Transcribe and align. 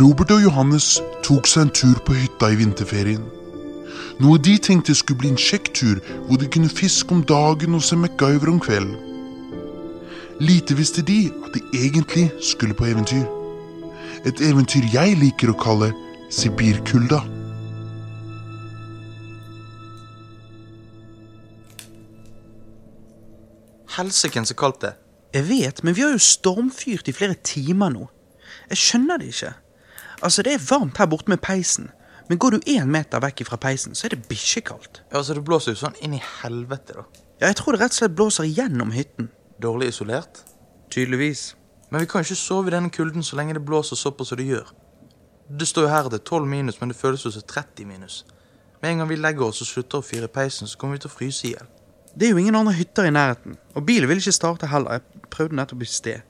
Robert 0.00 0.30
og 0.30 0.44
Johannes 0.44 1.00
tok 1.26 1.48
seg 1.50 1.64
en 1.64 1.70
tur 1.74 1.96
på 2.06 2.14
hytta 2.14 2.52
i 2.52 2.58
vinterferien. 2.60 3.24
Noe 4.22 4.38
de 4.38 4.52
tenkte 4.62 4.94
skulle 4.94 5.18
bli 5.24 5.32
en 5.32 5.40
kjekk 5.40 5.72
tur, 5.74 5.98
hvor 6.28 6.38
de 6.38 6.46
kunne 6.46 6.70
fiske 6.70 7.10
om 7.14 7.24
dagen 7.26 7.74
og 7.74 7.82
se 7.82 7.98
MacGyver 7.98 8.52
om 8.52 8.60
kvelden. 8.62 8.94
Lite 10.38 10.78
visste 10.78 11.02
de 11.02 11.18
at 11.42 11.58
de 11.58 11.64
egentlig 11.80 12.28
skulle 12.38 12.78
på 12.78 12.86
eventyr. 12.92 13.26
Et 14.22 14.46
eventyr 14.46 14.86
jeg 14.94 15.18
liker 15.18 15.50
å 15.50 15.58
kalle 15.58 15.90
Sibirkulda. 16.30 17.24
Helsike, 23.98 24.46
så 24.46 24.54
kaldt 24.54 24.84
det. 24.86 24.96
Jeg 25.34 25.50
vet, 25.50 25.82
men 25.82 25.98
vi 25.98 26.06
har 26.06 26.14
jo 26.14 26.22
stormfyrt 26.22 27.10
i 27.10 27.18
flere 27.18 27.34
timer 27.42 27.90
nå. 27.90 28.06
Jeg 28.70 28.86
skjønner 28.86 29.18
det 29.18 29.34
ikke. 29.34 29.58
Altså, 30.22 30.42
det 30.42 30.52
er 30.56 30.66
varmt 30.70 30.98
her 30.98 31.06
borte 31.06 31.30
med 31.30 31.40
peisen, 31.42 31.90
men 32.28 32.38
går 32.38 32.50
du 32.56 32.58
én 32.68 32.90
meter 32.90 33.22
vekk 33.22 33.44
fra 33.48 33.56
peisen, 33.56 33.94
så 33.94 34.06
er 34.06 34.16
det 34.16 34.26
bikkjekaldt. 34.28 35.02
Ja, 35.10 35.20
altså 35.20 35.34
Det 35.34 35.44
blåser 35.46 35.72
jo 35.72 35.80
sånn 35.80 35.96
inn 36.04 36.16
i 36.18 36.22
helvete, 36.42 36.98
da. 36.98 37.06
Ja, 37.38 37.46
jeg 37.46 37.56
tror 37.60 37.76
det 37.76 37.84
rett 37.84 37.94
og 37.94 38.00
slett 38.00 38.16
blåser 38.18 38.48
gjennom 38.50 38.90
hytten. 38.92 39.30
Dårlig 39.62 39.92
isolert. 39.92 40.42
Tydeligvis. 40.90 41.54
Men 41.90 42.02
vi 42.02 42.10
kan 42.10 42.24
ikke 42.26 42.36
sove 42.36 42.68
i 42.68 42.74
denne 42.74 42.90
kulden 42.92 43.24
så 43.24 43.38
lenge 43.38 43.54
det 43.56 43.64
blåser 43.64 43.96
såpass 43.96 44.32
som 44.32 44.40
det 44.40 44.48
gjør. 44.48 44.72
Det 45.48 45.68
står 45.68 45.86
jo 45.86 45.92
her 45.92 46.10
det 46.12 46.20
er 46.20 46.26
12 46.26 46.48
minus, 46.50 46.80
men 46.80 46.90
det 46.92 46.98
føles 46.98 47.24
jo 47.24 47.32
som 47.32 47.42
30 47.42 47.86
minus. 47.88 48.24
Med 48.82 48.90
en 48.90 48.98
gang 48.98 49.08
vi 49.08 49.16
legger 49.16 49.48
oss 49.48 49.62
og 49.64 49.70
slutter 49.70 50.02
å 50.02 50.04
fyre 50.04 50.28
i 50.28 50.34
peisen, 50.34 50.68
så 50.68 50.78
kommer 50.78 50.98
vi 50.98 51.06
til 51.06 51.10
å 51.10 51.14
fryse 51.14 51.46
i 51.46 51.54
hjel. 51.54 51.70
Det 52.18 52.26
er 52.26 52.34
jo 52.34 52.42
ingen 52.42 52.58
andre 52.58 52.74
hytter 52.74 53.08
i 53.08 53.14
nærheten, 53.14 53.56
og 53.74 53.86
bilen 53.86 54.10
vil 54.10 54.20
ikke 54.20 54.34
starte 54.34 54.68
heller. 54.68 54.98
Jeg 54.98 55.30
prøvde 55.30 55.56
nettopp 55.56 55.82
i 55.82 55.88
sted. 55.88 56.20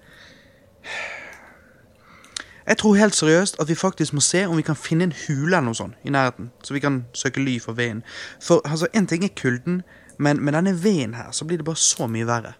Jeg 2.68 2.78
tror 2.78 2.94
helt 2.94 3.14
seriøst 3.16 3.56
at 3.60 3.68
vi 3.68 3.74
faktisk 3.74 4.12
må 4.12 4.20
se 4.20 4.42
om 4.46 4.56
vi 4.56 4.62
kan 4.62 4.76
finne 4.76 5.06
en 5.08 5.14
hule 5.16 5.56
eller 5.56 5.64
noe 5.70 5.76
sånt 5.76 5.94
i 6.04 6.12
nærheten, 6.12 6.50
så 6.62 6.74
vi 6.76 6.82
kan 6.84 6.98
søke 7.16 7.40
ly 7.40 7.54
for 7.64 7.72
veden. 7.72 8.02
For 8.44 8.60
altså, 8.64 8.90
en 8.92 9.06
ting 9.08 9.24
er 9.24 9.32
kulden, 9.36 9.82
men 10.18 10.42
med 10.44 10.52
denne 10.52 10.74
veden 10.84 11.14
her, 11.14 11.30
så 11.32 11.46
blir 11.48 11.56
det 11.56 11.64
bare 11.64 11.80
så 11.80 12.06
mye 12.06 12.26
verre. 12.28 12.52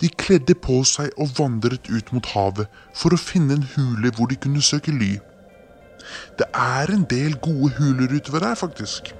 De 0.00 0.08
kledde 0.08 0.54
på 0.54 0.78
seg 0.88 1.12
og 1.20 1.34
vandret 1.36 1.90
ut 1.92 2.12
mot 2.16 2.26
havet 2.32 2.70
for 2.96 3.12
å 3.12 3.20
finne 3.20 3.58
en 3.58 3.66
hule 3.74 4.12
hvor 4.16 4.30
de 4.32 4.38
kunne 4.40 4.64
søke 4.64 4.94
ly. 4.94 5.18
Det 6.38 6.48
er 6.54 6.92
en 6.94 7.04
del 7.10 7.36
gode 7.44 7.74
huler 7.76 8.14
utover 8.16 8.46
her, 8.48 8.56
faktisk. 8.56 9.12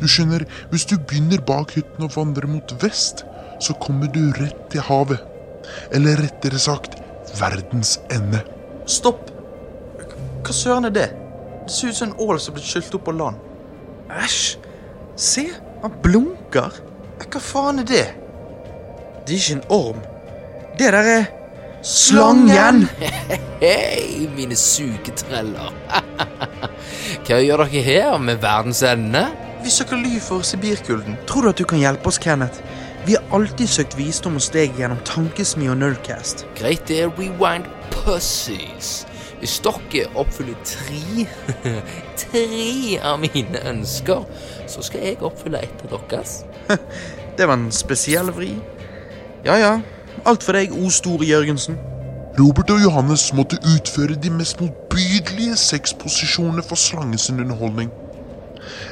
Du 0.00 0.08
skjønner, 0.10 0.46
hvis 0.70 0.86
du 0.90 0.96
begynner 0.98 1.42
bak 1.46 1.76
hytten 1.78 2.06
og 2.06 2.16
vandrer 2.16 2.50
mot 2.50 2.74
vest, 2.82 3.22
så 3.62 3.78
kommer 3.82 4.10
du 4.10 4.32
rett 4.40 4.66
til 4.74 4.82
havet. 4.90 5.22
Eller 5.94 6.18
rettere 6.26 6.58
sagt 6.58 6.98
verdens 7.38 8.00
ende. 8.10 8.42
Stopp! 8.86 9.33
Hva 10.44 10.52
søren 10.52 10.84
er 10.84 10.92
det? 10.92 11.06
Det 11.64 11.72
ser 11.72 11.88
ut 11.88 11.96
som 11.96 12.10
en 12.10 12.18
ål 12.20 12.40
som 12.40 12.52
er 12.52 12.58
blitt 12.58 12.68
skylt 12.68 12.96
opp 12.98 13.06
på 13.06 13.14
land. 13.16 13.38
Æsj! 14.12 14.58
Se, 15.16 15.46
han 15.82 15.94
blunker. 16.04 16.74
Hva 17.22 17.40
faen 17.40 17.80
er 17.80 17.88
det? 17.88 18.04
Det 19.24 19.32
er 19.32 19.40
ikke 19.40 19.56
en 19.56 19.64
orm. 19.72 20.02
Det 20.78 20.90
der 20.92 21.08
er 21.14 21.24
slangen! 21.84 22.84
Hei, 23.64 24.28
mine 24.36 24.56
sugetreller. 24.58 25.72
Hva 27.24 27.40
gjør 27.40 27.64
dere 27.64 27.84
her 27.88 28.18
med 28.20 28.42
verdens 28.44 28.82
ende? 28.84 29.24
Vi 29.64 29.72
søker 29.72 29.96
ly 29.96 30.18
for 30.20 30.44
Sibirkulden. 30.44 31.16
Tror 31.26 31.46
du 31.46 31.54
at 31.54 31.62
du 31.62 31.64
kan 31.64 31.80
hjelpe 31.80 32.10
oss, 32.12 32.20
Kenneth? 32.20 32.60
Vi 33.06 33.16
har 33.16 33.24
alltid 33.36 33.68
søkt 33.68 33.96
visdom 33.96 34.36
hos 34.36 34.50
deg 34.52 34.76
gjennom 34.76 35.00
Tankesmi 35.08 35.70
og 35.72 35.80
Nerdcast. 35.80 36.44
Greit 36.58 36.84
det, 36.88 37.06
rewind 37.16 37.68
pussies. 37.92 39.06
Dere 39.44 40.08
oppfyller 40.16 40.56
tre 40.64 41.26
tre 42.22 42.98
av 43.04 43.18
mine 43.20 43.60
ønsker, 43.68 44.24
så 44.66 44.84
skal 44.84 45.04
jeg 45.04 45.20
oppfylle 45.20 45.60
et 45.60 45.84
av 45.84 46.00
deres. 46.08 46.38
Det 47.36 47.48
var 47.50 47.58
en 47.58 47.72
spesiell 47.74 48.30
vri. 48.32 48.54
Ja 49.44 49.58
ja, 49.60 49.72
alt 50.24 50.46
for 50.46 50.56
deg, 50.56 50.72
O 50.72 50.88
store 50.88 51.28
Jørgensen. 51.28 51.76
Robert 52.38 52.72
og 52.72 52.80
Johannes 52.82 53.28
måtte 53.36 53.60
utføre 53.74 54.16
de 54.18 54.32
mest 54.32 54.62
motbydelige 54.62 55.58
sexposisjonene 55.60 56.64
for 56.64 56.80
slangens 56.80 57.28
underholdning. 57.30 57.92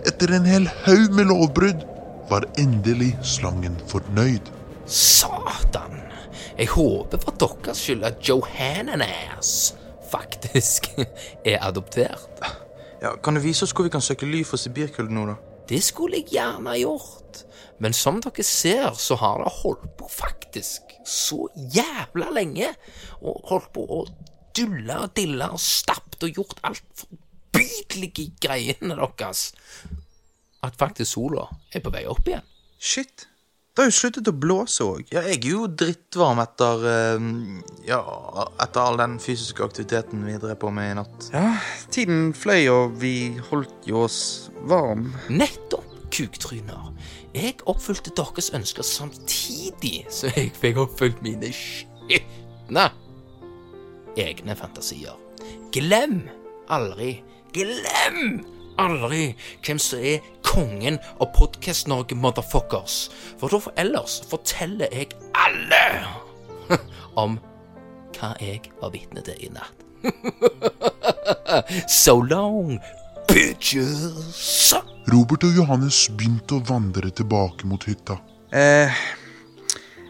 Etter 0.07 0.37
en 0.37 0.47
hel 0.47 0.69
haug 0.85 1.17
med 1.17 1.31
lovbrudd 1.33 1.87
var 2.31 2.47
endelig 2.61 3.15
slangen 3.27 3.81
fornøyd. 3.89 4.53
Satan! 4.87 6.03
Jeg 6.59 6.69
håper 6.75 7.19
for 7.23 7.39
deres 7.41 7.81
skyld 7.81 8.05
at 8.05 8.21
Johananas 8.29 9.73
faktisk 10.13 10.93
er 11.53 11.59
adoptert. 11.65 12.43
Ja, 13.03 13.17
Kan 13.19 13.35
du 13.35 13.43
vise 13.43 13.67
oss 13.67 13.73
hvor 13.75 13.89
vi 13.89 13.93
kan 13.95 14.05
søke 14.05 14.29
ly 14.29 14.45
for 14.47 14.61
Sibirkulden 14.61 15.17
nå, 15.19 15.27
da? 15.33 15.39
Det 15.69 15.81
skulle 15.83 16.21
jeg 16.21 16.35
gjerne 16.37 16.77
gjort. 16.79 17.43
Men 17.83 17.95
som 17.97 18.21
dere 18.23 18.45
ser, 18.47 18.93
så 18.95 19.17
har 19.19 19.43
det 19.43 19.53
holdt 19.63 19.89
på 19.99 20.07
faktisk 20.11 20.93
så 21.09 21.49
jævla 21.75 22.31
lenge. 22.35 22.69
Og 23.23 23.41
holdt 23.51 23.73
på 23.75 23.87
å 23.87 24.05
dulle 24.55 25.01
og 25.03 25.17
dille 25.17 25.49
og 25.51 25.61
stappet 25.63 26.29
og 26.29 26.39
gjort 26.39 26.63
alt 26.69 26.85
forbydelige 27.03 28.37
greiene 28.43 28.95
deres. 29.19 29.49
At 30.63 30.79
faktisk 30.79 31.17
sola 31.17 31.49
er 31.75 31.83
på 31.83 31.91
vei 31.95 32.05
opp 32.11 32.29
igjen. 32.29 32.47
Shit. 32.79 33.27
Det 33.73 33.81
har 33.81 33.89
jo 33.89 33.95
sluttet 33.97 34.29
å 34.29 34.35
blåse 34.37 34.85
òg. 34.85 35.07
Ja, 35.15 35.23
jeg 35.25 35.39
er 35.39 35.47
jo 35.55 35.67
drittvarm 35.81 36.43
etter 36.43 36.83
eh, 36.91 37.23
Ja, 37.89 38.03
etter 38.61 38.83
all 38.83 39.01
den 39.01 39.17
fysiske 39.23 39.65
aktiviteten 39.65 40.27
vi 40.29 40.37
drev 40.37 40.59
på 40.61 40.69
med 40.75 40.91
i 40.91 40.99
natt. 40.99 41.29
Ja, 41.33 41.55
tiden 41.95 42.35
fløy, 42.37 42.67
og 42.69 42.99
vi 43.01 43.15
holdt 43.49 43.89
jo 43.89 44.05
oss 44.05 44.21
varm. 44.69 45.09
Nettopp, 45.33 45.89
kuktryner. 46.13 46.91
Jeg 47.33 47.63
oppfylte 47.65 48.13
deres 48.13 48.53
ønsker 48.53 48.85
samtidig 48.85 50.03
så 50.13 50.29
jeg 50.35 50.53
fikk 50.61 50.83
oppfylt 50.85 51.25
mine 51.25 51.49
skitne 51.57 52.91
egne 54.21 54.57
fantasier. 54.59 55.17
Glem 55.73 56.27
aldri, 56.69 57.15
glem 57.57 58.43
aldri 58.81 59.33
hvem 59.65 59.81
som 59.83 60.03
er 60.03 60.25
kongen 60.47 60.99
av 61.21 61.33
Podkast-Norge, 61.37 62.17
motherfuckers. 62.19 63.07
For 63.41 63.53
da 63.53 63.61
ellers 63.81 64.21
forteller 64.31 64.93
jeg 64.93 65.13
alle 65.37 65.85
om 67.23 67.39
hva 68.19 68.35
jeg 68.41 68.73
var 68.81 68.93
vitne 68.95 69.25
til 69.27 69.47
i 69.47 69.53
natt. 69.53 69.87
so 72.03 72.19
long, 72.21 72.77
bitches. 73.31 74.75
Robert 75.13 75.47
og 75.47 75.57
Johannes 75.57 76.05
begynte 76.15 76.59
å 76.59 76.67
vandre 76.69 77.11
tilbake 77.15 77.69
mot 77.71 77.85
hytta. 77.89 78.19
Eh, 78.53 79.03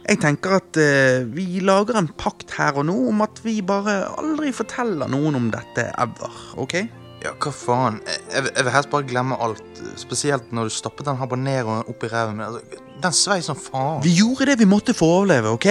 jeg 0.03 0.19
tenker 0.21 0.57
at 0.59 0.79
eh, 0.81 1.23
vi 1.31 1.63
lager 1.65 2.01
en 2.01 2.11
pakt 2.19 2.57
her 2.59 2.81
og 2.81 2.89
nå 2.89 2.97
om 3.13 3.23
at 3.25 3.39
vi 3.45 3.61
bare 3.65 4.03
aldri 4.19 4.51
forteller 4.55 5.11
noen 5.13 5.39
om 5.39 5.49
dette 5.53 5.87
ever, 5.93 6.43
OK? 6.61 6.81
Ja, 7.23 7.33
hva 7.39 7.53
faen? 7.55 8.01
Jeg, 8.09 8.49
jeg 8.49 8.67
vil 8.67 8.75
helst 8.75 8.91
bare 8.91 9.07
glemme 9.07 9.39
alt. 9.45 9.63
Spesielt 10.01 10.51
når 10.55 10.69
du 10.69 10.75
stappet 10.75 11.07
den 11.07 11.21
habaneroen 11.21 11.85
opp 11.91 12.03
i 12.03 12.11
ræven 12.11 12.39
min. 12.41 12.47
Altså, 12.49 12.83
den 13.05 13.15
svei 13.15 13.39
som 13.47 13.59
faen. 13.59 14.01
Vi 14.03 14.17
gjorde 14.19 14.49
det 14.51 14.59
vi 14.59 14.69
måtte 14.69 14.95
for 14.97 15.07
å 15.07 15.21
overleve, 15.21 15.53
OK? 15.55 15.69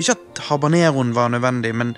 Ikke 0.00 0.16
at 0.16 0.44
habaneroen 0.48 1.12
var 1.16 1.32
nødvendig, 1.34 1.74
men 1.76 1.92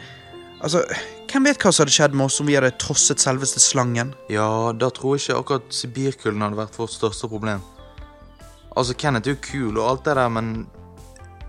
altså 0.60 0.84
Hvem 1.26 1.48
vet 1.48 1.58
hva 1.60 1.72
som 1.74 1.82
hadde 1.82 1.92
skjedd 1.92 2.14
med 2.16 2.28
oss 2.28 2.36
om 2.40 2.46
vi 2.48 2.54
hadde 2.54 2.70
trosset 2.80 3.20
selveste 3.20 3.60
slangen? 3.60 4.12
Ja, 4.32 4.70
da 4.72 4.88
tror 4.94 5.16
jeg 5.16 5.24
ikke 5.24 5.40
akkurat 5.40 5.74
Sibirkulden 5.74 6.44
hadde 6.44 6.58
vært 6.60 6.78
vårt 6.78 6.94
største 6.94 7.28
problem. 7.28 7.64
Altså, 8.76 8.94
Kenneth 8.96 9.28
er 9.28 9.34
jo 9.34 9.42
kul 9.42 9.74
og 9.74 9.90
alt 9.90 10.06
det 10.06 10.14
der, 10.20 10.30
men 10.32 10.52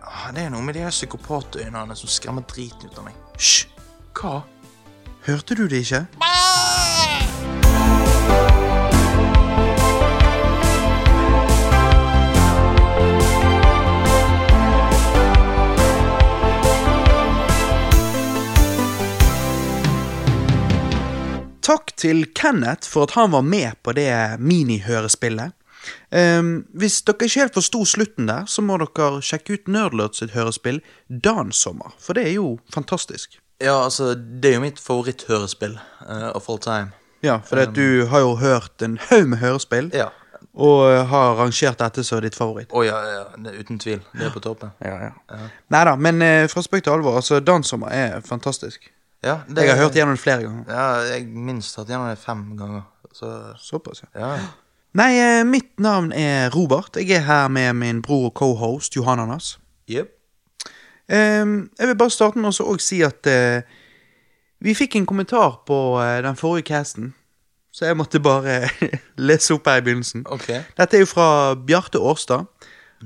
ah, 0.01 0.27
det 0.35 0.47
er 0.47 0.51
noe 0.51 0.65
med 0.65 0.75
de 0.75 0.83
her 0.83 0.91
psykopatøynene 0.91 1.95
som 1.95 2.11
skremmer 2.11 2.45
driten 2.49 2.89
ut 2.89 2.99
av 2.99 3.07
meg. 3.07 3.21
Hysj! 3.37 3.69
Hva? 4.17 4.41
Hørte 5.29 5.55
du 5.61 5.67
det 5.69 5.85
ikke? 5.85 6.07
Takk 6.17 6.46
til 21.97 22.25
Kenneth 22.37 22.89
for 22.89 23.07
at 23.07 23.15
han 23.17 23.31
var 23.33 23.41
med 23.45 23.77
på 23.83 23.93
det 23.97 24.11
minihørespillet. 24.39 25.53
Um, 26.11 26.65
hvis 26.75 26.99
dere 27.07 27.27
ikke 27.27 27.39
helt 27.45 27.55
forsto 27.55 27.83
slutten 27.87 28.27
der, 28.27 28.47
så 28.49 28.63
må 28.65 28.75
dere 28.81 29.21
sjekke 29.23 29.55
ut 29.55 29.69
Nerdlert 29.71 30.17
sitt 30.19 30.33
hørespill 30.35 30.81
Dansommer, 31.07 31.93
for 32.01 32.17
det 32.17 32.25
er 32.27 32.33
jo 32.37 32.57
fantastisk. 32.73 33.37
Ja, 33.63 33.77
altså, 33.85 34.11
det 34.15 34.51
er 34.51 34.57
jo 34.57 34.63
mitt 34.65 34.81
favoritthørespill 34.83 35.77
uh, 36.05 36.29
of 36.35 36.49
all 36.49 36.59
time. 36.61 36.91
Ja, 37.25 37.39
for 37.45 37.61
um, 37.63 37.73
du 37.73 38.05
har 38.11 38.25
jo 38.25 38.35
hørt 38.41 38.83
en 38.85 38.97
haug 39.09 39.29
med 39.31 39.39
hørespill, 39.41 39.89
Ja. 39.95 40.09
og 40.53 40.83
uh, 40.91 41.05
har 41.09 41.39
rangert 41.39 41.79
dette 41.79 42.03
som 42.05 42.21
ditt 42.25 42.35
favoritt. 42.37 42.73
Å 42.75 42.83
ja, 42.85 42.99
ja, 43.13 43.23
er 43.47 43.57
uten 43.61 43.79
tvil. 43.81 44.03
Det 44.13 44.27
er 44.27 44.35
på 44.35 44.43
toppen. 44.43 44.75
Ja, 44.83 45.09
ja. 45.09 45.39
Nei 45.73 45.83
da, 45.87 45.95
men 45.95 46.21
uh, 46.21 46.45
fra 46.51 46.65
spøk 46.65 46.83
til 46.85 46.97
alvor, 46.97 47.21
altså, 47.21 47.39
Dansommer 47.39 47.95
er 47.95 48.21
fantastisk. 48.27 48.91
Ja, 49.23 49.39
det, 49.47 49.63
Jeg 49.65 49.75
har 49.75 49.83
hørt 49.83 49.95
gjennom 49.97 50.15
det 50.15 50.21
flere 50.21 50.43
ganger. 50.45 50.63
Ja, 50.69 51.15
jeg 51.15 51.27
minst 51.27 51.75
hatt 51.79 51.89
gjennom 51.89 52.09
det 52.09 52.19
fem 52.21 52.43
ganger. 52.57 52.85
Så 53.13 53.31
Såpass, 53.57 54.03
ja. 54.13 54.33
ja. 54.35 54.47
Nei, 54.97 55.11
eh, 55.19 55.45
mitt 55.45 55.79
navn 55.79 56.11
er 56.11 56.49
Robert. 56.53 56.95
Jeg 56.95 57.11
er 57.17 57.25
her 57.25 57.47
med 57.47 57.73
min 57.73 58.01
bror 58.01 58.29
og 58.29 58.33
cohost 58.33 58.95
Johan 58.95 59.19
Anders. 59.19 59.59
Yep. 59.89 60.13
Um, 61.07 61.69
jeg 61.79 61.87
vil 61.87 61.97
bare 61.97 62.11
starte 62.11 62.39
med 62.39 62.51
å 62.51 62.73
si 62.83 62.99
at 63.05 63.29
uh, 63.31 63.61
vi 64.59 64.73
fikk 64.75 64.97
en 64.99 65.05
kommentar 65.07 65.61
på 65.67 65.77
uh, 65.95 66.17
den 66.23 66.35
forrige 66.35 66.67
casten, 66.67 67.13
så 67.71 67.85
jeg 67.87 67.97
måtte 67.97 68.19
bare 68.19 68.67
lese 69.29 69.55
opp 69.55 69.69
her 69.69 69.79
i 69.79 69.85
begynnelsen. 69.85 70.25
Okay. 70.27 70.65
Dette 70.77 70.97
er 70.97 71.05
jo 71.05 71.07
fra 71.07 71.55
Bjarte 71.55 72.01
Årstad. 72.03 72.43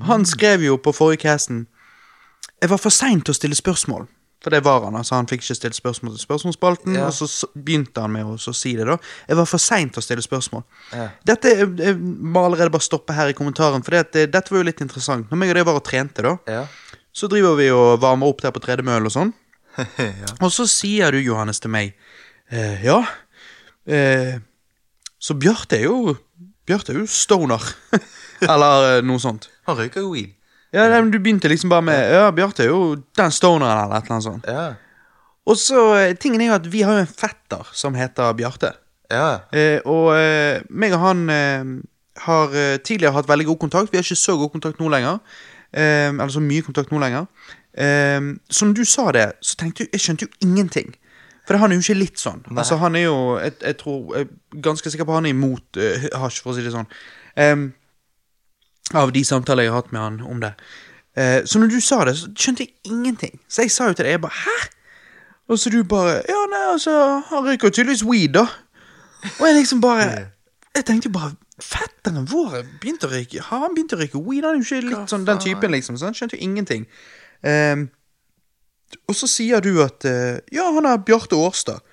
Han 0.08 0.26
skrev 0.26 0.64
jo 0.66 0.78
på 0.80 0.94
forrige 0.96 1.28
casten 1.28 1.68
Jeg 2.62 2.70
var 2.70 2.80
for 2.80 2.90
sein 2.90 3.22
til 3.22 3.34
å 3.34 3.38
stille 3.38 3.58
spørsmål. 3.58 4.08
For 4.42 4.50
det 4.50 4.64
var 4.66 4.80
han. 4.88 4.96
altså 4.98 5.16
Han 5.20 5.28
fikk 5.30 5.44
ikke 5.44 5.56
stilt 5.60 5.76
spørsmål 5.78 6.16
til 6.16 6.24
spørsmålsspalten. 6.24 6.96
Ja. 6.98 7.08
Og 7.08 7.14
så 7.14 7.48
begynte 7.54 8.02
han 8.02 8.14
med 8.16 8.26
å 8.26 8.54
si 8.58 8.72
det, 8.78 8.88
da. 8.90 8.96
Jeg 9.30 9.38
var 9.38 9.46
for 9.50 9.62
sein 9.62 9.92
til 9.94 10.02
å 10.02 10.06
stille 10.06 10.24
spørsmål. 10.26 10.64
Ja. 10.98 11.10
Dette 11.30 11.52
jeg, 11.54 11.68
jeg 11.78 12.00
må 12.02 12.42
allerede 12.48 12.74
bare 12.74 12.86
stoppe 12.88 13.14
her 13.14 13.30
i 13.30 13.36
kommentaren, 13.38 13.86
for 13.86 13.94
det, 14.00 14.26
dette 14.34 14.50
var 14.54 14.64
jo 14.64 14.70
litt 14.72 14.82
interessant. 14.82 15.30
Når 15.30 15.38
meg 15.44 15.54
og 15.54 15.60
det 15.60 15.66
var 15.70 15.78
og 15.78 15.86
trente, 15.86 16.26
da, 16.26 16.34
Ja. 16.50 16.64
så 17.14 17.30
driver 17.30 17.56
vi 17.60 17.70
og 17.76 18.00
varmer 18.02 18.32
opp 18.34 18.42
der 18.42 18.56
på 18.56 18.64
tredemølle 18.66 19.12
og 19.12 19.14
sånn. 19.14 19.34
ja. 19.78 20.34
Og 20.42 20.50
så 20.52 20.66
sier 20.68 21.14
du, 21.14 21.22
Johannes, 21.22 21.62
til 21.64 21.72
meg 21.72 21.94
eh, 22.52 22.82
Ja, 22.84 22.98
eh, 23.86 24.40
så 25.22 25.38
Bjarte 25.38 25.78
er 25.78 25.86
jo 25.86 26.18
Bjarte 26.68 26.92
er 26.96 27.00
jo 27.04 27.08
stoner. 27.08 27.62
eller 28.42 28.98
eh, 28.98 29.02
noe 29.06 29.22
sånt. 29.22 29.52
Han 29.70 29.78
røyker 29.78 30.02
jo 30.02 30.12
weed. 30.16 30.34
Ja, 30.72 30.86
nei, 30.88 31.02
men 31.02 31.12
Du 31.12 31.20
begynte 31.20 31.50
liksom 31.52 31.70
bare 31.70 31.84
med 31.84 32.14
Ja, 32.14 32.30
Bjarte 32.32 32.64
er 32.64 32.72
jo 32.72 32.96
den 33.18 33.32
stoneren, 33.36 33.84
eller 33.84 33.98
et 33.98 34.06
eller 34.08 34.18
annet 34.18 34.28
sånt. 34.28 34.48
Ja. 34.48 34.68
Og 35.46 35.58
så, 35.58 35.82
eh, 35.98 36.14
tingen 36.16 36.42
er 36.42 36.52
jo 36.52 36.58
at 36.60 36.68
vi 36.72 36.82
har 36.86 36.94
jo 36.96 37.06
en 37.06 37.10
fetter 37.12 37.68
som 37.74 37.96
heter 37.98 38.34
Bjarte. 38.38 38.74
Ja. 39.12 39.42
Eh, 39.52 39.80
og 39.86 40.14
eh, 40.16 40.62
meg 40.70 40.94
og 40.96 41.02
han 41.04 41.24
eh, 41.30 41.72
har 42.28 42.54
eh, 42.56 42.78
tidligere 42.80 43.18
hatt 43.18 43.28
veldig 43.28 43.50
god 43.50 43.60
kontakt. 43.66 43.92
Vi 43.92 43.98
har 44.00 44.06
ikke 44.06 44.16
så 44.16 44.38
god 44.40 44.54
kontakt 44.54 44.80
nå 44.80 44.88
lenger. 44.94 45.20
Eh, 45.74 46.08
eller 46.12 46.32
så 46.32 46.44
mye 46.44 46.64
kontakt 46.64 46.92
nå 46.94 47.02
lenger. 47.04 47.28
Eh, 47.74 48.22
som 48.50 48.74
du 48.78 48.84
sa 48.88 49.12
det, 49.16 49.32
så 49.42 49.56
tenkte 49.60 49.84
jeg 49.86 49.92
Jeg 49.96 50.02
skjønte 50.06 50.28
jo 50.28 50.48
ingenting. 50.48 50.94
For 51.48 51.58
han 51.58 51.72
er 51.72 51.80
jo 51.80 51.84
ikke 51.84 52.00
litt 52.00 52.20
sånn. 52.22 52.44
Altså 52.54 52.78
Han 52.78 52.96
er 52.96 53.08
jo 53.08 53.16
Jeg, 53.42 53.54
jeg 53.64 53.78
tror 53.80 54.16
Jeg 54.16 54.28
er 54.28 54.60
ganske 54.62 54.92
sikker 54.94 55.08
på 55.10 55.16
han 55.16 55.26
er 55.26 55.34
imot 55.34 55.80
eh, 55.82 56.06
hasj, 56.22 56.42
for 56.44 56.54
å 56.54 56.56
si 56.56 56.64
det 56.64 56.72
sånn. 56.72 56.88
Eh, 57.36 57.56
av 58.94 59.12
de 59.16 59.24
samtaler 59.26 59.64
jeg 59.64 59.72
har 59.74 59.82
hatt 59.82 59.92
med 59.92 60.02
han 60.02 60.22
om 60.22 60.42
det. 60.42 60.54
Eh, 61.18 61.42
så 61.46 61.60
når 61.60 61.68
du 61.68 61.80
sa 61.84 62.04
det, 62.08 62.16
så 62.18 62.30
skjønte 62.36 62.66
jeg 62.66 62.74
ingenting. 62.88 63.40
Så 63.48 63.66
jeg 63.66 63.72
sa 63.72 63.90
jo 63.90 63.94
til 63.98 64.08
deg 64.08 64.16
jeg 64.16 64.24
bare 64.24 64.40
Hæ? 64.46 64.58
Og 65.52 65.60
så 65.60 65.70
du 65.70 65.84
bare 65.84 66.22
Ja, 66.30 66.42
nei, 66.48 66.62
altså 66.72 66.92
Han 67.28 67.46
røyker 67.48 67.70
tydeligvis 67.70 68.06
weed, 68.08 68.34
da. 68.38 68.46
Og 69.40 69.48
jeg 69.48 69.56
liksom 69.56 69.82
bare 69.82 70.06
Jeg 70.76 70.86
tenkte 70.86 71.10
jo 71.10 71.16
bare 71.18 71.34
Fetteren 71.62 72.28
vår 72.32 72.62
begynte 72.82 73.10
å 73.10 73.12
røyke 73.12 73.44
Har 73.44 73.66
han 73.66 73.76
begynt 73.76 73.94
å 73.94 74.00
røyke 74.00 74.22
weed? 74.24 74.46
Han 74.48 74.56
er 74.56 74.62
jo 74.62 74.68
ikke 74.80 74.88
litt 74.88 75.12
sånn 75.12 75.28
den 75.28 75.42
typen, 75.44 75.76
liksom. 75.76 75.98
Så 76.00 76.08
han 76.08 76.16
skjønte 76.18 76.40
jo 76.40 76.42
ingenting. 76.48 76.88
Ehm, 77.46 77.90
og 79.08 79.16
så 79.18 79.28
sier 79.30 79.62
du 79.62 79.76
at 79.84 80.06
eh, 80.08 80.40
Ja, 80.56 80.72
han 80.74 80.88
er 80.88 81.04
Bjarte 81.06 81.38
Årstad. 81.38 81.84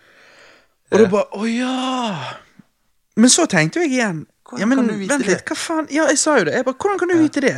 Og 0.92 1.02
da 1.02 1.10
bare 1.12 1.28
Å 1.36 1.50
ja. 1.50 2.38
Men 3.18 3.34
så 3.34 3.44
tenkte 3.50 3.82
jeg 3.82 3.98
igjen 3.98 4.22
Hvordan 4.48 4.60
Ja, 4.60 4.66
men 4.66 4.78
kan 4.80 4.88
du 4.88 4.94
vite 4.96 5.14
vent 5.14 5.26
litt, 5.28 5.44
hva 5.44 5.56
faen 5.56 5.88
Ja, 5.92 6.06
jeg 6.08 6.18
sa 6.18 6.38
jo 6.38 6.46
det. 6.48 6.54
Jeg 6.56 6.64
bare 6.64 6.78
Hvordan 6.80 7.00
kan 7.02 7.12
du 7.12 7.18
vite 7.20 7.44
det? 7.44 7.56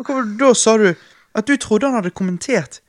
Og 0.00 0.08
hva, 0.08 0.22
da 0.40 0.52
sa 0.56 0.76
du 0.80 0.92
at 1.32 1.48
du 1.48 1.56
trodde 1.56 1.88
han 1.88 2.00
hadde 2.00 2.12
kommentert 2.16 2.80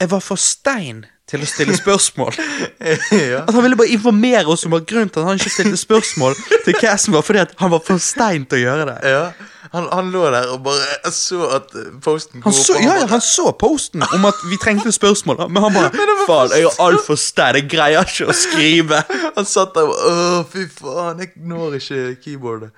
Jeg 0.00 0.10
var 0.10 0.22
for 0.24 0.40
stein 0.40 1.04
til 1.30 1.44
å 1.44 1.46
stille 1.46 1.76
spørsmål. 1.76 2.34
ja. 3.14 3.44
At 3.44 3.54
han 3.54 3.62
ville 3.62 3.78
bare 3.78 3.92
informere 3.94 4.50
oss 4.50 4.64
om 4.66 4.74
grunnen 4.74 5.12
til 5.12 5.22
at 5.22 5.28
han 5.28 5.38
ikke 5.38 5.52
stilte 5.52 5.78
spørsmål 5.78 6.34
til 6.64 6.74
casten, 6.80 7.14
var 7.14 7.22
fordi 7.22 7.42
at 7.44 7.52
han 7.60 7.70
var 7.70 7.84
for 7.86 8.02
stein 8.02 8.48
til 8.50 8.58
å 8.58 8.62
gjøre 8.64 8.86
det. 8.88 8.96
ja. 9.12 9.22
Han, 9.70 9.86
han 9.92 10.08
lå 10.10 10.24
der 10.34 10.48
og 10.50 10.64
bare 10.66 11.10
så 11.14 11.44
at 11.54 11.74
posten 12.02 12.42
Han 12.42 12.52
så, 12.52 12.74
ja, 12.82 12.96
ja, 12.98 13.06
han 13.06 13.20
så 13.22 13.52
posten 13.54 14.02
om 14.02 14.24
at 14.26 14.40
vi 14.50 14.58
trengte 14.58 14.90
spørsmål, 14.92 15.44
men 15.46 15.62
han 15.62 15.76
bare 15.76 15.92
Faen, 16.26 16.50
jeg 16.56 16.66
er 16.66 16.80
altfor 16.82 17.18
stein, 17.20 17.60
jeg 17.60 17.68
greier 17.70 18.02
ikke 18.06 18.26
å 18.30 18.34
skrive. 18.36 19.02
Han 19.36 19.46
satt 19.48 19.72
der 19.74 19.88
og 19.88 19.94
Å, 20.10 20.42
fy 20.50 20.66
faen, 20.74 21.22
jeg 21.22 21.32
når 21.48 21.78
ikke 21.78 22.00
keyboardet. 22.24 22.70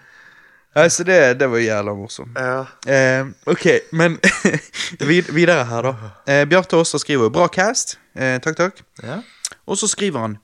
Nei, 0.76 0.86
så 0.88 1.04
det, 1.04 1.18
det 1.40 1.48
var 1.52 1.60
jævla 1.60 1.92
morsomt. 1.96 2.38
Ja. 2.38 2.62
Eh, 2.88 3.26
ok, 3.50 3.66
men 3.92 4.16
videre 5.10 5.66
her, 5.68 5.88
da. 5.90 6.12
Eh, 6.24 6.44
Bjarte 6.48 6.78
Aastad 6.78 7.02
skriver 7.02 7.28
'bra 7.32 7.48
cast'. 7.52 7.98
Eh, 8.16 8.38
takk, 8.40 8.56
takk. 8.56 8.80
ja. 9.02 9.20
Og 9.66 9.76
så 9.78 9.88
skriver 9.88 10.20
han 10.20 10.38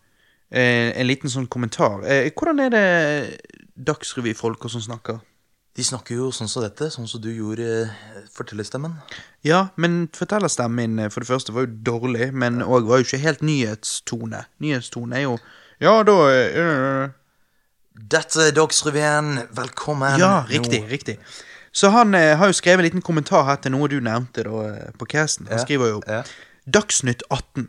eh, 0.53 0.93
en 1.00 1.06
liten 1.09 1.33
sånn 1.33 1.49
kommentar. 1.49 2.05
Eh, 2.05 2.29
hvordan 2.37 2.61
er 2.67 2.75
det 2.75 2.87
Dagsrevy-folk 3.89 4.65
og 4.65 4.75
sånn 4.75 4.85
snakker? 4.85 5.21
De 5.78 5.84
snakker 5.86 6.16
jo 6.19 6.28
sånn 6.34 6.48
som 6.50 6.64
dette, 6.64 6.88
sånn 6.90 7.06
som 7.06 7.20
du 7.22 7.28
gjorde 7.30 7.66
eh, 7.84 8.22
fortellerstemmen. 8.34 8.96
Ja, 9.46 9.69
men 9.78 10.08
fortellerstemmen 10.16 10.96
min 10.96 11.04
eh, 11.04 11.10
for 11.14 11.22
det 11.22 11.30
første 11.30 11.54
var 11.54 11.69
jo 11.69 11.76
dårlig, 11.86 12.32
men 12.34 12.58
òg 12.66 12.88
var 12.90 12.98
jo 12.98 13.06
ikke 13.06 13.20
helt 13.22 13.44
nyhetstone. 13.46 14.40
Nyhetstone 14.64 15.20
er 15.20 15.26
jo 15.28 15.36
Ja, 15.78 15.92
da 16.02 16.16
eh, 16.34 17.14
Dette 17.94 18.48
er 18.48 18.56
Dagsrevyen, 18.58 19.44
velkommen. 19.54 20.19
Ja, 20.19 20.44
riktig, 20.50 20.82
riktig. 20.90 21.16
Så 21.72 21.92
han 21.94 22.14
eh, 22.19 22.34
har 22.38 22.50
jo 22.50 22.58
skrevet 22.58 22.82
en 22.82 22.88
liten 22.88 23.02
kommentar 23.06 23.46
her 23.46 23.62
til 23.62 23.75
noe 23.76 23.86
du 23.90 24.00
nevnte 24.02 24.42
da, 24.46 24.66
på 24.98 25.06
casten. 25.14 25.46
Han 25.46 25.60
Ja, 25.60 25.64
skriver 25.64 25.92
jo 25.94 26.02
ja. 26.10 26.25
Dagsnytt 26.66 27.22
18. 27.30 27.69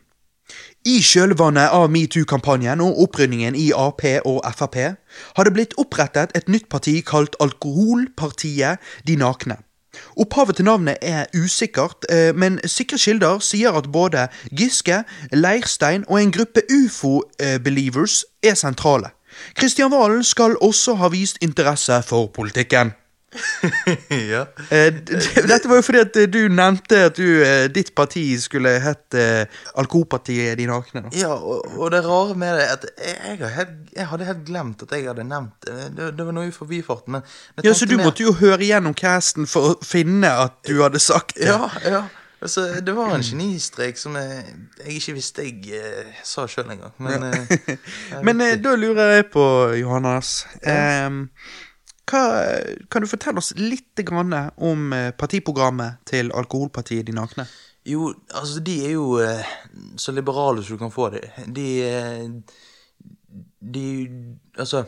I 0.88 1.02
kjølvannet 1.04 1.74
av 1.76 1.90
metoo-kampanjen 1.92 2.80
og 2.80 3.02
opprydningen 3.04 3.56
i 3.60 3.66
Ap 3.76 4.00
og 4.24 4.38
Frp 4.56 4.78
har 5.36 5.44
det 5.44 5.52
blitt 5.52 5.74
opprettet 5.81 6.31
et 6.38 6.48
nytt 6.48 6.70
parti 6.72 7.02
kalt 7.04 7.36
Alkoholpartiet 7.44 8.80
De 9.04 9.18
nakne. 9.20 9.58
Opphavet 10.16 10.56
til 10.56 10.66
navnet 10.70 10.98
er 11.02 11.28
usikkert, 11.36 12.08
eh, 12.08 12.31
men 12.31 12.62
sikre 12.64 12.98
kilder 12.98 13.44
sier 13.44 13.76
at 13.76 13.92
både 13.92 14.30
Giske, 14.56 15.04
Leirstein 15.34 16.06
og 16.08 16.22
en 16.22 16.31
gruppe 16.31 16.64
ufo-believers 16.72 18.24
er 18.44 18.56
sentrale. 18.56 19.12
Kristian 19.56 19.92
Valen 19.92 20.24
skal 20.24 20.56
også 20.62 20.96
ha 20.96 21.12
vist 21.12 21.38
interesse 21.42 22.04
for 22.07 22.28
politikken. 22.28 22.94
Ja. 24.33 24.45
Eh, 24.69 24.94
Dette 25.48 25.69
var 25.69 25.80
jo 25.80 25.86
fordi 25.86 26.02
at 26.02 26.18
eh, 26.18 26.28
du 26.31 26.40
nevnte 26.50 27.02
at 27.09 27.18
du, 27.19 27.28
eh, 27.45 27.68
ditt 27.74 27.92
parti 27.98 28.24
skulle 28.42 28.71
hett 28.81 29.18
eh, 29.18 29.44
Alkoholpartiet 29.78 30.57
De 30.57 30.66
nakne. 30.69 31.04
Ja, 31.14 31.36
og, 31.36 31.68
og 31.78 31.92
det 31.94 32.02
rare 32.07 32.38
med 32.40 32.57
det 32.57 32.66
er 32.66 32.74
at 32.74 32.88
jeg, 32.98 33.52
helt, 33.57 33.76
jeg 33.95 34.07
hadde 34.12 34.30
helt 34.30 34.45
glemt 34.48 34.86
at 34.86 34.95
jeg 34.98 35.06
hadde 35.12 35.28
nevnt 35.30 35.68
det. 35.68 35.90
Det, 36.18 36.26
var 36.26 36.36
noe 36.36 36.50
i 36.50 36.56
forbifarten, 36.56 37.21
Ja, 37.64 37.74
Så 37.74 37.86
du 37.86 37.98
med... 37.98 38.07
måtte 38.07 38.26
jo 38.26 38.33
høre 38.40 38.66
gjennom 38.66 38.98
casten 38.98 39.50
for 39.50 39.74
å 39.74 39.78
finne 39.86 40.31
at 40.45 40.57
du 40.68 40.80
hadde 40.81 41.02
sagt 41.04 41.38
det? 41.38 41.52
Ja, 41.52 41.69
ja. 41.86 42.07
Altså, 42.40 42.62
det 42.80 42.94
var 42.95 43.12
en 43.12 43.24
genistrek 43.24 43.98
som 44.00 44.14
jeg, 44.16 44.44
jeg 44.80 44.94
ikke 45.02 45.14
visste 45.18 45.44
jeg 45.44 45.74
eh, 45.76 46.19
sa 46.24 46.45
sjøl 46.48 46.69
engang. 46.71 46.94
Men 47.04 47.26
ja. 47.28 48.21
Men 48.26 48.42
eh, 48.45 48.56
da 48.64 48.78
lurer 48.80 49.18
jeg 49.18 49.26
på, 49.33 49.44
Johannes 49.76 50.45
ehm, 50.64 51.26
hva, 52.09 52.21
Kan 52.92 53.04
du 53.04 53.07
fortelle 53.09 53.42
oss 53.42 53.54
litt 53.57 54.01
om 54.57 54.94
eh, 54.94 55.11
partiprogrammet 55.11 56.01
til 56.09 56.31
Alkoholpartiet 56.31 57.06
De 57.06 57.16
nakne? 57.16 57.45
Jo, 57.87 58.13
altså, 58.35 58.59
de 58.59 58.75
er 58.85 58.92
jo 58.97 59.19
eh, 59.23 59.45
så 59.97 60.11
liberale 60.11 60.63
som 60.63 60.78
du 60.78 60.81
kan 60.81 60.92
få 60.92 61.09
det. 61.13 61.30
De 61.47 61.68
eh, 61.83 62.30
De 63.59 63.85
Altså, 64.57 64.85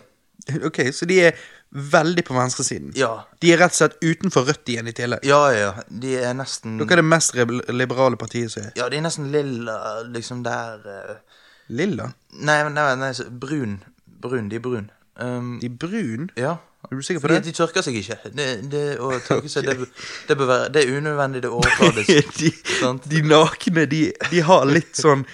Ok, 0.68 0.80
Så 0.94 1.06
de 1.06 1.20
er 1.28 1.36
veldig 1.72 2.24
på 2.28 2.34
venstresiden? 2.36 2.92
ja. 2.96 3.12
De 3.42 3.54
er 3.54 3.62
rett 3.62 3.72
og 3.72 3.78
slett 3.78 4.00
utenfor 4.04 4.48
rødt 4.50 4.70
igjen 4.70 4.90
i 4.90 4.96
tillegg? 4.96 5.24
Ja, 5.24 5.52
ja. 5.56 5.70
De 5.88 6.18
er 6.20 6.34
nesten 6.36 6.80
Dere 6.82 6.98
er 6.98 7.02
det 7.02 7.06
mest 7.08 7.38
liberale 7.72 8.18
partiet 8.18 8.52
som 8.52 8.66
er 8.66 8.74
Ja, 8.76 8.90
de 8.90 8.98
er 9.00 9.06
nesten 9.06 9.32
lilla, 9.32 9.78
liksom 10.10 10.44
der 10.44 10.82
uh... 10.84 11.38
lilla? 11.70 12.12
Nei, 12.34 12.58
nei, 12.70 12.90
nei, 13.00 13.14
brun. 13.30 13.80
Brun. 14.22 14.50
De 14.52 14.60
er 14.60 14.66
brun. 14.66 14.92
Um, 15.16 15.60
De 15.62 15.70
er 15.72 15.80
brun? 15.80 16.30
ja. 16.38 16.58
Er 16.90 16.96
du 16.98 17.02
sikker 17.06 17.22
på 17.22 17.30
det? 17.30 17.36
at 17.38 17.46
de 17.46 17.52
tørker 17.56 17.84
seg 17.86 17.98
ikke. 18.00 18.16
Det, 18.34 18.46
det, 18.72 18.82
å 19.00 19.12
tørke 19.28 19.50
seg, 19.52 19.68
det, 19.70 19.88
det, 20.28 20.38
bør 20.38 20.50
være, 20.50 20.70
det 20.74 20.82
er 20.82 20.98
unødvendig, 20.98 21.42
det 21.44 21.50
er 21.52 21.58
overfladisk. 21.58 22.32
de, 22.42 22.92
de 23.14 23.22
nakne, 23.30 23.86
de, 23.92 24.02
de 24.32 24.42
har 24.48 24.66
litt 24.70 24.98
sånn 25.00 25.26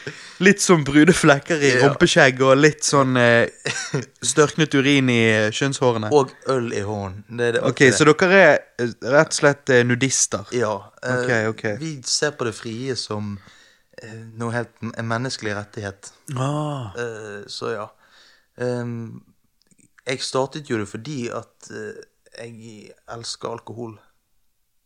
Litt 0.46 0.62
sånn 0.62 0.84
brune 0.86 1.16
flekker 1.18 1.64
i 1.66 1.72
rumpeskjegg 1.82 2.44
og 2.46 2.60
litt 2.60 2.86
sånn 2.86 3.18
eh, 3.18 3.48
størknet 4.22 4.76
urin 4.78 5.08
i 5.10 5.22
eh, 5.32 5.46
kjønnshårene. 5.50 6.12
Og 6.14 6.30
øl 6.54 6.68
i 6.78 6.84
hånden. 6.86 7.40
Det 7.40 7.56
det 7.56 7.64
Ok, 7.66 7.82
så 7.90 8.06
dere 8.06 8.42
er 8.44 8.52
eh, 8.78 8.92
rett 9.16 9.34
og 9.34 9.38
slett 9.40 9.74
eh, 9.74 9.82
nudister? 9.88 10.46
Ja. 10.54 10.76
eh, 11.02 11.24
okay, 11.24 11.48
okay. 11.50 11.80
Vi 11.82 11.96
ser 12.06 12.36
på 12.38 12.46
det 12.46 12.54
frie 12.54 12.94
som 13.02 13.34
eh, 13.98 14.20
noe 14.38 14.54
helt 14.54 14.78
en 14.94 15.10
menneskelig 15.10 15.58
rettighet. 15.58 16.12
Ah. 16.38 16.94
Eh, 16.94 17.42
så 17.50 17.74
ja. 17.74 17.88
Ehm, 18.62 19.24
jeg 20.08 20.22
startet 20.24 20.70
jo 20.72 20.78
det 20.82 20.88
fordi 20.90 21.28
at 21.34 21.72
eh, 21.72 22.04
jeg 22.38 22.92
elsker 23.16 23.50
alkohol. 23.58 23.96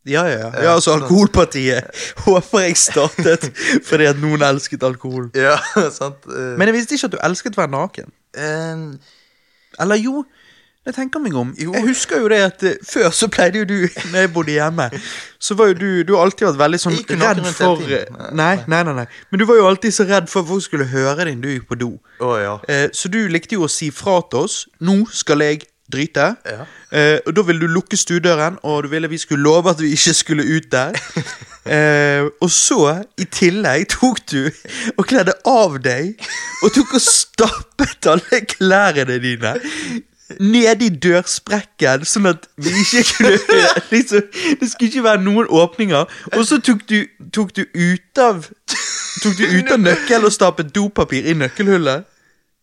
Ja, 0.08 0.24
ja, 0.26 0.38
ja. 0.50 0.62
ja 0.64 0.70
altså 0.74 0.96
Alkoholpartiet 0.96 1.84
håper 2.26 2.64
jeg 2.64 2.76
startet 2.80 3.44
fordi 3.86 4.08
at 4.10 4.18
noen 4.18 4.42
elsket 4.42 4.82
alkohol. 4.82 5.28
Ja, 5.38 5.54
sant. 6.00 6.26
eh, 6.26 6.54
Men 6.58 6.66
jeg 6.72 6.74
visste 6.80 6.96
ikke 6.98 7.10
at 7.12 7.14
du 7.14 7.20
elsket 7.22 7.54
å 7.58 7.62
være 7.62 7.74
naken. 7.76 8.10
eh, 8.34 8.82
Eller 9.80 10.00
jo, 10.02 10.24
jeg 10.82 10.94
tenker 10.96 11.22
meg 11.22 11.34
om. 11.38 11.52
Jeg 11.58 11.82
husker 11.86 12.18
jo 12.24 12.28
det 12.32 12.40
at 12.42 12.62
eh, 12.66 12.78
før 12.82 13.10
så 13.14 13.28
pleide 13.30 13.60
jo 13.62 13.66
du, 13.70 13.76
når 14.10 14.24
jeg 14.24 14.32
bodde 14.34 14.56
hjemme, 14.56 14.88
så 15.38 15.54
var 15.58 15.70
jo 15.70 15.76
du 15.78 15.88
Du 16.08 16.14
har 16.16 16.24
alltid 16.26 16.48
vært 16.48 16.58
veldig 16.58 16.80
sånn 16.82 16.96
Ikke 16.98 17.18
redd 17.20 17.42
for 17.54 17.82
eh, 17.86 18.08
nei, 18.34 18.56
nei, 18.66 18.82
nei, 18.88 18.94
nei. 19.02 19.06
Men 19.30 19.42
du 19.42 19.46
var 19.46 19.60
jo 19.60 19.68
alltid 19.70 19.94
så 19.94 20.08
redd 20.08 20.30
for 20.32 20.42
at 20.42 20.50
folk 20.50 20.66
skulle 20.66 20.88
høre 20.90 21.22
deg 21.22 21.36
når 21.38 21.42
du 21.46 21.52
gikk 21.54 21.68
på 21.70 21.78
do. 21.84 21.92
Oh, 22.18 22.34
ja. 22.40 22.56
Eh, 22.66 22.88
så 22.92 23.10
du 23.12 23.20
likte 23.30 23.58
jo 23.58 23.68
å 23.68 23.70
si 23.70 23.92
fra 23.94 24.18
til 24.26 24.42
oss. 24.46 24.64
Nå 24.82 25.04
skal 25.14 25.46
jeg 25.46 25.62
drite. 25.92 26.28
Ja. 26.48 26.66
Eh, 26.90 27.18
og 27.26 27.34
da 27.36 27.44
ville 27.46 27.62
du 27.62 27.70
lukke 27.70 27.98
stuedøren, 28.00 28.58
og 28.66 28.84
du 28.84 28.92
ville 28.92 29.10
vi 29.12 29.18
skulle 29.20 29.44
love 29.44 29.70
at 29.70 29.80
vi 29.82 29.92
ikke 29.94 30.14
skulle 30.16 30.46
ut 30.46 30.70
der. 30.72 30.96
eh, 31.76 32.26
og 32.40 32.50
så, 32.50 32.80
i 33.20 33.26
tillegg, 33.30 33.88
tok 33.92 34.22
du 34.32 34.40
og 34.96 35.04
kledde 35.06 35.34
av 35.48 35.78
deg, 35.84 36.14
og 36.62 36.72
tok 36.74 36.96
og 36.98 37.04
stappet 37.06 38.08
alle 38.12 38.42
klærne 38.54 39.20
dine 39.22 39.56
nede 40.40 40.86
i 40.86 40.92
dørsprekken, 41.02 42.06
sånn 42.08 42.30
at 42.32 42.48
vi 42.56 42.72
ikke 42.82 43.02
kunne 43.10 43.32
liksom, 43.90 44.28
Det 44.60 44.70
skulle 44.70 44.90
ikke 44.90 45.04
være 45.04 45.24
noen 45.24 45.50
åpninger. 45.50 46.16
Og 46.36 46.46
så 46.48 46.60
tok 46.64 46.86
du, 46.88 47.02
tok 47.34 47.56
du 47.56 47.64
ut 47.74 48.22
av 48.22 48.46
Tok 49.22 49.36
du 49.38 49.44
ut 49.44 49.68
av 49.70 49.78
nøkkelen 49.78 50.24
og 50.26 50.32
stappet 50.32 50.72
dopapir 50.74 51.26
i 51.28 51.34
nøkkelhullet. 51.36 52.08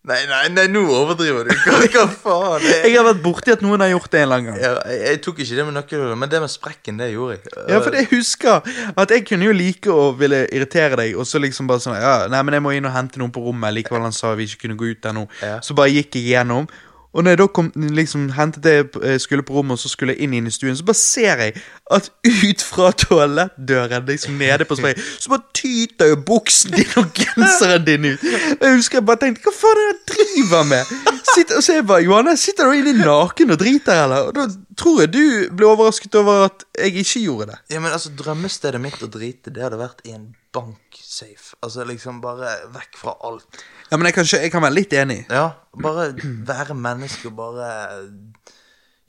Nei, 0.00 0.22
nei, 0.24 0.46
nei, 0.48 0.62
nå 0.72 0.80
overdriver 0.96 1.44
du. 1.44 1.50
Hva, 1.60 1.74
hva 1.92 2.04
faen? 2.08 2.62
Jeg 2.64 2.78
Jeg, 2.86 2.94
har 2.96 3.04
vært 3.04 3.18
borti 3.20 3.52
at 3.52 3.60
noen 3.60 3.82
har 3.84 3.90
gjort 3.92 4.08
det 4.14 4.22
en 4.22 4.30
lang 4.32 4.46
gang. 4.48 4.56
jeg, 4.56 4.78
jeg, 4.88 5.00
jeg 5.04 5.18
tok 5.26 5.42
ikke 5.44 5.58
det 5.58 5.66
med 5.68 5.76
nøkkelhullet, 5.76 6.18
men 6.22 6.30
det 6.32 6.40
med 6.40 6.52
sprekken, 6.52 7.00
det 7.02 7.10
gjorde 7.10 7.36
jeg. 7.36 7.52
Ja, 7.68 7.80
for 7.84 7.98
jeg 7.98 8.08
husker 8.14 8.70
at 9.04 9.12
jeg 9.12 9.26
kunne 9.28 9.50
jo 9.50 9.56
like 9.58 9.92
å 9.92 10.06
ville 10.16 10.46
irritere 10.48 11.02
deg, 11.02 11.18
og 11.20 11.28
så 11.28 11.42
liksom 11.42 11.68
bare 11.68 11.84
sånn 11.84 11.98
Ja, 12.00 12.14
nei, 12.32 12.40
men 12.48 12.56
jeg 12.56 12.64
må 12.64 12.72
inn 12.72 12.88
og 12.88 12.96
hente 12.96 13.20
noen 13.20 13.34
på 13.34 13.44
rommet, 13.44 13.76
likevel 13.76 14.06
han 14.08 14.16
sa 14.16 14.32
vi 14.38 14.48
ikke 14.48 14.64
kunne 14.64 14.78
gå 14.80 14.88
ut 14.94 15.02
der 15.04 15.18
nå. 15.20 15.26
Ja. 15.44 15.58
Så 15.60 15.76
bare 15.76 15.92
gikk 15.92 16.16
jeg 16.16 16.32
gjennom. 16.32 16.70
Og 17.12 17.24
når 17.24 17.34
jeg 17.34 17.38
da 17.40 17.46
kom, 17.50 17.70
liksom 17.74 18.28
hentet 18.36 18.62
det 18.62 18.74
jeg 19.02 19.20
skulle 19.20 19.42
på 19.46 19.56
rommet, 19.56 19.74
og 19.74 19.82
så 19.82 19.90
skulle 19.90 20.14
jeg 20.14 20.22
inn, 20.26 20.34
inn 20.38 20.46
i 20.46 20.52
stuen, 20.54 20.76
så 20.78 20.86
bare 20.86 20.98
ser 21.00 21.42
jeg 21.42 21.56
at 21.90 22.10
ut 22.26 22.62
fra 22.62 22.92
toalettdøren, 23.02 24.06
liksom 24.06 24.38
nede 24.38 24.66
på 24.68 24.78
spray, 24.78 24.94
så 25.18 25.32
bare 25.32 25.42
tyter 25.56 26.12
jo 26.12 26.20
buksen 26.26 26.76
din 26.76 26.92
og 27.00 27.10
genseren 27.18 27.86
din 27.88 28.12
ut. 28.12 28.26
Og 28.60 28.66
jeg 28.68 28.76
husker 28.76 29.00
jeg 29.00 29.08
bare 29.10 29.22
tenkte 29.24 29.42
Hva 29.48 29.54
faen 29.56 29.82
er 29.82 29.90
det 29.90 30.18
jeg 30.20 30.28
driver 30.36 30.68
med? 30.70 30.94
Sitter, 31.34 31.56
og 31.58 31.62
så 31.66 31.72
er 31.72 31.80
jeg 31.80 31.88
bare 31.90 32.06
Johanne, 32.06 32.36
sitter 32.38 32.70
du 32.70 32.78
inne 32.78 32.94
naken 33.00 33.54
og 33.56 33.62
driter, 33.64 34.04
eller? 34.04 34.30
Og 34.30 34.36
da 34.38 34.46
tror 34.78 35.02
jeg 35.04 35.12
du 35.14 35.24
ble 35.56 35.66
overrasket 35.66 36.14
over 36.20 36.46
at 36.46 36.64
jeg 36.78 37.02
ikke 37.02 37.24
gjorde 37.24 37.50
det. 37.52 37.58
Ja, 37.74 37.82
men 37.82 37.90
altså, 37.92 38.14
Drømmestedet 38.20 38.80
mitt 38.82 39.02
å 39.02 39.10
drite, 39.10 39.50
det 39.54 39.66
hadde 39.66 39.82
vært 39.82 40.06
i 40.06 40.14
en 40.14 40.30
banksafe. 40.54 41.56
Altså 41.62 41.86
liksom 41.86 42.22
bare 42.22 42.56
vekk 42.74 42.98
fra 43.02 43.16
alt. 43.26 43.62
Ja, 43.90 43.98
men 43.98 44.06
jeg 44.06 44.14
kan, 44.14 44.28
jeg 44.30 44.52
kan 44.52 44.62
være 44.62 44.76
litt 44.76 44.92
enig. 44.94 45.24
Ja, 45.30 45.48
bare 45.82 46.12
være 46.46 46.76
menneske 46.78 47.30
og 47.30 47.38
bare 47.40 47.70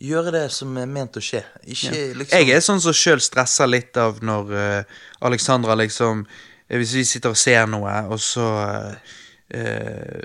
gjøre 0.02 0.34
det 0.34 0.46
som 0.54 0.74
er 0.82 0.90
ment 0.90 1.18
å 1.20 1.24
skje. 1.24 1.44
Ikke 1.62 1.94
liksom 2.18 2.40
Jeg 2.40 2.56
er 2.56 2.64
sånn 2.66 2.82
som 2.82 2.96
sjøl 2.98 3.22
stresser 3.22 3.70
litt 3.70 3.98
av 4.02 4.22
når 4.26 4.54
uh, 4.56 5.02
Alexandra 5.28 5.76
liksom 5.78 6.24
eh, 6.26 6.80
Hvis 6.82 6.96
vi 6.98 7.04
sitter 7.06 7.36
og 7.36 7.38
ser 7.38 7.68
noe, 7.70 7.94
og 8.10 8.22
så 8.24 8.48
uh, 8.58 10.24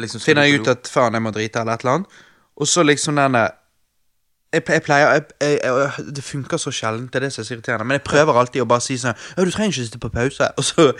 liksom 0.00 0.24
finner 0.24 0.48
jeg 0.48 0.62
ut 0.62 0.72
at 0.72 0.88
faen, 0.88 1.18
jeg 1.18 1.26
må 1.26 1.34
drite, 1.34 1.60
eller 1.60 1.76
et 1.76 1.84
eller 1.84 1.98
annet, 1.98 2.22
og 2.54 2.70
så 2.70 2.86
liksom 2.86 3.20
denne 3.20 3.44
jeg, 4.54 4.62
jeg 4.68 4.82
pleier 4.86 5.12
jeg, 5.12 5.24
jeg, 5.64 6.06
Det 6.16 6.24
funker 6.24 6.60
så 6.60 6.72
sjelden, 6.74 7.06
det 7.12 7.20
er 7.20 7.26
det 7.26 7.32
som 7.34 7.42
er 7.42 7.48
så 7.48 7.54
irriterende. 7.56 7.86
Men 7.88 7.98
jeg 7.98 8.04
prøver 8.06 8.40
alltid 8.40 8.64
å 8.64 8.68
bare 8.70 8.84
si 8.84 8.96
sånn 9.00 9.16
Ja, 9.36 9.44
du 9.44 9.52
trenger 9.54 9.74
ikke 9.74 9.86
sitte 9.88 10.02
på 10.02 10.12
pause. 10.14 10.50
Så, 10.64 10.90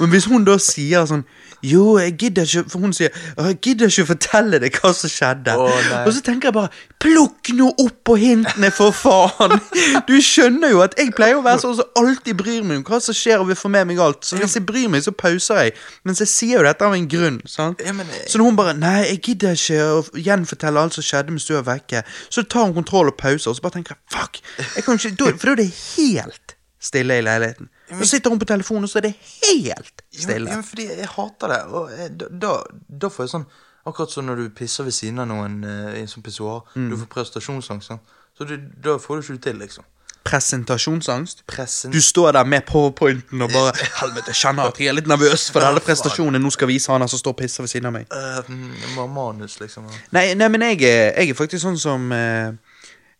men 0.00 0.12
hvis 0.12 0.28
hun 0.30 0.46
da 0.46 0.58
sier 0.62 1.06
sånn 1.08 1.24
Jo, 1.64 1.98
jeg 2.02 2.16
gidder 2.20 2.48
ikke 2.48 2.68
For 2.72 2.84
hun 2.84 2.94
sier 2.96 3.14
Jeg 3.38 3.60
gidder 3.64 3.92
ikke 3.92 4.08
fortelle 4.12 4.60
deg 4.62 4.80
hva 4.80 4.92
som 4.96 5.12
skjedde. 5.12 5.54
Oh, 5.56 5.92
og 6.04 6.12
så 6.12 6.24
tenker 6.24 6.50
jeg 6.50 6.58
bare 6.58 6.72
Plukk 7.04 7.50
nå 7.52 7.68
opp 7.84 7.96
på 8.08 8.16
hintene, 8.20 8.70
for 8.72 8.94
faen! 8.96 9.58
Du 10.08 10.14
skjønner 10.24 10.72
jo 10.72 10.80
at 10.84 10.94
jeg 10.98 11.12
pleier 11.16 11.38
å 11.38 11.42
være 11.44 11.60
sånn 11.62 11.76
som 11.78 11.98
alltid 12.00 12.36
bryr 12.38 12.64
meg 12.64 12.80
om 12.80 12.84
hva 12.88 13.00
som 13.02 13.16
skjer, 13.16 13.42
og 13.42 13.50
vil 13.50 13.58
få 13.58 13.68
med 13.72 13.88
meg 13.88 14.00
alt. 14.00 14.22
Så 14.24 14.38
hvis 14.40 14.56
jeg 14.56 14.64
bryr 14.66 14.88
meg, 14.92 15.04
så 15.04 15.12
pauser 15.16 15.60
jeg. 15.66 15.74
Mens 16.08 16.22
jeg 16.22 16.30
sier 16.30 16.58
jo 16.58 16.64
dette 16.66 16.86
av 16.86 16.96
en 16.96 17.08
grunn. 17.08 17.38
sant? 17.48 17.80
Så 18.28 18.40
når 18.40 18.48
hun 18.48 18.56
bare 18.56 18.74
'Nei, 18.74 19.00
jeg 19.10 19.20
gidder 19.28 19.56
ikke 19.56 19.80
å 19.84 20.02
gjenfortelle 20.16 20.80
alt 20.80 20.96
som 20.96 21.04
skjedde 21.04 21.34
mens 21.34 21.44
du 21.44 21.54
er 21.56 21.66
vekke', 21.66 22.02
så 22.30 22.42
tar 22.42 22.64
hun 22.64 22.74
kontroll 22.74 23.03
og 23.12 23.18
pauser, 23.20 23.50
og 23.50 23.56
så 23.56 23.62
bare 23.62 23.72
tenker 23.78 23.94
jeg 23.94 24.18
'fuck'. 24.18 24.42
Jeg 24.76 24.84
kan 24.84 24.94
ikke, 24.94 25.38
for 25.38 25.46
da 25.46 25.52
er 25.52 25.56
det 25.56 25.70
helt 25.96 26.56
stille 26.84 27.18
i 27.18 27.22
leiligheten. 27.22 27.68
Så 27.98 28.06
sitter 28.06 28.30
hun 28.30 28.38
på 28.38 28.44
telefonen, 28.44 28.84
og 28.84 28.90
så 28.90 28.98
er 28.98 29.02
det 29.08 29.14
helt 29.14 30.02
stille. 30.12 30.50
ja, 30.50 30.56
men 30.56 30.64
fordi 30.64 30.88
jeg 30.88 31.08
hater 31.16 31.48
det. 31.48 31.62
Og 31.62 31.90
jeg, 31.98 32.10
da, 32.42 32.56
da, 33.00 33.08
får 33.08 33.24
jeg 33.24 33.36
sånn 33.36 33.46
Akkurat 33.84 34.12
som 34.12 34.24
når 34.24 34.38
du 34.40 34.44
pisser 34.56 34.84
ved 34.86 34.94
siden 34.96 35.18
av 35.20 35.26
noen 35.28 35.58
eh, 35.68 35.98
i 35.98 36.00
en 36.00 36.08
sånn 36.08 36.22
pissoar. 36.24 36.62
Mm. 36.72 36.86
Du 36.88 36.94
får 37.02 37.08
prestasjonsangst. 37.12 37.90
Sånn. 37.90 37.98
Så 38.32 38.46
du, 38.48 38.54
da 38.80 38.94
får 38.96 39.18
du 39.18 39.20
ikke 39.20 39.34
det 39.34 39.42
til, 39.44 39.58
liksom. 39.60 39.84
Presentasjonsangst. 40.24 41.42
Presen... 41.46 41.92
Du 41.92 42.00
står 42.00 42.32
der 42.32 42.48
med 42.48 42.64
powerpointen 42.64 43.42
og 43.44 43.52
bare 43.52 43.74
'Helvete, 44.00 44.32
jeg 44.32 44.38
kjenner 44.40 44.72
at 44.72 44.80
jeg 44.80 44.88
er 44.88 44.96
litt 44.96 45.10
nervøs 45.10 45.50
for 45.52 45.60
denne 45.60 45.84
prestasjonen 45.84 46.40
nå 46.40 46.52
skal 46.54 46.70
vise 46.72 46.92
han 46.92 47.04
som 47.04 47.20
står 47.20 47.36
og 47.36 47.40
pisser 47.42 47.66
ved 47.66 47.74
siden 47.74 47.90
av 47.90 47.98
meg'. 47.98 48.08
Mm, 48.48 49.04
manus, 49.12 49.58
liksom. 49.60 49.92
Nei, 50.16 50.30
nei 50.32 50.48
men 50.48 50.64
jeg 50.70 50.80
jeg 50.88 51.28
er 51.28 51.36
faktisk 51.36 51.66
sånn 51.66 51.76
som 51.76 52.08
eh, 52.16 52.56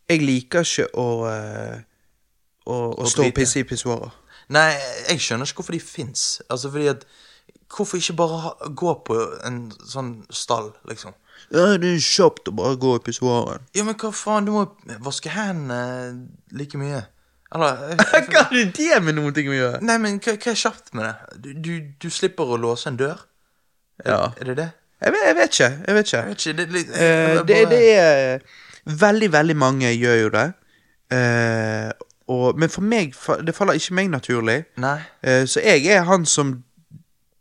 Jeg 0.09 0.21
liker 0.21 0.65
ikke 0.65 0.87
å 1.01 1.07
eh, 1.29 1.77
å, 2.65 2.75
å 2.75 3.05
Å 3.05 3.09
stå 3.09 3.27
og 3.27 3.35
pisse 3.37 3.61
i 3.61 3.67
pissoarer. 3.67 4.13
Nei, 4.53 4.71
jeg 5.09 5.21
skjønner 5.25 5.49
ikke 5.49 5.63
hvorfor 5.63 5.73
de 5.77 5.81
fins. 5.81 6.25
Altså, 6.49 6.69
fordi 6.73 6.91
at 6.93 7.05
Hvorfor 7.75 7.97
ikke 7.97 8.13
bare 8.13 8.37
ha, 8.43 8.49
gå 8.77 8.91
på 9.07 9.15
en 9.43 9.55
sånn 9.89 10.11
stall, 10.29 10.67
liksom? 10.85 11.15
Ja, 11.49 11.71
det 11.81 11.95
er 11.95 12.03
kjapt 12.03 12.47
å 12.51 12.53
bare 12.55 12.77
gå 12.79 12.91
i 12.95 13.01
pissoaren. 13.03 13.65
Ja, 13.75 13.83
men 13.87 13.97
hva 13.99 14.11
faen, 14.13 14.45
du 14.45 14.53
må 14.53 14.63
vaske 15.03 15.33
hendene 15.33 16.27
like 16.55 16.77
mye. 16.79 17.01
Eller 17.55 17.81
jeg, 17.89 17.97
jeg, 18.05 18.27
Hva 18.29 18.43
har 18.51 18.69
det 18.77 18.99
med 19.07 19.17
noen 19.17 19.35
ting 19.35 19.49
å 19.49 19.57
gjøre? 19.57 19.81
Nei, 19.85 19.97
men 20.01 20.21
hva, 20.21 20.35
hva 20.37 20.53
er 20.53 20.61
kjapt 20.61 20.93
med 20.97 21.07
det? 21.07 21.39
Du, 21.41 21.49
du, 21.65 21.71
du 22.05 22.07
slipper 22.13 22.53
å 22.53 22.59
låse 22.61 22.89
en 22.91 23.01
dør? 23.01 23.25
Er, 24.03 24.11
Ja. 24.11 24.21
er 24.37 24.51
det 24.51 24.57
det? 24.61 24.69
Jeg 25.01 25.13
vet, 25.17 25.25
jeg 25.25 25.35
vet 25.37 25.57
ikke. 25.57 25.71
Jeg 25.87 25.97
vet 25.97 26.07
ikke. 26.07 26.21
Jeg 26.21 26.29
vet 26.29 26.45
ikke, 26.45 26.55
det, 26.55 26.65
er 26.65 26.71
det 26.71 26.85
Eh, 27.01 27.33
jeg 27.33 27.45
det, 27.49 27.59
det 27.73 27.83
er 27.97 28.47
Veldig, 28.85 29.31
veldig 29.33 29.55
mange 29.57 29.89
gjør 29.95 30.19
jo 30.21 30.29
det. 30.35 30.45
Eh, 31.15 31.89
og, 32.27 32.57
men 32.57 32.69
for 32.73 32.81
meg 32.81 33.11
Det 33.45 33.53
faller 33.55 33.77
ikke 33.77 33.93
meg 33.93 34.09
naturlig. 34.09 34.63
Eh, 35.21 35.43
så 35.45 35.61
jeg 35.61 35.85
er 35.93 36.05
han 36.09 36.25
som 36.25 36.55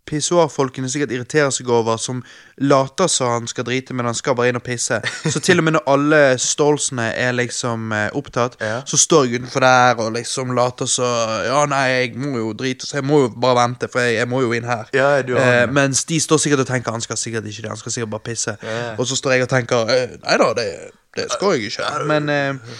pissoarfolkene 0.05 0.89
sikkert 0.93 1.15
irriterer 1.17 1.49
seg 1.55 1.69
over, 1.73 1.97
som 1.97 2.19
later 2.61 3.09
som 3.09 3.31
han 3.33 3.47
skal 3.49 3.65
drite, 3.65 3.95
men 3.97 4.05
han 4.05 4.17
skal 4.17 4.35
bare 4.37 4.51
inn 4.53 4.59
og 4.59 4.65
pisse. 4.67 4.99
Så 5.33 5.41
til 5.41 5.63
og 5.63 5.65
med 5.65 5.79
når 5.79 5.87
alle 5.95 6.19
stolsene 6.43 7.07
er 7.17 7.33
liksom 7.33 7.93
eh, 7.97 8.11
opptatt, 8.13 8.59
Ja. 8.61 8.83
så 8.85 8.99
står 9.01 9.25
jeg 9.25 9.41
utenfor 9.41 9.65
der 9.65 10.03
og 10.05 10.13
liksom 10.19 10.53
later 10.57 10.87
som 10.87 11.33
Ja, 11.49 11.63
nei, 11.73 11.87
jeg 11.89 12.19
må 12.21 12.35
jo 12.43 12.53
drite, 12.53 12.85
så 12.87 12.99
jeg 13.01 13.07
må 13.09 13.23
jo 13.25 13.31
bare 13.33 13.63
vente, 13.63 13.89
for 13.89 14.05
jeg, 14.05 14.19
jeg 14.21 14.29
må 14.29 14.43
jo 14.45 14.53
inn 14.53 14.69
her. 14.69 14.85
Ja, 14.93 15.09
eh, 15.25 15.65
mens 15.73 16.05
de 16.05 16.21
står 16.21 16.37
sikkert 16.45 16.67
og 16.67 16.69
tenker 16.75 16.93
han 16.93 17.01
skal 17.05 17.17
sikkert 17.17 17.49
ikke 17.49 17.63
det, 17.65 17.73
han 17.73 17.81
skal 17.81 17.93
sikkert 17.97 18.13
bare 18.19 18.27
pisse. 18.29 18.57
Ja. 18.63 18.95
Og 18.99 19.09
så 19.09 19.17
står 19.17 19.39
jeg 19.39 19.49
og 19.49 19.53
tenker 19.57 19.89
eh, 19.89 20.19
nei 20.21 20.37
da, 20.37 20.53
det, 20.61 20.69
det 21.17 21.31
skal 21.33 21.55
jeg 21.57 21.71
ikke. 21.73 21.89
Men 22.11 22.29
uh, 22.29 22.77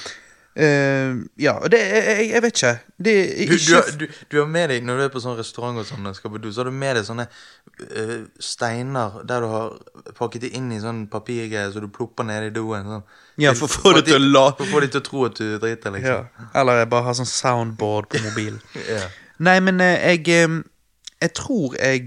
uh, 0.59 1.19
ja, 1.41 1.53
og 1.59 1.71
det 1.73 1.81
jeg, 1.81 2.29
jeg 2.31 2.43
vet 2.45 2.57
ikke. 2.59 2.73
Det 3.05 3.15
er 3.21 3.49
Du, 3.51 3.57
du, 3.59 3.75
har- 3.75 3.91
du, 4.01 4.07
du 4.33 4.37
har 4.41 4.47
med 4.49 4.69
deg, 4.71 4.85
Når 4.87 4.97
du 4.97 5.03
er 5.05 5.13
på 5.15 5.21
sånn 5.23 5.37
restaurant, 5.39 5.79
og 5.83 5.87
sånn, 5.89 6.07
så 6.15 6.23
har 6.63 6.71
du 6.71 6.75
med 6.75 6.97
deg 6.97 7.05
sånne 7.09 7.27
uh, 7.27 8.21
steiner 8.39 9.21
der 9.27 9.41
du 9.45 9.49
har 9.51 9.75
pakket 10.19 10.47
det 10.47 10.53
inn 10.59 10.71
i 10.73 10.79
sånn 10.83 11.07
papirgreier, 11.13 11.73
så 11.75 11.83
du 11.83 11.89
plopper 11.89 12.27
ned 12.29 12.49
i 12.51 12.53
doen. 12.55 12.87
Sånn. 12.93 13.07
Ja, 13.43 13.53
for 13.59 13.67
å 13.67 13.75
få 13.75 13.95
det 13.99 14.05
til 14.11 14.21
å 14.21 14.23
la 14.23 14.45
For 14.55 14.63
å 14.67 14.71
få 14.77 14.85
de 14.85 14.93
til 14.95 15.03
å 15.03 15.07
tro 15.09 15.25
at 15.27 15.41
du 15.41 15.57
driter, 15.59 15.91
Ja. 15.91 16.21
liksom. 16.23 16.51
Eller 16.55 16.83
jeg 16.85 16.91
bare 16.95 17.09
har 17.11 17.19
sånn 17.19 17.27
soundboard 17.31 18.09
på 18.15 18.23
mobilen. 18.29 18.61
yeah. 18.89 19.11
Nei, 19.43 19.57
men 19.67 19.81
eh, 19.83 19.99
jeg 20.15 20.29
eh, 20.31 20.61
Jeg 21.25 21.33
tror 21.35 21.75
jeg 21.81 22.07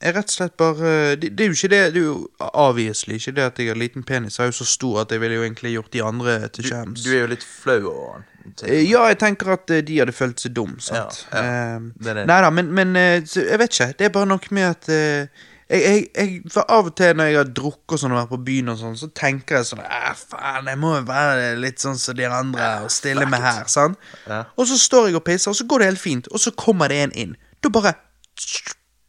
er 0.00 0.14
rett 0.16 0.30
og 0.30 0.32
slett 0.32 0.56
bare 0.56 0.90
det, 1.20 1.28
det 1.36 1.44
er 1.44 1.50
jo 1.50 1.56
ikke 1.58 1.68
det 1.72 1.80
Det 1.94 2.00
er 2.00 2.06
jo 2.06 2.28
avgjørelig 2.40 3.18
ikke 3.20 3.34
det 3.36 3.42
at 3.44 3.58
jeg 3.60 3.68
har 3.68 3.76
liten 3.80 4.02
penis. 4.08 4.38
Jeg 4.38 4.46
er 4.46 4.50
jo 4.52 4.56
så 4.62 4.66
stor 4.70 5.00
at 5.02 5.12
jeg 5.12 5.20
ville 5.20 5.34
jo 5.36 5.42
egentlig 5.44 5.72
gjort 5.74 5.92
de 5.92 6.02
andre 6.04 6.38
til 6.48 6.64
Du, 6.64 6.68
skjems. 6.70 7.02
du 7.04 7.10
er 7.12 7.20
jo 7.20 7.26
litt 7.34 7.44
flau 7.44 7.78
over 7.90 8.12
han. 8.14 8.26
Eh, 8.64 8.82
Ja, 8.90 9.04
jeg 9.12 9.18
tenker 9.20 9.52
at 9.52 9.70
eh, 9.70 9.82
de 9.84 9.98
hadde 10.00 10.12
følt 10.16 10.40
seg 10.40 10.54
dum, 10.56 10.78
sant. 10.80 11.26
Ja, 11.32 11.38
ja. 11.44 11.76
Eh, 11.76 11.80
Det 12.00 12.14
det. 12.16 12.26
Nei 12.26 12.40
da, 12.46 12.50
men, 12.50 12.72
men 12.72 12.96
eh, 12.96 13.20
jeg 13.36 13.58
vet 13.60 13.76
ikke. 13.76 13.90
Det 13.98 14.08
er 14.08 14.14
bare 14.16 14.30
noe 14.32 14.54
med 14.56 14.68
at 14.70 14.88
jeg, 14.90 15.28
jeg, 15.70 16.06
jeg, 16.16 16.40
For 16.50 16.64
av 16.72 16.88
og 16.88 16.96
til 16.98 17.12
når 17.14 17.28
jeg 17.30 17.36
har 17.38 17.50
drukket 17.60 17.94
og 17.94 18.00
sånn 18.02 18.14
og 18.16 18.18
vært 18.22 18.32
på 18.32 18.40
byen, 18.48 18.72
og 18.72 18.78
sånn, 18.80 18.96
så 18.98 19.06
tenker 19.14 19.60
jeg 19.60 19.68
sånn 19.68 19.84
Æh, 19.84 20.08
faen, 20.18 20.66
jeg 20.72 20.80
må 20.82 20.96
jo 20.96 21.04
være 21.12 21.52
litt 21.62 21.78
sånn 21.84 22.00
som 22.00 22.16
de 22.18 22.26
andre 22.26 22.70
og 22.86 22.90
stille 22.90 23.28
meg 23.30 23.44
her. 23.44 23.68
sant? 23.70 24.00
Ja. 24.26 24.40
Og 24.56 24.66
så 24.66 24.80
står 24.80 25.10
jeg 25.12 25.20
og 25.20 25.26
pisser, 25.28 25.52
og 25.52 25.60
så 25.60 25.68
går 25.70 25.84
det 25.84 25.90
helt 25.92 26.02
fint, 26.02 26.26
og 26.34 26.40
så 26.42 26.50
kommer 26.58 26.88
det 26.90 26.98
en 27.04 27.12
inn. 27.26 27.36
Da 27.62 27.68
bare 27.70 27.92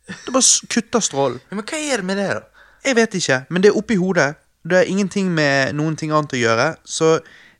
Da 0.07 0.33
bare 0.33 0.67
kutter 0.71 1.03
strålen. 1.03 1.39
Ja, 1.49 1.57
men 1.57 1.67
hva 1.67 1.79
er 1.79 2.01
det 2.01 2.07
med 2.07 2.19
det, 2.19 2.29
da? 2.39 2.65
Jeg 2.85 2.97
vet 2.97 3.15
ikke, 3.19 3.43
men 3.49 3.63
det 3.63 3.69
er 3.71 3.77
oppi 3.77 3.97
hodet. 4.01 4.33
Det 4.65 4.77
er 4.77 4.89
ingenting 4.89 5.29
med 5.33 5.75
noen 5.77 5.95
ting 5.97 6.13
annet 6.13 6.33
å 6.33 6.41
gjøre. 6.41 6.67
Så 6.85 7.13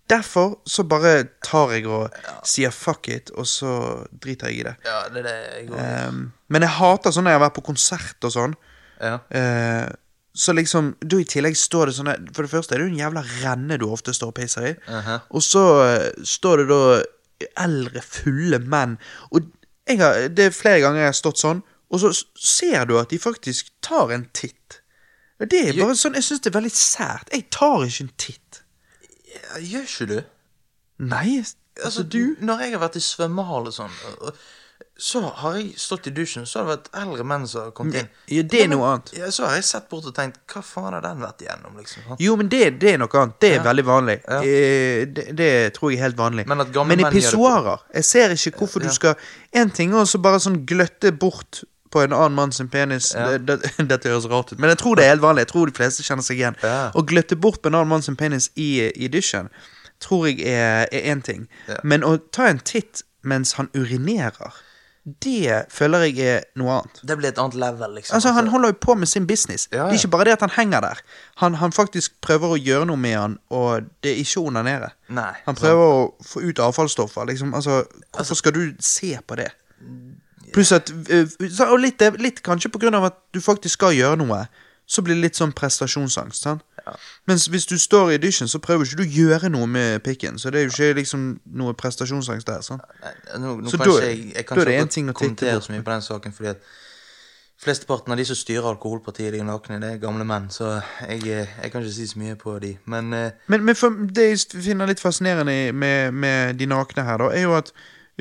derfor 0.10 0.58
så 0.70 0.84
bare 0.90 1.14
tar 1.46 1.74
jeg 1.76 1.88
og 1.90 2.14
sier 2.48 2.74
fuck 2.74 3.10
it, 3.14 3.32
og 3.38 3.48
så 3.50 3.74
driter 4.12 4.52
jeg 4.52 4.62
i 4.62 4.68
det. 4.70 4.76
Ja, 4.86 5.00
det 5.14 5.24
er 5.24 5.30
det 5.30 5.38
jeg 5.40 5.70
går 5.72 5.88
Um, 6.12 6.22
men 6.52 6.66
jeg 6.66 6.76
hater 6.76 7.14
sånn 7.14 7.26
når 7.26 7.36
jeg 7.36 7.40
har 7.40 7.46
vært 7.46 7.58
på 7.58 7.68
konsert 7.70 8.28
og 8.28 8.34
sånn. 8.34 8.56
Ja. 9.02 9.18
Uh, 9.34 9.88
så 10.34 10.54
liksom, 10.56 10.94
du 11.00 11.18
i 11.20 11.28
tillegg 11.28 11.58
står 11.60 11.90
det 11.90 11.96
sånne 11.98 12.14
For 12.32 12.46
det 12.46 12.52
første 12.54 12.76
er 12.76 12.80
det 12.80 12.86
jo 12.86 12.92
en 12.94 13.02
jævla 13.02 13.24
renne 13.42 13.78
du 13.82 13.90
ofte 13.92 14.14
står 14.16 14.32
og 14.32 14.38
pisser 14.38 14.70
i. 14.70 14.76
Mhm. 14.88 15.26
Og 15.36 15.44
så 15.44 15.64
eh, 15.84 16.06
står 16.24 16.62
det 16.62 16.68
da 16.70 16.84
eldre, 17.66 18.04
fulle 18.06 18.62
menn. 18.64 18.96
Og 19.32 19.50
har, 19.90 20.30
det 20.32 20.46
er 20.46 20.56
flere 20.56 20.80
ganger 20.84 21.04
jeg 21.04 21.12
har 21.12 21.18
stått 21.18 21.42
sånn, 21.42 21.64
og 21.92 22.00
så 22.00 22.12
ser 22.40 22.86
du 22.90 22.98
at 23.00 23.10
de 23.12 23.20
faktisk 23.20 23.70
tar 23.84 24.14
en 24.16 24.26
titt. 24.34 24.80
Det 25.42 25.58
er 25.70 25.74
bare 25.80 25.96
sånn, 25.98 26.14
Jeg 26.16 26.24
syns 26.24 26.42
det 26.46 26.52
er 26.52 26.60
veldig 26.60 26.72
sært. 26.78 27.32
Jeg 27.34 27.48
tar 27.52 27.84
ikke 27.88 28.04
en 28.06 28.12
titt. 28.22 28.62
Gjør 29.60 29.88
ikke 29.90 30.08
du? 30.12 30.18
Nei, 31.02 31.42
altså 31.84 32.04
du 32.04 32.36
Når 32.40 32.60
jeg 32.62 32.72
har 32.76 32.84
vært 32.84 33.00
i 33.00 33.02
svømmehall 33.02 33.72
og 33.72 33.74
sånn, 33.74 33.96
så 35.02 35.22
har 35.42 35.56
jeg 35.58 35.72
stått 35.82 36.08
i 36.08 36.14
dusjen, 36.14 36.44
så 36.46 36.60
har 36.62 36.68
det 36.68 36.74
vært 36.76 36.90
eldre 37.02 37.24
menn 37.26 37.48
som 37.50 37.64
har 37.64 37.72
kommet 37.74 37.96
inn. 38.04 38.10
Ja, 38.30 38.44
det 38.46 38.60
er 38.64 38.68
noe 38.70 38.86
annet. 38.92 39.10
Ja, 39.18 39.32
så 39.34 39.48
har 39.48 39.56
jeg 39.58 39.66
sett 39.66 39.88
bort 39.90 40.06
og 40.06 40.14
tenkt 40.14 40.38
Hva 40.52 40.62
faen 40.66 40.94
har 40.94 41.02
den 41.02 41.24
vært 41.26 41.42
igjennom, 41.42 41.74
liksom? 41.82 42.12
Jo, 42.22 42.36
men 42.38 42.52
det, 42.54 42.60
det 42.84 42.92
er 42.94 43.02
noe 43.02 43.10
annet. 43.24 43.40
Det 43.42 43.50
er 43.50 43.58
Ja. 43.58 43.64
veldig 43.66 43.86
vanlig. 43.88 44.18
Ja. 44.28 44.40
Eh, 44.46 45.06
Det, 45.10 45.26
det 45.38 45.50
tror 45.74 45.90
jeg 45.92 46.00
er 46.00 46.04
helt 46.06 46.18
vanlig. 46.22 46.46
Men 46.48 46.58
Men 46.88 47.00
i 47.00 47.10
pissoarer 47.10 47.82
Jeg 47.96 48.06
ser 48.06 48.30
ikke 48.38 48.60
hvorfor 48.60 48.80
du 48.86 48.90
skal 48.94 49.16
En 49.54 49.72
ting 49.72 49.94
er 49.94 50.06
å 50.06 50.22
bare 50.22 50.40
sånn 50.40 50.66
gløtte 50.66 51.12
bort 51.18 51.64
på 51.92 52.02
en 52.04 52.16
annen 52.16 52.38
mann 52.38 52.56
sin 52.56 52.70
penis. 52.72 53.12
Ja. 53.16 53.28
Det, 53.38 53.60
det, 53.62 53.74
dette 53.92 54.10
høres 54.10 54.30
rart 54.32 54.54
ut, 54.54 54.60
men 54.60 54.72
jeg 54.74 54.82
tror 54.82 54.98
det 54.98 55.06
er 55.06 55.14
helt 55.16 55.26
vanlig. 55.26 55.46
Jeg 55.46 55.54
tror 55.54 55.70
de 55.70 55.78
fleste 55.78 56.08
kjenner 56.08 56.26
seg 56.26 56.42
igjen. 56.42 56.58
Ja. 56.64 56.90
Å 56.96 57.06
gløtte 57.08 57.38
bort 57.40 57.62
på 57.62 57.72
en 57.72 57.78
annen 57.80 57.92
mann 57.92 58.06
sin 58.06 58.20
penis 58.20 58.50
i, 58.56 58.72
i 58.96 59.12
dusjen 59.12 59.52
tror 60.02 60.28
jeg 60.28 60.42
er 60.50 60.90
én 60.90 61.22
ting. 61.22 61.48
Ja. 61.70 61.80
Men 61.86 62.04
å 62.04 62.18
ta 62.34 62.50
en 62.50 62.62
titt 62.66 63.04
mens 63.22 63.54
han 63.60 63.70
urinerer, 63.78 64.56
det 65.26 65.64
føler 65.74 66.04
jeg 66.10 66.26
er 66.30 66.44
noe 66.62 66.76
annet. 66.78 67.00
Det 67.10 67.16
blir 67.18 67.32
et 67.32 67.40
annet 67.42 67.58
level, 67.58 67.96
liksom. 67.98 68.16
Altså, 68.16 68.34
Han 68.38 68.52
holder 68.54 68.74
jo 68.74 68.78
på 68.86 68.96
med 68.96 69.10
sin 69.10 69.26
business. 69.28 69.68
Ja, 69.72 69.88
Det 69.88 69.96
er 69.96 70.00
ikke 70.04 70.12
bare 70.14 70.26
det 70.30 70.34
at 70.34 70.46
han 70.46 70.54
henger 70.54 70.82
der. 70.82 71.02
Han, 71.42 71.56
han 71.58 71.72
faktisk 71.74 72.20
prøver 72.22 72.54
å 72.54 72.60
gjøre 72.60 72.86
noe 72.86 73.02
med 73.02 73.18
han, 73.18 73.38
og 73.50 73.88
det 74.04 74.12
er 74.14 74.22
ikke 74.22 74.44
onanere. 74.46 74.92
Han 75.10 75.58
prøver 75.58 75.58
prøver 75.58 75.96
å 75.96 76.26
få 76.26 76.44
ut 76.46 76.62
avfallsstoffer. 76.62 77.26
Liksom, 77.34 77.54
altså, 77.58 77.84
hvorfor 78.14 78.38
skal 78.38 78.54
du 78.54 78.62
se 78.80 79.18
på 79.26 79.36
det? 79.42 79.50
Pluss 80.54 80.72
at 80.76 80.92
øh, 80.92 81.28
Og 81.72 81.80
litt, 81.80 82.02
litt 82.20 82.42
kanskje 82.44 82.72
av 82.94 83.06
at 83.06 83.18
du 83.34 83.40
faktisk 83.42 83.74
skal 83.80 83.94
gjøre 83.96 84.18
noe, 84.18 84.46
så 84.86 85.02
blir 85.02 85.16
det 85.16 85.22
litt 85.22 85.40
sånn 85.40 85.54
prestasjonsangst. 85.56 86.44
Sant? 86.44 86.64
Mens 87.30 87.46
hvis 87.48 87.66
du 87.70 87.78
står 87.80 88.12
i 88.12 88.18
audition, 88.18 88.48
så 88.50 88.60
prøver 88.60 88.86
ikke 88.86 89.00
du 89.00 89.04
å 89.06 89.14
gjøre 89.16 89.52
noe 89.54 89.68
med 89.70 90.02
pikken. 90.04 90.40
Så 90.42 90.52
det 90.52 90.60
er 90.60 90.68
jo 90.68 90.74
ikke 90.74 90.98
liksom 91.00 91.26
noe 91.56 91.76
prestasjonsangst 91.78 92.48
der. 92.50 92.64
Sant? 92.66 92.84
Nei, 93.04 93.14
nå, 93.40 93.56
nå 93.62 93.70
Så 93.72 93.78
da- 93.78 94.00
jeg, 94.02 94.34
jeg 94.36 94.46
kan 94.46 94.58
det 94.58 94.80
ikke 94.82 95.14
kommentere 95.14 95.62
så 95.62 95.72
mye 95.76 95.86
på 95.86 95.94
den 95.94 96.02
saken, 96.02 96.34
fordi 96.36 96.50
at 96.56 96.66
flesteparten 97.62 98.12
av 98.12 98.18
de 98.18 98.26
som 98.26 98.36
styrer 98.36 98.68
alkoholpartiet, 98.72 99.32
de 99.36 99.40
er 99.40 99.46
nakne, 99.46 99.78
det 99.84 99.92
er 99.94 100.02
gamle 100.02 100.26
menn, 100.26 100.50
så 100.50 100.80
jeg, 101.06 101.22
eh, 101.30 101.48
jeg 101.62 101.72
kan 101.72 101.84
ikke 101.84 101.94
si 101.94 102.08
så 102.10 102.20
mye 102.20 102.36
på 102.36 102.56
de. 102.60 102.72
Men 102.90 103.14
eh, 103.14 103.32
Men, 103.48 103.64
men 103.66 103.76
det 104.10 104.28
jeg 104.32 104.64
finner 104.66 104.90
litt 104.90 105.00
fascinerende 105.04 105.74
med, 105.74 106.12
med 106.14 106.58
de 106.58 106.66
nakne 106.66 107.06
her, 107.06 107.22
da, 107.22 107.30
er 107.30 107.46
jo 107.46 107.54
at 107.60 107.70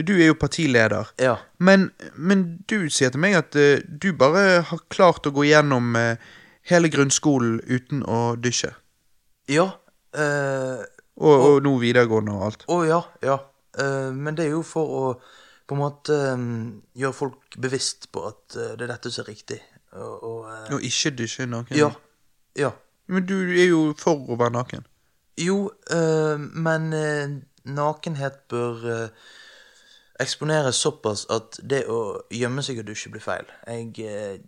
du 0.07 0.15
er 0.17 0.31
jo 0.31 0.35
partileder. 0.39 1.11
ja. 1.21 1.37
Men, 1.59 1.91
men 2.17 2.45
du 2.69 2.89
sier 2.91 3.11
til 3.13 3.21
meg 3.21 3.35
at 3.39 3.57
uh, 3.57 3.81
du 3.85 4.13
bare 4.17 4.63
har 4.69 4.81
klart 4.89 5.27
å 5.27 5.33
gå 5.35 5.45
gjennom 5.49 5.95
uh, 5.97 6.17
hele 6.71 6.89
grunnskolen 6.93 7.61
uten 7.69 8.03
å 8.09 8.37
dusje. 8.41 8.73
Ja. 9.51 9.71
Uh, 10.17 10.81
Og, 11.21 11.35
og 11.45 11.57
nå 11.67 11.75
videregående 11.83 12.33
og 12.33 12.45
alt. 12.47 12.63
Å 12.73 12.77
ja, 12.89 12.99
ja. 13.21 13.35
Eh, 13.77 14.09
men 14.17 14.35
det 14.39 14.47
er 14.47 14.55
jo 14.55 14.63
for 14.65 14.93
å 14.97 15.03
på 15.69 15.77
en 15.77 15.81
måte 15.83 16.15
gjøre 16.97 17.13
folk 17.15 17.59
bevisst 17.61 18.09
på 18.15 18.23
at 18.31 18.57
det 18.57 18.87
er 18.87 18.89
dette 18.95 19.13
som 19.13 19.27
er 19.27 19.29
riktig. 19.35 19.59
Og, 19.93 20.25
og 20.25 20.73
Og 20.79 20.87
ikke 20.89 21.13
dusje 21.19 21.45
naken. 21.47 21.77
Ja. 21.77 21.91
Ja. 22.57 22.71
Men 23.07 23.27
du 23.29 23.37
er 23.53 23.69
jo 23.69 23.83
for 24.01 24.33
å 24.33 24.39
være 24.41 24.55
naken. 24.57 24.89
Jo, 25.37 25.59
men 26.57 26.89
nakenhet 27.69 28.41
bør 28.49 29.11
eksponeres 30.21 30.81
såpass 30.81 31.27
at 31.33 31.61
det 31.63 31.85
å 31.91 32.01
gjemme 32.35 32.65
seg 32.65 32.83
og 32.83 32.89
dusje 32.91 33.13
blir 33.13 33.25
feil. 33.25 33.49
Jeg 33.67 34.07
eh, 34.07 34.41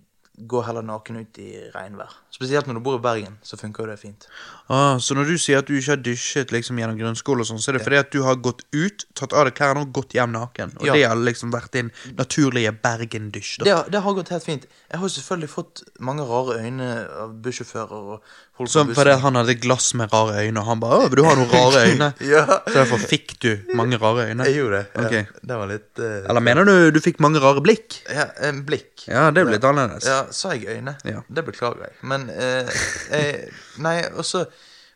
går 0.49 0.67
heller 0.69 0.85
naken 0.87 1.21
ut 1.23 1.39
i 1.43 1.51
regnvær. 1.75 2.15
Spesielt 2.33 2.69
når 2.69 2.79
du 2.79 2.85
bor 2.85 2.99
i 2.99 3.03
Bergen, 3.05 3.39
så 3.45 3.59
funker 3.61 3.85
jo 3.85 3.91
det 3.93 3.99
fint. 4.01 4.29
Ah, 4.73 4.97
så 5.05 5.15
når 5.19 5.29
du 5.29 5.35
sier 5.43 5.61
at 5.61 5.69
du 5.69 5.75
ikke 5.77 5.93
har 5.93 6.01
dusjet 6.01 6.53
liksom 6.55 6.79
gjennom 6.81 6.97
grunnskole, 6.97 7.45
og 7.45 7.49
sånn, 7.51 7.61
så 7.61 7.73
er 7.73 7.77
det 7.79 7.83
fordi 7.85 7.99
at 8.01 8.13
du 8.15 8.23
har 8.25 8.39
gått 8.41 8.63
ut, 8.73 9.05
tatt 9.19 9.35
av 9.37 9.45
deg 9.49 9.57
klærne 9.59 9.83
og 9.85 9.93
gått 9.93 10.17
hjem 10.17 10.33
naken. 10.33 10.73
Og 10.81 10.87
Ja. 10.89 10.95
det 10.97 11.03
har 11.11 11.17
liksom 11.21 11.53
vært 11.53 11.73
din 11.77 11.91
naturlige 12.17 12.73
Bergen-dusj. 12.83 13.59
Det, 13.67 13.75
det 13.93 14.01
har 14.01 14.17
gått 14.17 14.33
helt 14.33 14.47
fint. 14.47 14.65
Jeg 14.91 14.99
har 14.99 15.05
jo 15.09 15.13
selvfølgelig 15.13 15.51
fått 15.53 15.83
mange 16.01 16.25
rare 16.25 16.57
øyne 16.65 16.89
av 17.21 17.35
bussjåfører 17.45 17.93
og 18.17 18.23
folk 18.57 18.71
Som 18.73 18.95
fordi 18.95 19.19
han 19.21 19.35
hadde 19.35 19.55
glass 19.61 19.93
med 19.95 20.13
rare 20.13 20.41
øyne, 20.47 20.61
og 20.61 20.67
han 20.67 20.81
bare 20.81 20.99
'Å, 21.03 21.15
du 21.15 21.23
har 21.25 21.37
noen 21.37 21.51
rare 21.53 21.85
øyne?' 21.89 22.13
Ja, 22.21 22.45
Så 22.67 22.75
derfor 22.75 22.99
fikk 22.99 23.37
du 23.41 23.59
mange 23.75 23.97
rare 24.01 24.29
øyne. 24.31 24.45
jeg 24.45 24.57
gjorde 24.57 24.85
det. 24.95 25.13
Ja. 25.13 25.25
Det 25.49 25.57
var 25.57 25.67
litt 25.67 25.99
uh, 25.99 26.29
Eller 26.29 26.41
mener 26.41 26.65
du 26.65 26.91
du 26.91 27.01
fikk 27.01 27.21
mange 27.21 27.41
rare 27.41 27.61
blikk? 27.61 28.03
Ja, 28.09 28.27
en 28.41 28.65
blikk. 28.65 29.05
Ja, 29.09 29.31
det 29.31 29.41
er 29.43 29.45
jo 29.47 29.53
litt 29.53 29.65
annerledes. 29.65 30.07
Ja, 30.07 30.27
sa 30.31 30.53
jeg 30.55 30.69
øyne? 30.79 30.97
Ja. 31.05 31.23
Det 31.29 31.45
beklager 31.45 31.89
jeg. 31.89 31.93
Men 32.03 32.29
uh, 32.31 32.69
eh, 33.11 33.49
Nei, 33.79 34.03
også 34.13 34.45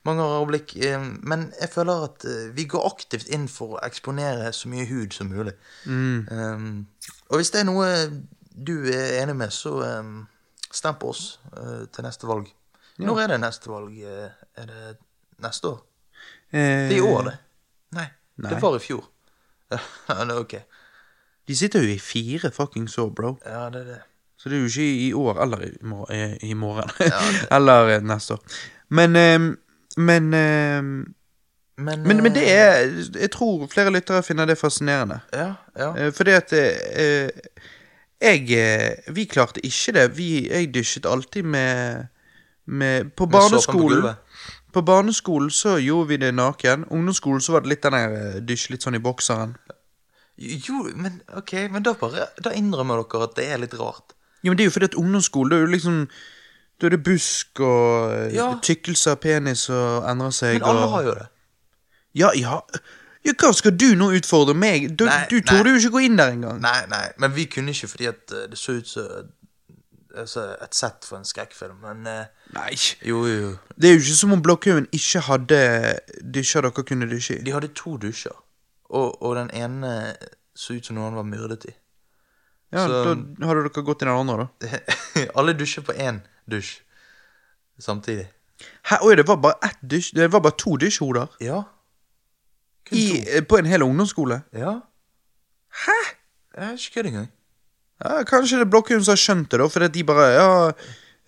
mange 0.07 0.23
rare 0.23 0.47
blikk. 0.47 0.77
Eh, 0.77 1.03
men 1.27 1.49
jeg 1.61 1.71
føler 1.73 2.05
at 2.07 2.25
eh, 2.29 2.51
vi 2.57 2.67
går 2.71 2.87
aktivt 2.87 3.31
inn 3.35 3.49
for 3.51 3.77
å 3.77 3.83
eksponere 3.87 4.53
så 4.55 4.71
mye 4.73 4.87
hud 4.91 5.17
som 5.17 5.33
mulig. 5.33 5.55
Mm. 5.85 6.29
Um, 6.31 6.87
og 7.31 7.41
hvis 7.41 7.51
det 7.55 7.63
er 7.65 7.69
noe 7.71 7.89
du 8.57 8.77
er 8.89 9.19
enig 9.23 9.35
med, 9.37 9.53
så 9.53 9.75
um, 10.01 10.23
stem 10.73 10.97
på 11.01 11.11
oss 11.13 11.25
uh, 11.57 11.85
til 11.93 12.07
neste 12.07 12.29
valg. 12.29 12.49
Når 13.03 13.21
er 13.21 13.35
det 13.35 13.41
neste 13.43 13.69
valg? 13.69 13.99
Er 14.01 14.71
det 14.71 14.97
neste 15.45 15.75
år? 15.75 15.83
Eh, 16.51 16.89
Det 16.89 16.97
er 16.97 16.97
i 16.97 17.05
år, 17.05 17.27
det. 17.29 17.37
Nei, 17.97 18.07
Nei. 18.41 18.51
det 18.55 18.63
var 18.63 18.79
i 18.79 18.83
fjor. 18.83 19.05
Ja, 20.09 20.23
det 20.23 20.31
er 20.31 20.39
ok. 20.39 20.55
De 21.47 21.57
sitter 21.59 21.83
jo 21.83 21.91
i 21.91 21.99
fire 21.99 22.51
fuckings 22.55 22.95
år, 23.03 23.11
bro. 23.11 23.33
Ja, 23.45 23.67
det 23.71 23.81
er 23.83 23.89
det. 23.91 23.99
Så 24.37 24.49
det 24.49 24.57
er 24.57 24.61
jo 24.61 24.67
ikke 24.67 25.07
i 25.07 25.13
år 25.17 25.43
eller 25.43 25.63
i, 25.65 25.71
mor 25.83 26.11
eh, 26.13 26.37
i 26.43 26.55
morgen. 26.55 26.91
eller 27.57 27.97
eh, 27.97 28.03
neste 28.05 28.35
år. 28.35 28.59
Men 28.89 29.17
eh, 29.17 29.39
Men 29.97 30.31
Men, 31.79 32.03
men, 32.03 32.23
men 32.23 32.35
det 32.35 32.53
er 32.53 32.89
Jeg 33.21 33.31
tror 33.31 33.67
flere 33.69 33.91
lyttere 33.91 34.23
finner 34.23 34.47
det 34.47 34.59
fascinerende. 34.59 35.21
Ja, 35.33 35.55
ja. 35.77 36.11
Fordi 36.11 36.31
at 36.31 36.53
jeg 38.21 39.05
Vi 39.15 39.25
klarte 39.25 39.61
ikke 39.61 39.93
det. 39.93 40.17
Vi, 40.17 40.49
jeg 40.49 40.75
dusjet 40.75 41.07
alltid 41.07 41.43
med, 41.43 42.07
med 42.67 43.11
På 43.17 43.27
barneskolen 43.27 44.03
på. 44.03 44.15
På 44.73 44.83
barneskolen 44.83 45.51
så 45.51 45.79
gjorde 45.79 46.09
vi 46.09 46.17
det 46.17 46.35
naken. 46.35 46.85
Ungdomsskolen 46.91 47.41
så 47.41 47.53
var 47.53 47.61
det 47.61 47.69
litt 47.69 47.83
den 47.83 47.93
der 47.93 48.41
dysj 48.41 48.71
litt 48.75 48.85
sånn 48.85 48.99
i 48.99 49.01
bokseren. 49.01 49.55
Jo, 50.37 50.83
men 50.93 51.23
ok, 51.33 51.53
men 51.73 51.85
da 51.85 51.95
bare 51.97 52.27
Da 52.45 52.53
innrømmer 52.53 53.01
dere 53.01 53.29
at 53.31 53.39
det 53.39 53.47
er 53.53 53.63
litt 53.63 53.77
rart. 53.81 54.16
Jo, 54.47 54.53
men 54.55 54.59
det 54.61 54.65
er 54.67 54.71
jo 54.71 54.75
fordi 54.77 54.89
at 54.93 54.99
ungdomsskole, 55.01 55.51
da 55.51 55.59
er 55.59 55.67
jo 55.67 55.73
liksom 55.75 56.03
Da 56.77 56.87
er 56.87 56.93
det 56.93 57.03
busk 57.07 57.61
og 57.65 58.13
eh, 58.13 58.35
Ja. 58.37 58.51
tykkelse 58.63 59.15
av 59.17 59.21
penis 59.23 59.67
og 59.73 60.05
endrer 60.11 60.31
seg 60.37 60.59
Men 60.61 60.67
alle 60.71 60.85
og 60.87 60.91
har 60.93 61.07
jo 61.07 61.15
det. 61.17 61.27
Ja, 62.15 62.31
ja. 62.37 62.59
Ja, 63.27 63.33
Hva 63.41 63.51
skal 63.57 63.73
du 63.75 63.89
nå 63.99 64.11
utfordre 64.15 64.55
meg? 64.55 64.91
Du, 64.99 65.07
Nei, 65.09 65.25
du 65.31 65.41
torde 65.41 65.73
jo 65.73 65.81
ikke 65.81 65.91
gå 65.97 66.03
inn 66.07 66.19
der 66.21 66.35
engang. 66.37 66.61
Nei, 66.63 66.85
nei, 66.93 67.07
men 67.19 67.33
vi 67.35 67.49
kunne 67.51 67.73
ikke 67.75 67.89
fordi 67.91 68.07
at 68.13 68.33
eh, 68.33 68.45
det 68.53 68.59
så 68.61 68.77
ut 68.79 68.89
som 68.89 69.09
altså, 70.17 70.45
et 70.63 70.75
sett 70.77 71.05
for 71.09 71.19
en 71.19 71.25
skrekkfilm, 71.29 71.81
men 71.83 72.07
eh, 72.07 72.27
Nei. 72.55 72.77
Jo, 73.03 73.25
jo, 73.27 73.41
jo. 73.41 73.51
Det 73.77 73.91
er 73.91 73.97
jo 73.97 74.05
ikke 74.05 74.19
som 74.21 74.37
om 74.37 74.43
Blokkhaugen 74.45 74.87
ikke 74.95 75.25
hadde 75.27 75.61
dusjer 76.37 76.65
dere 76.69 76.85
kunne 76.87 77.09
dusje 77.11 77.41
i. 77.41 77.43
De 77.47 77.53
hadde 77.57 77.73
to 77.77 77.97
dusjer, 78.01 78.37
og, 78.91 79.23
og 79.23 79.37
den 79.41 79.51
ene 79.57 79.97
så 80.57 80.77
ut 80.77 80.87
som 80.87 80.97
noen 81.01 81.17
var 81.19 81.27
myrdet 81.27 81.67
i. 81.69 81.75
Ja, 82.77 82.87
så- 82.89 83.15
Da 83.41 83.47
hadde 83.51 83.63
dere 83.69 83.83
gått 83.87 84.03
i 84.03 84.07
den 84.07 84.15
andre, 84.15 84.49
da. 84.61 84.81
alle 85.41 85.55
dusjer 85.57 85.83
på 85.87 85.95
én 85.97 86.21
dusj 86.51 86.75
samtidig. 87.81 88.27
Hæ, 88.89 88.99
Oi, 89.05 89.15
det 89.17 89.27
var 89.29 89.37
bare 89.37 89.59
ett 89.69 89.81
dusj 89.85 90.15
Det 90.17 90.31
var 90.33 90.41
bare 90.41 90.57
to 90.57 90.77
dusjhoder 90.81 91.27
Ja. 91.45 91.63
I, 92.93 93.25
eh, 93.37 93.43
på 93.45 93.59
en 93.59 93.67
hel 93.67 93.83
ungdomsskole? 93.83 94.43
Ja. 94.55 94.77
Hæ? 95.87 95.97
Jeg 96.57 96.65
er 96.69 96.73
ikke 96.79 96.95
kødd 96.95 97.07
engang. 97.11 97.27
Ja, 98.05 98.23
Kanskje 98.25 98.59
det 98.63 98.71
Blokkhaugen 98.71 99.05
som 99.05 99.13
har 99.13 99.21
skjønt 99.21 99.51
det, 99.51 99.59
da, 99.61 99.67
fordi 99.69 99.89
de 99.99 100.05
bare 100.05 100.27
Ja, 100.37 100.73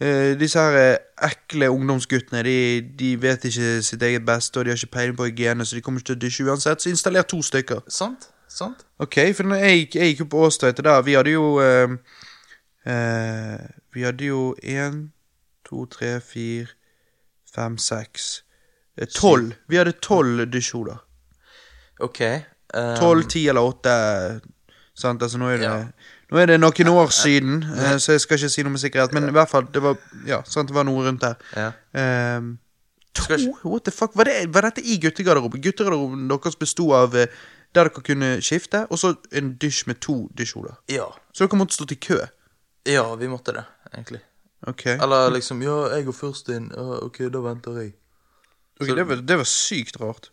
eh, 0.01 0.35
disse 0.39 0.59
her 0.61 0.77
eh, 0.93 0.99
ekle 1.29 1.69
ungdomsguttene, 1.75 2.43
de, 2.47 2.81
de 2.99 3.11
vet 3.21 3.45
ikke 3.45 3.83
sitt 3.83 4.03
eget 4.03 4.25
beste, 4.25 4.57
og 4.61 4.65
de 4.65 4.71
har 4.71 4.77
ikke 4.79 4.93
peiling 4.95 5.17
på 5.19 5.27
hygiene, 5.29 5.67
så 5.67 5.75
de 5.77 5.83
kommer 5.83 6.01
ikke 6.01 6.13
til 6.13 6.17
å 6.17 6.23
dusje 6.27 6.47
uansett, 6.49 6.81
så 6.85 6.89
installer 6.93 7.23
to 7.29 7.43
stykker. 7.43 7.83
Sant? 7.89 8.29
Sant? 8.49 8.87
Ok, 8.99 9.19
for 9.37 9.55
jeg, 9.59 9.89
jeg 9.95 10.13
gikk 10.15 10.21
jo 10.25 10.29
på 10.33 10.41
Åstøyte 10.49 10.83
der, 10.83 11.03
vi 11.07 11.15
hadde 11.19 11.31
jo 11.35 11.59
eh, 11.61 11.97
eh, 12.89 13.67
Vi 13.95 14.03
hadde 14.07 14.25
jo 14.31 14.55
én, 14.63 15.09
to, 15.69 15.85
tre, 15.93 16.19
fire, 16.25 16.67
fem, 17.55 17.77
seks 17.79 18.43
eh, 18.99 19.07
Tolv. 19.15 19.53
Vi 19.69 19.77
hadde 19.77 19.93
tolv 20.05 20.47
dusjhoder. 20.53 21.01
OK. 22.01 22.21
eh, 22.21 22.95
Tolv, 23.01 23.27
ti 23.29 23.47
eller 23.49 23.61
åtte. 23.69 23.95
Sant? 24.99 25.23
Altså, 25.23 25.39
nå 25.39 25.51
er 25.53 25.61
det, 25.61 25.67
Ja. 25.69 25.83
nå 26.33 26.39
er 26.43 26.47
det 26.47 26.61
noen 26.61 26.89
år 26.93 27.13
siden, 27.15 27.63
eh, 27.63 27.99
så 27.99 28.13
jeg 28.17 28.21
skal 28.25 28.39
ikke 28.41 28.49
si 28.55 28.63
noe 28.67 28.75
med 28.75 28.81
sikkerhet. 28.83 29.13
Men 29.15 29.29
i 29.29 29.35
hvert 29.37 29.51
fall, 29.51 29.69
det 29.75 29.83
var, 29.83 29.99
ja, 30.27 30.41
sant, 30.47 30.69
det 30.73 30.75
var 30.77 30.85
noe 30.89 31.05
rundt 31.07 31.23
der. 31.23 31.37
Ja. 31.57 31.69
Um, 32.39 32.59
to? 33.15 33.37
What 33.65 33.85
the 33.85 33.91
fuck? 33.95 34.17
Var, 34.17 34.25
det, 34.25 34.55
var 34.55 34.67
dette 34.69 34.83
i 34.83 34.99
guttegarderoben? 35.03 35.61
Guttegarderoben 35.63 36.29
deres 36.31 36.57
besto 36.59 36.91
av 36.95 37.15
eh, 37.19 37.27
der 37.75 37.85
dere 37.89 38.03
kunne 38.03 38.31
skifte, 38.43 38.87
og 38.91 38.99
så 38.99 39.15
en 39.33 39.53
dusj 39.61 39.85
med 39.87 40.01
to 40.01 40.29
dusjhoder. 40.39 40.79
Ja. 40.89 41.05
Så 41.35 41.47
dere 41.47 41.59
måtte 41.61 41.75
stått 41.77 41.93
i 41.93 42.01
kø. 42.01 42.19
Ja, 42.89 43.05
vi 43.21 43.29
måtte 43.29 43.53
det, 43.53 43.65
egentlig. 43.95 44.21
Ok, 44.67 44.87
Eller 44.87 45.31
liksom 45.31 45.61
Ja, 45.63 45.89
jeg 45.95 46.05
går 46.09 46.13
først 46.19 46.49
inn. 46.51 46.71
Ja, 46.75 46.99
OK, 47.05 47.19
da 47.31 47.39
venter 47.45 47.77
jeg. 47.79 47.93
Ok, 48.81 48.89
det, 48.97 49.05
var, 49.09 49.21
det 49.23 49.37
var 49.39 49.45
sykt 49.47 50.01
rart. 50.01 50.31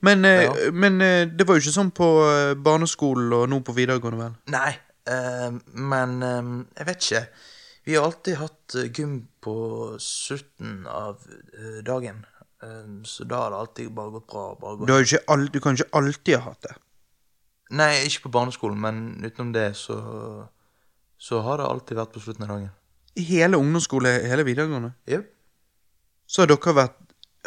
Men, 0.00 0.24
eh, 0.24 0.42
Ja. 0.42 0.70
men 0.72 1.00
eh, 1.00 1.26
det 1.26 1.46
var 1.48 1.56
jo 1.56 1.60
ikke 1.64 1.72
sånn 1.78 1.90
på 1.96 2.08
eh, 2.26 2.54
barneskolen 2.54 3.32
og 3.32 3.48
nå 3.48 3.60
på 3.64 3.72
videregående, 3.76 4.18
vel? 4.18 4.34
Nei, 4.52 4.74
eh, 5.08 5.50
men 5.72 6.22
eh, 6.22 6.52
jeg 6.78 6.86
vet 6.90 7.02
ikke. 7.08 7.22
Vi 7.84 7.94
har 7.96 8.04
alltid 8.06 8.36
hatt 8.38 8.76
eh, 8.78 8.90
gym 8.94 9.16
på 9.42 9.54
slutten 9.98 10.84
av 10.86 11.24
eh, 11.58 11.80
dagen. 11.86 12.24
Eh, 12.62 13.02
så 13.08 13.24
da 13.28 13.36
har 13.44 13.50
det 13.54 13.58
alltid 13.64 13.92
bare 13.96 14.10
gått 14.16 14.26
bra. 14.30 14.44
Bare 14.60 14.76
gått. 14.80 14.88
Du, 14.88 14.94
ikke 15.00 15.22
all, 15.28 15.46
du 15.52 15.60
kan 15.60 15.74
ikke 15.78 15.90
alltid 15.98 16.36
ha 16.38 16.50
hatt 16.50 16.62
det. 16.68 16.74
Nei, 17.72 17.92
ikke 18.06 18.26
på 18.26 18.32
barneskolen, 18.34 18.80
men 18.80 19.02
utenom 19.24 19.52
det 19.54 19.70
så 19.80 19.96
Så 21.22 21.38
har 21.40 21.56
det 21.60 21.64
alltid 21.70 21.96
vært 21.96 22.12
på 22.12 22.20
slutten 22.20 22.42
av 22.44 22.48
dagen. 22.50 22.70
I 23.16 23.22
hele 23.28 23.56
ungdomsskole, 23.56 24.10
hele 24.26 24.42
videregående. 24.44 24.92
Yep. 25.06 25.28
Så 26.26 26.42
har 26.42 26.48
dere 26.50 26.74
vært 26.74 26.96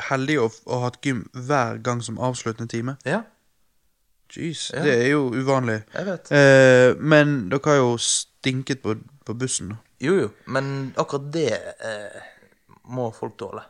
heldige 0.09 0.41
og, 0.45 0.55
og 0.65 0.81
hatt 0.85 0.99
gym 1.03 1.25
hver 1.33 1.81
gang 1.83 2.01
som 2.03 2.19
avsluttende 2.19 2.71
time. 2.71 2.95
Ja, 3.05 3.23
Jeez, 4.31 4.71
Ja. 4.73 4.81
det 4.83 4.93
er 5.03 5.09
jo 5.11 5.27
uvanlig. 5.35 5.83
jeg 5.93 6.05
vet. 6.05 6.31
Eh, 6.31 6.95
men 6.99 7.49
dere 7.49 7.61
har 7.69 7.75
jo 7.77 7.97
stinket 8.01 8.81
på, 8.81 8.95
på 9.25 9.33
bussen. 9.37 9.75
Jo, 10.01 10.15
jo, 10.21 10.29
men 10.47 10.93
akkurat 10.97 11.27
det 11.33 11.51
eh, 11.53 12.21
må 12.89 13.11
folk 13.13 13.37
tåle. 13.37 13.61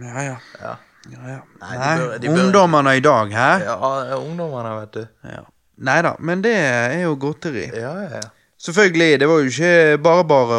Ja, 0.00 0.22
ja. 0.24 0.36
Ja. 0.60 0.74
ja, 1.10 1.22
ja. 1.34 1.38
Nei, 1.60 1.70
de 1.72 1.78
Nei, 1.78 1.94
bør- 2.00 2.18
de 2.20 2.28
bør- 2.28 2.42
ungdommene 2.44 2.96
i 2.96 3.00
dag, 3.04 3.32
hæ? 3.32 3.48
Ja, 3.64 4.16
ungdommene, 4.18 4.74
vet 4.80 4.92
du. 4.98 5.06
Ja. 5.24 5.42
Nei 5.80 6.02
da, 6.02 6.14
men 6.18 6.42
det 6.44 6.54
er 6.56 7.02
jo 7.02 7.14
godteri. 7.16 7.66
Ja, 7.72 7.94
ja, 8.02 8.08
ja. 8.20 8.28
Selvfølgelig, 8.60 9.20
det 9.20 9.28
var 9.28 9.38
jo 9.40 9.48
ikke 9.48 9.98
bare 10.04 10.24
bare 10.28 10.56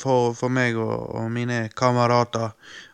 for, 0.00 0.32
for 0.34 0.48
meg 0.50 0.74
og, 0.76 1.14
og 1.14 1.28
mine 1.30 1.68
kamerater 1.78 2.50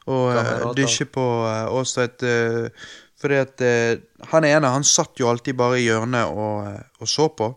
å 0.06 0.18
eh, 0.36 0.66
dysje 0.76 1.06
på 1.08 1.24
uh, 1.48 1.72
Åstvedt. 1.72 2.20
Uh, 2.28 2.68
fordi 3.16 3.38
at 3.40 3.62
uh, 3.64 4.26
han 4.34 4.44
ene 4.44 4.68
han 4.68 4.84
satt 4.84 5.16
jo 5.16 5.30
alltid 5.30 5.56
bare 5.56 5.78
i 5.80 5.86
hjørnet 5.86 6.28
og, 6.36 6.66
eh, 6.68 6.82
og 7.00 7.08
så 7.08 7.30
på. 7.32 7.48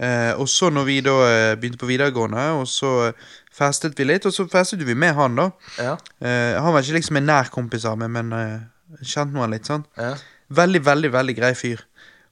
Eh, 0.00 0.32
og 0.40 0.48
så 0.48 0.70
når 0.72 0.84
vi 0.88 0.96
da 1.04 1.12
eh, 1.28 1.54
begynte 1.60 1.80
på 1.82 1.88
videregående, 1.92 2.46
og 2.62 2.64
så 2.68 2.94
eh, 3.10 3.28
festet 3.56 3.96
vi 3.98 4.04
litt, 4.04 4.26
og 4.28 4.34
så 4.36 4.44
festet 4.52 4.82
vi 4.84 4.94
med 4.94 5.14
han, 5.16 5.36
da. 5.38 5.50
Ja, 5.80 5.96
Eh, 6.20 6.54
han 6.60 6.72
var 6.74 6.82
ikke 6.84 6.98
liksom 6.98 7.16
en 7.20 7.26
nær 7.28 7.48
kompis 7.52 7.84
av 7.88 7.96
meg, 8.00 8.10
men 8.12 8.32
uh, 8.32 8.60
kjente 9.02 9.32
nå 9.34 9.40
han 9.44 9.54
litt, 9.56 9.66
sant. 9.68 9.86
ja. 9.96 10.14
Veldig, 10.48 10.78
veldig 10.86 11.08
veldig 11.10 11.34
grei 11.34 11.54
fyr. 11.58 11.80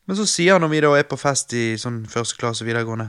Men 0.06 0.14
så 0.16 0.22
sier 0.28 0.52
han 0.54 0.62
når 0.62 0.70
vi 0.70 0.80
da 0.84 0.90
er 0.98 1.06
på 1.10 1.16
fest 1.18 1.50
i 1.58 1.64
sånn 1.80 2.04
første 2.06 2.36
klasse 2.38 2.62
videregående, 2.66 3.08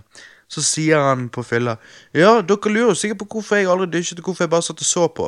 så 0.49 0.61
sier 0.65 0.97
han 1.01 1.27
på 1.33 1.43
fylla 1.45 1.75
Ja, 2.13 2.39
dere 2.41 2.71
lurer 2.73 2.95
sikkert 2.97 3.19
på 3.21 3.27
hvorfor 3.35 3.59
jeg 3.59 3.67
aldri 3.69 3.85
dusjet, 3.93 4.19
og 4.21 4.25
hvorfor 4.31 4.45
jeg 4.47 4.53
bare 4.55 4.65
satt 4.65 4.81
og 4.81 4.87
så 4.89 5.05
på. 5.13 5.27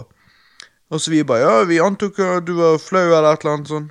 Og 0.89 1.01
så 1.03 1.11
vi 1.11 1.21
bare 1.27 1.43
Ja, 1.45 1.63
vi 1.69 1.77
antok 1.83 2.17
at 2.25 2.45
du 2.47 2.55
var 2.57 2.77
flau 2.81 3.03
eller 3.05 3.33
et 3.33 3.43
eller 3.45 3.53
annet 3.57 3.71
sånn. 3.73 3.87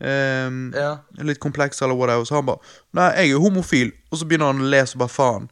Um, 0.00 0.72
Ja. 0.76 0.90
Litt 1.24 1.40
kompleks 1.40 1.80
eller 1.82 1.94
whatever. 1.96 2.24
Så 2.28 2.34
han 2.36 2.46
bare 2.46 2.60
Nei, 2.92 3.08
jeg 3.16 3.32
er 3.32 3.40
homofil. 3.40 3.92
Og 4.12 4.18
så 4.20 4.26
begynner 4.28 4.52
han 4.52 4.60
å 4.60 4.68
le 4.68 4.82
som 4.86 4.98
bare 5.00 5.12
faen. 5.16 5.48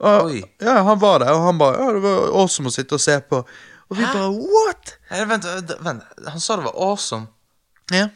Og, 0.00 0.26
Oi. 0.30 0.42
ja, 0.60 0.82
han 0.82 0.98
var 0.98 1.18
der, 1.22 1.30
og 1.32 1.44
han 1.46 1.58
bare 1.58 1.78
Ja, 1.78 1.92
det 1.94 2.02
var 2.02 2.32
awesome 2.40 2.68
å 2.68 2.74
sitte 2.74 2.94
og 2.98 3.00
se 3.00 3.14
på. 3.20 3.44
Og 3.90 3.96
vi 3.96 4.02
bare 4.02 4.30
What? 4.32 4.96
Hey, 5.10 5.24
vent, 5.30 5.44
vent, 5.44 5.70
vent, 5.84 6.02
han 6.26 6.40
sa 6.40 6.56
det 6.56 6.64
var 6.64 6.74
awesome. 6.74 7.28
Ja. 7.92 8.08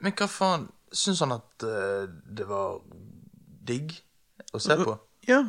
Men 0.00 0.12
hva 0.12 0.28
faen, 0.28 0.68
syns 0.92 1.20
han 1.24 1.32
at 1.32 1.64
eh, 1.64 2.04
det 2.36 2.46
var 2.48 2.80
digg 3.64 3.96
å 4.52 4.60
se 4.60 4.76
på? 4.76 4.98
ja. 5.28 5.42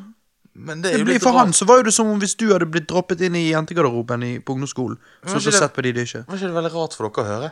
Men 0.53 0.81
det 0.83 0.89
er 0.89 0.97
Det 0.97 0.99
jo 0.99 1.05
blir 1.07 1.15
litt 1.15 1.23
For 1.23 1.31
rart. 1.31 1.45
han 1.45 1.53
så 1.55 1.63
var 1.65 1.77
jo 1.79 1.83
det 1.87 1.93
som 1.95 2.09
om 2.11 2.17
hvis 2.19 2.33
du 2.35 2.49
hadde 2.51 2.65
blitt 2.67 2.89
droppet 2.89 3.21
inn 3.23 3.35
i 3.39 3.45
jentegarderoben 3.53 4.23
i, 4.27 4.31
på 4.43 4.51
ungdomsskolen. 4.51 4.97
Men 5.23 5.29
Så 5.31 5.37
ikke 5.37 5.45
ikke 5.47 5.51
det- 5.51 5.59
sett 5.61 5.73
på 5.77 5.81
de 5.85 5.91
dusje. 5.95 6.19
Var 6.27 6.35
ikke 6.35 6.47
det 6.51 6.57
veldig 6.57 6.71
rart 6.73 6.93
for 6.97 7.07
dere 7.07 7.23
å 7.23 7.27
høre? 7.29 7.51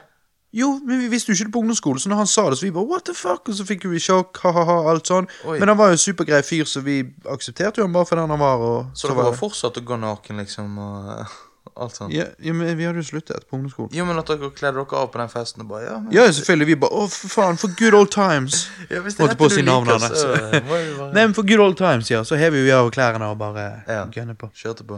Jo, 0.51 0.79
men 0.85 0.97
vi 1.03 1.07
visste 1.12 1.29
jo 1.29 1.35
ikke 1.38 1.45
det 1.49 1.53
på 1.53 1.59
ungdomsskolen, 1.62 1.99
så 2.01 2.09
når 2.09 2.23
han 2.23 2.29
sa 2.31 2.47
det, 2.49 2.57
så 2.57 2.65
vi 2.65 2.71
bare 2.73 2.88
what 2.89 3.03
the 3.05 3.13
fuck, 3.13 3.45
og 3.51 3.53
så 3.53 3.65
fikk 3.69 3.83
vi 3.91 3.99
sjokk, 4.01 4.39
ha-ha-ha, 4.41 4.79
alt 4.89 5.05
sånn. 5.12 5.27
Oi. 5.45 5.59
Men 5.62 5.69
han 5.69 5.77
var 5.77 5.91
jo 5.91 5.97
en 5.99 6.01
supergrei 6.01 6.39
fyr, 6.41 6.65
så 6.65 6.81
vi 6.81 7.03
aksepterte 7.29 7.83
jo 7.83 7.85
han 7.85 7.93
bare 7.93 8.07
for 8.09 8.17
den 8.17 8.33
han 8.33 8.41
var. 8.41 8.57
Og 8.65 8.79
Så 8.97 9.03
så 9.05 9.12
dere 9.12 9.19
var 9.19 9.29
har 9.29 9.38
fortsatt 9.38 9.77
å 9.77 9.83
gå 9.85 9.99
naken, 10.01 10.41
liksom, 10.41 10.71
og 10.81 11.35
alt 11.79 11.95
sånt? 11.99 12.12
ja, 12.15 12.25
ja, 12.41 12.53
men 12.57 12.73
vi 12.79 12.88
hadde 12.88 12.97
jo 13.03 13.05
sluttet 13.12 13.45
på 13.45 13.59
ungdomsskolen. 13.59 13.91
Jo, 13.93 14.07
men 14.09 14.17
at 14.17 14.31
dere 14.31 14.49
kledde 14.57 14.81
dere 14.81 14.97
av 15.03 15.12
på 15.13 15.21
den 15.21 15.29
festen 15.29 15.62
og 15.63 15.69
bare 15.69 15.83
Ja, 15.85 15.99
men 16.01 16.15
Ja, 16.17 16.25
selvfølgelig. 16.33 16.67
Vi 16.71 16.75
bare 16.81 16.97
å, 16.97 17.05
for 17.13 17.33
faen, 17.35 17.59
for 17.62 17.75
good 17.77 17.93
old 17.93 18.09
times. 18.12 18.63
Ja, 18.89 19.03
hvis 19.05 19.19
Holdt 19.21 19.38
på 19.38 19.51
å 19.51 19.53
si 19.53 19.62
navnet 19.62 20.01
hans. 20.01 20.25
Nei, 21.13 21.27
men 21.27 21.35
for 21.38 21.45
good 21.45 21.62
old 21.62 21.77
times, 21.77 22.09
ja. 22.09 22.23
Så 22.25 22.41
hever 22.41 22.65
vi 22.65 22.73
av 22.73 22.89
klærne 22.95 23.29
og 23.29 23.38
bare 23.38 23.83
Ja. 23.85 24.01
gunner 24.09 24.33
på. 24.33 24.49
Kjørte 24.57 24.88
på. 24.89 24.97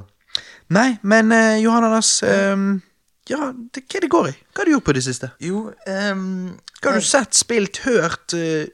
Nei, 0.72 0.94
men 1.04 1.32
uh, 1.36 1.58
Johan 1.60 1.84
Anders, 1.90 2.22
ehm, 2.24 2.80
ja, 3.30 3.52
det, 3.74 3.84
hva 3.92 4.00
det 4.02 4.10
går 4.10 4.28
i? 4.32 4.32
Hva 4.54 4.62
har 4.62 4.66
du 4.66 4.72
gjort 4.76 4.84
på 4.90 4.94
det 4.98 5.04
siste? 5.06 5.30
Jo, 5.40 5.72
ehm 5.88 6.58
Hva 6.82 6.92
har 6.92 7.00
du 7.00 7.06
sett, 7.06 7.36
spilt, 7.38 7.78
hørt, 7.86 8.34
eh, 8.34 8.68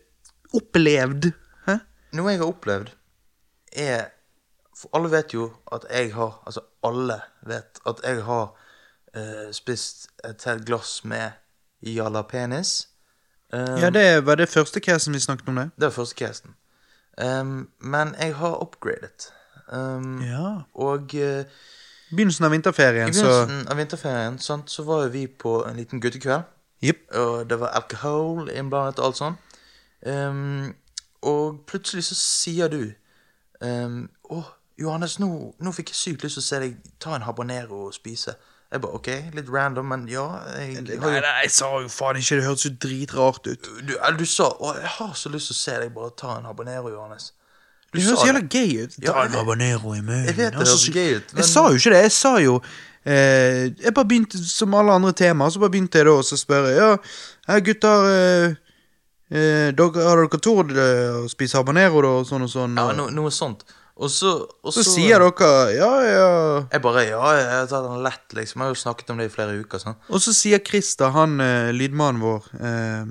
opplevd? 0.56 1.32
Hæ? 1.68 1.76
Noe 2.16 2.32
jeg 2.32 2.40
har 2.40 2.48
opplevd, 2.54 2.90
er 3.76 4.06
For 4.78 4.90
alle 4.94 5.10
vet 5.12 5.34
jo 5.34 5.50
at 5.74 5.86
jeg 5.90 6.14
har 6.14 6.38
Altså, 6.46 6.62
alle 6.84 7.20
vet 7.50 7.80
at 7.90 8.02
jeg 8.06 8.22
har 8.24 8.54
eh, 9.16 9.50
spist 9.52 10.08
et 10.24 10.44
helt 10.46 10.66
glass 10.66 11.04
med 11.04 11.32
jalapenis. 11.82 12.88
Um, 13.54 13.78
Ja, 13.80 13.90
det 13.90 14.26
var 14.26 14.36
det 14.36 14.50
første 14.50 14.80
casen 14.80 15.14
vi 15.14 15.20
snakket 15.20 15.48
om 15.50 15.56
det. 15.56 15.70
Det 15.76 15.84
var 15.90 15.90
første 15.96 16.16
casen. 16.16 16.56
Um, 17.18 17.70
men 17.80 18.16
jeg 18.20 18.36
har 18.36 18.62
upgradet. 18.62 19.32
Um, 19.72 20.22
Ja. 20.22 20.62
Og 20.76 21.16
eh, 21.16 21.46
Begynnelsen 22.10 22.46
av 22.48 22.54
vinterferien, 22.56 23.10
i 23.10 23.14
så 23.14 23.26
begynnelsen 23.26 23.72
av 23.72 23.82
vinterferien 23.82 24.38
sant, 24.40 24.72
så 24.72 24.86
var 24.88 25.06
jo 25.06 25.14
vi 25.16 25.26
på 25.28 25.60
en 25.68 25.76
liten 25.80 26.02
guttekveld. 26.04 26.48
Yep. 26.86 27.00
Og 27.20 27.50
det 27.50 27.60
var 27.60 27.74
alkohol 27.80 28.52
innblandet 28.54 29.00
og 29.02 29.10
alt 29.10 29.20
sånn. 29.20 29.38
Um, 30.06 30.76
og 31.26 31.64
plutselig 31.68 32.06
så 32.06 32.16
sier 32.20 32.70
du 32.70 32.84
um, 33.66 34.04
Å, 34.30 34.44
Johannes, 34.78 35.16
nå, 35.20 35.30
nå 35.58 35.74
fikk 35.74 35.90
jeg 35.90 35.98
sykt 35.98 36.28
lyst 36.28 36.38
til 36.38 36.44
å 36.44 36.48
se 36.48 36.60
deg 36.62 36.76
ta 37.02 37.16
en 37.18 37.26
habanero 37.26 37.88
og 37.88 37.96
spise. 37.98 38.36
Jeg 38.68 38.84
bare 38.84 39.00
OK, 39.00 39.08
litt 39.34 39.50
random, 39.50 39.88
men 39.90 40.06
ja. 40.12 40.26
Jeg, 40.60 40.84
Nei, 40.86 41.18
nei, 41.24 41.34
jeg 41.46 41.54
sa 41.56 41.72
jo 41.82 41.90
faen 41.92 42.20
ikke, 42.20 42.38
det 42.38 42.46
hørtes 42.46 42.68
jo 42.68 42.74
dritrart 42.84 43.48
ut. 43.48 43.70
du, 43.88 43.96
eller 43.96 44.20
du 44.20 44.28
sa 44.28 44.52
Å, 44.52 44.74
jeg 44.78 44.94
har 45.00 45.14
så 45.18 45.32
lyst 45.34 45.50
til 45.50 45.58
å 45.58 45.62
se 45.64 45.78
deg 45.86 45.94
bare 45.96 46.14
ta 46.20 46.36
en 46.38 46.50
habanero, 46.50 46.92
Johannes. 46.94 47.32
Du 47.98 48.04
Det 48.04 48.10
høres 48.12 48.26
jævla 48.28 48.42
gøy 48.54 48.84
ut. 48.84 48.98
Ja, 49.04 49.16
jeg- 49.24 49.32
habanero 49.36 49.94
i 49.96 50.02
munnen. 50.02 50.26
Jeg 50.30 50.36
vet 50.38 50.52
det 50.54 50.60
høres 50.62 50.90
gøy 50.94 51.16
ut, 51.18 51.34
men- 51.34 51.42
Jeg 51.44 51.50
sa 51.50 51.64
jo 51.70 51.76
ikke 51.82 51.94
det. 51.96 52.02
Jeg 52.04 52.12
sa 52.12 52.36
jo 52.44 52.62
eh, 53.06 53.70
Jeg 53.82 53.94
bare 53.94 54.06
begynte 54.06 54.38
som 54.44 54.74
alle 54.76 54.92
andre 54.92 55.14
temaer, 55.14 55.50
så 55.50 55.60
bare 55.60 55.70
begynte 55.74 55.96
jeg 56.02 56.06
da 56.06 56.12
å 56.12 56.24
spørre 56.38 56.76
Ja, 56.76 56.98
hei 57.48 57.60
gutter 57.62 58.08
eh, 58.12 58.56
eh, 59.32 59.72
dere, 59.72 60.04
Har 60.08 60.22
dere 60.28 60.40
tord 60.40 60.72
eh, 60.72 61.26
å 61.26 61.28
spise 61.32 61.58
habanero, 61.58 62.02
da? 62.02 62.08
Og 62.22 62.26
sånn 62.30 62.44
og 62.44 62.50
sånn. 62.54 62.76
Ja, 62.78 62.92
no, 62.94 63.10
noe 63.10 63.30
sånt. 63.32 63.64
Og 63.98 64.12
så, 64.14 64.30
og 64.64 64.74
så, 64.76 64.84
sier 64.86 65.18
dere 65.18 65.74
ja, 65.74 65.88
ja 66.06 66.28
Jeg 66.72 66.82
bare 66.84 67.08
Ja, 67.08 67.32
jeg 67.34 67.48
har 67.50 67.66
tatt 67.72 67.88
den 67.90 68.04
lett, 68.06 68.28
liksom. 68.38 68.62
Jeg 68.62 68.68
har 68.68 68.76
jo 68.76 68.82
snakket 68.84 69.10
om 69.10 69.18
det 69.18 69.26
i 69.32 69.34
flere 69.34 69.56
uker. 69.58 69.80
sånn. 69.82 69.96
Og 70.10 70.22
så 70.22 70.34
sier 70.38 70.60
Christer, 70.64 71.10
han 71.16 71.40
eh, 71.42 71.72
lydmannen 71.74 72.22
vår, 72.22 72.44
eh, 72.62 73.06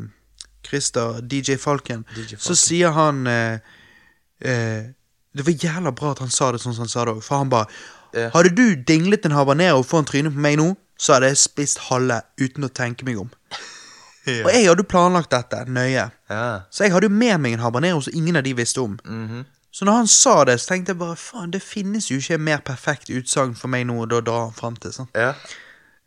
Christer 0.66 1.20
DJ 1.22 1.56
Falken, 1.62 2.04
DJ 2.14 2.36
så 2.42 2.54
sier 2.58 2.92
han 2.94 3.26
eh, 3.26 3.58
eh, 4.40 4.92
Det 5.36 5.44
var 5.46 5.52
jævla 5.52 5.92
bra 5.94 6.10
at 6.12 6.18
han 6.18 6.30
sa 6.30 6.50
det 6.52 6.60
sånn 6.62 6.72
som 6.74 6.84
han 6.86 6.88
sa 6.88 7.04
det 7.04 7.14
òg, 7.14 7.22
for 7.22 7.36
han 7.38 7.48
bare 7.50 7.66
Ja. 8.14 8.30
Hadde 8.32 8.54
du 8.56 8.74
dinglet 8.76 9.26
en 9.26 9.32
habanero 9.32 9.82
foran 9.84 10.06
trynet 10.06 10.32
på 10.32 10.40
meg 10.40 10.56
nå, 10.56 10.76
så 10.98 11.12
hadde 11.14 11.26
jeg 11.28 11.36
spist 11.36 11.78
halve 11.90 12.22
uten 12.40 12.64
å 12.64 12.68
tenke 12.72 13.04
meg 13.04 13.18
om. 13.20 13.28
Og 14.26 14.48
jeg 14.50 14.64
hadde 14.66 14.80
jo 14.82 14.88
planlagt 14.88 15.30
dette 15.30 15.64
nøye, 15.68 16.10
Ja. 16.30 16.60
så 16.70 16.84
jeg 16.84 16.92
hadde 16.92 17.06
jo 17.10 17.12
med 17.12 17.38
meg 17.40 17.52
en 17.52 17.60
habanero 17.60 18.00
som 18.00 18.12
ingen 18.16 18.36
av 18.36 18.42
de 18.44 18.54
visste 18.54 18.80
om. 18.80 18.98
Mhm. 19.04 19.44
Så 19.70 19.84
når 19.84 19.92
han 19.92 20.06
sa 20.06 20.44
det, 20.44 20.56
så 20.60 20.68
tenkte 20.72 20.94
jeg 20.94 20.98
bare 20.98 21.16
faen, 21.20 21.50
det 21.52 21.60
finnes 21.62 22.08
jo 22.08 22.16
ikke 22.16 22.38
mer 22.40 22.58
perfekt 22.64 23.10
utsagn 23.12 23.54
for 23.54 23.68
meg 23.68 23.84
nå 23.86 24.06
da 24.08 24.20
drar 24.24 24.46
han 24.46 24.52
fram 24.56 24.76
til. 24.76 24.90
sånn. 24.92 25.08
ja. 25.14 25.34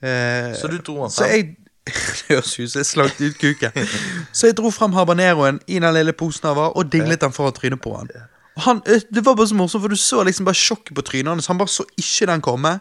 Eh, 0.02 0.56
Så 0.56 0.68
du 0.72 0.78
dro 0.80 1.02
han 1.02 1.10
så 1.12 1.28
jeg 1.30 1.58
Det 2.20 2.36
høres 2.36 2.56
ut 2.60 2.72
som 2.72 2.80
jeg 2.80 2.90
slaktet 2.90 3.32
ut 3.32 3.40
kuken. 3.42 3.88
så 4.32 4.50
jeg 4.50 4.58
dro 4.58 4.72
frem 4.74 4.94
habaneroen 4.98 5.62
i 5.68 5.80
den 5.80 5.96
lille 5.96 6.14
posen 6.14 6.50
han 6.50 6.60
var, 6.60 6.76
og 6.78 6.92
dinglet 6.92 7.22
den 7.22 7.36
foran 7.36 7.56
trynet 7.56 7.82
på 7.82 7.96
han. 7.98 8.12
Han, 8.60 8.82
eh, 8.86 9.02
det 9.10 9.22
var 9.26 9.36
bare 9.36 9.48
så 9.48 9.56
morsomt, 9.56 9.84
for 9.84 9.92
du 9.92 9.98
så 9.98 10.24
liksom 10.24 10.48
bare 10.48 10.58
sjokket 10.58 10.96
på 10.96 11.04
trynet 11.08 11.32
hans. 11.32 11.48
Han 11.48 11.60
bare 11.60 11.72
så 11.72 11.86
ikke 11.98 12.28
den 12.28 12.42
komme. 12.44 12.74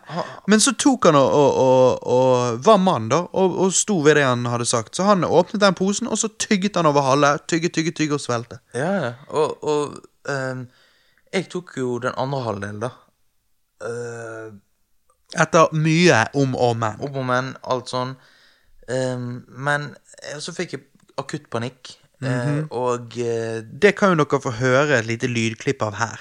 Men 0.51 0.61
så 0.61 0.75
tok 0.79 1.07
han 1.07 1.19
og, 1.19 1.29
og, 1.33 1.59
og, 1.63 2.07
og 2.15 2.65
var 2.67 2.81
mann, 2.83 3.09
da, 3.13 3.23
og, 3.33 3.59
og 3.65 3.75
sto 3.75 4.01
ved 4.05 4.19
det 4.19 4.27
han 4.27 4.47
hadde 4.51 4.67
sagt. 4.67 4.97
Så 4.97 5.07
han 5.07 5.25
åpnet 5.25 5.63
den 5.63 5.79
posen, 5.79 6.09
og 6.09 6.19
så 6.19 6.31
tygget 6.39 6.77
han 6.77 6.89
over 6.91 7.07
halve. 7.07 7.37
Tygge, 7.49 7.71
tygge, 7.75 7.95
tygge 7.95 8.19
og 8.19 8.25
svelte. 8.25 8.59
Ja, 8.75 8.91
ja. 9.05 9.13
Og, 9.29 9.65
og 9.65 10.01
ehm, 10.31 10.67
jeg 11.33 11.51
tok 11.53 11.77
jo 11.79 11.99
den 12.03 12.17
andre 12.17 12.43
halvdelen, 12.47 12.81
da. 12.83 12.95
Uh, 13.79 14.57
Etter 15.39 15.71
mye 15.77 16.25
om 16.41 16.57
og 16.57 16.75
men. 16.81 16.99
om 17.05 17.21
og 17.21 17.27
men, 17.29 17.53
alt 17.69 17.93
sånn. 17.93 18.17
Ehm, 18.89 19.45
men 19.49 19.95
så 20.41 20.53
fikk 20.57 20.73
jeg 20.73 20.83
akutt 21.21 21.51
panikk, 21.53 21.99
eh, 22.25 22.65
og 22.71 23.15
uh, 23.21 23.59
Det 23.83 23.95
kan 23.99 24.15
jo 24.15 24.25
dere 24.25 24.41
få 24.41 24.51
høre 24.59 24.99
et 24.99 25.07
lite 25.07 25.29
lydklipp 25.29 25.83
av 25.83 25.99
her. 25.99 26.19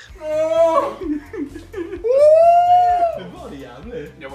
Det 3.17 3.27
var 3.33 3.47
det 3.51 3.59
jævlig. 3.61 4.03
Det 4.19 4.27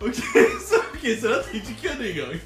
Ok, 0.00 0.14
så, 0.68 0.76
ok, 0.94 1.04
så 1.20 1.28
dette 1.28 1.48
er 1.50 1.54
ikke 1.54 1.74
kødd 1.82 2.00
engang. 2.10 2.40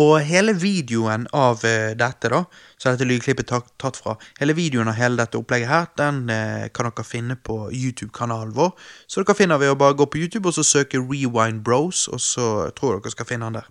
Og 0.00 0.16
hele 0.26 0.56
videoen 0.58 1.28
av 1.38 1.60
eh, 1.68 1.92
dette, 1.94 2.30
da, 2.32 2.40
så 2.74 2.90
dette 2.90 3.06
lydklippet 3.06 3.46
tatt, 3.46 3.68
tatt 3.78 3.98
fra, 4.00 4.16
hele 4.40 4.56
videoen 4.58 4.90
av 4.90 4.96
hele 4.98 5.20
dette 5.20 5.38
opplegget 5.38 5.70
her, 5.70 5.86
den 6.00 6.24
eh, 6.34 6.66
kan 6.74 6.88
dere 6.88 7.06
finne 7.06 7.36
på 7.38 7.68
YouTube-kanalen 7.70 8.56
vår. 8.56 8.72
Så 9.06 9.22
dere 9.22 9.38
finner 9.38 9.62
ved 9.62 9.70
å 9.70 9.78
bare 9.78 9.94
gå 9.98 10.08
på 10.10 10.18
YouTube 10.18 10.50
og 10.50 10.56
så 10.56 10.66
søke 10.66 10.98
Rewind 10.98 11.62
Bros, 11.66 12.08
og 12.10 12.22
så 12.22 12.48
tror 12.74 12.98
dere 12.98 13.14
skal 13.14 13.28
finne 13.28 13.46
han 13.46 13.60
der. 13.60 13.70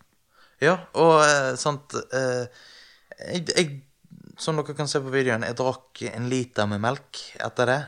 Ja, 0.63 0.77
og 0.95 1.17
eh, 1.25 1.49
sant 1.59 1.91
jeg, 2.07 3.43
jeg, 3.49 3.81
Som 4.39 4.55
dere 4.61 4.77
kan 4.77 4.87
se 4.87 5.03
på 5.03 5.11
videoen, 5.11 5.43
jeg 5.43 5.59
drakk 5.59 6.05
en 6.07 6.31
liter 6.31 6.71
med 6.71 6.85
melk 6.87 7.19
etter 7.43 7.67
det. 7.67 7.81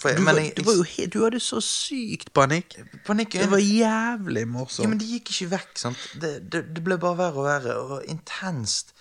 For, 0.00 0.12
Du, 0.16 0.22
var, 0.24 0.38
jeg, 0.38 0.52
du, 0.56 0.62
jo 0.70 1.06
du 1.12 1.18
hadde 1.24 1.40
så 1.40 1.60
sykt 1.64 2.32
panikk. 2.36 2.76
panikk 3.06 3.32
Det 3.40 3.50
var 3.50 3.62
jævlig 3.64 4.46
morsomt. 4.48 4.84
Ja, 4.84 4.88
men 4.92 5.00
det 5.00 5.08
gikk 5.08 5.30
ikke 5.34 5.50
vekk, 5.56 5.72
sant. 5.80 6.02
Det, 6.20 6.34
det, 6.52 6.64
det 6.76 6.84
ble 6.84 6.98
bare 7.00 7.18
verre 7.18 7.40
og 7.40 7.46
verre, 7.48 7.76
og 7.80 8.04
intenst. 8.08 8.94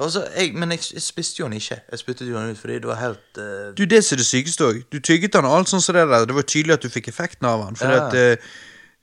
Og 0.00 0.08
så, 0.14 0.22
jeg, 0.36 0.54
men 0.56 0.70
jeg, 0.72 0.80
jeg 0.94 1.02
spiste 1.04 1.42
jo 1.42 1.48
den 1.50 1.58
ikke. 1.58 1.76
Jeg 1.90 1.98
spyttet 2.00 2.28
jo 2.30 2.38
den 2.38 2.54
ut 2.54 2.58
fordi 2.58 2.78
det 2.80 2.88
var 2.88 3.00
helt 3.02 3.38
uh... 3.38 3.74
Du, 3.76 3.84
det 3.84 4.00
som 4.04 4.14
er 4.16 4.22
det 4.22 4.26
sykeste 4.26 4.64
òg. 4.64 4.78
Du 4.92 5.00
tygget 5.04 5.34
den 5.36 5.44
og 5.44 5.56
alt 5.58 5.68
sånn 5.68 5.82
som 5.84 5.98
det 5.98 6.06
der. 6.08 6.24
Det 6.30 6.36
var 6.38 6.46
tydelig 6.48 6.78
at 6.78 6.86
du 6.86 6.88
fikk 6.92 7.10
effekten 7.12 7.48
av 7.50 7.66
den. 7.66 7.76
Fordi 7.76 7.98
Ja. 7.98 8.06
at 8.06 8.16
eh, 8.16 8.54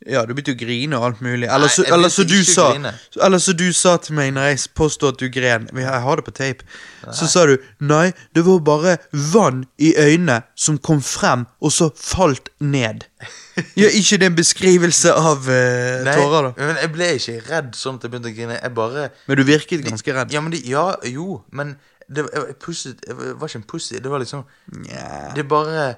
Ja, 0.08 0.22
du 0.24 0.32
begynte 0.32 0.54
å 0.56 0.60
grine 0.60 0.96
og 0.96 1.06
alt 1.10 1.22
mulig. 1.24 1.50
Eller 1.52 1.68
så, 1.68 1.84
jeg 1.84 1.92
eller 1.92 2.08
begynte 2.08 2.32
du 2.32 2.38
ikke 2.40 2.64
å 2.64 2.68
grine. 2.72 2.92
Eller 3.26 3.42
så 3.44 3.56
du 3.60 3.66
sa 3.76 3.98
til 4.00 4.16
meg 4.16 4.30
når 4.38 4.46
jeg 4.48 4.62
påstod 4.80 5.18
at 5.18 5.20
du 5.20 5.28
gren 5.34 5.66
Jeg 5.76 6.00
har 6.06 6.22
det 6.22 6.24
på 6.24 6.32
tape. 6.38 6.68
Så 7.16 7.28
sa 7.28 7.44
du 7.50 7.58
nei, 7.84 8.14
det 8.36 8.46
var 8.48 8.62
bare 8.64 8.96
vann 9.12 9.66
i 9.76 9.92
øynene 10.00 10.40
som 10.56 10.78
kom 10.80 11.02
frem, 11.04 11.44
og 11.60 11.74
så 11.76 11.90
falt 12.00 12.48
ned. 12.64 13.04
Ja, 13.76 13.90
ikke 14.00 14.22
det 14.22 14.30
en 14.30 14.38
beskrivelse 14.38 15.12
av 15.20 15.50
eh, 15.52 16.00
Nei, 16.08 16.16
tårer, 16.16 16.48
da? 16.48 16.68
men 16.70 16.80
jeg 16.80 16.92
ble 16.96 17.10
ikke 17.18 17.36
redd 17.50 17.74
sånn 17.76 18.00
at 18.00 18.06
jeg 18.08 18.14
begynte 18.14 18.32
å 18.32 18.38
grine. 18.38 18.60
Jeg 18.62 18.76
bare 18.78 19.08
Men 19.28 19.40
du 19.42 19.44
virket 19.50 19.84
ganske 19.84 20.16
redd. 20.16 20.32
Ja, 20.32 20.44
men 20.46 20.56
det, 20.56 20.62
ja, 20.70 20.86
jo, 21.12 21.42
men 21.52 21.76
det 22.08 22.24
var, 22.24 22.48
jeg 22.54 22.56
pusset, 22.64 23.04
jeg 23.04 23.18
var 23.20 23.52
ikke 23.52 23.60
en 23.60 23.68
pussy. 23.68 24.00
Det 24.00 24.14
var 24.14 24.24
liksom 24.24 24.46
Nja. 24.80 25.34
Det 25.36 25.44
bare 25.52 25.90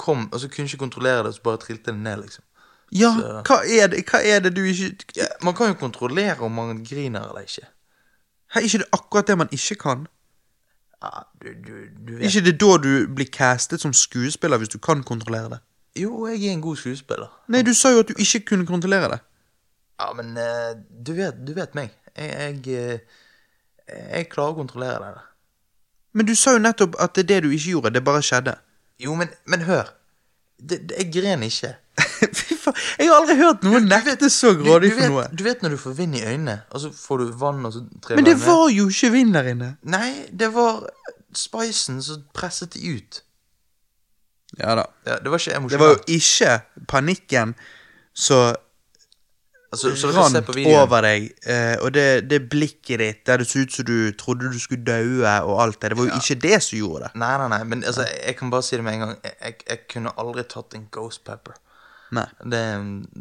kom, 0.00 0.26
og 0.32 0.42
så 0.42 0.50
kunne 0.50 0.66
jeg 0.66 0.74
ikke 0.74 0.82
kontrollere 0.88 1.22
det, 1.22 1.30
og 1.30 1.38
så 1.38 1.46
bare 1.46 1.62
trilte 1.62 1.92
det 1.92 2.02
ned, 2.02 2.24
liksom. 2.24 2.42
Ja, 2.94 3.10
hva 3.42 3.56
er, 3.66 3.88
det, 3.90 4.04
hva 4.06 4.20
er 4.22 4.42
det 4.44 4.52
du 4.54 4.62
ikke 4.62 5.26
man 5.42 5.54
kan 5.58 5.72
jo 5.72 5.78
kontrollere 5.80 6.46
om 6.46 6.52
man 6.54 6.84
griner 6.86 7.26
eller 7.28 7.46
ikke. 7.48 7.66
Er 8.54 8.66
ikke 8.66 8.78
det 8.84 8.90
akkurat 8.94 9.26
det 9.26 9.38
man 9.38 9.50
ikke 9.52 9.74
kan? 9.74 10.06
Ja, 11.02 11.24
du, 11.42 11.48
du, 11.66 11.72
du 12.06 12.12
vet 12.16 12.30
ikke 12.30 12.44
det 12.46 12.54
da 12.62 12.76
du 12.78 12.90
blir 13.10 13.28
castet 13.34 13.82
som 13.82 13.92
skuespiller 13.92 14.62
hvis 14.62 14.72
du 14.72 14.78
kan 14.78 15.02
kontrollere 15.02 15.50
det? 15.56 15.60
Jo, 15.98 16.26
jeg 16.26 16.46
er 16.46 16.52
en 16.52 16.62
god 16.62 16.76
skuespiller. 16.76 17.30
Nei, 17.48 17.62
du 17.62 17.74
sa 17.74 17.90
jo 17.94 18.02
at 18.02 18.08
du 18.08 18.14
ikke 18.18 18.40
kunne 18.50 18.66
kontrollere 18.66 19.10
det. 19.12 19.20
Ja, 20.00 20.12
men 20.14 20.36
eh, 20.38 20.72
du, 21.06 21.12
vet, 21.14 21.38
du 21.46 21.52
vet 21.54 21.74
meg. 21.74 21.92
Jeg, 22.16 22.62
jeg, 22.66 23.02
eh, 23.86 24.06
jeg 24.16 24.30
klarer 24.32 24.56
å 24.56 24.58
kontrollere 24.62 25.12
det. 25.18 25.22
Men 26.14 26.26
du 26.26 26.34
sa 26.38 26.54
jo 26.54 26.62
nettopp 26.62 26.96
at 27.02 27.14
det 27.18 27.28
det 27.28 27.42
du 27.44 27.50
ikke 27.50 27.76
gjorde, 27.76 27.94
det 27.94 28.04
bare 28.06 28.22
skjedde. 28.22 28.56
Jo, 29.02 29.14
men, 29.18 29.30
men 29.50 29.66
hør. 29.66 29.90
Det, 30.58 30.80
det, 30.88 30.98
jeg 30.98 31.12
gren 31.14 31.42
ikke. 31.46 31.74
Faen, 32.64 32.78
jeg 32.98 33.10
har 33.10 33.20
aldri 33.20 33.36
hørt 33.40 33.64
noen 33.66 33.88
nekte 33.90 34.30
så 34.32 34.54
grådig 34.58 34.92
for 34.94 35.12
noe. 35.12 35.26
du 35.32 35.44
vet 35.44 35.62
når 35.64 35.76
du 35.76 35.80
får 35.84 35.96
vind 35.98 36.16
i 36.16 36.24
øynene, 36.24 36.56
og 36.70 36.80
så 36.80 36.90
får 36.96 37.22
du 37.22 37.30
vann, 37.44 37.60
og 37.68 37.72
så 37.76 37.84
triller 38.00 38.22
Men 38.22 38.28
det 38.30 38.36
ned? 38.38 38.46
var 38.46 38.66
jo 38.72 38.88
ikke 38.88 39.12
vind 39.12 39.34
der 39.36 39.52
inne. 39.52 39.70
Nei, 39.82 40.10
det 40.32 40.50
var 40.54 40.84
spicen 41.34 42.02
som 42.02 42.24
presset 42.34 42.74
det 42.74 42.82
ut. 42.96 43.22
Ja 44.58 44.74
da. 44.78 44.84
Ja, 45.06 45.16
det 45.18 45.30
var 45.32 45.40
ikke 45.42 45.68
Det 45.70 45.80
var 45.80 45.96
jo 45.96 46.02
ikke 46.18 46.60
panikken 46.88 47.56
som 48.14 48.54
Altså, 49.74 49.90
rant 50.14 50.48
over 50.70 51.00
deg, 51.02 51.24
eh, 51.50 51.74
og 51.82 51.88
det, 51.96 52.30
det 52.30 52.44
blikket 52.46 53.00
ditt 53.02 53.24
der 53.26 53.40
det 53.42 53.46
så 53.50 53.64
ut 53.64 53.72
som 53.74 53.86
du 53.88 54.12
trodde 54.14 54.52
du 54.52 54.58
skulle 54.62 54.84
daue 54.86 55.32
og 55.42 55.56
alt 55.64 55.80
det. 55.82 55.90
Det 55.90 55.98
var 55.98 56.06
jo 56.12 56.20
ikke 56.20 56.36
det 56.44 56.60
som 56.62 56.78
gjorde 56.78 57.08
det. 57.08 57.10
Nei, 57.18 57.32
nei, 57.40 57.48
nei, 57.50 57.58
men 57.72 57.82
altså, 57.82 58.06
jeg 58.26 58.36
kan 58.38 58.52
bare 58.54 58.62
si 58.62 58.76
det 58.78 58.84
med 58.86 58.94
en 58.94 59.02
gang. 59.02 59.16
Jeg, 59.24 59.34
jeg, 59.40 59.56
jeg 59.72 59.80
kunne 59.90 60.12
aldri 60.22 60.44
tatt 60.54 60.76
en 60.78 60.86
Ghost 60.94 61.24
Pepper. 61.26 61.58
Nei. 62.14 62.26
Det, 62.52 62.62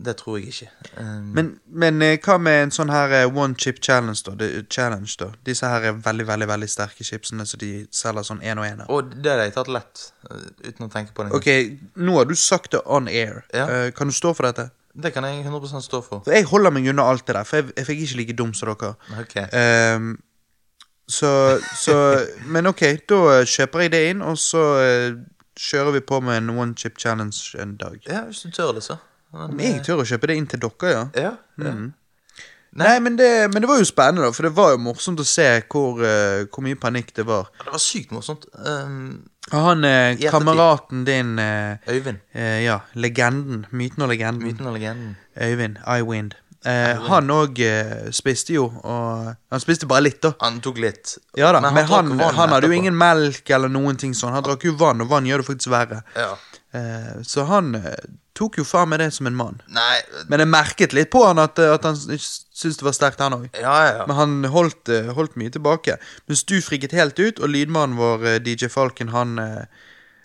det 0.05 0.15
tror 0.19 0.37
jeg 0.37 0.51
ikke. 0.51 0.69
Um, 0.97 1.31
Men, 1.37 1.49
men 1.65 2.01
eh, 2.05 2.17
hva 2.21 2.37
med 2.41 2.67
en 2.67 2.73
sånn 2.75 2.91
her 2.93 3.15
eh, 3.17 3.25
one 3.29 3.57
chip 3.59 3.81
challenge, 3.83 4.21
da? 4.27 4.35
De, 4.39 4.49
challenge 4.69 5.15
da? 5.21 5.31
Disse 5.47 5.69
her 5.69 5.89
er 5.89 5.97
veldig, 6.05 6.27
veldig 6.29 6.49
veldig 6.51 6.69
sterke 6.69 7.07
chipsene 7.07 7.47
så 7.49 7.59
de 7.61 7.71
selger 7.93 8.27
sånn 8.27 8.43
én 8.45 8.61
og 8.61 8.67
én 8.67 8.83
av. 8.85 8.91
og 8.93 9.15
det 9.15 9.33
har 9.33 9.43
jeg 9.47 9.55
tatt 9.57 9.71
lett, 9.73 10.05
uten 10.61 10.87
å 10.87 10.91
tenke 10.93 11.15
på 11.17 11.25
det. 11.25 11.33
Ok, 11.39 11.49
nå 11.97 12.19
har 12.19 12.29
du 12.29 12.35
sagt 12.37 12.75
det 12.75 12.83
on 12.85 13.09
air. 13.09 13.41
Ja. 13.55 13.67
Uh, 13.69 13.89
kan 13.95 14.11
du 14.11 14.15
stå 14.15 14.35
for 14.37 14.49
dette? 14.49 14.69
Det 14.93 15.09
kan 15.13 15.25
jeg 15.25 15.41
100 15.41 15.81
stå 15.81 16.01
for. 16.05 16.21
For 16.21 16.35
jeg 16.35 16.45
holder 16.45 16.73
meg 16.73 16.85
unna 16.91 17.07
alt 17.09 17.25
det 17.25 17.33
der, 17.33 17.47
for 17.49 17.57
jeg, 17.61 17.71
jeg 17.77 17.87
fikk 17.87 18.05
ikke 18.05 18.19
like 18.19 18.35
dum 18.37 18.53
som 18.53 18.69
dere. 18.69 18.93
Okay. 19.23 19.47
Um, 19.97 20.11
så, 21.09 21.59
så 21.81 21.95
Men 22.53 22.69
ok, 22.69 22.83
da 23.09 23.41
kjøper 23.41 23.85
jeg 23.87 23.93
det 23.95 24.03
inn, 24.11 24.21
og 24.21 24.37
så 24.37 24.63
eh, 24.83 25.15
kjører 25.59 25.91
vi 25.97 25.99
på 26.01 26.19
med 26.21 26.37
en 26.37 26.49
one 26.57 26.75
chip 26.77 26.97
challenge 26.99 27.55
en 27.61 27.75
dag. 27.77 27.99
Ja, 28.09 28.23
hvis 28.29 28.41
du 28.45 28.51
tør 28.51 28.71
det, 28.77 28.83
så. 28.83 28.97
Men, 29.33 29.59
jeg 29.59 29.81
tør 29.85 30.03
å 30.03 30.05
kjøpe 30.05 30.27
det 30.29 30.35
inn 30.37 30.47
til 30.47 30.59
dere, 30.61 30.89
ja. 30.93 31.03
Ja, 31.17 31.31
ja. 31.63 31.73
Nei, 32.73 32.95
men 33.05 33.15
det, 33.19 33.27
men 33.53 33.61
det 33.61 33.67
var 33.69 33.77
jo 33.77 33.85
spennende, 33.85 34.25
da, 34.25 34.31
for 34.33 34.47
det 34.47 34.55
var 34.57 34.71
jo 34.73 34.79
morsomt 34.81 35.19
å 35.21 35.25
se 35.29 35.45
hvor, 35.69 35.99
uh, 36.01 36.45
hvor 36.49 36.63
mye 36.65 36.77
panikk 36.81 37.11
det 37.13 37.25
var. 37.27 37.51
Ja, 37.59 37.67
Det 37.67 37.73
var 37.75 37.81
sykt 37.83 38.13
morsomt. 38.15 38.47
Um, 38.57 39.27
han 39.51 39.85
uh, 39.85 40.17
kameraten 40.33 41.03
din 41.05 41.35
uh, 41.37 41.77
Øyvind. 41.85 42.17
eh, 42.33 42.63
Ja, 42.65 42.79
legenden. 42.97 43.67
Myten 43.69 44.01
og 44.01 44.09
legenden. 44.09 44.41
Myten 44.47 44.65
og 44.65 44.73
legenden. 44.73 45.15
Øyvind. 45.37 45.77
Iwind. 45.85 46.33
Eh, 46.63 46.99
han 47.09 47.31
òg 47.33 47.59
eh, 47.59 48.11
spiste 48.15 48.53
jo, 48.55 48.69
og 48.87 49.33
Han 49.51 49.59
spiste 49.61 49.87
bare 49.89 50.05
litt, 50.05 50.21
da. 50.23 50.31
Han 50.45 50.61
tok 50.63 50.79
litt. 50.79 51.17
Ja 51.35 51.51
da, 51.51 51.59
Men, 51.59 51.83
han, 51.89 52.13
vann 52.15 52.35
han 52.37 52.53
hadde 52.55 52.69
jo 52.71 52.77
ingen 52.77 52.95
melk 52.95 53.49
eller 53.51 53.71
noen 53.71 53.99
ting 53.99 54.15
sånn. 54.15 54.31
Han 54.37 54.45
drakk 54.45 54.63
jo 54.69 54.77
vann, 54.79 55.03
og 55.03 55.11
vann 55.11 55.27
gjør 55.27 55.43
det 55.43 55.49
faktisk 55.49 55.73
verre. 55.73 55.99
Ja. 56.15 56.31
Eh, 56.73 57.19
så 57.27 57.43
han 57.49 57.75
eh, 57.75 58.07
tok 58.33 58.61
jo 58.61 58.65
faen 58.65 58.89
meg 58.93 59.03
det 59.03 59.11
som 59.13 59.27
en 59.29 59.35
mann. 59.37 59.59
Nei 59.69 59.99
Men 60.31 60.41
jeg 60.41 60.49
merket 60.49 60.95
litt 60.97 61.11
på 61.13 61.21
han 61.27 61.41
at, 61.43 61.59
at 61.59 61.83
han 61.85 61.99
syntes 61.99 62.79
det 62.79 62.87
var 62.87 62.95
sterkt, 62.95 63.21
han 63.21 63.35
òg. 63.41 63.49
Ja, 63.59 63.75
ja, 63.83 63.91
ja. 63.99 64.07
Men 64.09 64.17
han 64.21 64.39
holdt, 64.55 64.87
eh, 64.89 65.11
holdt 65.13 65.35
mye 65.39 65.51
tilbake. 65.53 65.99
Mens 66.31 66.47
du 66.47 66.57
friket 66.65 66.95
helt 66.95 67.19
ut, 67.19 67.43
og 67.43 67.51
lydmannen 67.51 67.99
vår, 67.99 68.27
eh, 68.31 68.39
DJ 68.41 68.71
Falken, 68.73 69.11
han 69.13 69.35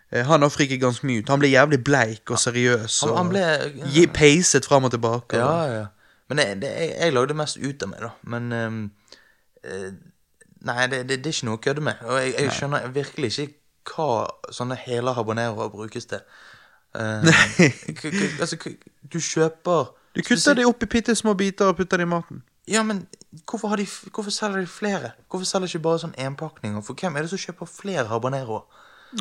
han 0.08 0.40
har 0.40 0.48
friket 0.48 0.80
ganske 0.80 1.04
mye 1.04 1.20
ut. 1.20 1.28
Han 1.28 1.36
ble 1.42 1.50
jævlig 1.52 1.82
bleik 1.84 2.30
og 2.32 2.38
seriøs. 2.40 2.94
Han, 3.02 3.10
og 3.10 3.16
han 3.18 3.28
ble 3.28 3.42
ja. 3.92 4.06
peiset 4.08 4.64
fram 4.64 4.86
og 4.88 4.94
tilbake. 4.94 5.36
Ja, 5.36 5.48
og- 5.52 5.72
ja. 5.74 5.82
Men 6.28 6.38
jeg, 6.42 6.56
det, 6.62 6.68
jeg, 6.76 6.94
jeg 7.00 7.14
lagde 7.16 7.34
mest 7.38 7.56
ut 7.56 7.82
av 7.86 7.88
meg, 7.92 8.00
da. 8.04 8.10
Men 8.28 8.90
eh, 9.64 9.90
Nei, 10.68 10.86
det, 10.90 11.04
det, 11.08 11.20
det 11.22 11.30
er 11.30 11.36
ikke 11.36 11.46
noe 11.46 11.58
å 11.58 11.62
kødde 11.62 11.82
med. 11.86 12.00
Og 12.02 12.16
jeg, 12.18 12.32
jeg 12.34 12.54
skjønner 12.56 12.88
virkelig 12.94 13.28
ikke 13.44 13.94
hva 13.94 14.52
sånne 14.52 14.76
hele 14.82 15.12
habaneroer 15.16 15.70
brukes 15.72 16.08
til. 16.10 16.20
K- 16.98 18.10
altså, 18.40 18.56
du 19.12 19.18
kjøper 19.22 19.92
Du 20.16 20.22
kutter 20.26 20.56
de 20.58 20.64
opp 20.66 20.82
i 20.82 20.88
bitte 20.90 21.14
små 21.14 21.34
biter 21.38 21.70
og 21.70 21.76
putter 21.78 22.00
det 22.00 22.08
i 22.08 22.10
maten. 22.10 22.42
Ja, 22.68 22.82
men 22.84 23.04
hvorfor, 23.48 23.70
har 23.72 23.80
de, 23.80 23.86
hvorfor 24.12 24.34
selger 24.34 24.60
de 24.60 24.66
flere? 24.68 25.12
Hvorfor 25.30 25.46
selger 25.48 25.68
de 25.70 25.72
ikke 25.76 25.84
bare 25.86 26.02
sånn 26.02 26.16
enpakninger? 26.20 26.82
For 26.84 26.98
hvem 26.98 27.16
er 27.16 27.24
det 27.24 27.30
som 27.32 27.40
kjøper 27.40 27.70
flere 27.70 28.04
habaneroer? 28.10 28.66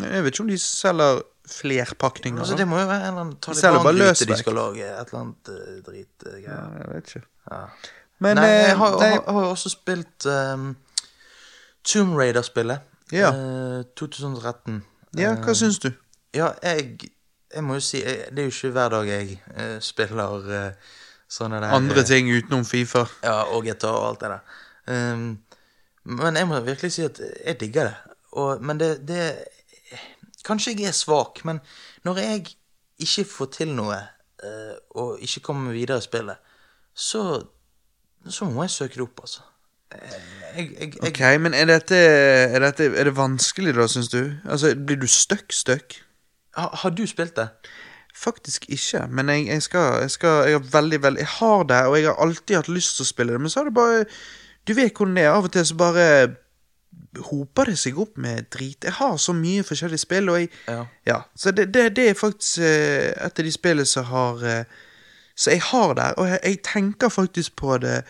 Jeg 0.01 0.23
vet 0.25 0.33
ikke 0.33 0.43
om 0.43 0.49
de 0.51 0.57
selger 0.59 1.21
flerpakninger. 1.51 2.41
Altså, 2.41 2.57
det 2.59 2.67
må 2.67 2.79
jo 2.79 2.87
være 2.89 3.07
en 3.07 3.07
eller 3.07 3.21
annen 3.25 3.37
Taliban-gryte 3.41 4.27
de 4.29 4.37
skal 4.37 4.57
lage. 4.57 4.89
Et 4.89 5.13
eller 5.13 5.21
annet 5.21 5.53
uh, 5.53 5.77
dritgreier. 5.85 6.43
Ja, 6.47 6.59
jeg 6.81 6.91
vet 6.95 7.15
ikke. 7.15 7.27
Ja. 7.51 7.61
Men 8.19 8.39
nei, 8.39 8.49
eh, 8.49 8.59
jeg 8.65 8.77
har, 8.77 8.99
nei, 8.99 9.09
har, 9.27 9.41
jo 9.45 9.49
også 9.49 9.69
spilt 9.69 10.25
um, 10.25 10.69
Tomb 11.85 12.15
Raider-spillet. 12.17 12.93
Ja. 13.13 13.31
Uh, 13.31 13.83
2013. 13.97 14.81
Ja, 15.17 15.33
hva 15.35 15.53
Eh, 15.53 15.55
syns 15.55 15.79
du? 15.79 15.91
Ja, 16.35 16.51
jeg, 16.63 17.09
jeg 17.53 17.63
må 17.63 17.77
jo 17.77 17.83
si 17.83 18.01
jeg, 18.03 18.27
Det 18.29 18.39
er 18.39 18.49
jo 18.49 18.53
ikke 18.53 18.73
hver 18.75 18.89
dag 18.89 19.07
jeg 19.07 19.37
uh, 19.55 19.77
spiller 19.81 20.49
uh, 20.51 20.95
sånne 21.29 21.61
der 21.63 21.75
Andre 21.75 22.01
eh, 22.03 22.07
ting 22.07 22.29
utenom 22.31 22.65
Fifa? 22.65 23.05
Ja, 23.23 23.43
og 23.53 23.65
GTA 23.65 23.93
og 23.93 24.09
alt 24.09 24.25
det 24.25 24.33
der. 24.35 25.13
Um, 25.13 25.39
men 26.03 26.35
jeg 26.39 26.47
må 26.47 26.59
virkelig 26.63 26.91
si 26.95 27.03
at 27.03 27.19
jeg 27.19 27.59
digger 27.59 27.89
det. 27.89 27.95
Og, 28.31 28.63
men 28.63 28.79
det, 28.79 29.07
det 29.07 29.23
Kanskje 30.47 30.73
jeg 30.77 30.87
er 30.91 30.95
svak, 30.95 31.43
men 31.45 31.59
når 32.07 32.23
jeg 32.23 32.45
ikke 33.03 33.27
får 33.27 33.51
til 33.59 33.75
noe, 33.75 33.99
eh, 34.43 34.73
og 34.95 35.21
ikke 35.23 35.43
kommer 35.49 35.75
videre 35.75 35.99
i 35.99 36.05
spillet, 36.07 36.39
så, 36.95 37.43
så 38.25 38.47
må 38.49 38.65
jeg 38.65 38.75
søke 38.77 38.99
det 38.99 39.05
opp, 39.05 39.23
altså. 39.27 39.45
Jeg, 39.91 40.21
jeg, 40.57 40.71
jeg, 40.81 40.93
Ok, 41.07 41.21
men 41.39 41.53
er 41.55 41.69
dette, 41.69 41.95
er 41.95 42.59
dette 42.59 42.89
Er 42.91 43.07
det 43.07 43.13
vanskelig, 43.15 43.71
da, 43.77 43.85
syns 43.87 44.09
du? 44.11 44.33
Altså, 44.43 44.73
Blir 44.75 44.99
du 44.99 45.07
stuck, 45.07 45.53
stuck? 45.55 45.95
har, 46.57 46.69
har 46.81 46.89
du 46.89 47.05
spilt 47.07 47.35
det? 47.35 47.47
Faktisk 48.17 48.65
ikke, 48.69 49.05
men 49.07 49.29
jeg, 49.29 49.45
jeg 49.47 49.61
skal 49.61 50.01
Jeg 50.01 50.11
skal, 50.11 50.49
jeg 50.49 50.59
har 50.59 50.65
veldig, 50.81 51.03
veldig 51.03 51.19
Jeg 51.19 51.27
har 51.27 51.63
det, 51.63 51.85
og 51.85 51.97
jeg 51.97 52.09
har 52.09 52.19
alltid 52.25 52.55
hatt 52.55 52.67
lyst 52.67 52.97
til 52.97 53.05
å 53.05 53.11
spille 53.11 53.33
det, 53.33 53.41
men 53.41 53.53
så 53.53 53.61
har 53.61 53.69
det 53.69 53.77
bare 53.77 54.05
Du 54.67 54.73
vet 54.73 54.91
hvordan 54.91 55.15
det 55.15 55.23
er. 55.23 55.31
Av 55.31 55.47
og 55.47 55.53
til 55.53 55.65
så 55.65 55.77
bare 55.79 56.07
hoper 57.31 57.65
det 57.71 57.77
seg 57.79 57.97
opp 57.99 58.17
med 58.17 58.45
drit. 58.53 58.83
Jeg 58.83 58.93
har 58.93 59.17
så 59.17 59.33
mye 59.33 59.63
forskjellige 59.63 59.99
spill, 60.05 60.29
og 60.29 60.39
jeg 60.39 60.49
Ja. 61.05 61.21
så 61.35 61.51
det, 61.51 61.73
det, 61.73 61.95
det 61.95 62.09
er 62.09 62.13
faktisk 62.13 62.57
eh, 62.59 63.13
et 63.25 63.39
av 63.39 63.45
de 63.45 63.51
spillene 63.51 63.85
som 63.85 64.05
har 64.05 64.43
eh, 64.45 64.63
Så 65.35 65.51
jeg 65.51 65.61
har 65.61 65.93
der, 65.93 66.13
og 66.17 66.27
jeg, 66.27 66.39
jeg 66.43 66.61
tenker 66.63 67.09
faktisk 67.09 67.55
på 67.55 67.77
det 67.77 68.03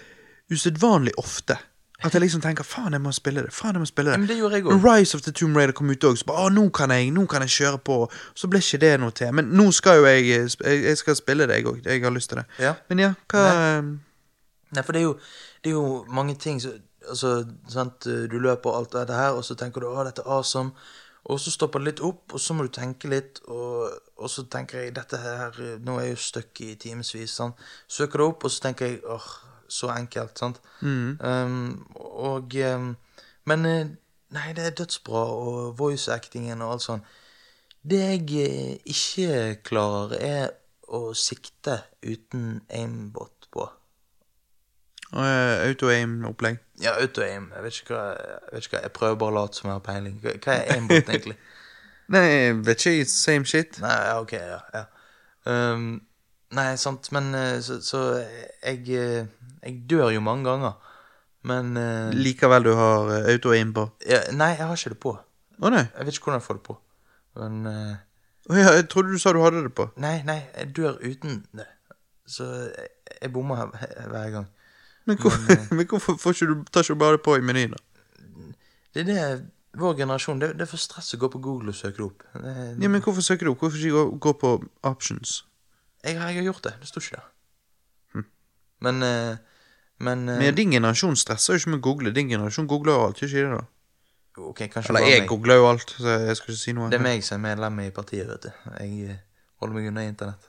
usedvanlig 0.51 1.11
ofte. 1.17 1.57
At 2.03 2.13
jeg 2.13 2.21
liksom 2.21 2.41
tenker 2.41 2.63
'faen, 2.63 2.91
jeg 2.93 3.01
må 3.01 3.11
spille 3.11 3.41
det'. 3.41 3.51
faen, 3.51 3.73
jeg 3.73 3.79
må 3.79 3.85
spille 3.85 4.11
det. 4.11 4.19
Men 4.19 4.27
det 4.29 4.37
gjorde 4.37 4.53
jeg 4.55 4.63
Når. 4.63 4.97
Rise 4.99 5.15
of 5.17 5.21
the 5.21 5.31
Tomb 5.31 5.57
Raider 5.57 5.73
kom 5.73 5.89
ut 5.89 6.03
òg, 6.03 6.17
så 6.17 6.25
bare 6.25 6.45
'Å, 6.45 6.53
nå 6.53 6.69
kan 6.69 6.89
jeg 6.91 7.11
nå 7.11 7.25
kan 7.25 7.41
jeg 7.41 7.49
kjøre 7.49 7.77
på'. 7.89 8.07
Så 8.35 8.47
ble 8.47 8.59
ikke 8.59 8.77
det 8.79 8.99
noe 8.99 9.11
til. 9.11 9.33
Men 9.33 9.45
nå 9.45 9.71
skal 9.73 9.97
jo 9.97 10.05
jeg 10.05 10.29
eh, 10.29 10.45
sp- 10.47 10.63
Jeg, 10.65 10.83
jeg 10.83 10.97
skal 10.97 11.15
spille 11.15 11.47
det, 11.47 11.55
jeg 11.55 11.65
òg. 11.65 11.85
Jeg 11.85 12.01
har 12.03 12.11
lyst 12.11 12.29
til 12.29 12.37
det. 12.37 12.45
Ja. 12.59 12.73
Men 12.89 12.99
ja, 12.99 13.13
hva 13.29 13.81
Nei, 14.71 14.83
for 14.83 14.91
det 14.93 14.99
er 14.99 15.03
jo, 15.03 15.13
det 15.63 15.69
er 15.69 15.73
jo 15.73 16.05
mange 16.09 16.35
ting 16.35 16.61
som 16.61 16.71
altså, 17.09 17.45
sant, 17.69 18.03
Du 18.03 18.39
løper 18.39 18.75
alt 18.77 18.93
dette 18.93 19.13
her, 19.13 19.31
og 19.37 19.43
så 19.45 19.55
tenker 19.55 19.81
du 19.81 19.87
'Å, 19.87 20.05
dette 20.05 20.21
er 20.25 20.31
awesome'. 20.39 20.71
Og 21.27 21.39
så 21.39 21.51
stopper 21.51 21.79
det 21.79 21.85
litt 21.85 22.01
opp, 22.07 22.33
og 22.33 22.39
så 22.39 22.53
må 22.55 22.63
du 22.63 22.71
tenke 22.71 23.09
litt, 23.11 23.41
og, 23.51 23.91
og 24.15 24.29
så 24.31 24.45
tenker 24.47 24.79
jeg 24.79 24.95
dette 24.95 25.17
her 25.19 25.57
Nå 25.83 25.97
er 25.99 26.05
jeg 26.05 26.13
jo 26.13 26.21
stuck 26.23 26.61
i 26.63 26.75
timevis. 26.79 27.35
Søker 27.87 28.21
det 28.21 28.27
opp, 28.27 28.45
og 28.47 28.51
så 28.51 28.63
tenker 28.63 28.85
jeg 28.85 29.01
åh, 29.03 29.27
så 29.67 29.91
enkelt. 29.91 30.39
sant? 30.39 30.61
Um, 30.81 31.87
og 31.95 32.55
um, 32.55 32.95
Men 33.45 33.65
eh, 33.65 33.87
nei, 34.35 34.53
det 34.55 34.65
er 34.65 34.77
dødsbra, 34.79 35.23
og 35.23 35.79
voice 35.79 36.11
actingen 36.11 36.61
og 36.61 36.77
alt 36.77 36.85
sånn. 36.85 37.03
Det 37.87 37.99
jeg 37.99 38.23
eh, 38.43 38.73
ikke 38.91 39.61
klarer, 39.67 40.15
er 40.19 40.49
å 40.87 41.13
sikte 41.15 41.81
uten 42.03 42.61
aimbot 42.71 43.47
på. 43.51 43.67
uh, 45.13 45.67
Auto-aim-opplegg. 45.67 46.59
Ja, 46.81 46.93
auto-aim. 47.01 47.51
Jeg 47.55 47.63
vet 47.63 47.79
ikke 47.81 47.95
hva 47.95 48.03
jeg, 48.13 48.61
ikke 48.61 48.75
hva, 48.75 48.81
jeg 48.85 48.93
prøver 48.93 49.15
bare 49.21 49.33
å 49.33 49.37
late 49.39 49.57
som 49.57 49.69
jeg 49.69 49.79
har 49.79 49.85
peiling. 49.85 50.17
Hva 50.21 50.53
er 50.53 50.75
aimbot, 50.75 51.09
egentlig? 51.09 51.37
Nei, 52.13 52.25
jeg 52.27 52.57
vet 52.67 52.85
ikke. 52.85 53.07
Same 53.11 53.49
shit. 53.49 53.79
Nei, 53.83 53.95
ja, 54.07 54.19
ok, 54.21 54.33
ja. 54.37 54.59
ja. 54.75 54.83
Um, 55.47 55.87
nei, 56.55 56.67
sant, 56.79 57.09
men 57.15 57.31
eh, 57.35 57.57
så, 57.63 57.79
så 57.83 58.01
jeg 58.17 58.81
eh, 58.91 59.27
Jeg 59.63 59.77
dør 59.89 60.11
jo 60.13 60.21
mange 60.23 60.47
ganger. 60.47 60.75
Men 61.47 61.77
uh, 61.77 62.11
Likevel 62.11 62.65
du 62.65 62.73
har 62.75 63.07
uh, 63.07 63.31
auto-aim 63.31 63.71
på. 63.73 63.87
ja, 64.09 64.19
Nei, 64.35 64.53
jeg 64.57 64.67
har 64.67 64.75
ikke 64.75 64.93
det 64.93 64.99
på. 65.03 65.13
Å 65.57 65.71
nei. 65.71 65.85
Jeg 65.85 66.07
vet 66.07 66.17
ikke 66.17 66.29
hvordan 66.29 66.41
jeg 66.41 66.47
får 66.47 66.59
det 66.59 66.63
på. 66.67 66.75
Men 67.39 67.57
uh, 67.65 67.95
Å 68.51 68.57
ja, 68.57 68.73
jeg 68.77 68.87
trodde 68.91 69.15
du 69.15 69.21
sa 69.21 69.33
du 69.35 69.41
hadde 69.43 69.63
det 69.65 69.73
på. 69.77 69.87
Nei, 70.01 70.19
nei, 70.27 70.41
jeg 70.57 70.73
dør 70.77 70.99
uten 71.03 71.41
det. 71.55 71.67
Så 72.27 72.47
jeg, 72.67 72.91
jeg 73.21 73.31
bommer 73.33 73.69
hver 73.71 74.33
gang. 74.35 74.49
Men, 75.07 75.17
hvor, 75.23 75.35
men 75.77 75.85
hvorfor 75.87 76.17
får 76.19 76.35
ikke 76.35 76.47
du, 76.51 76.63
tar 76.71 76.83
ikke 76.83 76.95
du 76.97 77.01
bare 77.03 77.17
på 77.23 77.37
i 77.39 77.43
menyen, 77.45 77.75
da? 77.77 77.83
Det 78.95 79.03
er 79.03 79.07
det 79.07 79.21
vår 79.77 79.93
generasjon 79.99 80.39
Det, 80.41 80.47
det 80.57 80.65
er 80.65 80.69
for 80.71 80.81
stress 80.81 81.13
å 81.13 81.19
gå 81.21 81.27
på 81.29 81.39
Google 81.43 81.69
og 81.69 81.77
søke 81.77 81.99
det 82.01 82.05
opp. 82.07 82.23
Det, 82.33 82.53
Ja, 82.81 82.89
men 82.89 83.01
Hvorfor 83.05 83.21
søker 83.25 83.45
du 83.45 83.51
opp? 83.53 83.59
Hvorfor 83.61 83.77
ikke 83.77 83.93
gå, 83.97 84.05
gå 84.27 84.33
på 84.41 84.51
options? 84.89 85.43
jeg, 86.03 86.17
har- 86.19 86.29
jeg 86.31 86.39
har 86.41 86.47
gjort 86.51 86.63
det. 86.63 86.73
Det 86.81 86.87
sto 86.89 86.99
ikke 87.03 87.19
der. 87.19 88.23
Men 88.81 89.03
eh, 89.03 89.37
Men, 89.99 90.29
eh, 90.29 90.37
Men 90.37 90.55
din 90.55 90.71
generasjon 90.71 91.15
stresser 91.17 91.53
jo 91.55 91.57
ikke 91.61 91.69
med 91.73 91.79
å 91.79 91.85
google. 91.87 92.11
Din 92.13 92.27
generasjon 92.29 92.67
googler 92.69 92.93
jo 92.93 93.05
alt, 93.07 93.17
gjør 93.23 93.31
ikke 93.31 93.45
det? 93.47 93.57
da? 93.57 94.43
Okay, 94.51 94.69
Eller 94.89 95.07
jeg 95.09 95.23
googler 95.27 95.55
jo 95.57 95.63
alt, 95.71 95.95
så 95.97 96.11
jeg 96.27 96.35
skal 96.37 96.53
ikke 96.53 96.61
si 96.61 96.73
noe. 96.77 96.89
Det 96.93 96.99
er 96.99 97.03
meg 97.07 97.23
som 97.25 97.39
er 97.39 97.55
medlem 97.55 97.79
i 97.81 97.87
partiet, 97.89 98.27
vet 98.29 98.43
du. 98.45 98.51
Jeg 98.77 99.09
eh, 99.09 99.17
holder 99.63 99.73
meg 99.79 99.87
unna 99.89 100.03
internett. 100.05 100.45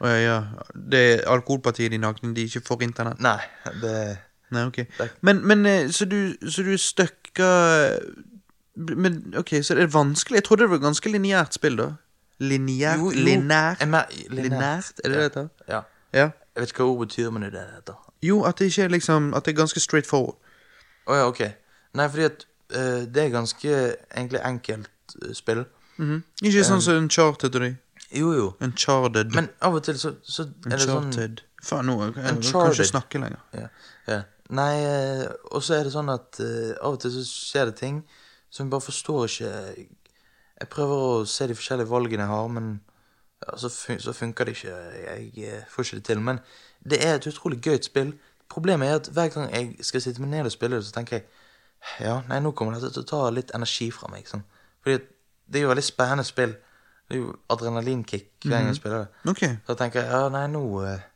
Å, 0.00 0.06
ja, 0.06 0.18
ja. 0.22 0.38
Det 0.74 1.00
er 1.12 1.24
alkoholpartiet 1.32 1.90
de 1.90 1.98
nakne, 1.98 2.34
de 2.34 2.44
ikke 2.46 2.62
får 2.66 2.82
internett. 2.86 3.20
Nei, 3.20 3.38
det 3.82 3.94
Nei, 4.50 4.62
ok. 4.64 4.76
Det- 4.98 5.10
Men, 5.20 5.42
men 5.46 5.66
eh, 5.66 5.88
så 5.92 6.06
du, 6.08 6.36
så 6.48 6.62
du 6.64 6.76
støkka 6.80 7.48
Men 8.76 9.34
ok, 9.36 9.50
så 9.62 9.74
det 9.74 9.82
er 9.82 9.86
vanskelig. 9.92 10.36
Jeg 10.38 10.44
trodde 10.44 10.62
det 10.62 10.70
var 10.70 10.78
ganske 10.78 11.10
lineært 11.10 11.54
spill, 11.58 11.76
da. 11.76 11.88
Lineært? 12.40 12.98
Jo, 13.02 13.10
jo, 13.10 13.24
Lineært? 13.26 13.80
er? 13.82 13.86
Er 13.88 14.28
det 14.30 15.02
det 15.02 15.16
Ja. 15.16 15.22
heter? 15.22 15.48
Ja. 15.68 15.80
Ja. 16.14 16.28
Jeg 16.54 16.62
vet 16.62 16.68
ikke 16.72 16.84
hva 16.84 16.90
ordet 16.94 17.08
betyr, 17.08 17.30
men 17.30 17.42
det 17.42 17.48
er 17.48 17.56
det 17.58 17.66
det 17.66 17.74
heter. 17.74 17.94
Jo, 18.22 18.42
at 18.44 18.58
det 18.58 18.64
ikke 18.70 18.84
er 18.84 18.88
liksom 18.88 19.34
At 19.34 19.44
det 19.44 19.52
er 19.54 19.56
ganske 19.62 19.80
straight 19.80 20.06
forward. 20.06 20.36
Å 21.06 21.14
ja, 21.14 21.26
ok. 21.26 21.40
Nei, 21.94 22.08
fordi 22.08 22.24
at 22.24 22.46
uh, 22.76 23.04
det 23.06 23.16
er 23.24 23.28
ganske 23.34 23.96
egentlig 24.16 24.40
enkelt 24.44 24.88
uh, 25.26 25.32
spill. 25.34 25.64
Ikke 25.98 26.62
sånn 26.64 26.80
som 26.80 26.94
Uncharted 27.02 27.54
og 27.56 27.60
de. 27.62 27.76
Jo, 28.14 28.32
jo. 28.32 28.48
Uncharted. 28.64 29.34
Men 29.36 29.50
av 29.64 29.76
og 29.76 29.84
til 29.84 29.98
så, 30.00 30.14
så 30.24 30.46
er 30.66 30.74
det 30.76 30.86
sånn 30.86 31.10
Uncharted. 31.10 31.44
Faen, 31.64 31.88
nå 31.90 31.96
jeg, 32.00 32.14
jeg, 32.16 32.52
kan 32.54 32.72
ikke 32.72 32.88
snakke 32.88 33.20
lenger. 33.22 33.40
Ja, 33.56 33.68
ja. 34.08 34.18
Nei, 34.56 34.72
eh, 34.80 35.24
og 35.52 35.60
så 35.64 35.76
er 35.76 35.84
det 35.84 35.92
sånn 35.92 36.08
at 36.08 36.38
uh, 36.40 36.72
av 36.80 36.94
og 36.94 37.02
til 37.02 37.12
så 37.12 37.24
skjer 37.26 37.68
det 37.68 37.74
ting 37.82 37.98
som 38.48 38.64
jeg 38.64 38.72
bare 38.72 38.86
forstår 38.86 39.26
ikke 39.26 39.50
Jeg 40.58 40.68
prøver 40.72 41.02
å 41.04 41.26
se 41.28 41.46
de 41.50 41.56
forskjellige 41.58 41.90
valgene 41.90 42.24
jeg 42.24 42.32
har, 42.32 42.46
men 42.54 42.70
ja, 43.44 43.58
så, 43.60 43.68
fun 43.70 44.00
så 44.02 44.14
funker 44.16 44.48
det 44.48 44.56
ikke. 44.56 44.78
Jeg 45.04 45.44
eh, 45.46 45.66
får 45.70 45.84
ikke 45.84 45.98
det 45.98 46.04
til. 46.08 46.22
Men 46.24 46.40
det 46.82 46.98
er 47.04 47.14
et 47.14 47.28
utrolig 47.30 47.60
gøyt 47.62 47.86
spill. 47.86 48.14
Problemet 48.50 48.88
er 48.88 48.96
at 48.98 49.10
hver 49.14 49.28
gang 49.34 49.52
jeg 49.52 49.86
skal 49.86 50.02
sitte 50.02 50.24
meg 50.24 50.32
ned 50.32 50.48
og 50.48 50.54
spille 50.56 50.80
det, 50.80 50.88
så 50.88 50.96
tenker 50.96 51.20
jeg 51.20 51.28
ja, 52.02 52.16
nei, 52.26 52.40
nå 52.42 52.50
kommer 52.58 52.74
dette 52.74 52.90
til 52.90 53.04
å 53.04 53.06
ta 53.06 53.20
litt 53.30 53.52
energi 53.54 53.86
fra 53.94 54.10
meg. 54.10 54.26
Sånn. 54.26 54.42
Fordi 54.82 54.98
det 55.46 55.60
er 55.60 55.66
jo 55.66 55.70
veldig 55.70 55.86
spennende 55.86 56.26
spill. 56.26 56.56
Det 57.08 57.16
er 57.16 57.22
jo 57.22 57.30
adrenalinkick 57.50 58.26
hver 58.44 58.52
gang 58.58 58.66
jeg 58.68 58.76
spiller 58.76 59.06
det. 59.06 59.30
Ok. 59.32 59.44
Så 59.66 59.76
tenker 59.80 60.02
jeg 60.02 60.10
ja, 60.12 60.26
nei, 60.32 60.42
nå, 60.52 60.60
eh, 60.84 61.06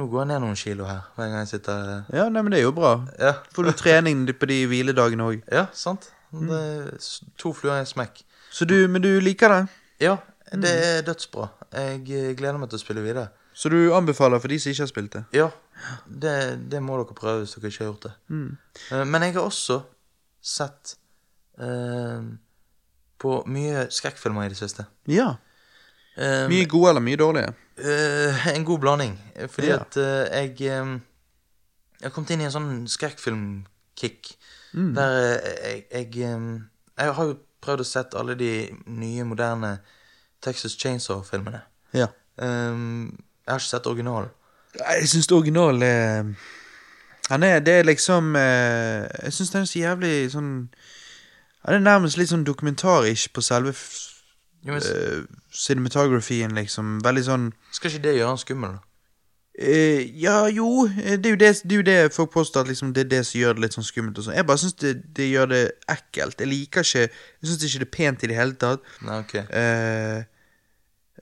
nå 0.00 0.06
går 0.10 0.24
jeg 0.24 0.30
ned 0.32 0.42
noen 0.42 0.58
kilo 0.58 0.88
her 0.88 1.04
hver 1.14 1.28
gang 1.30 1.44
jeg 1.44 1.50
sitter 1.52 1.92
eh, 1.92 2.16
Ja, 2.18 2.24
nei, 2.32 2.42
men 2.42 2.50
det 2.54 2.58
er 2.60 2.66
jo 2.66 2.72
bra. 2.74 2.96
Ja, 3.20 3.36
Får 3.54 3.68
du 3.68 3.72
trening 3.78 4.24
på 4.34 4.48
de 4.50 4.64
hviledagene 4.70 5.28
òg. 5.30 5.44
ja 5.52 5.68
sant. 5.72 6.10
Det 6.30 6.58
er 6.58 6.90
to 7.38 7.52
fluer 7.54 7.76
i 7.76 7.84
en 7.84 7.88
smekk. 7.90 8.22
Så 8.54 8.66
du, 8.66 8.74
men 8.90 9.02
du 9.02 9.08
liker 9.22 9.50
det? 9.54 9.60
Ja, 10.02 10.16
det 10.50 10.70
er 10.70 11.02
dødsbra. 11.06 11.48
Jeg 11.74 12.02
eh, 12.10 12.32
gleder 12.38 12.58
meg 12.58 12.70
til 12.70 12.78
å 12.80 12.82
spille 12.82 13.02
videre. 13.06 13.28
Så 13.54 13.70
du 13.70 13.92
anbefaler 13.94 14.38
for 14.42 14.50
de 14.50 14.58
som 14.62 14.70
ikke 14.72 14.82
har 14.82 14.90
spilt 14.90 15.14
det? 15.14 15.22
Ja, 15.34 15.48
det, 16.06 16.34
det 16.70 16.80
må 16.82 16.98
dere 17.00 17.14
prøve 17.18 17.42
hvis 17.44 17.54
dere 17.56 17.70
ikke 17.70 17.84
har 17.84 17.90
gjort 17.92 18.06
det. 18.08 18.12
Mm. 18.30 19.08
Men 19.10 19.26
jeg 19.26 19.34
har 19.36 19.46
også 19.46 19.80
sett 20.42 20.94
eh, 21.60 22.22
på 23.20 23.42
mye 23.52 23.86
skrekkfilmer 23.92 24.46
i 24.46 24.52
det 24.52 24.56
siste. 24.60 24.86
Ja. 25.10 25.34
Um, 26.16 26.48
Mye 26.50 26.66
gode 26.68 26.90
eller 26.90 27.04
mye 27.04 27.16
dårlige? 27.20 27.52
Uh, 27.80 28.46
en 28.54 28.64
god 28.64 28.78
blanding. 28.82 29.14
Fordi 29.48 29.68
Ja. 29.70 29.76
at 29.80 29.96
uh, 29.96 30.26
jeg 30.34 30.80
um, 30.80 30.96
Jeg 32.00 32.08
har 32.08 32.10
kommet 32.16 32.30
inn 32.32 32.40
i 32.40 32.44
en 32.48 32.52
sånn 32.54 32.70
skrekkfilmkick. 32.88 34.30
Der 34.72 35.16
eh, 35.44 35.84
jeg 35.92 36.12
jeg, 36.14 36.34
um, 36.34 36.70
jeg 36.98 37.12
har 37.14 37.24
jo 37.28 37.34
prøvd 37.60 37.80
å 37.82 37.84
sett 37.84 38.14
alle 38.16 38.34
de 38.38 38.70
nye, 38.86 39.24
moderne 39.28 39.78
Texas 40.40 40.76
Chainsaw-filmene. 40.80 41.60
Ja. 41.92 42.06
Um, 42.40 43.18
jeg 43.44 43.52
har 43.52 43.58
ikke 43.60 43.68
sett 43.68 43.86
originalen. 43.90 44.30
Jeg 44.78 45.08
syns 45.10 45.28
originalen 45.32 45.82
er 45.82 46.24
Han 47.30 47.42
er 47.42 47.58
Det 47.60 47.72
er 47.80 47.82
liksom 47.84 48.34
Jeg 48.36 49.32
syns 49.32 49.50
den 49.50 49.62
er 49.62 49.66
så 49.66 49.78
jævlig 49.78 50.30
sånn 50.30 50.52
Han 51.66 51.76
er 51.76 51.82
nærmest 51.84 52.16
litt 52.20 52.30
sånn 52.30 52.46
dokumentarisk 52.46 53.34
på 53.36 53.44
selve 53.44 53.74
Jo, 54.64 54.74
men, 54.74 54.84
uh, 54.84 55.24
cinematografien, 55.56 56.52
liksom. 56.56 56.98
Veldig 57.04 57.24
sånn 57.24 57.50
skal 57.72 57.92
ikke 57.92 58.04
det 58.04 58.16
gjøre 58.18 58.32
han 58.34 58.40
skummel, 58.40 58.78
da? 58.78 58.86
Uh, 59.60 60.00
ja, 60.16 60.46
jo, 60.48 60.86
eh, 60.88 61.18
det 61.20 61.26
er 61.26 61.34
jo 61.34 61.40
det, 61.40 61.48
det 61.68 61.74
er 61.74 61.80
jo 61.80 61.86
det 61.88 62.14
folk 62.14 62.30
påstår 62.32 62.64
at 62.64 62.70
liksom, 62.70 62.94
det 62.96 63.04
er 63.04 63.10
det 63.10 63.22
som 63.28 63.40
gjør 63.40 63.56
det 63.56 63.64
litt 63.64 63.76
sånn 63.76 63.88
skummelt. 63.88 64.20
og 64.20 64.24
sånn. 64.24 64.36
Jeg 64.38 64.46
bare 64.48 64.62
syns 64.62 64.76
det, 64.80 64.92
det 65.16 65.26
gjør 65.28 65.50
det 65.52 65.62
ekkelt. 65.88 66.40
Jeg 66.40 66.48
liker 66.48 66.86
ikke 66.86 67.02
Jeg 67.08 67.50
syns 67.50 67.64
ikke 67.66 67.82
det 67.82 67.88
er 67.88 67.96
pent 67.96 68.24
i 68.24 68.30
det 68.30 68.38
hele 68.38 68.56
tatt. 68.60 68.86
Nei, 69.04 69.18
ok. 69.24 69.34
uh, 69.50 70.22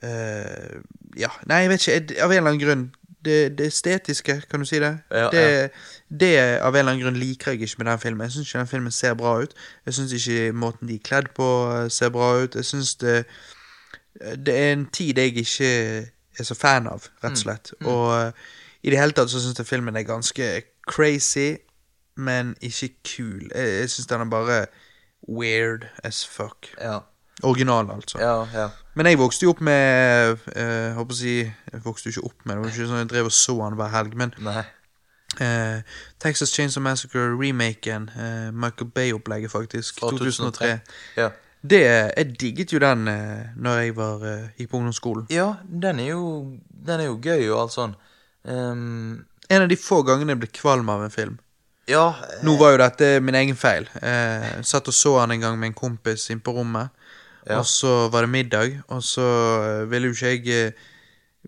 uh, 0.03 0.77
ja, 1.19 1.31
nei, 1.51 1.63
jeg 1.65 1.73
vet 1.73 1.83
ikke. 1.83 1.97
Jeg, 1.97 2.19
av 2.23 2.31
en 2.31 2.37
eller 2.37 2.53
annen 2.53 2.63
grunn 2.63 2.85
det, 3.25 3.57
det 3.57 3.67
estetiske, 3.67 4.41
kan 4.49 4.59
du 4.59 4.65
si 4.65 4.79
det. 4.79 4.91
Ja, 5.11 5.29
det, 5.33 5.71
det 6.19 6.31
av 6.39 6.73
en 6.73 6.79
eller 6.79 6.91
annen 6.91 7.03
grunn 7.03 7.19
liker 7.19 7.51
jeg 7.51 7.61
ikke 7.61 7.81
med 7.83 7.91
den 7.91 7.99
filmen. 7.99 8.25
Jeg 8.25 8.31
syns 8.31 8.47
ikke 8.47 8.59
den 8.59 8.71
filmen 8.73 8.95
ser 8.95 9.13
bra 9.19 9.33
ut. 9.43 9.53
Jeg 9.85 9.93
syns 9.93 10.13
ikke 10.13 10.51
måten 10.51 10.87
de 10.87 10.95
er 10.95 11.03
kledd 11.03 11.31
på, 11.35 11.49
eh, 11.73 11.89
ser 11.91 12.13
bra 12.15 12.31
ut. 12.43 12.55
Jeg 12.55 12.65
syns 12.65 12.95
det 12.95 13.25
Det 14.19 14.55
er 14.55 14.73
en 14.73 14.85
tid 14.85 15.17
jeg 15.17 15.37
ikke 15.37 15.67
er 16.39 16.43
så 16.43 16.55
fan 16.55 16.87
av, 16.87 17.05
rett 17.23 17.37
og 17.37 17.37
slett. 17.37 17.73
Og 17.85 18.07
eh, 18.17 18.31
i 18.83 18.89
det 18.89 18.99
hele 18.99 19.15
tatt 19.15 19.31
så 19.31 19.39
syns 19.39 19.59
jeg 19.59 19.67
filmen 19.67 19.95
er 19.95 20.03
ganske 20.07 20.47
crazy, 20.87 21.55
men 22.17 22.55
ikke 22.61 22.89
kul. 23.05 23.47
Jeg, 23.55 23.79
jeg 23.79 23.89
syns 23.89 24.07
den 24.07 24.21
er 24.21 24.31
bare 24.31 24.65
weird 25.27 25.87
as 26.03 26.25
fuck. 26.27 26.71
Ja. 26.81 26.99
Original, 27.43 27.89
altså. 27.91 28.19
Ja, 28.19 28.45
ja. 28.53 28.69
Men 28.95 29.05
jeg 29.05 29.17
vokste 29.19 29.45
jo 29.45 29.51
opp 29.53 29.61
med 29.61 30.37
eh, 30.55 30.93
håper 30.97 31.13
å 31.13 31.17
si, 31.17 31.35
Jeg 31.45 31.81
vokste 31.85 32.09
jo 32.09 32.17
ikke 32.17 32.25
opp 32.31 32.45
med 32.45 32.55
det, 32.57 32.63
var 32.63 32.73
ikke 32.73 32.87
sånn 32.89 32.97
jeg 33.03 33.09
drev 33.13 33.29
og 33.29 33.31
så 33.31 33.55
han 33.63 33.77
hver 33.79 33.89
helg. 33.93 34.15
Men 34.19 34.33
Nei. 34.43 34.63
eh, 35.39 35.81
Texas 36.19 36.51
Chainsaw 36.55 36.83
Massacre-remaken, 36.83 38.09
eh, 38.15 38.49
Michael 38.51 38.89
Bay-opplegget, 38.95 39.51
faktisk, 39.51 39.99
Fra 39.99 40.09
2003 40.11 40.79
Ja. 41.17 41.29
det, 41.61 41.81
Jeg 42.17 42.35
digget 42.39 42.73
jo 42.73 42.79
den 42.79 43.07
eh, 43.07 43.45
når 43.55 43.77
jeg 43.83 43.95
var, 43.95 44.23
eh, 44.25 44.47
gikk 44.57 44.69
på 44.71 44.77
ungdomsskolen. 44.81 45.27
ja, 45.29 45.53
den 45.63 45.99
er 45.99 46.09
jo 46.13 46.57
Den 46.85 46.99
er 46.99 47.05
jo 47.05 47.17
gøy 47.21 47.49
og 47.51 47.61
alt 47.61 47.71
sånn. 47.75 47.95
Ehm, 48.47 49.25
En 49.49 49.61
av 49.61 49.67
de 49.69 49.75
få 49.75 50.03
gangene 50.05 50.29
jeg 50.35 50.39
ble 50.39 50.47
kvalm 50.53 50.89
av 50.89 51.03
en 51.03 51.09
film. 51.09 51.39
ja 51.87 52.13
Nå 52.43 52.57
var 52.59 52.71
jo 52.71 52.77
dette 52.77 53.19
min 53.21 53.35
egen 53.35 53.55
feil. 53.55 53.87
Eh, 54.01 54.61
satt 54.61 54.87
og 54.87 54.93
så 54.93 55.19
han 55.19 55.31
en 55.31 55.41
gang 55.41 55.57
med 55.59 55.67
en 55.71 55.73
kompis 55.73 56.29
inn 56.29 56.39
på 56.39 56.53
rommet. 56.53 56.89
Og 57.47 57.65
så 57.65 58.07
var 58.11 58.25
det 58.25 58.29
middag, 58.29 58.81
og 58.87 59.03
så 59.03 59.25
eh, 59.63 59.91
ville 59.91 60.09
jo 60.09 60.17
ikke 60.17 60.33
jeg 60.33 60.67
eh, 60.67 60.71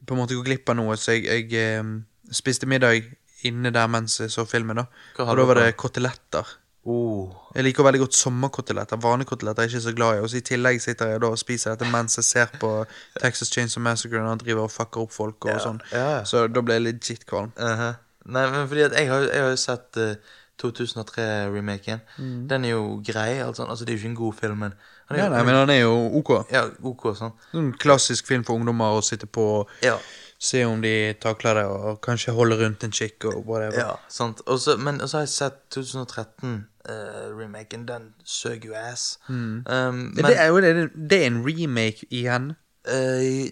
på 0.07 0.15
en 0.15 0.21
måte 0.21 0.37
gå 0.37 0.43
glipp 0.45 0.69
av 0.71 0.79
noe, 0.79 0.95
så 0.97 1.17
jeg, 1.17 1.27
jeg 1.27 1.51
eh, 1.59 1.91
spiste 2.31 2.69
middag 2.69 3.03
inne 3.47 3.71
der 3.73 3.87
mens 3.91 4.19
jeg 4.21 4.31
så 4.31 4.45
filmen. 4.45 4.77
da 4.81 4.85
Og 5.25 5.37
da 5.37 5.45
var 5.45 5.59
det 5.59 5.77
koteletter. 5.77 6.57
oh. 6.85 7.29
Jeg 7.55 7.63
liker 7.63 7.83
veldig 7.83 7.99
godt 7.99 8.15
sommerkoteletter. 8.15 8.97
Vanekoteletter 9.01 9.63
er 9.63 9.67
jeg 9.67 9.75
ikke 9.75 9.89
så 9.89 9.95
glad 9.95 10.17
i. 10.17 10.19
Og 10.19 10.29
så 10.29 10.37
I 10.37 10.45
tillegg 10.45 10.81
sitter 10.81 11.07
jeg 11.07 11.21
da 11.21 11.27
og 11.27 11.39
spiser 11.39 11.73
dette 11.73 11.89
mens 11.91 12.17
jeg 12.17 12.23
ser 12.23 12.53
på 12.61 12.85
Texas 13.19 13.51
Chainsaw 13.51 13.83
Massacre 13.83 14.21
og 14.21 14.39
driver 14.39 14.63
og 14.63 14.71
fucker 14.71 15.01
opp 15.01 15.11
folk. 15.11 15.45
og 15.45 15.51
Ja, 15.51 15.59
sånn 15.59 15.81
ja. 15.91 16.23
Så 16.23 16.47
da 16.47 16.61
ble 16.61 16.79
jeg 16.79 16.85
legit 16.87 17.25
kvalm. 17.27 17.51
Uh-huh. 17.57 17.97
Nei, 18.25 18.45
men 18.53 18.69
fordi 18.69 18.85
at 18.85 18.95
jeg 18.95 19.09
har, 19.09 19.25
jeg 19.27 19.43
har 19.43 19.49
jo 19.49 19.59
sett 19.59 19.97
uh, 19.97 20.15
2003-remaken. 20.61 22.01
Mm. 22.17 22.47
Den 22.49 22.65
er 22.65 22.69
jo 22.69 23.01
grei. 23.05 23.41
Altså, 23.41 23.65
altså, 23.65 23.85
det 23.85 23.93
er 23.93 23.97
jo 23.97 24.03
ikke 24.03 24.09
en 24.09 24.15
god 24.15 24.33
film, 24.33 24.57
men 24.57 24.73
han 25.11 25.19
er 25.19 25.21
Ja, 25.21 25.27
jo, 25.27 25.33
nei, 25.35 25.43
men 25.49 25.55
han 25.59 25.69
er 25.73 25.81
jo 25.83 25.93
ok. 26.21 26.31
Ja, 26.51 26.63
ok, 26.91 27.03
sånn. 27.19 27.33
Sånn 27.51 27.69
klassisk 27.81 28.27
film 28.31 28.43
for 28.47 28.53
ungdommer 28.59 28.97
å 28.97 29.01
sitte 29.05 29.27
på 29.27 29.45
og 29.61 29.69
Ja. 29.85 29.97
se 30.41 30.63
om 30.65 30.81
de 30.81 31.13
takler 31.21 31.53
det, 31.59 31.65
og 31.69 31.99
kanskje 32.01 32.33
holde 32.33 32.55
rundt 32.57 32.83
en 32.83 32.91
chick 32.91 33.25
og 33.29 33.43
whatever. 33.45 33.77
ja 33.77 33.91
sant. 34.09 34.41
Også, 34.47 34.77
men 34.81 34.97
så 35.07 35.17
har 35.19 35.25
jeg 35.27 35.35
sett 35.35 35.59
2013-remaken. 35.75 37.85
den 37.87 38.13
søg 38.25 38.65
jo 38.65 38.73
ass. 38.73 39.19
Um, 39.29 39.63
men 39.67 40.25
det, 40.25 40.37
er 40.39 40.47
jo, 40.47 40.61
det, 40.61 40.89
det 41.09 41.21
er 41.21 41.25
en 41.27 41.43
remake 41.45 42.05
igjen. 42.09 42.55
Uh, 42.87 43.49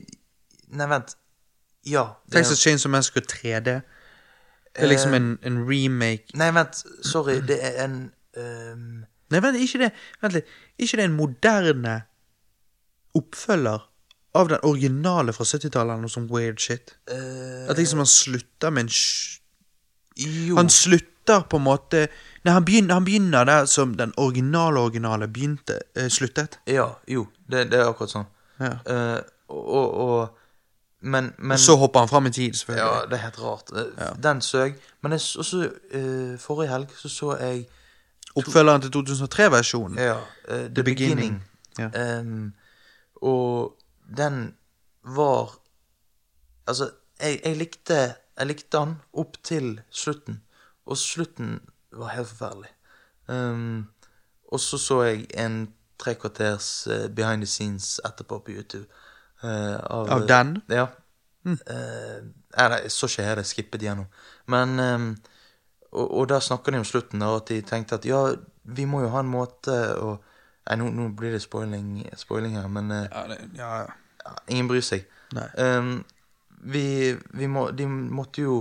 Nei, 0.69 0.85
vent. 0.87 1.15
Ja. 1.85 2.03
Texas 2.31 2.59
Chainsaw 2.61 2.89
Massacre 2.91 3.21
3D. 3.21 3.81
Det 4.75 4.83
er 4.85 4.87
liksom 4.87 5.13
en, 5.13 5.37
en 5.43 5.57
remake 5.69 6.25
Nei, 6.37 6.51
vent. 6.53 6.83
Sorry. 7.03 7.39
Det 7.41 7.57
er 7.65 7.83
en 7.83 8.11
ehm, 8.37 9.05
Nei, 9.29 9.39
vent, 9.45 9.57
ikke 9.61 9.79
det 9.83 9.91
Vent 10.21 10.33
litt. 10.33 10.47
Ikke 10.81 10.97
det 10.97 11.05
en 11.09 11.17
moderne 11.17 11.97
oppfølger 13.17 13.85
av 14.37 14.49
den 14.51 14.61
originale 14.67 15.33
fra 15.33 15.45
70-tallet 15.49 15.93
eller 15.95 16.03
noe 16.05 16.13
sånn 16.13 16.27
weird 16.29 16.59
shit? 16.61 16.93
At 17.09 17.79
liksom 17.79 18.01
han 18.03 18.09
slutter 18.09 18.73
med 18.73 18.87
en 18.87 18.91
sj- 18.93 19.37
Jo. 20.19 20.55
Han 20.59 20.69
slutter 20.69 21.45
på 21.49 21.57
en 21.59 21.63
måte 21.63 22.07
Nei, 22.45 22.53
han 22.55 22.63
begynner, 22.65 22.93
han 22.95 23.03
begynner 23.05 23.45
der 23.45 23.65
som 23.67 23.95
den 23.99 24.13
originale 24.17 24.79
originale 24.79 25.27
begynte, 25.27 25.81
eh, 25.95 26.07
sluttet. 26.07 26.55
Ja, 26.71 26.85
jo. 27.07 27.25
Det, 27.51 27.65
det 27.71 27.79
er 27.81 27.89
akkurat 27.91 28.13
sånn. 28.13 28.27
Ja. 28.63 28.69
Eh, 28.87 29.19
og, 29.49 29.89
og 30.05 30.35
Men, 31.01 31.33
men 31.37 31.57
så 31.57 31.75
hopper 31.79 31.99
han 32.03 32.09
fram 32.11 32.25
i 32.27 32.31
tid, 32.35 32.55
selvfølgelig. 32.59 32.85
Ja, 32.85 33.05
det 33.07 33.13
er 33.17 33.21
helt 33.25 33.37
rart. 33.39 33.69
Eh, 33.75 34.15
Den 34.19 34.41
søg. 34.43 34.73
Men 35.01 35.11
jeg, 35.15 35.21
s- 35.23 35.35
også 35.39 35.61
eh, 35.95 36.33
forrige 36.39 36.71
helg 36.71 36.89
så 36.99 37.09
så 37.11 37.35
jeg 37.39 37.61
Oppfølgeren 38.35 38.81
til 38.81 38.89
2003-versjonen. 38.89 39.97
ja, 39.97 40.17
Uh, 40.49 40.67
The, 40.75 40.83
Beginning. 40.83 41.43
Ja. 41.79 42.19
Um, 42.19 42.53
og 43.21 43.77
den 44.17 44.55
var 45.03 45.59
Altså, 46.67 46.89
jeg, 47.19 47.39
jeg 47.45 47.57
likte 47.57 47.93
Jeg 48.37 48.47
likte 48.47 48.77
den 48.77 48.95
opp 49.13 49.37
til 49.43 49.81
slutten. 49.91 50.41
Og 50.85 50.97
slutten 50.97 51.59
var 51.91 52.07
helt 52.07 52.27
forferdelig. 52.27 52.69
Um, 53.27 53.87
og 54.51 54.59
så 54.59 54.77
så 54.77 55.01
jeg 55.03 55.27
en 55.37 55.73
tre 55.99 56.15
kvarters 56.15 56.87
eh, 56.87 57.09
behind 57.09 57.41
the 57.41 57.45
scenes 57.47 57.99
etterpå 58.05 58.39
på 58.39 58.51
YouTube. 58.51 58.85
Uh, 59.43 59.77
Av 59.83 60.27
den? 60.27 60.61
Ja. 60.69 60.85
Mm. 61.43 61.57
Uh, 61.69 62.23
nei, 62.57 62.79
jeg 62.81 62.91
så 62.91 63.07
ikke 63.07 63.23
hele, 63.27 63.43
skippet 63.43 63.81
gjennom. 63.83 64.07
Men 64.47 64.79
em, 64.79 65.09
og, 65.91 66.05
og 66.05 66.29
der 66.29 66.39
snakker 66.39 66.71
de 66.71 66.81
om 66.81 66.87
slutten, 66.87 67.21
og 67.25 67.41
at 67.41 67.51
de 67.51 67.61
tenkte 67.65 67.97
at 67.99 68.05
ja, 68.05 68.23
vi 68.63 68.85
må 68.85 69.01
jo 69.01 69.13
ha 69.13 69.23
en 69.23 69.31
måte 69.31 69.77
å 69.97 70.17
Nei, 70.69 70.75
nå, 70.77 70.89
nå 70.93 71.07
blir 71.17 71.31
det 71.33 71.39
spoiling, 71.41 72.03
spoiling 72.19 72.59
her, 72.59 72.67
men 72.69 72.91
eh, 72.93 73.07
Ja, 73.09 73.21
det, 73.25 73.37
ja, 73.57 73.69
ja. 74.21 74.33
ingen 74.53 74.67
bryr 74.69 74.83
seg. 74.85 75.07
Em, 75.57 76.03
vi, 76.61 77.15
vi 77.33 77.47
må 77.49 77.69
De 77.73 77.87
måtte 77.89 78.43
jo 78.43 78.59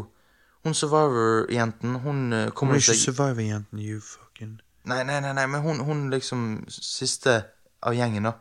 Hun 0.64 0.76
Survivor-jenten, 0.78 1.98
hun 2.04 2.32
eh, 2.32 2.46
Kommer 2.46 2.54
kommer 2.56 2.80
du 2.80 2.86
ikke 2.86 2.96
Survivor-jenten, 3.02 3.82
you 3.82 4.00
fucking 4.00 4.56
Nei, 4.88 5.02
nei, 5.04 5.18
nei, 5.20 5.34
nei, 5.36 5.44
men 5.52 5.60
hun, 5.60 5.82
hun 5.84 6.06
liksom 6.08 6.46
siste 6.72 7.42
av 7.84 7.92
gjengen, 7.92 8.24
da. 8.24 8.38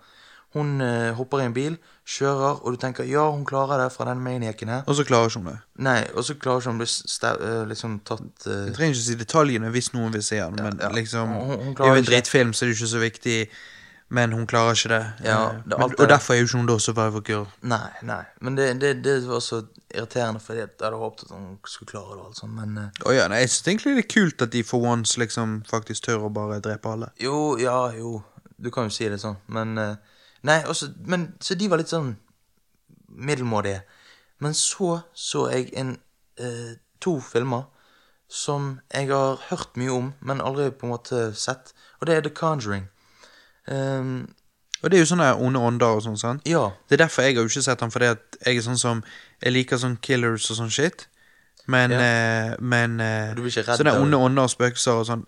Hun 0.55 0.77
uh, 0.79 1.11
hopper 1.17 1.41
i 1.43 1.47
en 1.49 1.55
bil, 1.55 1.75
kjører, 2.07 2.61
og 2.63 2.71
du 2.71 2.79
tenker 2.79 3.07
ja, 3.07 3.25
hun 3.31 3.45
klarer 3.45 3.81
det 3.83 3.91
fra 3.91 4.05
den 4.07 4.21
maniacen 4.23 4.69
her. 4.71 4.83
Og 4.87 4.95
så 4.95 5.03
klarer 5.07 5.27
ikke 5.27 5.41
hun 5.41 5.49
det. 5.51 5.57
Nei, 5.83 5.99
og 6.13 6.23
så 6.23 6.35
klarer 6.39 6.61
ikke 6.63 6.71
hun 6.71 6.79
å 6.79 6.85
bli 6.85 7.47
eh, 7.49 7.63
liksom 7.71 7.97
tatt 8.07 8.45
uh... 8.47 8.53
Jeg 8.69 8.75
trenger 8.77 8.95
ikke 8.95 9.07
si 9.09 9.17
detaljene 9.19 9.71
hvis 9.75 9.91
noen 9.95 10.13
vil 10.15 10.23
se 10.23 10.39
den, 10.39 10.61
men 10.63 10.79
ja. 10.83 10.91
liksom 10.95 11.33
Hun- 11.35 11.57
hun 11.65 11.73
Det 11.75 11.83
er 11.83 11.91
jo 11.97 12.03
en 12.03 12.07
drittfilm, 12.07 12.53
så 12.53 12.63
det 12.65 12.71
er 12.71 12.73
jo 12.73 12.79
ikke 12.79 12.93
så 12.93 13.03
viktig, 13.03 13.35
men 14.15 14.37
hun 14.37 14.47
klarer 14.47 14.79
ikke 14.79 14.93
det. 14.93 15.01
Ja, 15.27 15.37
Eh, 15.49 15.59
det 15.67 15.81
men, 15.83 15.99
og 15.99 16.09
derfor 16.13 16.33
er 16.33 16.39
jo 16.39 16.47
ikke 16.47 16.61
hun 16.61 16.71
da 16.71 16.79
Survivor 16.79 17.27
Girl. 17.27 17.45
Nei, 17.61 17.91
nei. 18.07 18.23
Men 18.39 18.55
det, 18.57 18.71
det, 18.81 18.95
det 19.03 19.19
var 19.27 19.43
så 19.43 19.65
irriterende, 19.91 20.39
fordi 20.39 20.63
jeg 20.63 20.69
hadde 20.79 21.03
håpet 21.03 21.27
at 21.27 21.35
hun 21.35 21.57
skulle 21.67 21.91
klare 21.91 22.15
det 22.15 22.43
og 22.43 22.49
men 22.49 22.77
uh... 22.77 22.89
oh, 23.05 23.15
ja, 23.15 23.27
nei, 23.27 23.43
jeg 23.43 23.49
synes 23.49 23.67
egentlig 23.67 23.97
det 23.99 24.05
er 24.07 24.13
kult 24.15 24.47
at 24.47 24.55
de 24.55 24.63
for 24.63 24.91
once 24.93 25.19
liksom 25.19 25.63
faktisk 25.67 26.07
tør 26.07 26.29
å 26.29 26.31
bare 26.31 26.63
drepe 26.63 26.87
alle. 26.87 27.11
Jo, 27.19 27.57
ja, 27.59 27.81
jo. 27.99 28.21
Du 28.57 28.71
kan 28.71 28.87
jo 28.87 28.95
si 28.95 29.11
det 29.11 29.19
sånn, 29.19 29.35
men 29.53 29.75
eh, 29.77 30.15
Nei, 30.43 30.61
også, 30.65 30.91
men 31.05 31.33
Så 31.41 31.55
de 31.55 31.69
var 31.69 31.77
litt 31.77 31.89
sånn 31.89 32.15
middelmådige. 33.09 33.81
Men 34.39 34.53
så 34.53 34.99
så 35.13 35.47
jeg 35.51 35.71
en 35.73 35.97
eh, 36.39 36.75
to 37.01 37.19
filmer 37.21 37.63
som 38.29 38.79
jeg 38.93 39.07
har 39.07 39.39
hørt 39.49 39.77
mye 39.79 39.91
om, 39.91 40.13
men 40.21 40.41
aldri 40.41 40.69
på 40.71 40.85
en 40.85 40.91
måte 40.91 41.33
sett. 41.35 41.73
Og 42.01 42.07
det 42.07 42.15
er 42.17 42.21
The 42.21 42.29
Conjuring. 42.29 42.89
Um, 43.67 44.33
Og 44.83 44.91
det 44.91 44.97
er 44.97 45.01
jo 45.01 45.09
sånne 45.09 45.31
onde 45.41 45.59
ånder 45.59 45.87
og 45.97 46.03
sånn, 46.05 46.17
sant? 46.17 46.41
ja. 46.45 46.69
Det 46.89 46.95
er 46.99 47.05
derfor 47.07 47.21
jeg 47.25 47.35
har 47.35 47.41
jo 47.43 47.49
ikke 47.49 47.63
sett 47.65 47.79
den, 47.79 47.91
fordi 47.91 48.05
at 48.13 48.37
jeg 48.45 48.57
er 48.57 48.61
sånn 48.61 48.77
som 48.77 49.03
Jeg 49.43 49.53
liker 49.53 49.77
sånn 49.77 49.97
killers 50.01 50.51
og 50.51 50.57
sånn 50.57 50.69
shit. 50.71 51.07
Men, 51.67 51.91
Ja. 51.91 51.99
eh, 51.99 52.55
men 52.59 52.99
eh, 53.01 53.33
Sånne 53.35 53.97
onde 53.99 54.17
ånder 54.17 54.43
og 54.43 54.49
spøkelser 54.49 54.91
og 55.01 55.05
sånn 55.05 55.25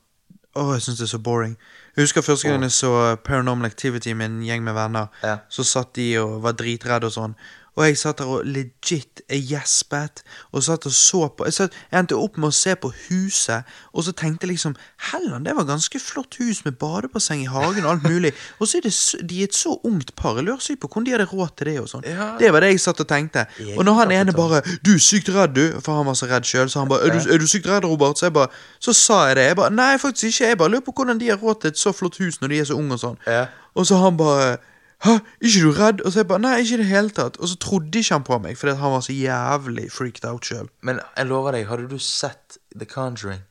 Åh, 0.55 0.74
jeg 0.74 0.82
syns 0.82 0.97
det 0.97 1.03
er 1.03 1.18
så 1.18 1.20
boring. 1.24 1.57
Jeg 1.99 2.05
husker 2.07 2.23
første 2.23 2.47
gang 2.47 2.61
jeg 2.63 2.71
så 2.71 2.89
Paranormal 3.27 3.67
Activity 3.67 4.13
med 4.15 4.29
en 4.29 4.35
gjeng 4.47 4.61
med 4.63 4.71
venner. 4.77 5.09
Ja. 5.19 5.33
Så 5.51 5.65
satt 5.67 5.89
de 5.97 6.05
og 6.21 6.37
var 6.45 6.53
dritredde 6.55 7.09
og 7.09 7.11
sånn. 7.11 7.33
Og 7.78 7.86
jeg 7.86 7.97
satt 7.97 8.20
der 8.20 8.30
og 8.30 8.45
legit 8.45 9.22
gjespet 9.30 10.24
og 10.51 10.63
satt 10.63 10.86
og 10.89 10.93
så 10.95 11.28
på. 11.28 11.45
Jeg, 11.47 11.53
satt, 11.53 11.78
jeg 11.91 11.99
endte 11.99 12.17
opp 12.20 12.38
med 12.38 12.49
å 12.49 12.55
se 12.55 12.76
på 12.76 12.91
huset, 13.07 13.67
og 13.93 14.03
så 14.07 14.11
tenkte 14.11 14.47
jeg 14.47 14.55
liksom 14.55 14.76
Helland, 15.11 15.45
det 15.45 15.55
var 15.55 15.67
ganske 15.70 15.99
flott 16.01 16.36
hus 16.41 16.63
med 16.65 16.78
badebasseng 16.82 17.43
i 17.43 17.49
hagen 17.49 17.86
og 17.86 17.91
alt 17.91 18.07
mulig. 18.07 18.34
Og 18.59 18.67
så 18.67 18.78
er 18.78 18.88
det, 18.88 18.93
de 19.30 19.39
er 19.39 19.47
et 19.47 19.55
så 19.55 19.78
ungt 19.88 20.11
par. 20.20 20.36
Jeg 20.36 20.45
lurer 20.47 20.63
sykt 20.63 20.82
på 20.82 20.89
hvordan 20.89 21.05
de 21.07 21.13
hadde 21.15 21.28
råd 21.32 21.53
til 21.57 21.70
det 21.70 21.76
og 21.80 21.88
sånn. 21.91 22.03
Ja. 22.07 22.28
Det 22.39 22.51
var 22.53 22.65
det 22.65 22.74
jeg 22.74 22.82
satt 22.84 22.99
og 23.03 23.07
tenkte. 23.09 23.45
Jeg 23.59 23.78
Og 23.78 23.86
når 23.88 23.99
han 24.01 24.11
ene 24.11 24.36
bare 24.36 24.61
'Du 24.84 24.93
er 24.93 25.03
sykt 25.03 25.30
redd, 25.36 25.55
du', 25.55 25.80
for 25.82 25.95
han 25.95 26.05
var 26.05 26.17
så 26.20 26.28
redd 26.28 26.45
sjøl, 26.45 26.70
så 26.70 26.84
han 26.84 26.89
bare 26.89 27.07
er 27.07 27.15
du, 27.15 27.20
'Er 27.20 27.38
du 27.38 27.47
sykt 27.47 27.67
redd, 27.67 27.86
Robert?' 27.86 28.20
Så 28.20 28.26
jeg 28.26 28.34
bare 28.34 28.47
Så 28.80 28.93
sa 28.93 29.28
jeg 29.28 29.36
det. 29.36 29.43
Jeg 29.43 29.55
bare 29.55 29.70
'Nei, 29.70 29.97
faktisk 29.97 30.24
ikke'. 30.26 30.47
Jeg 30.47 30.57
bare 30.57 30.70
lurer 30.70 30.86
på 30.86 30.91
hvordan 30.91 31.20
de 31.20 31.30
har 31.30 31.38
råd 31.38 31.61
til 31.61 31.67
et 31.67 31.78
så 31.78 31.91
flott 31.91 32.17
hus 32.17 32.41
når 32.41 32.47
de 32.47 32.59
er 32.59 32.63
så 32.65 32.74
unge 32.74 32.93
og 32.93 32.99
sånn. 32.99 33.17
Ja. 33.28 33.45
Og 33.76 33.86
så 33.86 33.95
han 33.95 34.17
bare 34.17 34.57
'Hæ, 34.99 35.19
ikke 35.41 35.61
du 35.63 35.71
redd?' 35.71 36.01
Og 36.01 36.11
så 36.11 36.19
jeg 36.19 36.27
bare 36.27 36.39
'Nei, 36.39 36.59
ikke 36.59 36.73
i 36.73 36.77
det 36.77 36.85
hele 36.85 37.09
tatt'. 37.09 37.39
Og 37.39 37.47
så 37.47 37.55
trodde 37.55 37.99
ikke 37.99 38.13
han 38.13 38.23
på 38.23 38.37
meg, 38.37 38.57
fordi 38.57 38.75
han 38.75 38.91
var 38.91 38.99
så 38.99 39.13
jævlig 39.13 39.91
freaked 39.91 40.25
out 40.29 40.45
sjøl. 40.45 40.69
Men 40.81 40.99
jeg 41.17 41.25
lover 41.25 41.51
deg, 41.51 41.67
hadde 41.67 41.89
du 41.89 41.97
sett 41.97 42.57
The 42.75 42.85
Conjuring 42.85 43.41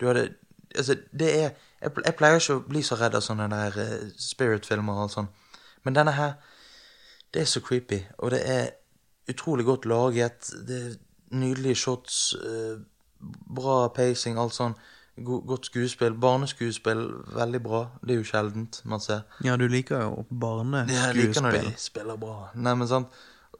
Du 0.00 0.06
hadde 0.06 0.34
Altså, 0.76 0.96
det 1.18 1.42
er 1.42 1.50
Jeg, 1.82 2.16
pleier 2.16 2.40
ikke 2.40 2.54
å 2.54 2.64
bli 2.68 2.82
så 2.82 2.96
redd 2.96 3.14
av 3.14 3.20
sånne 3.20 3.48
der 3.52 3.76
uh, 3.76 4.08
spirit-filmer 4.18 5.04
og 5.04 5.10
sånn, 5.10 5.28
men 5.84 5.94
denne 5.94 6.12
her 6.12 6.32
Det 7.34 7.42
er 7.42 7.44
så 7.44 7.60
creepy, 7.60 8.00
og 8.18 8.30
det 8.30 8.40
er 8.48 8.70
utrolig 9.28 9.64
godt 9.64 9.84
laget. 9.84 10.50
Det, 10.68 10.76
er 10.86 11.36
nydelige 11.36 11.74
shots, 11.74 12.34
uh, 12.34 12.78
bra 13.54 13.88
pacing, 13.88 14.38
alt 14.38 14.54
sånn. 14.54 14.74
Go 15.24 15.38
godt 15.46 15.66
skuespill. 15.66 16.14
Barneskuespill, 16.20 17.06
veldig 17.36 17.62
bra. 17.62 17.86
Det 18.02 18.10
er 18.10 18.18
jo 18.20 18.24
sjeldent 18.24 18.82
man 18.84 19.00
ser. 19.00 19.20
Ja, 19.44 19.56
du 19.56 19.66
liker 19.66 20.02
jo 20.02 20.26
barneskuespill. 20.40 20.96
Jeg 20.96 21.28
liker 21.28 21.42
når 21.42 21.50
de 21.50 21.72
spiller 21.76 22.16
bra. 22.16 22.50
Nei, 22.54 22.74
men 22.74 22.88
sant. 22.88 23.06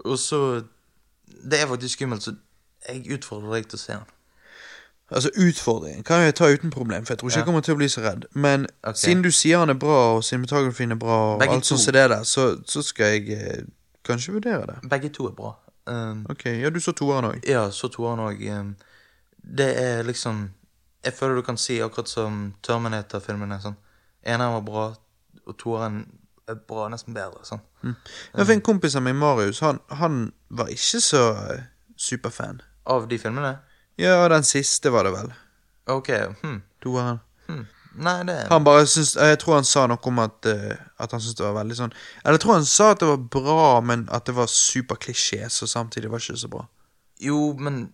Og 0.05 0.19
så 0.19 0.63
Det 1.27 1.63
er 1.63 1.67
faktisk 1.67 1.93
skummelt, 1.99 2.23
så 2.23 2.35
jeg 2.89 3.13
utfordrer 3.13 3.55
deg 3.55 3.67
til 3.69 3.77
å 3.77 3.81
se 3.81 3.93
den. 3.93 4.05
Altså, 5.11 5.31
utfordringen 5.37 6.05
kan 6.05 6.23
jeg 6.23 6.35
ta 6.35 6.49
uten 6.51 6.71
problem, 6.71 7.07
for 7.07 7.13
jeg 7.13 7.19
tror 7.19 7.29
ikke 7.29 7.37
Ja. 7.37 7.41
jeg 7.41 7.47
kommer 7.47 7.61
til 7.61 7.75
å 7.75 7.77
bli 7.77 7.89
så 7.89 8.01
redd. 8.01 8.25
Men 8.33 8.67
okay. 8.83 8.95
siden 8.95 9.23
du 9.23 9.31
sier 9.31 9.59
han 9.59 9.71
er 9.71 9.75
bra, 9.75 10.17
og 10.17 10.25
cinematografien 10.25 10.91
er 10.91 10.97
bra, 10.97 11.35
og 11.35 11.41
Begge 11.41 11.53
alt 11.55 11.67
sånt 11.67 11.81
som 11.81 11.93
det 11.93 12.11
der, 12.11 12.23
så, 12.23 12.63
så 12.67 12.83
skal 12.83 13.07
jeg 13.07 13.31
eh, 13.31 13.65
kanskje 14.05 14.33
vurdere 14.33 14.67
det. 14.67 14.91
Begge 14.91 15.09
to 15.09 15.27
er 15.27 15.33
bra. 15.33 15.55
Um, 15.87 16.27
Ok, 16.31 16.45
ja, 16.45 16.71
du 16.71 16.81
så 16.81 16.93
toeren 16.93 17.25
òg. 17.25 17.49
Ja, 17.49 17.71
så 17.71 17.89
toeren 17.89 18.19
òg. 18.19 18.61
Um, 18.61 18.77
det 19.59 19.83
er 19.83 20.03
liksom 20.03 20.51
Jeg 21.05 21.15
føler 21.15 21.39
du 21.39 21.43
kan 21.47 21.59
si 21.61 21.79
akkurat 21.83 22.11
som 22.11 22.55
Terminator-filmene. 22.67 23.61
Sånn. 23.63 23.77
Eneren 24.27 24.57
var 24.59 24.65
bra, 24.67 24.87
og 25.47 25.59
toeren 25.61 26.01
er 26.49 26.59
bra, 26.69 26.89
nesten 26.91 27.15
bedre. 27.15 27.45
Sånn. 27.47 27.63
Ja, 27.83 28.43
for 28.43 28.55
en 28.55 28.65
kompis 28.65 28.97
av 28.99 29.05
meg, 29.07 29.17
Marius, 29.19 29.63
han, 29.63 29.79
han 30.01 30.33
var 30.49 30.73
ikke 30.73 31.03
så 31.05 31.23
eh, 31.53 31.65
superfan. 32.01 32.63
Av 32.91 33.07
de 33.11 33.19
filmene? 33.19 33.57
Ja, 34.01 34.19
den 34.31 34.47
siste 34.47 34.91
var 34.95 35.07
det 35.07 35.15
vel. 35.15 35.33
Ok. 35.91 36.13
Hm. 36.43 36.61
Toeren. 36.83 37.23
hm. 37.47 37.65
Nei, 37.97 38.25
det 38.29 38.35
Han 38.51 38.65
bare 38.65 38.87
syns 38.87 39.15
Jeg 39.17 39.39
tror 39.41 39.55
han 39.57 39.65
sa 39.65 39.87
noe 39.89 40.11
om 40.11 40.19
at, 40.21 40.45
uh, 40.45 40.75
at 41.01 41.13
han 41.15 41.21
syntes 41.23 41.39
det 41.39 41.47
var 41.47 41.55
veldig 41.57 41.77
sånn 41.79 41.95
Eller 42.25 42.37
jeg 42.37 42.43
tror 42.43 42.53
han 42.59 42.67
sa 42.69 42.91
at 42.93 43.01
det 43.01 43.09
var 43.09 43.23
bra, 43.33 43.69
men 43.81 44.03
at 44.13 44.27
det 44.29 44.35
var 44.37 44.51
superklisjé, 44.53 45.47
så 45.49 45.69
samtidig 45.71 46.11
var 46.13 46.21
det 46.21 46.29
ikke 46.29 46.43
så 46.43 46.51
bra. 46.53 46.67
Jo, 47.23 47.39
men 47.57 47.87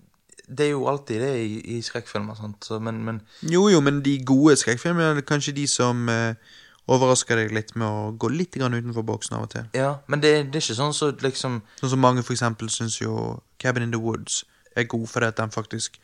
det 0.49 0.67
er 0.67 0.71
jo 0.75 0.87
alltid 0.91 1.21
det 1.23 1.31
i, 1.45 1.61
i 1.77 1.83
skrekkfilmer. 1.83 2.35
Sant? 2.39 2.65
Så, 2.65 2.79
men, 2.83 3.03
men 3.05 3.21
Jo, 3.43 3.69
jo, 3.73 3.81
men 3.81 4.03
de 4.05 4.19
gode 4.27 4.57
skrekkfilmene 4.61 5.19
er 5.23 5.27
kanskje 5.29 5.55
de 5.57 5.67
som 5.71 6.09
eh, 6.13 6.35
overrasker 6.91 7.37
deg 7.39 7.53
litt 7.55 7.75
med 7.79 7.87
å 7.87 8.11
gå 8.19 8.29
litt 8.33 8.57
grann 8.59 8.75
utenfor 8.75 9.05
boksen 9.07 9.37
av 9.39 9.45
og 9.47 9.53
til. 9.55 9.69
Ja, 9.79 9.93
men 10.11 10.21
det, 10.25 10.33
det 10.51 10.59
er 10.59 10.65
ikke 10.67 10.79
sånn 10.81 10.97
så 10.97 11.13
liksom 11.23 11.61
Sånn 11.81 11.93
som 11.95 12.03
mange 12.03 12.25
for 12.27 12.35
eksempel 12.35 12.69
syns 12.75 12.99
jo 13.01 13.39
Cabin 13.63 13.87
in 13.87 13.95
the 13.95 14.01
Woods 14.03 14.43
er 14.77 14.89
god 14.91 15.07
fordi 15.13 15.29
at 15.31 15.39
den 15.39 15.53
faktisk 15.55 16.01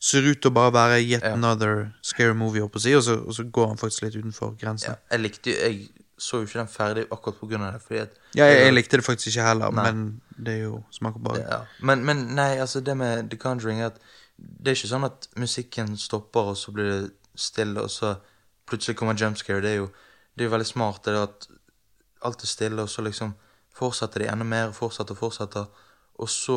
ser 0.00 0.24
ut 0.24 0.40
til 0.40 0.48
å 0.50 0.56
bare 0.56 0.72
være 0.72 1.00
yet 1.04 1.24
Ja. 1.24 1.34
another 1.36 1.90
scary 2.02 2.32
movie, 2.34 2.62
opp 2.64 2.76
og 2.76 2.80
så, 2.82 2.96
og 3.20 3.34
så 3.36 3.44
går 3.44 3.66
han 3.68 3.80
faktisk 3.80 4.06
litt 4.06 4.16
utenfor 4.16 4.54
ja, 4.54 4.60
grensen. 4.62 4.96
Jeg 5.12 5.20
likte 5.20 5.50
Jeg 5.56 5.90
så 6.20 6.40
jo 6.42 6.46
ikke 6.48 6.58
den 6.60 6.68
ferdig 6.68 7.04
akkurat 7.10 7.38
av 7.42 7.72
det. 7.74 7.82
Fordi 7.86 8.00
at 8.02 8.16
Ja, 8.36 8.44
jeg, 8.50 8.58
jeg 8.66 8.74
likte 8.74 8.96
det 9.00 9.04
faktisk 9.06 9.30
ikke 9.32 9.46
heller, 9.46 9.70
Nei. 9.72 9.84
men 9.92 10.20
det 10.36 10.54
er 10.58 10.62
jo 10.66 10.82
smaker 10.92 11.22
bare. 11.24 11.40
Ja. 11.40 11.60
Men, 11.80 12.04
men 12.04 12.16
nei, 12.36 12.58
altså 12.60 12.80
det 12.84 12.96
med 13.00 13.30
The 13.30 13.38
Conjuring 13.40 13.80
er 13.80 13.86
at 13.94 14.00
det 14.40 14.72
er 14.72 14.76
ikke 14.78 14.90
sånn 14.92 15.04
at 15.08 15.28
musikken 15.36 15.96
stopper, 16.00 16.52
og 16.52 16.56
så 16.60 16.72
blir 16.76 16.90
det 16.92 17.10
stille, 17.40 17.80
og 17.80 17.90
så 17.92 18.14
plutselig 18.68 18.96
kommer 19.00 19.16
jumpscare. 19.16 19.60
Det 19.64 19.70
er 19.74 19.80
jo 19.82 19.88
det 20.38 20.46
er 20.46 20.52
veldig 20.52 20.66
smart 20.68 21.04
det 21.04 21.16
at 21.18 21.48
alt 22.24 22.42
er 22.44 22.48
stille, 22.48 22.82
og 22.84 22.88
så 22.92 23.02
liksom 23.04 23.34
fortsetter 23.76 24.20
de 24.24 24.28
enda 24.32 24.44
mer, 24.44 24.72
fortsetter 24.76 25.16
og 25.16 25.18
fortsetter, 25.24 25.66
og 26.20 26.28
så 26.28 26.56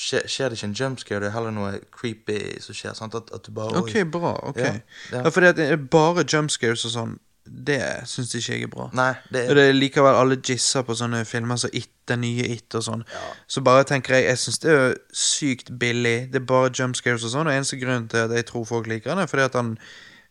skjer, 0.00 0.24
skjer 0.28 0.48
det 0.52 0.58
ikke 0.58 0.68
en 0.70 0.76
jumpscare, 0.80 1.20
det 1.20 1.28
er 1.30 1.34
heller 1.36 1.52
noe 1.52 1.72
creepy 1.92 2.38
som 2.64 2.76
skjer. 2.76 2.94
sant? 2.96 3.14
At, 3.18 3.28
at 3.36 3.44
du 3.46 3.52
bare 3.56 3.76
Ok, 3.82 3.92
bra. 4.12 4.32
ok. 4.48 4.58
Ja, 4.62 4.72
Ja, 5.12 5.22
ja. 5.22 5.30
for 5.30 5.44
det 5.44 5.58
er 5.70 5.76
bare 5.92 6.24
jumpscares 6.24 6.84
og 6.88 6.94
sånn, 6.94 7.18
det 7.46 7.80
syns 8.06 8.34
ikke 8.38 8.54
jeg 8.54 8.62
er 8.68 8.70
bra. 8.70 8.88
Nei, 8.94 9.12
det 9.32 9.48
Og 9.50 9.56
det 9.58 9.64
er 9.68 9.74
likevel 9.76 10.14
alle 10.18 10.38
gisser 10.38 10.84
på 10.86 10.94
sånne 10.94 11.24
filmer 11.26 11.58
som 11.58 11.72
It, 11.72 11.90
den 12.08 12.22
nye 12.22 12.46
It 12.54 12.74
og 12.78 12.84
sånn. 12.86 13.02
Så 13.50 13.62
bare 13.66 13.84
tenker 13.88 14.14
jeg, 14.14 14.28
jeg 14.30 14.38
syns 14.38 14.62
det 14.62 14.72
er 14.76 14.96
sykt 15.12 15.72
billig. 15.78 16.30
Det 16.32 16.42
er 16.42 16.46
bare 16.46 16.70
jumpscares 16.70 17.26
og 17.26 17.34
sånn, 17.34 17.50
og 17.50 17.54
eneste 17.56 17.80
grunn 17.82 18.08
til 18.12 18.24
at 18.26 18.34
jeg 18.38 18.46
tror 18.50 18.66
folk 18.68 18.86
liker 18.90 19.12
den, 19.12 19.24
er 19.24 19.30
fordi 19.30 19.48
at 19.48 19.58
han 19.58 19.76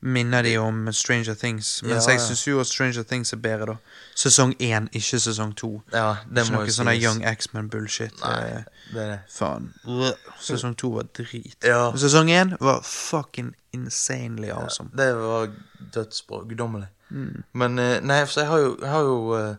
minner 0.02 0.42
de 0.42 0.58
om 0.58 0.94
Stranger 0.94 1.34
Things. 1.38 1.84
Mens 1.84 2.06
Ja, 2.06 2.12
jeg 2.12 2.20
ja. 2.20 2.26
syns 2.26 2.48
jo 2.48 2.60
at 2.60 2.68
Stranger 2.68 3.04
Things 3.04 3.34
er 3.34 3.38
bedre, 3.38 3.66
da. 3.66 3.76
Sesong 4.16 4.56
én, 4.60 4.88
ikke 4.98 5.20
sesong 5.20 5.54
to. 5.58 5.82
Ja, 5.94 6.16
det 6.30 6.46
Ikke 6.48 6.56
noe 6.58 6.72
sånn. 6.74 6.90
Young 7.02 7.22
X-Men-bullshit. 7.32 8.18
Nei, 8.24 8.64
det 8.94 9.02
er 9.04 9.12
det. 9.12 9.20
Faen. 9.30 9.70
Sesong 10.42 10.76
to 10.78 10.90
var 10.96 11.04
drit. 11.14 11.58
Ja. 11.64 11.92
Sesong 11.96 12.30
én 12.34 12.56
var 12.60 12.82
fucking 12.82 13.54
insanely 13.74 14.50
awesome. 14.50 14.90
Det 14.98 15.12
var 15.16 15.52
dødsbra. 15.94 16.44
Guddommelig. 16.50 16.88
Mm. 17.10 17.44
Men 17.54 17.80
eh, 17.80 18.00
Nei, 18.02 18.26
for 18.26 18.40
jeg 18.42 18.50
har 18.50 18.58
jo, 18.60 18.78
jeg 18.82 18.90
har 18.90 19.02
jo 19.02 19.18
uh, 19.36 19.56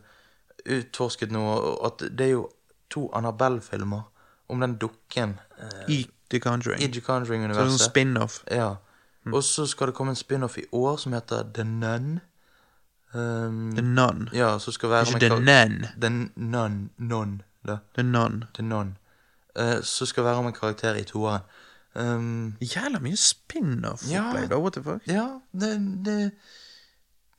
utforsket 0.79 1.33
noe 1.35 1.77
at 1.87 2.03
det 2.11 2.27
er 2.27 2.35
jo 2.37 2.49
to 2.91 3.11
Annabelle-filmer 3.15 4.03
om 4.49 4.61
den 4.61 4.79
dukken 4.81 5.39
Uh, 5.63 5.69
I 5.89 6.11
The 6.31 6.41
Conjuring. 6.41 6.83
i 6.83 6.89
The 6.91 6.99
er 6.99 7.55
sånn 7.55 7.79
spin-off. 7.79 8.41
ja. 8.51 8.77
Og 9.27 9.43
så 9.45 9.67
skal 9.67 9.87
det 9.87 9.95
komme 9.95 10.11
en 10.13 10.17
spin-off 10.19 10.59
i 10.59 10.65
år 10.73 10.97
som 10.99 11.13
heter 11.13 11.43
The 11.55 11.65
Nun. 11.65 12.21
Um, 13.15 13.73
The 13.77 13.83
Nun. 13.83 14.29
ja, 14.33 14.59
som 14.59 14.73
skal 14.73 14.91
være 14.91 15.07
Ikke 15.07 15.19
The 15.29 15.41
Nun. 15.41 15.87
The 16.01 16.09
Nun. 16.37 16.91
Nun. 16.99 17.43
Da. 17.67 17.77
The 17.95 18.03
Nun. 18.03 18.45
The 18.55 18.63
Nun. 18.63 18.97
Uh, 19.61 19.83
som 19.83 20.07
skal 20.07 20.25
være 20.25 20.35
om 20.37 20.47
en 20.47 20.53
karakter 20.53 20.95
i 20.95 21.05
toeren. 21.05 21.41
Um, 21.95 22.57
Jævla 22.61 22.99
mye 23.05 23.17
spin-off-opplegg, 23.17 24.43
Ja. 24.43 24.47
da. 24.49 24.59
What 24.59 24.73
the 24.73 24.83
fuck? 24.83 25.03
Ja, 25.07 25.27
det, 25.53 25.75
det 26.05 26.31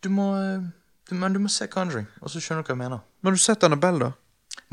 Du 0.04 0.10
må 0.10 0.36
du, 1.10 1.16
Men 1.16 1.34
du 1.34 1.40
må 1.40 1.48
se 1.50 1.68
Conjuring, 1.68 2.08
og 2.22 2.30
så 2.30 2.40
skjønner 2.40 2.62
du 2.64 2.68
hva 2.68 2.76
jeg 2.76 2.78
mener. 2.78 3.00
Men 3.22 3.32
har 3.32 3.38
du 3.38 3.42
sett 3.42 3.64
Annabelle, 3.64 4.00
da? 4.00 4.12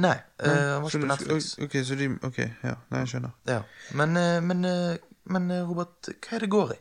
Nei, 0.00 0.16
han 0.40 0.50
han 0.56 0.82
var 0.82 0.88
ikke 0.88 1.00
på 1.00 1.06
Netflix. 1.06 1.58
Ok, 1.58 1.74
så 1.84 1.94
de 1.96 2.08
Ok, 2.22 2.38
ja. 2.38 2.74
Nei, 2.90 3.00
jeg 3.00 3.08
skjønner. 3.08 3.30
Ja. 3.48 3.62
Men, 3.94 4.16
uh, 4.16 4.40
men, 4.44 4.64
uh, 4.64 4.96
men 5.24 5.50
eh, 5.50 5.64
Robert, 5.68 6.08
hva 6.08 6.36
er 6.36 6.44
det 6.44 6.50
går 6.50 6.72
i? 6.72 6.78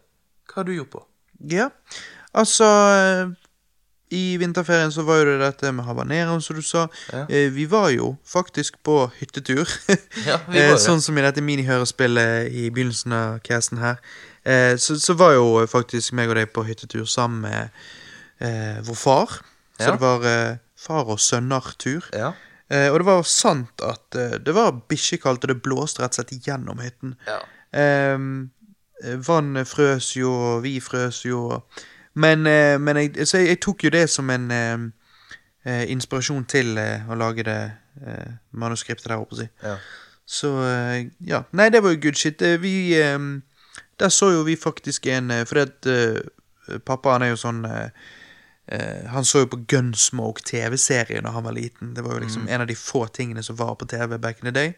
Hva 0.49 0.55
har 0.61 0.65
du 0.67 0.73
gjort 0.75 0.89
på? 0.95 1.03
Ja, 1.49 1.69
altså 2.35 2.65
eh, 2.65 3.29
I 4.11 4.37
vinterferien 4.41 4.91
så 4.91 5.03
var 5.05 5.19
jo 5.21 5.25
det 5.29 5.37
dette 5.43 5.69
med 5.71 5.85
habanero, 5.85 6.39
som 6.41 6.57
du 6.57 6.63
sa. 6.65 6.87
Ja. 7.13 7.25
Eh, 7.29 7.51
vi 7.53 7.67
var 7.69 7.89
jo 7.93 8.15
faktisk 8.25 8.79
på 8.83 9.11
hyttetur. 9.19 9.69
Ja, 10.27 10.39
vi 10.49 10.57
var 10.57 10.65
Eh, 10.65 10.73
det. 10.73 10.81
sånn 10.81 11.01
som 11.05 11.17
i 11.17 11.21
dette 11.21 11.41
minihørespillet 11.45 12.49
i 12.51 12.69
begynnelsen 12.73 13.13
av 13.13 13.39
casen 13.45 13.77
her. 13.83 14.01
Så, 14.81 14.95
så 14.97 15.13
var 15.19 15.35
jo 15.35 15.45
faktisk 15.69 16.13
meg 16.17 16.31
og 16.31 16.35
deg 16.39 16.49
på 16.55 16.63
hyttetur 16.65 17.05
sammen 17.05 17.43
med 17.45 17.69
eh, 18.41 18.79
vår 18.87 18.97
far. 18.97 19.35
Så 19.77 19.85
Ja. 19.85 19.91
det 19.93 20.01
var 20.01 20.25
eh, 20.25 20.57
far 20.79 21.05
og 21.13 21.19
sønner-tur. 21.21 22.07
Ja. 22.15 22.31
Eh, 22.71 22.87
og 22.89 22.99
det 23.03 23.05
var 23.05 23.21
sant 23.29 23.83
at 23.85 24.09
det 24.45 24.53
var 24.57 24.73
bikkjekaldt, 24.89 25.43
og 25.45 25.53
det 25.53 25.61
blåste 25.65 26.01
rett 26.01 26.15
og 26.17 26.23
slett 26.23 26.47
gjennom 26.49 26.81
hytten. 26.81 27.13
ja. 27.29 27.39
Eh, 27.77 28.17
vannet 29.27 29.67
frøs 29.67 30.15
jo, 30.17 30.31
og 30.33 30.63
vi 30.63 30.79
frøs 30.79 31.25
jo. 31.25 31.61
Men, 32.19 32.47
eh, 32.47 32.75
men 32.81 32.97
jeg, 32.97 33.13
jeg, 33.17 33.47
jeg 33.47 33.59
tok 33.63 33.83
jo 33.83 33.89
det 33.93 34.09
som 34.09 34.29
en 34.29 34.51
eh, 34.51 34.77
eh, 35.65 35.85
inspirasjon 35.91 36.45
til 36.45 36.77
eh, 36.77 37.07
å 37.09 37.15
lage 37.15 37.43
det 37.47 37.59
eh, 38.05 38.31
manuskriptet 38.51 39.07
der, 39.07 39.17
holdt 39.21 39.29
på 39.29 39.39
å 39.39 39.43
si. 39.43 39.49
ja. 39.63 39.77
Så 40.29 40.49
eh, 40.61 41.07
ja. 41.25 41.39
Nei, 41.57 41.71
det 41.73 41.79
var 41.81 41.95
jo 41.95 42.01
good 42.03 42.17
shit. 42.19 42.41
Eh, 42.45 42.59
Vi 42.61 42.93
eh, 43.01 43.17
Der 43.97 44.09
så 44.13 44.29
jo 44.31 44.43
vi 44.45 44.53
faktisk 44.55 45.07
en 45.09 45.31
eh, 45.31 45.45
Fordi 45.49 45.61
at 45.65 45.87
eh, 45.89 46.77
pappa 46.85 47.15
han 47.15 47.25
er 47.25 47.31
jo 47.31 47.39
sånn 47.41 47.63
eh, 47.65 47.89
eh, 48.69 49.07
Han 49.09 49.25
så 49.25 49.41
jo 49.41 49.49
på 49.55 49.63
Gunsmoke-TV-serien 49.73 51.25
da 51.25 51.33
han 51.33 51.43
var 51.47 51.55
liten. 51.57 51.95
Det 51.95 52.03
var 52.05 52.13
jo 52.13 52.23
liksom 52.27 52.45
en 52.47 52.61
av 52.61 52.67
de 52.69 52.75
få 52.77 53.07
tingene 53.07 53.41
som 53.43 53.57
var 53.57 53.73
på 53.81 53.87
TV 53.89 54.17
back 54.21 54.43
in 54.43 54.51
the 54.51 54.53
day. 54.53 54.75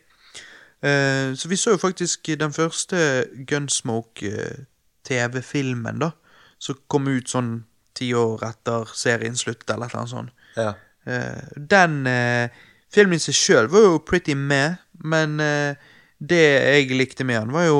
Eh, 0.82 1.38
så 1.38 1.50
vi 1.50 1.58
så 1.58 1.72
jo 1.76 1.78
faktisk 1.78 2.28
den 2.40 2.54
første 2.54 3.26
Gunsmoke-TV-filmen, 3.48 6.00
da. 6.02 6.10
Som 6.62 6.76
kom 6.90 7.08
ut 7.08 7.30
sånn 7.30 7.64
ti 7.98 8.14
år 8.18 8.44
etter 8.48 8.86
serien 8.98 9.36
sluttet, 9.38 9.70
eller 9.70 9.86
et 9.86 9.92
eller 9.92 10.02
annet 10.06 10.16
sånt. 10.16 10.32
ja. 10.58 10.74
Uh, 11.02 11.42
den 11.58 12.06
uh, 12.06 12.46
filmen 12.94 13.18
i 13.18 13.24
seg 13.24 13.34
sjøl 13.34 13.66
var 13.74 13.82
jo 13.88 14.06
pretty 14.06 14.38
med, 14.38 14.78
men 15.02 15.42
det 16.22 16.38
jeg 16.38 16.94
likte 16.94 17.26
med 17.26 17.42
den, 17.42 17.50
var 17.56 17.66
jo 17.66 17.80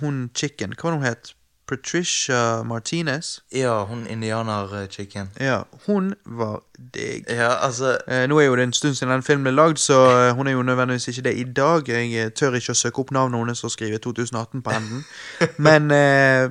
hun 0.00 0.32
chicken. 0.32 0.72
Hva 0.72 0.88
var 0.88 0.94
det 0.94 1.00
hun 1.02 1.10
het? 1.10 1.36
Patricia 1.76 2.62
Martinez? 2.62 3.40
Ja, 3.52 3.84
hun 3.84 4.06
indianer-chicken. 4.06 5.30
Ja, 5.40 5.62
hun 5.86 6.14
var 6.24 6.60
digg. 6.94 7.24
Ja, 7.28 7.48
altså 7.66 7.98
Eh, 8.08 8.26
nå 8.28 8.38
er 8.40 8.44
jo 8.46 8.56
det 8.56 8.62
en 8.62 8.72
stund 8.72 8.94
siden 8.94 9.12
den 9.12 9.22
filmen 9.22 9.44
ble 9.44 9.52
lagd, 9.54 9.78
så 9.78 9.98
eh, 10.28 10.34
hun 10.36 10.46
er 10.46 10.52
jo 10.52 10.62
nødvendigvis 10.62 11.08
ikke 11.08 11.22
det 11.22 11.34
i 11.38 11.44
dag. 11.44 11.88
Jeg 11.88 12.12
eh, 12.24 12.30
tør 12.30 12.54
ikke 12.58 12.72
å 12.74 12.78
søke 12.78 13.00
opp 13.02 13.10
navnet 13.10 13.38
hennes 13.40 13.64
og 13.64 13.70
skrive 13.70 13.98
2018 13.98 14.62
på 14.62 14.70
enden. 14.70 15.04
Men 15.66 15.90
eh, 15.90 16.48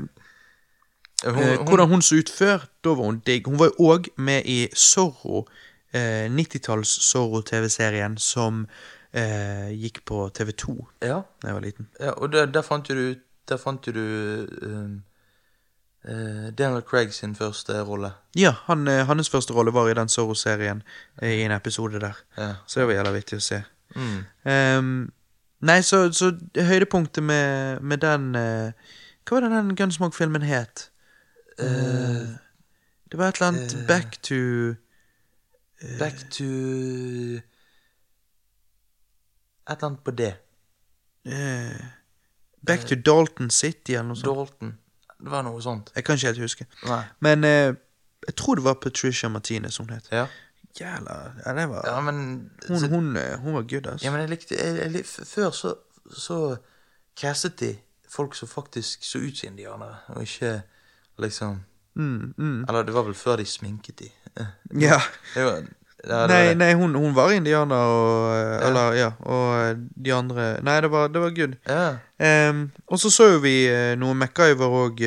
hun, 1.25 1.43
eh, 1.43 1.57
hun, 1.57 1.67
hvordan 1.67 1.89
hun 1.89 2.01
så 2.01 2.15
ut 2.19 2.29
før, 2.37 2.65
da 2.83 2.89
var 2.89 3.05
hun 3.05 3.21
digg. 3.27 3.47
Hun 3.47 3.59
var 3.59 3.71
jo 3.71 3.91
òg 3.93 4.09
med 4.17 4.43
i 4.45 4.67
Zorro, 4.75 5.45
eh, 5.93 6.25
90-talls 6.31 6.89
Zorro-TV-serien 7.11 8.17
som 8.17 8.65
eh, 9.13 9.69
gikk 9.77 10.03
på 10.09 10.25
TV2 10.33 10.75
Ja, 11.05 11.21
da 11.41 11.47
jeg 11.51 11.53
var 11.59 11.61
liten. 11.61 11.89
ja 11.99 12.11
og 12.17 12.31
der, 12.33 12.45
der 12.45 12.61
fant 12.65 12.89
jo 12.89 12.95
du 12.95 13.15
Der 13.49 13.57
fant 13.59 13.85
du 13.85 13.91
um, 13.91 14.55
eh, 14.63 14.89
Daniel 16.05 16.81
Craig 16.83 17.13
sin 17.13 17.35
første 17.35 17.81
rolle. 17.87 18.11
Ja, 18.35 18.51
han, 18.67 18.87
eh, 18.87 19.05
hans 19.07 19.29
første 19.29 19.53
rolle 19.53 19.73
var 19.73 19.87
i 19.89 19.93
den 19.93 20.09
Zorro-serien 20.09 20.83
eh, 21.21 21.39
i 21.39 21.43
en 21.45 21.51
episode 21.55 21.99
der. 21.99 22.17
Ja. 22.37 22.55
Så 22.67 22.79
det 22.79 22.87
var 22.87 22.93
jævla 22.97 23.13
vittig 23.15 23.39
å 23.39 23.45
se. 23.45 23.61
Mm. 23.95 24.25
Um, 24.43 25.11
Nei, 25.63 25.77
så, 25.81 26.09
så 26.11 26.33
høydepunktet 26.59 27.23
med, 27.23 27.79
med 27.81 28.01
den 28.03 28.35
uh, 28.35 28.71
Hva 29.23 29.37
var 29.37 29.45
det 29.45 29.51
den 29.53 29.75
Gunsmoke-filmen 29.79 30.41
het? 30.43 30.89
Eh, 31.59 32.27
det 33.11 33.19
var 33.19 33.29
et 33.29 33.35
eller 33.35 33.47
annet 33.47 33.73
eh, 33.77 33.87
Back 33.87 34.17
to 34.23 34.73
Back 35.99 36.17
to 36.33 36.43
Et 36.43 37.43
eller 39.69 39.85
annet 39.87 40.03
på 40.03 40.11
det. 40.11 40.33
eh, 41.25 41.85
Back 42.67 42.85
to 42.87 42.95
Dalton 42.95 43.49
City, 43.49 43.93
eller 43.93 44.07
noe 44.07 44.15
sånt. 44.15 44.37
Dalton. 44.37 44.77
Det 45.23 45.31
var 45.31 45.41
noe 45.47 45.61
sånt. 45.63 45.91
Jeg 45.95 46.03
kan 46.03 46.15
ikke 46.19 46.27
helt 46.33 46.39
huske. 46.43 46.65
Nei. 46.85 47.01
Men 47.23 47.43
eh, 47.47 47.73
jeg 48.27 48.35
tror 48.39 48.55
det 48.59 48.63
var 48.63 48.73
Patricia 48.83 49.29
Martinez 49.29 49.77
hun 49.77 49.89
het. 49.89 50.07
Ja. 50.11 50.25
Jævla 50.79 51.15
Ja, 51.45 51.53
det 51.53 51.67
var 51.69 51.83
ja, 51.85 51.99
men 52.01 52.15
hun, 52.67 52.79
så, 52.79 52.87
hun, 52.89 53.15
eh, 53.17 53.35
hun 53.39 53.53
var 53.53 53.61
good, 53.69 53.87
altså. 53.87 54.05
Ja, 54.07 54.11
men 54.11 54.21
jeg 54.21 54.29
likte 54.29 54.55
jeg, 54.57 54.77
jeg, 54.79 54.91
lik- 54.91 55.05
Før 55.35 55.49
så, 55.53 55.75
så 56.17 56.55
castet 57.21 57.59
de 57.59 57.75
folk 58.09 58.35
som 58.35 58.47
faktisk 58.49 59.03
så 59.05 59.19
ut 59.21 59.37
som 59.37 59.47
indianere, 59.51 59.95
og 60.07 60.21
ikke 60.21 60.61
liksom 61.19 61.61
Mm, 61.95 62.33
mm. 62.37 62.63
Eller 62.67 62.83
det 62.83 62.93
var 62.93 63.03
vel 63.05 63.13
før 63.13 63.35
de 63.37 63.45
sminket 63.45 63.99
de. 63.99 64.07
Eh, 64.39 64.45
Ja. 64.81 64.97
Det 65.35 65.43
var, 65.45 65.63
ja, 66.07 66.25
Nei, 66.27 66.53
nei 66.59 66.73
hun, 66.75 66.95
hun 66.99 67.13
var 67.15 67.31
indianer, 67.31 67.75
og 67.75 68.33
ja. 68.35 68.57
Eller, 68.67 68.93
ja. 68.99 69.09
Og 69.23 69.45
eh, 69.61 69.77
de 70.05 70.13
andre 70.13 70.47
Nei, 70.63 70.75
det 70.83 70.89
var, 70.91 71.07
det 71.13 71.21
var 71.23 71.31
good. 71.37 71.53
Ja. 71.69 71.85
Ehm, 72.19 72.65
og 72.87 72.99
så 72.99 73.09
så 73.13 73.29
jo 73.33 73.39
vi 73.45 73.53
eh, 73.71 73.93
noe 73.99 74.13
MacGyver 74.19 74.75
òg 74.83 74.99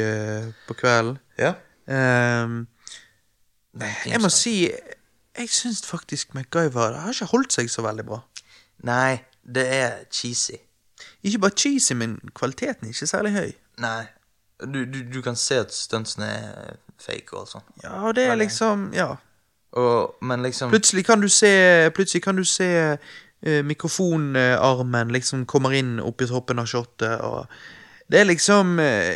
på 0.68 0.74
kvelden. 0.80 1.18
ja. 1.38 1.52
Ehm, 1.88 2.66
Den 3.76 3.92
jeg 4.08 4.20
må 4.24 4.28
si 4.32 4.54
Jeg 5.36 5.48
syns 5.52 5.82
faktisk 5.86 6.32
MacGyver 6.34 6.94
det 6.94 7.02
har 7.04 7.12
ikke 7.12 7.28
holdt 7.34 7.52
seg 7.52 7.68
så 7.70 7.84
veldig 7.84 8.06
bra. 8.08 8.22
Nei, 8.88 9.18
det 9.44 9.66
er 9.68 9.92
cheesy. 10.10 10.56
Ikke 11.22 11.38
bare 11.44 11.52
cheesy, 11.56 11.92
men 11.94 12.16
kvaliteten 12.34 12.86
er 12.88 12.94
ikke 12.94 13.06
særlig 13.06 13.32
høy. 13.36 13.50
Nei. 13.84 14.06
Du, 14.64 14.84
du, 14.88 15.02
du 15.12 15.20
kan 15.22 15.36
se 15.36 15.58
at 15.60 15.74
stuntsene 15.76 16.24
er 16.32 16.76
fake 17.02 17.36
og 17.36 17.44
sånn. 17.50 17.64
Ja, 17.84 18.12
det 18.16 18.24
er 18.30 18.38
liksom 18.40 18.88
Ja. 18.96 19.16
Og, 19.76 20.16
men 20.24 20.42
liksom 20.42 20.70
Plutselig 20.72 21.04
kan 21.04 21.20
du 21.20 21.28
se 21.28 21.90
Plutselig 21.94 22.22
kan 22.24 22.36
du 22.38 22.44
se 22.48 22.68
uh, 22.96 23.62
mikrofonarmen 23.64 25.12
liksom 25.12 25.46
kommer 25.46 25.74
inn 25.76 25.98
oppi 26.00 26.26
toppen 26.30 26.58
av 26.62 26.66
shotet, 26.70 27.20
og 27.20 27.46
Det 28.08 28.20
er 28.20 28.28
liksom 28.30 28.78
uh, 28.80 29.12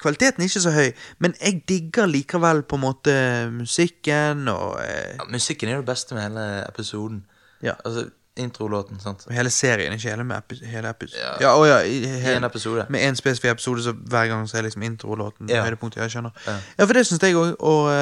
Kvaliteten 0.00 0.40
er 0.42 0.48
ikke 0.48 0.62
så 0.64 0.70
høy, 0.72 0.92
men 1.20 1.34
jeg 1.40 1.58
digger 1.68 2.08
likevel 2.08 2.62
på 2.64 2.78
en 2.78 2.80
måte 2.86 3.12
musikken 3.52 4.48
og 4.48 4.78
uh, 4.80 5.10
ja, 5.18 5.26
Musikken 5.28 5.68
er 5.68 5.76
jo 5.76 5.82
det 5.84 5.90
beste 5.92 6.16
med 6.16 6.24
hele 6.24 6.46
episoden. 6.68 7.18
Ja. 7.62 7.74
Altså, 7.84 8.06
introlåten, 8.40 9.00
sant. 9.00 9.26
Hele 9.30 9.50
serien, 9.52 9.92
ikke 9.92 10.08
hele, 10.08 10.24
med 10.24 10.38
epi 10.40 10.56
hele 10.64 10.88
epi 10.88 11.10
Ja. 11.12 11.34
ja, 11.40 11.52
ja, 11.68 11.78
i, 11.84 11.98
I 12.06 12.32
en 12.38 12.44
episode. 12.48 12.86
Med 12.88 13.04
en 13.08 13.16
spesifikk 13.16 13.52
episode, 13.58 13.82
så 13.84 13.92
hver 13.92 14.26
gang 14.30 14.48
så 14.48 14.56
er 14.56 14.62
liksom 14.62 14.82
introlåten 14.82 15.50
Ja. 15.50 15.62
høydepunktet. 15.66 16.00
Jeg 16.00 16.10
skjønner. 16.10 16.30
Ja. 16.46 16.56
Ja, 16.78 16.84
for 16.84 16.92
det 16.96 17.06
syns 17.06 17.22
jeg 17.22 17.36
òg, 17.36 17.52
og, 17.60 17.92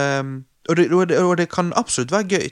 og, 0.68 0.76
det, 0.76 0.92
og, 0.92 1.08
det, 1.08 1.18
og 1.18 1.36
det 1.38 1.48
kan 1.52 1.72
absolutt 1.76 2.12
være 2.12 2.28
gøy. 2.28 2.48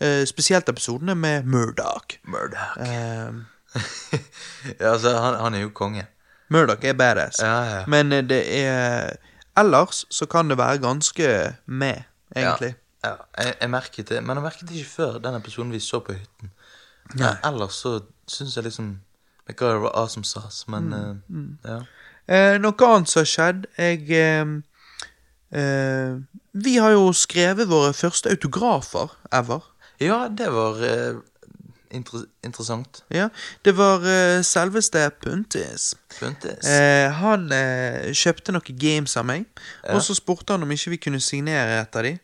Eh, 0.00 0.24
spesielt 0.26 0.68
episodene 0.68 1.14
med 1.14 1.44
Murdoch. 1.44 2.18
Murdoch. 2.24 2.76
Ehm, 2.78 3.44
ja, 4.80 4.92
altså, 4.92 5.18
han, 5.18 5.34
han 5.40 5.54
er 5.54 5.64
jo 5.64 5.70
konge. 5.74 6.06
Murdoch 6.48 6.84
er 6.84 6.92
badass. 6.92 7.38
Ja, 7.42 7.62
ja. 7.62 7.84
Men 7.86 8.12
eh, 8.12 8.24
det 8.28 8.42
er 8.64 9.16
Ellers 9.56 10.04
så 10.10 10.26
kan 10.26 10.50
det 10.50 10.58
være 10.58 10.78
ganske 10.78 11.54
med, 11.66 12.02
egentlig. 12.36 12.74
Ja. 13.04 13.12
Jeg, 13.38 13.54
jeg 13.60 13.70
merket 13.70 14.08
det, 14.08 14.22
men 14.24 14.36
jeg 14.36 14.42
merket 14.42 14.68
det 14.68 14.76
ikke 14.80 14.90
før 14.90 15.18
den 15.18 15.34
episoden 15.34 15.72
vi 15.72 15.80
så 15.80 16.00
på 16.00 16.12
hytten. 16.12 16.50
Ja, 17.18 17.36
ellers 17.44 17.72
så 17.72 18.00
syns 18.28 18.56
jeg 18.56 18.64
liksom 18.64 18.98
MacGyver 19.48 19.78
var 19.78 19.92
awesome 19.94 20.24
sauce, 20.24 20.64
men 20.68 20.82
Mm, 20.82 21.22
mm. 21.28 21.58
ja. 21.64 21.78
Eh, 22.28 22.60
noe 22.60 22.86
annet 22.88 23.08
som 23.08 23.20
har 23.20 23.26
skjedd 23.28 23.66
Jeg 23.78 24.08
ehm, 24.16 24.62
eh, 25.54 26.16
Vi 26.52 26.76
har 26.78 26.90
jo 26.94 27.12
skrevet 27.12 27.68
våre 27.68 27.92
første 27.94 28.30
autografer 28.30 29.10
ever. 29.32 29.62
ja, 30.00 30.28
det 30.28 30.48
var 30.52 30.82
eh, 30.84 31.16
inter 31.94 32.24
interessant. 32.44 33.02
Ja, 33.10 33.28
Det 33.64 33.72
var 33.76 34.02
eh, 34.06 34.42
selveste 34.42 35.10
Puntis. 35.22 35.94
Puntis. 36.18 36.66
Eh, 36.66 37.10
han 37.12 37.50
eh, 37.52 38.10
kjøpte 38.12 38.52
noen 38.52 38.78
games 38.78 39.16
av 39.16 39.24
meg, 39.26 39.44
Ja. 39.84 39.94
og 39.94 40.02
så 40.02 40.14
spurte 40.14 40.52
han 40.52 40.62
om 40.62 40.70
ikke 40.74 40.90
vi 40.90 40.96
kunne 40.98 41.20
signere 41.20 41.80
et 41.82 41.96
av 41.96 42.02
de. 42.02 42.18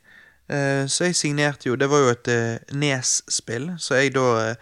Eh, 0.50 0.84
så 0.90 1.04
jeg 1.06 1.14
signerte 1.14 1.68
jo 1.68 1.76
Det 1.76 1.86
var 1.88 1.98
jo 2.02 2.08
et 2.10 2.28
Nes-spill, 2.74 3.76
så 3.78 3.94
jeg 4.00 4.14
da 4.14 4.54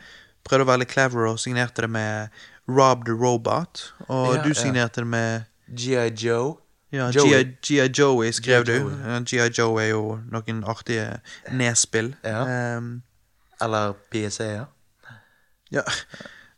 prøvde 0.44 0.64
å 0.64 0.68
være 0.68 0.78
litt 0.84 0.92
clever 0.92 1.26
og 1.30 1.38
signerte 1.40 1.82
det 1.86 1.90
med 1.90 2.28
Rob 2.68 3.04
the 3.06 3.12
Robot. 3.16 3.92
Og 4.08 4.34
Ja, 4.36 4.42
du 4.42 4.48
ja. 4.52 4.54
signerte 4.54 5.00
det 5.00 5.06
med 5.08 5.44
G.I. 5.72 6.10
Joe. 6.16 6.58
Ja, 6.92 7.10
Joey. 7.10 7.44
G.I. 7.62 7.88
Joey 7.98 8.32
skrev 8.32 8.64
du. 8.66 8.72
Joey. 8.72 9.24
G.I. 9.24 9.50
Joe 9.58 9.82
er 9.82 9.90
jo 9.90 10.18
noen 10.32 10.64
artige 10.64 11.20
Nes-spill. 11.52 12.14
Ja. 12.24 12.76
Um, 12.78 13.02
Eller 13.60 13.92
PSA, 14.12 14.44
ja. 14.44 14.64
ja. 15.70 15.82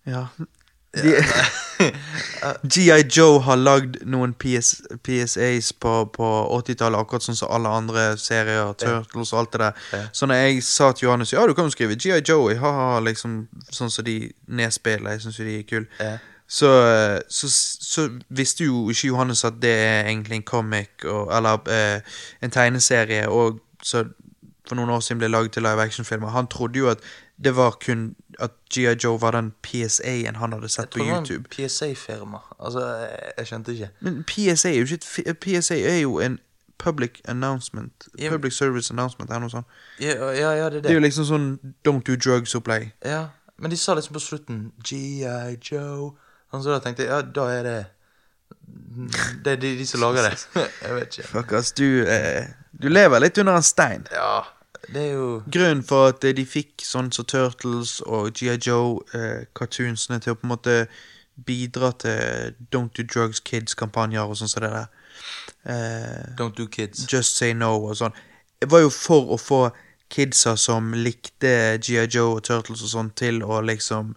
ja. 0.06 0.26
G.I. 2.62 3.02
Joe 3.16 3.40
har 3.46 3.56
lagd 3.56 4.00
noen 4.06 4.34
PS, 4.34 4.82
PSAs 5.02 5.72
på, 5.72 5.92
på 6.14 6.30
80-tallet, 6.58 6.98
akkurat 6.98 7.26
sånn 7.26 7.38
som 7.38 7.50
alle 7.54 7.70
andre 7.80 8.06
serier, 8.18 8.72
Turtles 8.78 9.32
og 9.34 9.42
alt 9.42 9.52
det 9.52 9.62
der. 9.64 9.84
Ja. 9.94 10.02
Så 10.12 10.26
når 10.30 10.42
jeg 10.44 10.64
sa 10.66 10.90
til 10.92 11.08
Johannes 11.08 11.32
ja, 11.34 11.46
du 11.46 11.54
kan 11.54 11.66
jo 11.66 11.74
skrive 11.74 11.98
G.I. 11.98 12.22
Joey, 12.26 12.58
ha-ha, 12.62 12.98
liksom 13.06 13.44
sånn 13.70 13.90
som 13.90 14.06
de 14.06 14.18
nedspiller, 14.46 15.14
jeg 15.14 15.26
syns 15.26 15.38
jo 15.42 15.46
de 15.48 15.58
er 15.58 15.66
kule. 15.70 15.88
Ja. 15.98 16.18
Så, 16.50 16.70
så, 17.28 17.48
så 17.80 18.08
visste 18.28 18.64
jo 18.64 18.88
ikke 18.90 19.06
Johannes 19.06 19.44
at 19.46 19.60
det 19.62 19.70
er 19.70 20.08
egentlig 20.08 20.40
en 20.40 20.42
comic, 20.42 21.04
og, 21.04 21.36
eller 21.36 21.60
eh, 21.70 22.00
en 22.42 22.50
tegneserie, 22.50 23.28
og 23.28 23.60
så 23.82 24.04
for 24.68 24.74
noen 24.78 24.90
år 24.90 25.00
siden 25.00 25.18
ble 25.18 25.28
laget 25.30 25.52
til 25.52 25.62
live 25.62 25.82
action-filmer. 25.82 26.28
Han 26.34 26.46
trodde 26.46 26.78
jo 26.78 26.88
at 26.90 26.98
det 27.44 27.56
var 27.56 27.78
kun 27.86 28.14
at 28.38 28.50
G.I. 28.74 28.96
Joe 29.04 29.20
var 29.20 29.30
den 29.30 29.52
PSA-en 29.62 30.36
han 30.36 30.52
hadde 30.52 30.68
sett 30.68 30.90
på 30.90 30.98
Det 30.98 31.06
var 31.06 31.18
en 31.18 31.26
YouTube. 31.26 31.48
PSA-firma. 31.50 32.38
Altså, 32.60 32.86
jeg, 32.86 33.32
jeg 33.38 33.46
skjønte 33.46 33.72
ikke. 33.72 33.88
Men 34.00 34.24
PSA 34.24 34.68
er 34.68 34.78
jo 34.78 34.84
ikke 34.84 35.34
PSA 35.34 35.74
er 35.74 35.96
jo 35.96 36.20
en 36.20 36.38
public 36.78 37.20
announcement. 37.24 38.08
Ja. 38.18 38.30
Public 38.30 38.52
service 38.52 38.90
announcement, 38.90 39.30
eller 39.30 39.40
noe 39.40 39.50
sånt. 39.50 39.66
Ja, 40.00 40.30
ja, 40.30 40.50
ja 40.50 40.64
det 40.64 40.64
er 40.64 40.70
Det 40.70 40.82
Det 40.82 40.90
er 40.90 40.94
jo 40.94 41.00
liksom 41.00 41.24
sånn 41.24 41.48
Don't 41.88 42.06
do 42.06 42.16
drugs-opplegg. 42.16 42.90
Ja, 43.04 43.26
men 43.58 43.70
de 43.70 43.76
sa 43.76 43.94
liksom 43.94 44.14
på 44.14 44.20
slutten 44.20 44.72
G.I. 44.84 45.56
Joe. 45.72 46.14
Så 46.50 46.66
da 46.66 46.78
tenkte 46.82 47.06
jeg, 47.06 47.10
ja, 47.12 47.22
da 47.22 47.48
er 47.54 47.66
det 47.66 47.78
Det 49.44 49.52
er 49.52 49.60
de, 49.62 49.74
de 49.78 49.86
som 49.86 50.02
lager 50.02 50.26
det. 50.26 50.38
jeg 50.84 50.94
vet 50.96 51.18
ikke. 51.18 51.28
Fuck 51.28 51.52
ass, 51.58 51.72
du, 51.78 52.02
eh, 52.02 52.50
du 52.72 52.88
lever 52.90 53.22
litt 53.22 53.38
under 53.38 53.60
en 53.60 53.66
stein. 53.66 54.06
Ja, 54.14 54.42
det 54.90 55.04
er 55.04 55.12
jo 55.14 55.28
Grunnen 55.46 55.84
for 55.86 56.10
at 56.10 56.24
eh, 56.26 56.34
de 56.36 56.46
fikk 56.48 56.82
sånn 56.84 57.12
som 57.14 57.28
Turtles 57.30 58.00
og 58.06 58.32
G.I. 58.34 58.58
Joe-cartoonsene 58.66 60.18
til 60.24 60.34
å 60.34 60.40
på 60.40 60.48
en 60.48 60.54
måte 60.56 60.76
bidra 61.46 61.92
til 62.02 62.56
Don't 62.74 62.96
Do 62.98 63.06
Drugs 63.06 63.40
Kids-kampanjer 63.46 64.26
og 64.26 64.40
sånn 64.40 64.50
som 64.50 64.66
det 64.66 64.72
der. 64.74 64.90
Eh, 65.64 66.34
Don't 66.36 66.56
do 66.56 66.66
kids. 66.66 67.06
Just 67.12 67.36
Say 67.36 67.54
No 67.54 67.76
og 67.78 67.96
sånn. 68.00 68.16
Det 68.60 68.68
var 68.72 68.84
jo 68.84 68.90
for 68.92 69.32
å 69.34 69.38
få 69.40 69.62
kidsa 70.10 70.56
som 70.58 70.92
likte 70.96 71.78
G.I. 71.78 72.08
Joe 72.10 72.36
og 72.38 72.44
Turtles 72.48 72.82
og 72.84 72.92
sånn, 72.92 73.10
til 73.16 73.42
å 73.46 73.60
liksom 73.64 74.14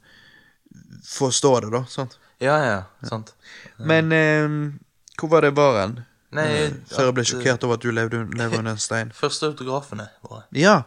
forstå 1.05 1.53
det, 1.65 1.71
da. 1.75 1.83
sant? 1.89 2.17
Ja, 2.43 2.57
ja, 2.67 2.79
sant. 3.07 3.33
Men 3.79 4.11
eh, 4.11 4.49
hvor 5.19 5.31
var 5.31 5.45
det 5.47 5.53
var 5.57 5.79
hen? 5.81 5.95
Nei, 6.33 6.45
Eh, 6.49 6.71
Før 6.89 7.09
jeg 7.11 7.13
ble 7.13 7.21
at, 7.23 7.29
eh, 7.29 7.31
sjokkert 7.31 7.63
over 7.67 7.77
at 7.77 7.83
du 7.85 7.91
levde, 7.93 8.23
lever 8.37 8.59
under 8.59 8.73
en 8.73 8.81
stein. 8.81 9.11
Første 9.13 9.51
autografene 9.51 10.07
våre. 10.25 10.43
Ja, 10.57 10.79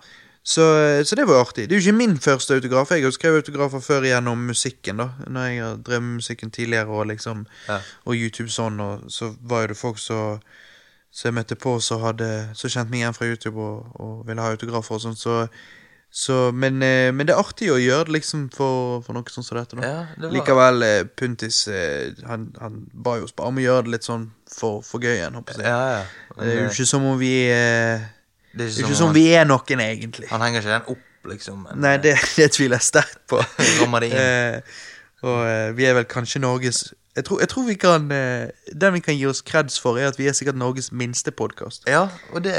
så, 0.47 0.65
så 1.07 1.17
det 1.19 1.27
var 1.27 1.41
artig. 1.45 1.69
Det 1.69 1.75
er 1.77 1.81
jo 1.81 1.89
ikke 1.89 1.99
min 1.99 2.17
første 2.23 2.55
autograf. 2.55 2.91
Jeg 2.95 3.03
har 3.07 3.15
skrevet 3.15 3.43
autografer 3.45 3.81
før 3.83 4.05
gjennom 4.07 4.43
musikken, 4.47 5.01
da. 5.03 5.07
Når 5.27 5.47
jeg 5.51 5.63
har 5.65 5.77
drevet 5.87 6.03
med 6.07 6.19
musikken 6.21 6.51
tidligere, 6.55 6.87
og 6.91 7.07
liksom 7.11 7.47
Ja. 7.69 7.81
Og 8.07 8.15
YouTube 8.15 8.51
sånn, 8.51 8.79
og 8.83 9.07
så 9.11 9.33
var 9.43 9.65
jo 9.67 9.73
det 9.75 9.77
folk 9.81 9.99
som 10.03 10.41
som 11.17 11.31
jeg 11.31 11.35
møtte 11.39 11.57
på, 11.57 11.79
så, 11.81 11.97
hadde 12.03 12.27
Så 12.55 12.69
kjente 12.69 12.91
meg 12.91 13.01
igjen 13.01 13.15
fra 13.17 13.27
YouTube 13.27 13.57
og, 13.57 13.87
og 13.97 14.27
ville 14.29 14.43
ha 14.43 14.51
autografer 14.53 14.95
og 14.99 15.01
sånn, 15.01 15.17
så, 15.17 15.47
så 16.17 16.53
men, 16.53 16.83
eh, 16.83 17.13
men 17.13 17.29
det 17.29 17.35
er 17.35 17.43
artig 17.43 17.67
å 17.69 17.77
gjøre 17.77 18.07
det 18.09 18.15
liksom 18.15 18.47
for, 18.55 19.03
for 19.05 19.13
noe 19.13 19.29
sånn 19.29 19.45
som 19.45 19.59
dette. 19.59 19.77
Ja, 19.85 20.07
det 20.17 20.31
var 20.31 20.33
Likevel, 20.33 20.85
eh, 20.87 21.01
Puntis 21.13 21.59
eh, 21.69 22.15
han, 22.25 22.47
han 22.57 22.79
ba 22.97 23.19
jo 23.21 23.27
oss 23.27 23.35
bare 23.37 23.53
om 23.53 23.61
å 23.61 23.65
gjøre 23.65 23.85
det 23.85 23.93
litt 23.99 24.07
sånn 24.09 24.25
for, 24.49 24.79
for 24.87 25.05
gøy 25.05 25.19
igjen. 25.19 25.37
Ja, 25.61 25.75
ja. 25.93 25.99
Det 26.39 26.49
er 26.49 26.63
jo 26.63 26.71
ikke 26.71 26.89
som 26.89 27.05
om 27.05 27.21
vi 27.21 27.35
eh, 27.53 28.07
det 28.57 28.65
er 28.65 28.73
det 28.73 28.81
er 28.81 28.87
ikke 28.87 28.97
som 29.03 29.13
vi 29.13 29.27
er 29.37 29.45
noen, 29.45 29.85
egentlig. 29.85 30.31
Han 30.33 30.41
henger 30.41 30.65
ikke 30.65 30.73
den 30.73 30.89
opp, 30.95 31.29
liksom. 31.35 31.59
Men, 31.67 31.85
Nei, 31.85 31.95
det, 32.01 32.15
det 32.39 32.49
tviler 32.57 32.81
jeg 32.81 32.89
sterkt 32.89 33.21
på. 33.29 33.43
Eh, 34.07 34.61
og 35.27 35.41
eh, 35.45 35.69
vi 35.77 35.85
er 35.89 35.97
vel 35.97 36.05
kanskje 36.09 36.41
Norges 36.41 36.95
Jeg 37.17 37.25
tror, 37.25 37.41
jeg 37.41 37.49
tror 37.49 37.65
vi 37.65 37.75
kan 37.81 38.05
Den 38.09 38.93
vi 38.93 39.01
kan 39.01 39.17
gi 39.17 39.25
oss 39.27 39.41
kreds 39.43 39.79
for, 39.81 39.97
er 39.99 40.09
at 40.09 40.19
vi 40.21 40.29
er 40.29 40.37
sikkert 40.37 40.57
Norges 40.61 40.93
minste 40.93 41.33
podkast. 41.33 41.85
Ja, 41.89 42.07
og 42.33 42.45
det 42.45 42.55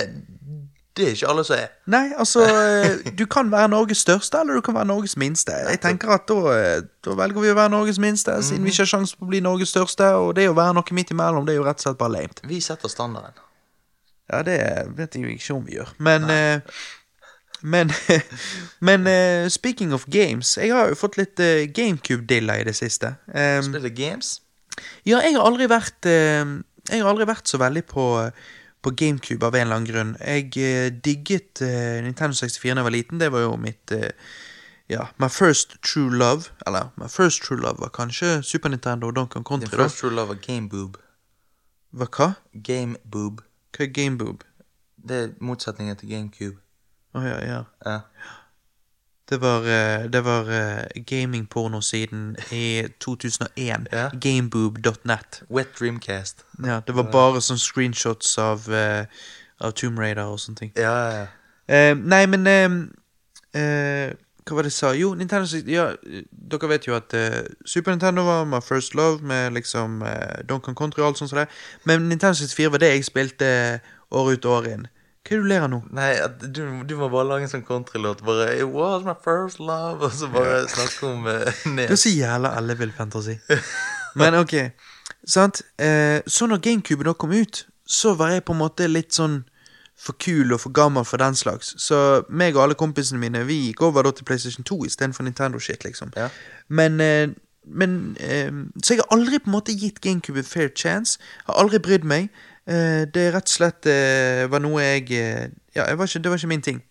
Det 0.98 1.06
er 1.06 1.14
ikke 1.14 1.30
alle 1.30 1.44
som 1.46 1.56
er. 1.60 1.74
Nei, 1.94 2.06
altså 2.18 2.44
eh, 2.50 3.12
Du 3.18 3.26
kan 3.30 3.52
være 3.54 3.70
Norges 3.70 4.02
største, 4.02 4.40
eller 4.42 4.58
du 4.58 4.66
kan 4.66 4.76
være 4.76 4.90
Norges 4.90 5.18
minste. 5.18 5.54
Jeg 5.70 5.82
tenker 5.84 6.10
at 6.16 6.26
da, 6.30 6.38
eh, 6.56 6.78
da 7.06 7.18
velger 7.20 7.44
vi 7.44 7.52
å 7.54 7.58
være 7.58 7.72
Norges 7.76 8.00
minste, 8.02 8.34
siden 8.44 8.66
vi 8.66 8.74
ikke 8.74 8.88
har 8.88 8.94
sjanse 8.96 9.18
på 9.18 9.28
å 9.28 9.30
bli 9.30 9.42
Norges 9.46 9.76
største. 9.76 10.10
Og 10.24 10.34
det 10.40 10.48
å 10.50 10.56
være 10.58 10.80
noe 10.80 10.98
midt 10.98 11.14
imellom, 11.14 11.46
det 11.46 11.54
er 11.54 11.62
jo 11.62 11.68
rett 11.68 11.84
og 11.84 11.86
slett 11.86 12.00
bare 12.02 12.16
lame. 12.18 12.48
Vi 12.50 12.62
setter 12.66 12.92
standarden. 12.92 13.38
Ja, 14.28 14.42
det 14.44 14.58
vet 14.98 15.16
jeg 15.16 15.24
jo 15.24 15.36
ikke 15.38 15.56
om 15.56 15.68
vi 15.68 15.78
gjør. 15.78 15.94
Men 16.04 16.32
eh, 16.34 16.80
Men, 17.62 17.90
men 18.88 19.08
uh, 19.08 19.50
speaking 19.50 19.94
of 19.94 20.06
games, 20.14 20.58
jeg 20.58 20.70
har 20.74 20.92
jo 20.92 20.98
fått 21.00 21.18
litt 21.18 21.42
uh, 21.42 21.66
GameCube-dilla 21.74 22.60
i 22.62 22.68
det 22.68 22.76
siste. 22.78 23.16
Um, 23.34 23.66
Spiller 23.66 23.90
games? 23.90 24.42
ja, 25.10 25.18
jeg 25.26 25.34
har 25.34 25.42
aldri 25.42 25.66
vært 25.66 26.06
uh, 26.06 26.46
Jeg 26.86 27.02
har 27.02 27.10
aldri 27.10 27.26
vært 27.26 27.50
så 27.50 27.58
veldig 27.58 27.82
på, 27.90 28.06
på 28.88 28.96
GameCube 28.96 29.46
av 29.46 29.56
en 29.56 29.66
eller 29.68 29.76
annen 29.76 29.90
grunn. 29.90 30.12
Jeg 30.24 30.54
eh, 30.64 30.92
digget 31.04 31.62
eh, 31.66 31.98
Nintendo 32.06 32.38
64 32.40 32.72
da 32.72 32.80
jeg 32.80 32.88
var 32.88 32.96
liten. 32.96 33.20
Det 33.20 33.32
var 33.34 33.44
jo 33.44 33.56
mitt 33.60 33.92
eh, 33.92 34.12
Ja, 34.88 35.10
my 35.20 35.28
first 35.28 35.76
true 35.84 36.14
love. 36.16 36.48
Eller 36.66 36.94
my 36.96 37.10
first 37.12 37.44
true 37.44 37.60
love 37.60 37.82
var 37.84 37.92
kanskje 37.92 38.38
Super 38.44 38.72
Nintendo 38.72 39.10
og 39.10 39.16
Donkey 39.16 39.44
Kong 39.44 39.60
Din 39.60 39.68
Country. 39.68 39.78
da. 39.78 39.84
first 39.84 40.00
true 40.00 40.14
love 40.16 40.32
var 40.32 40.40
Gameboob. 40.48 40.96
Hva? 41.92 42.08
hva? 42.08 42.30
Gameboob. 42.64 43.44
Hva 43.76 43.84
er 43.84 43.92
GameBoob? 43.92 44.44
Det 45.10 45.18
er 45.24 45.36
motsetningen 45.44 46.00
til 46.00 46.10
GameCube. 46.10 46.58
Å 47.16 47.24
ja, 47.26 47.36
ja. 47.44 47.60
Ja. 47.86 48.00
Det 49.30 49.42
var, 49.42 49.60
eh, 49.60 50.12
det 50.12 50.22
var 50.24 50.52
eh, 50.52 51.04
gamingpornosiden 51.04 52.36
i 52.52 52.88
2001. 53.00 53.88
Ja. 53.92 54.10
Gameboob.net. 54.22 55.44
Wet 55.50 55.68
Dreamcast. 55.80 56.46
Ja, 56.66 56.80
det 56.88 56.96
var 56.96 57.12
bare 57.12 57.42
sånne 57.42 57.60
screenshots 57.60 58.38
av, 58.38 58.70
eh, 58.74 59.06
av 59.60 59.72
Tomb 59.76 60.00
Raider 60.00 60.24
og 60.32 60.40
sånne 60.40 60.56
ting. 60.62 60.72
Ja, 60.78 60.94
ja, 60.96 61.18
ja. 61.18 61.28
Eh, 61.68 61.98
nei, 61.98 62.26
men 62.26 62.48
eh, 62.48 62.70
eh, 63.60 64.14
Hva 64.48 64.56
var 64.56 64.64
det 64.64 64.72
jeg 64.72 64.78
sa? 64.78 64.94
Jo, 64.96 65.10
Nintendo 65.20 65.60
Ja, 65.68 65.90
dere 66.32 66.70
vet 66.72 66.88
jo 66.88 66.96
at 66.96 67.14
eh, 67.14 67.42
Super 67.66 67.92
Nintendo 67.92 68.24
var 68.24 68.46
my 68.48 68.62
first 68.64 68.96
love 68.96 69.20
med 69.20 69.52
liksom 69.54 70.00
Donkey 70.48 70.72
Kong 70.72 70.76
Country 70.76 71.02
og 71.02 71.08
alt 71.08 71.18
sånt 71.18 71.30
som. 71.30 71.44
Men 71.84 72.08
Nintendo 72.08 72.34
64 72.34 72.72
var 72.72 72.78
det 72.78 72.94
jeg 72.94 73.06
spilte 73.06 73.50
år 74.12 74.32
ut 74.32 74.46
og 74.46 74.52
år 74.52 74.70
inn. 74.72 74.88
Hva 75.28 75.36
er 75.36 75.42
det 75.42 75.44
du 75.44 75.50
ler 75.52 75.64
av 75.66 75.72
nå? 75.74 75.82
Nei, 75.92 76.12
du, 76.40 76.62
du 76.88 76.94
må 76.96 77.10
bare 77.12 77.28
lage 77.28 77.48
en 77.48 77.52
sånn 77.52 77.66
countrylåt. 77.68 78.22
Bare 78.24 78.54
It 78.56 78.70
was 78.72 79.04
my 79.04 79.16
first 79.26 79.60
love. 79.60 80.00
Og 80.08 80.14
så 80.16 80.30
bare 80.32 80.62
snakke 80.72 81.10
om 81.10 81.28
uh, 81.28 81.50
Det 81.66 81.90
er 81.92 82.00
så 82.00 82.14
jævla 82.14 82.54
ellevill 82.56 82.94
fantasi. 82.96 83.36
Men 84.16 84.40
ok, 84.40 84.56
sant. 85.28 85.62
Eh, 85.78 86.24
så 86.28 86.48
når 86.48 86.64
GameCube 86.64 87.04
da 87.04 87.14
kom 87.14 87.36
ut, 87.36 87.66
så 87.86 88.16
var 88.16 88.32
jeg 88.38 88.46
på 88.48 88.56
en 88.56 88.62
måte 88.64 88.88
litt 88.88 89.14
sånn 89.16 89.42
for 89.98 90.16
kul 90.22 90.54
og 90.54 90.62
for 90.62 90.72
gammel 90.72 91.06
for 91.06 91.20
den 91.22 91.36
slags. 91.36 91.74
Så 91.82 92.24
meg 92.30 92.56
og 92.56 92.64
alle 92.64 92.78
kompisene 92.78 93.20
mine 93.20 93.44
Vi 93.50 93.60
gikk 93.68 93.82
over 93.88 94.06
da 94.06 94.14
til 94.16 94.26
PlayStation 94.26 94.64
2 94.64 94.86
istedenfor 94.86 95.28
Nintendo-shit, 95.28 95.84
liksom. 95.84 96.14
Ja. 96.16 96.30
Men, 96.70 97.02
eh, 97.02 97.30
men 97.66 98.16
eh, 98.20 98.52
Så 98.84 98.94
jeg 98.94 99.04
har 99.04 99.18
aldri 99.18 99.40
på 99.40 99.52
en 99.52 99.58
måte 99.60 99.76
gitt 99.76 100.02
GameCube 100.02 100.40
a 100.40 100.44
fair 100.44 100.70
chance. 100.76 101.20
Har 101.46 101.60
aldri 101.60 101.80
brydd 101.80 102.06
meg. 102.06 102.30
Eh, 102.68 103.08
det 103.14 103.30
rett 103.32 103.48
og 103.48 103.54
slett 103.54 103.88
eh, 103.88 104.44
var 104.52 104.60
noe 104.60 104.84
jeg 104.84 105.12
eh, 105.16 105.48
Ja, 105.76 105.86
jeg 105.88 105.98
var 105.98 106.10
ikke, 106.10 106.20
det 106.24 106.32
var 106.32 106.42
ikke 106.42 106.54
min 106.54 106.62
ting. 106.62 106.84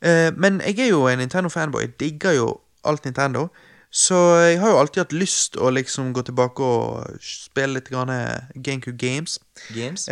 Men 0.00 0.62
jeg 0.64 0.78
er 0.80 0.86
jo 0.94 1.06
en 1.06 1.18
Nintendo-fanboy. 1.20 1.80
Jeg 1.80 1.92
digger 2.00 2.32
jo 2.32 2.46
alt 2.84 3.04
Nintendo. 3.04 3.48
Så 3.92 4.16
jeg 4.48 4.60
har 4.60 4.70
jo 4.70 4.78
alltid 4.80 5.02
hatt 5.02 5.12
lyst 5.12 5.58
å 5.60 5.68
liksom 5.70 6.14
gå 6.16 6.22
tilbake 6.24 6.64
og 6.64 7.18
spille 7.20 7.76
litt 7.76 7.90
grann 7.92 8.08
GameCube 8.54 8.96
Games. 8.96 9.38
Games? 9.74 10.08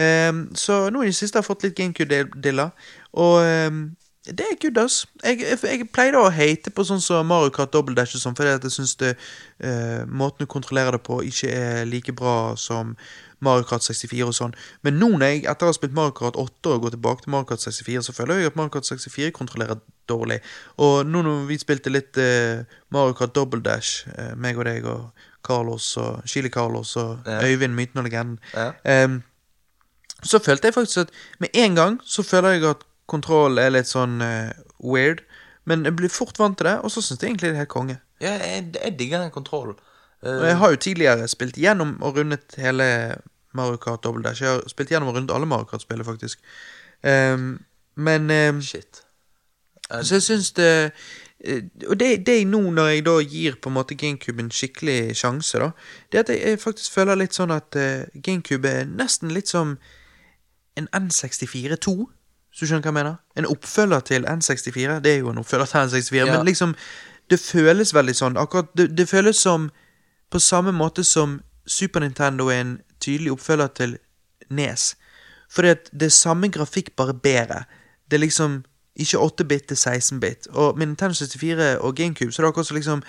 Så 0.61 0.77
nå 0.93 1.03
i 1.03 1.09
det 1.09 1.17
siste 1.17 1.39
har 1.39 1.47
jeg 1.47 1.49
fått 1.49 1.65
litt 1.65 1.79
GameCube-diller, 1.79 2.71
og 3.13 3.41
det 4.29 4.45
er 4.45 4.59
good, 4.61 4.79
ass. 4.85 5.07
Jeg, 5.25 5.41
jeg, 5.41 5.59
jeg 5.63 5.89
pleide 5.95 6.21
å 6.21 6.29
hate 6.33 6.73
på 6.75 6.85
sånn 6.85 7.01
som 7.01 7.29
Mario 7.31 7.53
Kart 7.55 7.73
Double 7.73 7.97
Dash 7.97 8.17
og 8.19 8.23
sånn, 8.23 8.37
fordi 8.37 8.57
at 8.59 8.67
jeg 8.67 8.75
syns 8.75 8.97
eh, 9.01 10.03
måten 10.05 10.45
du 10.45 10.51
kontrollerer 10.51 10.99
det 10.99 11.03
på, 11.07 11.23
ikke 11.25 11.53
er 11.55 11.89
like 11.89 12.13
bra 12.17 12.53
som 12.61 12.93
Mario 13.41 13.63
Kart 13.69 13.83
64 13.87 14.27
og 14.27 14.35
sånn. 14.35 14.55
Men 14.83 14.99
nå 14.99 15.09
når 15.19 15.27
jeg 15.33 15.45
etter 15.51 15.67
å 15.67 15.71
ha 15.71 15.77
spilt 15.77 15.95
Mario 15.97 16.15
Kart 16.19 16.37
8 16.41 16.73
og 16.75 16.83
går 16.83 16.95
tilbake 16.97 17.23
til 17.25 17.31
Mario 17.35 17.49
Kart 17.53 17.63
64, 17.65 18.03
så 18.09 18.15
føler 18.17 18.41
jeg 18.43 18.51
at 18.53 18.57
Mario 18.59 18.75
Kart 18.75 18.89
64 18.89 19.31
kontrollerer 19.37 19.81
dårlig. 20.11 20.41
Og 20.79 21.07
nå 21.07 21.23
når 21.23 21.47
vi 21.51 21.59
spilte 21.63 21.93
litt 21.93 22.19
eh, 22.19 22.65
Mario 22.95 23.15
Kart 23.19 23.35
Double 23.37 23.63
Dash, 23.63 24.09
eh, 24.17 24.35
meg 24.37 24.59
og 24.59 24.65
deg 24.71 24.87
og 24.91 25.25
Carlos 25.47 25.97
og 26.03 26.23
Chili 26.29 26.51
Carlos 26.51 26.97
og 26.97 27.27
Ja. 27.27 27.41
Øyvind, 27.47 27.75
myten 27.79 27.99
og 28.03 28.05
legenden, 28.09 28.39
Ja. 28.55 28.73
eh, 28.85 29.19
så 30.25 30.41
følte 30.43 30.67
jeg 30.67 30.75
faktisk 30.75 30.99
at 31.07 31.11
med 31.39 31.49
en 31.55 31.75
gang 31.79 32.01
så 32.05 32.23
føler 32.27 32.57
jeg 32.59 32.65
at 32.71 32.83
kontroll 33.09 33.59
er 33.59 33.71
litt 33.71 33.87
sånn 33.87 34.21
eh, 34.21 34.51
weird. 34.83 35.23
Men 35.65 35.85
jeg 35.85 35.95
blir 35.97 36.09
fort 36.09 36.39
vant 36.41 36.57
til 36.59 36.67
det, 36.67 36.79
og 36.83 36.91
så 36.91 37.03
syns 37.05 37.21
jeg 37.21 37.29
egentlig 37.31 37.51
det 37.53 37.55
er 37.55 37.63
helt 37.63 37.69
konge. 37.69 37.99
Ja, 38.21 38.33
jeg, 38.41 38.73
jeg 38.83 38.97
digger 38.99 39.21
den 39.23 39.31
kontrollen. 39.31 39.77
Og 40.23 40.47
jeg 40.47 40.57
har 40.59 40.71
jo 40.71 40.77
tidligere 40.77 41.29
spilt 41.29 41.57
gjennom 41.57 42.03
og 42.03 42.17
rundet 42.17 42.57
hele 42.59 43.17
Mario 43.55 43.77
Kart 43.77 44.05
Double 44.05 44.23
Dash. 44.23 44.43
Jeg 44.43 44.51
har 44.51 44.63
spilt 44.67 44.91
gjennom 44.91 45.09
og 45.09 45.15
rundet 45.15 45.35
alle 45.35 45.47
Mario 45.47 45.65
Kart-spillene, 45.65 46.05
faktisk. 46.05 46.39
Um, 47.05 47.61
men 47.97 48.31
um, 48.31 48.63
Shit. 48.63 49.03
så 50.03 50.15
jeg 50.15 50.23
syns 50.23 50.51
det 50.53 50.91
eh, 51.45 51.63
Og 51.89 52.01
det, 52.01 52.27
det 52.27 52.47
nå 52.47 52.59
når 52.71 52.89
jeg 52.89 53.05
da 53.07 53.15
gir 53.23 53.55
på 53.63 53.71
en 53.71 53.75
måte 53.75 53.95
GameCube 53.95 54.43
en 54.43 54.51
skikkelig 54.51 55.17
sjanse, 55.17 55.59
da, 55.59 55.71
det 56.13 56.19
at 56.19 56.29
jeg, 56.35 56.59
faktisk 56.61 56.93
føler 56.93 57.15
litt 57.15 57.35
sånn 57.35 57.55
at 57.55 57.79
uh, 57.79 58.21
GameCube 58.23 58.69
er 58.69 58.85
nesten 58.91 59.31
litt 59.31 59.49
som 59.49 59.77
en 60.79 60.89
N64-2. 60.95 61.95
Hvis 62.51 62.61
du 62.61 62.67
skjønner 62.67 62.83
hva 62.83 62.91
jeg 62.91 62.99
mener? 62.99 63.17
En 63.37 63.47
oppfølger 63.47 64.01
til 64.01 64.27
N64. 64.27 64.99
Det 65.05 65.13
er 65.13 65.19
jo 65.23 65.31
en 65.31 65.39
oppfølger 65.39 65.67
til 65.67 65.81
N64, 65.87 66.17
Ja. 66.17 66.37
men 66.37 66.47
liksom 66.47 66.75
Det 67.31 67.41
føles 67.41 67.95
veldig 67.95 68.15
sånn. 68.17 68.37
Akkurat 68.41 68.71
Det, 68.77 68.97
det 68.97 69.09
føles 69.09 69.37
som 69.37 69.71
På 70.31 70.39
samme 70.39 70.73
måte 70.73 71.05
som 71.05 71.41
Super 71.67 72.01
Nintendo 72.01 72.49
er 72.49 72.61
en 72.61 72.81
tydelig 73.01 73.33
oppfølger 73.33 73.67
til 73.67 73.99
Nes. 74.51 74.97
Fordi 75.51 75.69
at 75.69 75.91
det 75.93 76.03
er 76.03 76.15
samme 76.15 76.49
grafikk, 76.49 76.97
bare 76.97 77.15
bedre. 77.15 77.63
Det 78.11 78.17
er 78.17 78.25
liksom 78.27 78.65
ikke 78.97 79.19
8-bit 79.19 79.69
til 79.69 79.75
16-bit. 79.75 80.47
Og 80.47 80.79
med 80.79 80.87
Nintendo 80.87 81.15
64 81.15 81.77
og 81.81 81.95
GameCube 81.95 82.33
så 82.33 82.43
er 82.43 82.45
det 82.45 82.49
akkurat 82.49 82.67
som 82.67 82.77
liksom 82.77 83.03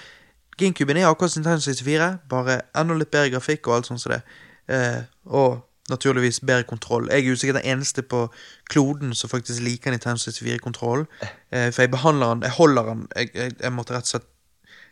GameCuben 0.60 0.98
er 0.98 1.08
akkurat 1.08 1.32
som 1.32 1.40
Nintendo 1.40 1.62
64, 1.62 2.18
bare 2.30 2.62
enda 2.78 2.96
litt 3.00 3.12
bedre 3.12 3.32
grafikk 3.32 3.68
og 3.68 3.76
alt 3.76 3.88
sånt 3.88 4.02
som 4.02 4.12
det. 4.12 4.22
Eh, 4.68 5.02
og 5.26 5.62
naturligvis 5.90 6.40
bedre 6.40 6.64
kontroll. 6.64 7.08
Jeg 7.10 7.24
er 7.24 7.30
jo 7.30 7.36
sikkert 7.36 7.62
den 7.62 7.72
eneste 7.72 8.02
på 8.02 8.28
kloden 8.70 9.16
som 9.16 9.30
faktisk 9.30 9.62
liker 9.62 9.92
Nintendo 9.92 10.20
64-kontroll. 10.20 11.06
Eh, 11.52 11.72
for 11.72 11.82
jeg 11.82 11.92
behandler 11.92 12.34
den, 12.34 12.44
jeg 12.44 12.52
holder 12.52 12.92
den 12.92 13.08
jeg, 13.16 13.30
jeg, 13.36 13.56
jeg 13.64 13.74
måtte 13.74 13.96
rett 13.96 14.08
og 14.10 14.14
slett 14.14 14.28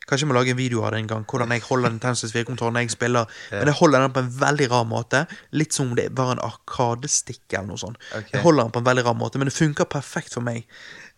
Kanskje 0.08 0.24
jeg 0.24 0.32
må 0.32 0.38
lage 0.38 0.54
en 0.56 0.60
video 0.60 0.86
av 0.88 0.94
det 0.96 1.02
en 1.02 1.10
gang, 1.10 1.26
hvordan 1.28 1.52
jeg 1.52 1.66
holder 1.68 1.92
den 1.92 2.00
64-kontrollen 2.00 2.78
når 2.80 2.86
jeg 2.86 2.96
spiller. 2.96 3.36
Men 3.52 3.72
jeg 3.72 3.80
holder 3.82 4.06
den 4.06 4.16
på 4.16 4.24
en 4.24 4.32
veldig 4.40 4.70
rar 4.72 4.88
måte. 4.88 5.26
Litt 5.52 5.76
som 5.76 5.90
om 5.90 5.98
det 6.00 6.08
var 6.16 6.32
en 6.34 6.44
arkadestikk 6.48 7.44
eller 7.52 7.74
noe 7.74 7.82
sånt. 7.82 8.00
Okay. 8.12 8.38
Jeg 8.38 8.46
holder 8.46 8.68
den 8.68 8.74
på 8.78 8.84
en 8.84 8.88
veldig 8.88 9.04
rar 9.10 9.18
måte, 9.20 9.42
men 9.42 9.52
det 9.52 9.56
funker 9.58 9.90
perfekt 9.92 10.38
for 10.38 10.46
meg. 10.48 10.64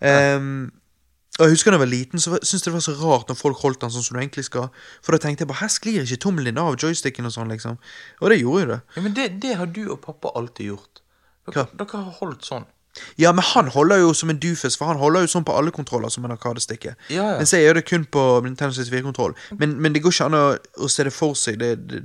Um, 0.01 0.71
og 1.37 1.45
jeg 1.45 1.53
husker 1.53 1.71
da 1.71 1.77
jeg 1.77 1.83
var 1.85 1.91
liten, 1.91 2.19
så 2.19 2.39
syntes 2.41 2.65
det 2.65 2.73
var 2.73 2.83
så 2.83 2.95
rart 2.99 3.29
når 3.29 3.37
folk 3.39 3.61
holdt 3.61 3.83
den 3.85 3.93
sånn 3.93 4.03
som 4.03 4.17
du 4.17 4.23
egentlig 4.23 4.47
skal. 4.49 4.71
For 5.05 5.15
da 5.15 5.21
tenkte 5.23 5.45
jeg 5.45 5.51
bare 5.51 5.61
her 5.61 5.71
sklir 5.71 6.01
ikke 6.01 6.23
tommelen 6.25 6.51
din 6.51 6.59
av 6.59 6.75
joysticken 6.81 7.29
og 7.29 7.35
sånn, 7.35 7.53
liksom. 7.53 7.77
Og 8.19 8.33
det 8.33 8.41
gjorde 8.41 8.65
jo 8.65 8.71
det. 8.73 8.79
Ja, 8.97 9.05
men 9.05 9.15
det, 9.15 9.27
det 9.45 9.53
har 9.61 9.69
du 9.71 9.85
og 9.85 10.01
pappa 10.03 10.33
alltid 10.35 10.73
gjort. 10.73 11.03
Dere, 11.47 11.69
dere 11.79 12.01
har 12.01 12.17
holdt 12.19 12.49
sånn. 12.49 12.67
Ja, 13.21 13.31
men 13.35 13.43
han 13.43 13.67
holder 13.73 14.01
jo 14.01 14.13
som 14.17 14.29
en 14.33 14.39
doofus, 14.41 14.77
for 14.77 14.89
han 14.91 14.97
holder 15.01 15.25
jo 15.25 15.31
sånn 15.33 15.45
på 15.47 15.55
alle 15.57 15.71
kontroller 15.75 16.09
som 16.13 16.25
en 16.25 16.33
arkadestikke. 16.35 16.95
Ja, 17.09 17.25
ja. 17.33 17.37
Mens 17.39 17.53
jeg 17.53 17.63
gjør 17.65 17.79
det 17.79 17.85
kun 17.89 18.05
på 18.05 18.23
Nintendo 18.45 18.75
64-kontroll. 18.75 19.35
Men, 19.59 19.77
men 19.81 19.93
det 19.95 20.01
går 20.03 20.15
ikke 20.15 20.27
an 20.29 20.37
å, 20.39 20.43
å 20.83 20.89
se 20.91 21.05
det 21.07 21.13
for 21.15 21.37
seg. 21.39 21.59
Det, 21.61 21.71
det, 21.89 22.01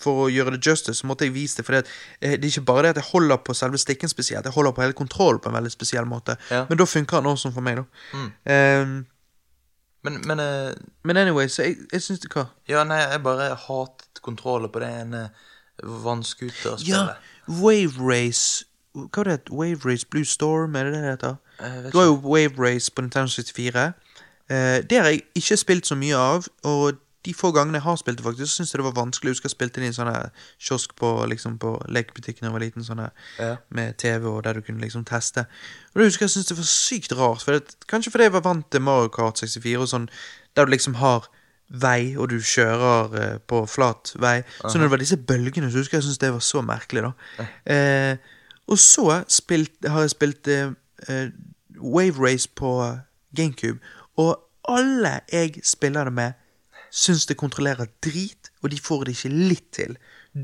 for 0.00 0.26
å 0.26 0.28
gjøre 0.32 0.56
det 0.56 0.62
justice, 0.66 0.98
så 1.00 1.08
måtte 1.10 1.28
jeg 1.28 1.34
vise 1.36 1.60
det. 1.60 1.66
For 1.68 1.78
det, 1.78 1.84
eh, 2.20 2.36
det 2.36 2.48
er 2.48 2.52
ikke 2.52 2.66
bare 2.72 2.86
det 2.88 2.94
at 2.96 3.02
jeg 3.02 3.10
holder 3.12 3.42
på 3.46 3.56
selve 3.56 3.80
stikken 3.80 4.12
spesielt, 4.12 4.44
jeg 4.46 4.54
holder 4.56 4.74
på 4.76 4.84
hele 4.84 4.96
kontrollen 4.98 5.40
på 5.44 5.50
en 5.52 5.58
veldig 5.58 5.72
spesiell 5.74 6.06
måte. 6.10 6.36
Ja. 6.50 6.64
Men 6.68 6.80
da 6.80 6.86
funker 6.88 7.20
han 7.20 7.30
også 7.32 7.52
for 7.54 7.64
meg, 7.64 7.82
da. 7.82 8.28
Ehm, 8.50 9.02
Men, 10.04 10.18
men 10.28 10.40
uh, 10.40 10.74
men 11.08 11.16
anyway, 11.16 11.48
så 11.48 11.62
jeg, 11.64 11.78
jeg 11.92 12.02
syns 12.04 12.20
det 12.20 12.28
hva? 12.34 12.42
Ja, 12.68 12.82
nei, 12.84 12.98
jeg 13.00 13.22
bare 13.24 13.46
hatet 13.56 14.20
kontrollen 14.20 14.68
på 14.68 14.82
det 14.82 14.90
ene 15.00 15.22
vannskuterspillet. 15.80 16.88
Ja, 16.88 17.14
Wave 17.48 17.96
Race 18.00 18.64
Hva 18.94 19.08
var 19.24 19.24
det? 19.32 19.50
Wave 19.50 19.80
Race 19.84 20.06
Blue 20.10 20.24
Storm, 20.24 20.76
er 20.76 20.84
det 20.84 20.92
det 20.94 21.02
det 21.02 21.10
heter? 21.10 21.36
Vet 21.60 21.92
Du 21.92 21.98
har 21.98 22.06
jo 22.06 22.20
Wave 22.22 22.54
Race 22.58 22.90
på 22.94 23.02
Nintendo 23.02 23.26
64. 23.28 23.92
Eh, 24.50 24.82
det 24.90 24.98
har 25.00 25.08
jeg 25.10 25.22
ikke 25.34 25.56
spilt 25.56 25.86
så 25.86 25.96
mye 25.98 26.16
av, 26.16 26.46
og 26.64 27.00
de 27.24 27.32
få 27.34 27.50
gangene 27.56 27.78
jeg 27.80 27.82
har 27.86 27.96
spilt 27.96 28.18
det, 28.20 28.24
faktisk, 28.26 28.50
så 28.52 28.56
syns 28.60 28.74
jeg 28.74 28.78
det 28.82 28.84
var 28.84 28.96
vanskelig. 29.04 29.30
Jeg 29.30 29.34
husker 29.38 29.48
jeg 29.48 29.54
spilte 29.54 29.80
det 29.80 29.86
i 29.88 29.90
en 29.90 29.96
sånn 29.96 30.10
kiosk 30.60 30.92
på, 31.00 31.10
liksom, 31.30 31.54
på 31.58 31.70
lekebutikken 31.88 32.44
da 32.44 32.50
jeg 32.50 32.52
var 32.58 32.64
liten, 32.66 32.84
sånne, 32.84 33.06
Ja. 33.40 33.56
med 33.70 33.96
TV, 33.98 34.26
og 34.28 34.42
der 34.44 34.52
du 34.52 34.60
kunne 34.60 34.80
liksom 34.84 35.04
teste. 35.08 35.46
Og 35.94 36.00
da 36.02 36.04
husker 36.04 36.26
jeg 36.26 36.30
syntes 36.34 36.48
det 36.52 36.56
var 36.58 36.68
sykt 36.68 37.12
rart, 37.16 37.42
for 37.42 37.52
det, 37.56 37.76
kanskje 37.88 38.12
fordi 38.12 38.28
jeg 38.28 38.32
var 38.36 38.44
vant 38.44 38.70
til 38.70 38.80
Mario 38.84 39.08
Kart 39.08 39.40
64 39.40 39.80
og 39.80 39.88
sånn, 39.88 40.08
der 40.54 40.66
du 40.66 40.70
liksom 40.70 40.94
har 41.00 41.26
vei, 41.70 42.14
og 42.20 42.28
du 42.28 42.36
kjører 42.44 43.16
eh, 43.22 43.38
på 43.48 43.64
flat 43.66 44.12
vei. 44.20 44.42
Så 44.68 44.76
når 44.76 44.84
det 44.84 44.90
var 44.90 44.98
disse 45.02 45.16
bølgene, 45.16 45.70
så 45.72 45.80
husker 45.80 45.96
jeg 45.96 46.02
jeg 46.04 46.10
syntes 46.10 46.18
det 46.18 46.32
var 46.32 46.44
så 46.44 46.60
merkelig, 46.62 47.02
da. 47.08 47.46
Eh, 47.64 48.16
og 48.66 48.78
så 48.78 49.22
spilt, 49.28 49.72
har 49.86 50.00
jeg 50.00 50.10
spilt 50.10 50.48
eh, 50.48 50.72
Wave 51.80 52.26
Race 52.26 52.48
på 52.56 52.96
GameCube, 53.36 53.78
og 54.16 54.40
alle 54.68 55.20
jeg 55.32 55.60
spiller 55.64 56.04
det 56.04 56.12
med, 56.12 56.32
syns 56.90 57.26
det 57.26 57.36
kontrollerer 57.36 57.86
drit, 58.04 58.52
og 58.62 58.70
de 58.70 58.80
får 58.80 59.04
det 59.04 59.16
ikke 59.16 59.28
litt 59.28 59.72
til. 59.72 59.96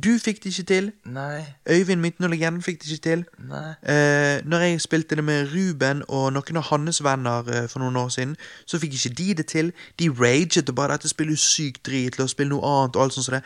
Du 0.04 0.18
fikk 0.18 0.44
det 0.44 0.46
ikke 0.46 0.62
til. 0.62 0.92
Nei. 1.04 1.44
Øyvind 1.70 2.28
Legenden 2.28 2.62
fikk 2.62 2.82
det 2.82 2.90
ikke 2.90 3.02
til. 3.02 3.24
Nei. 3.38 3.70
Eh, 3.82 4.42
når 4.46 4.58
jeg 4.58 4.80
spilte 4.80 5.16
det 5.16 5.24
med 5.24 5.48
Ruben 5.54 6.02
og 6.08 6.32
noen 6.32 6.56
av 6.56 6.62
hans 6.62 7.02
venner 7.02 7.48
eh, 7.50 7.68
for 7.68 7.82
noen 7.82 7.96
år 7.96 8.08
siden, 8.08 8.36
så 8.66 8.78
fikk 8.78 8.94
ikke 8.94 9.14
de 9.18 9.34
det 9.34 9.46
til. 9.46 9.72
De 9.98 10.10
raget 10.10 10.68
og 10.68 10.74
bare 10.74 10.92
'dette 10.92 11.08
spiller 11.08 11.32
jo 11.32 11.36
sykt 11.36 11.88
drit', 11.88 12.18
la 12.18 12.24
oss 12.24 12.30
spille 12.30 12.50
noe 12.50 12.62
annet 12.62 12.96
og 12.96 13.02
alt 13.02 13.14
sånt 13.14 13.26
som 13.26 13.34
det. 13.34 13.42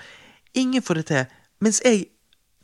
Ingen 0.55 0.83
får 0.83 0.95
det 0.95 1.07
til. 1.07 1.25
Mens 1.61 1.83
jeg 1.85 2.07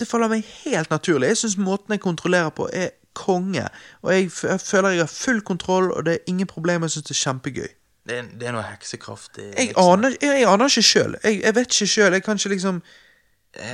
Det 0.01 0.09
faller 0.09 0.33
meg 0.33 0.47
helt 0.65 0.91
naturlig. 0.91 1.29
Jeg 1.35 1.43
syns 1.43 1.59
måten 1.61 1.93
jeg 1.95 2.03
kontrollerer 2.03 2.55
på, 2.57 2.69
er 2.73 2.95
konge. 3.19 3.67
Og 4.03 4.15
jeg, 4.15 4.31
jeg 4.43 4.61
føler 4.61 4.97
jeg 4.97 5.05
har 5.05 5.13
full 5.13 5.43
kontroll, 5.45 5.91
og 5.93 6.07
det 6.07 6.15
er 6.15 6.33
ingen 6.33 6.49
problemer. 6.49 6.89
Jeg 6.89 6.97
syns 6.97 7.11
det 7.11 7.17
er 7.17 7.23
kjempegøy. 7.25 7.69
Det 8.09 8.17
er, 8.17 8.33
det 8.41 8.49
er 8.49 8.57
noe 8.57 8.65
heksekraft 8.65 9.39
i 9.39 9.51
Jeg 9.53 9.75
aner, 9.79 10.17
jeg, 10.17 10.41
jeg 10.41 10.49
aner 10.49 10.73
ikke 10.73 10.83
sjøl. 10.89 11.17
Jeg, 11.25 11.43
jeg 11.45 11.55
vet 11.55 11.75
ikke 11.77 11.91
sjøl. 11.95 12.13
Jeg 12.17 12.25
kan 12.27 12.41
ikke 12.41 12.53
liksom 12.55 12.83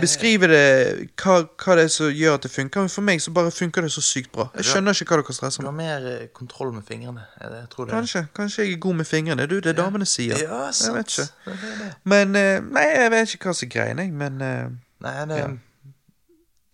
beskrive 0.01 0.49
det, 0.49 1.09
hva, 1.21 1.35
hva 1.61 1.75
det 1.77 1.85
er 1.85 1.91
som 1.93 2.09
gjør 2.09 2.39
at 2.39 2.47
det 2.47 2.51
funker. 2.51 2.87
Men 2.87 2.93
for 2.93 3.07
meg 3.07 3.21
så 3.23 3.33
bare 3.37 3.53
funker 3.53 3.85
det 3.85 3.93
så 3.93 4.03
sykt 4.05 4.33
bra. 4.33 4.49
Jeg 4.57 4.71
skjønner 4.71 4.97
ikke 4.97 5.13
hva 5.13 5.21
dere 5.21 5.37
stresser 5.37 5.65
Du 5.65 5.69
har 5.69 5.77
mer 5.77 6.09
eh, 6.11 6.25
kontroll 6.35 6.73
med 6.75 6.87
fingrene. 6.89 7.27
Jeg, 7.41 7.69
tror 7.73 7.87
det. 7.87 7.95
Kanskje 7.95 8.25
kanskje 8.37 8.65
jeg 8.65 8.79
er 8.79 8.83
god 8.87 8.99
med 9.03 9.09
fingrene. 9.09 9.47
Du, 9.47 9.59
det 9.61 9.75
er 9.75 9.79
damene 9.79 10.09
sier. 10.09 10.41
Ja, 10.41 10.65
sant. 10.73 10.89
jeg 10.89 10.97
vet 10.97 11.15
ikke. 11.15 11.29
Det 11.47 11.77
det. 11.83 11.93
Men 12.09 12.41
eh, 12.41 12.59
Nei, 12.65 12.89
jeg 12.97 13.15
vet 13.15 13.37
ikke 13.37 13.53
hva 13.53 13.57
som 13.61 13.69
er 13.69 13.73
greien, 13.77 14.03
jeg. 14.03 14.13
Men 14.25 14.43
eh, 14.43 14.67
Nei, 15.07 15.15
det, 15.31 15.41
Ja. 15.45 15.55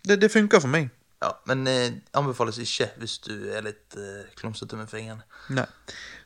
Det, 0.07 0.19
det 0.21 0.31
funker 0.31 0.59
for 0.63 0.71
meg. 0.71 0.91
Ja, 1.23 1.31
men 1.47 1.67
eh, 1.67 1.93
anbefales 2.19 2.57
ikke 2.59 2.89
hvis 2.99 3.17
du 3.23 3.33
er 3.47 3.63
litt 3.63 3.95
eh, 3.95 4.25
klumsete 4.35 4.75
med 4.75 4.91
fingrene. 4.91 5.23
Nei. 5.55 5.65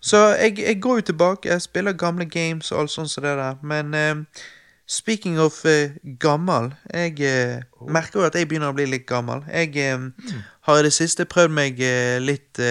Så 0.01 0.17
jeg, 0.39 0.57
jeg 0.59 0.81
går 0.81 1.01
jo 1.01 1.09
tilbake, 1.11 1.49
jeg 1.49 1.61
spiller 1.61 1.93
gamle 1.93 2.25
games 2.25 2.71
og 2.71 2.79
alt 2.81 2.93
sånt 2.93 3.11
som 3.11 3.25
det 3.25 3.35
der, 3.37 3.59
men 3.61 3.93
eh, 3.93 4.43
speaking 4.87 5.39
of 5.39 5.65
eh, 5.65 5.91
gammel, 6.19 6.71
jeg 6.93 7.19
eh, 7.21 7.61
merker 7.91 8.21
jo 8.21 8.25
at 8.25 8.35
jeg 8.39 8.47
begynner 8.47 8.71
å 8.71 8.77
bli 8.77 8.87
litt 8.89 9.05
gammel. 9.09 9.43
Jeg 9.51 9.75
eh, 9.83 10.33
har 10.65 10.79
i 10.79 10.85
det 10.87 10.93
siste 10.95 11.27
prøvd 11.29 11.53
meg 11.53 11.81
eh, 11.83 12.17
litt 12.23 12.61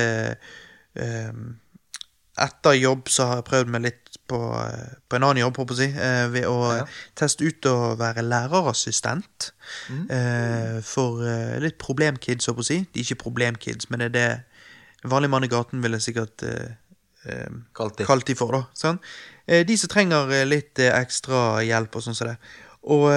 Etter 2.37 2.73
jobb 2.77 3.11
så 3.13 3.27
har 3.29 3.39
jeg 3.41 3.45
prøvd 3.51 3.71
meg 3.73 3.83
litt 3.85 4.06
på, 4.29 4.39
eh, 4.59 4.95
på 5.09 5.16
en 5.16 5.22
annen 5.27 5.41
jobb, 5.45 5.57
håper 5.61 5.81
jeg 5.83 5.93
eh, 5.97 6.27
ved 6.33 6.45
å 6.51 6.57
Ja. 6.79 6.85
teste 7.14 7.45
ut 7.47 7.66
å 7.70 7.97
være 7.99 8.22
lærerassistent 8.27 9.51
eh, 10.11 10.81
for 10.83 11.22
litt 11.62 11.79
problemkids, 11.79 12.47
håper 12.51 12.66
jeg. 12.72 12.87
De 12.93 13.01
er 13.01 13.05
ikke 13.05 13.22
problemkids, 13.24 13.91
men 13.91 14.01
det 14.01 14.07
er 14.11 14.16
det 14.16 15.11
vanlig 15.11 15.31
mann 15.31 15.45
i 15.45 15.49
gaten 15.53 15.83
ville 15.83 16.01
sikkert 16.01 16.43
Kalt 17.74 17.97
de. 17.99 18.05
kalt 18.07 18.27
de 18.27 18.35
for, 18.39 18.53
da. 18.55 18.62
Sant? 18.74 19.01
Eh, 19.49 19.64
de 19.66 19.77
som 19.77 19.89
trenger 19.91 20.31
litt 20.47 20.79
ekstra 20.79 21.61
hjelp 21.66 21.97
og 21.99 22.03
sånn 22.03 22.14
som 22.14 22.29
det. 22.29 22.37
Og 22.87 23.11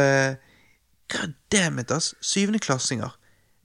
damn 1.49 1.80
it, 1.80 1.91
ass. 1.91 2.14
Syvendeklassinger. 2.22 3.12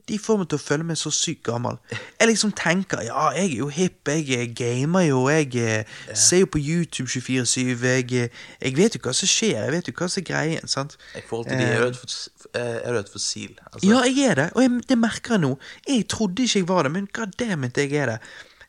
De 0.07 0.19
får 0.21 0.37
meg 0.39 0.49
til 0.53 0.59
å 0.59 0.61
føle 0.61 0.85
meg 0.85 0.99
så 1.01 1.09
sykt 1.15 1.43
gammel. 1.47 1.79
Jeg 2.21 2.29
liksom 2.29 2.51
tenker 2.53 3.01
ja, 3.07 3.31
jeg 3.33 3.47
er 3.55 3.57
jo 3.63 3.69
hipp, 3.73 4.11
jeg 4.13 4.27
eh, 4.37 4.47
gamer 4.53 5.07
jo, 5.07 5.23
jeg 5.33 5.55
eh, 5.57 5.95
ser 6.13 6.43
jo 6.43 6.49
på 6.53 6.61
YouTube 6.61 7.09
24-7, 7.09 7.73
jeg, 7.81 8.11
eh, 8.13 8.29
jeg 8.61 8.77
vet 8.77 8.99
jo 8.99 9.01
hva 9.07 9.15
som 9.17 9.31
skjer, 9.33 9.55
jeg 9.63 9.73
vet 9.73 9.89
jo 9.89 9.95
hva 9.97 10.09
som 10.13 10.21
er 10.21 10.27
greien, 10.29 10.69
sant. 10.69 10.99
I 11.17 11.23
forhold 11.25 11.49
til 11.49 11.57
de 11.63 11.69
er 11.71 11.81
du 11.81 11.89
et, 11.89 12.01
fos- 12.03 12.29
eh, 12.53 12.83
er 12.85 13.01
fossil. 13.15 13.55
Altså, 13.71 13.87
Ja, 13.89 14.03
jeg 14.05 14.29
er 14.29 14.35
det, 14.43 14.49
og 14.55 14.63
jeg, 14.67 14.83
det 14.93 14.99
merker 15.01 15.39
jeg 15.39 15.45
nå. 15.47 15.55
Jeg 15.89 16.07
trodde 16.13 16.45
ikke 16.45 16.61
jeg 16.65 16.69
var 16.69 16.83
det, 16.85 16.93
men 16.99 17.09
goddammit, 17.21 17.81
jeg 17.81 17.97
er 18.05 18.13
det. 18.15 18.19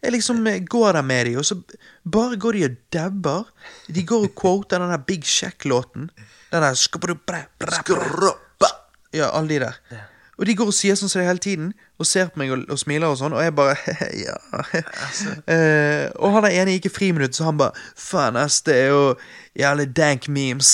Jeg 0.06 0.12
liksom 0.16 0.42
eh, 0.48 0.60
går 0.72 0.92
der 1.02 1.02
med 1.12 1.26
de, 1.26 1.36
og 1.42 1.46
så 1.52 1.60
bare 2.16 2.40
går 2.40 2.52
de 2.62 2.66
og 2.72 2.80
dabber. 2.94 3.52
De 3.92 4.04
går 4.08 4.30
og 4.30 4.36
quoter 4.40 4.80
den 4.80 4.92
der 4.96 5.04
Big 5.04 5.28
Shack-låten. 5.28 6.08
Den 6.52 6.62
der 6.64 6.76
skabru- 6.80 7.20
bra- 7.28 7.48
bra- 7.60 7.76
bra- 8.62 8.74
Ja, 9.16 9.30
alle 9.36 9.50
de 9.50 9.60
der. 9.68 9.76
Og 10.38 10.46
de 10.46 10.56
går 10.56 10.68
og 10.68 10.76
sier 10.76 10.98
sånn 11.00 11.12
som 11.12 11.22
det 11.22 11.30
hele 11.30 11.44
tiden, 11.44 11.70
og 12.00 12.08
ser 12.10 12.28
på 12.32 12.42
meg 12.42 12.52
og, 12.52 12.66
og 12.72 12.80
smiler 12.80 13.08
og 13.08 13.20
sånn, 13.20 13.36
og 13.36 13.44
jeg 13.44 13.54
bare 13.56 13.76
Ja. 14.26 14.36
Eh, 15.48 16.10
og 16.20 16.36
han 16.36 16.44
der 16.48 16.58
ene 16.60 16.76
gikk 16.76 16.90
i 16.90 16.94
friminutt, 16.94 17.38
så 17.38 17.48
han 17.48 17.60
bare 17.62 17.86
Faen, 17.96 18.36
ass, 18.40 18.60
det 18.68 18.76
er 18.82 18.92
jo 18.92 19.06
jævlig 19.56 19.88
dank 19.96 20.28
memes. 20.28 20.74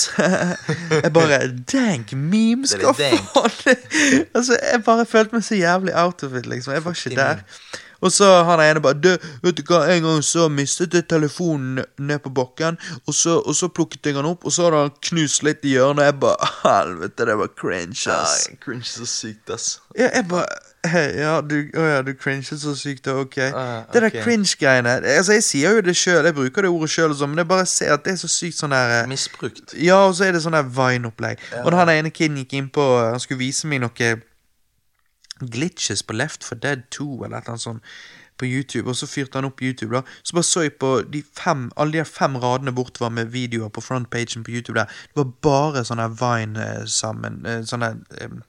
jeg 1.04 1.12
bare 1.14 1.38
Dank 1.72 2.12
memes? 2.18 2.74
Er 2.74 2.82
Hva 2.88 2.96
faen? 2.98 3.78
altså, 4.36 4.58
jeg 4.58 4.82
bare 4.86 5.06
følte 5.06 5.38
meg 5.38 5.46
så 5.46 5.58
jævlig 5.60 5.94
out 5.94 6.26
of 6.26 6.34
it, 6.34 6.50
liksom. 6.50 6.74
Jeg 6.74 6.84
var 6.84 6.98
ikke 6.98 7.16
der. 7.16 7.46
Og 8.02 8.12
så 8.12 8.28
han 8.48 8.60
ene 8.64 8.82
bare 8.82 8.98
du, 8.98 9.10
vet 9.44 9.56
du 9.58 9.62
hva, 9.68 9.84
En 9.92 10.02
gang 10.02 10.22
så 10.26 10.48
mistet 10.50 10.94
jeg 10.94 11.06
telefonen 11.08 11.84
ned- 11.98 12.22
på 12.22 12.30
bakken, 12.34 12.76
og 13.06 13.14
så, 13.14 13.38
og 13.40 13.54
så 13.54 13.68
plukket 13.68 14.06
jeg 14.06 14.14
den 14.18 14.28
opp, 14.28 14.44
og 14.44 14.52
så 14.52 14.66
hadde 14.68 14.82
han 14.84 14.92
knust 15.08 15.42
litt 15.46 15.64
i 15.64 15.76
hjørnet. 15.76 16.02
og 16.02 16.04
Jeg 16.10 16.20
bare 16.20 16.50
Helvete, 16.62 17.26
det 17.26 17.38
var 17.38 17.48
cringe, 17.58 18.10
ass. 18.10 18.48
Nei, 18.48 18.58
cringe 18.64 18.84
så 18.90 19.06
sykt, 19.06 19.50
ass. 19.50 19.80
Ja, 19.98 20.10
jeg 20.14 20.28
bare 20.28 20.46
«Hei, 20.82 21.12
Ja, 21.14 21.40
du, 21.40 21.54
oh 21.78 21.84
ja, 21.86 22.02
du 22.02 22.10
cringer 22.18 22.42
så 22.58 22.74
sykt, 22.74 23.06
ok. 23.06 23.16
okay. 23.20 23.50
Det 23.92 24.02
der 24.02 24.10
cringe-greiene 24.24 24.96
Altså, 25.06 25.32
jeg 25.36 25.44
sier 25.46 25.76
jo 25.76 25.80
det 25.80 25.94
sjøl, 25.96 26.24
jeg 26.26 26.34
bruker 26.34 26.62
det 26.66 26.70
ordet 26.70 26.90
sjøl, 26.90 27.14
men 27.28 27.38
jeg 27.38 27.48
bare 27.48 27.66
ser 27.66 27.92
at 27.94 28.02
det 28.04 28.12
er 28.16 28.16
så 28.16 28.30
sykt 28.30 28.58
sånn 28.58 28.74
der 28.74 28.96
eh, 28.96 29.06
Misbrukt. 29.08 29.76
Ja, 29.78 30.00
og 30.08 30.16
så 30.18 30.26
er 30.26 30.32
det 30.34 30.42
sånn 30.42 30.56
der 30.58 30.66
Vine-opplegg. 30.66 31.38
Og 31.62 31.70
da 31.70 31.84
han 31.84 31.92
ene 31.94 32.10
kiden 32.10 32.40
gikk 32.42 32.56
inn 32.58 32.68
på 32.74 32.82
Han 32.98 33.20
skulle 33.22 33.38
vise 33.44 33.70
meg 33.70 33.84
noe 33.84 34.10
glitches 35.40 36.02
på 36.02 36.12
Left 36.12 36.44
for 36.44 36.54
Dead 36.54 36.82
2 36.90 37.24
eller 37.24 37.36
et 37.36 37.42
eller 37.42 37.56
annet 37.56 37.60
sånt 37.60 37.82
på 38.38 38.46
YouTube, 38.46 38.88
og 38.88 38.96
så 38.96 39.06
fyrte 39.06 39.38
han 39.38 39.46
opp 39.46 39.62
YouTube, 39.62 39.94
da. 39.94 40.02
Så 40.22 40.34
bare 40.34 40.46
så 40.48 40.60
jeg 40.64 40.72
på 40.80 41.02
de 41.12 41.22
fem, 41.38 41.70
alle 41.76 41.98
de 41.98 42.04
fem 42.04 42.36
radene 42.36 42.72
bortover 42.74 43.10
med 43.10 43.30
videoer 43.30 43.68
på 43.68 43.80
frontpagen 43.80 44.44
på 44.44 44.50
YouTube 44.50 44.78
der. 44.78 44.84
Det 44.84 45.20
var 45.20 45.30
bare 45.42 45.84
sånne 45.84 46.08
Vine 46.18 46.64
eh, 46.64 46.86
sammen 46.86 47.46
eh, 47.46 47.62
Sånne 47.68 47.94
eh, 48.20 48.40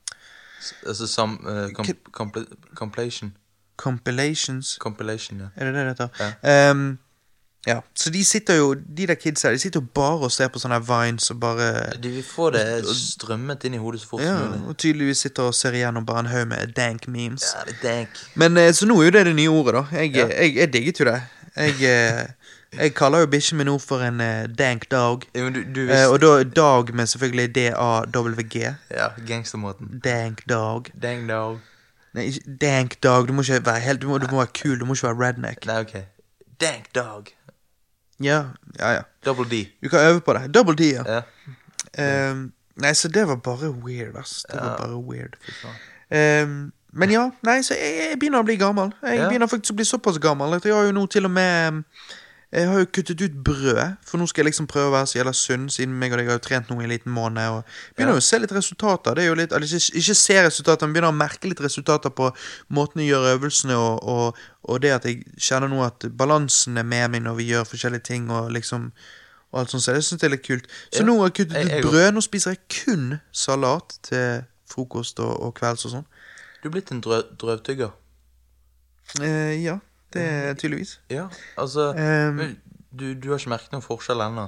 Altså 0.88 1.08
sam... 1.08 1.40
uh, 1.44 1.70
com 1.76 2.32
compilation. 2.74 3.34
compilations 3.76 4.78
Compilation, 4.80 5.40
ja. 5.40 5.48
Er 5.56 5.66
det 5.66 5.74
det 5.74 5.86
det 5.86 5.90
heter? 5.90 6.36
Ehm, 6.44 6.98
ja. 7.68 7.78
Så 7.95 8.09
de 8.11 8.26
sitter 8.26 8.55
jo, 8.59 8.74
de 8.76 9.07
der 9.07 9.16
kidsa, 9.16 9.51
de 9.51 9.59
sitter 9.59 9.80
jo 9.80 9.88
bare 9.95 10.26
og 10.28 10.32
ser 10.32 10.49
på 10.51 10.59
sånne 10.59 10.82
Vines 10.84 11.30
og 11.32 11.39
bare 11.39 11.68
De 12.03 12.09
vil 12.11 12.24
få 12.28 12.49
det 12.51 12.64
strømmet 12.86 13.64
inn 13.70 13.74
i 13.78 13.80
hodet 13.80 14.01
så 14.01 14.09
fort 14.09 14.22
Ja, 14.26 14.34
som 14.38 14.49
mulig. 14.51 14.68
og 14.68 14.78
tydeligvis 14.78 15.18
sitter 15.28 15.43
og 15.43 15.55
ser 15.55 15.72
igjennom 15.80 16.05
bare 16.05 16.20
en 16.26 16.32
haug 16.34 16.47
med 16.47 16.74
dank 16.76 17.07
memes. 17.07 17.45
Ja, 17.55 17.64
det 17.70 17.76
er 17.80 17.84
dank. 17.88 18.09
Men 18.36 18.57
eh, 18.57 18.72
Så 18.74 18.86
nå 18.89 18.99
er 19.01 19.05
jo 19.05 19.11
det 19.18 19.26
det 19.26 19.36
nye 19.36 19.49
ordet, 19.49 19.74
da. 19.80 19.84
Jeg, 20.01 20.14
jeg, 20.16 20.55
jeg 20.55 20.74
digget 20.74 20.99
jo 20.99 21.05
det. 21.05 21.22
Jeg, 21.55 21.76
eh, 21.88 22.28
jeg 22.80 22.93
kaller 22.97 23.20
jo 23.24 23.28
bikkjen 23.30 23.57
min 23.61 23.68
nå 23.70 23.78
for 23.80 24.01
en 24.01 24.20
eh, 24.22 24.47
dank 24.59 24.88
dog. 24.91 25.24
Ja, 25.36 25.47
du, 25.49 25.61
du 25.76 25.82
Eh, 25.88 26.07
og 26.09 26.20
da 26.22 26.43
dog 26.43 26.89
med 26.93 27.07
selvfølgelig 27.07 27.55
D-A-W-G. 27.55 28.55
Ja, 28.91 29.07
gangstermåten. 29.28 30.01
Dank 30.03 30.41
dog. 30.49 30.89
Dank 31.01 31.30
dog. 31.30 31.59
Nei, 32.14 32.28
dank 32.61 32.97
dog. 33.03 33.28
Du 33.28 33.34
må 33.34 33.41
ikke 33.41 33.66
være 33.66 33.80
helt 33.80 34.01
Du 34.01 34.07
må, 34.09 34.18
du 34.18 34.28
må 34.32 34.38
være 34.43 34.51
kul, 34.64 34.80
du 34.80 34.86
må 34.86 34.93
ikke 34.97 35.07
være 35.07 35.22
redneck. 35.28 35.66
Nei, 35.66 35.80
ok. 35.86 35.95
Dank 36.61 36.91
dog. 36.95 37.32
Ja, 38.22 38.43
ja, 38.80 38.91
ja. 38.99 39.01
Double 39.26 39.45
D. 39.49 39.66
Du 39.82 39.89
kan 39.89 39.99
øve 39.99 40.22
på 40.22 40.34
det. 40.34 40.47
Double 40.53 40.76
D, 40.76 40.93
ja. 40.93 41.03
Ja. 41.07 41.22
Um, 42.32 42.51
nei, 42.76 42.93
så 42.93 43.07
det 43.07 43.28
var 43.28 43.36
bare 43.36 43.72
weird, 43.72 44.16
ass. 44.18 44.45
Det 44.49 44.59
var 44.59 44.78
bare 44.78 44.97
weird. 45.01 45.38
Ehm, 46.14 46.72
men 46.93 47.11
ja, 47.11 47.32
nei, 47.41 47.61
så 47.66 47.74
jeg, 47.78 47.93
jeg 48.09 48.20
begynner 48.22 48.43
å 48.43 48.47
bli 48.47 48.57
gammel. 48.61 48.91
Jeg 49.01 49.28
begynner 49.28 49.49
faktisk 49.49 49.74
å 49.74 49.80
bli 49.80 49.88
såpass 49.88 50.20
gammel 50.22 50.57
at 50.57 50.66
jeg 50.66 50.76
har 50.76 50.86
jo 50.86 50.93
nå 50.95 51.05
til 51.09 51.26
og 51.26 51.34
med 51.34 51.84
Jeg 52.54 52.68
har 52.70 52.80
jo 52.84 52.86
kuttet 52.86 53.22
ut 53.22 53.38
brød, 53.43 53.80
for 54.06 54.18
nå 54.22 54.28
skal 54.30 54.43
jeg 54.43 54.51
liksom 54.51 54.68
prøve 54.70 54.91
å 54.91 54.93
være 54.93 55.08
så 55.10 55.18
jævla 55.18 55.32
sunn, 55.34 55.64
siden 55.74 55.95
meg 55.97 56.12
og 56.14 56.20
deg 56.20 56.28
har 56.30 56.36
jo 56.38 56.43
trent 56.45 56.68
nå 56.70 56.76
i 56.80 56.84
en 56.86 56.91
liten 56.91 57.12
måned. 57.12 57.49
Og 57.49 57.64
begynner 57.97 58.14
Ja. 58.14 58.20
å 58.20 58.22
se 58.22 58.38
litt 58.39 58.51
resultater. 58.54 59.16
Det 59.16 59.24
er 59.24 59.28
jo 59.32 59.38
litt, 59.39 59.51
eller 59.51 59.66
ikke, 59.66 59.97
ikke 59.97 60.16
se 60.20 60.38
resultater, 60.45 60.86
men 60.86 60.93
begynner 60.93 61.10
å 61.10 61.18
merke 61.18 61.49
litt 61.49 61.64
resultater 61.66 62.10
på 62.14 62.30
måten 62.70 63.01
jeg 63.01 63.10
gjør 63.10 63.26
øvelsene, 63.39 63.74
og, 63.76 64.04
og, 64.04 64.38
og 64.70 64.82
det 64.82 64.91
at 64.93 65.04
jeg 65.10 65.26
kjenner 65.39 65.68
nå 65.74 65.82
at 65.84 66.06
balansen 66.16 66.78
er 66.78 66.84
med 66.84 67.10
meg 67.16 67.24
når 67.26 67.36
vi 67.41 67.49
gjør 67.49 67.66
forskjellige 67.66 68.04
ting, 68.04 68.30
og 68.30 68.51
liksom 68.51 68.91
og 69.54 69.60
alt 69.60 69.70
sånt, 69.70 69.84
så 69.84 69.93
det 69.93 70.01
syns 70.04 70.22
jeg 70.22 70.30
er 70.32 70.36
litt 70.38 70.45
kult. 70.47 70.66
Så 70.91 70.99
Ja. 71.01 71.06
nå 71.06 71.18
har 71.20 71.30
jeg 71.30 71.34
kuttet 71.47 71.66
ut 71.66 71.70
jeg- 71.72 71.84
brød. 71.84 72.14
Nå 72.14 72.22
spiser 72.26 72.51
jeg 72.51 72.60
kun 72.86 73.20
salat 73.32 73.97
til 74.01 74.43
frokost 74.70 75.20
og, 75.20 75.41
og 75.41 75.54
kvelds 75.54 75.86
og 75.86 75.91
sånn. 75.91 76.06
Du 76.64 76.70
er 76.70 76.72
blitt 76.72 76.91
en 76.91 77.01
drø 77.01 77.22
drøvtygger. 77.38 77.91
Eh, 79.22 79.62
ja, 79.64 79.78
det 80.14 80.24
er 80.24 80.53
tydeligvis. 80.53 80.99
Ja, 81.09 81.28
altså 81.57 81.89
um, 81.93 82.43
du, 82.91 83.14
du 83.14 83.30
har 83.32 83.41
ikke 83.41 83.53
merket 83.55 83.74
noen 83.74 83.86
forskjell 83.86 84.22
ennå? 84.26 84.47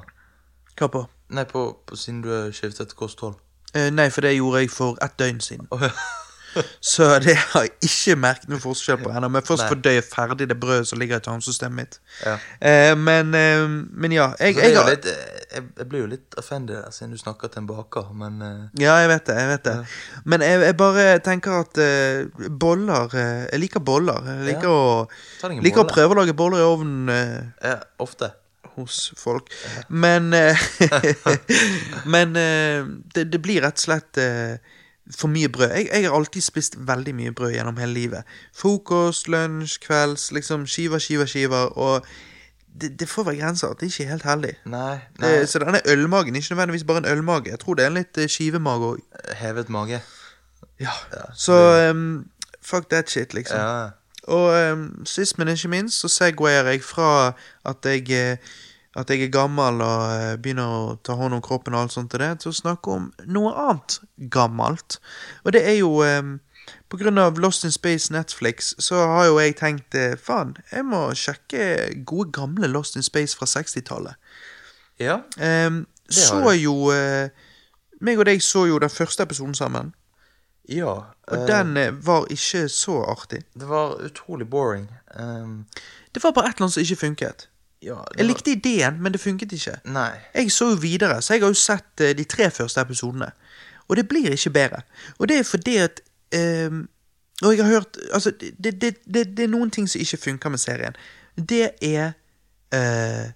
Hva 0.75 0.91
på? 0.91 1.05
Nei, 1.35 1.45
på, 1.49 1.65
på 1.87 1.97
siden 1.97 2.21
du 2.21 2.29
har 2.33 2.51
skiftet 2.53 2.93
kosthold? 2.99 3.39
Uh, 3.75 3.89
nei, 3.93 4.09
for 4.13 4.25
det 4.25 4.35
gjorde 4.35 4.63
jeg 4.63 4.71
for 4.71 4.99
ett 5.03 5.17
døgn 5.19 5.41
siden. 5.41 5.67
Åh, 5.71 5.87
ja. 5.87 5.91
Så 6.81 7.07
det 7.23 7.35
har 7.37 7.65
jeg 7.65 7.71
ikke 7.87 8.15
merket 8.19 8.49
noen 8.51 8.61
forskjell 8.63 8.99
på 9.03 9.11
ennå. 9.11 9.29
Men 9.31 9.43
først 9.45 9.65
fordøye 9.69 10.01
ferdig 10.05 10.47
det 10.51 10.57
brødet 10.61 10.87
som 10.89 10.99
ligger 11.01 11.19
i 11.19 11.25
tarmsystemet 11.25 11.75
mitt. 11.79 11.97
Ja. 12.25 12.35
Eh, 12.61 12.93
men, 12.97 13.33
eh, 13.35 13.65
men 13.91 14.15
ja. 14.15 14.29
Jeg, 14.39 14.55
jeg, 14.59 14.75
har- 14.77 14.89
litt, 14.91 15.05
eh, 15.11 15.41
jeg, 15.55 15.87
blir 15.91 16.05
jo 16.05 16.09
litt 16.13 16.37
offended 16.39 16.75
der, 16.77 16.91
siden 16.95 17.11
du 17.15 17.19
snakker 17.21 17.51
til 17.53 17.63
en 17.63 17.67
baker, 17.69 18.09
men 18.15 18.41
eh, 18.41 18.63
Ja, 18.83 18.95
jeg 19.03 19.09
vet 19.13 19.25
det. 19.31 19.35
jeg 19.41 19.51
vet 19.53 19.63
det 19.67 19.75
Men 20.25 20.41
jeg, 20.45 20.61
jeg 20.69 20.77
bare 20.79 21.05
tenker 21.25 21.59
at 21.65 21.77
eh, 21.83 22.47
boller 22.49 23.11
eh, 23.15 23.43
Jeg 23.51 23.59
liker 23.65 23.83
boller. 23.83 24.23
Jeg 24.31 24.49
liker, 24.53 24.71
å, 24.71 25.05
Ta 25.41 25.51
deg 25.51 25.61
liker 25.65 25.83
å 25.85 25.89
prøve 25.91 26.15
å 26.15 26.19
lage 26.23 26.33
boller 26.37 26.63
i 26.63 26.67
ovnen 26.67 27.09
eh, 27.13 27.69
ja, 27.71 27.77
ofte. 28.03 28.31
hos 28.75 29.13
folk. 29.15 29.47
Men 29.89 30.33
Men 32.13 32.33
det, 32.35 33.23
det 33.31 33.39
blir 33.43 33.61
rett 33.63 33.79
og 33.79 33.85
slett 33.87 34.19
eh, 34.21 34.57
for 35.11 35.27
mye 35.27 35.49
brød. 35.49 35.69
Jeg, 35.69 35.89
jeg 35.93 36.03
har 36.03 36.15
alltid 36.15 36.41
spist 36.41 36.77
veldig 36.87 37.15
mye 37.15 37.31
brød 37.31 37.51
gjennom 37.51 37.77
hele 37.77 37.93
livet. 37.93 38.23
Frokost, 38.55 39.27
lunsj, 39.27 39.79
kvelds, 39.85 40.31
liksom 40.31 40.67
skiver, 40.67 40.99
skiver, 40.99 41.25
skiver. 41.25 41.77
Og 41.77 42.05
det, 42.81 42.99
det 42.99 43.09
får 43.09 43.23
være 43.23 43.35
grenser. 43.35 43.67
Det 43.67 43.87
er 43.87 43.93
ikke 43.93 44.11
helt 44.11 44.23
heldig. 44.23 44.53
Nei, 44.65 44.99
nei. 45.19 45.31
Det, 45.31 45.49
så 45.49 45.59
denne 45.59 45.81
ølmagen 45.89 46.35
ikke 46.35 46.53
nødvendigvis 46.53 46.83
bare 46.83 46.97
en 46.97 47.11
ølmage. 47.17 47.49
Jeg 47.49 47.59
tror 47.59 47.73
det 47.73 47.85
er 47.85 47.93
en 47.93 47.99
litt 47.99 48.17
eh, 48.17 48.29
skivemage 48.29 48.93
òg. 48.95 49.03
Hevet 49.41 49.69
mage. 49.69 50.01
Ja. 50.79 50.95
Så 51.33 51.53
um, 51.91 52.25
fuck 52.61 52.89
that 52.89 53.09
shit, 53.09 53.33
liksom. 53.33 53.59
Ja. 53.59 53.89
Og 54.27 54.71
um, 54.71 55.05
sist, 55.05 55.37
men 55.37 55.47
ikke 55.47 55.67
minst, 55.67 55.99
så 56.01 56.07
segwayer 56.07 56.63
jeg 56.63 56.83
fra 56.83 57.33
at 57.65 57.85
jeg 57.85 58.09
eh, 58.11 58.37
at 58.95 59.09
jeg 59.11 59.25
er 59.25 59.31
gammel 59.33 59.81
og 59.83 60.01
eh, 60.15 60.35
begynner 60.39 60.71
å 60.71 60.95
ta 61.03 61.15
hånd 61.19 61.35
om 61.35 61.41
kroppen 61.43 61.75
og 61.75 61.81
alt 61.85 61.91
sånt 61.95 62.11
til 62.13 62.21
det, 62.23 62.29
til 62.39 62.53
å 62.53 62.55
snakke 62.55 62.91
om 62.93 63.09
noe 63.27 63.51
annet 63.59 63.97
gammelt. 64.31 64.99
Og 65.43 65.51
det 65.55 65.61
er 65.67 65.77
jo 65.81 65.89
um, 66.03 66.37
På 66.89 66.97
grunn 66.97 67.17
av 67.21 67.37
Lost 67.37 67.65
in 67.67 67.71
Space 67.75 68.13
Netflix 68.13 68.71
så 68.81 68.95
har 69.11 69.25
jo 69.27 69.35
jeg 69.41 69.57
tenkt 69.59 69.93
eh, 69.99 70.15
faen, 70.17 70.55
jeg 70.71 70.85
må 70.87 71.09
sjekke 71.13 71.65
gode 72.07 72.31
gamle 72.33 72.67
Lost 72.71 72.95
in 72.97 73.03
Space 73.05 73.35
fra 73.37 73.45
60-tallet. 73.45 74.15
ja. 74.99 75.19
Um, 75.37 75.85
Det 76.07 76.15
har 76.21 76.41
så 76.45 76.51
jeg. 76.53 76.63
jo 76.63 76.73
uh, 76.93 77.29
meg 78.01 78.19
og 78.21 78.25
deg 78.29 78.41
så 78.45 78.65
jo 78.69 78.79
den 78.79 78.89
første 78.89 79.23
episoden 79.23 79.55
sammen, 79.57 79.93
Ja. 80.69 80.93
og 81.27 81.37
uh, 81.37 81.45
den 81.47 81.75
var 82.05 82.25
ikke 82.29 82.67
så 82.69 83.01
artig. 83.09 83.43
Det 83.53 83.67
var 83.69 83.97
utrolig 84.05 84.49
boring. 84.49 84.87
Um, 85.19 85.65
Det 86.13 86.23
var 86.23 86.31
bare 86.31 86.49
et 86.49 86.55
eller 86.55 86.65
annet 86.65 86.73
som 86.73 86.81
ikke 86.85 86.95
funket. 87.01 87.47
Ja, 87.85 87.99
var... 87.99 88.17
Jeg 88.17 88.25
likte 88.25 88.51
ideen, 88.51 88.97
men 89.01 89.13
det 89.13 89.21
funket 89.21 89.53
ikke. 89.55 89.77
Nei. 89.93 90.09
Jeg 90.33 90.51
så 90.51 90.71
jo 90.73 90.79
videre, 90.81 91.21
så 91.21 91.35
jeg 91.35 91.45
har 91.45 91.53
jo 91.53 91.59
sett 91.59 92.01
eh, 92.01 92.15
de 92.17 92.25
tre 92.29 92.49
første 92.51 92.81
episodene. 92.81 93.29
Og 93.87 93.99
det 93.99 94.07
blir 94.09 94.33
ikke 94.33 94.49
bedre. 94.49 94.81
Og 95.17 95.29
det 95.29 95.39
er 95.39 95.43
fordi 95.43 95.77
at 95.77 96.01
ehm, 96.33 96.87
Og 97.43 97.57
jeg 97.57 97.65
har 97.65 97.71
hørt 97.71 97.97
Altså, 98.13 98.31
det, 98.63 98.81
det, 98.81 98.95
det, 99.13 99.37
det 99.37 99.43
er 99.43 99.47
noen 99.51 99.71
ting 99.71 99.89
som 99.89 100.01
ikke 100.01 100.17
funker 100.17 100.49
med 100.49 100.57
serien. 100.57 100.95
Det 101.35 101.69
er 101.81 102.13
uh, 102.73 103.31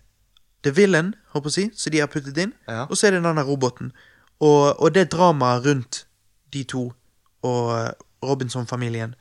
The 0.63 0.75
Villain, 0.75 1.13
håper 1.33 1.49
jeg 1.49 1.51
å 1.51 1.55
si, 1.55 1.81
som 1.83 1.91
de 1.91 1.99
har 1.99 2.07
puttet 2.07 2.37
inn. 2.37 2.53
Ja. 2.67 2.85
Og 2.89 2.97
så 2.97 3.07
er 3.07 3.11
det 3.11 3.23
den 3.23 3.37
der 3.37 3.47
roboten. 3.47 3.91
Og, 4.39 4.79
og 4.79 4.95
det 4.95 5.11
dramaet 5.11 5.65
rundt 5.65 6.05
de 6.53 6.63
to 6.63 6.91
og 7.43 7.71
eh, 7.75 7.91
Robinson-familien. 8.23 9.15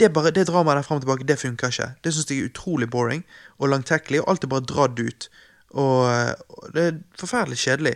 Det, 0.00 0.12
bare, 0.12 0.30
det 0.30 0.46
dramaet 0.48 0.76
der 0.76 0.82
frem 0.82 1.00
og 1.00 1.02
tilbake, 1.04 1.24
det 1.28 1.38
funker 1.38 1.72
ikke. 1.72 1.90
Det 2.04 2.12
syns 2.12 2.30
jeg 2.30 2.38
er 2.42 2.50
utrolig 2.50 2.90
boring 2.90 3.24
og 3.58 3.68
langtekkelig, 3.72 4.20
og 4.22 4.30
alt 4.30 4.44
er 4.44 4.52
bare 4.52 4.68
dratt 4.68 5.00
ut. 5.00 5.28
Og, 5.70 6.04
og 6.48 6.68
det 6.74 6.82
er 6.82 6.98
forferdelig 7.18 7.58
kjedelig. 7.58 7.94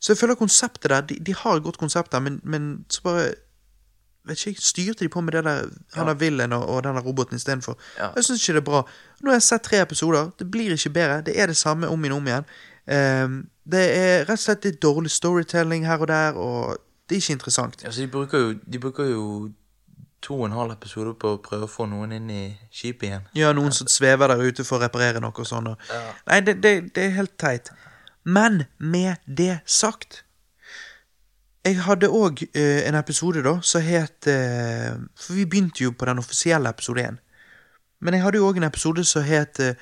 Så 0.00 0.12
jeg 0.12 0.18
føler 0.18 0.34
konseptet 0.34 0.90
der 0.90 1.00
De, 1.00 1.14
de 1.14 1.34
har 1.34 1.56
et 1.56 1.62
godt 1.62 1.78
konsept 1.78 2.12
der, 2.12 2.20
men, 2.20 2.40
men 2.44 2.84
så 2.90 3.02
bare 3.02 3.32
Vet 4.24 4.46
ikke, 4.46 4.62
Styrte 4.62 5.04
de 5.04 5.08
på 5.08 5.20
med 5.20 5.32
det 5.32 5.44
der 5.44 5.64
han 5.94 6.06
der 6.06 6.14
villen 6.14 6.52
og, 6.52 6.66
og 6.68 6.84
den 6.84 6.94
der 6.94 7.02
roboten 7.02 7.36
istedenfor? 7.36 7.78
Ja. 7.98 8.08
Jeg 8.16 8.24
syns 8.24 8.48
ikke 8.48 8.52
det 8.52 8.60
er 8.60 8.64
bra. 8.64 8.82
Nå 9.20 9.30
har 9.30 9.34
jeg 9.34 9.42
sett 9.42 9.62
tre 9.62 9.80
episoder. 9.82 10.30
Det 10.38 10.50
blir 10.50 10.72
ikke 10.72 10.90
bedre. 10.90 11.22
Det 11.26 11.40
er 11.40 11.46
det 11.46 11.56
samme 11.56 11.88
om 11.88 12.04
igjen 12.04 12.16
om 12.16 12.26
igjen. 12.26 12.44
Um, 12.86 13.34
det 13.72 13.82
er 13.96 14.24
rett 14.28 14.38
og 14.38 14.44
slett 14.44 14.64
litt 14.64 14.78
dårlig 14.82 15.10
storytelling 15.10 15.86
her 15.86 15.98
og 15.98 16.08
der, 16.08 16.38
og 16.38 16.78
det 17.08 17.16
er 17.16 17.20
ikke 17.20 17.32
interessant. 17.32 17.82
Altså, 17.84 18.02
de 18.02 18.08
bruker 18.08 18.38
jo, 18.38 18.54
de 18.72 18.78
bruker 18.78 19.10
jo 19.10 19.24
to 20.22 20.36
og 20.38 20.46
en 20.46 20.56
halv 20.56 20.74
episode 20.76 21.14
på 21.18 21.34
å 21.34 21.40
prøve 21.42 21.66
å 21.66 21.70
få 21.70 21.86
noen 21.90 22.12
inn 22.16 22.28
i 22.30 22.42
skipet 22.70 23.08
igjen. 23.08 23.24
Ja, 23.38 23.52
noen 23.56 23.74
som 23.74 23.90
svever 23.90 24.32
der 24.32 24.42
ute 24.42 24.64
for 24.64 24.78
å 24.78 24.84
reparere 24.84 25.22
noe 25.22 25.34
og 25.34 25.48
sånn. 25.48 25.72
Ja. 25.90 26.02
Nei, 26.30 26.40
det, 26.46 26.58
det, 26.62 26.74
det 26.96 27.08
er 27.08 27.16
helt 27.18 27.34
teit. 27.42 27.72
Men 28.22 28.64
med 28.78 29.18
det 29.26 29.64
sagt 29.66 30.22
Jeg 31.66 31.80
hadde 31.82 32.10
òg 32.10 32.44
en 32.54 32.94
episode 32.98 33.42
da 33.42 33.56
som 33.66 33.82
het 33.82 34.28
eh, 34.30 34.94
For 35.18 35.34
vi 35.34 35.46
begynte 35.46 35.82
jo 35.82 35.90
på 35.94 36.06
den 36.06 36.22
offisielle 36.22 36.70
episode 36.70 37.02
én. 37.02 37.18
Men 38.02 38.14
jeg 38.14 38.22
hadde 38.24 38.38
jo 38.38 38.48
òg 38.48 38.58
en 38.58 38.66
episode 38.66 39.04
som 39.06 39.26
het 39.26 39.60
eh, 39.62 39.74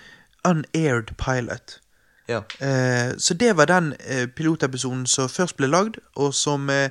Unaired 0.44 1.14
Pilot. 1.20 1.80
Ja. 2.28 2.42
Eh, 2.60 3.16
så 3.18 3.34
det 3.34 3.56
var 3.56 3.68
den 3.68 3.94
eh, 4.00 4.26
pilotepisoden 4.28 5.06
som 5.06 5.28
først 5.28 5.56
ble 5.56 5.70
lagd, 5.72 5.98
og 6.16 6.34
som 6.36 6.68
eh, 6.70 6.84
eh, 6.84 6.90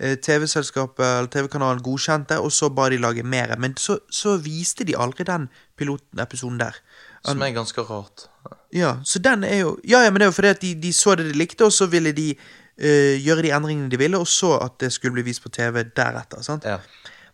TV-selskapet 0.00 1.04
eller 1.04 1.28
TV-kanalen 1.28 1.82
godkjente, 1.84 2.38
og 2.40 2.52
så 2.52 2.70
ba 2.72 2.88
de 2.88 2.96
lage 2.96 3.22
mer. 3.22 3.52
Men 3.60 3.74
så, 3.76 3.98
så 4.10 4.38
viste 4.40 4.86
de 4.88 4.96
aldri 4.96 5.26
den 5.28 5.48
pilotepisoden 5.76 6.60
der. 6.60 6.78
Som 7.24 7.42
er 7.42 7.52
ganske 7.52 7.82
rart. 7.84 8.28
Ja, 8.72 8.94
så 9.04 9.18
den 9.18 9.44
er 9.44 9.56
jo 9.56 9.78
Ja, 9.84 10.00
ja, 10.04 10.10
men 10.10 10.20
det 10.20 10.22
er 10.22 10.30
jo 10.30 10.32
fordi 10.32 10.48
at 10.48 10.62
de, 10.62 10.74
de 10.74 10.92
så 10.92 11.14
det 11.14 11.26
de 11.26 11.38
likte, 11.38 11.64
og 11.64 11.72
så 11.72 11.86
ville 11.86 12.12
de 12.12 12.30
uh, 12.32 13.16
gjøre 13.24 13.42
de 13.42 13.52
endringene 13.52 13.90
de 13.90 13.98
ville, 13.98 14.18
og 14.18 14.28
så 14.28 14.56
at 14.58 14.80
det 14.80 14.92
skulle 14.92 15.12
bli 15.12 15.22
vist 15.22 15.42
på 15.42 15.48
TV 15.48 15.84
deretter. 15.96 16.42
sant? 16.42 16.64
Ja. 16.64 16.78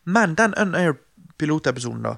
Men 0.04 0.34
den 0.34 0.54
Unair 0.58 0.96
pilotepisoden, 1.38 2.02
da, 2.02 2.16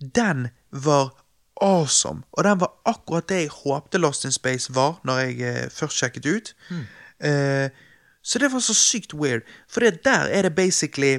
den 0.00 0.48
var 0.70 1.12
awesome. 1.60 2.22
Og 2.32 2.44
den 2.44 2.60
var 2.60 2.72
akkurat 2.84 3.28
det 3.28 3.40
jeg 3.42 3.50
håpte 3.52 3.98
Lost 3.98 4.24
in 4.24 4.32
Space 4.32 4.74
var 4.74 5.00
når 5.04 5.18
jeg 5.18 5.64
uh, 5.64 5.70
først 5.70 6.00
sjekket 6.00 6.26
ut. 6.26 6.54
Eh, 7.20 7.68
så 8.22 8.38
det 8.38 8.52
var 8.52 8.60
så 8.60 8.74
sykt 8.74 9.14
weird. 9.14 9.42
For 9.68 9.80
det 9.80 10.04
der 10.04 10.28
er 10.28 10.42
det 10.42 10.54
basically 10.54 11.18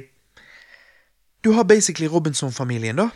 Du 1.44 1.52
har 1.52 1.64
basically 1.64 2.06
Robinson-familien, 2.06 2.96
da. 2.96 3.08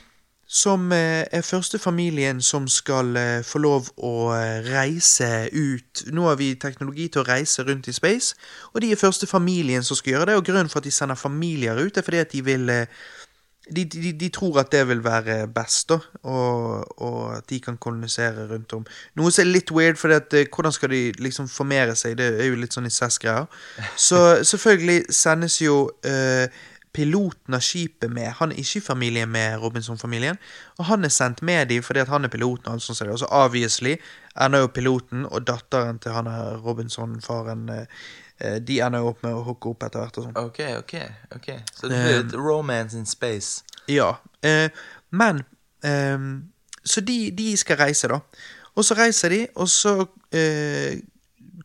Som 0.49 0.93
eh, 0.93 1.25
er 1.31 1.43
første 1.43 1.79
familien 1.79 2.43
som 2.43 2.69
skal 2.69 3.17
eh, 3.17 3.43
få 3.43 3.59
lov 3.59 3.91
å 3.97 4.33
eh, 4.35 4.67
reise 4.67 5.49
ut. 5.53 6.03
Nå 6.11 6.27
har 6.27 6.37
vi 6.37 6.55
teknologi 6.55 7.07
til 7.09 7.23
å 7.23 7.27
reise 7.27 7.63
rundt 7.63 7.87
i 7.89 7.95
space, 7.95 8.35
og 8.75 8.83
de 8.83 8.91
er 8.91 8.99
første 8.99 9.27
familien 9.27 9.83
som 9.83 9.97
skal 9.97 10.13
gjøre 10.13 10.27
det. 10.27 10.37
Og 10.37 10.45
grunnen 10.47 10.69
for 10.69 10.83
at 10.83 10.85
de 10.85 10.91
sender 10.91 11.15
familier 11.15 11.79
ut, 11.79 11.97
er 11.97 12.03
fordi 12.03 12.23
at 12.23 12.35
de 12.35 12.43
vil 12.47 12.71
de, 13.67 13.85
de, 13.85 14.13
de 14.13 14.29
tror 14.29 14.61
at 14.61 14.71
det 14.73 14.85
vil 14.89 15.03
være 15.05 15.49
best, 15.55 15.89
da, 15.89 15.99
og, 16.23 17.01
og 17.03 17.37
at 17.37 17.49
de 17.51 17.59
kan 17.61 17.77
kolonisere 17.77 18.47
rundt 18.51 18.73
om. 18.77 18.87
Noe 19.19 19.33
som 19.35 19.43
er 19.43 19.51
litt 19.51 19.73
weird, 19.75 19.99
for 19.99 20.15
eh, 20.15 20.47
hvordan 20.47 20.75
skal 20.75 20.93
de 20.95 21.03
liksom 21.19 21.49
formere 21.51 21.97
seg? 21.99 22.17
Det 22.21 22.29
er 22.37 22.51
jo 22.51 22.61
litt 22.61 22.77
sånn 22.77 22.87
incest-greier. 22.87 23.49
Så 23.99 24.23
selvfølgelig 24.53 25.01
sendes 25.15 25.59
jo 25.63 25.81
uh, 26.07 26.47
piloten 26.97 27.57
av 27.59 27.65
skipet 27.65 28.13
med. 28.13 28.31
Han 28.39 28.53
er 28.55 28.61
ikke 28.63 28.81
i 28.81 28.85
familie 28.87 29.27
med 29.29 29.59
Robinson-familien, 29.63 30.39
og 30.79 30.87
han 30.91 31.05
er 31.05 31.13
sendt 31.13 31.43
med 31.43 31.67
dem 31.73 31.83
fordi 31.85 32.05
at 32.05 32.13
han 32.13 32.25
er 32.25 32.33
piloten. 32.33 32.71
Og 32.71 32.79
alt 32.79 32.87
sånt, 32.87 33.01
som 33.01 33.09
det. 33.09 33.17
og 33.17 33.25
så 33.25 33.31
obviously 33.31 33.97
ender 34.41 34.65
jo 34.65 34.71
piloten 34.73 35.27
og 35.27 35.47
datteren 35.49 35.99
til 35.99 36.15
han 36.17 36.31
er 36.31 36.57
Robinson-faren 36.65 37.69
eh, 37.73 38.07
De 38.37 38.81
ender 38.85 39.01
jo 39.01 39.13
opp 39.15 39.23
med 39.25 39.33
å 39.33 39.43
hooke 39.47 39.71
opp 39.71 39.87
etter 39.87 40.03
hvert 40.03 40.19
og 40.21 40.27
sånn. 40.27 40.37
Ok, 40.37 40.59
ok. 40.83 40.95
ok 41.39 41.49
Så 41.73 41.89
det 41.89 42.01
blir 42.03 42.19
litt 42.21 42.35
romance 42.37 42.99
in 42.99 43.07
space. 43.09 43.63
Ja, 43.89 44.17
eh, 44.45 44.69
men 45.11 45.45
ehm, 45.83 46.53
Så 46.85 47.01
de, 47.01 47.31
de 47.31 47.57
skal 47.57 47.81
reise, 47.81 48.09
da. 48.09 48.21
Og 48.77 48.85
så 48.85 48.95
reiser 48.95 49.33
de, 49.33 49.47
og 49.57 49.69
så 49.69 50.07
eh, 50.31 51.01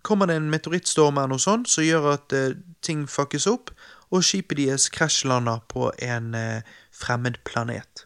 kommer 0.01 0.25
det 0.25 0.39
en 0.39 0.49
meteorittstorm 0.49 1.19
eller 1.19 1.35
noe 1.35 1.43
sånt 1.43 1.69
som 1.69 1.85
gjør 1.85 2.13
at 2.15 2.33
eh, 2.33 2.55
ting 2.81 3.03
fuckes 3.09 3.45
opp, 3.51 3.69
og 4.11 4.23
skipet 4.25 4.57
deres 4.57 4.89
krasjlander 4.91 5.61
på 5.71 5.91
en 6.03 6.33
eh, 6.35 6.63
fremmed 6.95 7.37
planet. 7.45 8.05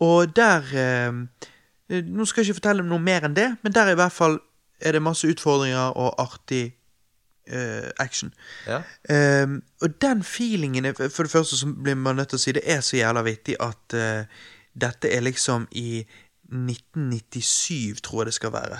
Og 0.00 0.34
der 0.36 0.68
eh, 0.74 1.08
eh, 1.88 2.04
Nå 2.06 2.24
skal 2.28 2.42
jeg 2.42 2.50
ikke 2.50 2.60
fortelle 2.60 2.86
noe 2.86 3.02
mer 3.02 3.26
enn 3.26 3.38
det, 3.38 3.48
men 3.62 3.74
der 3.74 3.94
i 3.94 3.96
hvert 3.98 4.14
fall 4.14 4.38
er 4.80 4.96
det 4.96 5.02
masse 5.02 5.28
utfordringer 5.28 5.96
og 5.96 6.14
artig 6.22 6.64
eh, 6.68 6.76
action. 7.98 8.34
Ja. 8.66 8.82
Um, 9.42 9.62
og 9.82 9.96
den 10.02 10.22
feelingen 10.22 10.86
For 10.94 11.26
det 11.26 11.32
første 11.32 11.56
så 11.56 11.66
blir 11.82 11.94
man 11.98 12.16
nødt 12.16 12.28
til 12.30 12.38
å 12.38 12.42
si 12.42 12.52
det 12.54 12.62
er 12.64 12.80
så 12.80 12.96
jævla 13.00 13.24
vittig 13.26 13.56
at 13.60 13.96
uh, 13.96 14.44
dette 14.80 15.10
er 15.10 15.24
liksom 15.24 15.66
i 15.72 16.04
1997, 16.50 18.00
tror 18.02 18.22
jeg 18.22 18.26
det 18.26 18.34
skal 18.34 18.52
være. 18.52 18.78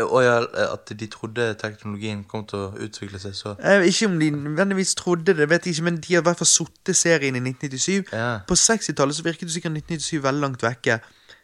Og 0.00 0.22
ja, 0.24 0.38
at 0.72 0.92
de 1.00 1.06
trodde 1.06 1.50
teknologien 1.60 2.22
kom 2.24 2.46
til 2.48 2.62
å 2.64 2.68
utvikle 2.80 3.18
seg 3.20 3.34
så 3.36 3.52
Eh, 3.60 3.84
ikke 3.90 4.08
om 4.08 4.14
de 4.20 4.30
nødvendigvis 4.32 4.94
trodde 4.96 5.34
det, 5.36 5.48
vet 5.50 5.66
jeg 5.66 5.76
ikke, 5.76 5.84
men 5.90 5.98
de 6.00 6.14
har 6.14 6.22
i 6.22 6.28
hvert 6.28 6.40
fall 6.40 6.48
sittet 6.48 6.96
serien 6.96 7.36
i 7.36 7.42
1997. 7.42 8.12
Ja. 8.12 8.38
På 8.48 8.56
60-tallet 8.56 9.18
så 9.18 9.26
virket 9.26 9.50
det 9.50 9.56
sikkert 9.56 9.76
1997 9.76 10.22
veldig 10.24 10.44
langt 10.46 10.64
vekke. 10.64 10.96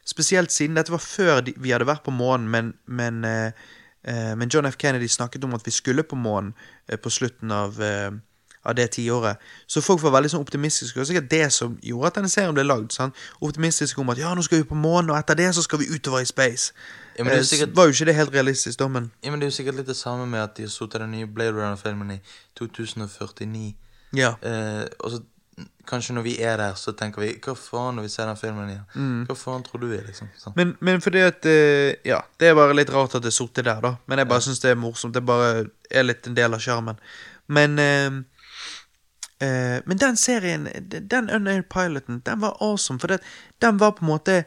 Spesielt 0.08 0.52
siden 0.52 0.80
dette 0.80 0.94
var 0.94 1.04
før 1.04 1.42
de, 1.44 1.52
vi 1.60 1.74
hadde 1.74 1.90
vært 1.90 2.06
på 2.06 2.14
månen, 2.14 2.48
men, 2.48 2.72
men, 2.86 3.20
eh, 3.28 3.52
eh, 3.52 3.52
men 4.38 4.48
John 4.48 4.66
F. 4.66 4.76
Kennedy 4.78 5.08
snakket 5.08 5.44
om 5.44 5.54
at 5.54 5.64
vi 5.66 5.70
skulle 5.70 6.02
på 6.02 6.16
månen 6.16 6.54
eh, 6.88 6.96
på 6.96 7.10
slutten 7.10 7.50
av, 7.50 7.80
eh, 7.82 8.10
av 8.64 8.74
det 8.74 8.90
tiåret. 8.90 9.36
Så 9.66 9.80
folk 9.82 10.02
var 10.02 10.10
veldig 10.10 10.30
sånn 10.30 10.40
optimistiske, 10.44 11.00
og 11.00 11.06
sikkert 11.06 11.30
det 11.30 11.52
som 11.52 11.78
gjorde 11.82 12.06
at 12.06 12.14
denne 12.14 12.28
serien 12.28 12.54
ble 12.54 12.64
lagd. 12.64 12.92
sant? 12.92 13.14
Optimistiske 13.40 13.98
om 14.00 14.10
at 14.10 14.18
ja, 14.18 14.34
nå 14.34 14.42
skal 14.42 14.58
vi 14.58 14.64
på 14.68 14.74
månen, 14.78 15.10
og 15.10 15.18
etter 15.18 15.34
det 15.34 15.54
så 15.54 15.62
skal 15.62 15.78
vi 15.78 15.86
utover 15.94 16.20
i 16.20 16.24
space. 16.28 16.72
Ja, 17.18 17.24
men 17.24 17.32
det 17.32 17.38
er 17.38 17.40
Eh, 17.40 17.44
sikkert- 17.50 17.74
var 17.76 17.84
jo 17.86 17.90
ikke 17.92 18.04
det 18.06 18.14
helt 18.14 18.32
realistisk, 18.34 18.78
da, 18.78 18.88
men 18.88 19.10
Ja, 19.24 19.30
men 19.30 19.40
Det 19.40 19.46
er 19.46 19.50
jo 19.50 19.56
sikkert 19.62 19.76
litt 19.76 19.86
det 19.86 19.96
samme 19.96 20.26
med 20.26 20.40
at 20.40 20.54
de 20.56 20.62
har 20.62 20.68
sittet 20.70 21.00
den 21.00 21.10
nye 21.10 21.26
Blade 21.26 21.52
Runner-filmen 21.52 22.10
i 22.10 22.20
2049. 22.56 23.74
ja. 24.14 24.34
Eh, 24.42 24.86
og 25.00 25.10
så 25.10 25.22
kanskje 25.88 26.14
når 26.16 26.24
vi 26.26 26.34
er 26.44 26.58
der, 26.60 26.74
så 26.78 26.92
tenker 26.96 27.22
vi 27.22 27.30
Hva 27.44 27.54
faen 27.58 27.96
når 27.98 28.06
vi 28.06 28.12
ser 28.12 28.28
den 28.28 28.38
filmen 28.40 28.68
igjen? 28.72 29.24
Hva 29.28 29.36
faen 29.38 29.64
tror 29.66 29.82
du 29.82 29.88
er, 29.88 30.04
liksom? 30.06 30.30
Sånn. 30.38 30.54
Men, 30.58 30.74
men 30.84 31.02
fordi 31.04 31.22
at 31.24 31.48
eh, 31.48 31.96
Ja, 32.08 32.20
det 32.40 32.50
er 32.50 32.58
bare 32.58 32.76
litt 32.76 32.92
rart 32.94 33.16
at 33.18 33.24
det 33.24 33.32
er 33.32 33.38
sittet 33.38 33.68
der, 33.68 33.80
da. 33.84 33.94
Men 34.06 34.22
jeg 34.22 34.30
bare 34.30 34.44
synes 34.44 34.62
det 34.64 34.72
er 34.74 34.80
morsomt. 34.80 35.16
Det 35.16 35.24
bare 35.26 35.68
er 35.90 36.06
litt 36.06 36.28
en 36.28 36.36
del 36.38 36.56
av 36.56 36.62
sjarmen. 36.62 37.00
Men 37.48 37.78
eh, 37.82 38.20
eh, 39.46 39.78
Men 39.86 40.04
den 40.04 40.20
serien, 40.20 40.68
den 40.84 41.30
Unaired 41.30 41.68
Piloten, 41.72 42.22
den 42.26 42.40
var 42.44 42.56
awesome. 42.60 43.00
For 43.00 43.14
det, 43.14 43.22
den 43.64 43.80
var 43.80 43.96
på 43.96 44.04
en 44.04 44.12
måte 44.12 44.42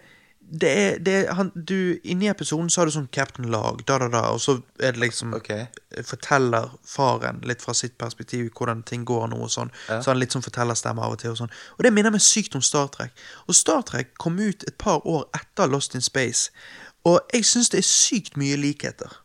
det 0.53 0.69
er, 0.69 0.97
det 0.99 1.13
er, 1.15 1.33
han, 1.33 1.51
du, 1.55 1.99
Inni 2.03 2.27
episoden 2.27 2.69
så 2.69 2.81
har 2.81 2.89
du 2.89 2.91
sånn 2.91 3.07
Captain 3.15 3.47
Lag, 3.51 3.79
da, 3.87 3.97
da, 4.01 4.09
da, 4.11 4.21
og 4.35 4.41
så 4.43 4.57
er 4.83 4.97
det 4.97 4.99
liksom 4.99 5.31
okay. 5.37 5.69
forteller 6.03 6.73
faren 6.87 7.39
litt 7.47 7.63
fra 7.63 7.75
sitt 7.77 7.95
perspektiv 8.01 8.49
hvordan 8.57 8.81
ting 8.87 9.05
går 9.07 9.29
nå 9.31 9.39
og 9.45 9.51
sånn. 9.53 9.71
Ja. 9.87 10.01
Så 10.03 10.11
han 10.11 10.19
litt 10.19 10.35
sånn 10.35 10.43
fortellerstemme 10.43 11.03
av 11.03 11.15
og 11.15 11.21
til 11.21 11.31
og 11.31 11.39
sånn. 11.39 11.53
Og 11.77 11.85
det 11.87 11.93
minner 11.95 12.11
meg 12.11 12.23
sykt 12.25 12.57
om 12.59 12.63
Star 12.65 12.91
Trek. 12.91 13.15
Og 13.47 13.55
Star 13.55 13.85
Trek 13.87 14.11
kom 14.19 14.39
ut 14.43 14.65
et 14.67 14.75
par 14.81 15.05
år 15.07 15.23
etter 15.37 15.71
Lost 15.71 15.95
in 15.95 16.03
Space. 16.03 16.51
Og 17.07 17.21
jeg 17.31 17.47
syns 17.47 17.71
det 17.71 17.79
er 17.79 17.87
sykt 17.87 18.35
mye 18.39 18.57
likheter. 18.59 19.21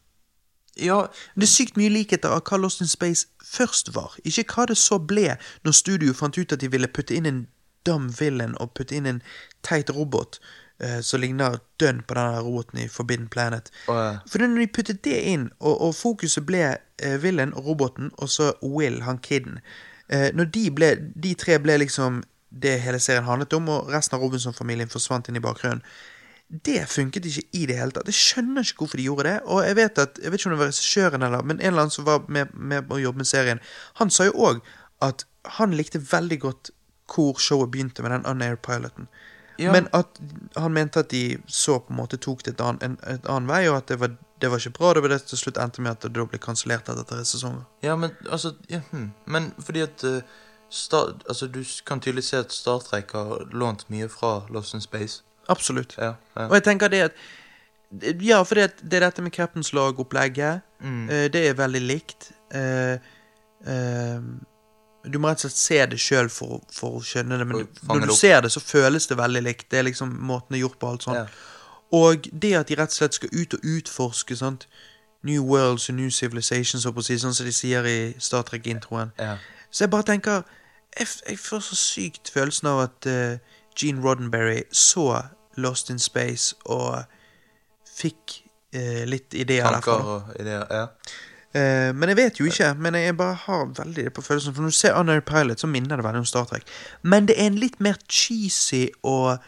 Ja, 0.79 1.09
Det 1.35 1.49
er 1.49 1.51
sykt 1.51 1.81
mye 1.81 1.91
likheter 1.91 2.37
av 2.37 2.45
hva 2.47 2.61
Lost 2.61 2.85
in 2.85 2.93
Space 2.93 3.27
først 3.43 3.95
var. 3.97 4.15
Ikke 4.23 4.47
hva 4.53 4.69
det 4.71 4.79
så 4.79 5.01
ble 5.03 5.35
når 5.65 5.75
studio 5.75 6.15
fant 6.15 6.39
ut 6.39 6.55
at 6.55 6.63
de 6.63 6.71
ville 6.71 6.87
putte 6.87 7.17
inn 7.17 7.27
en 7.27 7.43
dum 7.87 8.07
villain 8.21 8.55
og 8.61 8.75
putte 8.79 8.95
inn 8.95 9.07
en 9.07 9.21
teit 9.67 9.91
robot 9.91 10.39
eh, 10.81 11.01
som 11.01 11.21
ligner 11.21 11.59
dønn 11.81 12.03
på 12.07 12.15
den 12.19 12.39
roboten 12.47 12.81
i 12.83 12.89
Forbidden 12.89 13.29
Planet. 13.33 13.71
Oh, 13.89 13.97
ja. 13.97 14.15
For 14.29 14.45
når 14.45 14.63
de 14.63 14.71
puttet 14.79 15.03
det 15.05 15.19
inn, 15.33 15.51
og, 15.61 15.75
og 15.89 15.95
fokuset 15.97 16.47
ble 16.47 16.65
eh, 16.99 17.29
og 17.47 17.67
roboten, 17.67 18.11
og 18.19 18.31
så 18.31 18.53
Will, 18.63 19.03
han 19.03 19.19
kiden 19.19 19.61
eh, 20.09 20.31
Når 20.35 20.45
de, 20.45 20.71
ble, 20.71 20.91
de 21.15 21.35
tre 21.35 21.59
ble 21.59 21.79
liksom 21.85 22.23
det 22.51 22.79
hele 22.81 23.01
serien 23.01 23.25
handlet 23.27 23.53
om, 23.53 23.69
og 23.69 23.91
resten 23.93 24.17
av 24.17 24.23
Robinson-familien 24.23 24.89
forsvant 24.89 25.29
inn 25.29 25.37
i 25.37 25.45
bakgrunnen. 25.45 25.83
Det 26.47 26.85
funket 26.89 27.27
ikke 27.27 27.43
i 27.59 27.65
det 27.67 27.77
hele 27.77 27.91
tatt. 27.91 28.07
Jeg 28.07 28.21
skjønner 28.21 28.63
ikke 28.63 28.85
hvorfor 28.85 29.01
de 29.01 29.07
gjorde 29.09 29.27
det. 29.27 29.37
Og 29.51 29.65
jeg 29.67 29.77
vet 29.77 29.99
at, 29.99 30.21
jeg 30.23 30.31
vet 30.31 30.41
ikke 30.41 30.49
om 30.49 30.55
det 30.55 30.61
var 30.61 30.71
regissøren 30.71 31.27
eller 31.27 31.43
Men 31.43 31.59
en 31.59 31.67
eller 31.67 31.83
annen 31.83 31.95
som 31.97 32.07
var 32.07 32.23
med, 32.29 32.53
med 32.55 32.87
på 32.87 32.97
å 32.97 33.03
jobbe 33.03 33.23
med 33.23 33.29
serien, 33.29 33.63
han 33.99 34.13
sa 34.15 34.29
jo 34.29 34.37
òg 34.39 34.61
at 35.03 35.27
han 35.59 35.75
likte 35.77 36.01
veldig 36.01 36.39
godt 36.41 36.71
hvor 37.11 37.39
showet 37.39 37.71
begynte 37.71 38.03
med 38.03 38.15
den 38.15 38.27
unaired 38.27 38.63
piloten. 38.63 39.11
Ja. 39.59 39.73
Men 39.73 39.89
at 39.97 40.19
han 40.57 40.73
mente 40.73 41.01
at 41.01 41.11
de 41.11 41.39
så 41.47 41.79
på 41.81 41.93
en 41.93 42.01
måte 42.01 42.19
tok 42.21 42.45
det 42.45 42.57
et 42.57 42.65
annen, 42.65 42.83
en, 42.83 42.97
et 43.15 43.29
annen 43.31 43.49
vei, 43.49 43.63
og 43.71 43.79
at 43.79 43.89
det 43.89 44.01
var, 44.01 44.17
det 44.43 44.51
var 44.53 44.61
ikke 44.61 44.79
bra. 44.79 44.93
Det 44.95 45.05
var 45.05 45.15
det 45.15 45.21
til 45.31 45.41
slutt 45.41 45.61
endte 45.63 45.85
med 45.85 45.97
at 45.97 46.05
det 46.05 46.13
da 46.17 46.27
ble 46.29 46.41
kansellert 46.43 46.91
etter 46.93 47.07
tre 47.09 47.23
sesonger. 47.25 47.65
ja, 47.85 47.97
men 47.97 48.13
altså 48.31 48.55
ja, 48.73 48.83
hm. 48.91 49.11
Men 49.27 49.53
fordi 49.59 49.85
at 49.87 50.05
uh, 50.05 50.21
Star, 50.71 51.15
altså, 51.29 51.47
Du 51.47 51.63
kan 51.87 52.01
tydelig 52.01 52.25
se 52.25 52.41
at 52.43 52.53
Star 52.53 52.79
Trek 52.83 53.13
har 53.15 53.47
lånt 53.53 53.87
mye 53.89 54.09
fra 54.11 54.41
Lost 54.51 54.75
in 54.75 54.81
Space. 54.81 55.23
Absolutt. 55.49 55.95
Ja, 55.99 56.17
ja. 56.37 56.49
Og 56.49 56.55
jeg 56.59 56.65
tenker 56.67 56.89
det 56.89 57.03
at 57.11 57.13
Ja, 58.21 58.43
for 58.43 58.59
det, 58.59 58.83
det 58.83 58.99
er 58.99 59.07
dette 59.07 59.23
med 59.23 59.31
Captains 59.31 59.73
Lag-opplegget. 59.73 60.61
Mm. 60.81 61.05
Uh, 61.09 61.27
det 61.33 61.49
er 61.49 61.55
veldig 61.55 61.83
likt. 61.87 62.33
Uh, 62.55 62.99
eh, 63.67 64.21
du 65.07 65.19
må 65.19 65.31
rett 65.31 65.45
og 65.45 65.47
slett 65.47 65.61
se 65.61 65.79
det 65.93 65.99
sjøl 66.03 66.29
for, 66.33 66.63
for 66.75 66.99
å 66.99 67.05
skjønne 67.05 67.39
det. 67.39 67.47
Men 67.47 67.63
du, 67.63 67.81
når 67.89 68.11
du 68.11 68.15
ser 68.17 68.41
det, 68.43 68.51
så 68.55 68.63
føles 68.63 69.07
det 69.07 69.19
veldig 69.19 69.43
likt. 69.47 69.69
Det 69.71 69.81
er 69.81 69.87
liksom 69.89 70.13
måten 70.27 70.55
det 70.55 70.61
er 70.61 70.65
gjort 70.67 70.79
på. 70.83 70.91
alt 70.91 71.07
sånt. 71.07 71.17
Ja. 71.17 71.55
Og 71.97 72.29
det 72.33 72.53
at 72.59 72.69
de 72.69 72.79
rett 72.81 72.91
og 72.91 72.99
slett 72.99 73.19
skal 73.19 73.33
ut 73.33 73.55
og 73.55 73.67
utforske 73.77 74.37
sant? 74.37 74.67
New 75.27 75.43
worlds 75.43 75.89
and 75.89 75.99
new 75.99 76.11
civilizations, 76.11 76.87
si, 77.07 77.19
sånn 77.19 77.35
som 77.35 77.47
de 77.47 77.53
sier 77.55 77.87
i 77.87 77.99
Star 78.23 78.45
Trek-introen. 78.47 79.13
Ja. 79.19 79.37
Så 79.71 79.85
jeg 79.85 79.91
bare 79.91 80.07
tenker 80.07 80.43
Jeg, 80.97 81.09
jeg 81.29 81.39
får 81.39 81.61
så 81.61 81.77
sykt 81.77 82.31
følelsen 82.33 82.69
av 82.71 82.79
at 82.87 83.09
uh, 83.11 83.59
Gene 83.77 84.01
Roddenberry 84.01 84.63
så 84.73 85.27
Lost 85.61 85.91
in 85.91 85.99
Space 85.99 86.55
og 86.65 87.03
fikk 87.99 88.39
uh, 88.77 89.03
litt 89.05 89.35
ideer 89.35 89.67
Tanker 89.67 89.77
derfra. 89.77 89.97
Tanker 89.99 90.13
og 90.15 90.41
ideer. 90.41 90.65
Ja. 90.71 90.87
Eh, 91.57 91.91
men 91.97 92.11
jeg 92.13 92.19
vet 92.19 92.41
jo 92.41 92.47
ikke. 92.51 92.75
Men 92.83 92.99
jeg 92.99 93.17
bare 93.17 93.35
har 93.47 93.67
veldig 93.79 94.05
det 94.05 94.13
på 94.13 94.25
følelsen. 94.25 94.55
For 94.55 94.63
når 94.63 94.75
du 94.75 94.79
ser 94.79 94.99
Unaired 95.01 95.27
Pilot, 95.29 95.61
så 95.61 95.67
minner 95.67 95.97
det 95.97 96.05
veldig 96.05 96.25
om 96.25 96.29
Star 96.29 96.45
Trek. 96.51 96.67
Men 97.03 97.29
det 97.29 97.39
er 97.41 97.51
en 97.51 97.61
litt 97.61 97.81
mer 97.81 97.99
cheesy 98.09 98.87
og, 99.03 99.39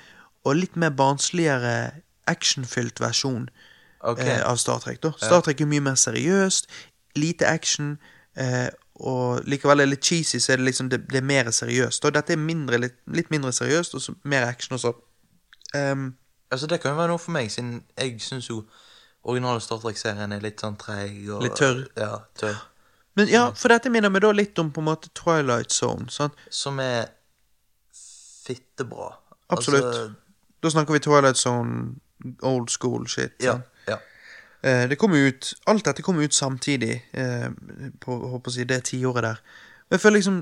og 0.44 0.56
litt 0.56 0.76
mer 0.76 0.94
barnsligere 0.96 1.90
actionfylt 2.28 3.00
versjon 3.00 3.48
okay. 4.00 4.38
eh, 4.38 4.44
av 4.50 4.56
Star 4.56 4.80
Trek. 4.84 5.02
da. 5.02 5.12
Star 5.20 5.42
Trek 5.44 5.60
er 5.60 5.70
mye 5.70 5.84
mer 5.84 5.98
seriøst, 6.00 6.70
lite 7.16 7.48
action, 7.48 7.98
eh, 8.36 8.68
og 8.98 9.44
likevel 9.46 9.80
er 9.80 9.86
det 9.86 9.94
litt 9.96 10.06
cheesy, 10.06 10.40
så 10.42 10.52
er 10.52 10.58
det 10.58 10.70
liksom 10.70 10.88
det, 10.90 11.04
det 11.10 11.20
er 11.20 11.26
mer 11.26 11.50
seriøst. 11.54 12.04
Og 12.04 12.14
dette 12.14 12.34
er 12.34 12.40
mindre, 12.40 12.80
litt, 12.82 12.96
litt 13.14 13.30
mindre 13.30 13.52
seriøst, 13.54 13.94
og 13.94 14.02
så 14.02 14.14
mer 14.24 14.48
action 14.48 14.74
og 14.74 14.82
så. 14.82 14.96
Ehm, 15.76 16.10
Altså, 16.50 16.66
det 16.66 16.80
kan 16.80 16.90
jo 16.90 16.96
være 16.96 17.12
noe 17.12 17.20
for 17.20 17.34
meg, 17.34 17.50
siden 17.52 17.82
jeg 17.98 18.14
syns 18.24 18.46
jo 18.48 18.62
originale 19.28 19.60
Star 19.60 19.78
Trek-serien 19.82 20.32
er 20.34 20.40
litt 20.44 20.60
sånn 20.64 20.76
treig 20.80 21.28
og 21.30 21.42
Litt 21.44 21.56
tørr. 21.60 21.84
Ja, 22.00 22.14
tørr. 22.40 22.56
men 23.18 23.28
ja, 23.30 23.44
for 23.58 23.68
dette 23.74 23.90
minner 23.92 24.10
meg 24.12 24.22
da 24.24 24.30
litt 24.32 24.58
om 24.62 24.70
på 24.72 24.80
en 24.82 24.88
måte 24.88 25.10
Twilight 25.18 25.72
Zone. 25.74 26.08
sant? 26.10 26.34
Som 26.50 26.80
er 26.80 27.08
fittebra. 28.46 29.12
Absolutt. 29.48 29.84
Altså, 29.84 30.10
Da 30.62 30.70
snakker 30.70 30.92
vi 30.96 30.98
Twilight 31.04 31.36
Zone, 31.38 31.94
old 32.42 32.70
school 32.70 33.06
shit. 33.06 33.32
ja, 33.42 33.60
ja. 33.88 33.96
Eh, 34.62 34.88
det 34.88 34.98
kom 34.98 35.12
ut, 35.14 35.52
Alt 35.66 35.84
dette 35.84 36.02
kom 36.02 36.18
ut 36.18 36.34
samtidig 36.34 36.96
eh, 37.12 37.48
på 38.00 38.16
håper 38.32 38.50
å 38.50 38.54
si, 38.54 38.64
det 38.64 38.80
tiåret 38.90 39.22
der. 39.22 39.38
Men 39.88 39.96
jeg 39.98 40.00
føler 40.02 40.18
liksom 40.18 40.40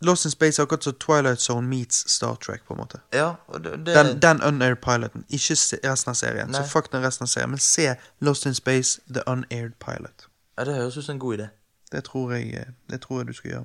Lost 0.00 0.24
in 0.24 0.30
Space 0.30 0.60
er 0.62 0.66
akkurat 0.66 0.84
som 0.84 0.94
Twilight 0.94 1.40
Zone 1.40 1.66
meets 1.68 2.04
Star 2.12 2.34
Trek. 2.34 2.60
på 2.66 2.74
en 2.74 2.78
måte 2.80 3.00
ja 3.12 3.34
det, 3.54 3.86
det, 3.86 3.94
Den, 3.94 4.18
den 4.22 4.42
unaired 4.42 4.76
piloten, 4.76 5.24
ikke 5.28 5.54
resten 5.84 6.10
av 6.10 6.14
serien. 6.14 6.48
Nei. 6.50 6.62
Så 6.62 6.70
fuck 6.70 6.92
den 6.92 7.02
resten 7.02 7.24
av 7.24 7.28
serien 7.32 7.50
Men 7.50 7.58
se 7.58 7.94
Lost 8.20 8.46
in 8.46 8.54
Space, 8.54 9.00
The 9.14 9.22
Unaired 9.26 9.72
Pilot. 9.82 10.28
ja, 10.58 10.64
det 10.64 10.74
høres 10.74 10.96
ut 10.96 11.04
som 11.04 11.14
en 11.14 11.18
god 11.18 11.38
idé. 11.38 11.48
Det 11.92 12.04
tror, 12.04 12.32
jeg, 12.32 12.54
eh, 12.54 12.66
det 12.90 13.00
tror 13.00 13.20
jeg 13.20 13.26
du 13.26 13.32
skal 13.32 13.50
gjøre. 13.50 13.64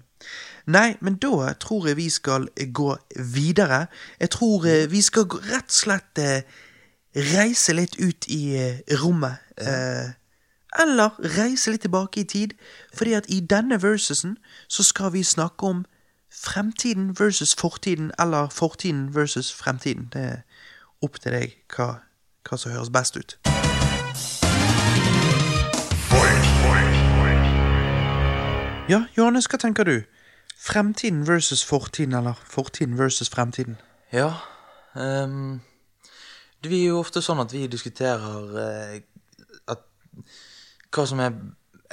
Nei, 0.65 0.95
men 1.01 1.15
da 1.15 1.53
tror 1.59 1.87
jeg 1.87 1.97
vi 1.97 2.09
skal 2.09 2.47
gå 2.73 2.97
videre. 3.19 3.87
Jeg 4.19 4.29
tror 4.29 4.65
eh, 4.65 4.91
vi 4.91 5.01
skal 5.01 5.23
rett 5.27 5.67
og 5.67 5.71
slett 5.75 6.17
eh, 6.23 6.41
reise 7.15 7.73
litt 7.73 7.97
ut 7.99 8.27
i 8.31 8.55
eh, 8.55 8.79
rommet. 9.03 9.35
Eh, 9.57 10.13
eller 10.79 11.09
reise 11.37 11.71
litt 11.71 11.81
tilbake 11.81 12.21
i 12.21 12.23
tid. 12.23 12.53
Fordi 12.95 13.13
at 13.13 13.25
i 13.27 13.39
denne 13.39 13.81
versusen 13.83 14.37
så 14.67 14.83
skal 14.83 15.11
vi 15.13 15.23
snakke 15.23 15.65
om 15.65 15.83
fremtiden 16.33 17.19
versus 17.19 17.55
fortiden, 17.55 18.11
eller 18.19 18.49
fortiden 18.49 19.15
versus 19.15 19.53
fremtiden. 19.53 20.09
Det 20.13 20.21
er 20.21 20.37
opp 21.01 21.19
til 21.21 21.31
deg 21.31 21.53
hva, 21.75 21.87
hva 22.49 22.57
som 22.57 22.71
høres 22.73 22.91
best 22.93 23.17
ut. 23.17 23.37
Ja, 28.89 29.05
Johannes, 29.17 29.45
hva 29.47 29.57
tenker 29.57 29.83
du? 29.87 30.01
Fremtiden 30.57 31.27
versus 31.27 31.65
fortiden, 31.65 32.13
eller 32.13 32.33
fortiden 32.45 32.97
versus 32.97 33.29
fremtiden? 33.29 33.77
Ja. 34.11 34.33
um, 34.95 35.61
det 36.63 36.71
er 36.71 36.85
jo 36.87 36.99
ofte 36.99 37.21
sånn 37.21 37.41
at 37.43 37.51
vi 37.51 37.67
diskuterer 37.67 38.19
uh, 38.55 38.99
at 39.67 39.81
hva 40.93 41.05
som 41.09 41.19
er 41.19 41.33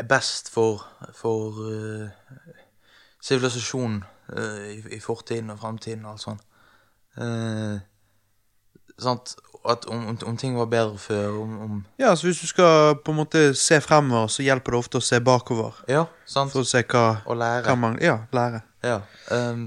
best 0.07 0.51
for 0.53 0.85
for 1.17 1.59
uh, 1.65 2.11
sivilisasjonen 3.21 4.05
i, 4.37 4.81
i 4.97 5.01
fortiden 5.01 5.51
og 5.51 5.59
fremtiden 5.63 6.05
og 6.07 6.13
alt 6.13 6.25
sånt. 6.25 6.43
Eh, 7.19 7.79
sant? 9.01 9.37
At 9.69 9.85
om, 9.93 10.07
om, 10.09 10.19
om 10.27 10.37
ting 10.41 10.55
var 10.57 10.71
bedre 10.73 10.97
før, 10.99 11.35
om, 11.43 11.57
om 11.61 11.81
Ja, 12.01 12.15
så 12.17 12.27
hvis 12.31 12.39
du 12.41 12.47
skal 12.49 12.95
på 13.05 13.13
en 13.13 13.19
måte 13.19 13.43
se 13.55 13.77
fremover, 13.85 14.31
så 14.33 14.43
hjelper 14.47 14.73
det 14.73 14.79
ofte 14.79 15.01
å 15.01 15.05
se 15.05 15.19
bakover. 15.21 15.83
Ja, 15.91 16.07
sant? 16.25 16.53
For 16.55 16.65
å 16.65 16.69
se 16.69 16.81
hva, 16.89 17.03
Og 17.27 17.37
lære. 17.37 17.67
hva 17.69 17.75
man 17.77 17.99
Ja, 18.01 18.23
lære. 18.33 18.63
Ja. 18.87 19.01
Um, 19.31 19.67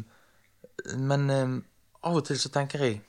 men 0.98 1.30
um, 1.30 1.60
av 2.04 2.18
og 2.18 2.26
til 2.28 2.40
så 2.42 2.50
tenker 2.54 2.82
jeg 2.88 3.02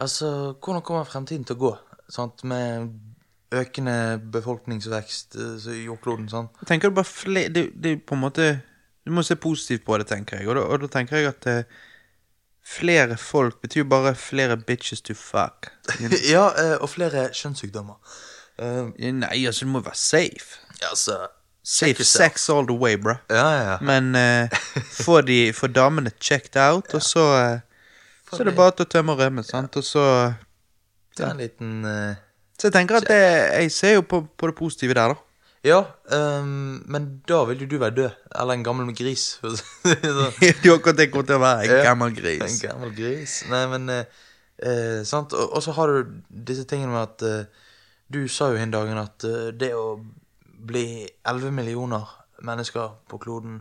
Altså, 0.00 0.54
hvordan 0.64 0.82
kommer 0.82 1.04
fremtiden 1.04 1.44
til 1.44 1.56
å 1.58 1.60
gå? 1.60 1.70
Sant? 2.08 2.44
Med 2.48 2.88
økende 3.52 4.20
befolkningsvekst 4.32 5.36
eh, 5.36 5.66
i 5.74 5.82
jordkloden. 5.84 6.28
Sant? 6.32 6.54
Tenker 6.68 6.88
du 6.88 6.94
bare 6.96 7.08
fle... 7.10 7.42
Det, 7.52 7.66
det 7.76 7.92
er 7.92 7.98
på 8.06 8.16
en 8.16 8.22
måte 8.22 8.46
Du 9.06 9.12
må 9.16 9.22
se 9.24 9.36
positivt 9.40 9.84
på 9.86 9.96
det, 9.98 10.06
tenker 10.10 10.38
jeg. 10.40 10.48
Og 10.48 10.58
da, 10.58 10.66
og 10.68 10.82
da 10.82 10.90
tenker 10.92 11.16
jeg 11.16 11.30
at 11.32 11.46
eh, 11.50 11.80
flere 12.66 13.16
folk 13.16 13.60
betyr 13.62 13.86
bare 13.88 14.14
flere 14.14 14.56
bitches 14.56 15.00
to 15.00 15.14
fuck. 15.16 15.70
ja, 16.34 16.50
eh, 16.60 16.76
og 16.80 16.90
flere 16.92 17.28
kjønnssykdommer. 17.34 17.96
Ehm, 18.60 18.92
Nei, 19.22 19.46
altså, 19.46 19.64
du 19.64 19.70
må 19.70 19.80
være 19.80 19.96
safe. 19.96 20.60
ja, 20.80 20.90
altså 20.90 21.16
safe 21.64 22.00
yourself. 22.00 22.24
sex 22.24 22.48
all 22.48 22.66
the 22.66 22.76
way, 22.76 22.96
bro. 22.96 23.14
Ja, 23.30 23.48
ja, 23.50 23.62
ja. 23.70 23.76
Men 23.80 24.14
eh, 24.14 24.60
få, 25.04 25.20
de, 25.20 25.52
få 25.52 25.66
damene 25.66 26.10
checked 26.20 26.56
out, 26.60 26.94
og 26.94 27.02
så 27.02 27.24
eh, 27.38 27.58
Så 28.30 28.42
er 28.44 28.44
det 28.44 28.54
bare 28.56 28.70
til 28.78 28.86
å 28.86 28.90
tømme 28.92 29.12
og 29.16 29.18
rømme, 29.18 29.42
sant, 29.42 29.76
og 29.76 29.84
så 29.84 30.04
Ta 31.18 31.32
en 31.32 31.40
liten 31.42 31.84
eh, 31.84 32.20
Så 32.58 32.68
jeg 32.68 32.76
tenker 32.76 33.00
at 33.00 33.08
det, 33.10 33.18
jeg 33.64 33.72
ser 33.74 33.96
jo 33.96 34.04
på, 34.06 34.20
på 34.38 34.46
det 34.46 34.54
positive 34.54 34.94
der, 34.94 35.14
da. 35.14 35.29
Ja, 35.60 35.82
um, 36.40 36.80
men 36.88 37.06
da 37.28 37.42
vil 37.44 37.60
jo 37.60 37.66
du 37.68 37.76
være 37.82 37.94
død. 37.94 38.10
Eller 38.40 38.56
en 38.56 38.64
gammel 38.64 38.94
gris. 38.96 39.38
du 39.42 39.48
har 39.50 39.58
sånn. 39.60 40.72
akkurat 40.74 40.96
det 40.96 41.10
kommer 41.12 41.28
til 41.28 41.36
å 41.36 41.42
være. 41.42 41.66
En 41.76 41.88
gammel 41.90 42.14
gris. 42.16 42.44
En 42.46 42.60
gammel 42.62 42.94
gris. 42.96 43.34
Nei, 43.50 43.60
men 43.74 43.92
uh, 43.92 44.22
uh, 44.64 45.00
Sant. 45.08 45.36
Og, 45.36 45.52
og 45.58 45.64
så 45.64 45.74
har 45.76 45.92
du 45.92 46.14
disse 46.48 46.64
tingene 46.68 46.94
med 46.94 47.02
at 47.02 47.26
uh, 47.28 47.66
Du 48.10 48.24
sa 48.32 48.48
jo 48.50 48.56
en 48.58 48.72
dagen 48.72 48.98
at 48.98 49.26
det 49.60 49.74
å 49.76 50.00
bli 50.40 51.04
11 51.28 51.52
millioner 51.54 52.08
mennesker 52.42 52.96
på 53.08 53.20
kloden, 53.20 53.60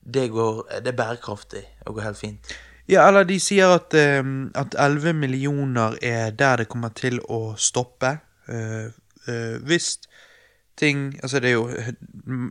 det 0.00 0.28
går 0.32 0.62
Det 0.80 0.92
er 0.92 0.96
bærekraftig 0.96 1.64
og 1.84 1.98
går 1.98 2.06
helt 2.06 2.20
fint. 2.20 2.54
Ja, 2.88 3.08
eller 3.08 3.26
de 3.26 3.36
sier 3.40 3.74
at, 3.74 3.94
at 3.94 4.74
11 4.78 5.12
millioner 5.16 5.98
er 6.04 6.30
der 6.30 6.62
det 6.62 6.68
kommer 6.72 6.94
til 6.96 7.18
å 7.28 7.56
stoppe. 7.60 8.18
Uh, 8.48 8.88
hvis 9.64 9.96
ting 10.76 11.18
Altså, 11.22 11.40
det 11.40 11.48
er 11.48 11.52
jo 11.52 11.70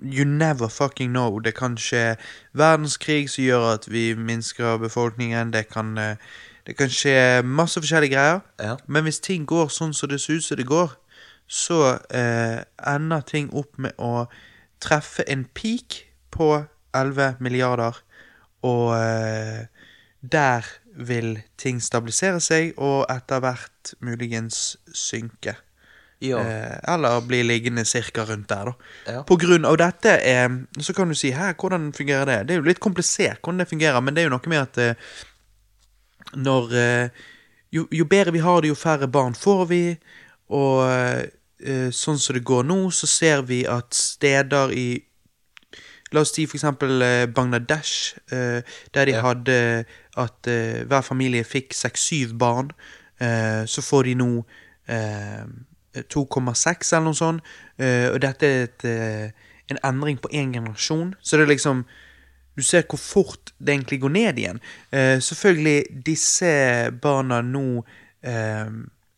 You 0.06 0.24
never 0.26 0.68
fucking 0.68 1.12
know. 1.12 1.40
Det 1.40 1.56
kan 1.56 1.78
skje 1.78 2.16
verdenskrig 2.54 3.30
som 3.30 3.44
gjør 3.44 3.74
at 3.74 3.92
vi 3.92 4.14
minsker 4.14 4.78
befolkningen. 4.78 5.54
Det 5.54 5.68
kan, 5.70 5.98
eh, 5.98 6.16
det 6.68 6.78
kan 6.78 6.90
skje 6.90 7.42
masse 7.44 7.82
forskjellige 7.82 8.16
greier. 8.16 8.40
Ja. 8.60 8.76
Men 8.88 9.04
hvis 9.04 9.20
ting 9.20 9.48
går 9.48 9.68
sånn 9.68 9.94
som 9.94 10.10
det 10.10 10.22
ser 10.22 10.34
ut 10.34 10.44
som 10.44 10.58
det 10.58 10.68
går, 10.68 10.92
så 11.48 12.00
eh, 12.10 12.64
ender 12.96 13.22
ting 13.22 13.50
opp 13.54 13.78
med 13.78 13.92
å 13.98 14.28
treffe 14.84 15.24
en 15.30 15.46
peak 15.46 16.04
på 16.32 16.66
11 16.94 17.38
milliarder, 17.40 17.98
og 18.64 18.96
eh, 18.96 19.66
der 20.22 20.66
vil 20.96 21.42
ting 21.58 21.82
stabilisere 21.82 22.40
seg, 22.40 22.74
og 22.78 23.06
etter 23.12 23.42
hvert 23.44 23.94
muligens 24.00 24.78
synke. 24.94 25.56
Ja. 26.24 26.40
Eh, 26.40 26.78
eller 26.94 27.22
bli 27.28 27.42
liggende 27.44 27.84
cirka 27.86 28.24
rundt 28.30 28.48
der, 28.50 28.70
da. 28.72 28.74
Ja. 29.12 29.24
På 29.28 29.36
grunn 29.42 29.66
av 29.68 29.78
dette 29.82 30.14
eh, 30.24 30.50
så 30.80 30.94
kan 30.96 31.12
du 31.12 31.16
si 31.20 31.34
her, 31.36 31.54
hvordan 31.60 31.90
fungerer 31.94 32.26
det? 32.30 32.40
Det 32.48 32.56
er 32.56 32.62
jo 32.62 32.68
litt 32.70 32.80
komplisert 32.84 33.42
hvordan 33.44 33.60
det 33.64 33.70
fungerer, 33.74 34.00
men 34.02 34.16
det 34.16 34.24
er 34.24 34.30
jo 34.30 34.36
noe 34.38 34.52
med 34.54 34.62
at 34.62 34.78
eh, 34.78 35.14
når 36.40 36.76
eh, 36.80 37.24
jo, 37.76 37.88
jo 37.92 38.06
bedre 38.06 38.32
vi 38.36 38.44
har 38.46 38.62
det, 38.64 38.70
jo 38.72 38.76
færre 38.80 39.08
barn 39.12 39.36
får 39.36 39.66
vi. 39.72 39.82
Og 40.54 40.84
eh, 40.88 41.90
sånn 41.96 42.20
som 42.20 42.36
det 42.38 42.44
går 42.48 42.64
nå, 42.70 42.78
så 42.94 43.08
ser 43.10 43.44
vi 43.50 43.64
at 43.68 43.92
steder 43.96 44.72
i 44.78 44.88
La 46.14 46.22
oss 46.22 46.30
si 46.36 46.44
for 46.46 46.60
eksempel 46.60 47.02
eh, 47.02 47.24
Bangladesh, 47.26 48.14
eh, 48.30 48.60
der 48.94 49.06
de 49.10 49.16
Ja. 49.16 49.22
hadde 49.26 49.56
at 50.22 50.46
hver 50.46 51.02
familie 51.02 51.42
fikk 51.44 51.74
seks-syv 51.74 52.36
barn. 52.38 52.70
Eh, 53.18 53.66
så 53.66 53.82
får 53.82 54.04
de 54.12 54.14
nå 54.20 54.28
2,6 55.94 56.94
eller 56.94 57.06
noe 57.06 57.18
sånt. 57.18 57.52
Eh, 57.78 58.10
og 58.12 58.22
dette 58.24 58.48
er 58.48 58.64
et, 58.68 58.86
eh, 58.86 59.32
en 59.70 59.82
endring 59.84 60.18
på 60.22 60.32
én 60.32 60.54
generasjon. 60.54 61.16
Så 61.22 61.38
det 61.38 61.48
er 61.48 61.56
liksom 61.56 61.86
Du 62.56 62.62
ser 62.62 62.84
hvor 62.84 63.00
fort 63.00 63.52
det 63.58 63.74
egentlig 63.74 64.00
går 64.02 64.10
ned 64.10 64.38
igjen. 64.38 64.60
Eh, 64.92 65.18
selvfølgelig, 65.18 66.04
disse 66.06 66.92
barna 67.02 67.42
nå 67.42 67.84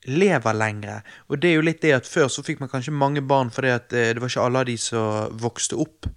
lever 0.07 0.53
lengre. 0.53 1.01
Og 1.27 1.41
det 1.41 1.49
er 1.49 1.55
jo 1.55 1.61
litt 1.61 1.81
det 1.81 1.91
at 1.91 2.07
før 2.07 2.29
så 2.29 2.41
fikk 2.41 2.61
man 2.61 2.69
kanskje 2.69 2.93
mange 2.93 3.21
barn 3.21 3.51
fordi 3.51 3.67
at 3.67 3.89
det 3.89 4.21
var 4.21 4.29
ikke 4.29 4.41
alle 4.41 4.59
av 4.59 4.65
de 4.65 4.77
som 4.77 5.35
vokste 5.35 5.75
opp. 5.75 6.07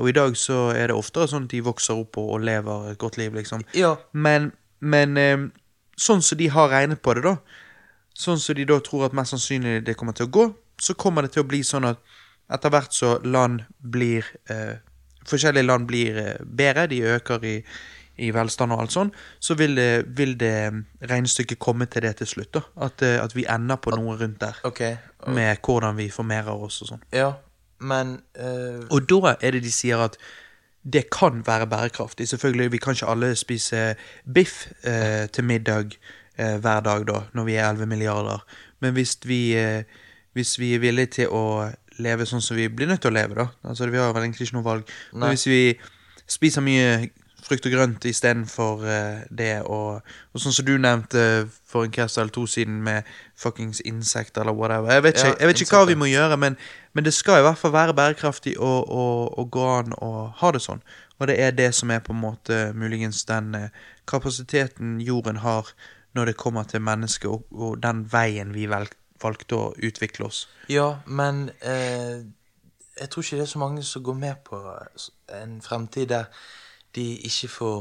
Og 0.00 0.08
i 0.08 0.12
dag 0.12 0.34
så 0.36 0.74
er 0.74 0.88
det 0.88 0.96
oftere 0.96 1.28
sånn 1.28 1.44
at 1.44 1.50
de 1.50 1.60
vokser 1.62 1.94
opp 1.94 2.18
og, 2.18 2.40
lever 2.40 2.90
et 2.90 2.98
godt 2.98 3.16
liv, 3.16 3.32
liksom. 3.32 3.62
Ja. 3.72 3.96
Men, 4.12 4.50
men 4.80 5.52
sånn 5.96 6.22
som 6.22 6.38
de 6.38 6.50
har 6.50 6.68
regnet 6.68 7.02
på 7.02 7.14
det, 7.14 7.22
da, 7.22 7.36
sånn 8.22 8.40
som 8.40 8.56
de 8.58 8.66
da 8.68 8.78
tror 8.84 9.08
at 9.08 9.16
mest 9.16 9.34
sannsynlig 9.34 9.82
det 9.86 9.96
kommer 9.98 10.16
til 10.16 10.28
å 10.28 10.32
gå, 10.32 10.46
så 10.82 10.94
kommer 10.98 11.26
det 11.26 11.34
til 11.34 11.44
å 11.44 11.48
bli 11.48 11.62
sånn 11.66 11.88
at 11.90 12.00
etter 12.52 12.72
hvert 12.72 12.94
så 12.94 13.16
land 13.24 13.66
blir 13.78 14.26
eh, 14.50 14.80
Forskjellige 15.22 15.62
land 15.68 15.86
blir 15.86 16.16
eh, 16.18 16.38
bedre, 16.42 16.88
de 16.90 16.96
øker 17.14 17.44
i, 17.46 17.52
i 18.26 18.32
velstand 18.34 18.74
og 18.74 18.80
alt 18.82 18.94
sånn, 18.94 19.12
så 19.38 19.54
vil 19.54 19.76
det, 19.78 20.04
vil 20.18 20.32
det 20.34 20.72
regnestykket 20.98 21.60
komme 21.62 21.86
til 21.86 22.02
det 22.02 22.16
til 22.18 22.30
slutt. 22.32 22.50
da 22.56 22.62
At, 22.88 23.04
eh, 23.06 23.20
at 23.22 23.36
vi 23.36 23.46
ender 23.46 23.78
på 23.78 23.94
noe 23.94 24.16
rundt 24.18 24.40
der. 24.42 24.58
OK. 24.66 24.82
Med 25.30 25.62
hvordan 25.62 25.94
vi 26.00 26.08
formerer 26.10 26.50
oss 26.66 26.80
og 26.82 26.90
sånn. 26.90 27.04
Ja, 27.14 27.36
men 27.86 28.16
uh... 28.34 28.82
Og 28.90 29.06
da 29.10 29.36
er 29.38 29.54
det 29.54 29.62
de 29.62 29.70
sier 29.70 30.02
at 30.02 30.18
det 30.82 31.04
kan 31.14 31.44
være 31.46 31.66
bærekraftig. 31.70 32.26
Selvfølgelig, 32.28 32.72
vi 32.72 32.82
kan 32.82 32.98
ikke 32.98 33.06
alle 33.06 33.34
spise 33.38 33.94
biff 34.34 34.66
eh, 34.82 35.28
til 35.30 35.44
middag 35.46 35.94
eh, 36.36 36.58
hver 36.60 36.80
dag 36.84 37.06
da, 37.08 37.22
når 37.34 37.48
vi 37.48 37.56
er 37.56 37.70
11 37.70 37.86
milliarder. 37.86 38.44
Men 38.80 38.94
hvis 38.96 39.16
vi, 39.24 39.54
eh, 39.56 39.84
hvis 40.32 40.58
vi 40.58 40.74
er 40.74 40.82
villige 40.82 41.18
til 41.18 41.32
å 41.32 41.70
leve 42.02 42.26
sånn 42.26 42.42
som 42.42 42.56
vi 42.56 42.68
blir 42.68 42.88
nødt 42.88 43.02
til 43.04 43.12
å 43.12 43.16
leve, 43.16 43.34
da 43.36 43.48
Altså, 43.68 43.86
vi 43.90 44.00
har 44.00 44.12
vel 44.12 44.24
egentlig 44.24 44.48
ikke 44.48 44.58
noe 44.60 44.68
valg. 44.68 44.94
Nei. 45.12 45.20
Men 45.20 45.36
hvis 45.36 45.46
vi 45.46 45.62
spiser 46.26 46.64
mye 46.64 47.10
frukt 47.42 47.66
og 47.66 47.74
grønt 47.74 48.04
istedenfor 48.06 48.84
eh, 48.86 49.22
det, 49.30 49.62
og, 49.66 50.02
og 50.32 50.42
sånn 50.42 50.54
som 50.54 50.66
du 50.66 50.76
nevnte 50.78 51.24
for 51.68 51.86
en 51.86 51.94
cast 51.94 52.18
eller 52.20 52.32
to 52.34 52.44
siden 52.46 52.80
med 52.84 53.08
fuckings 53.38 53.82
insekter 53.88 54.44
eller 54.44 54.56
whatever. 54.56 54.92
Jeg 54.92 55.02
vet 55.02 55.18
ikke, 55.18 55.28
Ja, 55.28 55.38
jeg 55.40 55.50
vet 55.50 55.62
ikke 55.64 55.80
hva 55.80 55.88
vi 55.90 55.98
må 55.98 56.10
gjøre, 56.10 56.38
men, 56.38 56.58
men 56.94 57.06
det 57.06 57.14
skal 57.16 57.40
i 57.40 57.46
hvert 57.46 57.58
fall 57.58 57.74
være 57.74 57.96
bærekraftig 57.98 58.54
å, 58.58 58.74
å, 58.82 59.06
å 59.38 59.46
gå 59.50 59.66
an 59.78 59.96
å 59.98 60.12
ha 60.38 60.52
det 60.54 60.62
sånn. 60.62 60.84
Og 61.18 61.28
det 61.30 61.38
er 61.42 61.54
det 61.54 61.72
som 61.74 61.90
er 61.94 62.02
på 62.02 62.14
en 62.14 62.22
måte 62.22 62.60
muligens 62.78 63.24
den 63.28 63.54
eh, 63.58 63.82
kapasiteten 64.10 65.00
jorden 65.02 65.42
har 65.42 65.74
når 66.14 66.32
det 66.32 66.36
kommer 66.36 66.64
til 66.68 66.82
mennesket, 66.84 67.30
og, 67.30 67.46
og 67.52 67.82
den 67.82 68.04
veien 68.12 68.52
vi 68.54 68.66
velg, 68.70 68.92
valgte 69.22 69.58
å 69.58 69.66
utvikle 69.78 70.26
oss. 70.26 70.46
Ja, 70.68 70.98
men 71.06 71.50
eh, 71.60 72.24
jeg 73.00 73.10
tror 73.10 73.24
ikke 73.24 73.38
det 73.40 73.46
er 73.46 73.52
så 73.52 73.62
mange 73.62 73.84
som 73.86 74.02
går 74.04 74.18
med 74.18 74.42
på 74.44 74.58
en 75.32 75.60
fremtid 75.64 76.10
der 76.12 76.28
de 76.94 77.06
ikke 77.24 77.48
får 77.48 77.78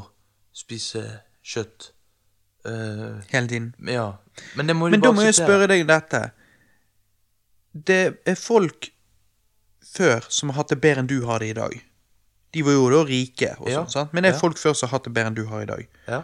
spise 0.55 1.03
kjøtt. 1.43 1.91
Uh, 2.61 3.17
Hele 3.31 3.47
tiden. 3.49 3.71
ja, 3.89 4.11
men 4.55 4.67
det 4.67 4.75
må 4.75 4.85
de 4.87 4.91
Men 4.91 5.01
da 5.01 5.11
må 5.17 5.23
jeg 5.25 5.33
spørre 5.33 5.65
deg 5.71 5.87
dette. 5.89 6.19
Det 7.73 8.01
er 8.27 8.35
folk 8.37 8.91
før 9.91 10.27
som 10.29 10.51
har 10.51 10.61
hatt 10.61 10.69
det 10.69 10.77
bedre 10.83 11.01
enn 11.01 11.09
du 11.09 11.23
har 11.25 11.41
det 11.41 11.49
i 11.49 11.57
dag. 11.57 11.73
De 12.53 12.63
var 12.67 12.75
jo 12.75 12.85
da 12.91 13.01
rike, 13.07 13.55
og 13.59 13.69
Ja, 13.71 13.81
sånn, 13.81 13.89
sant? 13.91 14.13
men 14.13 14.23
det 14.23 14.33
er 14.33 14.39
folk 14.39 14.59
før 14.59 14.75
som 14.77 14.89
har 14.89 14.99
hatt 14.99 15.07
det 15.07 15.13
bedre 15.15 15.31
enn 15.31 15.39
du 15.39 15.45
har 15.49 15.63
i 15.63 15.69
dag. 15.69 15.87
Ja. 16.07 16.21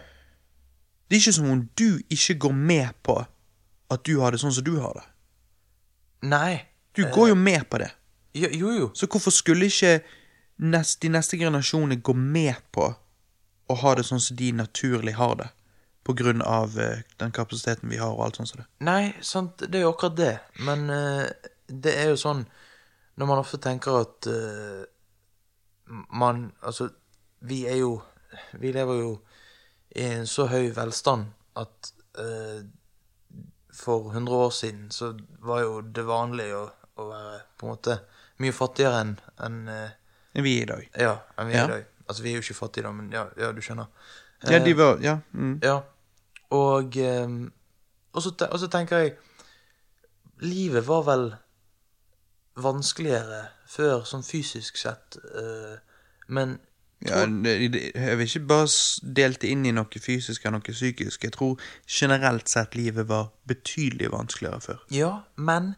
Det 1.07 1.15
er 1.15 1.21
ikke 1.21 1.37
som 1.37 1.49
om 1.49 1.69
du 1.79 2.01
ikke 2.11 2.35
går 2.47 2.55
med 2.55 2.95
på 3.03 3.21
at 3.91 4.03
du 4.03 4.17
har 4.19 4.35
det 4.35 4.41
sånn 4.41 4.53
som 4.53 4.65
du 4.67 4.75
har 4.81 4.97
det. 4.99 5.05
Nei. 6.27 6.65
Du 6.97 7.05
går 7.13 7.29
jo 7.29 7.35
med 7.35 7.69
på 7.69 7.79
det. 7.79 7.91
Jo, 8.33 8.49
jo. 8.51 8.71
jo. 8.75 8.87
Så 8.93 9.07
hvorfor 9.07 9.31
skulle 9.31 9.69
ikke 9.69 10.01
nest, 10.57 10.99
de 11.01 11.11
neste 11.13 11.37
generasjonene 11.39 12.01
gå 12.01 12.13
med 12.17 12.57
på 12.75 12.89
å 13.67 13.77
ha 13.83 13.93
det 13.95 14.05
sånn 14.07 14.21
som 14.23 14.37
de 14.39 14.51
naturlig 14.57 15.15
har 15.19 15.37
det? 15.39 15.47
På 16.07 16.15
grunn 16.17 16.41
av 16.41 16.77
eh, 16.79 17.03
den 17.19 17.33
kapasiteten 17.35 17.91
vi 17.91 17.99
har 17.99 18.13
og 18.15 18.25
alt 18.25 18.39
sånt 18.39 18.51
som 18.51 18.61
det. 18.61 18.67
Nei, 18.87 19.13
sant, 19.21 19.63
det 19.63 19.79
er 19.79 19.87
jo 19.87 19.93
akkurat 19.93 20.17
det. 20.17 20.35
Men 20.67 20.87
uh, 20.91 21.25
det 21.67 21.97
er 21.99 22.13
jo 22.13 22.19
sånn 22.19 22.45
Når 23.19 23.27
man 23.27 23.41
ofte 23.41 23.59
tenker 23.59 23.97
at 24.05 24.27
uh, 24.31 24.85
man 26.15 26.45
Altså, 26.63 26.87
vi 27.43 27.65
er 27.67 27.81
jo 27.81 27.97
Vi 28.55 28.71
lever 28.71 29.01
jo 29.01 29.09
i 29.97 30.05
en 30.13 30.27
så 30.29 30.45
høy 30.51 30.69
velstand 30.75 31.31
at 31.57 31.91
eh, 32.21 32.61
for 33.77 34.09
100 34.13 34.33
år 34.35 34.51
siden 34.53 34.87
så 34.93 35.11
var 35.45 35.61
jo 35.63 35.81
det 35.81 36.05
vanlig 36.07 36.47
å, 36.57 36.63
å 36.97 37.07
være 37.09 37.39
på 37.57 37.67
en 37.67 37.73
måte 37.75 37.97
mye 38.41 38.53
fattigere 38.53 39.01
enn 39.03 39.15
enn, 39.47 39.59
eh, 39.73 39.91
vi 40.37 40.55
er 40.59 40.63
i 40.63 40.69
dag. 40.69 40.87
Ja, 41.01 41.13
enn 41.37 41.49
vi 41.49 41.53
er 41.57 41.57
Ja. 41.57 41.65
i 41.65 41.71
dag. 41.75 41.85
Altså, 42.07 42.23
vi 42.23 42.31
er 42.31 42.37
jo 42.37 42.43
ikke 42.45 42.55
fattige, 42.61 42.83
da, 42.87 42.91
men 42.95 43.09
ja, 43.11 43.25
ja 43.37 43.51
du 43.51 43.61
skjønner. 43.61 43.87
Ja, 44.45 44.59
de 44.63 44.71
Eh, 44.71 44.77
var 44.77 44.99
Ja. 45.01 45.17
Mm. 45.33 45.59
ja. 45.63 45.81
Og, 46.51 46.97
eh, 46.97 47.27
og, 48.13 48.21
så, 48.23 48.31
og 48.51 48.59
så 48.61 48.67
tenker 48.71 48.97
jeg 49.01 49.17
Livet 50.39 50.85
var 50.85 51.01
vel 51.07 51.23
vanskeligere 52.61 53.47
før, 53.69 54.03
sånn 54.05 54.23
fysisk 54.25 54.77
sett. 54.77 55.17
eh, 55.35 55.77
men 56.27 56.59
Ja, 57.05 57.19
jeg 57.25 58.17
vil 58.17 58.25
ikke 58.25 58.39
bare 58.49 58.67
delt 59.15 59.41
det 59.41 59.51
inn 59.53 59.65
i 59.69 59.71
noe 59.71 59.99
fysisk 60.01 60.45
og 60.49 60.55
noe 60.55 60.61
psykisk. 60.73 61.23
Jeg 61.23 61.35
tror 61.35 61.59
generelt 61.85 62.49
sett 62.49 62.73
livet 62.75 63.05
var 63.09 63.27
betydelig 63.47 64.09
vanskeligere 64.11 64.61
før. 64.61 64.79
Ja, 64.91 65.11
men 65.35 65.75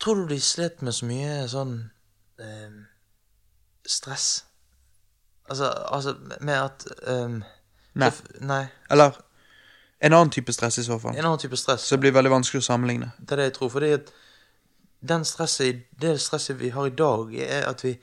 tror 0.00 0.14
du 0.20 0.34
de 0.34 0.40
slet 0.40 0.82
med 0.82 0.92
så 0.92 1.08
mye 1.08 1.48
sånn 1.48 1.90
eh, 2.38 2.76
stress? 3.86 4.44
Altså, 5.50 5.72
altså 5.92 6.14
med 6.40 6.54
at 6.54 6.84
ehm, 7.08 7.40
Nei. 7.94 8.10
det- 8.10 8.40
Nei. 8.44 8.66
Eller 8.90 9.16
en 10.00 10.12
annen 10.12 10.30
type 10.30 10.52
stress 10.52 10.78
i 10.78 10.84
så 10.84 10.98
fall. 11.00 11.16
En 11.16 11.24
annen 11.24 11.38
type 11.42 11.56
stress. 11.56 11.80
Så 11.80 11.96
det 11.96 12.00
blir 12.00 12.12
veldig 12.12 12.30
vanskelig 12.30 12.60
å 12.62 12.68
sammenligne. 12.68 13.10
Det 13.18 13.32
er 13.32 13.36
det 13.36 13.48
jeg 13.50 13.54
tror. 13.58 13.68
Fordi 13.68 13.90
at 13.92 14.12
den 15.08 15.24
stresset, 15.24 15.82
det 16.00 16.20
stresset 16.20 16.60
vi 16.60 16.68
har 16.70 16.86
i 16.86 16.94
dag, 16.96 17.34
er 17.34 17.66
at 17.68 17.84
vi 17.84 17.96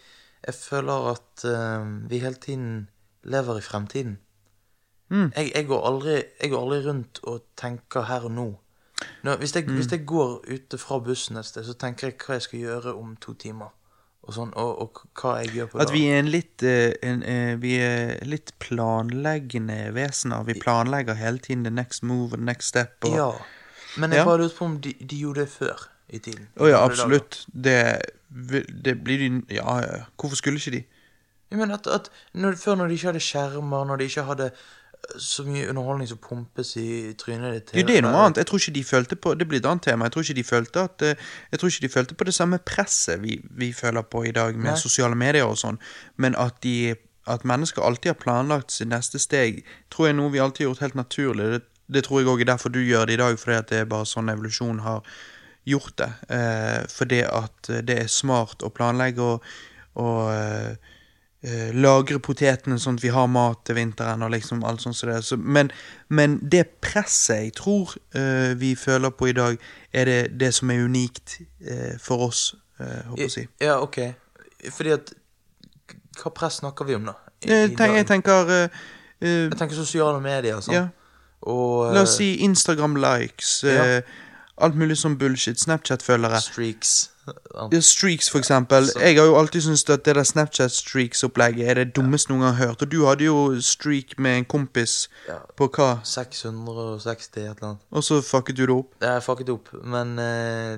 Jeg 0.47 0.55
føler 0.55 1.11
at 1.11 1.43
uh, 1.45 2.09
vi 2.09 2.19
hele 2.23 2.39
tiden 2.39 2.89
lever 3.23 3.59
i 3.59 3.61
fremtiden. 3.65 4.17
Jeg, 5.09 5.51
jeg, 5.55 5.67
går 5.67 5.85
aldri, 5.87 6.15
jeg 6.41 6.49
går 6.51 6.63
aldri 6.63 6.79
rundt 6.89 7.19
og 7.23 7.43
tenker 7.55 8.07
her 8.09 8.25
og 8.27 8.31
nå. 8.35 8.47
Nå, 9.23 9.35
hvis, 9.39 9.55
jeg, 9.55 9.63
hvis 9.69 9.91
jeg 9.91 10.05
går 10.05 10.41
ute 10.51 10.77
fra 10.81 10.97
bussen 10.99 11.37
et 11.39 11.47
sted, 11.47 11.63
så 11.63 11.75
tenker 11.79 12.09
jeg 12.09 12.17
hva 12.19 12.37
jeg 12.37 12.45
skal 12.47 12.59
gjøre 12.59 12.93
om 12.97 13.13
to 13.23 13.35
timer. 13.39 13.71
Og, 14.27 14.33
sånn, 14.35 14.51
og, 14.59 14.81
og 14.83 15.03
hva 15.15 15.37
jeg 15.39 15.53
gjør 15.55 15.69
på 15.71 15.79
At 15.79 15.93
vi 15.95 16.01
er 16.11 16.17
en 16.19 16.31
litt, 16.31 16.63
eh, 16.65 16.91
en, 17.05 17.21
eh, 17.23 17.53
vi 17.61 17.77
er 17.79 18.17
litt 18.27 18.51
planleggende 18.59 19.93
vesener. 19.95 20.43
Vi 20.47 20.57
planlegger 20.59 21.15
hele 21.15 21.39
tiden 21.39 21.63
the 21.63 21.71
next 21.71 22.03
move 22.03 22.33
the 22.35 22.41
next 22.43 22.73
step. 22.73 22.97
Og, 23.07 23.15
Ja. 23.15 23.31
Men 23.97 24.11
jeg 24.11 24.19
Ja. 24.19 24.25
bare 24.25 24.41
lurte 24.43 24.57
på 24.57 24.65
om 24.65 24.81
de, 24.81 24.93
de 24.93 25.19
gjorde 25.23 25.45
det 25.45 25.49
før 25.49 25.87
i 26.09 26.19
tiden. 26.23 26.47
Å 26.55 26.69
ja, 26.69 26.83
absolutt. 26.85 27.41
Det, 27.51 27.77
det 28.85 28.97
blir 29.03 29.19
de 29.23 29.29
Ja, 29.55 29.79
ja. 29.83 30.01
Hvorfor 30.15 30.39
skulle 30.39 30.61
ikke 30.61 30.77
de? 30.77 30.83
Jeg 31.51 31.59
mener 31.59 31.77
at, 31.79 31.87
at 31.87 32.09
når, 32.33 32.55
Før 32.59 32.75
når 32.75 32.87
de 32.87 32.93
ikke 32.97 33.07
hadde 33.11 33.23
skjermer, 33.23 33.85
når 33.87 34.01
de 34.01 34.03
ikke 34.03 34.23
hadde 34.27 34.49
øh, 34.51 35.19
så 35.19 35.43
mye 35.47 35.69
underholdning 35.69 36.09
som 36.09 36.17
pumpes 36.17 36.75
i 36.75 37.13
trynet 37.19 37.53
ditt 37.53 37.73
Jo, 37.75 37.85
det 37.87 37.97
er 37.97 38.05
noe 38.05 38.23
annet. 38.25 38.41
Jeg 38.41 38.49
tror 38.49 38.59
ikke 38.59 38.75
de 38.75 38.83
følte 38.83 39.15
på 39.15 39.33
Det 39.39 39.47
blir 39.47 39.59
et 39.59 39.69
annet 39.69 39.83
tema. 39.87 40.05
Jeg 40.05 40.15
tror 40.15 40.27
ikke 40.27 40.39
de 40.39 40.43
følte 40.43 40.85
at 40.89 41.07
eh, 41.07 41.27
Jeg 41.51 41.59
tror 41.59 41.73
ikke 41.73 41.85
de 41.87 41.93
følte 41.93 42.15
på 42.19 42.27
det 42.27 42.33
samme 42.35 42.59
presset 42.59 43.21
vi, 43.23 43.39
vi 43.49 43.73
føler 43.73 44.01
på 44.01 44.23
i 44.27 44.31
dag 44.35 44.55
med 44.55 44.73
Nei. 44.73 44.79
sosiale 44.79 45.15
medier 45.15 45.47
og 45.47 45.59
sånn, 45.59 45.79
men 46.17 46.35
at 46.35 46.59
de 46.63 46.95
At 47.27 47.43
mennesker 47.43 47.83
alltid 47.83 48.13
har 48.13 48.19
planlagt 48.19 48.71
sitt 48.71 48.87
neste 48.87 49.19
steg, 49.19 49.65
tror 49.91 50.07
jeg 50.07 50.13
er 50.13 50.21
noe 50.21 50.31
vi 50.31 50.39
alltid 50.39 50.63
har 50.63 50.69
gjort 50.69 50.83
helt 50.85 50.95
naturlig. 50.95 51.47
Det, 51.51 51.63
det 51.91 52.03
tror 52.05 52.21
jeg 52.21 52.29
òg 52.31 52.41
er 52.41 52.47
derfor 52.53 52.71
du 52.71 52.79
gjør 52.79 53.03
det 53.09 53.17
i 53.17 53.19
dag, 53.19 53.39
fordi 53.39 53.57
at 53.57 53.67
det 53.67 53.81
er 53.81 53.89
bare 53.91 54.07
sånn 54.07 54.31
evolusjon 54.31 54.79
har 54.85 55.03
gjort 55.67 55.97
det. 55.99 56.11
Eh, 56.33 56.83
fordi 56.91 57.21
at 57.27 57.69
eh, 57.73 57.81
det 57.87 57.97
er 58.03 58.07
smart 58.11 58.63
å 58.63 58.69
planlegge 58.73 59.21
og, 59.25 59.43
og 59.99 60.31
eh, 60.31 60.93
eh, 61.43 61.71
lagre 61.75 62.19
potetene 62.23 62.77
sånn 62.79 62.97
at 62.99 63.03
vi 63.05 63.11
har 63.13 63.27
mat 63.31 63.63
til 63.67 63.77
vinteren 63.79 64.23
og 64.25 64.31
liksom 64.33 64.63
alt 64.67 64.81
sånt 64.85 64.97
som 64.99 65.11
det. 65.11 65.19
Så, 65.27 65.37
men, 65.37 65.71
men 66.09 66.37
det 66.41 66.65
presset 66.83 67.43
jeg 67.49 67.53
tror 67.59 67.93
eh, 68.15 68.53
vi 68.59 68.73
føler 68.79 69.11
på 69.13 69.29
i 69.31 69.35
dag, 69.37 69.57
er 69.93 70.05
det, 70.11 70.19
det 70.39 70.53
som 70.55 70.71
er 70.73 70.83
unikt 70.87 71.39
eh, 71.65 71.95
for 72.01 72.29
oss, 72.29 72.49
eh, 72.79 73.01
håper 73.09 73.23
jeg 73.25 73.31
å 73.31 73.35
si. 73.37 73.47
Ja, 73.67 73.79
ok. 73.83 74.01
Fordi 74.73 74.95
at 74.97 75.13
Hva 76.17 76.31
press 76.33 76.55
snakker 76.63 76.85
vi 76.89 76.95
om, 76.97 77.03
da? 77.11 77.13
I- 77.45 77.49
Jeg, 77.51 77.75
tenker, 77.77 77.95
jeg 77.99 78.07
tenker 78.09 78.47
Jeg 79.21 79.51
tenker 79.59 79.75
sosiale 79.77 80.17
medier 80.21 80.55
og 80.57 80.63
sånn. 80.65 80.73
Ja. 80.73 80.87
Og 81.47 81.91
La 81.93 82.01
oss 82.07 82.15
si 82.17 82.31
Instagram-likes, 82.45 83.51
Ja. 83.69 83.83
Alt 84.57 84.75
mulig 84.75 84.97
sånn 84.97 85.17
bullshit, 85.17 85.59
Snapchat-følgere. 85.59 86.39
streaks. 86.41 87.09
Ja, 87.27 87.81
streaks, 87.81 88.29
for 88.29 88.39
eksempel. 88.39 88.85
Så- 88.87 88.99
Jeg 89.01 89.17
har 89.17 89.25
jo 89.25 89.35
alltid 89.35 89.61
syntes 89.61 89.89
at 89.89 90.03
det 90.05 90.15
der 90.15 90.23
Snapchat-streaks-opplegget 90.23 91.67
er 91.69 91.73
det 91.73 91.93
dummeste 91.95 92.29
noen 92.31 92.41
gang 92.41 92.53
har 92.55 92.67
hørt. 92.67 92.81
Og 92.81 92.89
du 92.89 93.05
hadde 93.05 93.25
jo 93.25 93.59
streak 93.61 94.17
med 94.17 94.37
en 94.37 94.45
kompis 94.45 95.07
Ja. 95.27 95.39
på 95.57 95.67
hva? 95.69 95.99
660 96.03 97.37
et 97.37 97.57
eller 97.57 97.67
annet. 97.69 97.79
Og 97.91 98.03
så 98.03 98.21
fucket 98.23 98.55
du 98.55 98.65
det 98.65 98.69
opp. 98.75 98.93
Ja, 99.01 99.13
Jeg 99.15 99.23
fucket 99.23 99.49
opp, 99.49 99.69
men 99.83 100.17
uh, 100.19 100.77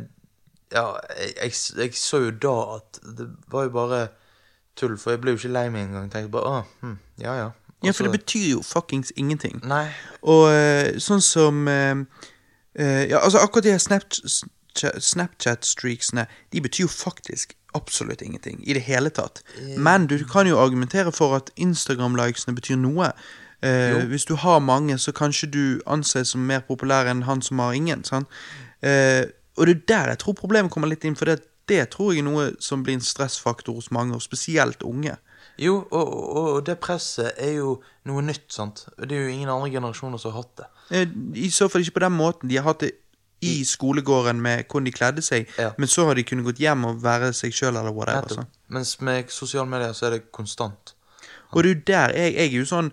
Ja, 0.72 0.94
jeg, 1.18 1.34
jeg, 1.42 1.54
jeg 1.78 1.92
så 1.94 2.20
jo 2.26 2.32
da 2.32 2.76
at 2.76 3.00
det 3.18 3.28
var 3.50 3.64
jo 3.64 3.70
bare 3.70 4.10
tull, 4.76 4.98
for 4.98 5.12
jeg 5.12 5.22
ble 5.22 5.32
jo 5.32 5.38
ikke 5.38 5.52
lei 5.54 5.70
meg 5.70 5.88
engang. 5.88 6.10
Tenkte 6.12 6.30
bare 6.32 6.46
ah, 6.60 6.64
hm, 6.82 6.98
ja 7.20 7.34
ja. 7.36 7.46
Også, 7.46 7.86
Ja, 7.86 7.92
for 7.92 8.04
det 8.04 8.12
betyr 8.20 8.50
jo 8.52 8.62
fuckings 8.62 9.12
ingenting. 9.18 9.62
Nei. 9.66 9.88
Og 10.24 10.46
uh, 10.50 10.98
sånn 11.00 11.22
som 11.24 11.68
eh, 11.68 11.96
eh, 12.76 13.10
Ja, 13.10 13.20
altså 13.20 13.38
akkurat 13.38 13.64
de 13.64 13.72
her 13.72 13.78
Snapchat- 13.78 14.44
Snapchat-streaksene, 15.00 16.26
de 16.54 16.62
betyr 16.62 16.84
jo 16.84 16.88
faktisk 16.88 17.54
absolutt 17.76 18.22
ingenting 18.22 18.64
i 18.68 18.74
det 18.74 18.82
hele 18.82 19.10
tatt. 19.10 19.44
Men 19.78 20.08
du 20.08 20.18
kan 20.26 20.48
jo 20.48 20.60
argumentere 20.60 21.12
for 21.12 21.36
at 21.36 21.52
Instagram-likesene 21.58 22.56
betyr 22.56 22.76
noe. 22.76 23.12
Uh, 23.66 24.06
hvis 24.08 24.26
du 24.26 24.36
har 24.36 24.60
mange, 24.60 24.98
så 24.98 25.12
kanskje 25.12 25.52
du 25.52 25.82
anses 25.86 26.28
som 26.28 26.42
mer 26.42 26.60
populær 26.60 27.10
enn 27.12 27.26
han 27.28 27.42
som 27.42 27.60
har 27.60 27.74
ingen. 27.74 28.04
Sant? 28.04 28.28
Uh, 28.86 29.28
og 29.58 29.68
det 29.68 29.76
er 29.76 29.82
der 29.88 30.08
jeg 30.14 30.20
tror 30.20 30.34
problemet 30.34 30.72
kommer 30.72 30.88
litt 30.88 31.04
inn, 31.04 31.16
for 31.20 31.26
det, 31.26 31.42
det 31.70 31.90
tror 31.90 32.14
jeg 32.14 32.24
er 32.24 32.30
noe 32.30 32.52
som 32.64 32.84
blir 32.84 32.96
en 32.96 33.04
stressfaktor 33.04 33.76
hos 33.76 33.92
mange, 33.92 34.16
og 34.16 34.24
spesielt 34.24 34.84
unge. 34.84 35.18
Jo, 35.60 35.76
og, 35.92 36.08
og, 36.14 36.38
og 36.54 36.60
det 36.68 36.78
presset 36.80 37.34
er 37.38 37.58
jo 37.58 37.74
noe 38.08 38.22
nytt, 38.24 38.46
sant. 38.56 38.86
Det 38.98 39.12
er 39.12 39.26
jo 39.28 39.34
ingen 39.34 39.50
andre 39.52 39.70
generasjoner 39.74 40.22
som 40.22 40.32
har 40.34 40.44
hatt 40.44 40.54
det. 40.62 40.68
Eh, 40.96 41.14
I 41.46 41.50
så 41.52 41.68
fall 41.70 41.84
ikke 41.84 41.98
på 42.00 42.04
den 42.06 42.16
måten. 42.16 42.50
De 42.50 42.58
har 42.58 42.68
hatt 42.70 42.86
det 42.86 42.94
i 43.46 43.62
skolegården 43.68 44.40
med 44.44 44.66
hvordan 44.68 44.88
de 44.88 44.92
kledde 44.92 45.22
seg, 45.24 45.48
Ja. 45.60 45.70
men 45.78 45.88
så 45.88 46.06
har 46.10 46.16
de 46.20 46.24
kunnet 46.28 46.44
gått 46.48 46.60
hjem 46.60 46.86
og 46.90 46.98
være 47.04 47.30
seg 47.36 47.54
sjøl 47.56 47.76
eller 47.80 47.92
whatever. 47.96 48.24
Altså. 48.28 48.44
Mens 48.68 48.98
med 49.02 49.30
sosiale 49.32 49.68
medier 49.72 49.94
så 49.96 50.10
er 50.10 50.18
det 50.18 50.26
konstant. 50.36 50.94
Og 51.52 51.64
det 51.64 51.70
er 51.72 51.76
jo 51.76 51.82
der 51.88 52.16
jeg, 52.20 52.34
jeg 52.36 52.48
er 52.54 52.58
jo 52.60 52.66
sånn 52.70 52.90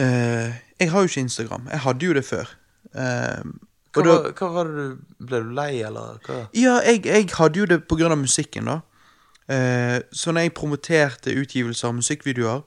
uh, 0.00 0.48
Jeg 0.80 0.90
har 0.90 1.00
jo 1.04 1.10
ikke 1.10 1.20
Instagram. 1.26 1.68
Jeg 1.72 1.82
hadde 1.84 2.06
jo 2.08 2.14
det 2.16 2.24
før. 2.26 2.48
Uh, 2.96 3.52
Hva, 3.96 4.02
da, 4.02 4.08
var, 4.10 4.26
hva 4.36 4.48
var 4.52 4.68
det 4.72 4.74
du 4.88 5.26
Ble 5.28 5.40
du 5.44 5.52
lei, 5.56 5.70
eller 5.88 6.18
hva? 6.26 6.40
ja, 6.56 6.74
jeg, 6.84 7.04
jeg 7.06 7.28
hadde 7.38 7.60
jo 7.62 7.68
det 7.70 7.78
på 7.88 7.96
grunn 8.00 8.12
av 8.16 8.20
musikken, 8.20 8.68
da. 8.68 8.80
Eh, 9.48 10.00
så 10.12 10.32
når 10.32 10.40
jeg 10.40 10.54
promoterte 10.54 11.34
utgivelser 11.38 11.88
av 11.88 11.94
musikkvideoer, 12.00 12.64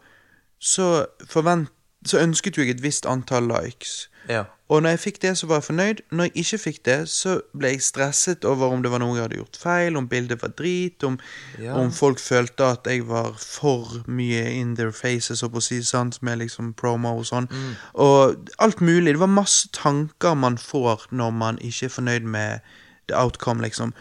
så, 0.60 1.06
forvent, 1.28 1.70
så 2.06 2.20
ønsket 2.24 2.58
jo 2.58 2.64
jeg 2.64 2.78
et 2.78 2.84
visst 2.84 3.06
antall 3.06 3.48
likes. 3.52 4.08
Ja. 4.30 4.44
Og 4.70 4.84
når 4.84 4.90
jeg 4.94 5.00
fikk 5.00 5.22
det, 5.24 5.32
så 5.38 5.48
var 5.50 5.56
jeg 5.58 5.64
fornøyd. 5.64 6.02
Når 6.14 6.28
jeg 6.28 6.32
ikke 6.44 6.58
fikk 6.62 6.80
det, 6.86 6.98
så 7.10 7.40
ble 7.58 7.72
jeg 7.74 7.82
stresset 7.82 8.46
over 8.46 8.70
om 8.70 8.84
det 8.84 8.92
var 8.94 9.02
noe 9.02 9.16
jeg 9.18 9.24
hadde 9.24 9.40
gjort 9.40 9.58
feil, 9.58 9.98
om 9.98 10.08
bildet 10.12 10.42
var 10.44 10.52
drit, 10.60 11.04
om, 11.04 11.18
Ja. 11.60 11.74
om 11.74 11.90
folk 11.92 12.20
følte 12.20 12.68
at 12.76 12.86
jeg 12.88 13.08
var 13.08 13.34
for 13.42 14.04
mye 14.08 14.44
in 14.60 14.76
their 14.76 14.92
faces, 14.92 15.42
og 15.44 15.52
på 15.56 15.58
å 15.58 15.66
si 15.66 15.82
sant, 15.84 16.22
med 16.22 16.38
liksom 16.44 16.74
promo 16.78 17.16
og 17.18 17.26
sånn. 17.26 17.50
Og 17.96 18.50
alt 18.60 18.82
mulig. 18.82 19.14
Det 19.16 19.20
var 19.20 19.28
masse 19.34 19.68
tanker 19.74 20.36
man 20.36 20.58
får 20.58 21.08
når 21.12 21.32
man 21.32 21.58
ikke 21.58 21.86
er 21.86 21.96
fornøyd 21.98 22.22
med 22.24 22.60
the 23.08 23.18
outcome, 23.18 23.62
liksom. 23.66 23.94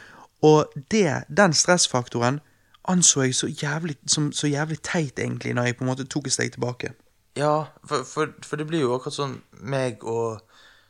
Og 0.42 0.68
det, 0.90 1.24
den 1.34 1.52
stressfaktoren 1.52 2.40
anså 2.88 3.22
jeg 3.22 3.34
så 3.34 3.46
jævlig, 3.52 3.96
som 4.06 4.32
så 4.32 4.48
jævlig 4.50 4.80
teit, 4.82 5.18
egentlig, 5.18 5.54
når 5.54 5.62
jeg 5.68 5.76
på 5.76 5.84
en 5.84 5.90
måte 5.90 6.04
tok 6.04 6.26
et 6.26 6.32
steg 6.32 6.52
tilbake. 6.52 6.92
Ja, 7.36 7.64
for, 7.86 8.02
for, 8.04 8.32
for 8.42 8.56
det 8.56 8.66
blir 8.66 8.80
jo 8.80 8.94
akkurat 8.96 9.14
sånn 9.14 9.36
meg 9.60 10.04
og 10.04 10.40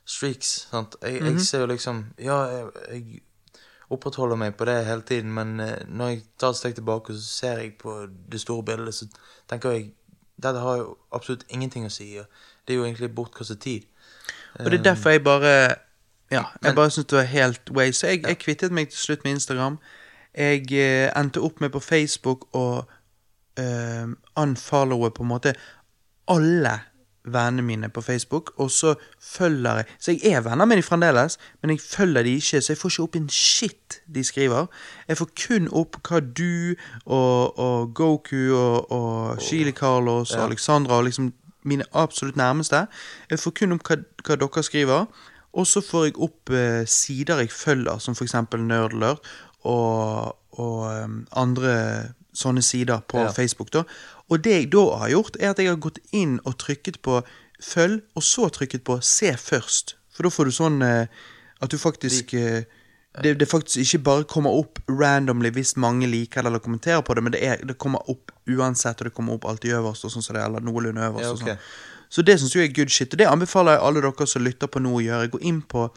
streaks, 0.08 0.68
sant. 0.70 0.96
Jeg, 1.02 1.20
jeg 1.22 1.40
ser 1.44 1.60
jo 1.66 1.66
liksom 1.68 2.04
Ja, 2.18 2.38
jeg, 2.48 2.70
jeg 2.92 3.22
opprettholder 3.92 4.36
meg 4.36 4.54
på 4.56 4.64
det 4.68 4.78
hele 4.86 5.02
tiden, 5.02 5.32
men 5.34 5.60
eh, 5.60 5.82
når 5.88 6.08
jeg 6.14 6.22
tar 6.40 6.54
et 6.54 6.60
steg 6.60 6.74
tilbake, 6.78 7.12
så 7.16 7.24
ser 7.24 7.60
jeg 7.62 7.74
på 7.80 7.98
det 8.32 8.40
store 8.40 8.64
bildet, 8.64 8.94
så 8.94 9.08
tenker 9.48 9.70
jeg 9.76 9.90
dette 10.38 10.60
har 10.62 10.76
jo 10.78 10.96
absolutt 11.12 11.44
ingenting 11.50 11.86
å 11.88 11.90
si. 11.92 12.12
og 12.20 12.26
Det 12.64 12.74
er 12.74 12.78
jo 12.78 12.84
egentlig 12.86 13.10
bortkastet 13.14 13.60
tid. 13.60 13.86
Og 14.60 14.70
det 14.70 14.78
er 14.80 14.90
derfor 14.92 15.10
jeg 15.10 15.24
bare 15.24 15.52
Ja, 16.30 16.42
jeg 16.52 16.62
Men- 16.62 16.74
bare 16.74 16.90
syntes 16.90 17.08
det 17.10 17.16
var 17.16 17.24
helt 17.24 17.70
way. 17.70 17.90
Så 17.92 18.06
jeg, 18.06 18.22
jeg 18.26 18.38
kvittet 18.38 18.72
meg 18.72 18.90
til 18.90 18.98
slutt 18.98 19.24
med 19.24 19.32
Instagram. 19.32 19.78
Jeg 20.38 20.70
eh, 20.70 21.08
endte 21.18 21.42
opp 21.42 21.60
med 21.60 21.72
på 21.74 21.82
Facebook 21.82 22.46
å 22.54 22.66
eh, 23.58 24.06
unfollowe 24.38 25.10
på 25.10 25.24
en 25.24 25.32
måte 25.32 25.54
alle 26.30 26.76
vennene 27.32 27.62
mine 27.62 27.88
på 27.88 28.00
Facebook, 28.00 28.52
og 28.56 28.70
så 28.70 28.94
følger 29.20 29.76
jeg 29.76 29.84
Så 29.98 30.12
jeg 30.12 30.32
er 30.32 30.40
venner 30.40 30.64
med 30.64 30.76
dem 30.76 30.82
fremdeles, 30.82 31.38
men 31.62 31.70
jeg 31.70 31.80
følger 31.80 32.22
de 32.22 32.34
ikke, 32.34 32.60
så 32.60 32.72
jeg 32.72 32.78
får 32.78 32.90
ikke 32.90 33.02
opp 33.02 33.16
en 33.16 33.28
shit 33.28 34.00
de 34.14 34.24
skriver. 34.24 34.66
Jeg 35.08 35.16
får 35.16 35.28
kun 35.46 35.68
opp 35.72 35.96
hva 36.08 36.20
du 36.20 36.74
og, 37.04 37.58
og 37.58 37.94
Goku 37.94 38.54
og, 38.54 38.92
og 38.92 39.40
Chili 39.40 39.72
Carlos 39.72 40.34
og 40.34 40.44
Alexandra 40.44 40.96
og 40.96 41.04
liksom 41.04 41.32
mine 41.64 41.84
absolutt 41.92 42.36
nærmeste. 42.36 42.86
Jeg 43.30 43.38
får 43.38 43.50
kun 43.50 43.72
opp 43.72 43.88
hva, 43.88 43.98
hva 44.24 44.36
dere 44.36 44.62
skriver. 44.62 45.04
Og 45.52 45.66
så 45.66 45.80
får 45.80 46.04
jeg 46.04 46.18
opp 46.22 46.50
eh, 46.50 46.86
sider 46.86 47.40
jeg 47.40 47.50
følger, 47.50 47.98
som 47.98 48.14
f.eks. 48.14 48.34
Nerdlert 48.52 49.18
og, 49.64 50.36
og 50.58 51.10
andre 51.36 51.74
sånne 52.34 52.62
sider 52.62 53.00
på 53.08 53.18
Ja. 53.18 53.32
Facebook. 53.32 53.70
da. 53.72 53.82
Og 54.30 54.44
det 54.44 54.52
jeg 54.52 54.70
da 54.72 54.84
har 55.00 55.08
gjort, 55.10 55.36
er 55.40 55.50
at 55.50 55.58
jeg 55.58 55.68
har 55.68 55.76
gått 55.76 55.98
inn 56.12 56.38
og 56.44 56.58
trykket 56.58 57.00
på 57.02 57.22
følg, 57.62 58.02
og 58.14 58.22
så 58.22 58.48
trykket 58.54 58.84
på 58.84 59.00
se 59.02 59.32
først. 59.32 59.96
For 60.14 60.22
da 60.22 60.30
får 60.30 60.44
du 60.44 60.50
sånn 60.54 60.82
eh, 60.82 61.06
at 61.60 61.70
du 61.70 61.78
faktisk 61.78 62.34
eh, 62.34 62.64
det, 63.22 63.38
det 63.40 63.48
faktisk 63.50 63.80
ikke 63.82 63.98
bare 64.04 64.24
kommer 64.30 64.50
opp 64.54 64.78
randomly 64.88 65.50
hvis 65.50 65.76
mange 65.76 66.06
liker 66.06 66.42
det 66.42 66.46
eller 66.52 66.62
kommenterer 66.62 67.00
på 67.02 67.14
det, 67.14 67.22
men 67.24 67.32
det, 67.34 67.40
er, 67.42 67.56
det 67.66 67.78
kommer 67.78 68.04
opp 68.10 68.30
uansett, 68.46 69.00
og 69.00 69.08
det 69.08 69.14
kommer 69.16 69.34
opp 69.34 69.44
alltid 69.48 69.72
øverst, 69.74 70.04
og 70.04 70.12
sånn 70.12 70.22
som 70.22 70.36
det, 70.36 70.44
eller 70.44 70.60
noenlunde 70.62 71.02
øverst. 71.08 71.24
Ja, 71.24 71.32
og 71.32 71.38
sånn. 71.42 71.58
Så 72.08 72.22
det 72.22 72.38
syns 72.40 72.54
jeg 72.54 72.68
er 72.70 72.74
good 72.76 72.92
shit, 72.94 73.12
og 73.12 73.18
det 73.18 73.26
anbefaler 73.28 73.74
jeg 73.76 73.82
alle 73.88 74.00
dere 74.04 74.26
som 74.30 74.44
lytter 74.44 74.70
på 74.70 74.80
nå 74.80 74.92
å 74.96 75.02
gjøre. 75.02 75.28
Gå 75.34 75.40
inn 75.50 75.58
på 75.62 75.88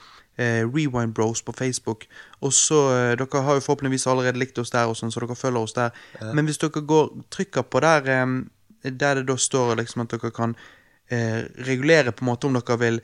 Rewind 0.65 1.13
Bros 1.17 1.41
på 1.41 1.53
Facebook, 1.57 2.05
og 2.41 2.53
så 2.53 2.81
eh, 2.93 3.13
Dere 3.19 3.43
har 3.45 3.59
jo 3.59 3.65
forhåpentligvis 3.65 4.07
allerede 4.07 4.39
likt 4.39 4.59
oss 4.61 4.73
der, 4.73 4.89
og 4.89 4.97
sånn, 4.99 5.13
så 5.13 5.23
dere 5.23 5.37
følger 5.37 5.61
oss 5.61 5.77
der. 5.77 5.95
Men 6.33 6.47
hvis 6.47 6.61
dere 6.61 6.83
går, 6.87 7.13
trykker 7.33 7.67
på 7.69 7.83
der 7.83 8.09
eh, 8.09 8.25
der 8.83 9.21
det 9.21 9.27
da 9.27 9.37
står 9.37 9.75
liksom 9.75 10.01
at 10.05 10.11
dere 10.11 10.31
kan 10.33 10.55
eh, 11.11 11.43
regulere 11.67 12.11
på 12.11 12.25
en 12.25 12.31
måte 12.31 12.47
om 12.47 12.55
dere 12.57 12.77
vil 12.79 13.01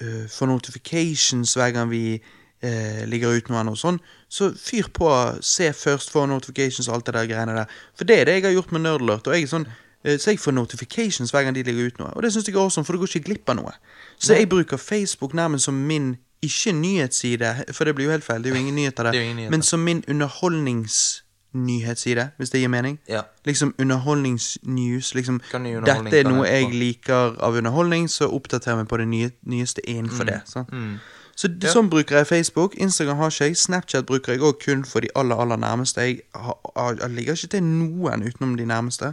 eh, 0.00 0.24
få 0.28 0.46
notifications 0.46 1.54
hver 1.54 1.70
gang 1.70 1.90
vi 1.90 2.16
eh, 2.62 3.04
ligger 3.06 3.36
ut 3.36 3.50
noe, 3.52 3.62
noe 3.66 3.78
sånn, 3.78 4.00
så 4.28 4.50
fyr 4.56 4.90
på, 4.94 5.10
se 5.44 5.70
først, 5.76 6.10
få 6.14 6.26
notifications 6.30 6.88
og 6.88 6.98
alt 6.98 7.10
det 7.10 7.16
der 7.18 7.30
greiene 7.30 7.56
der. 7.60 7.78
For 7.98 8.08
det 8.08 8.18
er 8.20 8.28
det 8.30 8.38
jeg 8.38 8.48
har 8.48 8.58
gjort 8.58 8.74
med 8.74 8.86
Nerdlert. 8.86 9.28
Og 9.28 9.36
jeg 9.36 9.46
er 9.46 9.52
sånn, 9.52 9.68
eh, 10.02 10.18
så 10.18 10.32
jeg 10.32 10.42
får 10.42 10.56
notifications 10.56 11.34
hver 11.34 11.46
gang 11.46 11.56
de 11.56 11.66
ligger 11.66 11.92
ut 11.92 12.02
noe. 12.02 12.12
Og 12.16 12.24
det 12.24 12.32
syns 12.34 12.48
jeg 12.48 12.56
er 12.56 12.64
awesome, 12.64 12.86
for 12.88 12.96
du 12.96 13.02
går 13.02 13.12
ikke 13.12 13.28
glipp 13.30 13.54
av 13.54 13.60
noe. 13.60 13.74
Så 14.18 14.38
jeg 14.38 14.50
bruker 14.50 14.80
Facebook 14.80 15.34
nærmest 15.34 15.68
som 15.68 15.78
min 15.88 16.14
ikke 16.42 16.72
nyhetsside, 16.72 17.64
for 17.72 17.84
det 17.84 17.94
blir 17.94 18.04
jo 18.04 18.10
helt 18.10 18.24
feil, 18.24 18.42
det 18.42 18.50
er 18.50 18.54
jo 18.56 18.60
ingen 18.60 18.74
nyheter 18.74 19.02
der, 19.04 19.10
Det 19.12 19.20
er 19.20 19.24
ingen 19.24 19.36
nyheter. 19.36 19.50
men 19.50 19.62
som 19.62 19.80
min 19.80 20.04
underholdningsnyhetsside, 20.08 22.30
hvis 22.36 22.50
det 22.50 22.60
gir 22.60 22.68
mening. 22.68 22.98
Ja. 23.08 23.20
Liksom 23.44 23.74
underholdningsnews. 23.78 25.14
Liksom, 25.14 25.40
dette 25.52 26.18
er 26.18 26.24
noe 26.28 26.46
jeg 26.48 26.70
liker 26.74 27.36
av 27.42 27.54
underholdning, 27.58 28.08
så 28.10 28.28
oppdaterer 28.32 28.76
vi 28.82 28.84
på 28.84 28.96
det 28.96 29.08
nye, 29.08 29.30
nyeste 29.46 29.80
innenfor 29.88 30.24
det. 30.24 30.40
Sånn. 30.46 30.64
Mm. 30.72 30.96
Så 31.36 31.48
d- 31.48 31.68
Sånn 31.72 31.88
bruker 31.90 32.16
jeg 32.20 32.26
Facebook. 32.28 32.74
Instagram 32.76 33.16
har 33.16 33.30
ikke 33.32 33.44
jeg. 33.48 33.56
Snapchat 33.56 34.04
bruker 34.06 34.32
jeg 34.34 34.40
òg 34.44 34.58
kun 34.64 34.82
for 34.84 35.00
de 35.00 35.08
aller 35.16 35.36
aller 35.36 35.56
nærmeste. 35.56 36.00
Jeg, 36.04 36.18
har, 36.34 36.58
har, 36.76 36.94
jeg 37.00 37.10
ligger 37.10 37.32
ikke 37.32 37.48
til 37.54 37.62
noen 37.62 38.22
utenom 38.28 38.56
de 38.56 38.64
nærmeste. 38.68 39.06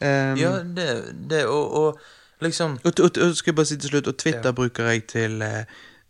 Um, 0.00 0.36
Ja, 0.36 0.50
det, 0.76 0.88
det 1.30 1.44
og, 1.46 1.72
og 1.72 2.00
liksom 2.42 2.78
og, 2.84 2.92
og, 3.00 3.10
og 3.22 3.36
skal 3.36 3.50
jeg 3.52 3.56
bare 3.56 3.66
si 3.66 3.76
til 3.76 3.88
slutt, 3.90 4.06
og 4.10 4.16
Twitter 4.18 4.52
bruker 4.52 4.84
jeg 4.90 5.06
til 5.06 5.42
eh, 5.42 5.64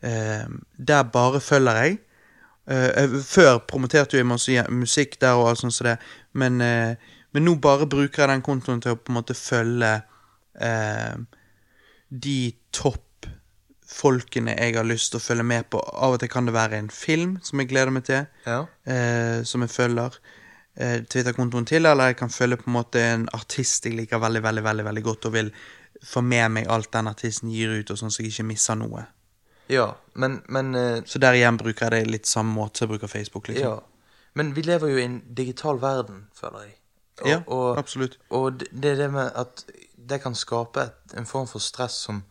Der 0.07 1.03
bare 1.13 1.41
følger 1.41 1.83
jeg. 1.83 1.99
Eh, 2.69 2.91
eh, 3.05 3.13
før 3.23 3.61
promoterte 3.69 4.19
jeg 4.19 4.27
musikk 4.27 5.21
der 5.23 5.39
og 5.39 5.49
alt 5.53 5.61
sånt 5.61 5.75
som 5.77 5.87
det, 5.87 5.99
men, 6.35 6.61
eh, 6.61 6.97
men 7.33 7.45
nå 7.47 7.55
bare 7.63 7.87
bruker 7.87 8.25
jeg 8.25 8.29
den 8.33 8.43
kontoen 8.43 8.81
til 8.83 8.97
å 8.97 8.99
på 8.99 9.13
en 9.13 9.19
måte 9.21 9.37
følge 9.39 9.93
eh, 10.59 11.15
de 12.11 12.39
toppfolkene 12.75 14.57
jeg 14.57 14.75
har 14.77 14.89
lyst 14.89 15.13
til 15.13 15.21
å 15.21 15.25
følge 15.27 15.47
med 15.47 15.69
på. 15.71 15.79
Av 15.79 16.17
og 16.17 16.21
til 16.23 16.33
kan 16.33 16.49
det 16.49 16.57
være 16.57 16.81
en 16.81 16.91
film 16.91 17.37
som 17.47 17.63
jeg 17.63 17.71
gleder 17.71 17.95
meg 17.95 18.05
til, 18.09 18.27
Ja. 18.47 18.67
eh, 18.87 19.43
som 19.45 19.63
jeg 19.63 19.71
følger. 19.71 20.19
Eh, 20.77 21.01
Twitter-kontoen 21.07 21.65
til, 21.67 21.87
eller 21.87 22.07
jeg 22.11 22.17
kan 22.17 22.29
følge 22.29 22.57
på 22.59 22.67
en 22.67 22.73
måte 22.83 23.01
en 23.01 23.29
artist 23.33 23.87
jeg 23.87 23.95
liker 23.97 24.19
veldig 24.19 24.43
veldig, 24.43 24.63
veldig, 24.65 24.85
veldig 24.85 25.03
godt, 25.05 25.27
og 25.27 25.33
vil 25.33 25.53
få 26.05 26.21
med 26.23 26.51
meg 26.51 26.67
alt 26.69 26.91
den 26.93 27.07
artisten 27.09 27.49
gir 27.51 27.71
ut, 27.79 27.91
og 27.91 27.97
sånn 27.97 28.11
så 28.11 28.23
jeg 28.23 28.33
ikke 28.35 28.45
misser 28.51 28.75
noe. 28.77 29.07
Ja, 29.69 29.97
men, 30.15 30.43
men 30.49 30.75
eh, 30.75 31.03
Så 31.07 31.19
der 31.19 31.33
igjen 31.33 31.59
bruker 31.59 31.91
jeg 31.91 32.07
det 32.07 32.11
litt 32.11 32.27
samme 32.27 32.55
måte 32.55 32.79
som 32.79 32.87
jeg 32.87 32.95
bruker 32.95 33.11
Facebook. 33.11 33.49
liksom. 33.49 33.67
Ja. 33.67 33.79
Men 34.35 34.55
vi 34.57 34.63
lever 34.63 34.89
jo 34.89 34.97
i 34.97 35.05
en 35.05 35.23
digital 35.37 35.81
verden, 35.81 36.27
føler 36.41 36.67
jeg. 36.67 36.75
Og, 37.21 37.29
Ja, 37.29 37.41
og, 37.47 37.79
absolutt. 37.79 38.19
Og 38.31 38.61
det 38.61 38.69
det 38.73 38.91
er 38.91 38.97
det 38.97 39.13
med 39.13 39.31
at 39.35 39.65
det 40.09 40.21
kan 40.23 40.35
skape 40.35 40.81
et, 40.81 41.17
en 41.19 41.27
form 41.27 41.47
for 41.49 41.59
stress 41.59 41.93
som 42.07 42.23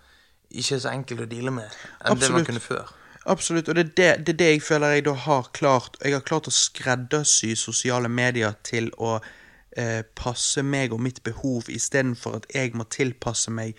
ikke 0.52 0.76
er 0.76 0.80
så 0.80 0.90
enkelt 0.94 1.22
å 1.26 1.26
deale 1.26 1.52
med 1.52 1.66
enn 1.66 1.72
det 1.74 2.06
man 2.06 2.18
Absolutt. 2.18 2.45
kunne 2.45 2.60
før. 2.60 2.94
Absolutt, 3.26 3.70
og 3.70 3.76
det 3.76 3.82
er 3.82 3.90
det, 3.98 4.26
det 4.28 4.34
er 4.34 4.38
det 4.38 4.49
jeg 4.52 4.62
føler 4.62 4.88
jeg 4.94 5.06
da 5.07 5.14
har 5.14 5.49
klart 5.53 5.98
Jeg 6.03 6.14
har 6.14 6.22
klart 6.22 6.48
å 6.48 6.53
skreddersy 6.53 7.56
sosiale 7.57 8.10
medier 8.10 8.53
til 8.64 8.91
å 8.98 9.20
eh, 9.78 10.03
passe 10.16 10.64
meg 10.64 10.94
og 10.94 11.02
mitt 11.02 11.24
behov, 11.24 11.66
istedenfor 11.68 12.36
at 12.36 12.45
jeg 12.53 12.76
må 12.78 12.84
tilpasse 12.84 13.52
meg 13.52 13.74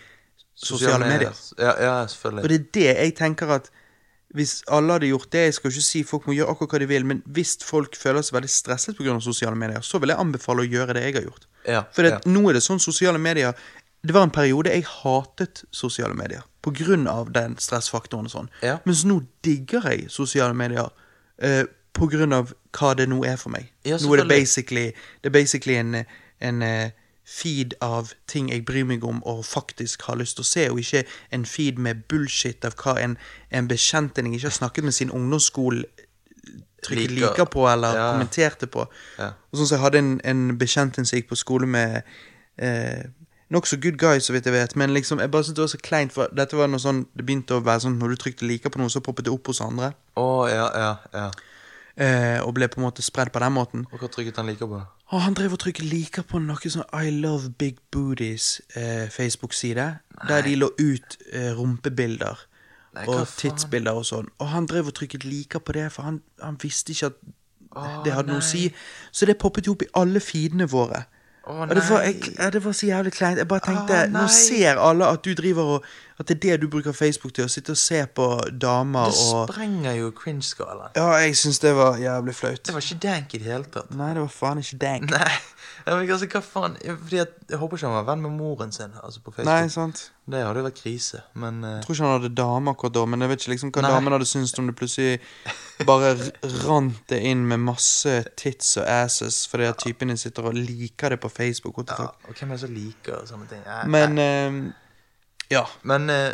sosiale, 0.57 1.05
medier. 1.05 1.35
Ja, 1.59 1.73
ja, 1.81 1.97
Og 2.03 2.49
det 2.49 2.57
er 2.57 2.65
det 2.73 2.87
jeg 2.87 3.15
tenker 3.17 3.51
at 3.59 3.69
hvis 4.35 4.59
alle 4.67 4.97
hadde 4.97 5.07
gjort 5.07 5.29
det 5.31 5.39
Jeg 5.45 5.53
skal 5.55 5.71
ikke 5.71 5.81
si 5.85 6.01
folk 6.03 6.25
må 6.27 6.33
gjøre 6.35 6.51
akkurat 6.51 6.73
hva 6.73 6.79
de 6.83 6.87
vil, 6.89 7.05
men 7.07 7.21
hvis 7.31 7.55
folk 7.63 7.95
føler 7.95 8.25
seg 8.25 8.35
veldig 8.35 8.51
stresset 8.51 8.97
pga. 8.97 9.15
sosiale 9.23 9.55
medier, 9.55 9.81
så 9.81 10.01
vil 10.03 10.11
jeg 10.11 10.19
anbefale 10.19 10.65
å 10.65 10.67
gjøre 10.67 10.97
det 10.97 11.03
jeg 11.05 11.15
har 11.15 11.27
gjort. 11.29 11.47
Ja, 11.67 11.83
For 11.95 12.03
ja. 12.03 12.19
nå 12.25 12.43
er 12.49 12.57
det 12.57 12.63
sånn 12.63 12.79
sosiale 12.79 13.19
medier 13.19 13.53
Det 14.03 14.13
var 14.13 14.23
en 14.27 14.31
periode 14.31 14.71
jeg 14.71 14.85
hatet 14.85 15.63
sosiale 15.71 16.13
medier 16.13 16.43
av 17.07 17.31
den 17.31 17.55
stressfaktoren 17.55 18.27
og 18.27 18.31
sånn. 18.31 18.49
Ja. 18.61 18.79
Mens 18.83 19.05
nå 19.07 19.21
digger 19.41 19.87
jeg 19.91 20.09
sosiale 20.11 20.53
medier 20.53 20.91
Uh, 21.37 21.67
på 21.93 22.07
grunn 22.09 22.33
av 22.33 22.53
hva 22.77 22.93
det 22.97 23.07
nå 23.09 23.23
er 23.25 23.37
for 23.41 23.53
meg. 23.53 23.71
Nå 23.85 24.13
er 24.13 24.23
det 24.23 24.29
basically, 24.29 24.85
det 25.21 25.29
er 25.31 25.33
basically 25.33 25.77
en, 25.79 25.95
en 26.39 26.63
eh, 26.65 26.91
feed 27.27 27.73
av 27.83 28.13
ting 28.31 28.47
jeg 28.49 28.63
bryr 28.65 28.85
meg 28.87 29.03
om 29.03 29.17
og 29.27 29.41
faktisk 29.45 30.05
har 30.07 30.15
lyst 30.15 30.37
til 30.39 30.45
å 30.45 30.47
se, 30.47 30.69
og 30.71 30.79
ikke 30.79 31.01
en 31.35 31.43
feed 31.45 31.77
med 31.83 32.05
bullshit 32.07 32.63
av 32.65 32.77
hva 32.79 32.93
en, 33.03 33.17
en 33.51 33.67
bekjent 33.67 34.17
en 34.17 34.29
jeg 34.31 34.39
ikke 34.39 34.47
har 34.47 34.55
snakket 34.61 34.83
med 34.87 34.95
sin 34.95 35.11
ungdomsskole 35.11 35.83
trykket 36.85 37.11
Liker. 37.11 37.27
liker 37.33 37.45
på 37.51 37.65
eller 37.67 37.95
Ja. 37.97 38.11
kommenterte 38.13 38.67
på. 38.71 38.87
Ja. 39.19 39.33
Og 39.51 39.59
sånn 39.59 39.67
som 39.67 39.75
Jeg 39.77 39.83
hadde 39.83 39.97
en, 39.99 40.21
en 40.23 40.57
bekjent 40.57 40.97
en 40.97 41.05
som 41.05 41.17
gikk 41.19 41.27
på 41.29 41.35
skole 41.35 41.67
med 41.67 42.03
eh, 42.57 43.03
Nokså 43.49 43.77
good 43.81 43.97
guy, 43.97 44.19
så 44.19 44.33
vidt 44.35 44.43
jeg 44.45 44.53
vet, 44.53 44.75
men 44.75 44.91
liksom, 44.93 45.19
jeg 45.23 45.31
bare 45.31 45.43
syntes 45.43 45.55
det 45.55 45.61
var 45.63 45.67
så 45.71 45.77
kleint. 45.79 46.11
For 46.11 46.27
dette 46.35 46.57
var 46.59 46.67
noe 46.67 46.79
sånn, 46.83 47.05
Det 47.15 47.23
begynte 47.25 47.55
å 47.55 47.63
være 47.63 47.79
sånn 47.85 47.95
når 47.99 48.09
du 48.09 48.15
trykte 48.19 48.43
liker 48.47 48.69
på 48.69 48.79
noe, 48.81 48.89
så 48.91 48.99
poppet 48.99 49.23
det 49.25 49.31
opp 49.31 49.47
hos 49.47 49.61
andre. 49.63 49.93
Å, 50.19 50.25
ja, 50.51 50.65
ja, 50.75 50.89
ja. 51.13 51.31
Eh, 51.95 52.39
og 52.43 52.53
ble 52.55 52.67
på 52.67 52.81
en 52.81 52.83
måte 52.89 53.01
spredd 53.01 53.31
på 53.31 53.39
den 53.39 53.53
måten. 53.55 53.85
Og 53.91 53.99
hva 53.99 54.09
trykket 54.11 54.35
han 54.35 54.47
liker 54.51 54.67
på? 54.67 54.81
Og 55.07 55.21
han 55.23 55.33
drev 55.33 55.55
og 55.55 55.61
trykket 55.63 55.87
liker 55.87 56.25
på 56.27 56.39
noe 56.43 56.69
sånn 56.71 56.83
I 56.91 57.11
Love 57.15 57.53
Big 57.59 57.79
Booties 57.91 58.57
eh, 58.75 59.07
Facebook-side. 59.11 59.87
Der 60.27 60.43
de 60.43 60.55
lå 60.59 60.67
ut 60.75 61.17
eh, 61.31 61.53
rumpebilder 61.55 62.41
Nei, 62.97 63.05
og 63.07 63.27
tidsbilder 63.39 63.95
og 63.95 64.07
sånn. 64.09 64.27
Og 64.41 64.49
han 64.51 64.67
drev 64.67 64.91
og 64.91 64.97
trykket 64.97 65.23
liker 65.27 65.63
på 65.63 65.77
det, 65.77 65.85
for 65.95 66.09
han, 66.09 66.19
han 66.43 66.57
visste 66.61 66.95
ikke 66.95 67.11
at 67.13 67.21
Å, 67.77 67.85
det 68.03 68.15
hadde 68.15 68.33
noe 68.33 68.41
å 68.41 68.47
si. 68.47 68.65
Så 69.11 69.27
det 69.29 69.37
poppet 69.39 69.67
jo 69.69 69.77
opp 69.77 69.85
i 69.85 69.91
alle 69.99 70.19
feedene 70.23 70.67
våre. 70.71 71.05
Å, 71.47 71.55
og 71.63 71.71
det 71.71 71.83
var, 71.87 72.03
nei. 72.03 72.11
jeg, 72.11 72.33
ja, 72.35 72.49
det 72.51 72.63
var 72.65 72.75
så 72.75 72.89
jævlig 72.89 73.13
kleint. 73.15 73.39
Jeg 73.39 73.47
bare 73.47 73.63
tenkte, 73.63 74.01
Å, 74.07 74.11
nå 74.11 74.25
ser 74.33 74.81
alle 74.83 75.11
at 75.13 75.23
du 75.23 75.31
driver 75.37 75.77
og 75.77 75.91
At 76.17 76.27
det 76.27 76.35
er 76.37 76.39
det 76.41 76.61
du 76.63 76.67
bruker 76.73 76.95
Facebook 76.97 77.33
til, 77.37 77.45
å 77.45 77.51
sitte 77.51 77.75
og 77.75 77.77
se 77.77 77.99
på 78.17 78.25
damer 78.49 79.11
Det 79.13 79.19
og 79.35 79.51
sprenger 79.51 79.99
jo 79.99 80.07
cringe-skalaen. 80.17 80.95
Ja, 80.97 81.11
jeg 81.21 81.35
syns 81.37 81.61
det 81.61 81.75
var 81.77 81.99
jævlig 82.01 82.33
flaut. 82.33 82.63
Det 82.65 82.73
var 82.73 82.81
ikke 82.81 83.01
dank 83.03 83.35
i 83.37 83.41
det 83.43 83.51
hele 83.51 83.69
tatt. 83.69 83.91
Nei, 83.93 84.07
det 84.17 84.23
var 84.23 84.31
faen 84.33 84.63
ikke 84.63 84.79
dank. 84.81 85.13
Nei, 85.13 85.35
men 85.85 86.09
altså, 86.09 86.27
hva 86.31 86.41
faen 86.41 86.73
Fordi 86.81 87.19
at, 87.21 87.35
Jeg 87.47 87.59
håper 87.61 87.77
ikke 87.77 87.87
han 87.87 87.95
var 87.95 88.07
venn 88.07 88.23
med 88.25 88.33
moren 88.35 88.73
sin 88.75 88.95
Altså 88.97 89.21
på 89.21 89.31
Facebook. 89.31 89.51
Nei, 89.51 89.69
sant. 89.71 90.01
Det 90.27 90.41
hadde 90.43 90.59
jo 90.59 90.65
vært 90.65 90.81
krise, 90.81 91.21
men 91.39 91.61
uh... 91.63 91.69
Jeg 91.77 91.85
tror 91.85 91.95
ikke 91.95 92.07
han 92.07 92.15
hadde 92.17 92.31
dame 92.35 92.73
akkurat 92.73 92.95
da, 92.97 93.05
men 93.07 93.23
jeg 93.23 93.31
vet 93.31 93.45
ikke 93.45 93.53
liksom 93.53 93.69
hva 93.77 93.85
Nei. 93.85 93.91
damen 93.93 94.15
hadde 94.17 94.27
syntes 94.27 94.57
om 94.59 94.67
det 94.67 94.75
plutselig 94.75 95.85
bare 95.87 96.09
rant 96.65 96.99
det 97.13 97.21
inn 97.29 97.45
med 97.47 97.61
masse 97.69 98.17
tits 98.41 98.73
og 98.81 98.89
asses 98.89 99.43
fordi 99.47 99.69
at 99.69 99.79
typen 99.85 100.11
din 100.11 100.19
sitter 100.19 100.49
og 100.49 100.57
liker 100.57 101.13
det 101.13 101.21
på 101.23 101.31
Facebook. 101.31 101.77
What 101.77 101.93
the 101.93 102.09
ja. 102.09 102.11
Og 102.27 102.35
hvem 102.41 102.51
er 102.51 102.57
det 102.57 102.65
som 102.65 102.75
liker 102.75 103.23
sånne 103.29 103.49
ting? 103.53 103.63
Nei, 103.69 103.79
Men 103.93 104.19
nei. 104.19 104.75
Ja. 105.49 105.67
Men 105.83 106.09
eh, 106.09 106.33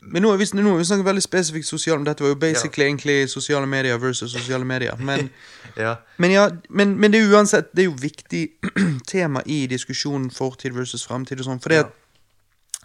Men 0.00 0.22
nå 0.22 0.30
har 0.30 0.38
vi, 0.38 0.46
nå 0.58 0.70
har 0.70 0.78
vi 0.78 0.84
snakket 0.84 1.06
veldig 1.06 1.22
spesifikt 1.22 1.66
sosiale 1.66 2.04
Dette 2.04 2.24
var 2.24 2.32
jo 2.32 2.38
basically 2.42 2.88
egentlig 2.88 3.28
sosiale 3.30 3.66
medier 3.66 3.98
versus 4.02 4.32
sosiale 4.32 4.64
medier. 4.66 4.96
Men, 4.98 5.28
ja. 5.76 5.96
men 6.18 6.30
ja, 6.30 6.48
men, 6.68 6.96
men 6.98 7.12
det 7.12 7.20
er 7.20 7.30
uansett 7.36 7.70
Det 7.72 7.84
er 7.84 7.86
jo 7.86 7.94
viktig 8.00 8.40
tema 9.12 9.42
i 9.46 9.66
diskusjonen 9.70 10.30
fortid 10.34 10.74
versus 10.74 11.06
fremtid 11.06 11.38
og 11.38 11.46
sånn. 11.46 11.62
For 11.62 11.70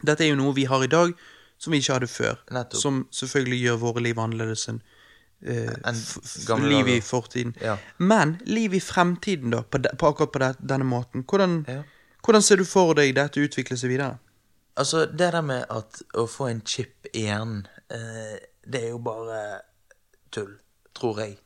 dette 0.06 0.24
er 0.24 0.30
jo 0.30 0.38
noe 0.38 0.54
vi 0.54 0.68
har 0.70 0.84
i 0.86 0.92
dag 0.92 1.16
som 1.58 1.74
vi 1.74 1.80
ikke 1.82 1.96
hadde 1.98 2.08
før. 2.12 2.38
Nettopp. 2.54 2.82
Som 2.82 3.08
selvfølgelig 3.10 3.60
gjør 3.64 3.82
våre 3.82 4.04
liv 4.06 4.20
annerledes 4.22 4.68
enn 4.70 4.78
eh, 5.42 5.74
en 5.90 6.70
liv 6.70 6.88
i 6.94 7.00
fortiden. 7.02 7.56
Ja. 7.62 7.80
Men 7.98 8.36
liv 8.46 8.78
i 8.78 8.82
fremtiden, 8.84 9.50
da, 9.56 9.64
på, 9.66 9.82
de, 9.82 9.90
på 9.98 10.12
akkurat 10.12 10.32
på 10.36 10.44
det, 10.44 10.52
denne 10.62 10.86
måten. 10.86 11.26
Hvordan, 11.26 11.64
Ja. 11.68 11.82
hvordan 12.22 12.46
ser 12.46 12.62
du 12.62 12.66
for 12.66 12.94
deg 12.94 13.16
dette 13.18 13.42
utvikle 13.42 13.78
seg 13.78 13.90
videre? 13.90 14.20
Altså, 14.78 15.06
det 15.10 15.32
der 15.34 15.42
med 15.42 15.66
at 15.74 16.02
å 16.14 16.28
få 16.30 16.52
en 16.52 16.62
chip 16.66 17.08
i 17.14 17.26
hjernen, 17.26 17.66
eh, 17.90 18.38
det 18.68 18.84
er 18.84 18.90
jo 18.94 19.00
bare 19.02 19.62
tull, 20.32 20.54
tror 20.96 21.22
jeg. 21.24 21.38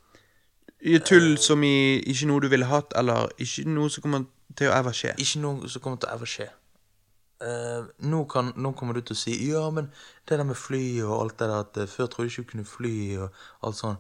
I. 0.81 0.97
Tull 1.05 1.37
som 1.37 1.63
i 1.63 2.01
ikke 2.09 2.27
noe 2.27 2.41
du 2.41 2.49
ville 2.51 2.67
hatt, 2.67 2.93
eller 2.97 3.29
ikke 3.39 3.69
noe 3.69 3.89
som 3.93 4.03
kommer 4.03 4.25
til 4.57 4.71
å 4.71 4.75
ever 4.75 4.97
skje. 4.97 5.13
Ikke 5.21 5.43
noe 5.43 5.69
som 5.69 5.83
kommer 5.83 6.01
til 6.01 6.09
å 6.09 6.17
ever 6.17 6.29
skje. 6.29 6.49
Eh, 7.41 7.85
nå, 8.11 8.23
kan, 8.29 8.51
nå 8.55 8.73
kommer 8.77 8.93
du 8.93 9.01
til 9.01 9.15
å 9.15 9.17
si 9.17 9.33
Ja, 9.49 9.63
men 9.73 9.87
det 10.29 10.37
der 10.37 10.45
med 10.45 10.59
fly 10.59 11.01
og 11.01 11.13
alt 11.15 11.39
det 11.39 11.47
der 11.49 11.63
at 11.63 11.77
eh, 11.81 11.87
Før 11.89 12.05
trodde 12.05 12.27
jeg 12.27 12.35
ikke 12.35 12.43
du 12.43 12.51
kunne 12.51 12.65
fly 12.69 12.97
og 13.17 13.39
alt 13.65 13.79
sånn. 13.79 13.95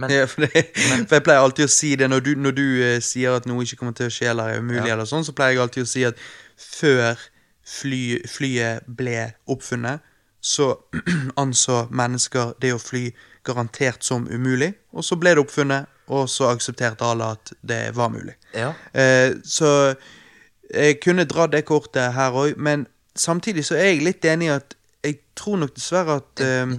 Men 0.00 0.14
Ja, 0.14 0.24
for, 0.30 0.46
det, 0.46 0.62
for 0.78 1.18
jeg 1.18 1.26
pleier 1.26 1.44
alltid 1.44 1.68
å 1.68 1.74
si 1.74 1.90
det 2.00 2.08
når 2.08 2.24
du, 2.24 2.30
når 2.40 2.56
du 2.56 2.64
uh, 2.64 2.94
sier 3.04 3.36
at 3.36 3.48
noe 3.50 3.66
ikke 3.66 3.82
kommer 3.82 3.96
til 3.98 4.08
å 4.08 4.14
skje 4.14 4.30
eller 4.30 4.54
er 4.54 4.62
umulig, 4.64 4.86
Ja. 4.86 4.94
eller 4.94 5.08
sånn, 5.10 5.26
så 5.26 5.34
pleier 5.36 5.58
jeg 5.58 5.64
alltid 5.66 5.84
å 5.84 5.90
si 5.90 6.06
at 6.08 6.24
før 6.56 7.20
fly, 7.66 8.20
flyet 8.28 8.86
ble 8.86 9.32
oppfunnet, 9.50 10.00
så 10.40 10.72
anså 11.42 11.84
mennesker 11.90 12.54
det 12.62 12.72
å 12.74 12.80
fly 12.80 13.10
garantert 13.46 14.04
som 14.04 14.26
umulig, 14.28 14.72
og 14.92 15.04
så 15.04 15.18
ble 15.20 15.34
det 15.36 15.44
oppfunnet, 15.44 15.88
og 16.10 16.26
så 16.30 16.48
aksepterte 16.50 17.06
alle 17.06 17.28
at 17.36 17.52
det 17.62 17.82
var 17.94 18.10
mulig. 18.10 18.34
Ja. 18.56 18.72
Eh, 18.92 19.36
så 19.46 19.94
jeg 20.70 20.98
kunne 21.02 21.26
dra 21.28 21.46
det 21.50 21.64
kortet 21.68 22.14
her 22.16 22.34
òg, 22.34 22.58
men 22.58 22.86
samtidig 23.14 23.64
så 23.68 23.78
er 23.78 23.92
jeg 23.92 24.04
litt 24.06 24.26
enig 24.26 24.50
i 24.50 24.54
at 24.56 24.76
jeg 25.04 25.20
tror 25.38 25.60
nok 25.62 25.74
dessverre 25.76 26.18
at, 26.20 26.42
eh, 26.44 26.74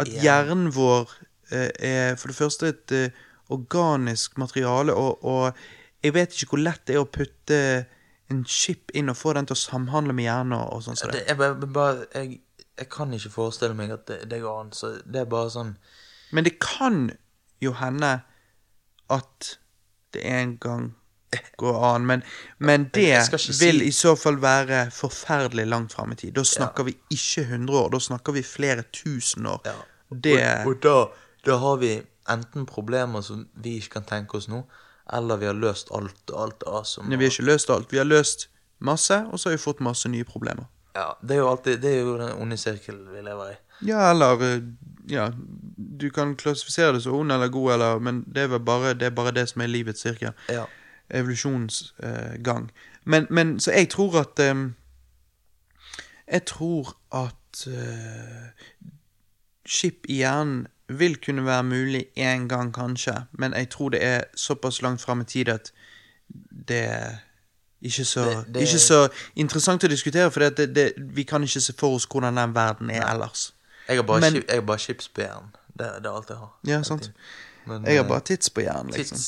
at 0.00 0.12
hjernen 0.22 0.70
vår 0.74 1.10
eh, 1.52 1.70
er 1.76 2.20
for 2.20 2.32
det 2.32 2.38
første 2.38 2.70
et 2.72 2.94
eh, 2.96 3.24
organisk 3.52 4.38
materiale, 4.40 4.94
og, 4.94 5.24
og 5.24 5.52
jeg 6.04 6.14
vet 6.14 6.34
ikke 6.34 6.54
hvor 6.54 6.62
lett 6.62 6.86
det 6.86 6.96
er 6.96 7.04
å 7.04 7.10
putte 7.10 7.60
en 8.30 8.44
chip 8.44 8.90
inn 8.94 9.08
og 9.12 9.16
få 9.16 9.32
den 9.36 9.46
til 9.46 9.54
å 9.54 9.60
samhandle 9.60 10.14
med 10.16 10.26
hjernen 10.26 10.56
og, 10.58 10.72
og 10.74 10.82
sånn 10.86 10.98
som 10.98 11.12
det, 11.12 11.22
det. 11.28 11.36
jeg, 11.36 11.70
bare, 11.74 12.06
jeg, 12.14 12.40
jeg 12.80 12.88
kan 12.90 13.14
ikke 13.14 13.30
forestille 13.30 13.76
meg 13.78 13.92
at 13.94 14.06
det, 14.10 14.20
det 14.30 14.40
går 14.42 14.60
an. 14.64 14.72
Så 14.74 14.96
det 15.06 15.22
er 15.22 15.28
bare 15.30 15.52
sånn 15.54 15.76
Men 16.34 16.44
det 16.48 16.56
kan 16.62 17.10
jo 17.62 17.72
hende 17.78 18.16
at 19.14 19.52
det 20.14 20.24
en 20.26 20.56
gang 20.62 20.88
går 21.60 21.76
an, 21.84 22.06
men, 22.06 22.22
men 22.58 22.88
det 22.94 23.10
si- 23.42 23.54
vil 23.60 23.82
i 23.84 23.90
så 23.94 24.14
fall 24.18 24.38
være 24.42 24.86
forferdelig 24.94 25.66
langt 25.68 25.92
fram 25.94 26.12
i 26.14 26.18
tid. 26.18 26.34
Da 26.36 26.44
snakker 26.46 26.86
vi 26.88 26.96
ikke 27.12 27.44
100 27.46 27.78
år, 27.80 27.90
da 27.92 28.00
snakker 28.00 28.32
vi 28.36 28.42
flere 28.46 28.86
tusen 28.94 29.46
år. 29.50 29.60
Ja. 29.66 29.74
Det 30.10 30.36
Og, 30.64 30.70
og 30.70 30.82
da, 30.82 30.96
da 31.46 31.56
har 31.62 31.78
vi 31.82 31.92
enten 32.30 32.66
problemer 32.66 33.22
som 33.26 33.46
vi 33.62 33.76
ikke 33.80 33.98
kan 33.98 34.06
tenke 34.08 34.38
oss 34.38 34.48
nå, 34.50 34.62
eller 35.12 35.36
vi 35.36 35.46
har 35.46 35.54
løst 35.54 35.90
alt 35.94 36.30
og 36.30 36.42
alt 36.42 36.62
av 36.66 36.84
som 36.84 37.06
Nei, 37.08 37.16
Vi 37.16 37.24
har 37.24 37.32
ikke 37.32 37.46
løst 37.46 37.70
alt. 37.70 37.92
Vi 37.92 37.98
har 37.98 38.08
løst 38.08 38.48
masse, 38.78 39.26
og 39.30 39.38
så 39.38 39.48
har 39.48 39.56
vi 39.56 39.62
fått 39.62 39.80
masse 39.80 40.08
nye 40.08 40.24
problemer. 40.24 40.66
Ja, 40.96 41.12
det 41.22 41.36
er 41.36 41.42
jo 41.42 41.50
alltid 41.50 41.80
Det 41.82 41.90
er 41.92 42.00
jo 42.00 42.16
den 42.18 42.32
onde 42.40 42.56
sirkelen 42.56 43.06
vi 43.12 43.22
lever 43.22 43.50
i. 43.52 43.56
Ja, 43.86 44.10
eller 44.10 44.42
eh, 44.42 44.62
Ja, 45.10 45.30
du 46.00 46.10
kan 46.10 46.34
klassifisere 46.36 46.92
det 46.96 47.02
som 47.02 47.14
ond 47.14 47.32
eller 47.32 47.48
god, 47.48 47.72
eller 47.72 47.98
Men 47.98 48.24
det 48.26 48.42
er 48.42 48.48
vel 48.48 48.60
bare 48.60 48.94
det, 48.94 49.06
er 49.06 49.10
bare 49.14 49.30
det 49.30 49.48
som 49.48 49.62
er 49.62 49.66
livets 49.66 50.00
sirkel. 50.00 50.32
Ja. 50.48 50.64
Evolusjonsgang. 51.10 52.70
men, 53.04 53.26
men 53.30 53.60
så 53.60 53.70
jeg 53.70 53.88
tror 53.88 54.20
at 54.20 54.38
eh, 54.38 54.70
Jeg 56.32 56.44
tror 56.46 56.96
at 57.12 57.66
eh, 57.66 58.66
skip 59.66 60.06
i 60.08 60.16
hjernen 60.22 60.66
vil 60.88 61.16
kunne 61.26 61.44
være 61.46 61.62
mulig 61.64 62.04
én 62.18 62.46
gang, 62.48 62.74
kanskje, 62.74 63.24
men 63.38 63.52
jeg 63.54 63.68
tror 63.70 63.88
det 63.88 64.04
er 64.04 64.20
såpass 64.36 64.82
langt 64.82 65.00
fram 65.00 65.20
i 65.20 65.24
tid 65.24 65.48
at 65.48 65.72
det 66.68 66.78
er 66.84 67.10
ikke 67.82 68.04
så, 68.04 68.24
Det- 68.24 68.54
det- 68.54 68.60
ikke 68.62 68.78
så 68.78 69.08
interessant 69.36 69.84
å 69.84 69.88
diskutere, 69.88 70.30
for 70.30 70.40
det, 70.40 70.74
det, 70.74 70.92
vi 70.98 71.22
kan 71.22 71.42
ikke 71.42 71.60
se 71.60 71.72
for 71.78 71.94
oss 71.94 72.06
hvordan 72.06 72.36
den 72.36 72.54
verden 72.54 72.90
er 72.90 73.06
ellers. 73.14 73.52
Jeg 73.88 73.96
har 73.96 74.02
bare, 74.02 74.20
Men- 74.20 74.34
jeg 74.34 74.44
har 74.54 74.60
bare 74.60 74.78
chips 74.78 75.08
på 75.08 75.20
hjernen. 75.20 75.50
Det, 75.78 75.86
det 76.02 76.06
er 76.06 76.16
alt 76.16 76.28
jeg 76.28 76.36
har. 76.36 76.58
Ja, 76.66 76.82
sant. 76.82 77.10
Men, 77.66 77.84
Jeg 77.86 77.96
har 77.96 78.04
eh, 78.04 78.08
bare 78.08 78.20
tits 78.20 78.50
på 78.50 78.60
hjernen, 78.60 78.92
liksom. 78.92 79.18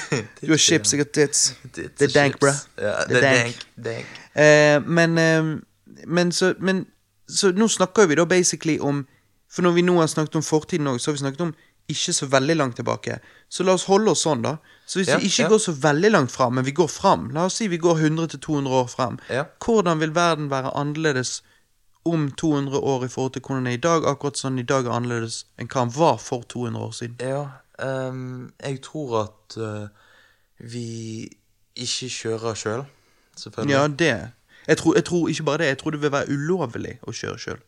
Du 0.40 0.50
har 0.50 0.56
chips, 0.56 0.92
jeg 0.92 0.98
har 1.04 1.04
tits. 1.26 1.54
Det 1.74 2.02
er 2.02 2.12
dank, 2.20 2.38
bruh. 2.40 2.52
Ja, 2.78 3.04
Det 3.08 3.16
er 3.24 3.42
dank. 3.44 3.66
dank. 3.84 4.06
Eh, 4.36 4.88
men, 4.88 5.18
eh, 5.18 5.60
men, 6.06 6.32
så, 6.32 6.54
men 6.60 6.86
Så 7.28 7.52
nå 7.52 7.68
snakker 7.68 8.06
vi 8.06 8.14
da 8.14 8.24
basically 8.24 8.78
om 8.80 9.06
For 9.48 9.64
når 9.64 9.72
vi 9.78 9.82
nå 9.86 9.96
har 10.00 10.06
snakket 10.12 10.36
om 10.40 10.44
fortiden 10.44 10.90
òg, 10.90 11.00
så 11.00 11.10
har 11.10 11.18
vi 11.18 11.22
snakket 11.24 11.40
om 11.46 11.54
ikke 11.88 12.12
så 12.12 12.26
veldig 12.28 12.56
langt 12.58 12.76
tilbake. 12.76 13.14
Så 13.48 13.64
la 13.64 13.72
oss 13.78 13.86
holde 13.88 14.12
oss 14.12 14.26
sånn, 14.26 14.42
da. 14.44 14.58
Så 14.86 15.00
hvis 15.00 15.08
Ja, 15.08 15.16
vi 15.18 15.30
ikke 15.30 15.46
ja. 15.46 15.48
går 15.48 15.58
så 15.64 15.72
veldig 15.72 16.10
langt 16.12 16.32
fram, 16.34 16.54
men 16.58 16.64
vi 16.66 16.72
går 16.76 16.88
fram 16.92 17.30
La 17.32 17.46
oss 17.48 17.56
si 17.60 17.68
vi 17.68 17.78
går 17.80 17.96
100-200 18.10 18.68
år 18.68 18.88
fram. 18.92 19.16
Ja. 19.32 19.46
Hvordan 19.64 20.00
vil 20.02 20.12
verden 20.14 20.50
være 20.52 20.74
annerledes 20.76 21.38
om 22.04 22.30
200 22.30 22.76
år 22.76 23.04
i 23.04 23.08
forhold 23.08 23.32
til 23.32 23.42
hvordan 23.42 23.64
den 23.64 23.72
er 23.72 23.76
i 23.78 23.80
dag, 23.80 24.04
akkurat 24.04 24.36
sånn 24.40 24.58
i 24.60 24.66
dag 24.68 24.86
er 24.86 24.96
annerledes 24.96 25.42
enn 25.58 25.68
hva 25.68 25.86
den 25.86 25.94
var 25.96 26.20
for 26.20 26.44
200 26.48 26.84
år 26.84 26.92
siden? 26.92 27.16
Ja, 27.24 27.42
um, 27.84 28.52
jeg 28.60 28.82
tror 28.84 29.16
at 29.24 29.56
uh, 29.56 29.88
vi 30.60 31.28
ikke 31.76 32.08
kjører 32.12 32.54
sjøl, 32.54 32.84
selvfølgelig. 33.36 33.72
Ja, 33.74 33.86
det. 33.88 34.12
Jeg 34.68 34.76
tror, 34.76 34.94
jeg 34.94 35.04
tror 35.08 35.28
ikke 35.32 35.42
bare 35.48 35.58
det, 35.64 35.66
jeg 35.72 35.78
tror 35.78 35.90
det 35.96 36.02
vil 36.02 36.12
være 36.12 36.28
ulovlig 36.36 36.98
å 37.08 37.12
kjøre 37.16 37.38
sjøl. 37.40 37.60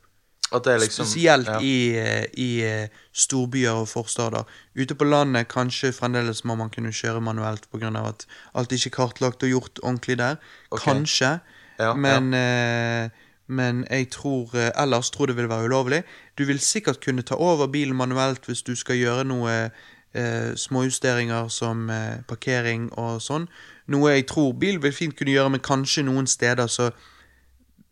Liksom 0.51 1.07
Spesielt 1.07 1.47
ja. 1.47 1.61
i, 1.61 1.99
eh, 1.99 2.25
i 2.35 2.63
eh, 2.67 2.89
storbyer 3.13 3.71
og 3.85 3.89
forstader. 3.89 4.43
Ute 4.75 4.95
på 4.95 5.05
landet 5.05 5.49
kanskje 5.49 5.93
fremdeles 5.93 6.45
må 6.45 6.57
man 6.59 6.71
kunne 6.71 6.91
kjøre 6.93 7.21
manuelt 7.21 7.69
pga. 7.71 7.91
at 8.09 8.27
alt 8.55 8.73
ikke 8.73 8.89
er 8.89 8.97
kartlagt 8.97 9.43
og 9.43 9.49
gjort 9.49 9.79
ordentlig 9.83 10.19
der. 10.19 10.37
Okay. 10.71 10.93
Kanskje. 10.93 11.39
Ja, 11.79 11.95
men, 11.95 12.35
eh, 12.35 13.11
men 13.47 13.87
jeg 13.91 14.11
tror 14.11 14.51
eh, 14.55 14.73
ellers 14.77 15.11
tror 15.11 15.27
det 15.27 15.37
vil 15.37 15.49
være 15.49 15.65
ulovlig. 15.65 16.03
Du 16.39 16.45
vil 16.45 16.59
sikkert 16.59 17.01
kunne 17.05 17.23
ta 17.23 17.35
over 17.35 17.67
bilen 17.67 17.97
manuelt 17.97 18.47
hvis 18.47 18.63
du 18.63 18.75
skal 18.75 18.97
gjøre 18.97 19.25
noe 19.25 19.71
eh, 20.15 20.55
småjusteringer 20.57 21.49
som 21.49 21.91
eh, 21.91 22.23
parkering 22.29 22.91
og 22.99 23.23
sånn. 23.23 23.49
Noe 23.91 24.17
jeg 24.17 24.27
tror 24.27 24.53
bil 24.53 24.79
vil 24.83 24.93
fint 24.95 25.17
kunne 25.19 25.35
gjøre, 25.35 25.51
men 25.51 25.65
kanskje 25.65 26.05
noen 26.07 26.27
steder 26.27 26.67
så 26.67 26.91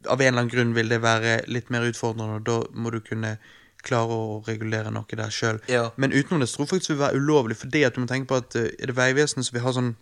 av 0.07 0.20
en 0.20 0.27
eller 0.27 0.45
annen 0.45 0.53
grunn 0.53 0.75
vil 0.77 0.89
det 0.93 1.01
være 1.03 1.41
litt 1.51 1.70
mer 1.75 1.87
utfordrende, 1.89 2.39
og 2.39 2.45
da 2.47 2.59
må 2.79 2.91
du 2.95 3.01
kunne 3.01 3.39
klare 3.83 4.15
å 4.15 4.43
regulere 4.47 4.91
noe 4.95 5.19
der 5.19 5.31
sjøl. 5.31 5.61
Ja. 5.70 5.91
Men 5.97 6.12
utenom 6.12 6.41
det 6.43 6.49
så 6.51 6.57
tror 6.59 6.66
jeg 6.66 6.70
faktisk 6.75 6.89
det 6.93 6.97
vil 6.97 7.05
være 7.07 7.23
ulovlig, 7.23 7.57
fordi 7.57 7.85
at 7.87 7.95
du 7.95 8.01
må 8.03 8.07
tenke 8.11 8.29
på 8.31 8.39
at 8.43 8.57
eh, 8.59 8.70
er 8.79 8.91
det 8.91 8.97
Vegvesenet 8.99 9.47
som 9.47 9.55
vil 9.59 9.65
ha 9.66 9.73
sånn 9.75 9.93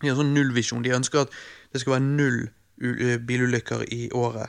De 0.00 0.08
har 0.08 0.16
sånn 0.16 0.32
nullvisjon. 0.32 0.82
De 0.84 0.94
ønsker 0.96 1.26
at 1.26 1.32
det 1.72 1.80
skal 1.82 1.98
være 1.98 2.04
null 2.06 2.38
eh, 2.80 3.18
bilulykker 3.20 3.84
i 3.92 4.10
året. 4.16 4.48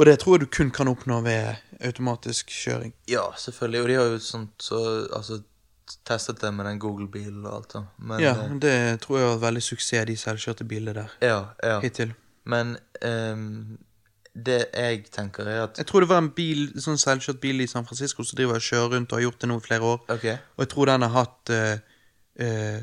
Og 0.00 0.06
det 0.08 0.18
tror 0.22 0.38
jeg 0.38 0.46
du 0.46 0.52
kun 0.56 0.70
kan 0.72 0.88
oppnå 0.88 1.20
ved 1.22 1.58
automatisk 1.84 2.48
kjøring. 2.48 2.94
Ja, 3.12 3.26
selvfølgelig. 3.36 3.82
Og 3.82 3.88
de 3.90 3.98
har 3.98 4.08
jo 4.08 4.22
sånt 4.24 4.64
så, 4.64 4.80
altså, 5.12 5.42
testet 6.08 6.40
det 6.40 6.52
med 6.56 6.64
den 6.66 6.80
Google-bilen 6.80 7.44
og 7.44 7.58
alt 7.58 7.76
sånt. 7.76 7.92
Men, 7.98 8.20
Ja, 8.24 8.32
eh, 8.46 8.56
det 8.62 9.00
tror 9.04 9.18
jeg 9.20 9.28
var 9.34 9.42
veldig 9.50 9.62
suksess, 9.68 10.06
de 10.08 10.16
selvkjørte 10.16 10.64
bilene 10.64 10.94
der. 11.02 11.12
ja, 11.20 11.40
ja. 11.62 11.80
Hittil. 11.84 12.14
Men 12.48 12.76
um, 13.06 13.78
det 14.32 14.58
jeg 14.72 15.04
tenker, 15.12 15.46
er 15.46 15.62
at 15.66 15.78
Jeg 15.78 15.86
tror 15.86 16.00
det 16.00 16.08
var 16.08 16.22
en 16.22 16.30
bil, 16.34 16.70
sånn 16.80 17.00
selvkjørt 17.00 17.40
bil 17.42 17.60
i 17.60 17.68
San 17.68 17.84
Francisco 17.84 18.24
som 18.24 18.38
driver 18.38 18.58
og 18.58 18.64
kjører 18.64 18.96
rundt 18.96 19.12
og 19.12 19.18
har 19.18 19.26
gjort 19.26 19.44
det 19.44 19.50
nå 19.50 19.58
i 19.60 19.66
flere 19.66 19.90
år. 19.92 20.00
Ok. 20.14 20.26
Og 20.56 20.64
jeg 20.64 20.72
tror 20.72 20.90
den 20.90 21.06
har 21.06 21.14
hatt 21.18 21.52
uh, 21.52 21.76
uh, 22.40 22.80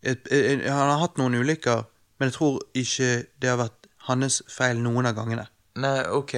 et, 0.00 0.32
eh, 0.32 0.64
Han 0.64 0.88
har 0.94 1.02
hatt 1.02 1.20
noen 1.20 1.36
ulykker, 1.36 1.84
men 2.18 2.30
jeg 2.30 2.38
tror 2.38 2.60
ikke 2.74 3.10
det 3.42 3.52
har 3.52 3.60
vært 3.60 3.90
hans 4.08 4.40
feil 4.48 4.80
noen 4.80 5.10
av 5.10 5.18
gangene. 5.18 5.46
Nei, 5.80 6.00
ok. 6.16 6.34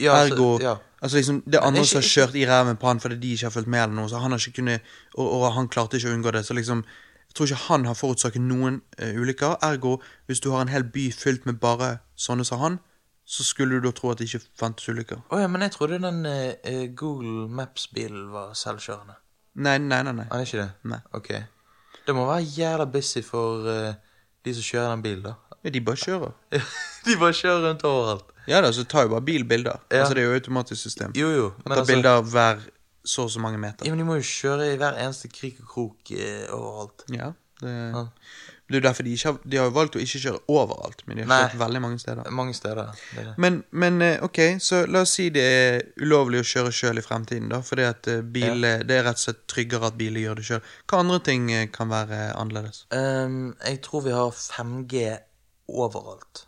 Ja, 0.00 0.16
Ergo 0.22 0.56
så, 0.56 0.62
ja. 0.62 0.78
Altså 1.02 1.18
liksom 1.18 1.42
Det 1.44 1.58
er 1.58 1.66
andre 1.66 1.82
som 1.84 1.98
har 1.98 2.06
kjørt 2.06 2.36
i 2.38 2.44
ræven 2.46 2.78
på 2.78 2.86
han 2.86 3.00
fordi 3.02 3.18
de 3.20 3.32
ikke 3.34 3.48
har 3.48 3.54
fulgt 3.56 3.68
med, 3.68 3.82
eller 3.82 3.96
noe, 3.98 4.08
så 4.08 4.22
han 4.22 4.32
har 4.32 4.38
ikke 4.38 4.60
kunnet 4.60 4.92
og, 5.16 5.26
og 5.26 5.48
han 5.56 5.68
klarte 5.68 5.98
ikke 5.98 6.12
å 6.12 6.14
unngå 6.14 6.32
det. 6.36 6.44
Så 6.46 6.54
liksom 6.54 6.84
Jeg 7.32 7.36
tror 7.36 7.46
ikke 7.48 7.64
han 7.64 7.84
har 7.88 7.94
forutsatt 7.96 8.34
noen 8.36 8.82
uh, 9.00 9.14
ulykker. 9.16 9.54
Ergo, 9.64 9.94
hvis 10.28 10.40
du 10.44 10.50
har 10.52 10.66
en 10.66 10.68
hel 10.68 10.84
by 10.84 11.06
fylt 11.16 11.46
med 11.48 11.62
bare 11.62 12.02
sånne 12.12 12.44
som 12.44 12.60
han, 12.60 12.74
så 13.24 13.46
skulle 13.48 13.78
du 13.80 13.86
da 13.86 13.92
tro 13.96 14.10
at 14.12 14.20
det 14.20 14.26
ikke 14.28 14.42
fantes 14.60 14.90
ulykker. 14.92 15.22
Å 15.32 15.38
ja, 15.40 15.46
men 15.48 15.64
jeg 15.64 15.72
trodde 15.72 15.96
den 16.02 16.26
eh, 16.28 16.90
Google 16.92 17.46
Maps-bilen 17.48 18.26
var 18.34 18.52
selvkjørende. 18.58 19.16
Nei, 19.64 19.78
nei, 19.80 20.02
nei. 20.04 20.12
nei. 20.18 20.26
Det 20.28 20.50
ikke 20.50 20.60
det? 20.60 20.68
Nei. 20.92 21.00
Ok. 21.16 21.30
Det 22.04 22.16
må 22.18 22.26
være 22.28 22.44
jævla 22.52 22.86
busy 22.92 23.24
for 23.24 23.64
uh, 23.64 23.96
de 24.44 24.54
som 24.58 24.68
kjører 24.68 24.92
den 24.92 25.06
bilen, 25.08 25.24
da. 25.30 25.56
Ja, 25.64 25.72
de 25.72 25.84
bare 25.88 26.04
kjører. 26.04 26.36
de 27.06 27.16
bare 27.16 27.38
kjører 27.40 27.66
rundt 27.70 27.88
overalt. 27.88 28.28
Ja 28.50 28.60
da, 28.60 28.74
så 28.76 28.84
tar 28.84 29.08
jo 29.08 29.14
bare 29.14 29.24
bil 29.24 29.48
bilder. 29.48 29.80
Ja. 29.88 30.02
Altså 30.02 30.20
Det 30.20 30.26
er 30.26 30.28
jo 30.28 30.36
automatisk 30.36 30.82
system. 30.82 31.16
Jo, 31.16 31.32
jo. 31.32 31.50
Man 31.64 31.78
tar 31.78 31.88
bilder 31.88 32.20
hver 32.28 32.60
så 33.04 33.24
og 33.26 33.30
så 33.34 33.40
mange 33.42 33.58
meter. 33.58 33.86
Ja, 33.86 33.92
men 33.94 33.98
de 34.04 34.08
må 34.08 34.16
jo 34.20 34.26
kjøre 34.26 34.72
i 34.72 34.76
hver 34.80 34.98
eneste 35.02 35.28
krik 35.32 35.60
og 35.64 35.68
krok 35.74 36.10
eh, 36.16 36.46
overalt. 36.54 37.04
Ja, 37.10 37.32
det, 37.62 37.72
Ja. 37.92 38.04
det 38.68 38.76
er 38.76 38.80
jo 38.80 38.88
derfor 38.88 39.04
de 39.04 39.12
ikke 39.14 39.28
har 39.28 39.38
De 39.44 39.56
har 39.58 39.64
jo 39.68 39.72
valgt 39.76 39.96
å 39.96 40.00
ikke 40.02 40.20
kjøre 40.22 40.40
overalt, 40.48 41.02
men 41.06 41.16
de 41.18 41.22
har 41.22 41.28
Nei. 41.28 41.40
kjørt 41.48 41.58
veldig 41.60 41.80
mange 41.84 41.98
steder. 42.02 42.30
Mange 42.30 42.54
steder. 42.54 42.92
Det 43.12 43.18
er 43.20 43.24
det. 43.30 43.34
Men, 43.38 43.58
men 43.70 44.02
eh, 44.02 44.22
ok, 44.24 44.38
så 44.62 44.80
la 44.88 45.02
oss 45.06 45.12
si 45.18 45.28
det 45.34 45.42
er 45.42 45.82
ulovlig 46.02 46.40
å 46.42 46.46
kjøre 46.52 46.72
sjøl 46.74 46.98
i 46.98 47.04
fremtiden, 47.06 47.50
da. 47.52 47.60
Fordi 47.66 47.84
at 47.90 48.08
eh, 48.08 48.22
bil, 48.22 48.64
eh, 48.64 48.82
det 48.86 48.96
er 49.00 49.04
rett 49.06 49.20
og 49.20 49.24
slett 49.26 49.42
tryggere 49.50 49.90
at 49.92 49.98
biler 50.00 50.24
gjør 50.24 50.40
det 50.40 50.46
sjøl. 50.48 50.62
Hva 50.90 51.02
andre 51.04 51.20
ting 51.26 51.50
eh, 51.52 51.66
kan 51.74 51.90
være 51.92 52.32
annerledes? 52.38 52.84
Ehm, 52.96 53.52
jeg 53.66 53.82
tror 53.86 54.06
vi 54.08 54.16
har 54.16 54.30
5G 54.32 55.04
overalt. 55.68 56.46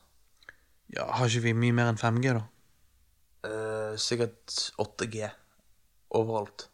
Ja, 0.95 1.07
Har 1.19 1.27
ikke 1.31 1.49
vi 1.49 1.53
mye 1.59 1.75
mer 1.75 1.91
enn 1.93 1.99
5G, 1.99 2.35
da? 2.39 2.45
Eh, 3.45 3.97
sikkert 4.01 4.71
8G 4.81 5.29
overalt. 6.17 6.69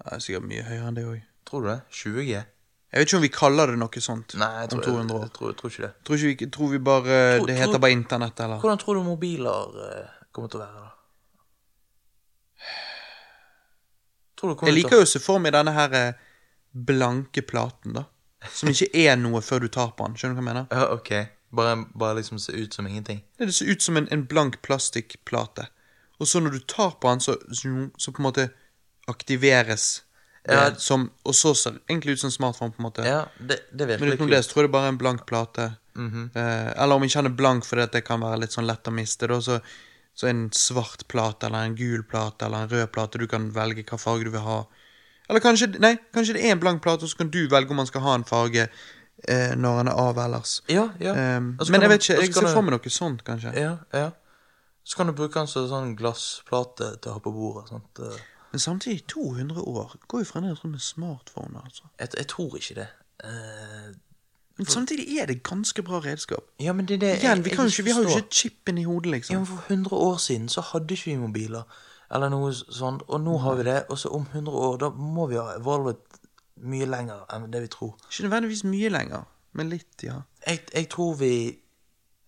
Det 0.00 0.12
er 0.16 0.24
sikkert 0.24 0.48
mye 0.50 0.64
høyere 0.66 0.88
enn 0.90 0.98
det 0.98 1.06
òg. 1.08 1.22
Tror 1.48 1.64
du 1.64 1.70
det? 1.70 1.80
20G? 1.92 2.42
Jeg 2.94 3.02
vet 3.02 3.08
ikke 3.08 3.18
om 3.18 3.24
vi 3.24 3.30
kaller 3.34 3.72
det 3.72 3.78
noe 3.80 4.00
sånt 4.04 4.36
Nei, 4.38 4.48
jeg 4.62 4.68
tror, 4.70 4.84
200 4.86 5.16
år. 5.16 5.22
Jeg, 5.26 5.32
tror, 5.34 5.48
jeg 5.50 5.56
tror 5.58 5.72
ikke 5.72 5.82
det. 5.82 5.92
Tror, 6.06 6.14
ikke 6.30 6.44
vi, 6.46 6.50
tror 6.56 6.68
vi 6.70 6.78
bare 6.78 7.16
Tror- 7.38 7.48
Det 7.50 7.56
heter 7.58 7.80
bare 7.82 7.96
internett, 7.96 8.40
eller? 8.44 8.60
Hvordan 8.62 8.78
tror 8.78 8.94
du 8.94 9.02
mobiler 9.02 9.78
uh, 9.80 10.12
kommer 10.30 10.52
til 10.52 10.60
å 10.60 10.62
være, 10.62 10.84
da? 10.84 10.90
Tror 14.38 14.54
du 14.54 14.66
Jeg 14.68 14.76
liker 14.78 15.00
jo 15.00 15.06
å 15.08 15.10
se 15.10 15.22
for 15.22 15.42
meg 15.42 15.54
denne 15.56 15.74
her 15.74 15.96
eh, 15.98 16.22
blanke 16.70 17.42
platen, 17.46 17.98
da. 17.98 18.04
Som 18.52 18.70
ikke 18.70 18.90
er 18.92 19.16
noe 19.16 19.40
før 19.42 19.64
du 19.64 19.68
tar 19.72 19.94
på 19.96 20.06
den. 20.06 20.16
Skjønner 20.20 20.36
du 20.36 20.42
hva 20.42 20.44
jeg 20.44 20.50
mener? 20.52 20.66
Ja, 20.70 20.88
ok. 20.94 21.10
Bare, 21.54 21.76
bare 21.94 22.18
liksom 22.18 22.38
se 22.42 22.52
ut 22.52 22.74
som 22.74 22.86
ingenting. 22.86 23.22
Det 23.38 23.54
ser 23.54 23.70
ut 23.70 23.82
som 23.82 23.96
en, 23.96 24.08
en 24.12 24.26
blank 24.28 24.60
plastikkplate. 24.62 25.68
Og 26.18 26.28
så 26.30 26.40
når 26.40 26.58
du 26.58 26.64
tar 26.70 26.96
på 27.00 27.10
den, 27.10 27.20
så, 27.20 27.36
så, 27.98 28.12
på 28.12 28.22
en 28.22 28.28
måte 28.28 28.48
aktiveres 29.10 30.02
det 30.44 30.80
som 30.80 31.06
Og 31.24 31.34
så 31.34 31.54
ser 31.56 31.78
det 31.78 31.80
egentlig 31.88 32.12
ut 32.12 32.20
som 32.20 32.28
en 32.28 32.34
smartphone, 32.34 32.72
på 32.72 32.82
en 32.82 32.84
måte. 32.84 33.04
Ja, 33.08 33.24
det, 33.38 33.62
det 33.72 33.86
Men 34.00 34.12
utenom 34.12 34.30
det 34.30 34.42
så 34.44 34.52
tror 34.52 34.62
jeg 34.62 34.68
det 34.68 34.74
bare 34.76 34.90
er 34.90 34.92
en 34.92 35.00
blank 35.00 35.26
plate. 35.26 35.72
Mhm. 35.94 36.30
eh, 36.34 36.82
eller 36.82 36.94
om 36.94 37.04
ikke 37.04 37.22
den 37.22 37.32
er 37.32 37.36
blank 37.38 37.64
fordi 37.64 37.86
det 37.92 38.04
kan 38.04 38.20
være 38.20 38.40
litt 38.42 38.52
sånn 38.52 38.66
lett 38.66 38.88
å 38.88 38.92
miste, 38.92 39.28
da, 39.30 39.38
så, 39.40 39.60
så 40.14 40.26
en 40.28 40.50
svart 40.52 41.06
plate 41.08 41.46
eller 41.46 41.64
en 41.64 41.76
gul 41.78 42.02
plate 42.02 42.44
eller 42.44 42.66
en 42.66 42.68
rød 42.68 42.92
plate. 42.92 43.18
Du 43.18 43.26
kan 43.26 43.48
velge 43.54 43.86
hva 43.88 43.98
farge 43.98 44.28
du 44.28 44.34
vil 44.34 44.44
ha. 44.44 44.64
Eller 45.28 45.40
kanskje 45.40 45.70
Nei, 45.80 45.96
kanskje 46.12 46.36
det 46.36 46.44
er 46.44 46.52
en 46.52 46.60
blank 46.60 46.82
plate, 46.82 47.06
og 47.06 47.08
så 47.12 47.22
kan 47.22 47.30
du 47.32 47.46
velge 47.48 47.72
om 47.72 47.80
man 47.80 47.88
skal 47.88 48.04
ha 48.04 48.18
en 48.18 48.28
farge 48.28 48.66
eh, 49.28 49.54
når 49.56 49.80
den 49.80 49.92
er 49.94 50.02
av 50.02 50.20
ellers. 50.26 50.58
Ja, 50.68 50.90
ja. 51.00 51.14
Ehm, 51.14 51.54
men 51.70 51.86
jeg 51.86 51.94
vet 51.94 52.04
ikke, 52.04 52.20
jeg 52.20 52.34
ser 52.34 52.50
for 52.52 52.66
meg 52.66 52.76
noe 52.76 52.92
sånt, 52.92 53.24
kanskje. 53.24 53.54
Ja, 53.56 53.78
ja. 53.96 54.10
Så 54.84 54.96
kan 54.96 55.06
du 55.08 55.12
bruke 55.16 55.38
den 55.38 55.46
som 55.48 55.64
sånn 55.70 55.94
glassplate 55.96 56.90
til 57.00 57.10
å 57.10 57.14
ha 57.16 57.20
på 57.24 57.32
bordet. 57.32 57.68
Sant? 57.72 57.98
Eh, 58.04 58.18
Men 58.52 58.60
samtidig, 58.60 59.06
200 59.08 59.62
år 59.64 59.94
går 60.08 60.20
jo 60.20 60.24
fremdeles 60.28 60.60
rundt 60.64 60.76
med 60.76 60.80
smartphone, 60.84 61.60
altså. 61.64 61.82
Jeg, 62.00 62.08
jeg 62.18 62.26
tror 62.28 62.56
ikke 62.56 62.74
det. 62.74 62.86
Eh, 63.24 63.94
Men 64.58 64.66
samtidig 64.70 65.16
er 65.18 65.26
det 65.26 65.42
ganske 65.42 65.82
bra 65.82 65.98
redskap. 66.04 66.44
ja, 66.60 66.72
men 66.72 66.86
det 66.86 66.94
er 66.94 66.98
det 67.06 67.22
Igjen, 67.22 67.44
vi, 67.44 67.50
jeg 67.50 67.56
kan 67.58 67.66
ikke, 67.66 67.82
vi 67.84 67.90
har 67.90 68.02
jo 68.02 68.08
ikke 68.08 68.30
chipen 68.30 68.78
i 68.78 68.84
hodet, 68.84 69.06
Ja, 69.10 69.16
liksom. 69.16 69.36
men 69.36 69.46
For 69.46 69.72
100 69.72 69.96
år 69.96 70.16
siden 70.16 70.48
så 70.48 70.60
hadde 70.60 70.94
ikke 70.94 71.04
vi 71.10 71.16
mobiler, 71.16 71.62
eller 72.14 72.28
noe 72.28 72.52
sånt, 72.54 73.02
og 73.08 73.20
nå 73.20 73.38
har 73.38 73.54
vi 73.58 73.62
det. 73.70 73.84
Og 73.88 73.98
så 73.98 74.08
om 74.14 74.26
100 74.32 74.52
år, 74.68 74.76
da 74.84 74.90
må 74.90 75.26
vi 75.26 75.40
ha 75.40 75.56
evolvet 75.58 75.96
mye 76.56 76.86
lenger 76.86 77.24
enn 77.34 77.48
det 77.50 77.62
vi 77.64 77.66
tror. 77.72 77.96
Ikke 78.10 78.28
nødvendigvis 78.28 78.64
mye 78.64 78.88
lenger, 78.92 79.24
men 79.52 79.68
litt, 79.72 80.02
ja. 80.04 80.20
Jeg, 80.46 80.60
jeg 80.74 80.88
tror 80.92 81.14
vi 81.18 81.32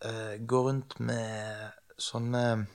uh, 0.04 0.34
går 0.46 0.62
rundt 0.70 0.98
med 1.00 1.70
sånne 1.98 2.66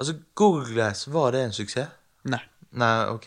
Altså, 0.00 0.14
Google 0.34 0.72
Glass, 0.72 1.06
var 1.12 1.30
det 1.34 1.42
en 1.44 1.52
suksess? 1.52 1.88
Nei. 2.24 2.40
Nei, 2.72 3.04
ok. 3.12 3.26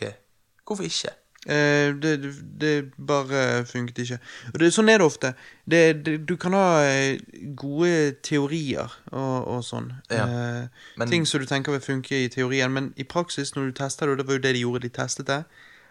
Hvorfor 0.66 0.82
ikke? 0.88 1.12
Eh, 1.46 1.92
det, 2.02 2.14
det, 2.60 2.70
bare 3.06 3.64
funket 3.68 3.98
ikke. 4.02 4.18
Og 4.54 4.58
det, 4.58 4.70
sånn 4.74 4.88
er 4.88 4.98
det 4.98 5.06
ofte. 5.06 5.30
Det, 5.70 5.82
det, 6.06 6.14
du 6.28 6.34
kan 6.40 6.56
ha 6.56 6.80
eh, 6.82 7.20
gode 7.54 8.14
teorier 8.26 8.90
og, 9.12 9.36
og 9.54 9.60
sånn. 9.66 9.92
Ja, 10.10 10.24
Eh, 10.24 10.88
men- 10.98 11.10
ting 11.12 11.26
som 11.28 11.40
du 11.40 11.46
tenker 11.46 11.76
vil 11.76 11.84
funke 11.84 12.24
i 12.24 12.28
teorien, 12.32 12.72
men 12.72 12.90
i 12.96 13.04
praksis, 13.04 13.54
når 13.54 13.70
du 13.70 13.72
tester 13.78 14.06
det, 14.06 14.12
og 14.12 14.18
det 14.18 14.26
var 14.26 14.38
jo 14.40 14.44
det 14.48 14.54
de 14.56 14.64
gjorde, 14.64 14.82
de 14.88 14.92
testet 14.98 15.26
det. 15.30 15.44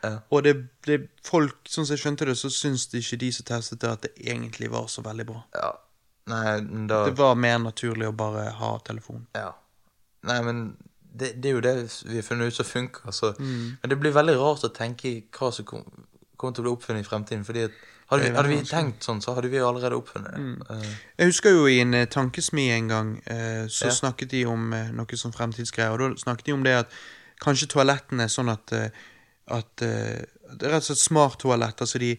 Ja. 0.03 0.17
Og 0.35 0.43
det, 0.43 0.55
det 0.83 0.99
folk, 1.23 1.61
sånn 1.69 1.85
som 1.87 1.95
jeg 1.95 2.01
skjønte 2.03 2.25
det, 2.27 2.35
så 2.35 2.49
syns 2.51 2.89
det 2.91 3.05
ikke 3.05 3.21
de 3.23 3.31
som 3.31 3.45
testet 3.47 3.79
det, 3.85 3.93
at 3.93 4.03
det 4.09 4.13
egentlig 4.19 4.67
var 4.73 4.89
så 4.91 5.05
veldig 5.05 5.25
bra. 5.31 5.45
Ja. 5.55 5.71
Nei, 6.31 6.59
da 6.87 7.03
Det 7.09 7.17
var 7.19 7.35
mer 7.35 7.57
naturlig 7.59 8.07
å 8.07 8.15
bare 8.15 8.49
ha 8.59 8.71
telefon. 8.87 9.25
Ja. 9.35 9.49
Nei, 10.23 10.37
men 10.45 10.61
det, 11.13 11.33
det 11.43 11.49
er 11.49 11.57
jo 11.57 11.63
det 11.65 11.73
vi 12.07 12.15
har 12.15 12.23
funnet 12.25 12.47
ut 12.53 12.55
som 12.55 12.65
funker. 12.65 13.11
Så. 13.11 13.33
Mm. 13.39 13.77
Men 13.81 13.89
det 13.91 13.97
blir 13.99 14.15
veldig 14.15 14.35
rart 14.39 14.63
å 14.63 14.71
tenke 14.73 15.11
hva 15.35 15.49
som 15.53 15.65
kom, 15.67 15.83
kommer 16.37 16.55
til 16.55 16.63
å 16.63 16.67
bli 16.69 16.73
oppfunnet 16.77 17.03
i 17.03 17.09
fremtiden. 17.09 17.43
Fordi 17.47 17.65
at 17.67 17.75
hadde, 18.09 18.23
vi, 18.29 18.35
hadde 18.37 18.51
vi 18.53 18.61
tenkt 18.69 19.03
sånn, 19.05 19.19
så 19.23 19.33
hadde 19.35 19.49
vi 19.51 19.59
allerede 19.63 19.97
oppfunnet 19.99 20.31
det. 20.35 20.41
Mm. 20.41 20.61
Eh, 20.69 20.93
Jeg 21.19 21.33
husker 21.33 21.55
jo 21.57 21.65
i 21.67 21.79
en 21.83 21.93
eh, 21.97 22.07
tankesmi 22.11 22.69
en 22.71 22.87
gang, 22.91 23.11
eh, 23.25 23.65
så 23.67 23.89
Ja. 23.89 23.95
snakket 23.99 24.31
de 24.31 24.45
om 24.49 24.69
noe 24.71 25.17
som 25.19 25.33
fremtidsgreier. 25.35 25.91
Og 25.91 25.99
da 25.99 26.23
snakket 26.23 26.45
de 26.45 26.55
om 26.55 26.63
det 26.63 26.77
at 26.85 26.95
kanskje 27.43 27.67
toalettene 27.75 28.23
er 28.29 28.31
sånn 28.31 28.51
at, 28.53 28.71
at 29.51 29.75
Det 29.75 30.67
er 30.67 30.71
rett 30.71 30.83
og 30.85 30.87
slett 30.93 31.01
smart 31.03 31.39
toalett. 31.41 31.83
så 31.83 31.99
de 31.99 32.15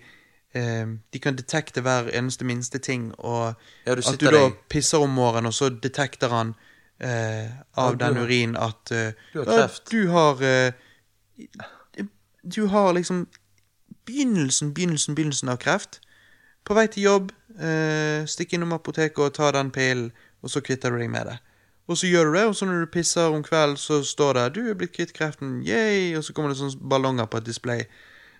de 0.54 1.18
kan 1.18 1.36
detekte 1.36 1.82
hver 1.82 2.10
eneste 2.14 2.44
minste 2.44 2.78
ting, 2.78 3.12
og 3.18 3.54
Ja, 3.86 3.94
du 3.94 4.02
at 4.06 4.20
du 4.20 4.26
da 4.30 4.50
pisser 4.70 4.98
om 5.02 5.10
morgenen, 5.10 5.46
og 5.46 5.54
så 5.54 5.68
detekter 5.68 6.28
han 6.28 6.54
eh, 7.00 7.50
av 7.76 7.96
Ja, 7.96 8.06
den 8.06 8.18
urinen 8.18 8.54
urin 8.54 8.56
at 8.56 8.92
eh, 8.92 9.12
du 9.32 9.44
har 9.44 9.58
ja. 9.58 9.68
Du 9.90 10.08
har 10.08 10.42
eh, 10.42 10.72
Du 12.44 12.66
har 12.66 12.92
liksom 12.92 13.26
begynnelsen, 14.06 14.74
begynnelsen, 14.74 15.14
begynnelsen 15.14 15.48
av 15.48 15.56
kreft. 15.56 16.00
På 16.64 16.74
vei 16.74 16.86
til 16.86 17.02
jobb, 17.02 17.32
eh, 17.58 18.26
stikk 18.28 18.52
innom 18.52 18.72
apoteket 18.72 19.18
og 19.18 19.34
ta 19.34 19.50
den 19.52 19.70
pillen, 19.70 20.12
og 20.42 20.50
så 20.50 20.60
kvitter 20.60 20.90
du 20.90 20.98
deg 20.98 21.10
med 21.10 21.26
det. 21.26 21.38
Og 21.88 21.98
så 21.98 22.08
gjør 22.08 22.24
du 22.24 22.32
det, 22.38 22.44
og 22.48 22.56
så 22.56 22.66
når 22.68 22.84
du 22.84 22.92
pisser 22.92 23.32
om 23.32 23.42
kvelden, 23.44 23.76
så 23.76 24.02
står 24.04 24.32
det 24.32 24.54
'Du 24.54 24.70
er 24.70 24.74
blitt 24.74 24.92
kvitt 24.92 25.12
kreften', 25.12 25.62
yay! 25.66 26.16
Og 26.16 26.24
så 26.24 26.32
kommer 26.32 26.48
det 26.50 26.58
sånne 26.58 26.88
ballonger 26.88 27.26
på 27.26 27.36
et 27.36 27.46
display. 27.46 27.84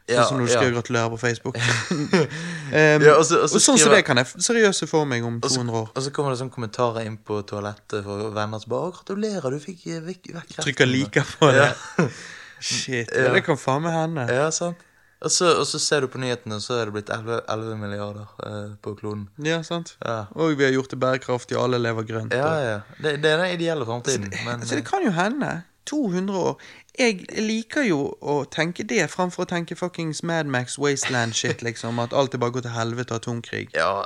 Sånn 0.05 0.16
Ja, 0.18 0.24
som 0.28 0.36
når 0.36 0.47
du 0.47 0.52
ja. 0.52 0.70
gratulere 0.74 1.10
på 1.14 1.18
Facebook. 1.18 1.56
um, 2.12 3.02
Ja, 3.02 3.14
og 3.16 3.24
så- 3.24 3.40
og 3.43 3.48
så 3.48 3.56
og 3.56 3.62
sånn 3.62 3.78
som 3.78 3.89
så 3.89 3.90
det 3.94 4.05
kan 4.05 4.16
jeg 4.20 4.26
seriøse 4.26 4.86
for 4.89 5.05
meg 5.09 5.24
om 5.24 5.40
200 5.40 5.72
år. 5.74 5.89
og 5.97 6.02
så 6.02 6.10
kommer 6.12 6.31
det 6.35 6.40
sånne 6.43 6.52
kommentarer 6.52 7.06
inn 7.06 7.16
på 7.16 7.40
toalettet 7.48 8.05
for 8.05 8.31
venner 8.31 8.59
som 8.60 8.68
bare 8.70 8.93
'Gratulerer, 8.93 9.51
du 9.51 9.59
fikk 9.60 9.86
eh, 9.86 10.01
vekk, 10.01 10.32
vekk. 10.35 10.56
Trykker 10.60 10.86
like 10.86 11.24
på 11.40 11.51
det. 11.52 11.72
Ja. 11.98 12.09
Shit, 12.60 13.10
Ja. 13.16 13.32
det 13.32 13.44
kan 13.44 13.56
faen 13.56 13.82
meg 13.82 13.93
hende. 13.93 14.28
ja, 14.32 14.51
sant. 14.51 14.76
Og 15.24 15.31
så, 15.31 15.47
og 15.59 15.64
så 15.64 15.78
ser 15.81 16.01
du 16.02 16.06
på 16.09 16.18
nyhetene, 16.20 16.60
så 16.60 16.82
er 16.82 16.85
det 16.85 16.93
blitt 16.93 17.09
11, 17.09 17.40
11 17.48 17.76
milliarder 17.81 18.26
eh, 18.44 18.76
på 18.82 18.93
kloden. 18.98 19.28
Ja, 19.40 19.62
sant. 19.62 19.97
Ja. 20.05 20.26
Og 20.36 20.52
vi 20.59 20.64
har 20.64 20.72
gjort 20.72 20.90
det 20.90 20.98
bærekraftig, 21.01 21.56
og 21.56 21.64
alle 21.64 21.78
lever 21.81 22.05
grønt. 22.05 22.35
Ja, 22.35 22.51
ja. 22.60 22.81
Det, 23.01 23.22
det 23.22 23.31
er 23.32 23.39
den 23.40 23.55
ideelle 23.56 23.86
framtiden. 23.86 24.28
Men 24.44 24.60
så 24.66 24.74
det 24.76 24.85
kan 24.85 25.01
jo 25.02 25.10
hende. 25.16 25.62
200 25.86 26.39
år. 26.39 26.59
Jeg 26.98 27.24
liker 27.43 27.82
jo 27.89 27.98
å 28.23 28.36
tenke 28.51 28.85
det 28.89 29.06
framfor 29.11 29.44
å 29.44 29.48
tenke 29.51 29.77
fuckings 29.77 30.23
Mad 30.23 30.47
Max 30.47 30.78
Wasteland-shit, 30.78 31.62
liksom. 31.66 31.98
At 32.02 32.12
alt 32.15 32.35
er 32.35 32.39
bare 32.43 32.55
går 32.55 32.66
til 32.69 32.74
helvete 32.77 33.15
av 33.16 33.20
atomkrig. 33.23 33.70
Ja, 33.74 34.05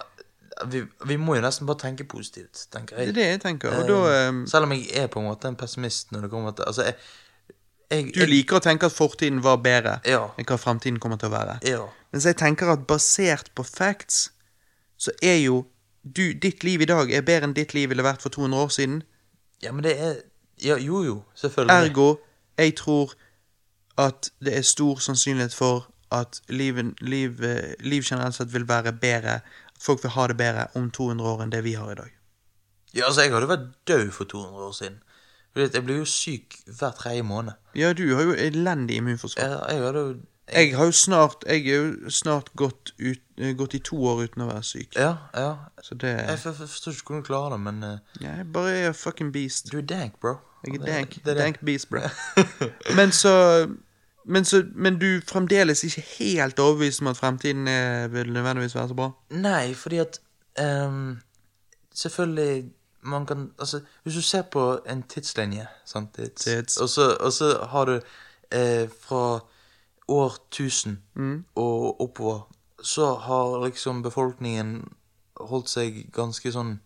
vi, 0.73 0.83
vi 1.07 1.17
må 1.21 1.37
jo 1.37 1.43
nesten 1.45 1.69
bare 1.69 1.79
tenke 1.85 2.05
positivt, 2.09 2.65
tenker 2.75 2.97
jeg. 2.99 3.13
Det 3.13 3.13
er 3.13 3.19
det 3.21 3.27
jeg 3.31 3.41
tenker. 3.45 3.77
Og 3.79 3.89
da 3.91 4.29
um, 4.31 4.41
Selv 4.51 4.67
om 4.67 4.73
jeg 4.75 4.89
er 4.99 5.07
på 5.13 5.21
en 5.23 5.29
måte 5.31 5.47
en 5.53 5.57
pessimist 5.61 6.11
når 6.15 6.25
det 6.27 6.31
kommer 6.33 6.57
til 6.59 6.65
Altså, 6.67 6.83
jeg, 6.89 6.97
jeg, 7.93 8.09
Du 8.17 8.21
jeg 8.25 8.29
liker 8.33 8.59
å 8.59 8.65
tenke 8.65 8.89
at 8.91 8.97
fortiden 8.97 9.39
var 9.45 9.61
bedre 9.63 9.99
Ja. 10.09 10.25
enn 10.37 10.49
hva 10.49 10.59
fremtiden 10.59 10.99
kommer 10.99 11.21
til 11.21 11.31
å 11.31 11.37
være. 11.37 11.59
Ja. 11.69 11.85
Mens 12.13 12.27
jeg 12.27 12.39
tenker 12.41 12.73
at 12.73 12.87
basert 12.91 13.53
på 13.55 13.63
facts, 13.69 14.31
så 14.99 15.13
er 15.23 15.39
jo 15.45 15.61
du, 16.03 16.33
Ditt 16.35 16.65
liv 16.65 16.81
i 16.83 16.89
dag 16.89 17.11
er 17.13 17.23
bedre 17.27 17.51
enn 17.51 17.55
ditt 17.55 17.75
liv 17.77 17.91
ville 17.93 18.03
vært 18.07 18.23
for 18.25 18.33
200 18.35 18.59
år 18.65 18.75
siden. 18.75 18.99
ja, 19.63 19.73
men 19.75 19.85
det 19.85 19.95
er 20.01 20.19
ja, 20.65 20.77
Jo, 20.77 21.03
jo, 21.05 21.23
selvfølgelig. 21.35 21.91
Ergo, 21.91 22.17
jeg 22.59 22.75
tror 22.77 23.13
at 23.99 24.31
det 24.45 24.57
er 24.57 24.63
stor 24.63 24.99
sannsynlighet 24.99 25.55
for 25.55 25.89
at 26.13 26.41
liv, 26.49 26.77
liv, 27.01 27.41
liv 27.81 28.03
generelt 28.03 28.35
sett 28.35 28.53
vil 28.55 28.69
være 28.69 28.93
bedre. 28.93 29.41
Folk 29.81 30.03
vil 30.03 30.11
ha 30.11 30.27
det 30.27 30.37
bedre 30.37 30.67
om 30.75 30.91
200 30.91 31.29
år 31.31 31.43
enn 31.43 31.53
det 31.53 31.65
vi 31.65 31.73
har 31.73 31.91
i 31.93 31.95
dag. 31.95 32.11
Ja, 32.95 33.05
altså, 33.07 33.23
jeg 33.23 33.33
hadde 33.33 33.49
vært 33.49 33.67
død 33.87 34.11
for 34.11 34.25
200 34.25 34.65
år 34.69 34.73
siden. 34.73 34.99
Jeg 35.57 35.85
blir 35.85 35.97
jo 35.99 36.05
syk 36.05 36.55
hver 36.79 36.91
tredje 36.97 37.23
måned. 37.23 37.53
Ja, 37.75 37.93
du 37.93 38.15
har 38.15 38.23
jo 38.23 38.33
elendig 38.33 38.97
immunforsvar. 38.97 39.45
Jeg, 39.45 39.61
jeg 39.77 39.83
hadde 39.87 40.05
jeg... 40.09 40.19
Jeg 40.69 40.77
har 40.77 40.85
jo 40.85 40.93
snart 40.93 41.45
Jeg 41.47 41.67
er 41.69 41.77
jo 41.77 42.11
snart 42.11 42.49
gått, 42.57 42.95
ut, 42.99 43.19
eh, 43.39 43.53
gått 43.59 43.75
i 43.75 43.79
to 43.85 43.99
år 44.09 44.23
uten 44.25 44.43
å 44.43 44.47
være 44.49 44.63
syk. 44.65 44.95
Ja, 44.97 45.17
ja. 45.35 45.51
Så 45.83 45.95
det 45.95 46.15
Jeg 46.15 46.39
for- 46.39 46.53
for- 46.53 46.67
forstår 46.67 46.93
ikke 46.93 47.05
hvordan 47.11 47.23
du 47.23 47.27
klarer 47.27 47.51
det, 47.51 47.61
men 47.61 47.83
uh... 47.85 47.99
ja, 48.23 48.31
Jeg 48.37 48.53
bare 48.53 48.71
er 48.71 48.93
fucking 48.93 49.33
beast. 49.33 49.73
du 49.73 49.79
er 49.79 49.83
dank, 49.83 50.21
bro. 50.21 50.37
Jeg 50.67 50.75
er 50.75 50.87
dank. 50.87 51.15
det 51.15 51.21
er 51.27 51.35
det. 51.35 51.43
Dank 51.43 51.61
beast, 51.65 51.91
bro. 51.91 51.99
Men 52.99 53.13
så 53.13 53.69
men, 54.29 54.45
så, 54.45 54.65
men 54.75 54.99
du 54.99 55.21
fremdeles 55.29 55.85
ikke 55.85 56.01
helt 56.19 56.59
overbevist 56.59 57.01
om 57.01 57.07
at 57.07 57.17
fremtiden 57.17 57.69
er, 57.69 58.09
vil 58.09 58.33
nødvendigvis 58.33 58.75
være 58.75 58.89
så 58.89 58.95
bra? 58.95 59.11
Nei, 59.31 59.75
fordi 59.75 59.97
at 59.97 60.21
um, 60.61 61.21
Selvfølgelig 61.95 62.71
man 63.03 63.27
kan 63.27 63.51
Altså, 63.59 63.81
hvis 64.03 64.15
du 64.15 64.23
ser 64.23 64.43
på 64.43 64.79
en 64.91 65.03
tidslinje, 65.03 65.67
sant 65.85 66.15
Tids, 66.15 66.45
Tids. 66.45 66.77
Og, 66.77 66.89
så, 66.89 67.17
og 67.21 67.33
så 67.33 67.67
har 67.71 67.85
du 67.85 68.01
eh, 68.53 68.89
fra 69.01 69.41
år 70.09 70.37
1000 70.49 70.99
og 71.55 72.01
oppover, 72.01 72.53
så 72.83 73.15
har 73.15 73.65
liksom 73.65 74.03
befolkningen 74.03 74.93
holdt 75.41 75.71
seg 75.71 76.07
ganske 76.13 76.53
sånn 76.53 76.79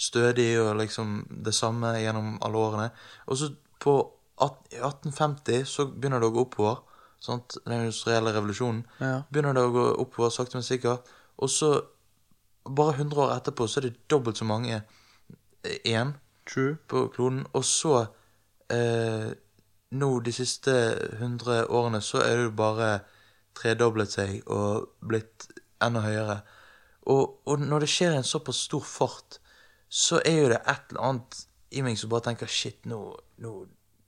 stødig 0.00 0.54
og 0.62 0.78
liksom 0.80 1.26
det 1.44 1.54
samme 1.54 1.92
gjennom 2.00 2.38
alle 2.44 2.58
årene. 2.58 2.88
Og 3.26 3.36
så 3.36 3.50
på 3.80 3.96
1850 4.40 5.66
så 5.68 5.86
begynner 5.92 6.22
det 6.22 6.30
å 6.30 6.34
gå 6.34 6.44
oppover. 6.46 6.80
Sant? 7.20 7.58
Den 7.66 7.84
industrielle 7.84 8.32
revolusjonen. 8.32 8.84
Ja. 9.00 9.20
Begynner 9.28 9.56
det 9.56 9.66
å 9.66 9.74
gå 9.74 9.86
oppover 10.04 10.32
sakte, 10.32 10.56
men 10.56 10.64
sikkert. 10.64 11.08
Og 11.40 11.52
så, 11.52 11.74
bare 12.64 12.96
100 12.96 13.20
år 13.20 13.34
etterpå, 13.36 13.68
så 13.68 13.80
er 13.80 13.88
det 13.88 14.08
dobbelt 14.10 14.40
så 14.40 14.48
mange 14.48 14.80
igjen 15.84 16.14
True. 16.48 16.78
på 16.88 17.08
kloden. 17.12 17.44
Og 17.52 17.64
så, 17.64 18.06
eh, 18.72 19.28
nå 19.90 20.10
de 20.24 20.32
siste 20.32 20.76
100 21.18 21.66
årene, 21.68 22.00
så 22.00 22.24
er 22.24 22.36
det 22.36 22.48
jo 22.48 22.56
bare 22.56 22.90
tredoblet 23.54 24.12
seg 24.12 24.48
og 24.48 24.88
blitt 25.04 25.50
enda 25.82 26.00
høyere. 26.04 26.40
Og, 27.10 27.40
og 27.48 27.60
når 27.60 27.84
det 27.84 27.92
skjer 27.92 28.14
i 28.14 28.20
en 28.20 28.28
såpass 28.28 28.64
stor 28.68 28.84
fart, 28.84 29.40
så 29.90 30.20
er 30.24 30.36
jo 30.38 30.48
det 30.52 30.60
et 30.70 30.92
eller 30.92 31.02
annet 31.08 31.40
i 31.74 31.82
meg 31.82 31.98
som 31.98 32.10
bare 32.10 32.28
tenker 32.28 32.50
shit, 32.50 32.78
nå, 32.86 33.00
nå 33.42 33.54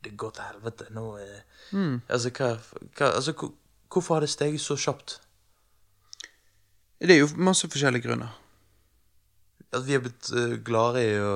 det 0.03 0.15
går 0.19 0.31
til 0.35 0.47
helvete. 0.47 0.87
Nå 0.95 1.05
mm. 1.73 1.97
Altså, 2.09 2.31
hva, 2.31 2.55
hva 2.99 3.11
Altså, 3.17 3.35
hvor- 3.39 3.55
hvorfor 3.91 4.15
har 4.15 4.21
det 4.21 4.31
steget 4.31 4.61
så 4.61 4.77
kjapt? 4.77 5.21
Det 7.03 7.11
er 7.11 7.19
jo 7.19 7.29
masse 7.37 7.69
forskjellige 7.69 8.07
grunner. 8.07 8.31
At 9.73 9.87
vi 9.87 9.95
er 9.95 10.03
blitt 10.05 10.31
uh, 10.33 10.59
gladere 10.63 11.03
i 11.03 11.19
å 11.19 11.35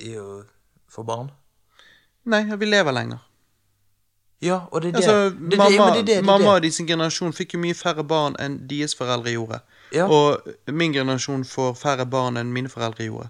I 0.00 0.14
å 0.16 0.44
få 0.88 1.04
barn? 1.04 1.28
Nei, 2.24 2.44
vi 2.56 2.68
lever 2.68 2.92
lenger. 2.92 3.18
Ja, 4.40 4.62
og 4.72 4.82
det 4.82 4.88
er 4.88 4.92
det. 4.92 5.04
Altså, 5.04 5.30
det, 5.36 5.50
det, 5.50 5.58
mamma, 5.58 5.70
det, 5.70 5.80
er 5.80 5.94
det, 5.94 6.06
det, 6.06 6.16
er 6.16 6.24
mamma 6.24 6.54
og 6.54 6.62
de 6.62 6.70
sin 6.72 6.88
generasjon 6.88 7.34
fikk 7.36 7.54
jo 7.54 7.60
mye 7.60 7.76
færre 7.76 8.04
barn 8.04 8.36
enn 8.40 8.56
deres 8.70 8.96
foreldre 8.96 9.34
gjorde. 9.34 9.60
Ja. 9.92 10.06
Og 10.06 10.40
min 10.72 10.92
generasjon 10.94 11.44
får 11.44 11.74
færre 11.74 12.06
barn 12.06 12.36
enn 12.36 12.52
mine 12.54 12.68
foreldre 12.68 13.04
gjorde. 13.08 13.28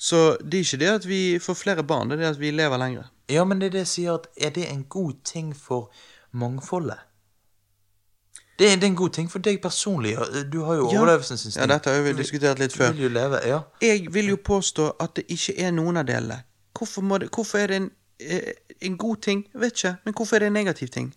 Så 0.00 0.36
det 0.42 0.54
er 0.60 0.64
ikke 0.64 0.78
det 0.80 0.88
at 0.94 1.06
vi 1.08 1.38
får 1.38 1.54
flere 1.60 1.82
barn, 1.84 2.08
det 2.10 2.16
er 2.18 2.22
det 2.22 2.30
at 2.34 2.40
vi 2.40 2.50
lever 2.50 2.78
lenger. 2.80 3.10
Ja, 3.30 3.44
men 3.44 3.60
det 3.60 3.66
er 3.66 3.70
det 3.70 3.78
jeg 3.84 3.86
sier 3.86 4.14
at 4.14 4.26
Er 4.36 4.50
det 4.50 4.64
en 4.70 4.84
god 4.88 5.12
ting 5.24 5.52
for 5.56 5.90
mangfoldet? 6.32 6.98
Det 8.58 8.72
er, 8.72 8.76
det 8.76 8.84
er 8.84 8.90
en 8.90 8.96
god 8.96 9.10
ting 9.16 9.30
for 9.30 9.38
deg 9.38 9.60
personlig. 9.62 10.16
Du 10.52 10.64
har 10.64 10.74
jo 10.74 10.90
Ja. 10.92 10.98
overlevelsesinstinkt. 10.98 11.60
Ja, 11.62 11.74
dette 11.74 11.90
har 11.90 12.02
vi 12.02 12.12
diskutert 12.12 12.58
litt 12.58 12.74
Du 12.74 12.82
vil 12.92 13.02
jo 13.02 13.08
leve, 13.08 13.38
ja. 13.46 13.60
Jeg 13.80 14.12
vil 14.12 14.28
jo 14.28 14.36
påstå 14.36 14.90
at 15.00 15.14
det 15.16 15.24
ikke 15.28 15.54
er 15.58 15.70
noen 15.70 15.96
av 15.96 16.04
delene. 16.06 16.42
Hvorfor, 16.78 17.18
det, 17.18 17.30
hvorfor 17.30 17.58
er 17.58 17.66
det 17.66 17.76
en 17.76 17.90
eh, 18.20 18.52
en 18.80 18.96
god 18.98 19.16
ting. 19.16 19.46
Jeg 19.52 19.60
vet 19.60 19.72
ikke. 19.72 19.96
Men 20.04 20.14
hvorfor 20.14 20.36
er 20.36 20.38
det 20.38 20.46
en 20.46 20.52
negativ 20.52 20.88
ting? 20.88 21.14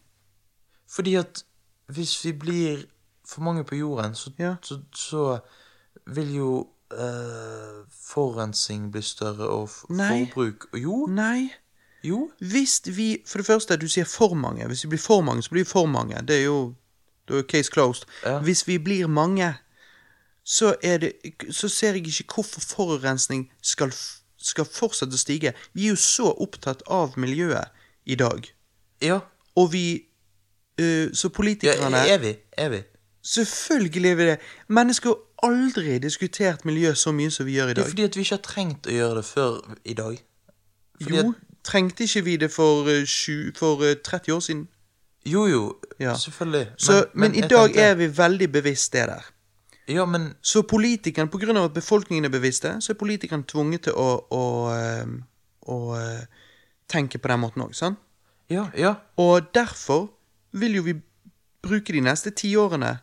Fordi 0.90 1.16
at 1.16 1.44
hvis 1.88 2.26
vi 2.26 2.32
blir 2.32 2.86
for 3.28 3.42
mange 3.42 3.64
på 3.64 3.76
jorden, 3.76 4.16
så, 4.16 4.32
Ja. 4.40 4.56
så, 4.62 4.80
så 4.96 5.40
vil 6.08 6.36
jo 6.36 6.68
eh, 6.92 7.86
forurensning 8.06 8.92
bli 8.92 9.02
større, 9.02 9.48
og 9.50 9.70
Nei. 9.90 10.26
forbruk 10.26 10.66
og 10.74 10.80
Jo, 10.80 11.06
Nei. 11.06 11.50
jo. 12.04 12.32
Hvis 12.40 12.82
vi 12.86 13.18
For 13.26 13.38
det 13.40 13.46
første, 13.48 13.78
du 13.78 13.88
sier 13.88 14.06
for 14.06 14.34
mange. 14.34 14.68
Hvis 14.68 14.84
vi 14.84 14.90
blir 14.90 15.00
for 15.00 15.22
mange, 15.22 15.42
så 15.44 15.50
blir 15.50 15.64
vi 15.64 15.70
for 15.70 15.86
mange. 15.86 16.16
Det 16.28 16.40
er 16.40 16.44
jo 16.44 16.74
Da 17.28 17.34
er 17.38 17.42
case 17.44 17.72
closed. 17.72 18.04
Ja. 18.26 18.40
Hvis 18.40 18.68
vi 18.68 18.78
blir 18.78 19.08
mange, 19.08 19.54
så 20.44 20.76
det 20.84 21.14
Så 21.52 21.70
ser 21.70 21.88
jeg 21.94 22.08
ikke 22.08 22.34
hvorfor 22.36 22.62
forurensning 22.62 23.52
skal, 23.62 23.94
skal 24.38 24.66
fortsette 24.66 25.14
å 25.14 25.18
stige. 25.18 25.54
Vi 25.74 25.86
er 25.86 25.90
jo 25.90 25.96
så 25.96 26.34
opptatt 26.38 26.84
av 26.88 27.14
miljøet 27.18 27.68
i 28.06 28.16
dag. 28.16 28.44
Ja. 29.02 29.20
Og 29.56 29.72
vi 29.72 30.06
eh, 30.78 31.10
Så 31.14 31.28
ja 31.28 31.34
politikerne 31.34 31.98
er 31.98 32.18
vi? 32.18 32.36
Er 32.58 32.70
vi? 32.70 32.84
Selvfølgelig 33.24 34.12
er 34.12 34.16
vi 34.16 34.26
det. 34.26 34.38
Mennesker 34.68 35.10
har 35.10 35.50
aldri 35.50 35.98
diskutert 36.00 36.66
miljø 36.66 36.94
så 36.96 37.12
mye 37.16 37.32
som 37.32 37.46
vi 37.46 37.54
gjør 37.58 37.72
i 37.72 37.74
dag. 37.74 37.76
Det 37.76 37.86
er 37.86 37.90
fordi 37.90 38.04
at 38.04 38.16
vi 38.16 38.22
ikke 38.26 38.36
har 38.36 38.44
trengt 38.48 38.88
å 38.88 38.92
gjøre 38.98 39.16
det 39.22 39.26
før 39.26 39.58
i 39.86 39.94
dag. 39.94 40.18
Fordi 41.02 41.16
Jo, 41.22 41.34
trengte 41.64 42.04
ikke 42.04 42.24
vi 42.24 42.38
det 42.38 42.52
for, 42.52 42.84
uh, 42.84 43.04
sju- 43.08 43.52
for 43.56 43.76
uh, 43.84 43.94
30 44.04 44.32
år 44.36 44.40
siden? 44.40 44.68
jo, 45.26 45.46
jo, 45.48 45.78
Ja. 46.00 46.14
selvfølgelig. 46.16 46.68
Så, 46.78 47.06
men, 47.14 47.36
i 47.36 47.42
dag 47.42 47.70
tenkte- 47.70 47.82
er 47.82 47.96
vi 47.96 48.08
veldig 48.18 48.52
bevisst 48.52 48.94
det 48.94 49.08
der. 49.08 49.24
Ja, 49.88 50.06
men 50.06 50.34
Så 50.42 50.62
politikeren, 50.62 51.58
av 51.58 51.64
at 51.66 51.74
befolkningen 51.74 52.26
er 52.26 52.30
bevisste, 52.30 52.78
så 52.82 52.92
er 52.92 52.96
politikeren 52.96 53.44
tvunget 53.44 53.82
til 53.84 53.94
å, 53.94 54.28
å, 54.32 54.70
å, 54.72 55.06
å 55.68 55.96
eh, 55.96 56.26
tenke 56.90 57.18
på 57.18 57.28
den 57.28 57.40
måten 57.40 57.62
òg, 57.62 57.74
sant? 57.76 57.98
Ja, 58.50 58.70
ja. 58.78 58.96
Og 59.18 59.42
derfor 59.54 60.10
vil 60.54 60.76
jo 60.76 60.82
vi 60.84 60.94
bruke 61.64 61.94
de 61.94 62.02
neste 62.02 62.32
ti 62.32 62.56
årene, 62.56 63.00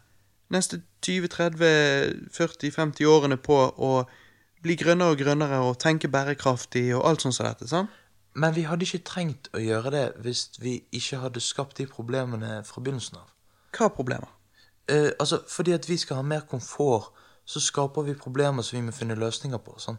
neste 0.51 0.83
20, 1.07 1.29
30, 1.29 2.29
40, 2.35 2.71
50 2.75 3.07
årene 3.07 3.39
på 3.41 3.57
å 3.71 3.93
bli 4.63 4.77
grønnere 4.77 5.15
og 5.15 5.23
grønnere 5.23 5.63
og 5.65 5.79
tenke 5.81 6.11
bærekraftig 6.13 6.91
og 6.97 7.07
alt 7.09 7.25
sånt 7.25 7.39
som 7.39 7.49
dette, 7.49 7.69
sant? 7.71 7.91
Men 8.35 8.55
vi 8.55 8.67
hadde 8.69 8.87
ikke 8.87 9.03
trengt 9.07 9.49
å 9.57 9.63
gjøre 9.63 9.91
det 9.95 10.05
hvis 10.23 10.45
vi 10.63 10.77
ikke 10.95 11.23
hadde 11.25 11.43
skapt 11.43 11.81
de 11.81 11.87
problemene 11.91 12.61
fra 12.67 12.83
begynnelsen 12.83 13.19
av. 13.19 13.33
Hva 13.75 13.89
er 13.89 13.97
problemer? 13.97 14.31
Eh, 14.91 15.11
altså, 15.19 15.41
fordi 15.49 15.75
at 15.75 15.89
vi 15.89 15.97
skal 15.97 16.21
ha 16.21 16.23
mer 16.23 16.47
komfort, 16.51 17.11
så 17.45 17.61
skaper 17.61 18.07
vi 18.07 18.15
problemer 18.15 18.63
som 18.63 18.79
vi 18.79 18.85
må 18.87 18.95
finne 18.95 19.19
løsninger 19.19 19.59
på. 19.59 19.75
Sånn. 19.83 19.99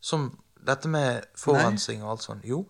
Som 0.00 0.30
dette 0.66 0.88
med 0.88 1.24
forurensning 1.36 2.02
og 2.04 2.10
alt 2.10 2.26
sånt. 2.26 2.44
Jo. 2.44 2.66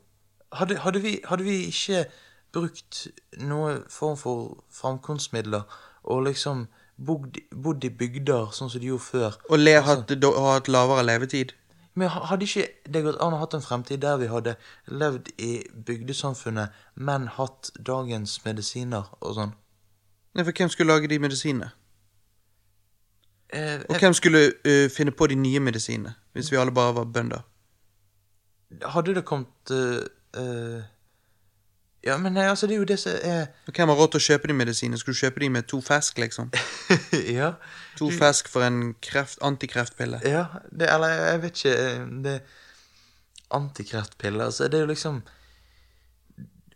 Hadde, 0.53 0.79
hadde, 0.85 1.03
vi, 1.03 1.19
hadde 1.25 1.45
vi 1.45 1.57
ikke 1.73 2.05
brukt 2.53 3.07
noe 3.43 3.81
form 3.91 4.17
for 4.17 4.63
framkomstmidler 4.73 5.67
og 6.09 6.23
liksom 6.29 6.67
bodd, 6.99 7.39
bodd 7.55 7.85
i 7.85 7.91
bygder 7.91 8.51
sånn 8.53 8.71
som 8.71 8.81
de 8.83 8.91
gjorde 8.91 9.07
før 9.07 9.39
Og 9.49 9.59
le, 9.59 9.77
hatt, 9.87 10.13
do- 10.23 10.35
ha 10.35 10.57
hatt 10.59 10.69
lavere 10.69 11.05
levetid? 11.07 11.55
Men 11.99 12.09
hadde 12.15 12.47
ikke 12.47 12.67
det 12.87 13.03
gått 13.03 13.19
an 13.23 13.35
å 13.35 13.41
hatt 13.41 13.55
en 13.59 13.65
fremtid 13.65 14.03
der 14.05 14.19
vi 14.21 14.29
hadde 14.31 14.55
levd 14.87 15.33
i 15.43 15.65
bygdesamfunnet, 15.87 16.71
men 16.95 17.27
hatt 17.39 17.73
dagens 17.87 18.37
medisiner 18.45 19.09
og 19.21 19.35
sånn? 19.35 19.55
Nei, 20.35 20.45
for 20.45 20.53
hvem 20.55 20.71
skulle 20.71 20.95
lage 20.95 21.11
de 21.11 21.19
medisinene? 21.19 21.73
Eh, 23.51 23.81
Og 23.89 23.97
hvem 23.99 24.15
skulle 24.15 24.53
uh, 24.53 24.87
finne 24.93 25.11
på 25.11 25.27
de 25.27 25.35
nye 25.41 25.61
medisinene, 25.61 26.15
hvis 26.37 26.53
vi 26.53 26.59
alle 26.61 26.75
bare 26.75 26.95
var 26.95 27.09
bønder? 27.15 27.43
Hadde 28.93 29.15
det 29.17 29.25
kommet 29.25 29.73
uh, 29.73 30.05
eh, 30.37 30.83
Ja, 32.05 32.15
men 32.19 32.33
nei, 32.33 32.45
altså, 32.47 32.67
det 32.67 32.77
er 32.77 32.79
jo 32.79 32.85
det 32.87 32.99
som 33.03 33.13
er 33.27 33.47
Og 33.67 33.75
hvem 33.75 33.91
har 33.91 33.97
råd 33.99 34.13
til 34.13 34.21
å 34.21 34.27
kjøpe 34.29 34.49
de 34.51 34.55
medisinene? 34.55 34.99
Skulle 35.01 35.17
du 35.19 35.23
kjøpe 35.25 35.43
de 35.43 35.49
med 35.51 35.67
to 35.71 35.81
fersk, 35.83 36.21
liksom? 36.23 36.53
Ja. 37.39 37.53
To 37.99 38.11
fersk 38.15 38.49
for 38.49 38.63
en 38.63 38.95
kreft, 39.03 39.41
antikreftpille? 39.43 40.21
ja 40.23 40.45
det, 40.71 40.87
eller 40.93 41.09
jeg 41.09 41.43
vet 41.43 41.59
ikke 41.59 41.75
eh, 41.75 42.07
Det 42.25 42.37
Antikreftpiller, 43.51 44.45
altså, 44.45 44.69
det 44.69 44.79
er 44.79 44.85
jo 44.85 44.93
liksom 44.93 45.23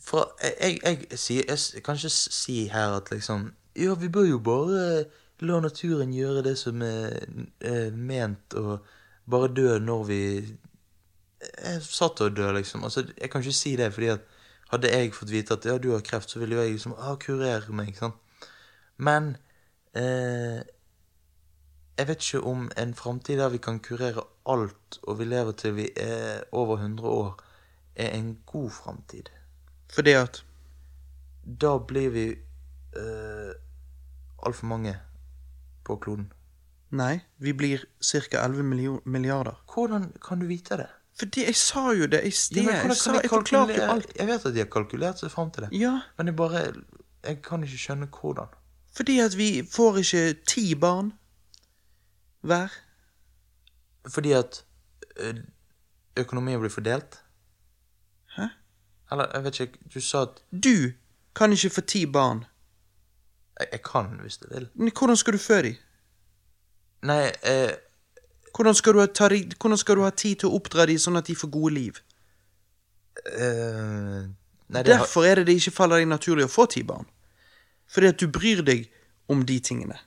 For 0.01 0.33
jeg, 0.43 0.81
jeg, 0.83 1.07
jeg, 1.11 1.49
jeg, 1.49 1.83
kan 1.85 2.01
ikke 2.01 2.11
si 2.11 2.67
her 2.73 2.97
at 2.97 3.13
liksom 3.13 3.53
Ja, 3.77 3.95
vi 3.95 4.09
bør 4.09 4.27
jo 4.27 4.39
bare 4.43 5.05
la 5.43 5.61
naturen 5.61 6.13
gjøre 6.15 6.43
det 6.47 6.59
som 6.59 6.83
er 6.83 7.23
er 7.61 7.91
ment, 7.91 8.55
og 8.55 8.85
bare 9.31 9.49
dø 9.55 9.79
når 9.79 10.05
vi 10.07 10.23
er 11.59 11.81
satt 11.83 12.17
til 12.19 12.29
å 12.29 12.35
dø, 12.35 12.53
liksom. 12.55 12.85
Altså, 12.85 13.03
jeg 13.19 13.31
kan 13.31 13.43
ikke 13.43 13.57
si 13.57 13.73
det, 13.77 13.89
fordi 13.95 14.13
at 14.13 14.32
hadde 14.73 14.91
jeg 14.91 15.15
fått 15.15 15.33
vite 15.33 15.57
at 15.57 15.67
ja, 15.69 15.79
du 15.79 15.93
har 15.93 16.05
kreft, 16.05 16.31
så 16.31 16.41
ville 16.41 16.57
jo 16.57 16.65
jeg 16.65 16.77
liksom 16.77 16.95
ah, 16.99 17.17
kurere 17.21 17.75
meg, 17.77 17.93
sant. 17.99 18.17
Men 18.97 19.35
eh, 19.99 20.63
jeg 21.99 22.09
vet 22.09 22.25
ikke 22.25 22.47
om 22.49 22.71
en 22.81 22.95
framtid 22.97 23.39
der 23.39 23.53
vi 23.53 23.61
kan 23.63 23.81
kurere 23.85 24.25
alt, 24.49 24.99
og 25.03 25.19
vi 25.19 25.29
lever 25.29 25.53
til 25.53 25.77
vi 25.77 25.89
er 25.97 26.45
over 26.53 26.81
100 26.81 27.09
år, 27.09 27.43
er 27.97 28.17
en 28.17 28.39
god 28.47 28.71
framtid. 28.71 29.29
Fordi 29.93 30.11
at 30.11 30.45
Da 31.61 31.79
blir 31.79 32.11
vi 32.11 32.29
uh, 32.97 33.53
altfor 34.47 34.67
mange 34.67 34.95
på 35.85 35.97
kloden. 35.97 36.33
Nei, 36.91 37.21
vi 37.39 37.53
blir 37.53 37.85
ca. 38.01 38.45
11 38.45 39.01
milliarder. 39.05 39.65
Hvordan 39.75 40.13
kan 40.23 40.39
du 40.39 40.47
vite 40.47 40.77
det? 40.77 40.87
Fordi 41.19 41.45
jeg 41.45 41.55
sa 41.57 41.91
jo 41.93 42.07
det 42.07 42.23
i 42.25 42.31
sted. 42.31 42.63
Ja, 42.65 42.79
jeg, 42.87 42.97
sa, 42.97 43.13
jeg 43.21 43.31
forklarte 43.31 43.75
jo 43.77 43.83
alt. 43.93 44.13
Jeg 44.17 44.27
vet 44.27 44.47
at 44.47 44.55
de 44.55 44.59
har 44.59 44.71
kalkulert 44.73 45.19
seg 45.21 45.31
fram 45.31 45.51
til 45.53 45.63
det, 45.67 45.73
Ja, 45.81 46.01
men 46.19 46.27
jeg 46.27 46.37
bare 46.37 46.63
Jeg 47.25 47.43
kan 47.43 47.63
ikke 47.63 47.79
skjønne 47.79 48.07
hvordan. 48.11 48.47
fordi 48.97 49.19
at 49.21 49.37
vi 49.39 49.63
får 49.73 49.97
ikke 49.99 50.35
ti 50.47 50.75
barn 50.75 51.13
hver. 52.43 52.69
Fordi 54.09 54.33
at 54.33 54.65
økonomien 56.17 56.61
blir 56.61 56.71
fordelt? 56.71 57.21
Hæ? 58.37 58.43
Eller, 59.13 59.27
jeg 59.35 59.45
vet 59.45 59.61
ikke 59.61 59.79
Du 59.95 60.01
sa 60.01 60.23
at 60.23 60.43
Du 60.65 60.93
kan 61.37 61.53
ikke 61.53 61.71
få 61.71 61.81
ti 61.81 62.07
barn. 62.07 62.45
Jeg, 63.61 63.69
jeg 63.73 63.83
kan, 63.83 64.05
hvis 64.21 64.41
jeg 64.43 64.57
vil. 64.61 64.69
Men 64.75 64.93
hvordan 64.99 65.17
skal 65.17 65.33
du 65.33 65.39
fø 65.39 65.63
dem? 65.63 65.75
Nei, 67.03 67.31
eh, 67.43 67.73
Hvordan 68.53 68.75
skal, 68.77 69.01
ta 69.17 69.29
hvordan 69.33 69.79
skal 69.81 69.97
du 69.97 70.05
ha 70.05 70.11
tid 70.11 70.43
til 70.43 70.51
å 70.51 70.59
oppdra 70.59 70.87
de 70.87 70.99
sånn 71.01 71.17
at 71.17 71.29
de 71.29 71.37
får 71.39 71.51
gode 71.53 71.73
liv? 71.75 72.01
Uh, 73.25 74.29
Nei, 74.73 74.81
har, 74.81 74.89
Derfor 74.89 75.25
er 75.29 75.41
det 75.41 75.47
det 75.49 75.59
ikke 75.61 75.75
faller 75.77 76.03
deg 76.03 76.11
naturlig 76.11 76.47
å 76.49 76.53
få 76.53 76.67
ti 76.69 76.83
barn. 76.85 77.09
Fordi 77.93 78.13
at 78.13 78.21
du 78.21 78.29
bryr 78.33 78.63
deg 78.65 78.87
om 79.33 79.45
de 79.49 79.59
tingene. 79.61 79.99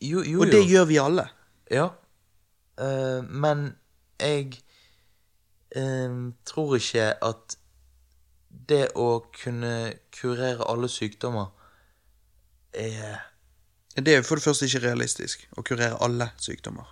jo, 0.00 0.22
jo, 0.22 0.40
Og 0.40 0.52
det 0.52 0.60
jo. 0.64 0.68
gjør 0.74 0.84
vi 0.84 1.00
alle. 1.00 1.28
Ja. 1.70 1.88
Uh, 2.80 3.24
men 3.24 3.76
jeg 4.20 4.60
uh, 5.76 6.32
tror 6.44 6.76
ikke 6.76 7.12
at 7.24 7.56
det 8.68 8.88
å 8.96 9.24
kunne 9.34 9.94
kurere 10.14 10.64
alle 10.70 10.88
sykdommer 10.88 11.50
er 12.74 13.30
Det 13.96 14.14
er 14.14 14.22
for 14.26 14.38
det 14.38 14.44
første 14.44 14.66
ikke 14.66 14.82
realistisk 14.86 15.44
å 15.56 15.62
kurere 15.62 15.98
alle 16.02 16.32
sykdommer. 16.42 16.88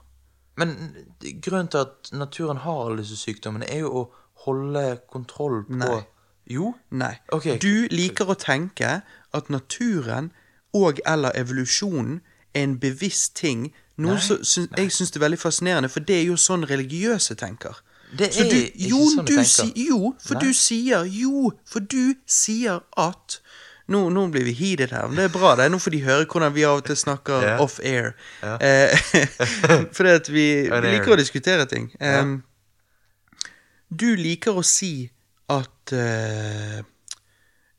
Men 0.57 0.97
grunnen 1.43 1.69
til 1.73 1.87
at 1.87 2.11
naturen 2.13 2.61
har 2.65 2.85
alle 2.85 3.01
disse 3.01 3.17
sykdommene, 3.17 3.69
er 3.71 3.85
jo 3.87 3.93
å 4.03 4.03
holde 4.45 5.01
kontroll 5.13 5.63
på 5.69 5.79
Nei. 5.81 6.03
Jo? 6.51 6.75
Nei. 6.91 7.15
Okay. 7.33 7.59
Du 7.63 7.87
liker 7.91 8.29
å 8.29 8.37
tenke 8.37 9.01
at 9.33 9.51
naturen 9.51 10.33
og 10.77 11.01
eller 11.07 11.33
evolusjonen 11.39 12.21
er 12.55 12.67
en 12.67 12.77
bevisst 12.81 13.37
ting. 13.37 13.71
Noe 13.97 14.19
som 14.21 14.69
jeg 14.77 14.93
syns 14.93 15.15
er 15.15 15.23
veldig 15.23 15.39
fascinerende, 15.39 15.89
for 15.93 16.05
det 16.05 16.19
er 16.21 16.29
jo 16.33 16.37
sånn 16.41 16.67
religiøse 16.69 17.37
tenker. 17.41 17.81
Det 18.13 18.29
er 18.37 18.49
du, 18.51 18.57
ikke 18.57 18.89
jo, 18.91 19.03
sånn 19.09 19.29
du 19.29 19.35
tenker. 19.37 19.49
si, 19.49 19.87
jo, 19.89 20.13
for 20.21 20.37
Nei. 20.37 20.43
du 20.45 20.57
sier 20.57 21.07
Jo, 21.09 21.53
for 21.65 21.81
du 21.81 22.15
sier 22.29 22.83
at 23.01 23.39
nå, 23.91 24.03
nå 24.15 24.27
blir 24.31 24.45
vi 24.45 24.53
heated 24.53 24.93
her, 24.95 25.09
men 25.09 25.19
det 25.19 25.25
er 25.25 25.35
bra. 25.35 25.57
det 25.59 25.65
er 25.65 25.73
Nå 25.73 25.81
får 25.83 25.95
de 25.95 26.03
høre 26.05 26.27
hvordan 26.27 26.55
vi 26.55 26.65
av 26.69 26.81
og 26.81 26.87
til 26.87 26.97
snakker 26.97 27.43
yeah. 27.43 27.63
off-air. 27.63 28.13
Eh, 28.43 28.95
fordi 29.97 30.15
at 30.21 30.31
vi, 30.31 30.47
vi 30.85 30.93
liker 30.95 31.17
å 31.17 31.21
diskutere 31.21 31.67
ting. 31.67 31.91
Em, 32.01 32.43
Du 33.93 34.15
liker 34.17 34.57
å 34.57 34.63
si 34.65 35.11
at 35.53 35.93
eh, 35.93 36.81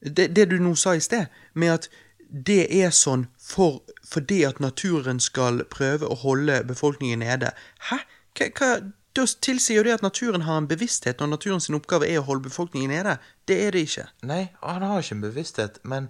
det, 0.03 0.27
det 0.35 0.49
du 0.51 0.59
nå 0.61 0.75
sa 0.77 0.93
i 0.93 1.01
sted, 1.01 1.31
med 1.53 1.73
at 1.79 1.87
det 2.33 2.65
er 2.73 2.91
sånn 2.93 3.27
for, 3.39 3.81
fordi 4.09 4.41
at 4.45 4.59
naturen 4.61 5.19
skal 5.21 5.63
prøve 5.69 6.09
å 6.09 6.17
holde 6.25 6.63
befolkningen 6.67 7.21
nede. 7.23 7.53
Hæ? 7.89 8.01
Hva, 8.33 8.49
hva, 8.57 8.69
da 9.15 9.25
tilsier 9.45 9.77
jo 9.77 9.83
det 9.83 9.93
at 9.93 10.01
naturen 10.01 10.41
har 10.41 10.57
en 10.57 10.67
bevissthet 10.67 11.19
når 11.21 11.27
naturens 11.35 11.69
oppgave 11.69 12.07
er 12.09 12.19
å 12.21 12.25
holde 12.27 12.47
befolkningen 12.49 12.89
nede. 12.89 13.17
Det 13.47 13.57
er 13.67 13.71
det 13.75 13.83
ikke. 13.87 14.07
Nei, 14.23 14.47
han 14.61 14.81
har 14.81 14.99
ikke 15.03 15.15
en 15.15 15.21
bevissthet, 15.21 15.79
men 15.83 16.07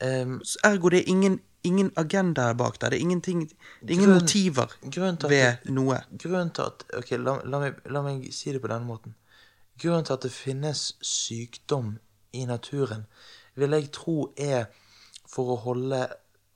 um, 0.00 0.38
Ergo 0.64 0.88
det 0.88 1.02
er 1.02 1.10
ingen, 1.12 1.40
ingen 1.64 1.90
agenda 1.96 2.52
bak 2.54 2.78
der. 2.80 2.90
Det 2.94 2.98
er 3.00 3.04
ingenting 3.04 3.42
Det 3.48 3.90
er 3.90 3.92
ingen 3.98 4.08
Grunn- 4.10 4.20
motiver 4.22 4.72
at 4.86 5.28
ved 5.30 5.70
noe. 5.70 6.00
Grunnen 6.18 6.50
til 6.56 6.62
at 6.62 6.84
Ok, 6.96 7.10
la, 7.18 7.36
la, 7.44 7.60
meg, 7.60 7.74
la 7.90 8.02
meg 8.02 8.24
si 8.32 8.52
det 8.52 8.62
på 8.64 8.68
denne 8.72 8.86
måten. 8.88 9.14
grunnen 9.82 10.04
til 10.04 10.12
at 10.16 10.22
det 10.22 10.32
finnes 10.32 10.94
sykdom 11.04 11.98
i 12.32 12.44
naturen, 12.46 13.04
vil 13.54 13.70
jeg 13.70 13.90
tro 13.92 14.32
er 14.36 14.66
for 15.28 15.52
å 15.52 15.60
holde 15.60 16.06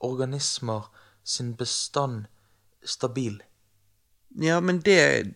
organismer 0.01 0.89
sin 1.23 1.53
bestand 1.55 2.25
stabil. 2.85 3.41
Ja, 4.41 4.59
men 4.59 4.79
det 4.79 5.33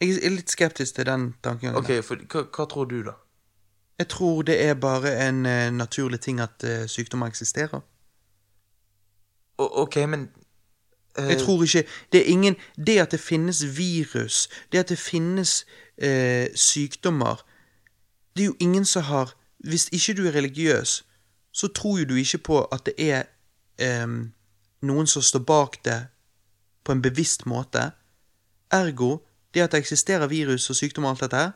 Jeg 0.00 0.18
er 0.22 0.30
litt 0.30 0.50
skeptisk 0.50 0.94
til 0.94 1.06
den 1.06 1.34
tankegangen. 1.42 1.78
Ok, 1.78 2.04
for 2.04 2.20
hva, 2.30 2.44
hva 2.54 2.66
tror 2.70 2.84
du, 2.84 3.02
da? 3.02 3.16
Jeg 3.98 4.08
tror 4.08 4.42
det 4.42 4.62
er 4.62 4.74
bare 4.74 5.28
en 5.28 5.46
eh, 5.46 5.70
naturlig 5.74 6.20
ting 6.20 6.40
at 6.40 6.64
eh, 6.64 6.86
sykdommer 6.86 7.26
eksisterer. 7.26 7.80
O 9.58 9.82
ok, 9.82 9.96
men 9.96 10.28
eh, 11.18 11.24
Jeg 11.24 11.38
tror 11.38 11.62
ikke 11.62 11.84
Det 12.12 12.20
er 12.20 12.24
ingen 12.24 12.56
Det 12.86 12.98
at 12.98 13.10
det 13.10 13.20
finnes 13.20 13.78
virus, 13.78 14.48
det 14.72 14.78
at 14.78 14.88
det 14.88 14.98
finnes 14.98 15.66
eh, 15.96 16.46
sykdommer 16.54 17.42
Det 18.36 18.42
er 18.42 18.46
jo 18.46 18.56
ingen 18.60 18.84
som 18.84 19.02
har 19.02 19.34
Hvis 19.58 19.88
ikke 19.92 20.14
du 20.22 20.28
er 20.28 20.34
religiøs, 20.34 21.06
så 21.52 21.68
tror 21.68 21.98
jo 21.98 22.04
du 22.04 22.14
ikke 22.14 22.38
på 22.38 22.64
at 22.64 22.86
det 22.86 22.94
er 22.98 23.22
em, 23.78 24.32
noen 24.82 25.06
som 25.06 25.22
står 25.22 25.38
bak 25.38 25.84
det 25.84 26.06
på 26.84 26.92
en 26.92 27.02
bevisst 27.02 27.46
måte. 27.46 27.90
Ergo, 28.70 29.18
det 29.58 29.66
at 29.66 29.74
det 29.74 29.82
eksisterer 29.82 30.30
virus 30.30 30.70
og 30.70 30.78
sykdom 30.78 31.08
og 31.08 31.16
alt 31.16 31.26
dette 31.26 31.42
her, 31.42 31.52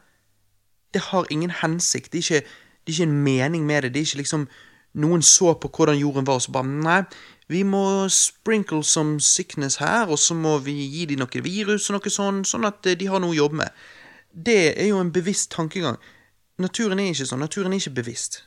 det 0.92 1.06
har 1.08 1.30
ingen 1.30 1.54
hensikt. 1.62 2.12
Det 2.12 2.18
er 2.20 2.36
ikke, 2.36 2.46
det 2.84 2.92
er 2.92 2.98
ikke 2.98 3.10
en 3.10 3.22
mening 3.24 3.66
med 3.66 3.82
det. 3.82 3.94
Det 3.94 4.02
er 4.02 4.10
ikke 4.10 4.24
liksom 4.24 4.46
Noen 4.92 5.22
så 5.24 5.54
på 5.56 5.70
hvordan 5.72 5.96
jorden 5.96 6.26
var, 6.28 6.36
og 6.36 6.42
så 6.44 6.52
bare 6.52 6.68
Nei, 6.68 6.98
vi 7.48 7.62
må 7.64 8.08
sprinkle 8.12 8.84
some 8.84 9.20
sickness 9.20 9.78
her, 9.80 10.04
og 10.08 10.18
så 10.18 10.34
må 10.36 10.58
vi 10.58 10.74
gi 10.92 11.06
dem 11.08 11.22
noe 11.22 11.44
virus 11.44 11.88
og 11.88 11.96
noe 11.96 12.12
sånn, 12.12 12.42
sånn 12.44 12.68
at 12.68 12.84
eh, 12.86 12.98
de 13.00 13.08
har 13.08 13.22
noe 13.22 13.32
å 13.32 13.38
jobbe 13.38 13.62
med. 13.62 13.80
Det 14.32 14.74
er 14.76 14.90
jo 14.90 15.00
en 15.00 15.12
bevisst 15.12 15.50
tankegang. 15.56 15.96
Naturen 16.60 17.00
er 17.00 17.08
ikke 17.12 17.28
sånn. 17.30 17.40
Naturen 17.40 17.72
er 17.72 17.80
ikke 17.80 17.96
bevisst. 18.02 18.42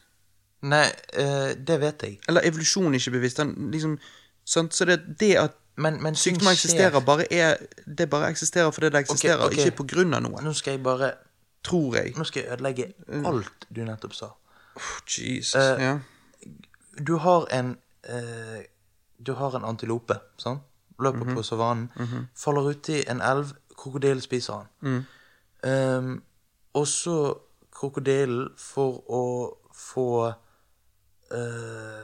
Nei, 0.65 0.85
eh, 1.17 1.51
det 1.57 1.79
vet 1.81 2.05
jeg. 2.05 2.19
Eller 2.29 2.45
evolusjonen 2.45 2.93
er 2.93 3.01
ikke 3.01 3.17
bevisst. 3.17 3.41
Den 3.41 3.71
liksom 3.73 3.97
sant? 4.45 4.73
Så 4.73 4.85
det, 4.89 5.01
det 5.19 5.33
at 5.41 5.57
Men, 5.75 6.03
men 6.03 6.15
sykdommer 6.15 6.51
eksisterer, 6.51 6.99
bare 7.03 7.33
er 7.33 7.57
Det 7.97 8.09
bare 8.09 8.29
eksisterer 8.29 8.71
fordi 8.71 8.89
det 8.89 8.99
eksisterer, 8.99 9.45
ok. 9.45 9.57
ikke 9.57 9.71
på 9.75 9.83
grunn 9.83 10.13
av 10.13 10.21
noe. 10.23 10.43
Nå 10.43 10.53
skal 10.53 10.77
jeg 10.77 10.83
bare 10.83 11.13
Tror 11.65 11.95
jeg. 11.95 12.13
Nå 12.17 12.23
skal 12.23 12.43
jeg 12.43 12.53
ødelegge 12.53 12.85
alt 13.25 13.65
du 13.75 13.81
nettopp 13.83 14.13
sa. 14.13 14.27
Jesus. 15.09 15.55
uh, 15.55 15.81
ja. 15.81 15.97
Du 17.07 17.17
har 17.17 17.47
en 17.51 17.77
uh, 18.09 18.59
Du 19.25 19.33
har 19.33 19.55
en 19.57 19.65
antilope, 19.65 20.19
sant? 20.37 20.61
Løper 20.99 21.33
på 21.35 21.43
savannen. 21.43 21.89
Faller 22.37 22.69
uti 22.69 23.01
en 23.09 23.21
elv. 23.21 23.51
Krokodillen 23.77 24.21
spiser 24.21 24.53
han. 24.53 25.05
Ehm, 25.65 26.23
og 26.73 26.87
så 26.87 27.17
krokodillen 27.75 28.49
for 28.57 29.01
å 29.11 29.23
få 29.75 30.09
eh, 31.35 32.03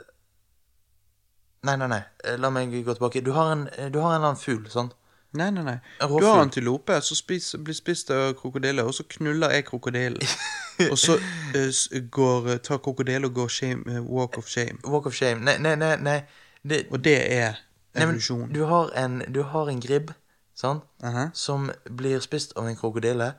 Nei, 1.63 1.77
nei, 1.77 1.87
nei. 1.87 2.01
eh, 2.23 2.37
La 2.39 2.49
meg 2.49 2.71
gå 2.73 2.93
tilbake. 2.93 3.21
Du 3.21 3.31
har 3.31 3.51
en, 3.51 3.67
du 3.93 3.99
har 3.99 4.15
en 4.15 4.15
eller 4.15 4.31
annen 4.31 4.41
fugl, 4.41 4.65
sant? 4.69 4.95
Nei, 5.31 5.51
nei, 5.51 5.63
nei. 5.63 5.77
Du 6.01 6.25
har 6.25 6.41
antilope 6.41 6.97
så 7.01 7.15
spis, 7.15 7.53
blir 7.63 7.75
spist 7.77 8.09
av 8.11 8.33
krokodiller, 8.39 8.83
og 8.83 8.93
så 8.93 9.05
knuller 9.07 9.53
jeg 9.55 9.65
krokodillen. 9.69 10.25
og 10.91 10.97
så 10.99 11.15
uh, 11.15 11.99
går, 12.11 12.49
eh, 12.51 12.57
tar 12.65 12.81
krokodillen 12.83 13.29
og 13.29 13.35
går 13.37 13.47
shame, 13.47 13.85
uh, 13.87 14.01
walk 14.09 14.37
of 14.37 14.49
shame. 14.49 14.81
Walk 14.83 15.05
of 15.05 15.15
shame. 15.15 15.45
Nei, 15.45 15.57
nei, 15.57 15.75
nei. 15.75 15.95
nei. 16.01 16.17
Det, 16.63 16.87
Og 16.91 17.03
det 17.03 17.15
er 17.33 17.61
nei 17.95 18.03
evolusjon. 18.03 18.51
du, 18.53 18.63
har 18.69 18.91
en, 18.97 19.21
du 19.33 19.41
har 19.43 19.69
en 19.69 19.79
gribb, 19.81 20.11
sant? 20.55 20.83
-huh. 21.03 21.29
som 21.33 21.71
blir 21.89 22.19
spist 22.19 22.57
av 22.57 22.67
en 22.67 22.75
krokodille. 22.75 23.33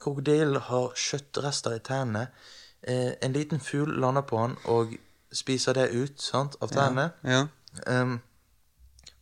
Krokodillen 0.00 0.60
har 0.60 0.92
kjøttrester 0.96 1.76
i 1.76 1.78
tennene. 1.78 2.26
Eh, 2.82 3.12
en 3.22 3.32
liten 3.32 3.60
fugl 3.60 4.00
lander 4.00 4.22
på 4.22 4.38
han 4.38 4.56
og 4.64 4.94
spiser 5.32 5.72
det 5.72 5.88
ut 5.90 6.20
sant, 6.20 6.56
av 6.60 6.68
tennene. 6.68 7.10
Ja. 7.24 7.46
Ehm, 7.86 8.18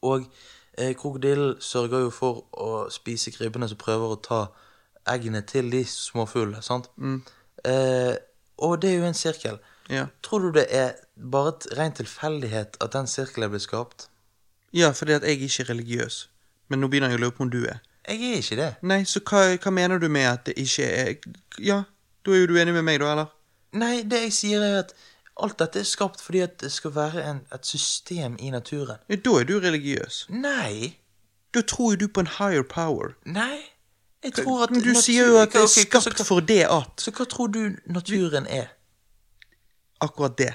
og 0.03 0.27
eh, 0.79 0.95
krokodillen 0.97 1.61
sørger 1.61 2.07
jo 2.07 2.11
for 2.11 2.45
å 2.53 2.91
spise 2.91 3.33
krybbene 3.35 3.69
som 3.71 3.81
prøver 3.81 4.15
å 4.15 4.21
ta 4.23 4.43
eggene 5.13 5.43
til 5.47 5.71
de 5.71 5.85
små 5.89 6.27
fuglene. 6.31 6.63
sant? 6.63 6.91
Eh, 7.65 8.15
og 8.63 8.83
det 8.83 8.91
er 8.91 8.99
jo 8.99 9.11
en 9.11 9.19
sirkel. 9.19 9.59
Ja. 9.91 10.07
Tror 10.23 10.39
du 10.39 10.51
det 10.59 10.67
er 10.71 10.93
bare 11.17 11.55
et 11.57 11.67
ren 11.79 11.93
tilfeldighet 11.93 12.79
at 12.81 12.93
den 12.93 13.07
sirkelen 13.11 13.51
ble 13.51 13.61
skapt? 13.61 14.09
ja, 14.73 14.91
fordi 14.91 15.13
at 15.13 15.23
jeg 15.23 15.41
ikke 15.41 15.63
er 15.63 15.69
religiøs. 15.69 16.31
Men 16.69 16.81
nå 16.81 16.89
begynner 16.89 17.13
jeg 17.13 17.19
å 17.19 17.23
lure 17.27 17.35
på 17.37 17.45
om 17.45 17.51
du 17.53 17.59
er. 17.69 17.83
Jeg 18.09 18.31
er 18.31 18.39
ikke 18.41 18.57
det. 18.57 18.69
Nei, 18.83 19.03
så 19.05 19.21
hva, 19.21 19.43
hva 19.61 19.71
mener 19.71 20.01
du 20.01 20.09
med 20.09 20.27
at 20.27 20.47
det 20.47 20.55
ikke 20.59 20.87
er 20.89 21.11
Ja, 21.61 21.83
da 22.25 22.33
er 22.33 22.41
jo 22.41 22.47
du 22.51 22.57
enig 22.59 22.73
med 22.75 22.87
meg, 22.87 23.01
da, 23.03 23.11
eller? 23.13 23.35
Nei, 23.77 24.03
det 24.09 24.23
jeg 24.25 24.33
sier 24.33 24.65
er 24.65 24.79
at 24.81 24.95
alt 25.41 25.59
dette 25.59 25.81
er 25.81 25.85
skapt 25.89 26.21
fordi 26.21 26.41
at 26.45 26.59
det 26.61 26.73
skal 26.73 26.95
være 26.95 27.23
en, 27.31 27.41
et 27.55 27.67
system 27.67 28.37
i 28.39 28.51
naturen. 28.51 28.99
Ja, 29.09 29.17
da 29.17 29.31
er 29.41 29.45
du 29.45 29.59
religiøs. 29.61 30.27
Nei, 30.29 30.97
Da 31.55 31.61
tror 31.61 31.91
jo 31.93 31.97
du 31.97 32.09
på 32.09 32.21
en 32.21 32.27
higher 32.39 32.63
power. 32.63 33.13
nei. 33.27 33.59
Jeg 34.25 34.33
tror 34.35 34.63
at 34.63 34.71
Men 34.71 34.81
du 34.81 34.89
natur- 34.93 35.01
sier 35.03 35.27
jo 35.27 35.37
at 35.39 35.49
det 35.53 35.59
er 35.59 35.65
Ok, 35.65 35.71
ok, 35.83 35.91
hva, 35.93 36.01
skapt 36.01 36.27
for 36.27 36.41
det 36.41 36.61
at 36.71 37.01
Så 37.03 37.11
hva 37.11 37.25
tror 37.27 37.47
du 37.47 37.77
naturen 37.87 38.47
er? 38.47 38.67
Akkurat 40.01 40.39
det. 40.39 40.53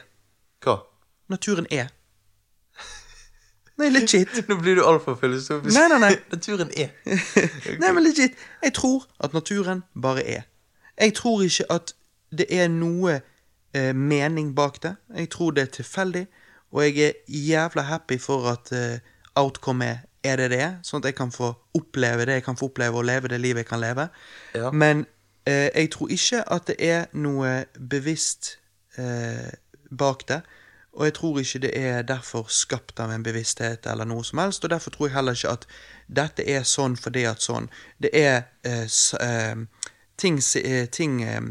Hva? 0.64 0.78
Naturen 1.30 1.68
er. 1.72 1.88
Nei, 3.78 3.90
legit. 3.90 4.30
Nå 4.50 4.56
blir 4.62 4.76
du 4.80 4.84
altfor 4.88 5.16
filosofisk. 5.20 5.76
Nei, 5.78 5.88
nei, 5.92 6.00
nei. 6.00 6.14
naturen 6.34 6.72
er. 6.78 6.90
Nei, 7.80 7.92
men 7.94 8.04
legit. 8.08 8.34
Jeg 8.64 8.74
tror 8.74 9.06
at 9.20 9.34
naturen 9.34 9.84
bare 10.02 10.24
er. 10.24 10.42
Jeg 11.02 11.14
tror 11.20 11.42
ikke 11.46 11.68
at 11.72 11.94
det 12.38 12.48
er 12.50 12.68
noe 12.74 13.20
eh, 13.78 13.94
mening 13.96 14.56
bak 14.56 14.82
det. 14.84 14.96
Jeg 15.16 15.30
tror 15.34 15.54
det 15.56 15.68
er 15.68 15.74
tilfeldig, 15.80 16.26
og 16.72 16.84
jeg 16.84 16.98
er 17.08 17.14
jævla 17.28 17.86
happy 17.92 18.20
for 18.20 18.50
at 18.52 18.72
eh, 18.76 19.00
outcome 19.36 19.86
er, 20.24 20.36
det 20.36 20.50
det 20.52 20.62
er, 20.62 20.74
sånn 20.84 21.04
at 21.04 21.12
jeg 21.12 21.18
kan 21.18 21.32
få 21.32 21.54
oppleve 21.78 22.26
det 22.28 22.40
jeg 22.40 22.48
kan 22.48 22.58
få 22.60 22.72
oppleve, 22.72 22.98
og 22.98 23.08
leve 23.08 23.32
det 23.32 23.40
livet 23.42 23.64
jeg 23.64 23.70
kan 23.70 23.84
leve. 23.84 24.10
Ja. 24.56 24.72
Men 24.72 25.06
eh, 25.46 25.70
jeg 25.70 25.92
tror 25.94 26.12
ikke 26.12 26.44
at 26.54 26.68
det 26.68 26.78
er 26.84 27.06
noe 27.14 27.66
bevisst 27.78 28.58
eh, 28.98 29.54
bak 29.90 30.28
det. 30.28 30.42
Og 30.98 31.06
jeg 31.06 31.14
tror 31.14 31.40
ikke 31.40 31.60
det 31.60 31.72
er 31.78 32.02
derfor 32.02 32.48
skapt 32.50 33.00
av 33.00 33.12
en 33.14 33.24
bevissthet 33.24 33.86
eller 33.86 34.08
noe 34.10 34.26
som 34.26 34.42
helst. 34.42 34.64
Og 34.66 34.74
derfor 34.74 34.92
tror 34.92 35.08
jeg 35.08 35.16
heller 35.16 35.38
ikke 35.38 35.54
at 35.54 35.68
dette 36.08 36.46
er 36.50 36.64
sånn 36.66 36.98
fordi 36.98 37.28
at 37.30 37.44
sånn. 37.46 37.70
Det 38.02 38.10
er 38.18 38.48
eh, 38.66 38.90
eh, 39.22 39.92
ting, 40.18 40.42
eh, 40.58 40.88
ting 40.90 41.22
eh, 41.24 41.42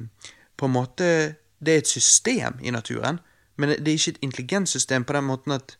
På 0.57 0.67
en 0.67 0.73
måte 0.73 1.37
Det 1.65 1.75
er 1.75 1.79
et 1.79 1.89
system 1.89 2.59
i 2.63 2.71
naturen, 2.71 3.21
men 3.57 3.69
det 3.69 3.89
er 3.89 3.97
ikke 3.99 4.11
et 4.17 4.19
intelligent 4.23 4.69
system 4.69 5.05
på 5.05 5.13
den 5.17 5.25
måten 5.25 5.53
at 5.53 5.77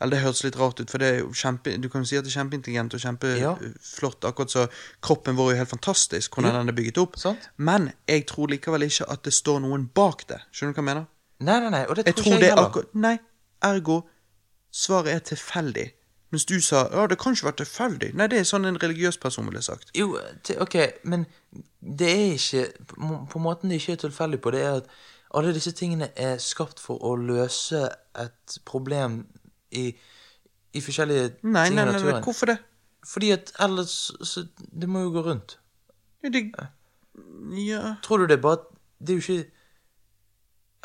eller 0.00 0.14
Det 0.16 0.22
høres 0.22 0.44
litt 0.44 0.56
rart 0.56 0.78
ut, 0.80 0.90
for 0.90 0.98
det 0.98 1.06
er 1.08 1.18
jo 1.18 1.32
kjempe, 1.34 1.72
du 1.82 1.88
kan 1.88 2.02
jo 2.02 2.06
si 2.06 2.16
at 2.16 2.22
det 2.24 2.30
er 2.30 2.38
kjempeintelligent 2.38 2.94
og 2.94 3.00
Ja. 3.00 3.10
kjempeflott. 3.56 4.24
Akkurat 4.24 4.50
så 4.50 4.68
kroppen 5.02 5.34
vår 5.36 5.48
er 5.50 5.54
jo 5.54 5.58
helt 5.58 5.68
fantastisk, 5.70 6.30
hvordan 6.36 6.52
Ja. 6.52 6.58
den 6.60 6.68
er 6.68 6.72
bygget 6.72 6.98
opp. 6.98 7.16
Sant. 7.18 7.48
Men 7.56 7.92
jeg 8.08 8.26
tror 8.26 8.46
likevel 8.46 8.82
ikke 8.86 9.10
at 9.10 9.24
det 9.24 9.32
står 9.34 9.58
noen 9.60 9.88
bak 9.92 10.22
det. 10.28 10.38
Skjønner 10.52 10.74
du 10.74 10.80
hva 10.80 10.86
jeg 10.86 10.94
mener? 10.94 11.06
Nei, 11.40 11.60
nei, 11.60 11.70
nei, 11.70 11.84
og 11.88 11.96
det 11.96 12.06
Jeg 12.06 12.14
tror, 12.14 12.24
tror 12.24 12.32
ikke 12.34 12.40
jeg 12.44 12.50
er 12.52 12.54
heller. 12.56 12.68
akkurat 12.70 12.94
Nei, 12.94 13.18
ergo 13.62 14.02
svaret 14.72 15.14
er 15.14 15.18
tilfeldig. 15.18 15.90
Mens 16.30 16.44
du 16.44 16.60
sa 16.60 16.88
ja, 16.92 17.06
det 17.08 17.18
kan 17.18 17.32
ikke 17.34 17.44
være 17.50 17.64
tilfeldig. 17.64 18.14
Nei, 18.14 18.26
det 18.28 18.38
er 18.38 18.44
sånn 18.44 18.66
en 18.66 18.76
religiøs 18.78 19.16
person 19.18 19.46
ville 19.48 19.62
sagt. 19.62 19.90
Jo, 19.96 20.16
ok, 20.60 20.76
men 21.04 21.26
det 21.82 22.08
er 22.08 22.32
ikke 22.34 22.72
På 22.86 23.26
på 23.32 23.38
måten 23.40 23.68
det 23.68 23.80
ikke 23.80 23.92
er 23.92 24.08
tilfeldig 24.08 24.40
på, 24.40 24.50
det 24.52 24.60
er 24.62 24.76
at 24.76 24.86
alle 25.34 25.54
disse 25.54 25.72
tingene 25.76 26.08
er 26.16 26.38
skapt 26.38 26.80
for 26.80 27.02
å 27.04 27.16
løse 27.16 27.88
et 28.18 28.58
problem 28.64 29.26
i, 29.70 29.90
i 30.72 30.80
forskjellige 30.80 31.28
Nei, 31.42 31.66
ting 31.68 31.78
i 31.78 31.84
naturen. 31.84 31.92
nei, 31.92 32.02
nei, 32.02 32.12
nei, 32.12 32.22
hvorfor 32.24 32.46
det? 32.46 32.58
Fordi 33.08 33.30
at 33.30 33.52
ellers 33.60 33.92
så 34.26 34.42
Det 34.56 34.88
må 34.88 35.00
jo 35.00 35.10
gå 35.14 35.22
rundt. 35.22 35.58
Ja, 36.22 36.28
det 36.28 36.50
Ja 37.68 37.94
Tror 38.02 38.18
du 38.18 38.26
det 38.26 38.38
er 38.38 38.42
bare 38.42 38.58
Det 39.00 39.10
er 39.10 39.14
jo 39.14 39.18
ikke 39.18 39.50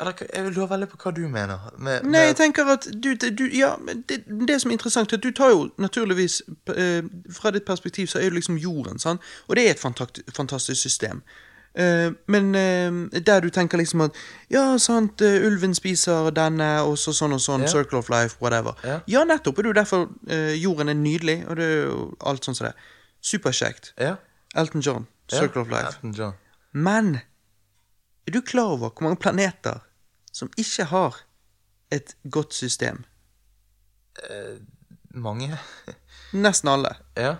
Eller 0.00 0.12
jeg 0.34 0.52
lurer 0.52 0.66
veldig 0.66 0.88
på 0.88 0.96
hva 1.02 1.10
du 1.14 1.20
mener. 1.28 1.58
Med, 1.78 2.02
Nei, 2.04 2.20
jeg 2.20 2.36
tenker 2.36 2.64
at 2.64 2.86
du, 3.02 3.14
du 3.14 3.44
Ja, 3.58 3.74
det, 4.08 4.24
det 4.48 4.60
som 4.60 4.70
er 4.70 4.72
interessant, 4.78 5.12
er 5.12 5.16
at 5.16 5.22
du 5.22 5.30
tar 5.30 5.50
jo 5.50 5.70
naturligvis 5.78 6.42
eh, 6.76 7.02
Fra 7.32 7.50
ditt 7.50 7.64
perspektiv 7.66 8.06
så 8.06 8.18
er 8.18 8.30
det 8.30 8.38
liksom 8.40 8.56
jorden, 8.58 8.98
sant? 8.98 9.20
Og 9.48 9.56
det 9.56 9.66
er 9.68 9.70
et 9.74 9.84
fantastisk 10.36 10.80
system. 10.80 11.22
Eh, 11.74 12.10
men 12.30 12.54
eh, 12.54 13.20
der 13.20 13.40
du 13.42 13.48
tenker 13.50 13.78
liksom 13.80 14.04
at 14.04 14.14
Ja, 14.50 14.76
sant, 14.78 15.20
eh, 15.20 15.40
ulven 15.46 15.74
spiser 15.74 16.30
denne, 16.30 16.68
og 16.86 16.94
så 16.98 17.10
sånn 17.12 17.32
og 17.34 17.40
sånn, 17.42 17.62
Ja. 17.62 17.66
circle 17.72 17.98
of 17.98 18.08
life, 18.10 18.36
whatever. 18.40 18.74
Ja. 18.84 19.24
nettopp. 19.24 19.58
Og 19.58 19.64
det 19.64 19.66
er 19.66 19.72
jo 19.72 19.80
derfor 19.82 20.08
eh, 20.28 20.54
jorden 20.62 20.88
er 20.88 20.94
nydelig, 20.94 21.44
og 21.48 21.56
det 21.56 21.64
er 21.64 21.84
jo 21.86 22.16
alt 22.20 22.44
sånn 22.44 22.54
som 22.54 22.66
det. 22.68 22.74
Superkjekt. 23.22 23.92
ja, 23.98 24.16
Elton 24.54 24.80
John, 24.80 25.06
ja, 25.32 25.38
circle 25.40 25.62
of 25.62 25.68
life. 25.68 25.86
Elton 25.96 26.12
John. 26.12 26.34
Men 26.72 27.20
er 28.26 28.32
du 28.32 28.40
klar 28.42 28.70
over 28.76 28.90
hvor 28.90 29.02
mange 29.08 29.16
planeter 29.20 29.80
som 30.32 30.48
ikke 30.56 30.84
har 30.84 31.16
et 31.90 32.14
godt 32.30 32.52
system? 32.54 33.04
Mange. 35.14 35.58
Nesten 36.32 36.68
alle. 36.68 36.96
Ja. 37.16 37.36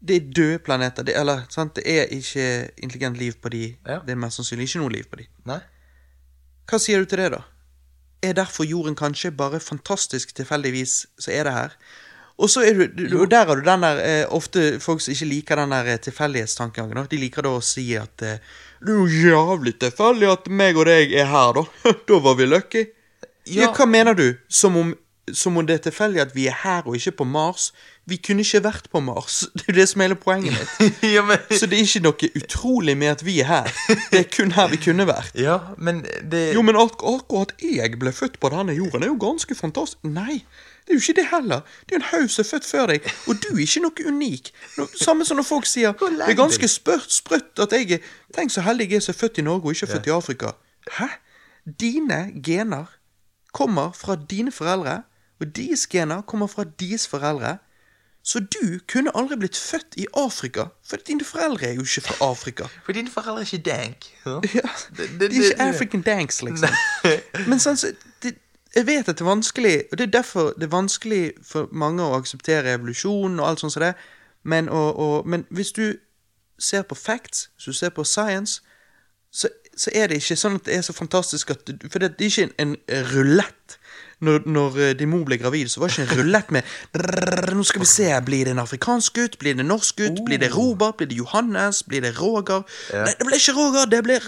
Det 0.00 0.16
er 0.16 0.32
døde 0.34 0.58
planeter. 0.62 1.02
Det, 1.02 1.16
eller, 1.18 1.44
sant? 1.50 1.74
det 1.76 1.84
er 1.86 2.12
ikke 2.14 2.70
intelligent 2.76 3.18
liv 3.18 3.38
på 3.42 3.50
de. 3.54 3.64
Ja. 3.86 4.00
Det 4.06 4.14
er 4.14 4.20
mest 4.20 4.38
sannsynlig 4.38 4.68
ikke 4.68 4.82
noe 4.84 4.94
liv 4.94 5.08
på 5.10 5.20
de. 5.22 5.26
Nei? 5.50 5.58
Hva 6.68 6.78
sier 6.82 7.02
du 7.02 7.08
til 7.08 7.22
det, 7.22 7.32
da? 7.34 7.42
Er 8.22 8.36
derfor 8.38 8.66
jorden 8.66 8.96
kanskje 8.98 9.30
bare 9.34 9.60
fantastisk 9.62 10.34
tilfeldigvis 10.36 11.00
så 11.18 11.32
er 11.34 11.48
det 11.48 11.54
her? 11.54 11.74
Og 12.38 12.50
så 12.50 12.62
er 12.62 12.76
du, 12.78 12.86
du 12.86 13.16
og 13.18 13.30
der 13.30 13.46
har 13.46 13.58
du 13.58 13.64
den 13.66 13.82
der 13.82 14.00
eh, 14.02 14.24
Ofte 14.34 14.78
folk 14.80 15.02
som 15.02 15.10
ikke 15.14 15.26
liker 15.26 15.58
den 15.58 15.74
der 15.74 15.92
eh, 15.94 16.00
tilfeldighetstankegangen, 16.02 17.08
de 17.10 17.18
liker 17.18 17.46
da 17.46 17.56
å 17.58 17.62
si 17.64 17.88
at 17.98 18.22
eh, 18.22 18.38
det 18.78 18.94
er 18.94 18.98
jo 19.00 19.08
jævlig 19.10 19.74
tilfeldig 19.82 20.28
at 20.30 20.46
meg 20.54 20.78
og 20.78 20.86
deg 20.86 21.10
er 21.18 21.26
her, 21.26 21.56
da. 21.56 21.64
da 22.08 22.18
var 22.22 22.36
vi 22.38 22.46
lucky. 22.46 22.84
Ja. 23.48 23.64
Ja. 23.64 23.72
hva 23.74 23.88
mener 23.90 24.14
du? 24.14 24.28
Som 24.48 24.76
om, 24.78 24.92
som 25.34 25.56
om 25.58 25.66
det 25.66 25.78
er 25.78 25.88
tilfeldig 25.88 26.22
at 26.28 26.34
vi 26.36 26.46
er 26.46 26.60
her 26.62 26.86
og 26.86 26.98
ikke 26.98 27.16
på 27.22 27.26
Mars? 27.26 27.72
Vi 28.08 28.16
kunne 28.24 28.44
ikke 28.44 28.62
vært 28.64 28.86
på 28.92 29.00
Mars. 29.04 29.42
Det 29.58 29.66
er 29.66 29.72
jo 29.72 29.76
det 29.80 29.88
som 29.90 30.00
er 30.00 30.08
hele 30.08 30.18
poenget 30.20 30.54
mitt. 30.56 31.02
ja, 31.16 31.24
men 31.26 31.42
Så 31.50 31.68
det 31.68 31.78
er 31.78 31.84
ikke 31.84 32.04
noe 32.06 32.30
utrolig 32.40 32.96
med 32.96 33.12
at 33.12 33.24
vi 33.26 33.38
er 33.42 33.48
her. 33.50 33.68
Det 34.12 34.22
er 34.22 34.28
kun 34.32 34.54
her 34.56 34.70
vi 34.72 34.80
kunne 34.80 35.06
vært. 35.08 35.34
Ja, 35.36 35.58
men 35.76 36.04
det 36.32 36.54
Jo, 36.56 36.62
men 36.64 36.78
ak 36.78 37.02
akkurat 37.02 37.52
jeg 37.62 37.98
ble 38.00 38.12
født 38.12 38.40
på 38.40 38.50
denne 38.54 38.76
jorden, 38.76 39.04
er 39.04 39.12
jo 39.12 39.18
ganske 39.20 39.54
fantastisk. 39.58 40.00
Nei, 40.08 40.40
det 40.88 40.94
er 40.94 41.00
jo 41.00 41.04
ikke 41.04 41.20
det 41.20 41.26
heller. 41.30 41.60
Det 41.84 41.96
er 41.96 42.00
en 42.00 42.08
haug 42.12 42.30
som 42.32 42.44
er 42.44 42.48
født 42.48 42.64
før 42.64 42.86
deg, 42.88 43.08
og 43.28 43.42
du 43.44 43.48
er 43.52 43.60
ikke 43.66 43.82
noe 43.84 44.08
unik. 44.08 44.52
No, 44.78 44.86
samme 44.96 45.26
som 45.28 45.36
når 45.36 45.44
folk 45.44 45.68
sier 45.68 45.92
det 45.92 46.30
er 46.30 46.38
ganske 46.38 46.68
spørt, 46.68 47.12
sprøtt 47.12 47.60
at 47.60 47.76
jeg 47.76 47.98
er 47.98 48.14
Tenk 48.32 48.52
så 48.52 48.64
heldig 48.64 48.86
jeg 48.88 49.02
er 49.02 49.04
som 49.04 49.12
er 49.12 49.18
født 49.18 49.40
i 49.40 49.44
Norge 49.44 49.68
og 49.68 49.76
ikke 49.76 49.90
født 49.92 50.08
i 50.08 50.14
Afrika. 50.14 50.54
Hæ? 50.96 51.08
Dine 51.80 52.18
gener 52.44 52.88
kommer 53.52 53.92
fra 53.92 54.16
dine 54.30 54.52
foreldre, 54.52 55.02
og 55.40 55.56
deres 55.56 55.86
gener 55.86 56.22
kommer 56.22 56.46
fra 56.46 56.64
deres 56.64 57.06
foreldre. 57.08 57.58
Så 58.28 58.42
du 58.44 58.78
kunne 58.92 59.12
aldri 59.16 59.38
blitt 59.40 59.56
født 59.56 59.96
i 59.96 60.04
Afrika, 60.20 60.66
for 60.84 61.00
dine 61.08 61.24
foreldre 61.24 61.70
er 61.70 61.78
jo 61.78 61.86
ikke 61.86 62.02
fra 62.10 62.16
Afrika. 62.30 62.66
For 62.84 62.92
dine 62.92 63.08
foreldre 63.10 63.40
er 63.40 63.46
ikke 63.46 63.70
dank. 63.70 64.08
Ja. 64.26 64.34
Det- 64.98 65.30
er 65.30 65.36
ikke 65.38 65.62
African 65.68 66.02
Danks, 66.04 66.42
liksom. 66.44 66.68
Men 67.48 67.62
sånn, 67.62 67.78
så, 67.80 67.94
det, 68.22 68.34
jeg 68.76 68.84
vet 68.86 69.08
at 69.08 69.16
det 69.16 69.24
er 69.24 69.30
vanskelig, 69.30 69.72
og 69.90 69.98
det 69.98 70.06
er 70.06 70.12
derfor 70.18 70.52
det 70.60 70.68
er 70.68 70.74
vanskelig 70.74 71.22
for 71.48 71.70
mange 71.72 72.04
å 72.04 72.18
akseptere 72.18 72.76
evolusjon 72.76 73.40
og 73.40 73.48
alt 73.48 73.64
sånt 73.64 73.72
som 73.78 73.86
det, 73.86 73.94
men, 74.44 74.68
og, 74.68 74.90
og, 75.00 75.16
men 75.26 75.46
hvis 75.48 75.72
du 75.72 75.86
ser 76.60 76.84
på 76.84 76.94
facts, 76.98 77.48
hvis 77.56 77.64
du 77.72 77.78
ser 77.80 77.94
på 77.96 78.04
science, 78.04 78.60
så, 79.32 79.48
så 79.76 79.90
er 79.94 80.08
det 80.12 80.20
ikke 80.20 80.36
sånn 80.36 80.60
at 80.60 80.68
det 80.68 80.76
er 80.76 80.84
så 80.84 80.92
fantastisk 80.96 81.50
at 81.54 81.68
For 81.92 82.00
det, 82.02 82.14
det 82.18 82.26
er 82.28 82.30
ikke 82.32 82.46
en, 82.60 82.76
en 82.92 83.04
rulett. 83.14 83.78
Når, 84.20 84.40
når 84.50 84.78
eh, 84.82 84.94
din 84.98 85.10
mor 85.12 85.22
ble 85.28 85.36
gravid, 85.38 85.68
så 85.70 85.80
var 85.80 85.92
det 85.92 85.98
ikke 85.98 86.06
en 86.08 86.18
rullett 86.18 86.48
med 86.50 86.62
Nå 87.54 87.62
skal 87.66 87.82
vi 87.84 87.86
se, 87.86 88.06
blir 88.26 88.48
det 88.48 88.54
en 88.56 88.62
afrikansk 88.62 89.14
gutt? 89.14 89.36
Blir 89.38 89.54
det 89.54 89.62
en 89.62 89.70
norsk 89.70 90.00
gutt? 90.00 90.18
Blir 90.26 90.40
det 90.42 90.50
Robert? 90.56 90.96
Blir 90.98 91.06
det 91.10 91.18
Johannes? 91.20 91.84
Blir 91.86 92.02
det 92.02 92.12
Roger? 92.18 92.64
Nei, 92.92 93.12
det 93.18 93.26
ble 93.28 93.38
ikke 93.38 93.54
Roger, 93.54 93.86
det 93.90 94.00
ble, 94.06 94.18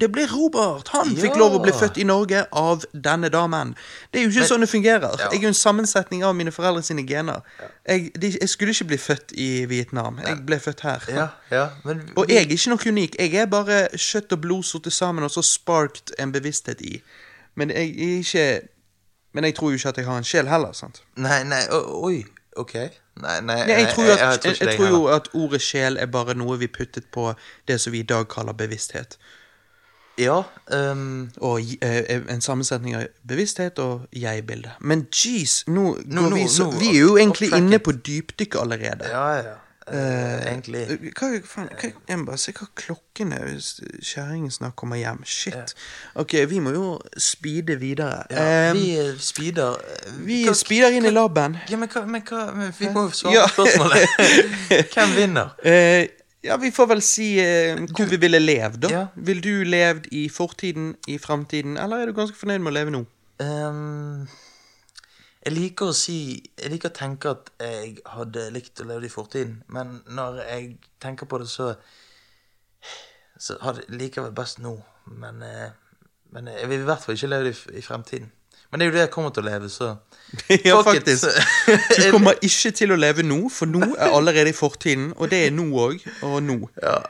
det 0.00 0.08
ble 0.12 0.24
Robert. 0.32 0.88
Han 0.94 1.12
fikk 1.16 1.36
lov 1.36 1.58
å 1.58 1.62
bli 1.62 1.74
født 1.76 2.00
i 2.00 2.06
Norge 2.08 2.46
av 2.56 2.86
denne 2.92 3.28
damen. 3.32 3.74
Det 4.10 4.22
er 4.22 4.26
jo 4.26 4.32
ikke 4.32 4.48
sånn 4.48 4.64
det 4.64 4.70
fungerer. 4.72 5.20
Ja. 5.20 5.28
Jeg 5.32 5.42
er 5.42 5.48
jo 5.48 5.52
en 5.52 5.60
sammensetning 5.60 6.24
av 6.24 6.36
mine 6.38 6.54
foreldre 6.54 6.84
sine 6.86 7.04
gener. 7.08 7.44
Jeg, 7.84 8.08
de, 8.16 8.32
jeg 8.40 8.52
skulle 8.52 8.76
ikke 8.76 8.88
bli 8.94 9.00
født 9.04 9.36
i 9.36 9.50
Vietnam. 9.68 10.20
Jeg 10.24 10.40
ble 10.48 10.60
født 10.64 10.84
her. 10.88 11.06
Ja, 11.12 11.28
ja, 11.52 11.68
men 11.84 12.06
Og 12.16 12.32
jeg 12.32 12.46
er 12.46 12.56
ikke 12.56 12.72
noe 12.72 12.96
unik. 12.96 13.20
Jeg 13.20 13.36
er 13.36 13.52
bare 13.52 13.84
kjøtt 13.92 14.32
og 14.36 14.42
blod 14.44 14.64
sortet 14.68 14.96
sammen 14.96 15.28
og 15.28 15.32
så 15.34 15.44
sparket 15.44 16.16
en 16.18 16.32
bevissthet 16.32 16.80
i. 16.84 16.98
Men 17.58 17.72
jeg 17.74 17.92
er 17.92 18.18
ikke 18.22 18.48
Men 19.32 19.44
jeg 19.44 19.54
tror 19.58 19.70
jo 19.70 19.76
ikke 19.76 19.88
at 19.88 19.96
jeg 19.96 20.06
har 20.06 20.16
en 20.18 20.24
sjel 20.24 20.46
heller, 20.48 20.72
sant? 20.72 21.02
Nei, 21.16 21.42
nei, 21.44 21.62
oi. 21.70 22.24
Ok. 22.56 22.74
Nei, 22.74 23.40
nei, 23.40 23.56
Nei, 23.66 23.66
jeg 23.82 23.88
tror, 23.94 24.04
at, 24.12 24.18
jeg, 24.18 24.40
tror 24.40 24.52
ikke 24.52 24.64
jeg 24.64 24.68
det 24.68 24.76
tror 24.78 24.88
jo 24.88 25.06
at 25.14 25.28
ordet 25.34 25.60
sjel 25.62 25.96
er 25.98 26.06
bare 26.06 26.34
noe 26.34 26.56
vi 26.58 26.66
puttet 26.66 27.06
på 27.14 27.32
det 27.68 27.76
som 27.80 27.92
vi 27.92 28.00
i 28.00 28.06
dag 28.06 28.26
kaller 28.30 28.52
bevissthet. 28.52 29.18
Ja, 30.18 30.40
Um, 30.74 31.30
Og 31.40 31.60
uh, 31.84 32.32
en 32.34 32.40
sammensetning 32.42 32.96
av 32.98 33.04
bevissthet 33.28 33.78
og 33.78 34.06
jeg-bilde. 34.12 34.72
Men 34.80 35.06
jeez, 35.14 35.60
nå, 35.68 35.92
går 35.94 36.30
nå- 36.30 36.34
vi, 36.34 36.48
så, 36.48 36.64
nå- 36.66 36.78
vi 36.80 36.88
er 36.96 37.00
jo 37.04 37.16
egentlig 37.16 37.52
inne 37.56 37.78
på 37.78 37.92
dypdykk 37.92 38.54
allerede. 38.64 39.08
ja, 39.12 39.28
ja. 39.36 39.54
Eh, 39.92 40.52
egentlig. 40.52 40.82
Hva, 41.16 41.28
faen, 41.48 41.68
hva, 41.80 41.90
jeg 42.08 42.18
må 42.20 42.26
bare 42.28 42.40
se 42.42 42.52
hva 42.56 42.66
klokken 42.76 43.32
er 43.36 43.46
hvis 43.48 43.68
kjerringen 44.04 44.50
snart 44.52 44.76
kommer 44.80 45.00
hjem. 45.00 45.22
Shit. 45.24 45.74
Ok, 46.20 46.34
vi 46.50 46.60
må 46.64 46.72
jo 46.74 46.86
speede 47.16 47.76
videre. 47.80 48.22
Ja, 48.30 48.70
um, 48.72 48.78
vi 48.80 48.96
speeder 49.22 49.78
eh, 49.80 50.12
vi 50.26 50.42
hva- 50.46 50.54
speeder 50.58 50.94
inn 50.98 51.08
i 51.08 51.12
laben. 51.14 51.56
Ja, 51.72 51.76
men 51.80 51.88
hva, 51.92 52.04
men 52.06 52.22
hva 52.28 52.46
men 52.56 52.72
Vi 52.78 52.90
må 52.94 53.06
jo 53.08 53.16
svare 53.22 53.34
Ja. 53.38 53.46
på 53.56 53.66
spørsmålet. 53.66 54.08
Hvem 54.94 55.14
vinner? 55.16 55.54
Uh, 55.64 56.04
ja, 56.44 56.56
vi 56.62 56.70
får 56.70 56.86
vel 56.92 57.00
si 57.02 57.30
uh, 57.42 57.80
hvor 57.96 58.06
vi 58.12 58.16
ville 58.22 58.38
levd, 58.42 58.82
da. 58.86 58.90
Ja. 58.92 59.06
Vil 59.16 59.40
du 59.44 59.54
levd 59.66 60.06
i 60.14 60.28
fortiden, 60.32 60.92
i 61.10 61.16
framtiden, 61.18 61.76
eller 61.80 62.04
er 62.04 62.12
du 62.12 62.16
ganske 62.20 62.36
fornøyd 62.38 62.62
med 62.62 62.72
å 62.72 62.76
leve 62.78 62.94
nå? 62.94 63.00
Ehm, 63.42 64.28
jeg 65.48 65.56
liker 65.56 65.88
å 65.88 65.96
si 65.96 66.18
Jeg 66.36 66.72
liker 66.72 66.92
å 66.92 66.96
tenke 66.98 67.32
at 67.32 67.50
jeg 67.62 67.98
hadde 68.12 68.48
likt 68.52 68.82
å 68.82 68.88
leve 68.88 69.08
i 69.08 69.12
fortiden, 69.12 69.62
men 69.72 70.02
når 70.12 70.42
jeg 70.44 70.74
tenker 71.00 71.26
på 71.26 71.40
det, 71.40 71.48
så 71.48 71.74
Så 73.38 73.54
har 73.62 73.78
liker 73.88 74.22
jeg 74.22 74.26
vel 74.26 74.34
best 74.34 74.58
nå. 74.58 74.72
Men, 75.06 75.42
eh, 75.42 75.70
men 76.34 76.48
jeg 76.50 76.68
vil 76.68 76.80
i 76.82 76.86
hvert 76.88 77.04
fall 77.04 77.14
ikke 77.14 77.28
leve 77.30 77.52
i, 77.52 77.78
i 77.78 77.82
fremtiden. 77.82 78.32
Men 78.70 78.80
det 78.80 78.84
er 78.84 78.90
jo 78.90 78.96
det 78.98 79.04
jeg 79.06 79.10
kommer 79.14 79.32
til 79.32 79.46
å 79.46 79.48
leve, 79.48 79.70
så 79.72 79.94
ja, 80.64 80.82
faktisk. 80.84 81.24
Du 81.96 82.10
kommer 82.14 82.36
ikke 82.44 82.70
til 82.76 82.92
å 82.92 82.98
leve 83.00 83.24
nå, 83.24 83.38
for 83.52 83.70
nå 83.70 83.80
er 83.94 84.12
allerede 84.12 84.52
i 84.52 84.56
fortiden, 84.56 85.06
og 85.16 85.30
det 85.32 85.38
er 85.46 85.54
nå 85.56 85.64
òg, 85.80 86.04
og 86.26 86.36
nå. 86.44 86.58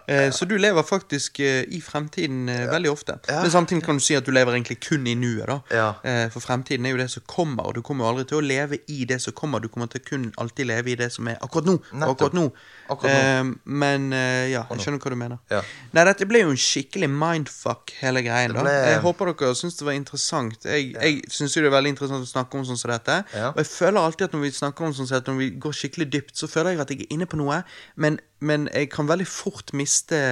Eh, 0.06 0.28
så 0.34 0.46
du 0.46 0.54
lever 0.60 0.86
faktisk 0.86 1.40
eh, 1.42 1.64
i 1.74 1.80
fremtiden 1.82 2.46
ja. 2.52 2.68
veldig 2.70 2.92
ofte. 2.92 3.18
Ja. 3.26 3.40
Men 3.42 3.50
samtidig 3.50 3.82
kan 3.88 3.98
du 3.98 4.04
si 4.04 4.14
at 4.14 4.26
du 4.26 4.30
lever 4.34 4.54
egentlig 4.54 4.78
kun 4.86 5.06
i 5.10 5.16
nuet, 5.18 5.48
da. 5.50 5.58
Ja. 5.74 5.88
Eh, 6.06 6.28
for 6.30 6.44
fremtiden 6.44 6.86
er 6.86 6.94
jo 6.94 7.00
det 7.02 7.08
som 7.10 7.26
kommer, 7.26 7.66
og 7.66 7.74
du 7.74 7.82
kommer 7.82 8.06
jo 8.06 8.12
aldri 8.12 8.28
til 8.30 8.38
å 8.38 8.44
leve 8.44 8.78
i 8.86 9.00
det 9.10 9.18
som 9.24 9.34
kommer. 9.34 9.64
Du 9.64 9.66
kommer 9.72 9.90
til 9.90 10.04
å 10.04 10.06
kun 10.06 10.30
alltid 10.38 10.70
leve 10.70 10.94
i 10.94 10.96
det 11.02 11.10
som 11.16 11.26
er 11.32 11.42
akkurat 11.42 11.72
nå. 11.72 11.74
Nettopp. 11.90 12.14
Akkurat 12.14 12.38
nå. 12.38 12.46
Akkurat 12.88 13.18
nå. 13.18 13.56
men 13.82 14.12
eh, 14.14 14.46
ja, 14.54 14.62
jeg 14.70 14.84
skjønner 14.84 15.02
hva 15.02 15.12
du 15.12 15.18
mener. 15.18 15.42
Ja. 15.50 15.64
Nei, 15.90 16.06
dette 16.06 16.30
ble 16.30 16.44
jo 16.44 16.54
en 16.54 16.62
skikkelig 16.68 17.10
mindfuck, 17.10 17.96
hele 17.98 18.22
greien. 18.22 18.54
da. 18.54 18.62
ble- 18.62 18.78
Jeg 18.94 19.02
håper 19.04 19.34
dere 19.34 19.58
syns 19.58 19.82
det 19.82 19.90
var 19.90 19.98
interessant. 19.98 20.70
Jeg, 20.70 20.94
jeg 20.94 21.47
syns 21.48 21.60
jo 21.60 21.64
det 21.66 21.72
er 21.72 21.76
veldig 21.78 21.94
interessant 21.94 22.26
å 22.26 22.30
snakke 22.30 22.60
om 22.60 22.68
sånn 22.68 22.80
som 22.80 22.92
dette. 22.92 23.18
Ja. 23.34 23.50
Og 23.50 23.60
jeg 23.62 23.70
føler 23.72 24.00
alltid 24.02 24.28
at 24.28 24.36
når 24.36 24.44
vi 24.46 24.52
snakker 24.58 24.88
om 24.88 24.94
sånn 24.96 25.08
som 25.08 25.18
dette, 25.18 25.34
når 25.34 25.42
vi 25.42 25.50
går 25.64 25.76
skikkelig 25.80 26.08
dypt, 26.12 26.36
så 26.38 26.50
føler 26.50 26.74
jeg 26.74 26.84
at 26.84 26.94
jeg 26.94 27.04
er 27.06 27.16
inne 27.16 27.28
på 27.28 27.40
noe, 27.40 27.62
men, 27.96 28.20
men 28.40 28.68
jeg 28.72 28.90
kan 28.94 29.10
veldig 29.10 29.28
fort 29.28 29.74
miste 29.76 30.22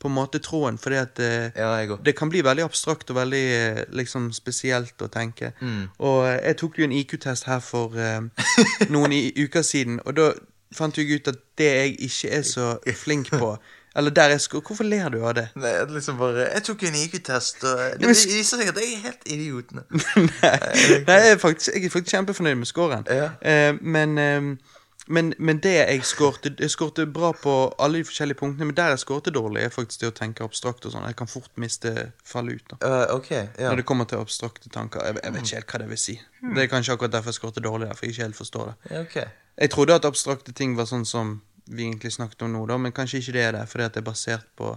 på 0.00 0.08
en 0.08 0.14
måte 0.16 0.40
tråden, 0.40 0.78
fordi 0.80 0.96
at 0.96 1.18
eh, 1.20 1.50
Ja, 1.56 1.74
jeg 1.76 1.98
det 2.04 2.16
kan 2.16 2.30
bli 2.32 2.40
veldig 2.44 2.64
abstrakt 2.64 3.10
og 3.10 3.16
veldig 3.16 3.44
eh, 3.56 3.80
liksom 3.92 4.30
spesielt 4.32 5.02
å 5.02 5.10
tenke. 5.12 5.52
Og 5.98 6.24
eh, 6.28 6.38
jeg 6.46 6.56
tok 6.62 6.78
jo 6.78 6.86
en 6.88 6.94
IQ-test 6.96 7.44
her 7.50 7.60
for 7.60 7.92
uh, 7.92 8.24
noen 8.94 9.12
i, 9.12 9.20
uker 9.36 9.62
siden, 9.62 10.00
og 10.04 10.16
da 10.16 10.30
fant 10.72 10.96
jeg 10.96 11.10
ut 11.10 11.28
at 11.28 11.42
det 11.58 11.68
jeg 11.68 11.96
ikke 12.08 12.32
er 12.38 12.42
så 12.46 12.70
flink 12.96 13.30
på 13.30 13.56
Eller 13.96 14.10
der 14.10 14.28
jeg 14.34 14.40
skulle 14.40 14.62
Hvorfor 14.66 14.84
ler 14.84 15.08
du 15.08 15.18
av 15.26 15.34
det? 15.34 15.48
Nei, 15.58 15.72
liksom 15.90 16.18
bare 16.18 16.46
Jeg 16.54 16.62
tok 16.62 16.82
en 16.82 16.94
IQ-test, 16.94 17.64
og 17.64 17.78
det 17.78 18.00
men- 18.00 18.08
viser 18.14 18.56
seg 18.60 18.68
at 18.68 18.76
jeg 18.78 18.92
er 18.94 19.06
helt 19.06 19.24
idiot. 19.26 19.72
Nei, 19.74 19.82
nei 21.06 21.16
jeg, 21.16 21.32
er 21.32 21.38
faktisk, 21.38 21.74
jeg 21.74 21.84
er 21.84 21.90
faktisk 21.90 22.14
kjempefornøyd 22.16 22.60
med 22.60 22.66
scoren. 22.70 23.06
Ja. 23.10 23.30
Eh, 23.42 23.74
men, 23.82 24.18
eh, 24.18 24.40
men, 25.10 25.32
men 25.38 25.58
det 25.58 25.72
jeg 25.74 26.04
skårte 26.06 26.54
Jeg 26.58 26.70
skårte 26.70 27.06
bra 27.06 27.32
på 27.32 27.74
alle 27.78 27.98
de 27.98 28.04
forskjellige 28.04 28.38
punktene, 28.38 28.68
men 28.70 28.76
der 28.76 28.94
jeg 28.94 29.02
skårte 29.02 29.34
dårlig, 29.34 29.64
er 29.64 29.74
faktisk 29.74 30.04
det 30.04 30.12
å 30.12 30.16
tenke 30.22 30.46
abstrakt 30.46 30.86
og 30.86 30.94
sånn. 30.94 31.08
Jeg 31.10 31.18
kan 31.18 31.26
fort 31.30 31.50
miste 31.58 32.12
falle 32.24 32.54
ut. 32.60 32.64
da 32.70 32.78
uh, 32.86 33.16
okay, 33.16 33.48
ja. 33.58 33.68
Når 33.72 33.82
det 33.82 33.88
kommer 33.90 34.04
til 34.04 34.22
abstrakte 34.22 34.70
tanker. 34.70 35.02
Jeg, 35.04 35.18
jeg 35.24 35.34
vet 35.34 35.42
ikke 35.46 35.56
helt 35.56 35.74
hva 35.74 35.82
det 35.82 35.90
vil 35.90 36.02
si. 36.06 36.18
Det 36.54 36.62
er 36.62 36.70
kanskje 36.70 36.94
akkurat 36.94 37.18
derfor 37.18 37.34
jeg 37.34 37.40
skårte 37.42 37.66
dårlig, 37.66 37.88
der, 37.88 37.98
for 37.98 38.06
jeg 38.06 38.14
ikke 38.14 38.28
helt 38.28 38.38
forstår 38.38 38.70
det. 38.70 38.94
Ja, 38.94 39.00
ok. 39.02 39.22
Jeg 39.60 39.70
trodde 39.70 39.94
at 39.98 40.06
abstrakte 40.08 40.52
ting 40.56 40.76
var 40.78 40.86
sånn 40.88 41.04
som 41.04 41.40
vi 41.70 41.86
egentlig 41.86 42.12
snakket 42.12 42.42
om 42.46 42.52
nå, 42.54 42.64
da, 42.66 42.76
men 42.82 42.92
kanskje 42.92 43.20
ikke 43.22 43.36
det 43.36 43.42
er 43.46 43.56
det, 43.58 43.64
fordi 43.70 43.86
at 43.86 43.94
det 43.94 44.02
er 44.02 44.08
basert 44.10 44.46
på 44.58 44.74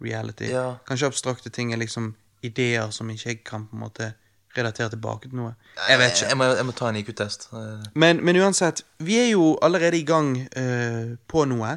reality. 0.00 0.48
Ja. 0.50 0.78
Kanskje 0.88 1.10
abstrakte 1.10 1.52
ting 1.52 1.72
er 1.72 1.80
liksom 1.80 2.14
ideer 2.42 2.90
som 2.90 3.10
ikke 3.12 3.28
jeg 3.28 3.40
kan 3.44 3.66
på 3.68 3.76
en 3.76 3.84
måte 3.84 4.12
relatere 4.56 4.90
tilbake 4.90 5.28
til 5.28 5.38
noe. 5.38 5.54
Jeg 5.88 5.98
vet 6.00 6.14
ikke. 6.16 6.28
Jeg 6.28 6.38
må, 6.40 6.46
jeg 6.58 6.66
må 6.66 6.74
ta 6.74 6.88
en 6.90 6.98
IQ-test. 6.98 7.48
Eh, 7.54 7.90
Men, 7.94 8.24
men 8.24 8.36
uansett, 8.40 8.82
vi 8.98 9.18
er 9.20 9.28
jo 9.30 9.58
allerede 9.62 9.98
i 9.98 10.04
gang 10.04 10.32
uh, 10.56 11.16
på 11.28 11.44
noe. 11.44 11.76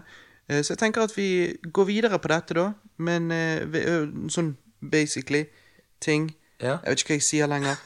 uh, 0.49 0.61
så 0.61 0.73
jeg 0.73 0.79
tenker 0.81 1.03
at 1.03 1.17
vi 1.17 1.53
går 1.73 1.85
videre 1.85 2.19
på 2.19 2.31
dette, 2.31 2.53
da. 2.57 2.71
Men 2.97 3.29
uh, 3.31 4.07
sånn 4.29 4.55
basically 4.81 5.45
ting 6.01 6.31
Ja. 6.63 6.77
Jeg 6.85 6.93
vet 6.93 7.01
ikke 7.01 7.11
hva 7.11 7.15
jeg 7.17 7.23
sier 7.27 7.47
lenger. 7.51 7.79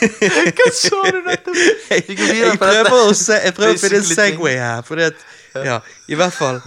Hva 0.58 0.64
sa 0.74 1.00
du 1.12 1.18
nettopp? 1.22 1.58
Jeg 1.92 2.16
jeg 2.18 2.58
prøver 2.58 2.88
å 2.90 3.78
finne 3.78 4.00
en 4.00 4.06
Segway 4.08 4.56
her, 4.58 4.80
fordi 4.82 5.04
at 5.06 5.20
Ja, 5.62 5.76
i 6.10 6.16
hvert 6.18 6.34
fall. 6.34 6.58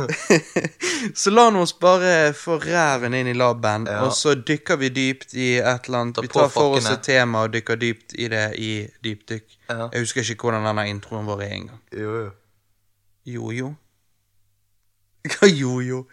så 1.22 1.32
la 1.34 1.50
nå 1.52 1.62
oss 1.66 1.74
bare 1.80 2.32
få 2.38 2.56
ræven 2.64 3.14
inn 3.18 3.28
i 3.28 3.34
laben, 3.36 3.88
Ja. 3.90 4.02
og 4.06 4.14
så 4.16 4.36
dykker 4.40 4.78
vi 4.80 4.90
dypt 4.96 5.34
i 5.36 5.58
et 5.60 5.90
eller 5.90 6.00
annet. 6.06 6.16
Ta 6.16 6.22
Vi 6.22 6.28
tar 6.32 6.48
for 6.54 6.78
oss 6.78 6.88
et 6.92 7.04
tema 7.04 7.44
og 7.44 7.52
dykker 7.54 7.76
dypt 7.82 8.16
i 8.16 8.28
det 8.32 8.46
i 8.58 8.72
dypdykk. 9.04 9.58
Ja. 9.70 9.90
Jeg 9.92 10.00
husker 10.06 10.24
ikke 10.24 10.48
hvordan 10.48 10.64
denne 10.70 10.88
introen 10.90 11.28
vår 11.28 11.42
er 11.44 11.56
engang. 11.58 11.82
Jo, 11.92 12.16
jo. 12.24 12.32
Jo, 13.26 13.52
jo. 13.60 13.74
Hva 15.28 15.48
jo, 15.52 15.80
jo? 15.84 16.06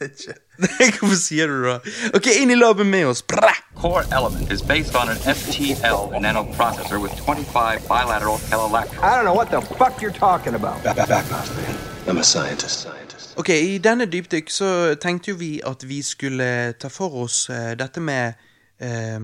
Vet 0.00 0.18
Ikke. 0.26 0.34
Hvorfor 0.98 1.18
sier 1.18 1.50
du 1.50 1.66
det? 1.66 1.94
Ok, 2.14 2.30
inn 2.38 2.50
i 2.50 2.58
laben 2.58 2.90
med 2.90 3.06
oss. 3.10 3.22
Bra! 3.22 3.52
core 3.82 4.04
element 4.12 4.50
is 4.52 4.62
based 4.62 4.94
on 4.94 5.08
an 5.08 5.16
FTL 5.16 6.12
nanoprocessor 6.20 7.02
with 7.02 7.16
25 7.16 7.88
bilateral 7.88 8.38
electrons. 8.52 9.02
I 9.02 9.16
don't 9.16 9.24
know 9.24 9.34
what 9.34 9.50
the 9.50 9.60
fuck 9.60 10.00
you're 10.00 10.18
talking 10.18 10.54
about. 10.54 10.82
Back, 10.84 10.96
back 11.08 11.32
off, 11.32 11.50
man. 11.56 11.76
I'm 12.06 12.18
a 12.18 12.24
scientist. 12.24 12.80
Scientist. 12.80 13.34
Ok, 13.36 13.48
I 13.48 13.78
denne 13.78 14.06
dypdykk 14.06 14.50
så 14.50 14.94
tenkte 15.00 15.32
jo 15.32 15.36
vi 15.36 15.60
at 15.66 15.82
vi 15.88 16.02
skulle 16.02 16.72
ta 16.78 16.88
for 16.88 17.24
oss 17.24 17.48
uh, 17.50 17.72
dette 17.78 18.00
med 18.00 18.38
eh, 18.78 19.18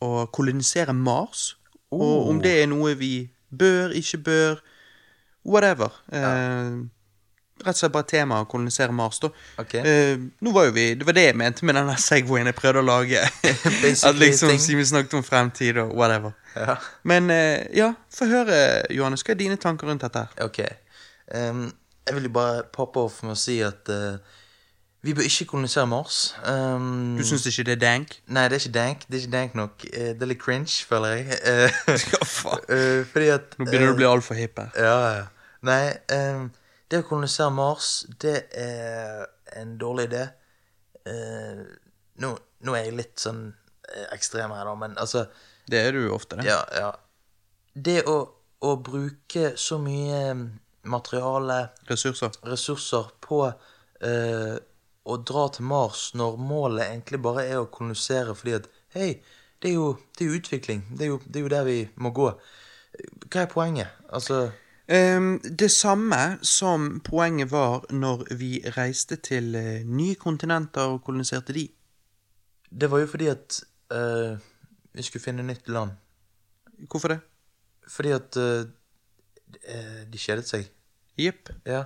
å 0.00 0.26
kolonisere 0.32 0.94
Mars. 0.94 1.52
Og 1.94 2.30
om 2.30 2.40
det 2.42 2.56
er 2.62 2.70
noe 2.70 2.96
vi 2.98 3.28
bør, 3.54 3.94
ikke 3.94 4.18
bør, 4.18 4.62
whatever. 5.46 5.94
Eh, 6.10 6.74
rett 7.66 7.76
og 7.76 7.80
slett 7.82 7.94
bare 7.94 8.06
tema 8.10 8.38
å 8.42 8.46
kolonisere 8.50 8.94
Mars, 8.96 9.18
da. 9.22 9.30
Okay. 9.62 9.82
Uh, 9.82 10.26
nå 10.44 10.52
var 10.54 10.68
jo 10.68 10.74
vi, 10.76 10.86
Det 10.98 11.06
var 11.08 11.16
det 11.18 11.26
jeg 11.28 11.36
mente 11.40 11.66
med 11.68 11.76
den 11.78 11.90
Segwayen 12.00 12.50
jeg 12.50 12.56
prøvde 12.58 12.82
å 12.82 12.86
lage. 12.86 13.22
At 14.08 14.20
liksom. 14.20 14.54
Siden 14.56 14.80
vi 14.80 14.86
snakket 14.88 15.18
om 15.18 15.26
fremtid 15.26 15.80
og 15.82 15.92
whatever. 15.98 16.32
Ja. 16.56 16.78
Men 17.04 17.30
uh, 17.32 17.66
ja, 17.76 17.92
få 18.14 18.30
høre, 18.30 18.56
Johannes. 18.94 19.26
Hva 19.26 19.34
er 19.36 19.42
dine 19.42 19.58
tanker 19.60 19.90
rundt 19.90 20.06
dette? 20.06 20.24
her? 20.26 20.46
Ok. 20.46 20.62
Um, 21.34 21.68
jeg 22.06 22.18
vil 22.18 22.28
jo 22.30 22.34
bare 22.38 22.66
poppe 22.72 23.02
off 23.02 23.20
med 23.26 23.34
å 23.34 23.38
si 23.38 23.58
at 23.66 23.90
uh, 23.90 24.16
vi 25.06 25.14
bør 25.14 25.26
ikke 25.28 25.46
kolonisere 25.52 25.86
Mars. 25.90 26.20
Um, 26.46 27.14
Du 27.18 27.24
syns 27.26 27.46
ikke 27.50 27.66
det 27.68 27.76
er 27.76 27.82
dank? 27.84 28.18
Nei, 28.26 28.48
det 28.50 28.58
er 28.58 28.64
ikke 28.64 28.74
dank. 28.78 29.06
Det 29.06 29.18
er 29.18 29.24
ikke 29.24 29.34
dank 29.36 29.56
nok. 29.58 29.86
Det 29.92 30.26
er 30.26 30.30
litt 30.32 30.42
cringe, 30.42 30.82
føler 30.88 31.20
jeg. 31.20 31.40
Hva 32.10 32.26
faen? 32.26 32.68
fordi 33.12 33.32
at 33.34 33.54
Nå 33.60 33.68
begynner 33.68 33.92
du 33.92 33.94
å 33.94 33.98
bli 34.00 34.08
altfor 34.08 34.38
hipp 34.38 34.62
her. 34.62 34.72
Ja, 34.74 34.96
ja. 35.20 35.26
Nei, 35.66 35.82
ehm, 36.12 36.48
det 36.90 37.02
å 37.02 37.06
kolonisere 37.08 37.50
Mars, 37.54 37.90
det 38.22 38.36
er 38.54 39.26
en 39.58 39.76
dårlig 39.80 40.08
idé. 40.10 40.22
Eh, 41.06 41.64
nå, 42.22 42.30
nå 42.66 42.76
er 42.76 42.86
jeg 42.88 42.96
litt 42.98 43.22
sånn 43.22 43.42
eh, 43.50 44.06
ekstrem 44.14 44.54
her, 44.54 44.66
da, 44.68 44.74
men 44.78 44.96
altså 44.98 45.26
Det 45.66 45.80
er 45.82 45.96
du 45.96 46.06
ofte, 46.14 46.38
det. 46.38 46.46
Ja, 46.48 46.60
ja. 46.74 46.92
Det 47.74 48.00
å, 48.08 48.16
å 48.64 48.76
bruke 48.80 49.52
så 49.60 49.78
mye 49.82 50.20
materiale, 50.86 51.58
Ressurser. 51.90 52.30
ressurser, 52.46 53.10
på 53.20 53.42
eh, 53.50 54.54
å 55.06 55.16
dra 55.22 55.48
til 55.54 55.66
Mars 55.70 56.08
når 56.18 56.38
målet 56.42 56.86
egentlig 56.88 57.20
bare 57.22 57.44
er 57.46 57.60
å 57.60 57.70
kolonisere 57.70 58.34
fordi 58.38 58.56
at 58.60 58.70
Hei, 58.96 59.10
det 59.60 59.68
er 59.68 59.74
jo, 59.74 59.90
det 60.16 60.24
er 60.24 60.30
jo 60.30 60.38
utvikling. 60.38 60.86
Det 60.96 61.04
er 61.04 61.10
jo, 61.10 61.18
det 61.26 61.40
er 61.40 61.42
jo 61.44 61.50
der 61.52 61.66
vi 61.66 61.80
må 62.00 62.14
gå. 62.16 62.30
Hva 63.26 63.42
er 63.42 63.50
poenget? 63.52 63.92
Altså 64.08 64.46
det 64.88 65.70
samme 65.70 66.38
som 66.42 67.00
poenget 67.04 67.50
var 67.50 67.84
når 67.90 68.34
vi 68.38 68.60
reiste 68.76 69.16
til 69.16 69.54
eh, 69.54 69.82
nye 69.84 70.14
kontinenter 70.14 70.80
og 70.94 71.02
koloniserte 71.04 71.52
de. 71.52 71.68
Det 72.80 72.90
var 72.90 72.98
jo 72.98 73.06
fordi 73.06 73.26
at 73.26 73.60
uh, 73.94 74.38
vi 74.94 75.02
skulle 75.02 75.22
finne 75.22 75.42
nytt 75.42 75.68
land. 75.68 75.90
Hvorfor 76.90 77.08
det? 77.08 77.18
Fordi 77.88 78.10
at 78.10 78.36
eh, 78.36 78.64
de 80.12 80.18
kjedet 80.18 80.48
seg. 80.48 80.68
Jepp. 81.18 81.50
Ja. 81.66 81.84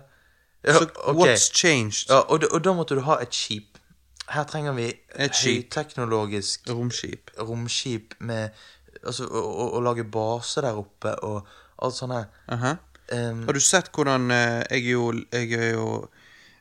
ja 0.64 0.72
Så 0.74 0.88
okay. 1.04 1.20
what's 1.20 1.52
changed? 1.54 2.08
Ja, 2.10 2.20
og, 2.20 2.40
da- 2.40 2.48
og 2.52 2.64
da 2.64 2.72
måtte 2.72 2.94
du 2.94 3.00
ha 3.00 3.16
et 3.22 3.34
skip. 3.34 3.78
Her 4.28 4.44
trenger 4.44 4.72
vi 4.72 4.92
Et 5.16 5.32
høyteknologisk 5.44 6.68
Romskip. 6.70 7.30
romskip 7.38 8.14
med 8.20 8.48
Altså, 9.06 9.24
å, 9.24 9.40
å, 9.40 9.66
å 9.78 9.80
lage 9.80 10.04
base 10.04 10.60
der 10.60 10.76
oppe 10.76 11.14
og 11.24 11.46
alt 11.82 11.94
sånt 11.94 12.12
her. 12.12 12.24
Aha. 12.52 12.74
Em, 13.10 13.44
Har 13.46 13.56
du 13.56 13.60
sett 13.60 13.90
hvordan 13.94 14.30
eh, 14.30 14.60
jeg, 14.70 14.84
er 14.84 14.94
jo, 14.94 15.12
jeg 15.34 15.52
er 15.56 15.72
jo 15.74 15.86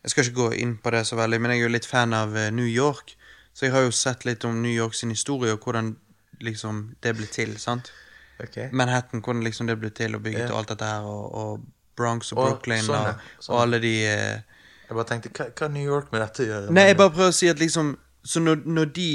Jeg 0.03 0.11
skal 0.11 0.25
ikke 0.25 0.37
gå 0.37 0.49
inn 0.63 0.77
på 0.81 0.93
det 0.95 1.03
så 1.05 1.17
veldig, 1.19 1.41
men 1.41 1.51
jeg 1.53 1.61
er 1.61 1.67
jo 1.67 1.73
litt 1.75 1.87
fan 1.87 2.15
av 2.15 2.37
eh, 2.37 2.51
New 2.55 2.67
York. 2.67 3.15
Så 3.53 3.67
jeg 3.67 3.73
har 3.75 3.83
jo 3.83 3.91
sett 3.91 4.23
litt 4.25 4.45
om 4.47 4.61
New 4.63 4.71
York 4.71 4.95
sin 4.95 5.11
historie, 5.11 5.51
og 5.53 5.65
hvordan 5.65 5.97
liksom 6.39 6.95
det 7.03 7.15
ble 7.17 7.27
til. 7.27 7.57
sant? 7.59 7.91
Okay. 8.39 8.69
Manhattan, 8.71 9.19
hvordan 9.19 9.43
liksom 9.43 9.67
det 9.67 9.75
ble 9.81 9.91
til 9.91 10.15
og 10.15 10.23
bygget 10.23 10.45
yeah. 10.45 10.53
og 10.53 10.61
alt 10.61 10.71
dette 10.71 10.87
her, 10.87 11.03
og, 11.03 11.35
og 11.35 11.65
Bronx 11.99 12.31
og 12.31 12.39
Og 12.39 12.45
Brooklyn 12.47 12.85
sånne, 12.85 13.11
ja. 13.11 13.33
og, 13.41 13.49
og 13.49 13.61
alle 13.61 13.81
de 13.83 13.93
eh, 14.07 14.61
Jeg 14.87 14.95
bare 14.95 15.07
tenkte, 15.09 15.31
hva, 15.35 15.49
hva 15.51 15.67
New 15.73 15.83
York 15.83 16.13
med 16.13 16.23
dette 16.23 16.45
å 16.45 16.47
gjøre? 16.47 16.75
Nei, 16.75 16.85
jeg 16.89 16.99
bare 17.01 17.13
prøver 17.17 17.33
å 17.33 17.35
si 17.35 17.49
at 17.51 17.59
liksom 17.59 17.97
Så 18.23 18.39
når, 18.43 18.63
når 18.63 18.93
de 18.95 19.09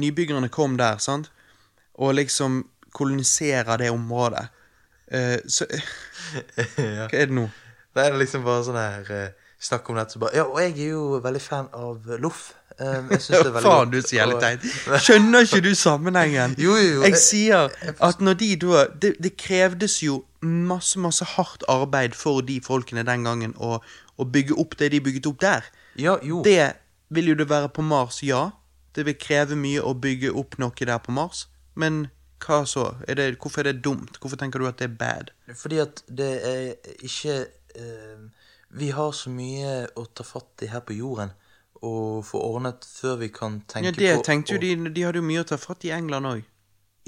nybyggerne 0.00 0.48
kom 0.52 0.78
der, 0.80 0.96
sant, 1.02 1.28
og 2.00 2.14
liksom 2.16 2.62
koloniserer 2.96 3.76
det 3.80 3.90
området, 3.90 4.46
eh, 5.10 5.38
så 5.48 5.66
ja. 6.76 7.06
Hva 7.10 7.18
er 7.18 7.26
det 7.30 7.36
nå? 7.36 7.48
Det 7.94 8.06
er 8.06 8.16
liksom 8.20 8.44
bare 8.46 8.64
sånn 8.66 8.78
her 8.78 9.08
uh, 9.10 9.48
Snakk 9.60 9.88
om 9.90 9.98
dette 9.98 10.14
så 10.14 10.20
bare 10.22 10.36
Ja, 10.38 10.46
og 10.46 10.60
jeg 10.62 10.72
er 10.78 10.92
jo 10.94 11.18
veldig 11.20 11.40
fan 11.42 11.66
av 11.76 12.06
loff. 12.22 12.52
Um, 12.78 13.10
jeg 13.10 13.20
synes 13.20 13.28
det 13.28 13.40
er 13.50 13.54
veldig 13.56 13.66
Faen, 13.66 13.90
du 13.92 13.96
er 13.98 14.04
så 14.06 14.16
jævlig 14.16 14.36
teit. 14.40 14.68
Skjønner 15.04 15.44
ikke 15.44 15.60
du 15.66 15.74
sammenhengen? 15.76 16.54
Jo, 16.58 16.76
jo, 16.78 16.92
jo, 16.94 17.02
jeg- 17.04 17.18
sier 17.20 17.74
at 18.00 18.22
når 18.24 18.38
de 18.40 18.50
da 18.62 18.86
det, 19.02 19.10
det 19.20 19.34
krevdes 19.36 19.98
jo 20.06 20.22
masse, 20.40 20.96
masse 20.98 21.26
hardt 21.34 21.66
arbeid 21.68 22.16
for 22.16 22.40
de 22.40 22.60
folkene 22.64 23.04
den 23.04 23.26
gangen 23.28 23.52
å, 23.60 23.82
å 24.16 24.24
bygge 24.24 24.56
opp 24.56 24.78
det 24.80 24.92
de 24.94 25.02
bygget 25.04 25.28
opp 25.28 25.42
der. 25.42 25.66
Ja, 26.00 26.16
jo. 26.24 26.40
Det 26.46 26.72
vil 27.12 27.34
jo 27.34 27.36
det 27.42 27.50
være 27.50 27.68
på 27.68 27.84
Mars, 27.84 28.22
ja. 28.24 28.46
Det 28.96 29.04
vil 29.06 29.18
kreve 29.20 29.58
mye 29.58 29.82
å 29.84 29.92
bygge 29.94 30.32
opp 30.32 30.56
noe 30.62 30.72
der 30.78 31.02
på 31.04 31.12
Mars. 31.12 31.48
Men 31.76 32.06
hva 32.40 32.62
så? 32.66 32.86
Er 33.08 33.18
det, 33.18 33.26
hvorfor 33.42 33.60
er 33.60 33.72
det 33.72 33.84
dumt? 33.84 34.16
Hvorfor 34.20 34.36
tenker 34.40 34.58
du 34.62 34.66
at 34.68 34.78
det 34.80 34.90
er 34.90 34.96
bad? 35.00 35.30
Fordi 35.56 35.78
at 35.82 36.02
det 36.08 36.30
er 36.46 36.94
ikke 37.04 37.34
eh, 37.76 38.22
Vi 38.70 38.90
har 38.94 39.12
så 39.12 39.30
mye 39.34 39.88
å 39.98 40.04
ta 40.14 40.24
fatt 40.24 40.62
i 40.62 40.70
her 40.70 40.80
på 40.86 40.96
jorden 40.96 41.32
og 41.82 42.24
få 42.28 42.40
ordnet 42.44 42.84
før 42.84 43.16
vi 43.22 43.28
kan 43.32 43.62
tenke 43.64 43.94
på 43.94 44.02
Ja, 44.02 44.12
det 44.12 44.16
på 44.20 44.24
tenkte 44.26 44.54
jo 44.54 44.60
de 44.60 44.90
De 44.92 45.04
hadde 45.06 45.16
jo 45.22 45.24
mye 45.24 45.40
å 45.40 45.48
ta 45.48 45.56
fatt 45.56 45.84
i 45.88 45.92
England 45.96 46.28
òg. 46.28 46.42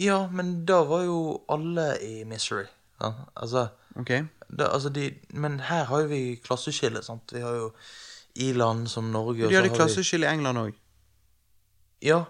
Ja, 0.01 0.29
men 0.33 0.65
da 0.67 0.79
var 0.89 1.05
jo 1.05 1.19
alle 1.53 1.99
i 2.01 2.25
misery. 2.25 2.65
Ja, 3.01 3.13
Altså, 3.37 3.67
okay. 3.97 4.25
da, 4.49 4.71
altså 4.73 4.89
de, 4.89 5.11
Men 5.29 5.61
her 5.61 5.85
har 5.85 6.01
jo 6.01 6.09
vi 6.09 6.23
klasseskille, 6.45 7.03
sant. 7.05 7.33
Vi 7.33 7.41
har 7.45 7.55
jo 7.59 7.73
i 8.35 8.53
land 8.57 8.89
som 8.89 9.11
Norge 9.13 9.45
og 9.45 9.51
De 9.53 9.57
hadde 9.59 9.75
klasseskille 9.75 10.25
i 10.27 10.33
England 10.33 10.59
òg. 10.59 10.79
Ja, 12.03 12.25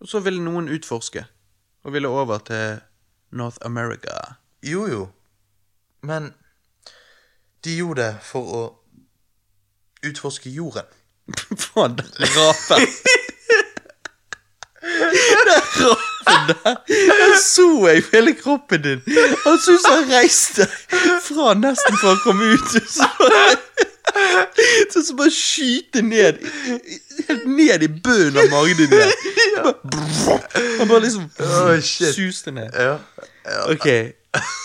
Og 0.00 0.08
så 0.08 0.20
ville 0.22 0.40
noen 0.42 0.68
utforske, 0.70 1.24
og 1.88 1.92
ville 1.92 2.08
over 2.08 2.38
til 2.38 2.80
North 3.30 3.56
America. 3.62 4.34
jo 4.62 4.86
jo. 4.86 5.08
Men 6.02 6.34
de 7.64 7.76
gjorde 7.76 8.02
det 8.02 8.16
for 8.22 8.40
å 8.58 8.64
utforske 10.04 10.50
jorden. 10.50 10.84
Faen, 11.64 11.96
den 11.96 12.28
rapen. 12.36 12.84
den 14.82 15.64
rapen 15.80 16.52
der. 16.52 16.76
Den 17.22 17.34
så 17.40 17.68
jeg 17.88 18.04
på 18.04 18.16
hele 18.16 18.34
kroppen 18.34 18.82
din. 18.82 19.02
Han 19.46 19.58
så 19.64 19.78
han 19.88 20.12
reiste 20.12 20.68
fra 21.24 21.54
nesten 21.56 21.96
for 22.02 22.12
å 22.12 22.20
komme 22.26 22.52
ut. 22.52 22.70
Så 24.92 25.02
som 25.06 25.18
bare 25.18 25.32
skyte 25.34 26.02
ned 26.02 26.38
Helt 27.28 27.44
ned 27.48 27.82
i 27.84 27.88
bunnen 27.88 28.38
av 28.40 28.48
magen 28.52 28.76
din. 28.80 28.94
Og 29.64 29.82
Bare- 29.82 30.62
Han 30.78 30.88
bare 30.88 31.00
liksom 31.04 31.26
oh, 31.44 31.74
suste 31.82 32.50
ned. 32.54 32.74
Ja. 32.74 32.96
Ok. 33.72 33.86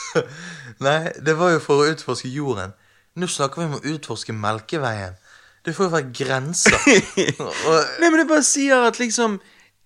Nei, 0.86 1.12
det 1.26 1.36
var 1.40 1.54
jo 1.56 1.60
for 1.64 1.84
å 1.84 1.90
utforske 1.92 2.30
jorden. 2.32 2.74
Nå 3.20 3.28
snakker 3.30 3.62
vi 3.62 3.68
om 3.70 3.76
å 3.78 3.84
utforske 3.96 4.34
Melkeveien. 4.36 5.18
Det 5.64 5.76
får 5.76 5.88
jo 5.88 5.94
være 5.94 6.14
grenser. 6.18 6.76
Nei, 8.02 8.10
men 8.10 8.24
jeg 8.24 8.30
bare 8.30 8.44
sier 8.46 8.88
at 8.90 9.00
liksom 9.00 9.40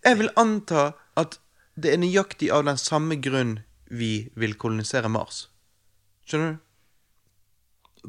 Jeg 0.06 0.18
vil 0.22 0.32
anta 0.40 0.92
at 1.18 1.38
det 1.78 1.92
er 1.94 2.00
nøyaktig 2.02 2.50
av 2.54 2.64
den 2.66 2.80
samme 2.82 3.20
grunn 3.22 3.60
vi 3.94 4.30
vil 4.36 4.56
kolonisere 4.60 5.10
Mars. 5.12 5.46
Skjønner 6.28 6.56
du? 6.56 6.64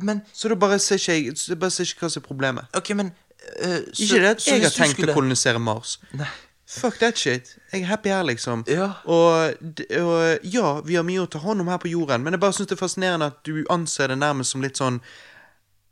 Men 0.00 0.22
Så 0.32 0.48
da 0.48 0.54
bare 0.54 0.78
ser 0.78 0.96
ikke 0.96 1.16
jeg 1.24 1.36
så 1.38 1.56
bare 1.58 1.70
ser 1.70 1.84
ikke 1.84 2.00
hva 2.06 2.10
som 2.10 2.22
er 2.22 2.26
problemet. 2.28 2.64
OK, 2.76 2.90
men 2.94 3.12
eh, 3.60 3.80
så- 3.92 4.04
Ikke 4.04 4.20
det 4.20 4.30
at 4.30 4.40
så 4.40 4.50
jeg 4.50 4.60
har 4.62 4.68
hvis 4.70 4.74
du 4.76 4.82
tenkt 4.82 4.96
skulle- 4.96 5.12
å 5.12 5.14
kolonisere 5.14 5.58
Mars. 5.60 5.98
Nei. 6.12 6.26
Fuck 6.68 6.98
that 6.98 7.16
shit. 7.16 7.54
Jeg 7.72 7.80
er 7.82 7.86
happy 7.86 8.08
her, 8.10 8.22
liksom. 8.24 8.62
Ja. 8.68 8.92
Og, 9.06 9.54
d- 9.74 9.86
og 10.02 10.38
ja, 10.44 10.80
vi 10.84 10.94
har 10.94 11.02
mye 11.02 11.22
å 11.24 11.30
ta 11.30 11.38
hånd 11.38 11.60
om 11.60 11.66
her 11.68 11.78
på 11.78 11.88
jorden, 11.88 12.22
men 12.22 12.32
jeg 12.34 12.40
bare 12.40 12.52
syns 12.52 12.68
det 12.68 12.76
er 12.76 12.82
fascinerende 12.86 13.24
at 13.26 13.42
du 13.44 13.64
anser 13.70 14.08
det 14.08 14.18
nærmest 14.18 14.50
som 14.52 14.60
litt 14.60 14.76
sånn 14.76 15.00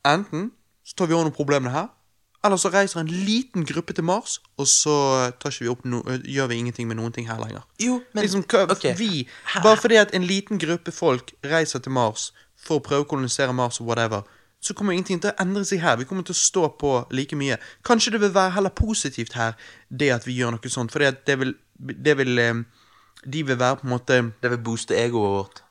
Enten 0.04 0.50
så 0.84 0.94
tar 0.96 1.06
vi 1.08 1.14
hånd 1.14 1.26
om 1.26 1.34
problemene 1.34 1.72
her, 1.74 1.88
eller 2.44 2.56
så 2.62 2.70
reiser 2.70 3.00
en 3.00 3.08
liten 3.26 3.64
gruppe 3.66 3.94
til 3.96 4.04
Mars, 4.06 4.36
og 4.58 4.66
så 4.70 5.32
tar 5.40 5.50
ikke 5.50 5.64
vi 5.64 5.70
opp 5.72 5.84
no 5.88 6.02
gjør 6.04 6.46
vi 6.52 6.58
ingenting 6.60 6.86
med 6.86 6.96
noen 7.00 7.12
ting 7.16 7.26
her 7.26 7.40
lenger. 7.42 7.64
Jo, 7.82 7.96
men 8.14 8.22
liksom, 8.22 8.44
hva, 8.46 8.68
ok. 8.70 8.84
vi, 9.00 9.24
Bare 9.64 9.76
fordi 9.82 9.96
at 9.98 10.14
en 10.14 10.22
liten 10.28 10.60
gruppe 10.62 10.92
folk 10.94 11.32
reiser 11.42 11.80
til 11.82 11.90
Mars 11.96 12.28
for 12.66 12.80
å 12.80 12.84
prøve 12.84 13.06
å 13.06 13.08
kolonisere 13.10 13.54
Mars 13.56 13.80
og 13.80 13.88
whatever, 13.90 14.26
så 14.60 14.74
kommer 14.74 14.96
ingenting 14.96 15.20
til 15.22 15.30
å 15.30 15.42
endre 15.42 15.64
seg 15.68 15.82
her. 15.82 15.98
Vi 16.00 16.06
kommer 16.08 16.26
til 16.26 16.34
å 16.34 16.40
stå 16.40 16.68
på 16.80 16.92
like 17.14 17.36
mye. 17.38 17.58
Kanskje 17.86 18.16
det 18.16 18.22
vil 18.24 18.34
være 18.34 18.56
heller 18.56 18.74
positivt 18.74 19.36
her, 19.38 19.54
det 19.88 20.10
at 20.14 20.26
vi 20.26 20.38
gjør 20.40 20.56
noe 20.56 20.72
sånt, 20.72 20.92
for 20.94 21.04
det 21.04 21.38
vil, 21.38 21.54
det 21.78 22.16
vil 22.18 22.42
eh, 22.42 22.64
De 23.26 23.42
vil 23.42 23.58
være 23.58 23.80
på 23.80 23.86
en 23.86 23.90
måte 23.90 24.16
Det 24.42 24.50
vil 24.50 24.62
booste 24.62 24.94
egoet 24.94 25.32
vårt. 25.34 25.62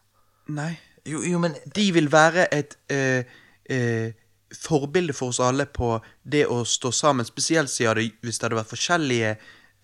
Nei. 0.47 0.76
Jo, 1.05 1.22
jo, 1.23 1.39
men 1.39 1.55
De 1.76 1.91
vil 1.93 2.11
være 2.11 2.47
et 2.53 2.77
eh, 2.89 3.26
eh, 3.69 4.13
forbilde 4.53 5.13
for 5.13 5.34
oss 5.34 5.39
alle 5.39 5.65
på 5.65 5.99
det 6.23 6.45
å 6.47 6.63
stå 6.65 6.91
sammen, 6.91 7.26
spesielt 7.26 7.69
siden 7.69 7.97
det, 7.97 8.11
hvis 8.22 8.39
det 8.39 8.47
hadde 8.47 8.59
vært 8.59 8.73
forskjellige 8.73 9.35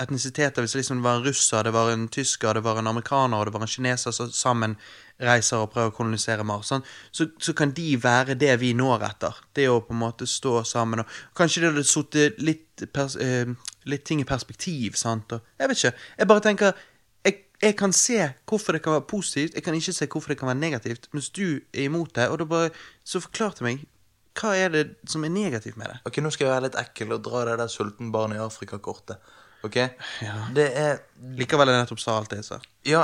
etnisiteter, 0.01 0.63
hvis 0.63 0.75
det 0.75 0.81
liksom 0.81 1.03
var 1.05 1.19
en 1.19 1.25
russer, 1.25 1.63
det 1.63 1.73
var 1.75 1.91
en 1.91 2.07
tysker, 2.11 2.57
det 2.57 2.63
var 2.65 2.79
en 2.79 2.89
amerikaner 2.91 3.37
og 3.37 3.47
det 3.47 3.53
var 3.55 3.65
en 3.65 3.71
kineser 3.71 4.15
som 4.15 4.31
sammen 4.35 4.75
reiser 5.21 5.61
og 5.61 5.71
prøver 5.73 5.91
å 5.91 5.95
kolonisere 5.95 6.45
Mars, 6.47 6.71
sånn, 6.71 6.85
så, 7.13 7.27
så 7.41 7.53
kan 7.57 7.73
de 7.77 7.93
være 8.01 8.35
det 8.41 8.55
vi 8.61 8.71
når 8.77 9.05
etter. 9.11 9.41
Det 9.53 9.67
å 9.69 9.81
på 9.85 9.93
en 9.93 10.01
måte 10.01 10.27
stå 10.29 10.61
sammen 10.67 11.03
og 11.03 11.19
Kanskje 11.37 11.61
det 11.61 11.71
hadde 11.71 11.85
sittet 11.87 12.41
litt, 12.41 12.85
eh, 13.21 13.51
litt 13.89 14.05
ting 14.07 14.23
i 14.23 14.27
perspektiv, 14.27 14.97
sant, 14.99 15.37
og 15.37 15.45
Jeg 15.59 15.69
vet 15.69 15.77
ikke. 15.77 16.07
Jeg 16.17 16.31
bare 16.33 16.45
tenker 16.47 16.83
jeg, 17.25 17.37
jeg 17.61 17.77
kan 17.77 17.93
se 17.93 18.19
hvorfor 18.49 18.73
det 18.73 18.81
kan 18.81 18.97
være 18.97 19.09
positivt, 19.09 19.53
jeg 19.53 19.63
kan 19.63 19.77
ikke 19.77 19.93
se 19.93 20.09
hvorfor 20.09 20.33
det 20.33 20.39
kan 20.41 20.49
være 20.49 20.63
negativt, 20.63 21.07
mens 21.13 21.29
du 21.29 21.61
er 21.73 21.85
imot 21.85 22.15
det, 22.15 22.29
og 22.29 22.41
da 22.41 22.45
bare 22.45 22.69
Så 23.03 23.19
forklar 23.19 23.57
til 23.57 23.65
meg 23.65 23.85
hva 24.39 24.53
er 24.55 24.69
det 24.71 24.83
som 25.11 25.25
er 25.27 25.33
negativt 25.33 25.77
med 25.77 25.89
det? 25.91 25.97
Ok, 26.07 26.21
nå 26.23 26.31
skal 26.31 26.47
jeg 26.47 26.53
være 26.53 26.65
litt 26.69 26.79
ekkel 26.79 27.11
og 27.11 27.23
dra 27.25 27.43
det 27.49 27.57
der 27.59 27.71
sulten 27.71 28.13
barn 28.13 28.31
i 28.31 28.39
Afrika-kortet. 28.39 29.19
Ok? 29.63 29.77
Det 30.55 30.67
er 30.77 31.01
Likevel 31.37 31.69
er 31.69 31.75
det 31.75 31.81
nettopp 31.83 31.99
sa 32.01 32.15
alt 32.17 32.31
det 32.31 32.39
jeg 32.39 32.47
sa. 32.47 32.57
Ja, 32.87 33.03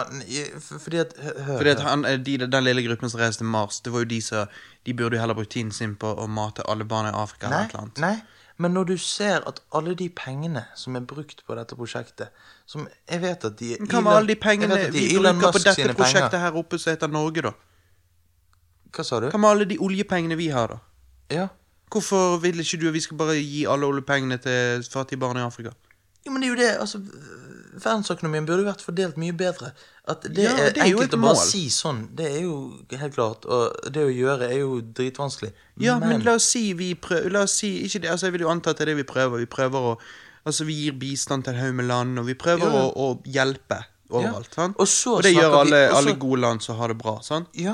fordi 0.81 0.97
at 1.03 1.11
Hør. 1.21 1.57
Fordi 1.57 1.69
at 1.69 1.83
han, 1.85 2.05
de, 2.25 2.37
Den 2.37 2.63
lille 2.65 2.81
gruppen 2.87 3.11
som 3.13 3.19
reiste 3.21 3.43
til 3.43 3.51
Mars, 3.53 3.79
det 3.85 3.93
var 3.93 4.01
jo 4.05 4.09
de 4.09 4.21
som 4.21 4.47
De 4.85 4.93
burde 4.93 5.15
jo 5.15 5.21
heller 5.21 5.37
brukt 5.37 5.51
tiden 5.53 5.71
sin 5.71 5.93
på 5.95 6.15
å 6.17 6.25
mate 6.27 6.65
alle 6.65 6.85
barna 6.85 7.11
i 7.13 7.19
Afrika 7.19 7.51
Nei, 7.51 7.67
eller 7.67 7.85
noe 7.85 8.01
nei, 8.01 8.15
men 8.57 8.73
når 8.73 8.89
du 8.89 8.97
ser 8.97 9.45
at 9.45 9.61
alle 9.77 9.93
de 9.95 10.09
pengene 10.09 10.65
som 10.75 10.97
er 10.97 11.05
brukt 11.05 11.43
på 11.45 11.57
dette 11.59 11.77
prosjektet 11.77 12.33
Som 12.65 12.87
jeg 13.05 13.21
vet 13.21 13.45
at 13.45 13.59
de 13.59 13.75
Hva 13.83 14.01
med 14.01 14.13
alle 14.15 14.33
de 14.33 14.39
pengene 14.41 14.79
de 14.87 14.89
vi 14.97 15.05
er 15.13 15.21
bruker 15.21 15.51
på 15.53 15.61
dette 15.61 15.93
prosjektet 15.93 16.31
penger. 16.31 16.45
her 16.47 16.57
oppe 16.57 16.81
som 16.81 16.95
heter 16.95 17.13
Norge, 17.13 17.45
da? 17.45 17.53
Hva 18.97 19.05
sa 19.05 19.21
du? 19.21 19.29
Hva 19.29 19.41
med 19.43 19.51
alle 19.51 19.69
de 19.69 19.77
oljepengene 19.77 20.39
vi 20.39 20.49
har, 20.49 20.73
da? 20.73 20.79
Ja. 21.29 21.47
Hvorfor 21.93 22.39
vil 22.41 22.59
ikke 22.59 22.79
du 22.81 22.87
at 22.89 22.95
vi 22.97 23.03
skal 23.03 23.19
bare 23.19 23.37
gi 23.37 23.67
alle 23.69 23.85
oljepengene 23.85 24.39
til 24.41 24.83
fattige 24.91 25.21
barn 25.21 25.37
i 25.37 25.45
Afrika? 25.45 25.75
Jo, 26.27 26.31
men 26.35 26.43
det 26.43 26.49
er 26.49 26.53
jo 26.53 26.59
det, 26.59 26.69
altså 26.83 26.99
Verdensøkonomien 27.77 28.45
burde 28.47 28.65
vært 28.65 28.81
fordelt 28.81 29.17
mye 29.21 29.35
bedre. 29.37 29.69
At 30.09 30.23
det, 30.25 30.43
Ja, 30.47 30.53
det 30.73 30.79
er 30.81 30.87
enkelt 30.87 31.13
å 31.13 31.19
bare 31.21 31.41
si 31.45 31.67
sånn, 31.69 32.07
det 32.17 32.25
er 32.31 32.39
jo 32.47 32.55
helt 32.89 33.13
klart. 33.13 33.45
Og 33.45 33.91
det 33.93 34.01
å 34.07 34.13
gjøre 34.13 34.47
er 34.49 34.59
jo 34.63 34.79
dritvanskelig. 34.81 35.51
Ja, 35.83 35.99
men, 36.01 36.23
la 36.25 36.33
oss 36.39 36.47
si 36.55 36.71
vi 36.77 36.93
prøver 36.95 37.29
La 37.35 37.43
oss 37.45 37.57
si 37.61 37.69
ikke 37.85 38.01
det, 38.01 38.09
altså 38.13 38.27
Jeg 38.31 38.33
vil 38.37 38.45
jo 38.47 38.49
anta 38.49 38.71
at 38.73 38.79
det 38.81 38.87
er 38.87 38.91
det 38.93 38.97
vi 39.03 39.07
prøver. 39.11 39.43
Vi 39.43 39.49
prøver 39.51 39.91
å 39.93 39.99
Altså, 40.47 40.63
vi 40.63 40.73
gir 40.85 40.93
bistand 40.95 41.43
til 41.43 41.53
en 41.53 41.59
haug 41.59 41.73
med 41.75 41.85
land, 41.89 42.19
og 42.21 42.25
vi 42.25 42.33
prøver 42.39 42.71
Ja. 42.71 42.83
å, 42.87 42.91
å 42.95 43.07
hjelpe 43.27 43.81
overalt. 44.09 44.53
sant? 44.55 44.77
Og 44.79 44.87
så 44.87 45.17
og 45.17 45.23
det 45.23 45.33
gjør 45.35 45.51
vi- 45.51 45.57
alle, 45.59 45.81
og 45.89 45.91
så- 45.91 45.97
alle 45.97 46.13
gode 46.15 46.39
land 46.41 46.61
som 46.63 46.77
har 46.77 46.87
det 46.87 46.97
bra. 46.97 47.19
sant? 47.21 47.49
Ja. 47.53 47.73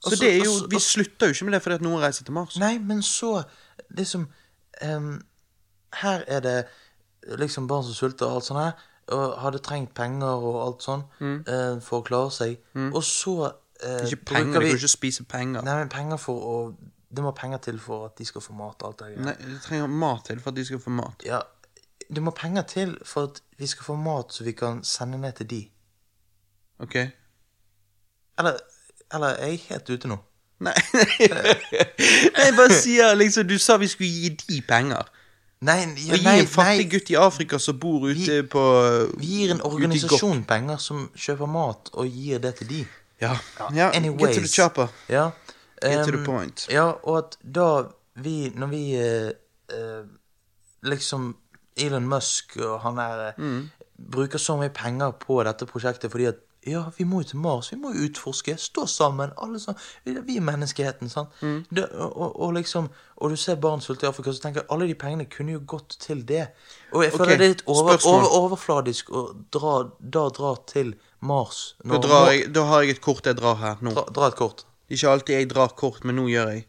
Så 0.00 0.06
Og 0.06 0.12
så- 0.12 0.20
det 0.20 0.28
er 0.40 0.44
jo, 0.44 0.50
også, 0.52 0.70
Vi 0.70 0.76
slutter 0.78 1.26
jo 1.26 1.32
ikke 1.34 1.44
med 1.44 1.52
det 1.52 1.62
fordi 1.62 1.74
at 1.74 1.82
noen 1.82 2.00
reiser 2.00 2.24
til 2.24 2.32
Mars. 2.32 2.56
Nei, 2.56 2.78
men 2.78 3.02
så 3.02 3.44
Det 3.94 4.06
som 4.06 4.26
um, 4.82 5.22
Her 5.92 6.24
er 6.26 6.40
det 6.40 6.66
liksom 7.36 7.66
barn 7.68 7.84
som 7.84 7.94
sulter 7.94 8.26
og 8.26 8.34
alt 8.38 8.44
sånt 8.44 8.60
her, 8.60 8.72
og 9.08 9.38
hadde 9.40 9.58
trengt 9.64 9.94
penger 9.94 10.26
og 10.44 10.56
alt 10.66 10.82
sånn 10.84 11.02
eh, 11.20 11.80
for 11.80 12.00
å 12.00 12.04
klare 12.04 12.30
seg. 12.30 12.58
Og 12.92 13.02
så 13.04 13.34
eh, 13.46 13.54
Mm. 13.78 14.06
Ikke 14.06 14.24
penger, 14.26 14.52
de 14.52 14.64
vi- 14.64 14.70
kan 14.72 14.78
ikke 14.78 14.88
spise 14.88 15.24
penger. 15.24 15.62
Nei, 15.62 15.74
men 15.78 15.88
penger 15.88 16.16
for 16.18 16.34
å 16.42 16.54
Det 17.14 17.22
må 17.24 17.30
penger 17.32 17.58
til 17.58 17.78
for 17.80 18.04
at 18.06 18.16
de 18.18 18.24
skal 18.24 18.40
få 18.42 18.52
mat 18.52 18.82
og 18.82 18.88
alt 18.88 18.98
det 18.98 19.18
Nei, 19.24 19.32
De 19.38 19.58
trenger 19.64 19.86
mat 19.86 20.24
til 20.26 20.40
for 20.40 20.50
at 20.50 20.56
de 20.56 20.64
skal 20.64 20.78
få 20.78 20.90
mat. 20.90 21.22
Ja, 21.24 21.38
det 22.10 22.22
må 22.22 22.30
penger 22.36 22.62
til 22.62 22.98
for 23.04 23.22
at 23.30 23.40
vi 23.58 23.66
skal 23.66 23.84
få 23.84 23.94
mat 23.96 24.32
så 24.32 24.44
vi 24.44 24.52
kan 24.52 24.82
sende 24.84 25.16
ned 25.18 25.32
til 25.38 25.46
de. 25.46 25.70
Ok? 26.80 26.94
Eller, 28.38 28.58
eller 29.14 29.26
er 29.28 29.46
jeg 29.46 29.58
helt 29.68 29.90
ute 29.90 30.08
nå? 30.08 30.18
Nei, 30.60 30.74
jeg 32.42 32.54
bare 32.56 32.72
sier 32.74 33.14
liksom 33.14 33.46
Du 33.48 33.58
sa 33.62 33.76
vi 33.78 33.86
skulle 33.86 34.10
gi 34.10 34.28
de 34.42 34.60
penger. 34.68 35.06
Nei, 35.60 35.78
ja, 35.80 36.12
Og 36.12 36.18
gi 36.18 36.24
nei, 36.24 36.38
en 36.40 36.46
fattig 36.46 36.84
nei. 36.84 36.90
gutt 36.92 37.10
i 37.10 37.16
Afrika 37.18 37.58
som 37.58 37.78
bor 37.82 38.04
ute 38.06 38.14
Vi- 38.42 38.42
på 38.48 38.62
Vi 39.18 39.26
gir 39.26 39.50
en 39.56 39.60
organisasjon 39.66 40.44
penger 40.44 40.76
som 40.78 41.08
kjøper 41.16 41.46
mat 41.50 41.90
og 41.94 42.06
gir 42.06 42.38
det 42.38 42.54
til 42.60 42.68
de. 42.68 42.86
Ja. 43.20 43.32
ja. 43.74 43.90
Get 43.90 44.34
to 44.34 44.40
the 44.40 44.46
chopper. 44.48 44.88
Ja. 45.08 45.30
Get 45.82 46.04
to 46.06 46.12
the 46.12 46.24
point. 46.24 46.68
Ja, 46.70 46.92
og 47.02 47.18
at 47.18 47.36
da 47.42 47.82
vi 48.16 48.52
Når 48.54 48.66
vi 48.66 48.82
uh, 48.98 49.30
uh, 49.74 50.04
liksom 50.82 51.36
Elon 51.76 52.06
Musk 52.08 52.56
og 52.56 52.80
han 52.80 52.96
der 52.96 53.28
eh, 53.28 53.32
Mm. 53.38 53.70
bruker 54.10 54.38
så 54.38 54.56
mye 54.58 54.68
penger 54.74 55.10
på 55.10 55.42
dette 55.44 55.66
prosjektet 55.66 56.10
fordi 56.10 56.24
at 56.26 56.36
ja, 56.70 56.82
vi 56.96 57.04
må 57.08 57.22
jo 57.22 57.28
til 57.32 57.40
Mars, 57.42 57.70
vi 57.72 57.78
må 57.80 57.90
jo 57.94 58.06
utforske, 58.06 58.54
stå 58.60 58.86
sammen, 58.90 59.32
alle 59.42 59.60
sånn. 59.62 59.76
Vi 60.04 60.36
er 60.36 60.44
menneskeheten, 60.44 61.10
sant. 61.12 61.34
Mm. 61.42 61.64
Det, 61.70 61.84
og, 61.96 62.36
og, 62.36 62.52
liksom 62.56 62.88
Og 63.18 63.32
du 63.32 63.36
ser 63.36 63.56
barn 63.58 63.80
sulte 63.82 64.06
i 64.06 64.08
Afrika, 64.08 64.30
så 64.30 64.44
tenker 64.44 64.62
jeg 64.62 64.70
alle 64.70 64.86
de 64.86 64.94
pengene 64.94 65.24
kunne 65.26 65.56
jo 65.56 65.60
gått 65.66 65.96
til 65.98 66.20
det. 66.22 66.44
Og 66.92 67.02
jeg 67.02 67.10
føler 67.12 67.24
føler 67.24 67.38
det 67.40 67.46
er 67.46 67.54
litt 67.56 67.64
over, 67.66 67.98
over, 68.06 68.28
overfladisk 68.38 69.10
å 69.10 69.22
dra, 69.50 69.72
da 69.98 70.28
dra 70.36 70.52
til 70.70 70.92
Mars. 71.20 71.74
Da, 71.82 71.88
Når- 71.88 72.04
drar 72.06 72.30
jeg, 72.32 72.52
da 72.54 72.64
har 72.70 72.82
jeg 72.84 72.96
et 72.96 73.00
kort 73.02 73.26
jeg 73.26 73.36
drar 73.40 73.58
her 73.58 73.82
nå. 73.82 73.90
dra, 73.96 74.04
dra 74.14 74.28
et 74.30 74.38
kort. 74.38 74.64
Ikke 74.88 75.10
alltid 75.10 75.34
jeg 75.34 75.48
drar 75.50 75.74
kort, 75.74 76.04
men 76.04 76.16
nå 76.16 76.28
gjør 76.30 76.54
jeg. 76.54 76.66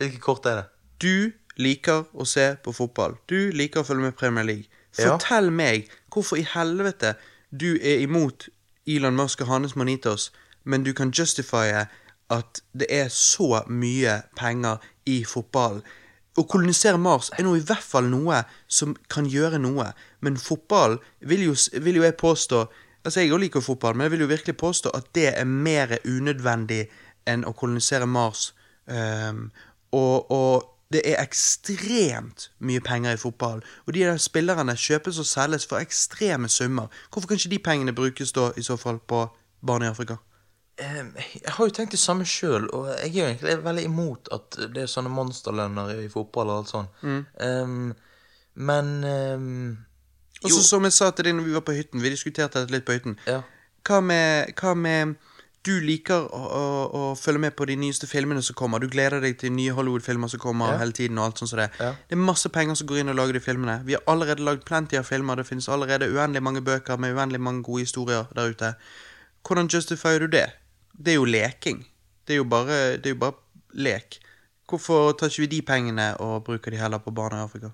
Hvilket 0.00 0.24
kort 0.24 0.46
er 0.48 0.62
det? 0.62 0.66
Du 1.04 1.32
liker 1.60 2.06
å 2.16 2.26
se 2.26 2.54
på 2.64 2.72
fotball. 2.72 3.18
Du 3.28 3.50
liker 3.52 3.82
å 3.82 3.86
følge 3.86 4.08
med 4.08 4.16
Premier 4.16 4.44
League. 4.48 4.70
Ja. 4.96 5.12
Fortell 5.12 5.50
meg 5.54 5.90
hvorfor 6.10 6.40
i 6.40 6.46
helvete 6.48 7.14
du 7.50 7.74
er 7.76 8.00
imot 8.02 8.48
Elon 8.86 9.16
Musk 9.16 9.42
og 9.44 9.50
hans 9.50 9.76
Manitos, 9.76 10.30
men 10.64 10.84
du 10.84 10.92
kan 10.96 11.12
justifye 11.12 11.86
at 12.30 12.60
det 12.72 12.86
er 12.90 13.08
så 13.12 13.64
mye 13.68 14.20
penger 14.38 14.78
i 15.06 15.22
fotballen. 15.26 15.82
Å 16.38 16.44
kolonisere 16.46 16.98
Mars 17.00 17.32
er 17.36 17.42
nå 17.44 17.56
i 17.58 17.64
hvert 17.66 17.84
fall 17.84 18.06
noe 18.08 18.44
som 18.70 18.94
kan 19.10 19.26
gjøre 19.28 19.58
noe, 19.58 19.88
men 20.22 20.38
fotball 20.38 21.00
vil 21.26 21.48
jo, 21.48 21.56
vil 21.82 22.00
jo 22.00 22.06
jeg 22.06 22.20
påstå 22.20 22.68
Altså, 23.00 23.22
jeg 23.22 23.32
liker 23.40 23.62
fotball, 23.64 23.94
men 23.96 24.04
jeg 24.04 24.12
vil 24.12 24.20
jo 24.26 24.26
virkelig 24.28 24.54
påstå 24.60 24.90
at 24.92 25.06
det 25.16 25.30
er 25.30 25.46
mer 25.48 25.94
unødvendig 26.04 26.82
enn 27.24 27.46
å 27.48 27.54
kolonisere 27.56 28.04
Mars. 28.04 28.50
Um, 28.84 29.46
og, 29.96 30.28
og 30.28 30.66
det 30.92 31.02
er 31.04 31.22
ekstremt 31.22 32.48
mye 32.58 32.80
penger 32.80 33.12
i 33.14 33.16
fotball. 33.16 33.62
Og 33.86 33.94
de 33.94 34.00
der 34.00 34.16
spillerne 34.16 34.74
kjøpes 34.76 35.18
og 35.18 35.26
selges 35.26 35.66
for 35.66 35.78
ekstreme 35.78 36.48
summer. 36.48 36.86
Hvorfor 37.12 37.28
kan 37.28 37.38
ikke 37.38 37.50
de 37.50 37.58
pengene 37.58 37.94
brukes 37.94 38.32
da 38.32 38.50
i 38.56 38.62
så 38.62 38.76
fall 38.76 38.98
på 38.98 39.28
barn 39.66 39.82
i 39.82 39.86
Afrika? 39.86 40.16
Ehm, 40.78 41.14
Jeg 41.16 41.52
har 41.52 41.64
jo 41.64 41.70
tenkt 41.70 41.92
det 41.92 41.98
samme 42.00 42.24
sjøl, 42.24 42.70
og 42.70 42.88
jeg 42.88 43.16
er 43.16 43.20
jo 43.20 43.26
egentlig 43.26 43.64
veldig 43.64 43.84
imot 43.84 44.28
at 44.32 44.58
det 44.74 44.82
er 44.82 44.90
sånne 44.90 45.12
monsterlønner 45.14 45.94
i 46.00 46.08
fotball 46.08 46.50
og 46.50 46.58
alt 46.58 46.68
sånt. 46.68 47.02
Mm. 47.02 47.24
Um, 47.46 47.94
men 48.54 49.04
um, 49.04 49.78
Og 50.44 50.50
så 50.50 50.62
som 50.64 50.84
jeg 50.84 50.92
sa 50.92 51.10
til 51.10 51.24
deg 51.24 51.36
når 51.36 51.44
vi 51.44 51.54
var 51.54 51.60
på 51.60 51.76
hytten, 51.76 52.02
vi 52.02 52.10
diskuterte 52.10 52.60
dette 52.60 52.72
litt 52.72 52.84
på 52.88 52.96
hytten. 52.96 53.18
Ja. 53.26 53.42
Hva 53.86 54.00
med, 54.00 54.52
hva 54.60 54.74
med 54.74 55.14
Du 55.66 55.74
liker 55.84 56.22
å, 56.32 56.38
å, 56.56 56.60
å 56.96 57.00
følge 57.20 57.40
med 57.44 57.52
på 57.56 57.66
de 57.68 57.74
nyeste 57.76 58.06
filmene 58.08 58.40
som 58.42 58.56
kommer. 58.56 58.80
Du 58.80 58.88
gleder 58.88 59.20
deg 59.20 59.34
til 59.42 59.52
nye 59.52 59.74
Hollywood-filmer 59.76 60.30
som 60.32 60.40
kommer 60.40 60.72
Ja. 60.72 60.78
hele 60.80 60.92
tiden. 60.96 61.18
og 61.18 61.24
alt 61.26 61.38
sånt 61.42 61.50
som 61.50 61.58
det. 61.60 61.66
Ja. 61.78 61.90
Det 62.08 62.16
er 62.16 62.22
masse 62.22 62.48
penger 62.48 62.74
som 62.80 62.86
går 62.88 63.02
inn 63.02 63.12
og 63.12 63.16
lager 63.18 63.36
de 63.36 63.40
filmene. 63.44 63.74
Vi 63.84 63.92
har 63.92 64.00
allerede 64.08 64.40
lagd 64.46 64.64
plenty 64.64 64.96
av 64.96 65.04
filmer. 65.04 65.36
Det 65.36 65.44
finnes 65.46 65.68
allerede 65.68 66.08
uendelig 66.08 66.42
mange 66.42 66.62
bøker 66.64 66.96
med 66.98 67.12
uendelig 67.14 67.40
mange 67.40 67.62
gode 67.62 67.80
historier 67.84 68.24
der 68.34 68.50
ute. 68.54 68.72
Hvordan 69.44 69.68
justifier 69.68 70.18
du 70.24 70.26
det? 70.32 70.46
Det 70.96 71.12
er 71.12 71.20
jo 71.20 71.24
leking. 71.28 71.84
Det 72.26 72.34
er 72.34 72.40
jo 72.40 72.44
bare, 72.44 72.96
det 72.96 73.06
er 73.06 73.14
jo 73.14 73.20
bare 73.20 73.32
lek. 73.74 74.18
Hvorfor 74.70 75.12
tar 75.18 75.28
ikke 75.28 75.40
vi 75.44 75.46
de 75.58 75.62
pengene 75.62 76.16
og 76.20 76.44
bruker 76.44 76.70
de 76.70 76.76
heller 76.80 76.98
på 77.04 77.10
barna 77.12 77.40
i 77.42 77.44
Afrika? 77.44 77.70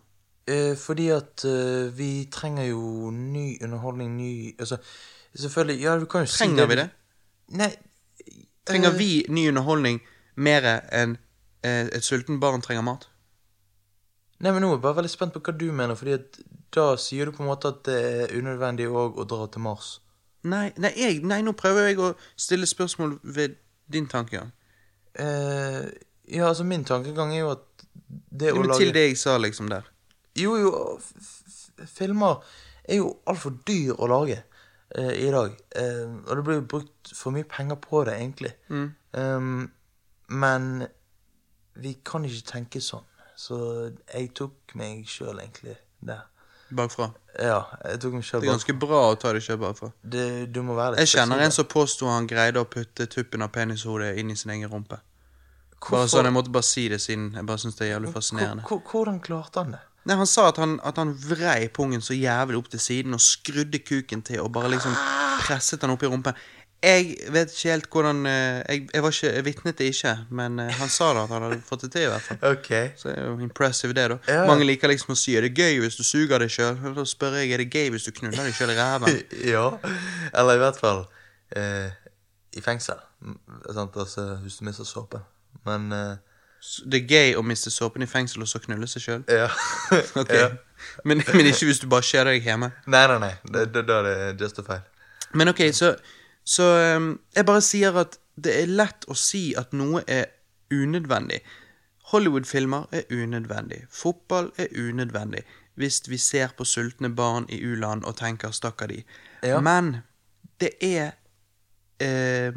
eh, 0.48 0.74
fordi 0.78 1.08
at 1.10 1.44
eh, 1.44 1.90
vi 1.98 2.26
trenger 2.30 2.68
jo 2.70 3.10
ny 3.10 3.58
underholdning, 3.62 4.16
ny 4.16 4.54
Altså, 4.58 4.76
selvfølgelig 5.38 5.82
Ja, 5.82 5.98
du 5.98 6.06
kan 6.06 6.20
jo 6.22 6.26
si 6.26 6.38
Trenger 6.44 6.66
vi 6.66 6.74
det? 6.76 6.90
Nei 7.54 7.70
Trenger 8.66 8.90
eh, 8.90 8.98
vi 8.98 9.10
ny 9.30 9.46
underholdning 9.48 10.00
mer 10.36 10.64
enn 10.66 11.16
eh, 11.62 11.86
et 11.86 12.04
sulten 12.04 12.40
barn 12.42 12.64
trenger 12.64 12.82
mat? 12.86 13.06
Nei, 14.42 14.50
men 14.50 14.60
nå 14.60 14.72
er 14.72 14.76
jeg 14.76 14.82
bare 14.84 14.98
veldig 14.98 15.12
spent 15.12 15.36
på 15.36 15.40
hva 15.46 15.54
du 15.56 15.68
mener, 15.72 15.96
fordi 15.96 16.16
at 16.18 16.40
da 16.74 16.88
sier 17.00 17.28
du 17.28 17.36
på 17.36 17.44
en 17.44 17.48
måte 17.48 17.70
at 17.72 17.84
det 17.88 18.00
er 18.04 18.34
unødvendig 18.36 18.88
òg 18.90 19.16
å 19.22 19.24
dra 19.28 19.46
til 19.48 19.64
Mars. 19.64 19.94
Nei, 20.46 20.68
nei, 20.82 20.92
jeg, 20.98 21.22
nei, 21.26 21.40
nå 21.46 21.54
prøver 21.56 21.88
jeg 21.88 22.02
å 22.02 22.10
stille 22.36 22.68
spørsmål 22.68 23.16
ved 23.36 23.56
din 23.90 24.10
tankegang. 24.10 24.50
Eh, 25.14 25.86
ja, 26.34 26.50
altså, 26.50 26.66
min 26.68 26.84
tankegang 26.84 27.32
er 27.32 27.44
jo 27.44 27.54
at 27.54 27.86
det 28.06 28.52
å 28.52 28.66
lage 28.66 28.82
Til 28.82 28.92
det 28.94 29.06
jeg 29.06 29.18
sa, 29.22 29.38
liksom, 29.40 29.70
der. 29.72 29.88
Jo, 30.36 30.58
jo, 30.60 30.72
filmer 31.88 32.44
er 32.84 33.00
jo 33.00 33.14
altfor 33.30 33.56
dyr 33.66 33.96
å 33.96 34.10
lage 34.10 34.42
eh, 34.94 35.26
i 35.26 35.30
dag. 35.30 35.56
Uh, 35.76 36.22
og 36.28 36.36
det 36.36 36.44
blir 36.44 36.54
jo 36.60 36.66
brukt 36.76 37.12
for 37.14 37.30
mye 37.34 37.44
penger 37.44 37.76
på 37.76 38.04
det, 38.04 38.14
egentlig. 38.20 38.52
Mm. 38.68 38.94
Um, 39.12 39.70
men 40.28 40.86
vi 41.76 41.96
kan 42.04 42.24
ikke 42.24 42.46
tenke 42.52 42.80
sånn. 42.80 43.04
Så 43.36 43.92
jeg 44.14 44.30
tok 44.34 44.72
meg 44.74 45.04
sjøl 45.06 45.36
egentlig 45.42 45.76
der. 46.00 46.22
Bakfra. 46.74 47.10
Ja, 47.38 47.60
jeg 47.84 48.00
tok 48.00 48.12
meg 48.16 48.24
selv 48.26 48.42
Det 48.42 48.48
er 48.48 48.54
ganske 48.56 48.74
bra 48.80 49.00
å 49.12 49.18
ta 49.20 49.32
det 49.32 49.42
sjøl 49.44 49.58
bakfra. 49.60 49.92
Det- 50.02 50.50
Du 50.52 50.62
må 50.62 50.74
være 50.74 50.96
litt 50.96 50.98
Jeg 51.06 51.18
kjenner 51.20 51.38
en 51.44 51.50
som 51.52 51.64
påsto 51.66 52.06
han 52.08 52.26
greide 52.26 52.56
å 52.56 52.64
putte 52.64 53.06
tuppen 53.06 53.42
av 53.42 53.52
penishodet 53.52 54.16
inn 54.18 54.30
i 54.30 54.34
sin 54.34 54.50
egen 54.50 54.68
rumpe. 54.70 54.98
Bare 55.90 56.08
sånn, 56.08 56.24
Jeg 56.24 56.32
måtte 56.32 56.50
bare 56.50 56.62
si 56.64 56.88
det 56.88 56.98
siden 57.00 57.34
jeg 57.34 57.46
bare 57.46 57.58
syns 57.58 57.76
det 57.76 57.86
er 57.90 57.98
jævlig 58.00 58.12
fascinerende. 58.12 58.62
Hvor- 58.64 58.82
Hvordan 58.82 59.20
klarte 59.20 59.62
han 59.62 59.70
det? 59.72 59.80
Nei, 60.06 60.16
Han 60.16 60.28
sa 60.30 60.48
at 60.52 60.60
han, 60.62 60.76
at 60.86 60.98
han 61.00 61.14
vrei 61.18 61.68
pungen 61.74 62.04
så 62.04 62.14
jævlig 62.14 62.60
opp 62.60 62.70
til 62.70 62.82
siden 62.82 63.16
og 63.16 63.22
skrudde 63.22 63.82
kuken 63.82 64.22
til 64.26 64.44
og 64.44 64.52
bare 64.54 64.70
liksom 64.76 64.94
presset 65.42 65.82
han 65.82 65.94
opp 65.94 66.04
i 66.06 66.10
rumpen. 66.10 66.38
Jeg 66.84 67.16
vet 67.32 67.50
ikke 67.50 67.70
helt 67.72 67.86
hvordan 67.90 68.26
eh, 68.28 68.58
Jeg, 68.68 68.88
jeg 68.92 69.02
var 69.02 69.14
ikke, 69.14 69.30
jeg 69.32 69.44
vitnet 69.46 69.78
det 69.78 69.86
ikke, 69.90 70.12
men 70.30 70.58
eh, 70.60 70.74
han 70.76 70.90
sa 70.92 71.08
da 71.16 71.24
at 71.24 71.32
han 71.32 71.46
hadde 71.46 71.58
fått 71.64 71.86
det 71.86 71.90
til, 71.94 72.04
i 72.04 72.10
hvert 72.12 72.26
fall. 72.26 72.38
Ok. 72.52 72.68
Så 73.00 73.08
det 73.08 73.14
er 73.16 73.24
jo 73.30 73.38
impressive, 73.42 73.96
det, 73.96 74.04
da. 74.12 74.18
Ja. 74.28 74.44
Mange 74.46 74.68
liker 74.68 74.92
liksom 74.92 75.14
å 75.14 75.18
si 75.18 75.34
er 75.38 75.48
det 75.48 75.56
gøy 75.56 75.80
hvis 75.82 75.96
du 75.98 76.04
suger 76.06 76.42
deg 76.42 76.52
sjøl. 76.52 76.76
Da 76.94 77.06
spør 77.08 77.38
jeg 77.40 77.56
er 77.56 77.64
det 77.64 77.70
gøy 77.72 77.90
hvis 77.94 78.06
du 78.06 78.12
knuller 78.14 78.44
deg 78.44 78.54
sjøl 78.54 78.74
i 78.74 78.78
ræven. 78.78 79.18
ja. 79.54 79.64
Eller 80.36 80.60
i 80.60 80.62
hvert 80.62 80.78
fall 80.82 81.02
eh, 81.56 81.96
i 82.54 82.62
fengsel. 82.62 83.00
Sant? 83.72 83.96
Altså, 83.96 84.28
hvis 84.44 84.60
du 84.60 84.68
mister 84.68 84.86
såpen. 84.86 85.24
Men 85.66 85.88
eh, 85.96 86.25
Det 86.84 87.02
er 87.02 87.12
gøy 87.14 87.34
å 87.38 87.42
miste 87.46 87.70
såpen 87.70 88.02
i 88.02 88.08
fengsel 88.10 88.42
og 88.42 88.48
så 88.50 88.60
knulle 88.62 88.88
seg 88.90 89.04
sjøl. 89.04 89.24
Ja. 89.30 89.48
okay. 90.20 90.40
ja. 90.40 90.48
Men, 91.04 91.22
men 91.32 91.48
ikke 91.48 91.68
hvis 91.68 91.80
du 91.82 91.88
bare 91.90 92.04
skjer 92.06 92.28
deg 92.30 92.46
hjemme. 92.46 92.70
Nei, 92.86 93.04
nei, 93.12 93.18
nei. 93.22 93.34
Da 93.48 93.64
er 93.64 93.72
det, 93.72 93.84
det 93.88 93.96
a 93.96 94.30
justified. 94.40 94.88
Men 95.36 95.52
ok, 95.52 95.62
så, 95.74 95.94
så 96.44 96.70
um, 96.96 97.12
jeg 97.36 97.46
bare 97.48 97.64
sier 97.64 98.00
at 98.02 98.18
det 98.36 98.56
er 98.62 98.72
lett 98.72 99.06
å 99.08 99.16
si 99.16 99.48
at 99.56 99.72
noe 99.76 100.02
er 100.06 100.28
unødvendig. 100.72 101.40
Hollywood-filmer 102.12 102.86
er 102.94 103.06
unødvendig. 103.10 103.86
Fotball 103.90 104.52
er 104.60 104.68
unødvendig. 104.76 105.42
Hvis 105.74 106.02
vi 106.08 106.18
ser 106.18 106.54
på 106.56 106.64
sultne 106.64 107.10
barn 107.12 107.48
i 107.52 107.58
u-land 107.64 108.04
og 108.04 108.16
tenker 108.16 108.50
'stakkar 108.50 108.86
de'. 108.86 109.02
Ja. 109.42 109.60
Men 109.60 109.96
det 110.60 110.70
er 110.80 111.10
eh, 112.00 112.52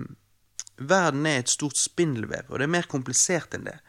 Verden 0.80 1.26
er 1.26 1.40
et 1.40 1.49
stort 1.49 1.77
spindelvev, 1.77 2.48
og 2.48 2.60
det 2.60 2.64
er 2.64 2.72
mer 2.72 2.88
komplisert 2.88 3.53
enn 3.53 3.65
det. 3.68 3.80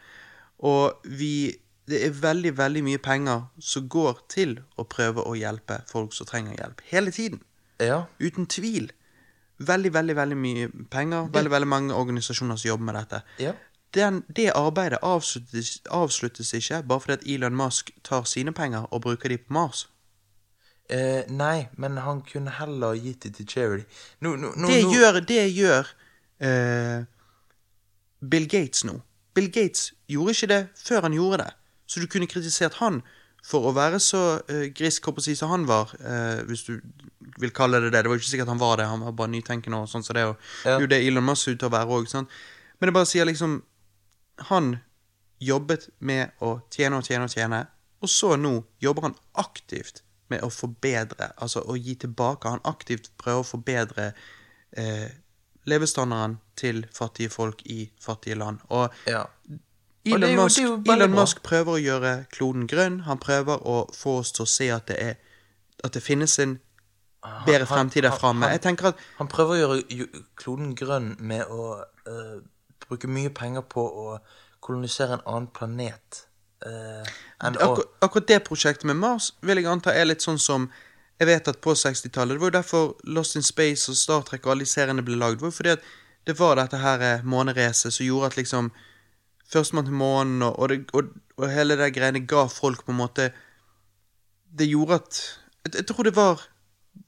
Og 0.61 1.01
vi 1.03 1.57
Det 1.91 1.97
er 2.05 2.11
veldig, 2.13 2.51
veldig 2.57 2.81
mye 2.85 2.99
penger 3.03 3.41
som 3.59 3.87
går 3.89 4.19
til 4.29 4.51
å 4.79 4.85
prøve 4.87 5.25
å 5.27 5.33
hjelpe 5.35 5.81
folk 5.89 6.13
som 6.13 6.27
trenger 6.29 6.53
hjelp. 6.55 6.81
Hele 6.87 7.11
tiden. 7.11 7.41
Ja. 7.81 8.05
Uten 8.21 8.45
tvil. 8.45 8.91
Veldig, 9.59 9.91
veldig 9.93 10.15
veldig 10.15 10.37
mye 10.37 10.69
penger. 10.93 11.27
Veldig 11.33 11.51
veldig 11.51 11.67
mange 11.67 11.97
organisasjoner 11.97 12.55
som 12.55 12.69
jobber 12.69 12.85
med 12.85 12.95
dette. 12.95 13.21
Ja. 13.41 13.53
Den, 13.93 14.21
det 14.35 14.51
arbeidet 14.55 15.01
avsluttes, 15.03 15.81
avsluttes 15.91 16.53
ikke 16.53 16.83
bare 16.87 17.03
fordi 17.03 17.17
at 17.17 17.27
Elon 17.27 17.55
Musk 17.59 17.91
tar 18.07 18.23
sine 18.23 18.53
penger 18.55 18.87
og 18.93 19.01
bruker 19.01 19.29
de 19.29 19.41
på 19.41 19.53
Mars. 19.53 19.89
Eh, 20.91 21.23
nei, 21.27 21.67
men 21.77 21.97
han 21.97 22.21
kunne 22.27 22.51
heller 22.55 22.93
gitt 22.99 23.23
det 23.23 23.35
til 23.35 23.47
charity. 23.47 23.83
Nå, 24.19 24.35
nå, 24.35 24.53
nå, 24.55 24.67
Det 24.67 24.81
gjør, 24.83 25.19
det 25.27 25.43
gjør 25.55 25.91
eh, 26.39 27.03
Bill 28.29 28.47
Gates 28.47 28.83
nå. 28.87 28.97
Bill 29.33 29.49
Gates 29.51 29.91
gjorde 30.11 30.35
ikke 30.35 30.51
det 30.51 30.61
før 30.75 31.07
han 31.07 31.15
gjorde 31.15 31.43
det. 31.43 31.49
Så 31.87 31.99
du 31.99 32.07
kunne 32.07 32.27
kritisert 32.27 32.79
han 32.79 33.01
for 33.45 33.65
å 33.65 33.73
være 33.73 33.99
så 33.99 34.21
uh, 34.37 34.67
grisk 34.77 35.07
håper 35.09 35.25
jeg 35.25 35.39
som 35.39 35.49
han 35.51 35.65
var, 35.69 35.89
uh, 36.03 36.43
hvis 36.45 36.63
du 36.67 36.75
vil 37.41 37.53
kalle 37.55 37.81
det 37.81 37.89
det. 37.93 38.03
Det 38.03 38.11
var 38.11 38.21
ikke 38.21 38.29
sikkert 38.29 38.51
han 38.53 38.61
var 38.61 38.77
det, 38.77 38.85
han 38.91 39.01
var 39.01 39.15
bare 39.17 39.33
nytenkende 39.33 39.81
og 39.81 39.89
sånn 39.89 40.05
som 40.05 40.17
det. 40.17 40.27
Og 40.29 40.37
Ja. 40.65 40.77
jo, 40.79 40.85
det 40.85 40.99
er 40.99 41.07
Elon 41.09 41.25
Musk 41.25 41.49
ut 41.49 41.59
til 41.59 41.69
å 41.69 41.73
være 41.73 41.89
òg. 41.89 42.07
Men 42.13 42.87
det 42.89 42.93
bare 42.93 43.09
sier 43.09 43.25
liksom 43.25 43.63
Han 44.49 44.79
jobbet 45.41 45.89
med 45.99 46.31
å 46.41 46.61
tjene 46.73 46.97
og 46.97 47.05
tjene 47.05 47.27
og 47.27 47.29
tjene, 47.29 47.67
og 48.01 48.09
så 48.09 48.35
nå 48.37 48.63
jobber 48.81 49.01
han 49.09 49.15
aktivt 49.37 50.01
med 50.31 50.41
å 50.41 50.49
forbedre, 50.49 51.31
altså 51.37 51.61
å 51.67 51.75
gi 51.77 51.95
tilbake. 52.01 52.49
Han 52.49 52.63
aktivt 52.65 53.11
prøver 53.21 53.43
å 53.43 53.45
forbedre 53.45 54.07
eh, 54.77 55.09
levestandarden 55.65 56.39
til 56.57 56.85
fattige 56.93 57.29
folk 57.29 57.61
i 57.65 57.91
fattige 58.01 58.35
land. 58.35 58.59
Og 58.69 58.89
Ja. 59.07 59.23
Elon, 60.05 60.29
jo- 60.29 60.41
Musk, 60.41 60.59
Elon. 60.89 61.11
Musk 61.11 61.43
prøver 61.43 61.73
å 61.73 61.81
gjøre 61.81 62.25
kloden 62.31 62.67
grønn. 62.67 62.99
Han 63.01 63.17
prøver 63.17 63.57
å 63.67 63.93
få 63.93 64.17
oss 64.17 64.31
til 64.31 64.43
å 64.43 64.47
se 64.47 64.69
at 64.69 64.87
det, 64.87 64.97
er, 64.99 65.13
at 65.83 65.93
det 65.93 66.01
finnes 66.03 66.39
en 66.39 66.59
bedre 67.45 67.65
fremtid 67.65 68.01
der 68.03 68.11
framme. 68.11 68.47
Han 69.17 69.27
prøver 69.27 69.51
å 69.51 69.59
gjøre 69.61 70.07
kloden 70.35 70.75
grønn 70.75 71.15
med 71.19 71.45
å 71.45 71.83
uh, 72.07 72.41
bruke 72.87 73.07
mye 73.07 73.29
penger 73.29 73.61
på 73.61 73.83
å 73.85 74.17
kolonisere 74.61 75.13
en 75.13 75.25
annen 75.25 75.47
planet. 75.53 76.25
Uh, 76.65 77.05
akkur 77.39 77.83
akkurat 78.01 78.27
det 78.27 78.43
prosjektet 78.43 78.83
med 78.85 78.95
Mars 78.95 79.31
vil 79.41 79.57
jeg 79.57 79.65
anta 79.65 79.93
er 79.93 80.05
litt 80.05 80.21
sånn 80.21 80.37
som 80.39 80.67
Jeg 81.21 81.29
vet 81.29 81.49
at 81.51 81.59
på 81.61 81.73
60-tallet 81.77 82.33
Det 82.33 82.41
var 82.41 82.49
jo 82.49 82.55
derfor 82.55 82.87
Lost 83.13 83.37
in 83.37 83.45
Space 83.45 83.91
og 83.91 83.97
Star 83.99 84.23
Trek 84.25 84.47
og 84.47 84.55
alle 84.55 84.65
de 84.65 84.71
seriene 84.71 85.03
ble 85.05 85.19
lagd. 85.21 85.37
Det 85.37 85.45
var 85.45 85.51
jo 85.51 85.57
fordi 85.59 85.75
at 85.75 85.83
det 86.25 86.35
var 86.37 86.57
dette 86.57 86.77
her 86.81 87.03
eh, 87.05 87.23
måneracet 87.25 87.93
som 87.93 88.05
gjorde 88.05 88.31
at 88.31 88.39
liksom 88.39 88.71
Førstemann 89.51 89.85
til 89.85 89.97
månen 89.99 90.45
og, 90.47 90.57
og, 90.63 90.71
og, 90.95 91.11
og 91.37 91.49
hele 91.51 91.75
det 91.77 91.91
greiene 91.93 92.23
ga 92.29 92.45
folk 92.49 92.85
på 92.87 92.93
en 92.93 93.01
måte 93.03 93.29
Det 94.49 94.69
gjorde 94.69 95.01
at 95.01 95.21
jeg, 95.65 95.75
jeg 95.75 95.87
tror 95.91 96.07
det 96.07 96.15
var 96.15 96.41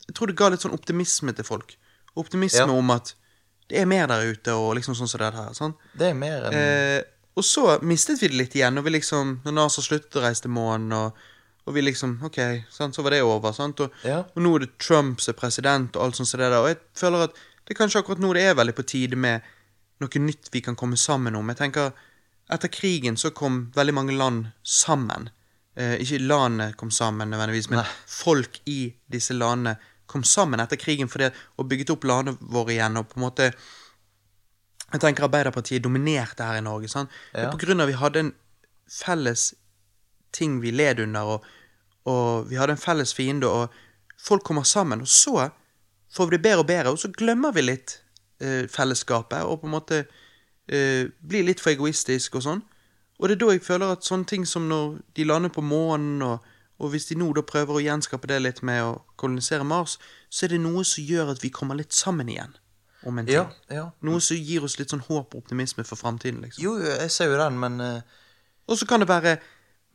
Jeg 0.10 0.16
tror 0.18 0.30
det 0.30 0.38
ga 0.38 0.50
litt 0.54 0.62
sånn 0.66 0.76
optimisme 0.76 1.34
til 1.34 1.48
folk. 1.48 1.78
Optimisme 2.20 2.68
Ja. 2.68 2.78
om 2.78 2.92
at 2.94 3.16
det 3.72 3.80
er 3.80 3.88
mer 3.88 4.10
der 4.12 4.28
ute, 4.28 4.54
og 4.54 4.76
liksom 4.76 4.94
sånn 4.94 5.08
som 5.08 5.22
det 5.22 5.30
her. 5.34 5.54
Sånn. 5.56 5.72
Det 5.98 6.10
er 6.12 6.18
mer 6.18 6.44
enn 6.46 6.54
Eh, 6.54 7.04
og 7.34 7.46
så 7.48 7.80
mistet 7.82 8.20
vi 8.22 8.28
det 8.30 8.38
litt 8.38 8.56
igjen, 8.56 8.76
når 8.76 8.84
vi 8.86 8.92
liksom 9.00 9.40
Når 9.46 9.56
NASA 9.56 9.82
sluttet 9.82 10.20
å 10.20 10.22
reise 10.22 10.44
til 10.44 10.54
månen, 10.54 10.92
og, 10.94 11.16
og 11.68 11.74
vi 11.76 11.82
liksom 11.82 12.18
Ok, 12.24 12.38
sant, 12.70 12.96
så 12.96 13.04
var 13.04 13.12
det 13.12 13.22
over. 13.24 13.52
sant? 13.54 13.80
Og, 13.80 13.92
Ja. 14.04 14.20
og 14.36 14.38
nå 14.44 14.56
er 14.56 14.60
det 14.66 14.78
Trump 14.80 15.22
som 15.22 15.34
er 15.34 15.40
president, 15.40 15.96
og 15.96 16.04
alt 16.04 16.16
sånt 16.16 16.28
som 16.28 16.40
det 16.40 16.50
der. 16.52 16.60
Og 16.62 16.68
jeg 16.68 16.78
føler 16.96 17.24
at 17.24 17.34
det 17.66 17.72
er 17.78 17.86
kanskje 17.86 18.02
akkurat 18.04 18.20
nå 18.20 18.34
det 18.34 18.44
er 18.44 18.56
veldig 18.56 18.76
på 18.76 18.86
tide 18.86 19.16
med 19.16 19.42
noe 20.02 20.20
nytt 20.20 20.50
vi 20.52 20.62
kan 20.62 20.76
komme 20.76 20.98
sammen 20.98 21.36
om. 21.36 21.48
Jeg 21.48 21.58
tenker 21.58 21.94
Etter 22.52 22.68
krigen 22.68 23.16
så 23.16 23.32
kom 23.34 23.72
veldig 23.74 23.94
mange 23.94 24.12
land 24.18 24.48
sammen. 24.64 25.30
Eh, 25.78 25.96
ikke 26.04 26.20
landene 26.28 26.74
kom 26.76 26.92
sammen 26.92 27.30
nødvendigvis, 27.32 27.70
men 27.70 27.80
Nei. 27.80 27.88
folk 28.06 28.60
i 28.68 28.94
disse 29.10 29.32
landene 29.34 29.78
kom 30.08 30.24
sammen 30.24 30.60
etter 30.60 30.76
krigen 30.76 31.08
for 31.10 31.20
det, 31.20 31.34
og 31.58 31.70
bygget 31.70 31.90
opp 31.92 32.04
landene 32.04 32.38
våre 32.42 32.74
igjen. 32.76 32.98
og 32.98 33.08
på 33.10 33.16
en 33.18 33.24
måte 33.24 33.54
jeg 34.94 35.02
tenker 35.02 35.24
Arbeiderpartiet 35.24 35.82
dominerte 35.82 36.44
her 36.46 36.58
i 36.58 36.62
Norge. 36.62 36.88
sant? 36.90 37.10
Det 37.34 37.46
er 37.46 37.52
På 37.52 37.58
grunn 37.58 37.82
av 37.82 37.88
vi 37.88 37.94
hadde 37.98 38.20
en 38.20 38.34
felles 38.90 39.54
ting 40.34 40.60
vi 40.62 40.72
led 40.72 41.00
under, 41.04 41.36
og, 41.36 41.46
og 42.10 42.50
vi 42.50 42.60
hadde 42.60 42.76
en 42.78 42.82
felles 42.82 43.14
fiende, 43.14 43.50
og 43.50 43.74
folk 44.20 44.44
kommer 44.44 44.64
sammen. 44.64 45.02
Og 45.02 45.08
så 45.08 45.50
får 46.14 46.30
vi 46.30 46.38
det 46.38 46.44
bedre 46.44 46.64
og 46.64 46.68
bedre, 46.68 46.94
og 46.94 47.00
så 47.00 47.12
glemmer 47.12 47.54
vi 47.56 47.66
litt 47.66 47.98
eh, 48.42 48.66
fellesskapet, 48.70 49.44
og 49.44 49.62
på 49.62 49.70
en 49.70 49.76
måte 49.76 50.04
eh, 50.04 51.10
blir 51.22 51.48
litt 51.48 51.64
for 51.64 51.74
egoistisk 51.74 52.40
og 52.40 52.48
sånn. 52.48 52.64
Og 53.22 53.30
det 53.30 53.38
er 53.38 53.44
da 53.46 53.54
jeg 53.54 53.64
føler 53.64 53.94
at 53.94 54.06
sånne 54.06 54.28
ting 54.28 54.44
som 54.50 54.66
når 54.68 54.98
de 55.16 55.28
lander 55.28 55.54
på 55.54 55.64
månen, 55.64 56.22
og, 56.26 56.44
og 56.82 56.92
hvis 56.94 57.08
de 57.12 57.18
nå 57.20 57.30
da 57.38 57.46
prøver 57.48 57.78
å 57.78 57.84
gjenskape 57.84 58.30
det 58.30 58.42
litt 58.42 58.64
med 58.66 58.82
å 58.84 58.98
kolonisere 59.22 59.66
Mars, 59.68 60.00
så 60.30 60.48
er 60.48 60.56
det 60.56 60.64
noe 60.64 60.84
som 60.88 61.06
gjør 61.06 61.32
at 61.36 61.44
vi 61.44 61.54
kommer 61.54 61.78
litt 61.80 61.94
sammen 61.96 62.32
igjen 62.32 62.58
om 63.08 63.20
en 63.20 63.28
ting. 63.28 63.36
Ja, 63.36 63.46
ja. 63.72 63.86
Noe 64.06 64.22
som 64.24 64.40
gir 64.40 64.66
oss 64.66 64.80
litt 64.80 64.94
sånn 64.94 65.06
håp 65.06 65.36
og 65.36 65.44
optimisme 65.44 65.86
for 65.88 66.00
framtiden, 66.00 66.42
liksom. 66.44 66.64
Jo, 66.64 66.76
jo, 66.82 66.92
jeg 67.00 67.14
ser 67.14 67.32
jo 67.32 67.40
den, 67.40 67.60
men 67.62 67.80
uh... 67.84 68.20
Og 68.64 68.78
så 68.80 68.86
kan 68.88 69.02
det 69.04 69.10
være 69.10 69.34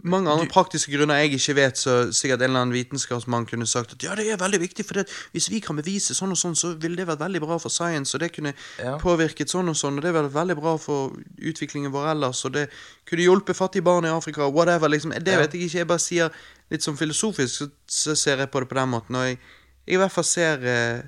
mange 0.05 0.31
andre 0.31 0.47
praktiske 0.47 0.93
grunner 0.95 1.19
jeg 1.19 1.33
ikke 1.35 1.55
vet, 1.59 1.79
så 1.81 2.13
sikkert 2.15 2.43
en 2.45 2.51
eller 2.53 2.61
annen 2.63 2.75
vitenskapsmann 2.77 3.47
kunne 3.51 3.67
sagt 3.67 3.97
at 3.97 4.03
ja, 4.07 4.15
det 4.15 4.29
er 4.31 4.37
veldig 4.39 4.61
viktig, 4.63 4.85
for 4.87 5.03
hvis 5.35 5.49
vi 5.51 5.59
kan 5.65 5.77
bevise 5.77 6.15
sånn 6.15 6.31
og 6.31 6.39
sånn, 6.39 6.55
så 6.55 6.71
ville 6.79 6.97
det 7.01 7.07
vært 7.09 7.19
veldig 7.25 7.41
bra 7.43 7.59
for 7.59 7.69
science, 7.75 8.15
og 8.15 8.21
det 8.23 8.31
kunne 8.37 8.55
Ja. 8.79 8.97
påvirket 9.03 9.51
sånn 9.51 9.69
og 9.69 9.75
sånn, 9.77 9.99
og 9.99 10.03
det 10.07 10.13
ville 10.15 10.29
vært 10.29 10.39
veldig 10.39 10.57
bra 10.61 10.77
for 10.79 11.17
utviklingen 11.43 11.91
vår 11.91 12.13
ellers, 12.15 12.45
og 12.45 12.53
det 12.53 12.69
kunne 13.11 13.23
hjulpet 13.27 13.57
fattige 13.59 13.83
barn 13.83 14.05
i 14.05 14.09
Afrika, 14.15 14.47
whatever, 14.49 14.89
liksom. 14.89 15.11
Det 15.19 15.33
Ja. 15.33 15.39
vet 15.39 15.53
jeg 15.53 15.63
ikke, 15.67 15.79
jeg 15.79 15.87
bare 15.89 15.99
sier 15.99 16.31
litt 16.71 16.83
sånn 16.83 16.97
filosofisk, 16.97 17.55
så, 17.59 17.71
så 17.89 18.15
ser 18.17 18.37
jeg 18.39 18.51
på 18.51 18.61
det 18.61 18.69
på 18.69 18.75
den 18.79 18.89
måten, 18.91 19.17
og 19.17 19.27
jeg, 19.27 19.39
jeg 19.87 19.95
i 19.95 19.99
hvert 19.99 20.13
fall 20.13 20.25
ser 20.25 20.59
eh, 20.63 21.03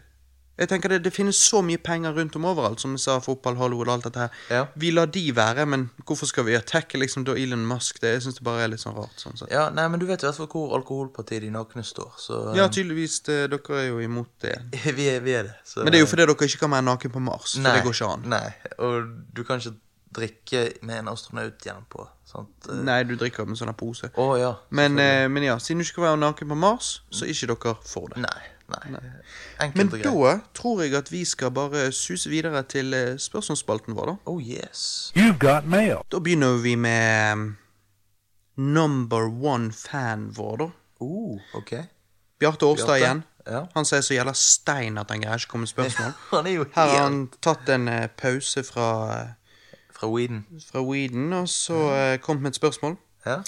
jeg 0.60 0.68
tenker 0.68 0.92
det, 0.92 0.98
det 1.06 1.12
finnes 1.14 1.38
så 1.40 1.62
mye 1.64 1.80
penger 1.80 2.12
rundt 2.16 2.36
om 2.36 2.44
overalt, 2.50 2.82
som 2.82 2.92
vi 2.92 3.00
sa, 3.00 3.16
fotball, 3.24 3.56
Hollywood 3.56 3.88
og 3.88 3.94
alt 3.94 4.08
dette 4.10 4.26
her. 4.26 4.40
Ja. 4.52 4.62
Vi 4.82 4.90
lar 4.92 5.08
de 5.08 5.22
være, 5.36 5.64
men 5.72 5.86
hvorfor 6.04 6.28
skal 6.28 6.44
vi 6.48 6.56
attacke 6.58 7.00
liksom 7.00 7.24
da 7.24 7.36
Elon 7.40 7.64
Musk? 7.68 8.00
Det, 8.02 8.12
jeg 8.18 8.26
synes 8.26 8.36
det 8.40 8.44
bare 8.44 8.66
er 8.66 8.72
litt 8.74 8.82
sånn 8.84 8.96
rart. 8.98 9.16
sånn 9.22 9.40
sett. 9.40 9.50
Ja, 9.54 9.68
nei, 9.74 9.86
men 9.88 10.02
du 10.02 10.06
vet 10.10 10.20
i 10.20 10.28
hvert 10.28 10.36
fall 10.36 10.50
hvor 10.52 10.76
alkoholpartiet 10.76 11.46
De 11.46 11.50
nakne 11.54 11.84
står, 11.86 12.12
så 12.20 12.40
Ja, 12.58 12.68
tydeligvis. 12.68 13.20
Det, 13.24 13.38
dere 13.52 13.78
er 13.80 13.86
jo 13.88 14.00
imot 14.04 14.30
det. 14.44 14.56
vi, 14.98 15.08
er, 15.08 15.24
vi 15.24 15.36
er 15.40 15.48
det. 15.48 15.56
Så, 15.64 15.80
Men 15.84 15.94
det 15.94 16.02
er 16.02 16.04
jo 16.04 16.10
fordi 16.12 16.26
dere 16.28 16.50
ikke 16.50 16.64
kan 16.66 16.76
være 16.76 16.88
naken 16.90 17.14
på 17.16 17.22
Mars. 17.24 17.54
For 17.56 17.64
nei, 17.64 17.78
det 17.78 17.86
går 17.88 17.96
ikke 17.96 18.10
an. 18.18 18.26
Nei, 18.36 18.48
og 18.84 19.14
du 19.32 19.46
kan 19.48 19.62
ikke 19.62 19.78
drikke 20.10 20.62
med 20.82 20.98
en 21.04 21.08
astronaut 21.12 21.64
igjen 21.64 21.84
på. 21.88 22.04
Sant? 22.26 22.68
Eh, 22.68 22.80
Nei, 22.86 23.02
du 23.06 23.16
drikker 23.18 23.46
med 23.48 23.58
sånn 23.58 23.72
pose. 23.78 24.10
Oh, 24.20 24.34
ja. 24.38 24.54
Men, 24.74 24.98
eh, 24.98 25.26
men 25.30 25.46
ja, 25.46 25.56
siden 25.62 25.80
du 25.82 25.86
ikke 25.86 26.00
kan 26.00 26.08
være 26.10 26.22
naken 26.24 26.50
på 26.52 26.58
Mars, 26.58 26.90
så 27.14 27.26
er 27.26 27.34
ikke 27.34 27.52
dere 27.54 27.76
for 27.86 28.10
det. 28.12 28.22
Nei, 28.26 28.40
nei. 28.72 28.90
Men 28.92 29.10
Enkelt 29.66 29.94
og 29.94 29.98
greit. 30.00 30.40
da 30.42 30.60
tror 30.60 30.82
jeg 30.84 30.94
at 30.98 31.10
vi 31.12 31.24
skal 31.24 31.50
bare 31.56 31.86
suse 31.92 32.30
videre 32.30 32.62
til 32.68 32.94
eh, 32.94 33.16
spørsmålsspalten 33.20 33.96
vår, 33.96 34.06
da. 34.12 34.16
Oh 34.30 34.40
yes. 34.42 35.12
You 35.16 35.32
got 35.38 35.66
mail. 35.66 36.02
Da 36.12 36.18
begynner 36.18 36.56
vi 36.62 36.74
med 36.76 37.32
um, 37.32 37.56
number 38.56 39.28
one 39.28 39.72
fan 39.72 40.30
vår, 40.36 40.56
da. 40.56 40.70
Oh, 41.00 41.38
ok. 41.54 41.72
Bjarte 42.40 42.66
Årstad 42.66 42.86
Bjarte? 42.86 43.00
igjen. 43.04 43.22
Ja. 43.50 43.60
Han 43.74 43.84
sier 43.88 44.02
så 44.04 44.14
jævla 44.14 44.34
stein 44.36 44.98
at 45.00 45.10
han 45.10 45.22
greier 45.24 45.40
ikke 45.40 45.48
å 45.48 45.54
komme 45.54 45.64
med 45.66 45.72
spørsmål. 45.72 46.12
Han 46.34 46.46
er 46.46 46.52
jo 46.58 46.64
Her 46.74 46.90
har 46.92 47.00
han 47.06 47.16
tatt 47.42 47.68
en 47.72 47.88
eh, 47.88 48.06
pause 48.20 48.62
fra, 48.68 48.88
eh, 49.16 49.78
Fra 49.96 50.08
Weeden. 50.12 50.42
fra 50.70 50.82
Weeden, 50.84 51.32
og 51.32 51.48
så 51.48 51.78
eh, 51.96 52.18
kommet 52.20 52.42
med 52.44 52.52
et 52.54 52.60
spørsmål. 52.60 52.98
Ja. 53.26 53.38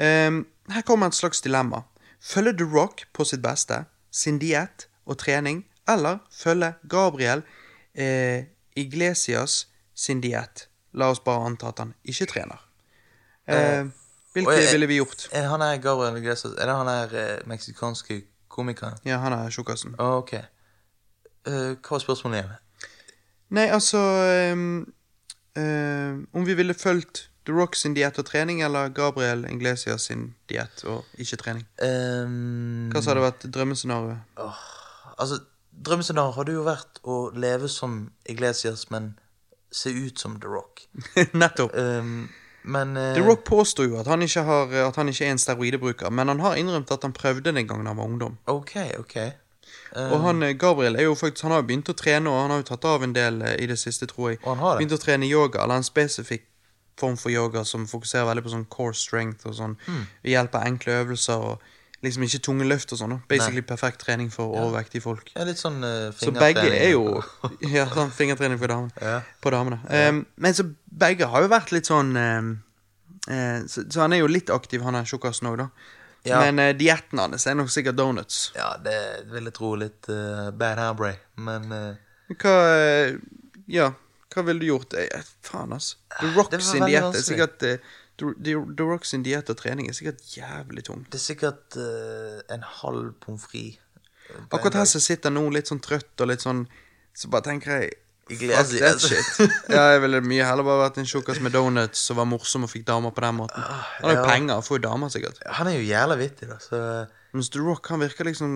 Um, 0.00 0.44
her 0.70 0.82
kommer 0.86 1.10
et 1.10 1.18
slags 1.18 1.42
dilemma. 1.42 1.82
Følger 2.22 2.52
The 2.62 2.64
Rock 2.72 3.02
på 3.12 3.24
sitt 3.26 3.42
beste, 3.42 3.82
sin 4.10 4.38
diett 4.38 4.88
og 5.06 5.18
trening, 5.18 5.64
eller 5.88 6.18
følge 6.32 6.74
Gabriel 6.88 7.42
eh, 7.94 8.44
Iglesias 8.76 9.66
sin 9.94 10.20
diett? 10.20 10.68
La 10.92 11.10
oss 11.10 11.20
bare 11.22 11.46
anta 11.46 11.68
at 11.70 11.78
han 11.78 11.94
ikke 12.04 12.26
trener. 12.26 12.58
Eh, 13.46 13.86
hvilke 14.34 14.52
jeg- 14.58 14.72
ville 14.72 14.86
vi 14.86 14.96
gjort? 15.00 15.28
Er 15.32 15.48
han 15.48 15.62
er 15.62 15.76
Gabriel 15.82 16.16
Iglesias 16.16 16.54
Er 16.58 16.66
det 16.66 16.76
han 16.76 16.88
er 16.88 17.14
eh, 17.14 17.38
meksikanske 17.46 18.22
komikeren? 18.48 18.98
Ja, 19.04 19.18
han 19.18 19.32
er 19.32 19.50
tjukkasen. 19.50 19.94
Oh, 19.98 20.18
ok. 20.22 20.32
Uh, 21.48 21.52
hva 21.80 21.90
var 21.90 21.98
spørsmålet 22.02 22.36
igjen? 22.42 22.50
Nei, 23.50 23.66
altså 23.72 23.98
um, 24.52 24.92
um, 25.56 26.28
Om 26.34 26.44
vi 26.46 26.54
ville 26.54 26.74
fulgt 26.74 27.29
The 27.50 27.56
Rock 27.56 27.74
sin 27.74 27.96
diett 27.96 28.18
og 28.22 28.28
trening, 28.28 28.60
eller 28.62 28.92
Gabriel 28.94 29.42
Iglesias 29.50 30.04
sin 30.06 30.28
diett 30.50 30.84
og 30.86 31.02
ikke 31.18 31.38
trening? 31.40 31.64
Um, 31.82 32.90
Hva 32.92 33.02
så 33.02 33.10
hadde 33.10 33.24
vært 33.24 33.46
drømmescenarioet? 33.50 34.20
Altså, 35.18 35.40
drømmescenarioet 35.74 36.38
hadde 36.38 36.54
jo 36.54 36.62
vært 36.68 37.00
å 37.02 37.16
leve 37.34 37.70
som 37.72 38.04
Iglesias, 38.30 38.86
men 38.94 39.16
se 39.74 39.90
ut 39.90 40.22
som 40.22 40.38
The 40.38 40.52
Rock. 40.52 40.84
Nettopp. 41.42 41.74
Um, 41.74 42.28
men 42.62 42.94
uh, 42.94 43.14
The 43.16 43.26
Rock 43.26 43.42
påstår 43.48 43.88
jo 43.88 43.98
at 43.98 44.06
han, 44.10 44.22
har, 44.22 44.74
at 44.86 44.96
han 45.00 45.10
ikke 45.10 45.26
er 45.26 45.34
en 45.34 45.42
steroidebruker, 45.42 46.10
men 46.14 46.30
han 46.30 46.42
har 46.44 46.58
innrømt 46.60 46.92
at 46.94 47.02
han 47.06 47.16
prøvde 47.16 47.50
det 47.50 47.64
en 47.64 47.70
gang 47.72 47.82
da 47.82 47.94
han 47.94 47.98
var 47.98 48.10
ungdom. 48.12 48.38
Ok, 48.46 48.76
ok. 49.00 49.16
Um, 49.96 50.12
Og 50.12 50.20
han, 50.22 50.42
eh, 50.46 50.54
Gabriel 50.58 50.96
er 50.96 51.08
jo 51.08 51.16
faktisk, 51.18 51.42
han 51.42 51.56
har 51.56 51.64
jo 51.64 51.66
begynt 51.72 51.90
å 51.90 51.96
trene, 51.98 52.30
og 52.30 52.44
han 52.44 52.54
har 52.54 52.62
jo 52.62 52.68
tatt 52.70 52.86
av 52.86 53.02
en 53.02 53.14
del 53.16 53.42
eh, 53.42 53.56
i 53.64 53.66
det 53.70 53.78
siste, 53.80 54.06
tror 54.10 54.32
jeg. 54.32 54.42
Og 54.44 54.52
han 54.54 54.62
har 54.62 54.76
det? 54.76 54.84
Begynt 54.84 54.94
å 54.98 55.02
trene 55.02 55.26
yoga, 55.30 55.64
eller 55.64 55.80
en 55.82 55.86
spesifikk 55.86 56.46
form 57.00 57.18
for 57.20 57.32
yoga 57.32 57.64
som 57.68 57.88
fokuserer 57.90 58.28
veldig 58.28 58.46
på 58.46 58.54
sånn 58.54 58.68
core 58.72 58.96
strength 58.96 59.48
og 59.48 59.56
sånn, 59.58 59.76
mm. 59.86 60.00
ved 60.24 60.34
hjelp 60.36 60.56
av 60.58 60.66
enkle 60.70 60.98
øvelser 61.02 61.50
og 61.50 61.68
liksom 62.04 62.24
ikke 62.24 62.40
tunge 62.44 62.66
løft 62.68 62.94
og 62.94 63.00
sånn. 63.00 63.14
Basically 63.16 63.36
Basically 63.36 63.66
perfekt 63.68 64.02
trening 64.04 64.30
for 64.32 64.56
overvektige 64.56 65.04
folk. 65.04 65.30
ja, 65.34 65.44
litt 65.48 65.60
sånn 65.60 65.82
uh, 65.84 66.08
Så 66.16 66.32
begge 66.32 66.64
er 66.72 66.94
jo 66.94 67.20
Ja, 67.76 67.86
sånn 67.92 68.12
fingertrening 68.16 68.60
for 68.60 68.72
damen, 68.72 68.92
Ja. 69.00 69.20
På 69.44 69.52
damene. 69.52 69.80
Ehm, 69.92 70.24
men 70.40 70.56
så 70.56 70.66
begge 70.84 71.28
har 71.28 71.44
jo 71.44 71.52
vært 71.52 71.72
litt 71.74 71.90
sånn 71.90 72.14
um, 72.16 72.52
uh, 73.28 73.60
så, 73.68 73.84
så 73.84 74.04
han 74.04 74.16
er 74.16 74.22
jo 74.24 74.30
litt 74.32 74.52
aktiv, 74.52 74.84
han 74.84 74.96
er 74.96 75.08
tjukkasen 75.08 75.50
òg, 75.52 75.64
da. 75.64 75.96
Ja. 76.28 76.42
Men 76.44 76.60
uh, 76.60 76.72
dietten 76.76 77.20
hans 77.20 77.46
er 77.48 77.56
nok 77.56 77.70
sikkert 77.72 77.96
donuts. 77.96 78.50
Ja, 78.56 78.74
det 78.80 78.96
vil 79.32 79.48
jeg 79.48 79.56
tro 79.56 79.74
litt 79.80 80.08
uh, 80.12 80.48
bad 80.52 80.80
hairbray, 80.80 81.16
men 81.40 81.72
uh, 81.72 82.36
Hva 82.40 82.56
Ja, 83.70 83.92
hva 84.34 84.44
ville 84.46 84.62
du 84.62 84.66
gjort? 84.70 84.94
Eh, 84.94 85.24
faen, 85.46 85.72
altså. 85.74 85.96
The 86.20 86.30
Rock 86.36 86.54
sin 86.62 86.84
diett 86.86 87.16
er 87.18 87.24
sikkert 87.26 87.62
eh, 87.66 87.78
The, 88.20 88.32
The, 88.36 88.56
The 88.76 88.86
Rock 88.86 89.06
sin 89.08 89.24
diett 89.26 89.48
og 89.50 89.56
trening 89.58 89.88
er 89.88 89.96
sikkert 89.96 90.20
jævlig 90.36 90.84
tung. 90.86 91.06
det 91.10 91.18
er 91.18 91.24
sikkert 91.24 91.76
uh, 91.80 92.40
en 92.52 92.62
halv 92.82 93.14
pommes 93.24 93.42
frites. 93.48 93.80
eh, 94.28 94.42
Akkurat 94.52 94.74
her 94.82 94.84
så 94.90 95.00
sitter 95.02 95.32
nå 95.34 95.46
litt 95.54 95.70
sånn 95.72 95.80
trøtt 95.82 96.20
og 96.20 96.28
litt 96.30 96.44
sånn 96.44 96.66
Så 97.16 97.30
bare 97.32 97.48
tenker 97.48 97.80
jeg 97.80 97.96
Fuck 98.30 98.76
that 98.78 99.00
shit. 99.02 99.26
ja, 99.74 99.88
jeg 99.96 100.02
ville 100.04 100.20
mye 100.22 100.44
heller 100.46 100.62
bare 100.62 100.84
vært 100.84 101.00
en 101.02 101.08
tjukkas 101.10 101.40
med 101.42 101.50
donuts 101.50 101.98
som 102.06 102.14
var 102.20 102.28
morsom 102.30 102.62
og 102.62 102.70
fikk 102.70 102.84
damer 102.86 103.10
på 103.10 103.24
den 103.24 103.34
måten. 103.40 103.64
Han 103.64 104.04
har 104.06 104.12
jo 104.14 104.20
ja. 104.20 104.26
penger, 104.28 104.60
får 104.62 104.78
jo 104.78 104.82
damer 104.84 105.10
sikkert. 105.10 105.40
Han 105.58 105.66
er 105.66 105.74
jo 105.74 105.88
jævla 105.88 106.14
vittig, 106.20 106.46
da, 106.46 106.60
så 106.62 106.78
Mens 107.34 107.50
The 107.50 107.58
Rock, 107.64 107.88
han 107.90 107.98
virker 108.04 108.28
liksom 108.30 108.52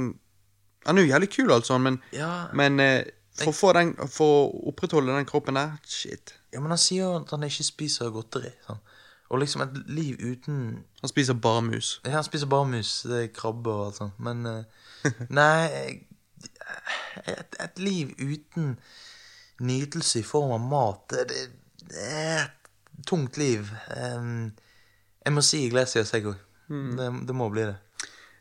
Han 0.86 0.98
er 1.00 1.02
jo 1.02 1.10
jævlig 1.10 1.30
kul, 1.34 1.50
altså, 1.56 1.78
men, 1.82 1.98
Ja. 2.14 2.30
men 2.54 2.78
eh, 2.84 3.02
for, 3.38 3.50
å 3.50 3.56
få 3.56 3.72
den, 3.76 3.94
for 4.10 4.34
å 4.34 4.64
opprettholde 4.70 5.14
den 5.16 5.28
kroppen 5.28 5.58
der 5.58 5.74
Shit. 5.90 6.34
Ja, 6.54 6.60
men 6.62 6.74
han 6.74 6.80
sier 6.80 7.06
jo 7.06 7.12
at 7.18 7.32
han 7.34 7.46
ikke 7.46 7.66
spiser 7.66 8.12
godteri. 8.14 8.52
Sånn. 8.66 8.82
Og 9.32 9.40
liksom 9.40 9.64
et 9.64 9.78
liv 9.88 10.20
uten 10.20 10.58
Han 11.00 11.10
spiser 11.10 11.34
bare 11.34 11.62
mus. 11.66 11.96
Ja, 12.04 12.18
han 12.18 12.26
spiser 12.26 12.50
bare 12.50 12.68
mus, 12.70 13.00
det 13.08 13.22
er 13.22 13.30
krabbe 13.34 13.72
og 13.72 13.86
alt 13.88 14.00
sånt, 14.02 14.20
men 14.22 14.44
eh, 14.46 14.90
Nei 15.40 16.04
et, 17.24 17.56
et 17.60 17.80
liv 17.80 18.12
uten 18.20 18.74
nytelse 19.64 20.20
i 20.20 20.26
form 20.26 20.52
av 20.56 20.66
mat, 20.68 21.14
det, 21.14 21.48
det, 21.88 22.04
er 22.04 22.44
et 22.44 23.06
tungt 23.08 23.38
liv. 23.40 23.70
Um, 23.96 24.52
jeg 25.24 25.32
må 25.32 25.44
si 25.46 25.62
Iglesias, 25.64 26.12
jeg 26.12 26.26
òg. 26.28 26.40
Det, 26.68 27.08
det 27.28 27.36
må 27.36 27.48
bli 27.52 27.64
det. 27.70 27.76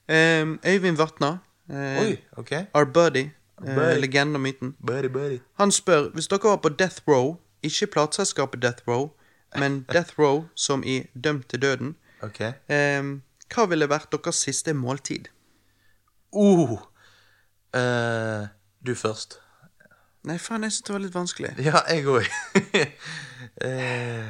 Um, 0.10 0.58
Øyvind 0.68 1.00
Vatna, 1.00 1.38
Uh, 1.70 2.02
Oi, 2.02 2.18
OK. 2.36 2.52
our 2.76 2.86
buddy, 2.86 3.32
eh, 3.62 3.98
legenden 4.00 4.36
og 4.36 4.42
myten, 4.42 4.76
Buddy, 4.88 5.08
buddy. 5.14 5.38
han 5.60 5.72
spør 5.72 6.10
hvis 6.14 6.28
dere 6.28 6.50
var 6.50 6.58
på 6.64 6.70
Death 6.70 7.02
Row, 7.08 7.36
ikke 7.64 7.88
plateselskapet 7.88 8.62
Death 8.62 8.88
Row, 8.88 9.12
men 9.56 9.84
Death 9.96 10.20
Row 10.20 10.46
som 10.56 10.84
i 10.84 11.04
Dømt 11.14 11.50
til 11.50 11.62
døden, 11.62 11.96
Okay. 12.24 12.54
eh, 12.72 13.04
hva 13.54 13.66
ville 13.68 13.90
vært 13.92 14.12
deres 14.16 14.36
siste 14.46 14.74
måltid? 14.74 15.28
Uh, 16.34 16.80
eh, 17.76 18.48
du 18.86 18.96
først. 18.96 19.40
Nei, 20.24 20.38
faen, 20.40 20.64
jeg 20.64 20.72
synes 20.72 20.86
det 20.88 20.94
var 20.96 21.04
litt 21.04 21.16
vanskelig. 21.18 21.52
Ja, 21.68 21.82
jeg 21.92 22.08
òg. 22.08 22.30
eh, 23.68 24.30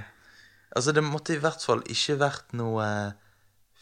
altså, 0.76 0.92
det 0.92 1.04
måtte 1.06 1.36
i 1.36 1.42
hvert 1.42 1.62
fall 1.64 1.84
ikke 1.86 2.18
vært 2.20 2.56
noe 2.58 2.88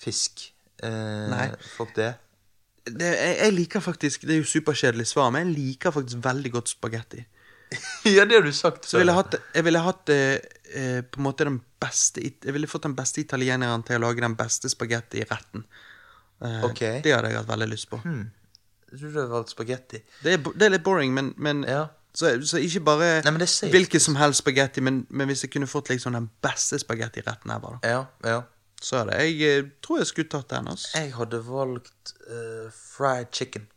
fisk. 0.01 0.49
Eh, 0.83 1.29
Nei. 1.31 1.47
Fuck 1.77 1.95
det. 1.95 2.11
Det, 2.85 3.05
jeg, 3.05 3.35
jeg 3.37 3.53
liker 3.53 3.83
faktisk, 3.83 4.23
det 4.25 4.35
er 4.35 4.41
jo 4.41 4.47
superkjedelig 4.49 5.05
svar, 5.11 5.29
men 5.33 5.47
jeg 5.47 5.57
liker 5.57 5.93
faktisk 5.93 6.23
veldig 6.23 6.51
godt 6.55 6.71
spagetti. 6.73 7.21
ja, 8.15 8.25
det 8.25 8.35
har 8.35 8.43
du 8.43 8.51
sagt 8.51 8.83
Så 8.85 8.97
jeg 8.97 9.05
ville 9.05 9.13
hatt, 9.15 9.37
jeg 9.55 9.63
ville 9.63 9.79
hatt 9.79 10.09
eh, 10.11 10.41
eh, 10.75 10.97
på 11.07 11.21
en 11.21 11.23
måte 11.23 11.45
den 11.47 11.61
beste 11.79 12.19
Jeg 12.19 12.51
ville 12.51 12.67
fått 12.67 12.83
den 12.83 12.97
beste 12.97 13.21
italieneren 13.21 13.85
til 13.87 13.95
å 13.95 14.01
lage 14.03 14.23
den 14.25 14.35
beste 14.35 14.67
spagetti 14.69 15.21
i 15.21 15.27
retten. 15.29 15.63
Eh, 16.43 16.65
okay. 16.67 16.99
Det 17.05 17.13
hadde 17.15 17.31
jeg 17.31 17.39
hatt 17.39 17.49
veldig 17.49 17.69
lyst 17.71 17.87
på. 17.91 18.01
Jeg 18.03 18.99
tror 18.99 19.07
du 19.07 19.17
hadde 19.21 19.31
valgt 19.31 19.53
spagetti. 19.53 20.01
Det, 20.23 20.35
det 20.51 20.67
er 20.67 20.75
litt 20.75 20.85
boring, 20.85 21.13
men, 21.15 21.33
men 21.37 21.63
Ja. 21.67 21.85
så, 22.13 22.33
så 22.43 22.59
ikke 22.59 22.83
bare 22.91 23.11
Nei, 23.23 23.47
hvilken 23.71 24.03
som 24.03 24.19
helst 24.19 24.43
spagetti, 24.43 24.83
men, 24.83 25.05
men 25.09 25.31
hvis 25.31 25.45
jeg 25.45 25.53
kunne 25.53 25.69
fått 25.71 25.93
liksom 25.93 26.17
den 26.17 26.27
beste 26.43 26.81
spagettiretten 26.81 27.55
ever, 27.55 27.79
da, 27.79 27.93
Ja, 27.95 28.01
ja. 28.27 28.41
Så 28.81 28.95
er 28.97 29.03
det. 29.05 29.39
jeg 29.39 29.57
eh, 29.57 29.65
tror 29.83 29.97
jeg 29.97 30.07
skulle 30.07 30.29
tatt 30.29 30.49
den. 30.49 30.67
Altså. 30.67 30.87
Jeg 30.95 31.13
hadde 31.13 31.43
valgt 31.47 32.13
uh, 32.27 32.71
fried 32.71 33.25
chicken. 33.33 33.67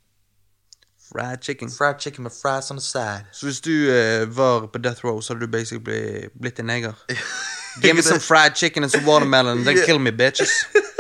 Fried 1.13 1.43
chicken. 1.43 1.71
Fried 1.71 2.01
chicken 2.01 2.23
med 2.23 2.33
fries 2.43 2.71
on 2.71 2.77
the 2.77 2.85
side. 2.85 3.25
Så 3.33 3.47
hvis 3.47 3.61
du 3.61 3.71
uh, 3.71 4.37
var 4.37 4.67
på 4.67 4.79
death 4.79 5.05
row, 5.05 5.21
så 5.21 5.33
hadde 5.33 5.47
du 5.47 5.51
basically 5.51 6.29
blitt 6.41 6.59
en 6.59 6.67
neger? 6.67 6.93
Give 7.83 7.95
me 7.95 8.03
some 8.03 8.21
fried 8.21 8.57
chicken 8.57 8.83
and 8.83 8.91
some 8.91 9.07
watermelon, 9.07 9.65
then 9.65 9.77
kill 9.87 9.99
me, 9.99 10.13
bitches. 10.13 10.51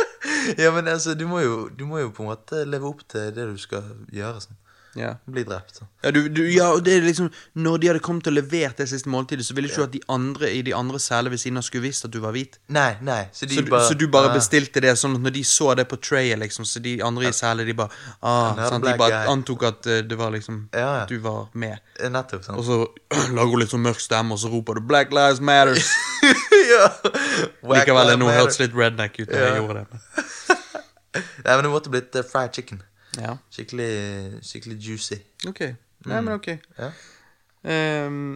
ja, 0.58 0.70
men 0.70 0.88
altså, 0.88 1.14
du 1.14 1.28
må, 1.28 1.40
jo, 1.40 1.68
du 1.78 1.86
må 1.86 1.98
jo 1.98 2.10
på 2.10 2.22
en 2.22 2.28
måte 2.28 2.64
leve 2.64 2.88
opp 2.88 3.04
til 3.08 3.30
det 3.34 3.46
du 3.46 3.56
skal 3.58 3.84
gjøre. 4.12 4.40
Sånn. 4.42 4.58
Ja. 4.94 5.14
Bli 5.26 5.42
drept. 5.44 5.80
Ja, 6.04 6.10
du, 6.14 6.28
du, 6.28 6.42
ja, 6.52 6.68
og 6.76 6.84
det 6.86 6.92
er 6.98 7.00
liksom 7.02 7.30
Når 7.58 7.78
de 7.82 7.88
hadde 7.88 8.00
kommet 8.04 8.26
og 8.30 8.34
levert 8.36 8.76
det 8.78 8.86
siste 8.88 9.08
måltidet, 9.10 9.42
så 9.46 9.54
ville 9.56 9.66
ikke 9.68 9.80
du 9.82 9.86
at 9.88 9.92
de 9.96 10.00
andre 10.08 10.50
i 10.54 10.60
de 10.62 10.74
andre 10.76 11.00
selene 11.02 11.32
ved 11.32 11.40
siden 11.42 11.58
av 11.58 11.64
skulle 11.66 11.82
visst 11.88 12.04
at 12.06 12.12
du 12.14 12.20
var 12.22 12.30
hvit. 12.36 12.58
Nei, 12.68 12.92
nei. 13.02 13.24
Så, 13.32 13.46
de 13.50 13.56
Så, 13.58 13.64
du- 13.64 13.70
bare, 13.72 13.88
så 13.88 13.94
du 13.98 14.06
bare 14.08 14.30
Ah, 14.30 14.34
bestilte 14.38 14.80
det, 14.84 14.92
sånn 15.00 15.16
at 15.18 15.24
når 15.26 15.34
de 15.34 15.42
så 15.44 15.74
det 15.74 15.88
på 15.90 15.96
trayet, 15.98 16.38
liksom, 16.38 16.64
så 16.68 16.82
de 16.84 16.94
andre 17.02 17.26
i 17.28 17.32
selen, 17.34 17.66
de 17.66 17.74
bare 17.74 17.90
ah, 18.22 18.54
sant, 18.68 18.84
De 18.84 18.94
bare 18.98 19.10
guy. 19.24 19.32
antok 19.34 19.62
at 19.72 19.86
uh, 19.90 19.98
det 20.02 20.16
var 20.20 20.30
liksom 20.30 20.68
Ja. 20.72 21.04
Du 21.10 21.18
var 21.18 21.48
med. 21.54 21.78
Nettopp. 22.00 22.44
sant. 22.44 22.58
Og 22.58 22.64
så 22.64 22.78
lager 23.36 23.50
hun 23.50 23.60
litt 23.64 23.70
sånn 23.74 23.82
mørk 23.82 24.00
stemme, 24.00 24.32
og 24.32 24.38
så 24.38 24.48
roper 24.52 24.74
du 24.78 24.80
'Black 24.86 25.10
Lives 25.12 25.40
Matters'. 25.40 25.90
ja. 26.74 26.88
Likevel, 27.74 28.14
nå 28.18 28.30
hørtes 28.30 28.60
litt 28.60 28.74
redneck 28.76 29.18
ut 29.18 29.28
da 29.30 29.38
jeg 29.48 29.56
gjorde 29.62 29.82
det. 29.84 30.02
Nei, 31.44 31.54
men 31.56 31.62
det 31.66 31.70
måtte 31.70 31.90
blitt 31.92 32.14
uh, 32.18 32.22
fried 32.26 32.54
chicken. 32.54 32.82
Ja, 33.18 33.36
Skikkelig, 33.50 33.90
skikkelig 34.42 34.76
juicy. 34.88 35.14
ok. 35.48 35.60
Nei, 36.06 36.20
men 36.20 36.34
ok. 36.34 36.46
Ja. 36.78 36.90
Ehm, 37.64 38.34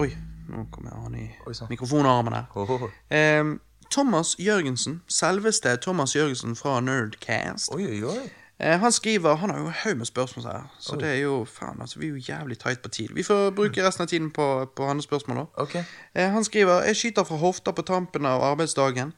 oi, 0.00 0.08
nå 0.48 0.64
kom 0.72 0.88
jeg 0.88 0.96
an 1.06 1.14
i 1.14 1.26
Oi, 1.46 1.54
mikrofonarmen 1.70 2.34
her. 2.34 2.48
Ho, 2.54 2.64
ho, 2.64 2.76
ho. 2.76 2.88
Ehm, 3.10 3.60
Thomas 3.90 4.34
Jørgensen, 4.38 5.02
selveste 5.08 5.76
Thomas 5.76 6.16
Jørgensen 6.16 6.56
fra 6.56 6.80
Nerdcast. 6.80 7.70
Oi, 7.74 7.84
oi, 7.86 8.02
oi. 8.04 8.30
Eh, 8.58 8.78
han 8.80 8.92
skriver 8.92 9.34
Han 9.36 9.50
har 9.50 9.58
jo 9.58 9.66
en 9.66 9.72
haug 9.72 9.96
med 9.96 10.06
spørsmål 10.06 10.46
her, 10.46 10.62
så 10.80 10.96
det 10.96 11.08
er 11.08 11.20
jo 11.20 11.44
faen, 11.44 11.80
altså, 11.80 11.98
vi 11.98 12.06
er 12.06 12.10
jo 12.10 12.16
jævlig 12.28 12.58
tight 12.58 12.82
på 12.82 12.88
tid. 12.88 13.08
Vi 13.14 13.22
får 13.22 13.50
bruke 13.50 13.84
resten 13.86 14.02
av 14.02 14.08
tiden 14.08 14.30
på, 14.30 14.46
på 14.76 14.86
hans 14.86 15.04
spørsmål, 15.04 15.36
da. 15.36 15.44
Ok. 15.62 15.74
Eh, 16.14 16.30
han 16.30 16.44
skriver 16.44 16.82
Jeg 16.88 16.96
skyter 16.96 17.24
fra 17.24 17.36
hofta 17.36 17.72
på 17.72 17.82
tampen 17.82 18.26
av 18.26 18.42
arbeidsdagen. 18.42 19.12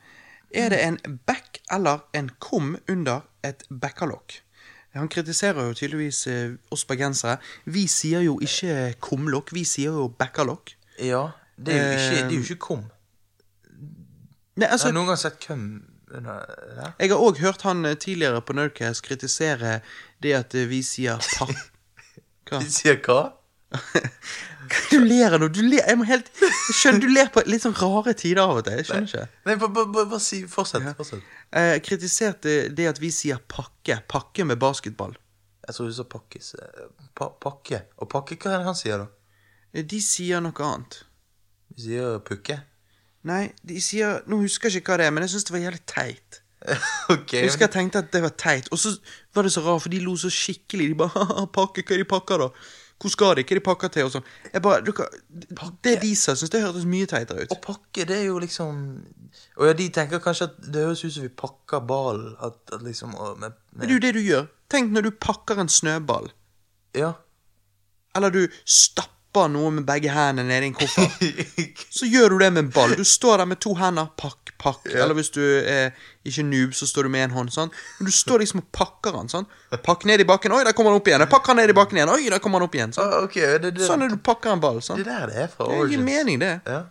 Er 0.54 0.68
det 0.68 0.80
en 0.84 0.98
back 1.26 1.58
eller 1.70 1.98
en 2.14 2.30
kom 2.40 2.76
under 2.88 3.20
et 3.44 3.62
backalokk? 3.80 4.42
Han 4.96 5.08
kritiserer 5.08 5.68
jo 5.68 5.74
tydeligvis 5.76 6.26
eh, 6.26 6.54
oss 6.72 6.84
bergensere. 6.88 7.36
Vi 7.64 7.86
sier 7.90 8.24
jo 8.24 8.38
ikke 8.40 8.94
kumlokk, 9.04 9.52
vi 9.54 9.64
sier 9.68 9.94
jo 9.94 10.08
backalokk. 10.08 10.74
Ja, 10.98 11.28
det 11.56 11.74
er 11.74 11.84
jo 11.84 11.98
ikke, 11.98 12.16
det 12.16 12.24
er 12.24 12.32
jo 12.32 12.40
Eh, 12.40 12.50
ikke 12.50 12.62
kom. 12.64 12.84
Nei, 14.58 14.66
altså, 14.66 14.88
jeg 14.88 14.94
har 14.94 14.96
noen 14.96 15.10
gang 15.12 15.20
sett 15.20 15.38
køm 15.44 15.66
under 16.10 16.40
der? 16.74 16.92
jeg 16.98 17.10
har 17.12 17.20
òg 17.20 17.38
hørt 17.38 17.62
han 17.62 17.84
eh, 17.84 17.94
tidligere 17.94 18.40
på 18.42 18.56
Nerdcast 18.56 19.04
kritisere 19.04 19.80
det 20.22 20.32
at 20.34 20.54
vi 20.54 20.82
sier 20.82 21.20
pa... 21.36 21.46
Hva? 22.48 22.62
Vi 22.64 22.70
sier 22.72 22.96
hva? 23.04 23.34
Hva 24.68 24.80
du 24.92 25.04
ler 25.04 25.34
av 25.36 25.40
nå? 25.42 25.48
Du 25.54 25.60
ler, 25.64 25.80
jeg 25.86 25.98
må 26.00 26.04
helt 26.08 26.28
jeg 26.42 26.76
skjønner, 26.78 27.00
Du 27.04 27.08
ler 27.14 27.30
på 27.34 27.42
litt 27.48 27.64
sånn 27.64 27.76
rare 27.78 28.14
tider 28.18 28.42
av 28.44 28.60
og 28.60 28.64
til. 28.66 28.76
Jeg 28.80 28.88
skjønner 28.88 29.08
ikke. 29.08 29.26
Nei, 29.48 29.56
bare, 29.64 30.20
si 30.22 30.42
Fortsett. 30.50 30.86
fortsett. 30.98 31.22
Jeg 31.56 31.82
kritiserte 31.86 32.56
det 32.76 32.88
at 32.92 33.00
vi 33.02 33.10
sier 33.14 33.40
pakke. 33.48 34.00
Pakke 34.08 34.44
med 34.48 34.58
basketball. 34.62 35.16
Jeg 35.68 35.76
tror 35.76 35.90
du 35.90 35.94
sa 35.98 36.04
pakkis. 36.08 36.54
eh, 36.54 36.88
Pa, 37.18 37.28
pakke. 37.42 37.82
Og 37.98 38.08
pakke, 38.12 38.36
hva 38.40 38.54
er 38.54 38.58
det 38.62 38.68
han 38.70 38.76
sier, 38.78 38.98
da? 39.04 39.08
Eh, 39.74 39.82
De 39.84 40.00
sier 40.00 40.40
noe 40.44 40.64
annet. 40.64 41.02
De 41.74 41.82
sier 41.84 42.18
pukke. 42.24 42.60
Nei, 43.28 43.50
de 43.66 43.80
sier 43.82 44.22
Nå 44.30 44.38
husker 44.44 44.70
jeg 44.70 44.80
ikke 44.82 44.94
hva 44.94 44.98
det 45.02 45.06
er, 45.08 45.10
men 45.12 45.24
jeg 45.26 45.34
syns 45.34 45.44
det 45.48 45.52
var 45.56 45.64
jævlig 45.66 45.82
teit. 45.90 46.38
okay. 47.14 47.42
Jeg 47.42 47.50
husker 47.50 47.66
jeg 47.68 47.74
tenkte 47.74 48.00
at 48.02 48.08
det 48.14 48.22
var 48.24 48.32
teit, 48.40 48.66
og 48.74 48.78
så 48.80 48.94
var 49.36 49.46
det 49.46 49.52
så 49.54 49.62
rart, 49.66 49.82
for 49.84 49.92
de 49.92 50.00
lo 50.02 50.14
så 50.18 50.30
skikkelig. 50.32 50.88
De 50.90 50.96
bare 50.98 51.24
'Pakke, 51.54 51.84
hva 51.84 51.94
er 51.98 52.02
de 52.02 52.08
pakker, 52.08 52.38
da?' 52.46 52.48
'Hvor 52.98 53.10
skal 53.10 53.36
de? 53.36 53.42
Hva 53.44 53.50
er 53.54 53.58
de 53.58 53.60
pakker 53.60 53.88
til?' 53.88 54.04
og 54.04 54.12
sånn. 54.12 54.24
Jeg 54.52 54.62
bare, 54.62 54.80
dere, 54.82 55.06
Det 55.84 56.00
de 56.02 56.14
sa, 56.16 56.34
syns 56.34 56.50
jeg 56.50 56.62
hørtes 56.62 56.84
mye 56.84 57.06
teitere 57.06 57.44
ut. 57.44 57.52
Å 57.54 57.60
pakke, 57.62 58.04
det 58.04 58.16
er 58.16 58.24
jo 58.26 58.38
liksom 58.38 59.04
Og 59.56 59.66
ja, 59.66 59.72
de 59.72 59.88
tenker 59.88 60.18
kanskje 60.18 60.48
at 60.48 60.56
det 60.72 60.82
høres 60.86 61.04
ut 61.04 61.12
som 61.12 61.22
vi 61.22 61.28
pakker 61.28 61.80
ballen. 61.86 62.34
At, 62.40 62.56
at 62.72 62.82
liksom 62.82 63.14
med, 63.38 63.52
Det 63.78 63.88
er 63.90 63.92
jo 63.92 63.98
det 63.98 64.14
du 64.14 64.20
gjør. 64.20 64.48
Tenk 64.70 64.90
når 64.92 65.02
du 65.02 65.10
pakker 65.10 65.58
en 65.60 65.68
snøball, 65.68 66.30
Ja. 66.94 67.12
eller 68.16 68.30
du 68.30 68.48
stapper 68.64 69.17
noe 69.34 69.70
med 69.70 69.84
begge 69.86 70.10
hendene 70.10 70.48
nedi 70.48 70.66
en 70.66 70.74
koffert. 70.74 71.20
Så 71.98 72.06
gjør 72.08 72.30
du 72.30 72.38
det 72.38 72.48
med 72.52 72.64
en 72.64 72.70
ball. 72.74 72.94
Du 72.96 73.04
står 73.04 73.38
der 73.38 73.46
med 73.46 73.60
to 73.60 73.74
hender, 73.78 74.08
pakk, 74.18 74.54
pakk. 74.58 74.88
Eller 74.90 75.14
hvis 75.14 75.30
du 75.30 75.42
er 75.44 75.92
ikke 76.26 76.42
noob, 76.42 76.72
så 76.74 76.88
står 76.88 77.06
du 77.06 77.08
med 77.14 77.28
en 77.28 77.36
hånd. 77.36 77.52
sånn. 77.54 77.70
Men 77.98 78.08
du 78.08 78.12
står 78.12 78.42
liksom 78.42 78.64
og 78.64 78.70
pakker 78.74 79.12
den. 79.14 79.28
sånn. 79.30 79.46
Pakk 79.84 80.04
ned 80.10 80.20
i 80.24 80.26
bakken. 80.28 80.52
Oi, 80.56 80.64
der 80.66 80.72
kommer 80.74 80.90
han 80.90 80.98
opp 81.02 81.06
igjen. 81.12 81.22
Pakk 81.30 81.46
han 81.52 81.60
ned 81.60 81.70
i 81.70 81.76
bakken 81.76 82.00
igjen. 82.00 82.10
Oi, 82.16 82.26
der 82.32 82.42
kommer 82.42 82.58
han 82.58 82.66
opp 82.66 82.74
igjen. 82.74 82.92
sånn. 82.96 83.06
Ah, 83.14 83.22
ok, 83.28 83.36
det, 83.62 83.74
det, 83.76 83.86
Sånn 83.86 84.02
er 84.02 84.10
du 84.10 84.18
pakker 84.18 84.56
en 84.56 84.64
ball. 84.64 84.80
sånn. 84.82 84.98
det 84.98 85.06
der 85.12 85.30
det 85.30 85.44
er 85.44 85.52
fra 85.54 85.68
Det 85.70 85.92
gir 85.92 86.02
mening, 86.02 86.42
det. 86.42 86.52
Ja. 86.66 86.82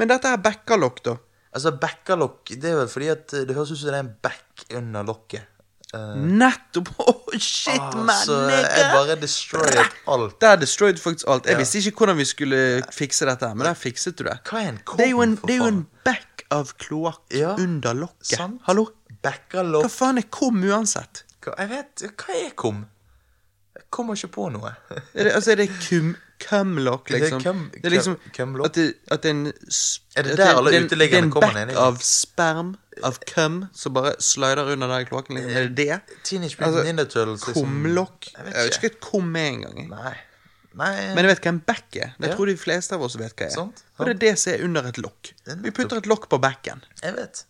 Men 0.00 0.08
dette 0.14 0.32
er 0.32 0.40
backerlock, 0.42 1.02
da. 1.04 1.18
Altså, 1.52 1.74
backerlock, 1.76 2.54
det 2.56 2.70
er 2.72 2.78
vel 2.80 2.88
fordi 2.88 3.10
at 3.12 3.34
det 3.44 3.52
høres 3.58 3.74
ut 3.74 3.82
som 3.82 3.90
det 3.92 3.98
er 3.98 4.04
en 4.06 4.14
back 4.24 4.64
under 4.80 5.04
lokket. 5.04 5.50
Eh, 5.94 6.14
Nettopp! 6.16 6.88
Oh, 6.98 7.38
shit, 7.38 7.94
man! 7.94 8.10
så 8.26 8.36
jeg 8.48 8.90
bare 8.92 9.14
destroyed 9.20 9.78
alt. 10.08 10.34
Der 10.40 10.56
destroyed 10.60 10.98
faktisk 11.00 11.24
alt. 11.28 11.46
Jeg 11.46 11.52
Ja. 11.54 11.58
visste 11.58 11.78
ikke 11.78 11.98
hvordan 12.04 12.16
vi 12.16 12.24
skulle 12.28 12.60
fikse 12.92 13.26
dette, 13.28 13.48
men 13.54 13.66
der 13.66 13.74
fikset 13.74 14.16
du 14.18 14.24
det. 14.24 14.38
Hva 14.48 14.60
er 14.62 14.68
en 14.68 14.80
kom, 14.84 14.96
Det 15.00 15.06
er 15.06 15.10
jo 15.10 15.22
en, 15.22 15.34
det 15.46 15.50
er 15.54 15.60
jo 15.62 15.68
en 15.70 15.86
back 16.04 16.42
av 16.52 16.72
kloakk 16.78 17.22
Ja, 17.32 17.54
under 17.56 17.92
lokket. 17.94 18.36
sant. 18.36 18.60
Hallo? 18.66 18.88
Hva 19.22 19.88
faen 19.88 20.18
er 20.18 20.28
kom 20.30 20.62
uansett? 20.64 21.22
Hva- 21.44 21.54
Jeg 21.58 21.68
vet 21.70 22.02
Hva 22.16 22.34
er 22.46 22.50
kom? 22.56 22.86
Jeg 23.76 23.84
kommer 23.90 24.14
ikke 24.16 24.28
på 24.34 24.48
noe. 24.52 24.74
Er 25.14 25.24
det, 25.24 25.32
altså, 25.34 25.52
er 25.52 25.56
det 25.62 25.68
kum, 25.88 26.14
cumlock, 26.42 27.08
det 27.08 27.20
liksom? 27.20 27.42
cum- 27.42 27.70
det 27.72 27.84
er 27.86 27.90
liksom 27.94 28.16
cum- 28.16 28.32
cum 28.36 28.64
at, 28.64 28.74
det, 28.74 28.86
at 29.10 29.22
det 29.22 29.30
er 29.30 29.34
en 29.34 29.46
Er 30.16 30.22
det 30.22 30.36
der 30.38 30.54
alle 30.56 30.72
er 30.76 30.84
uteliggerne 30.86 31.30
kommer 31.30 31.52
Det 31.52 31.62
er 31.62 31.66
ned 31.66 31.74
en 31.76 31.76
back 31.76 31.86
av 31.86 31.98
sperm, 32.02 32.74
av 33.04 33.18
cum, 33.30 33.60
som 33.74 33.94
bare 33.94 34.14
slider 34.20 34.72
under 34.72 34.88
der 34.88 35.04
kloakken. 35.08 35.36
Liksom. 35.38 35.56
Er 35.56 35.68
det 35.68 35.76
det? 35.76 36.00
Teenage 36.24 36.56
Mutant 36.60 36.84
Ninja 36.86 37.04
Turtles, 37.04 37.46
liksom. 37.46 37.64
Kumlokk? 37.64 38.28
Jeg 38.36 38.44
vet 38.44 38.54
ikke. 38.66 38.80
hva 38.80 38.90
et 38.92 39.00
kum 39.00 39.36
er 39.36 39.48
engang. 39.52 39.88
Nei. 39.90 40.14
Nei 40.74 41.14
Men 41.14 41.24
jeg 41.24 41.30
vet 41.34 41.40
hva 41.44 41.48
en 41.52 41.58
back 41.60 41.96
er. 41.96 42.12
Det 42.18 42.30
Ja. 42.30 42.34
tror 42.36 42.46
de 42.46 42.56
fleste 42.56 42.92
av 42.94 43.02
oss 43.02 43.16
vet 43.16 43.36
hva 43.36 43.46
er. 43.46 43.50
Sånt 43.50 43.82
Og 43.98 44.06
det 44.06 44.14
er 44.16 44.18
det 44.30 44.38
som 44.38 44.52
er 44.54 44.64
under 44.64 44.82
et 44.88 44.98
lokk. 44.98 45.32
Vi 45.62 45.70
putter 45.70 45.96
et 45.98 46.06
lokk 46.06 46.28
på 46.28 46.38
backen. 46.40 46.82
Jeg 47.02 47.14
vet. 47.16 47.44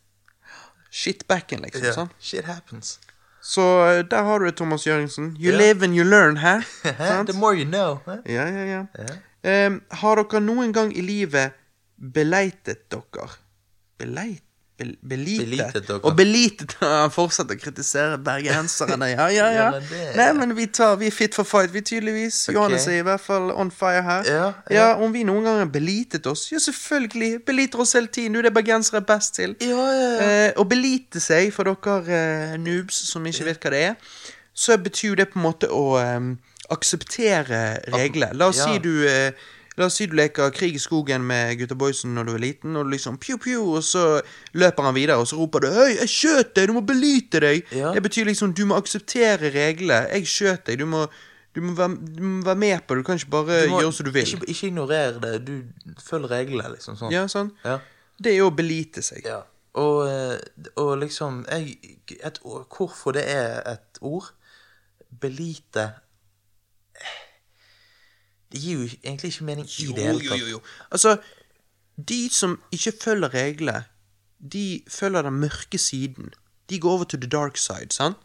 Shitbacken, 0.91 1.63
liksom. 1.63 1.83
Yeah. 1.83 1.95
sånn. 1.97 2.11
Shit 2.21 2.45
happens. 2.45 2.99
Så 3.43 3.63
eh, 3.89 4.05
der 4.11 4.23
har 4.23 4.39
du 4.39 4.47
det, 4.47 4.57
Thomas 4.57 4.87
Jørgensen. 4.87 5.37
You 5.41 5.51
yeah. 5.51 5.59
live 5.59 5.85
and 5.85 5.97
you 5.97 6.05
learn, 6.05 6.37
hæ? 6.37 6.61
The 7.31 7.39
more 7.39 7.57
you 7.57 7.65
know. 7.65 7.99
Hæ? 8.07 8.17
Ja, 8.27 8.47
ja, 8.49 8.65
ja. 8.65 8.85
Em, 9.43 9.83
har 9.91 10.15
dere 10.15 10.41
noen 10.41 10.73
gang 10.73 10.93
i 10.99 11.03
livet 11.03 11.53
beleitet 12.15 12.87
dere? 12.91 13.29
Beleit? 13.99 14.45
Bel, 14.83 15.23
belitet? 15.25 15.77
Dere. 15.89 15.99
Og 16.05 16.17
belitet 16.19 16.75
Han 16.83 17.11
fortsetter 17.15 17.57
å 17.57 17.61
kritisere 17.63 18.19
bergenserne. 18.19 19.09
Ja, 19.13 19.29
ja, 19.33 19.47
ja. 19.51 19.63
Ja, 19.63 19.71
men 19.77 19.87
det- 19.91 20.17
Nei, 20.19 20.29
men 20.41 20.55
vi 20.59 20.67
tar 20.67 20.97
Vi 21.01 21.07
er 21.09 21.15
fit 21.15 21.35
for 21.39 21.45
fight, 21.49 21.71
vi 21.75 21.81
tydeligvis. 21.81 22.49
Johannes 22.53 22.87
er 22.91 22.99
i 23.01 23.07
hvert 23.07 23.21
fall 23.25 23.51
on 23.55 23.71
fire 23.71 24.03
her. 24.03 24.23
Ja, 24.29 24.45
ja. 24.71 24.77
ja. 24.77 24.87
Om 25.03 25.13
vi 25.15 25.25
noen 25.29 25.45
gang 25.49 25.59
har 25.63 25.71
belitet 25.73 26.27
oss? 26.27 26.49
Ja, 26.53 26.59
selvfølgelig. 26.63 27.45
Beliter 27.47 27.81
oss 27.87 27.93
hele 27.99 28.07
tiden. 28.13 28.33
Du 28.37 28.43
det 28.43 28.53
bergensere 28.57 29.01
er 29.03 29.07
best 29.09 29.35
til. 29.39 29.57
Ja, 29.61 29.69
ja, 29.77 30.13
ja. 30.13 30.31
Eh, 30.49 30.53
å 30.61 30.65
belite 30.69 31.21
seg, 31.23 31.53
for 31.55 31.65
dere 31.71 32.23
eh, 32.53 32.57
noobs 32.61 33.03
som 33.11 33.25
ikke 33.27 33.45
vet 33.49 33.63
hva 33.63 33.71
det 33.75 33.83
er, 33.93 34.17
så 34.55 34.77
betyr 34.77 35.09
jo 35.15 35.15
det 35.23 35.31
på 35.33 35.39
en 35.41 35.47
måte 35.47 35.69
å 35.73 35.85
eh, 36.03 36.33
akseptere 36.73 37.63
regler. 37.95 38.33
La 38.35 38.49
oss 38.53 38.61
si 38.63 38.79
du 38.83 38.93
eh, 39.09 39.33
La 39.79 39.87
oss 39.89 39.97
si 39.97 40.07
du 40.07 40.17
leker 40.19 40.53
krig 40.53 40.77
i 40.77 40.81
skogen 40.83 41.25
med 41.25 41.57
gutta 41.61 41.77
boysen 41.79 42.13
når 42.17 42.29
du 42.29 42.33
er 42.35 42.43
liten, 42.45 42.77
og 42.77 42.85
du 42.85 42.93
liksom 42.93 43.17
pju, 43.23 43.39
pju, 43.41 43.61
og 43.79 43.85
så 43.87 44.05
løper 44.53 44.89
han 44.89 44.97
videre, 44.97 45.17
og 45.17 45.29
så 45.31 45.39
roper 45.41 45.65
du 45.65 45.69
'Hei, 45.73 45.97
jeg 45.97 46.09
skjøt 46.13 46.55
deg! 46.57 46.69
Du 46.69 46.73
må 46.77 46.83
belite 46.85 47.41
deg!' 47.41 47.63
Ja. 47.73 47.93
Det 47.95 48.03
betyr 48.03 48.29
liksom 48.29 48.53
du 48.53 48.67
må 48.67 48.77
akseptere 48.77 49.53
reglene. 49.55 50.09
'Jeg 50.13 50.27
skjøt 50.27 50.67
deg.' 50.67 50.79
Du 50.79 50.87
må, 50.87 51.07
du 51.55 51.61
må, 51.61 51.73
være, 51.73 51.97
du 52.17 52.23
må 52.23 52.45
være 52.45 52.57
med 52.57 52.81
på 52.87 52.95
det. 52.95 53.01
Du 53.01 53.07
kan 53.07 53.17
ikke 53.17 53.31
bare 53.31 53.69
må 53.69 53.81
gjøre 53.81 53.93
som 53.93 54.07
du 54.07 54.13
vil. 54.13 54.23
Ikke, 54.23 54.45
ikke 54.47 54.67
ignorer 54.67 55.19
det. 55.21 55.47
Du 55.47 55.63
følger 56.01 56.31
reglene, 56.31 56.69
liksom. 56.77 56.97
Sånn. 56.97 57.13
Ja, 57.13 57.27
sånn. 57.29 57.53
Ja. 57.65 57.79
Det 58.23 58.33
er 58.33 58.39
jo 58.43 58.51
å 58.53 58.57
belite 58.57 59.03
seg. 59.03 59.25
Ja. 59.25 59.43
Og, 59.75 60.05
eh, 60.05 60.37
og 60.77 60.99
liksom 61.01 61.47
jeg, 61.49 61.79
et, 62.21 62.39
Hvorfor 62.45 63.15
det 63.17 63.23
er 63.25 63.63
et 63.71 64.01
ord 64.05 64.35
Belite 65.21 65.87
Det 68.53 68.61
gir 68.61 68.73
jo 68.79 68.89
egentlig 69.05 69.33
ikke 69.33 69.45
mening 69.45 69.67
i 69.79 69.87
det 69.97 70.03
hele 70.05 70.29
tatt. 70.29 70.63
Altså, 70.91 71.17
de 72.09 72.29
som 72.33 72.61
ikke 72.73 72.93
følger 73.03 73.35
reglene, 73.35 73.85
de 74.53 74.83
følger 74.91 75.23
den 75.23 75.33
mørke 75.41 75.79
siden. 75.79 76.31
De 76.71 76.79
går 76.81 76.91
over 76.93 77.05
to 77.05 77.17
the 77.17 77.29
dark 77.29 77.57
side, 77.57 77.91
sant? 77.91 78.17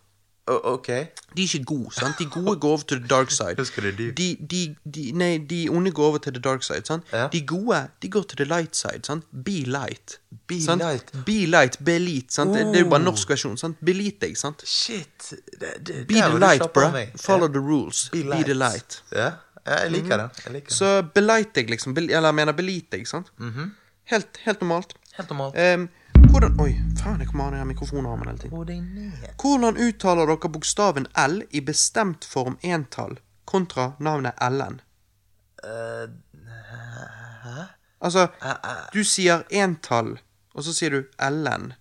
Ok. 0.48 0.88
De 0.88 1.44
er 1.44 1.54
ikke 1.54 1.64
gode, 1.66 1.94
sant? 1.94 2.16
De 2.20 2.26
gode 2.26 2.60
går 2.60 2.70
over 2.70 2.78
til 2.88 3.00
the 3.00 3.08
dark 3.08 3.32
side. 3.40 3.56
Husker 3.58 3.82
du 3.82 3.92
de? 3.92 4.12
De, 4.12 4.38
de, 4.52 4.76
de, 4.96 5.12
nei, 5.12 5.38
de 5.38 5.70
onde 5.70 5.92
går 5.92 6.06
over 6.06 6.18
til 6.18 6.34
the 6.34 6.42
dark 6.42 6.64
side, 6.64 6.86
sant? 6.86 7.04
Ja. 7.14 7.28
De 7.32 7.42
gode, 7.48 7.88
de 8.02 8.10
går 8.10 8.22
til 8.24 8.38
the 8.38 8.46
light 8.46 8.76
side, 8.76 9.00
sant? 9.04 9.24
Be 9.46 9.52
light. 9.52 10.20
Be 10.48 10.62
sant? 10.64 10.82
light. 10.82 11.12
Be 11.26 11.46
light, 11.46 11.78
belit, 11.86 12.34
sant? 12.34 12.54
Det, 12.56 12.66
det 12.66 12.76
er 12.76 12.80
jo 12.86 12.90
bare 12.90 13.00
Oh. 13.00 13.06
norsk 13.06 13.30
versjon, 13.30 13.58
sant? 13.58 13.78
Belit 13.86 14.22
deg, 14.22 14.38
sant? 14.38 14.64
Shit. 14.68 15.34
Det, 15.60 15.74
det, 15.88 16.08
Be 16.08 16.14
the 16.14 16.40
light, 16.40 16.64
bro. 16.74 16.88
Follow 17.16 17.48
yeah. 17.50 17.54
the 17.54 17.60
rules. 17.60 18.10
Be, 18.14 18.24
the 18.44 18.54
light. 18.54 19.04
Ja. 19.12 19.18
Ja, 19.26 19.32
ja 19.68 19.78
jeg 19.84 19.92
liker 19.94 20.24
det. 20.24 20.28
Jeg 20.46 20.54
liker 20.56 20.72
det. 20.72 20.78
Så 20.78 20.92
belite 21.16 21.60
deg, 21.60 21.70
liksom. 21.76 21.94
Bel 21.98 22.10
eller 22.10 22.32
jeg 22.32 22.40
mener 22.42 22.58
belite 22.58 22.98
deg, 22.98 23.08
sant? 23.10 23.32
helt, 24.12 24.38
helt 24.46 24.62
normalt. 24.64 24.96
Helt 25.18 25.30
normalt. 25.34 25.58
Um, 25.58 25.88
hvordan 26.32 26.60
Oi, 26.64 26.72
faen, 27.00 27.20
jeg 27.22 27.30
kommer 27.30 27.50
av 27.52 27.58
den 27.58 27.68
mikrofonarmen 27.72 28.28
hele 28.32 28.40
tiden. 28.42 29.14
Hvordan 29.42 29.78
uttaler 29.78 30.30
dere 30.32 30.52
bokstaven 30.54 31.08
L 31.24 31.42
i 31.52 31.62
bestemt 31.62 32.26
form 32.26 32.58
entall 32.64 33.20
kontra 33.48 33.92
navnet 34.00 34.40
Ellen? 34.44 34.82
Eh, 35.64 36.08
Altså, 37.98 38.28
du 38.94 39.02
sier 39.08 39.42
entall, 39.50 40.18
og 40.54 40.66
så 40.66 40.74
sier 40.76 40.94
du 40.94 41.00
Ellen. 41.24 41.72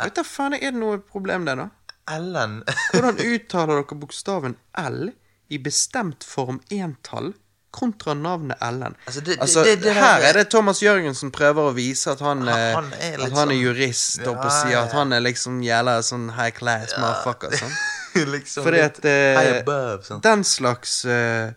Vet 0.00 0.16
da 0.16 0.24
faen, 0.26 0.56
er 0.56 0.72
det 0.72 0.80
noe 0.80 1.00
problem 1.04 1.44
der, 1.46 1.60
da? 1.60 1.68
Ellen 2.10 2.62
Hvordan 2.90 3.20
uttaler 3.20 3.82
dere 3.82 3.98
bokstaven 4.00 4.56
L 4.80 5.12
i 5.52 5.58
bestemt 5.62 6.24
form 6.24 6.60
entall 6.72 7.32
kontra 7.72 8.12
navnet 8.14 8.58
Ellen? 8.60 8.94
Altså, 9.06 9.20
det- 9.24 9.36
det- 9.36 9.40
altså, 9.40 9.62
det- 9.64 9.78
det 9.82 9.94
her 9.96 10.20
er 10.28 10.32
det 10.36 10.50
Thomas 10.50 10.82
Jørgensen 10.82 11.30
prøver 11.32 11.70
å 11.70 11.74
vise 11.76 12.10
at 12.12 12.20
han, 12.20 12.42
eh, 12.48 12.74
han 12.74 12.90
er 12.92 13.14
at 13.14 13.32
han 13.32 13.48
er 13.50 13.54
sånn- 13.54 13.62
jurist, 13.62 14.20
og 14.26 14.36
Ja, 14.44 14.50
si 14.50 14.74
at 14.74 14.92
han 14.92 15.12
er 15.12 15.20
liksom 15.24 15.62
gjelder 15.64 16.02
sånn 16.04 16.30
high 16.36 16.50
class 16.50 16.92
motherfucker. 16.98 17.50
Sånn. 17.56 17.72
liksom 18.34 18.64
Fordi 18.64 18.80
at 18.84 19.04
eh, 19.08 19.60
above, 19.62 20.02
sånn. 20.04 20.20
den 20.20 20.44
slags 20.44 21.04
uh, 21.06 21.52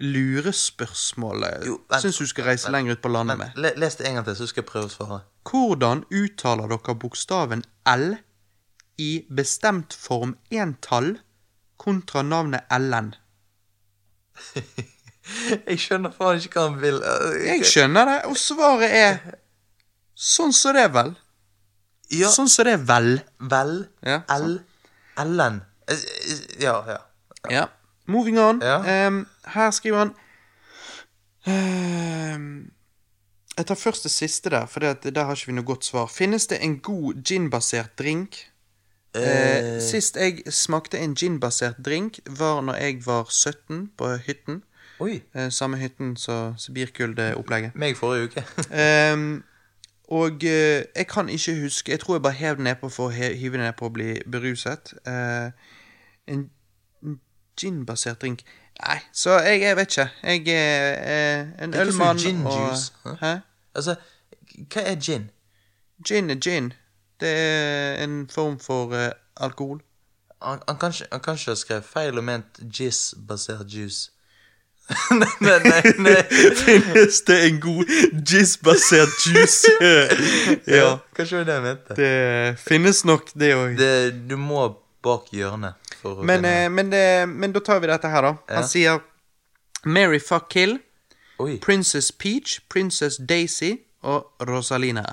lurespørsmål 0.00 1.44
eh, 1.48 1.98
syns 2.00 2.18
du 2.18 2.26
skal 2.26 2.44
reise 2.50 2.70
lenger 2.72 2.92
ut 2.96 3.02
på 3.04 3.08
landet 3.12 3.38
med. 3.40 3.56
Les 3.78 3.96
det 3.96 4.06
en 4.08 4.14
gang 4.18 4.24
til, 4.26 4.36
så 4.36 4.48
skal 4.50 4.62
jeg 4.64 4.70
prøve 4.70 4.90
å 4.90 4.92
svare. 4.92 5.20
Hvordan 5.48 6.04
uttaler 6.12 6.68
dere 6.72 6.94
bokstaven 6.98 7.64
L 7.86 8.16
i 9.00 9.10
bestemt 9.32 9.94
form 9.96 10.36
entall 10.52 11.14
kontra 11.80 12.22
navnet 12.22 12.64
Ellen? 12.70 13.14
Jeg 15.68 15.78
skjønner 15.80 16.12
faen 16.12 16.40
ikke 16.42 16.60
hva 16.60 16.66
han 16.68 16.80
vil. 16.82 16.98
Jeg 17.46 17.64
skjønner 17.68 18.10
det, 18.10 18.16
og 18.28 18.36
svaret 18.38 18.92
er 18.92 19.20
sånn 20.14 20.52
som 20.52 20.76
det 20.76 20.82
er 20.84 20.92
vel. 20.94 21.14
Ja, 22.12 22.28
Sånn 22.30 22.50
som 22.52 22.66
det 22.68 22.74
er 22.76 22.82
vel. 22.84 23.08
vel. 23.40 23.72
Ja, 24.04 24.18
L. 24.36 24.58
Ellen. 25.18 25.62
Eh, 25.88 25.96
eh, 25.96 26.42
Ja, 26.62 26.76
ja. 26.86 26.98
Ja. 27.50 27.64
Moving 28.06 28.38
on. 28.38 28.60
Ja. 28.62 29.06
Um, 29.08 29.22
her 29.54 29.70
skriver 29.72 29.98
han 29.98 30.12
um, 31.46 32.70
Jeg 33.56 33.66
tar 33.66 33.78
først 33.80 34.04
det 34.04 34.12
siste 34.12 34.50
der, 34.52 34.66
for 34.66 34.80
der 34.80 35.24
har 35.24 35.36
ikke 35.36 35.46
vi 35.52 35.56
noe 35.56 35.64
godt 35.68 35.84
svar. 35.88 36.06
Finnes 36.12 36.46
det 36.50 36.58
en 36.64 36.78
god 36.84 37.22
ginbasert 37.24 37.96
drink? 37.98 38.42
Eh, 39.14 39.80
sist 39.82 40.16
jeg 40.16 40.42
smakte 40.50 40.98
en 40.98 41.14
ginbasert 41.14 41.76
drink, 41.84 42.18
var 42.26 42.60
når 42.60 42.74
jeg 42.74 43.02
var 43.06 43.26
17 43.30 43.90
på 43.98 44.16
hytten. 44.26 44.62
Oi. 45.00 45.22
Eh, 45.34 45.50
samme 45.50 45.76
hytten 45.76 46.16
som 46.16 46.54
Sibirkulde-opplegget. 46.58 47.74
Meg 47.74 47.96
forrige 47.96 48.24
uke. 48.24 48.44
Ehm, 48.80 49.42
og 50.08 50.44
eh, 50.44 50.84
jeg 50.96 51.06
kan 51.08 51.28
ikke 51.28 51.60
huske 51.60 51.92
Jeg 51.92 52.00
tror 52.00 52.14
jeg 52.14 52.22
bare 52.22 52.32
hev 52.32 52.56
den 52.56 52.64
nedpå 52.64 52.88
for 52.88 53.08
å 53.08 53.10
hive 53.10 53.56
den 53.56 53.64
nedpå 53.64 53.88
og 53.88 53.92
bli 53.96 54.18
beruset. 54.30 54.94
Eh, 55.06 55.50
en 56.28 56.50
ginbasert 57.60 58.20
drink 58.22 58.44
Nei, 58.82 58.98
så 59.12 59.38
jeg, 59.38 59.60
jeg 59.60 59.76
vet 59.76 59.96
ikke. 59.96 60.08
Jeg 60.22 60.48
er 60.48 60.96
eh, 60.98 61.62
en 61.62 61.72
Det 61.72 61.80
ølmann 61.80 62.46
og? 62.46 63.16
Hæ? 63.20 63.36
altså, 63.74 63.94
hva 64.72 64.82
er 64.82 64.96
gin? 65.00 65.28
Gin 66.08 66.30
er 66.30 66.40
gin. 66.42 66.72
Det 67.20 67.30
er 67.30 68.02
en 68.04 68.24
form 68.32 68.58
for 68.60 68.94
eh, 68.98 69.12
alkohol. 69.36 69.80
Han, 70.42 70.60
han, 70.68 70.78
kanskje 70.78 71.06
han 71.12 71.20
ikke 71.20 71.56
skrevet 71.56 71.86
feil 71.88 72.18
og 72.18 72.24
ment 72.24 72.60
jizz-basert 72.78 73.70
juice. 73.70 74.10
nei, 75.20 75.28
nei, 75.40 75.58
nei, 75.64 75.92
nei. 76.04 76.16
Finnes 76.64 77.22
det 77.24 77.38
en 77.46 77.60
god 77.60 77.92
jizz-basert 78.28 79.14
juice? 79.26 79.70
ja. 80.78 80.98
Kanskje 81.16 81.38
det 81.38 81.44
var 81.44 81.46
det 81.46 81.54
jeg 81.54 81.64
mente. 81.68 81.96
Det 81.96 82.58
finnes 82.60 83.04
nok, 83.08 83.32
det 83.34 83.54
òg. 83.56 83.78
Det, 83.80 83.94
du 84.28 84.36
må 84.36 84.66
bak 85.04 85.32
hjørnet 85.32 85.96
for 86.00 86.20
å 86.20 86.26
Men, 86.26 86.42
finne 86.42 86.54
eh, 86.64 86.70
men, 86.72 86.92
det, 86.92 87.06
men 87.32 87.56
da 87.56 87.64
tar 87.64 87.80
vi 87.80 87.88
dette 87.88 88.10
her, 88.12 88.28
da. 88.28 88.58
Han 88.58 88.68
sier 88.68 89.00
Mary 89.84 90.20
fuck 90.20 90.50
kill, 90.52 90.78
Oi. 91.40 91.56
Princess 91.64 92.12
Peach, 92.12 92.60
Princess 92.68 93.16
Daisy 93.16 93.74
og 94.04 94.30
Rosalina. 94.48 95.04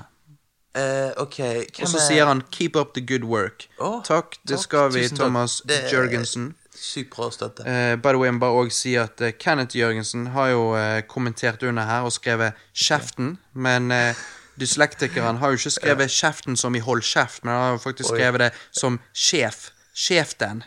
Eh, 0.74 1.12
ok, 1.16 1.38
Og 1.82 1.88
så 1.88 1.98
er 1.98 2.06
sier 2.06 2.26
han 2.26 2.42
'keep 2.50 2.76
up 2.76 2.94
the 2.94 3.00
good 3.00 3.24
work'. 3.28 3.68
Oh, 3.78 4.02
takk, 4.04 4.36
det 4.48 4.56
takk, 4.56 4.62
skal 4.62 4.92
vi, 4.92 5.08
Thomas 5.08 5.62
takk. 5.68 5.92
Jørgensen. 5.92 6.54
Sykt 6.74 7.10
bra 7.10 7.30
støtte. 7.30 7.60
Uh, 7.60 7.96
by 8.00 8.08
the 8.08 8.18
way, 8.18 8.26
jeg 8.26 8.34
må 8.34 8.40
bare 8.40 8.50
også 8.64 8.78
si 8.78 8.94
at 8.94 9.20
uh, 9.20 9.30
Kenneth 9.38 9.76
Jørgensen 9.76 10.26
har 10.26 10.48
jo 10.48 10.72
uh, 10.74 11.00
kommentert 11.08 11.62
under 11.62 11.84
her 11.84 12.00
og 12.00 12.12
skrevet 12.12 12.52
'kjeften', 12.74 13.36
men 13.52 13.90
eh, 13.92 14.14
dyslektikeren 14.60 15.36
har 15.36 15.48
jo 15.48 15.52
ikke 15.52 15.70
skrevet 15.70 16.08
'kjeften' 16.10 16.56
som 16.56 16.74
i 16.74 16.78
'hold 16.80 17.02
kjeft', 17.02 17.44
men 17.44 17.52
han 17.52 17.62
har 17.62 17.70
jo 17.70 17.78
faktisk 17.78 18.10
Oi. 18.10 18.16
skrevet 18.18 18.40
det 18.40 18.50
som 18.72 19.00
'sjef'. 19.14 19.70
Sjeften. 19.94 20.62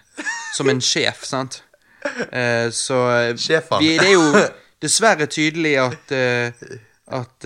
Som 0.55 0.69
en 0.69 0.81
sjef, 0.81 1.23
sant? 1.23 1.63
Så 2.71 2.97
vi, 3.79 3.97
det 3.97 4.07
er 4.07 4.13
jo 4.13 4.47
dessverre 4.81 5.25
tydelig 5.25 5.79
at 5.81 6.11
at 7.07 7.45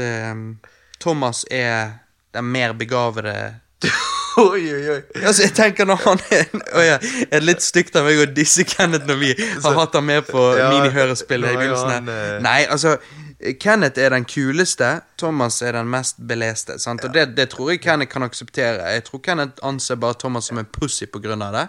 Thomas 0.99 1.45
er 1.51 1.91
den 2.35 2.51
mer 2.53 2.73
begavede 2.77 3.35
oi, 4.37 4.63
oi, 4.73 4.89
oi. 4.91 4.99
Altså, 5.23 5.45
jeg 5.45 5.53
tenker 5.55 5.87
når 5.87 6.01
han 6.03 6.19
er 6.35 6.51
oh, 6.51 6.83
ja, 6.83 6.97
er 7.31 7.45
litt 7.45 7.63
stygt 7.63 7.95
av 7.99 8.07
meg 8.07 8.19
å 8.19 8.27
disse 8.27 8.65
Kenneth 8.67 9.07
når 9.07 9.19
vi 9.21 9.31
har 9.39 9.79
hatt 9.79 9.95
ham 9.95 10.07
med 10.09 10.27
på 10.27 10.43
Ja, 10.59 10.69
minihørespillet 10.73 11.55
i 11.55 11.59
begynnelsen 11.61 12.11
eh, 12.11 12.35
Nei, 12.43 12.61
altså 12.67 12.97
Kenneth 13.39 13.99
er 14.03 14.11
den 14.11 14.25
kuleste, 14.27 14.99
Thomas 15.17 15.61
er 15.63 15.77
den 15.77 15.87
mest 15.87 16.17
beleste. 16.27 16.75
Sant? 16.79 17.05
Og 17.07 17.13
det, 17.15 17.37
det 17.37 17.45
tror 17.53 17.69
jeg 17.71 17.79
Kenneth 17.79 18.11
kan 18.11 18.25
akseptere. 18.25 18.83
Jeg 18.91 19.05
tror 19.07 19.21
Kenneth 19.23 19.63
anser 19.63 19.95
bare 19.95 20.17
Thomas 20.19 20.49
som 20.51 20.59
en 20.59 20.67
pussy 20.67 21.07
på 21.07 21.21
grunn 21.23 21.45
av 21.45 21.55
det. 21.55 21.63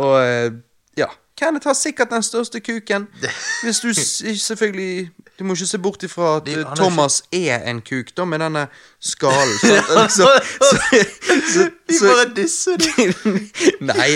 Og 0.00 0.14
eh, 0.22 0.54
ja. 0.96 1.10
Kenneth 1.42 1.66
har 1.66 1.74
sikkert 1.74 2.10
den 2.10 2.22
største 2.22 2.60
kuken. 2.60 3.08
Hvis 3.62 3.80
du 3.80 3.92
selvfølgelig 3.94 5.10
Du 5.38 5.44
må 5.44 5.54
ikke 5.54 5.66
se 5.66 5.78
bort 5.78 6.02
ifra 6.02 6.36
at 6.36 6.46
De- 6.46 6.52
Thomas 6.54 6.68
er 6.70 6.74
Thomas 6.76 7.22
er 7.32 7.70
en 7.70 7.80
kuk, 7.80 8.06
da, 8.16 8.24
med 8.24 8.38
denne 8.38 8.66
skallen. 9.00 9.58
så, 10.18 10.28
så, 10.58 11.70
De 11.88 11.94
bare 12.00 12.26
disser 12.36 12.76
det. 12.76 13.06
Nei, 13.80 14.10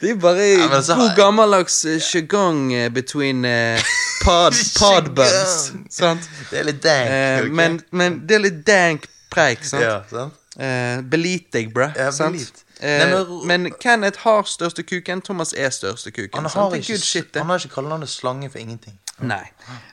det 0.00 0.10
er 0.10 0.20
bare 0.22 0.46
ja, 0.46 0.68
god 0.96 1.16
gammeldags 1.16 1.84
uh, 1.84 1.98
sjagong 2.00 2.72
eh, 2.74 2.88
between 2.94 3.44
uh, 3.44 3.78
pod, 4.24 4.56
podbuds. 4.80 5.72
Sant? 5.90 6.30
Det 6.50 6.62
er 6.62 6.68
litt 6.70 6.82
dank. 6.84 7.10
Uh, 7.10 7.52
men, 7.52 7.80
men 7.90 8.22
det 8.28 8.38
er 8.38 8.46
litt 8.46 8.62
dank 8.66 9.08
preik, 9.34 9.66
sant? 9.66 9.84
Ja, 9.84 9.98
sant? 10.08 10.38
Uh, 10.56 11.02
belit 11.10 11.50
deg, 11.52 11.74
bruh. 11.74 11.92
Ja, 11.98 12.10
sant? 12.14 12.38
belit. 12.38 12.64
Eh, 12.82 12.98
Nei, 12.98 13.24
men- 13.24 13.46
men 13.62 13.72
Kenneth 13.80 14.18
har 14.24 14.42
største 14.42 14.82
kuken, 14.82 15.22
Thomas 15.22 15.52
er 15.56 15.70
største 15.70 16.10
kuken. 16.10 16.34
Han 16.34 16.48
sant? 16.50 16.54
har 16.62 16.70
Det 16.70 16.78
er 16.78 16.82
ikke, 16.82 16.92
good 16.92 16.98
shit, 17.04 17.34
det. 17.34 17.40
han 17.42 17.50
har 17.50 17.58
ikke 17.58 17.74
kallenavnet 17.74 18.08
slange 18.08 18.50
for 18.50 18.58
ingenting. 18.58 18.98
Nei. 19.20 19.44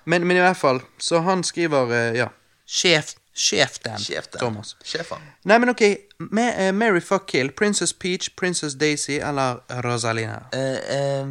Men, 0.06 0.26
men 0.28 0.38
i 0.38 0.40
hvert 0.40 0.58
fall, 0.58 0.82
så 1.00 1.20
han 1.22 1.44
skriver 1.44 1.92
eh, 1.92 2.18
ja. 2.18 2.28
Sjef. 2.68 3.14
Sjef 3.36 3.78
den, 3.86 3.98
Sjef 4.00 4.28
den. 4.34 4.40
Thomas. 4.40 4.76
Sjefen. 4.84 5.18
Nei, 5.46 5.58
men 5.58 5.70
ok. 5.70 5.82
Ma 6.20 6.42
eh, 6.50 6.72
Mary 6.74 7.00
fuck 7.00 7.28
kill. 7.28 7.52
Princess 7.52 7.94
Peach, 7.94 8.30
Princess 8.36 8.74
Daisy 8.76 9.20
eller 9.20 9.62
Rosalina? 9.86 10.40
Eh, 10.54 11.20
eh, 11.22 11.28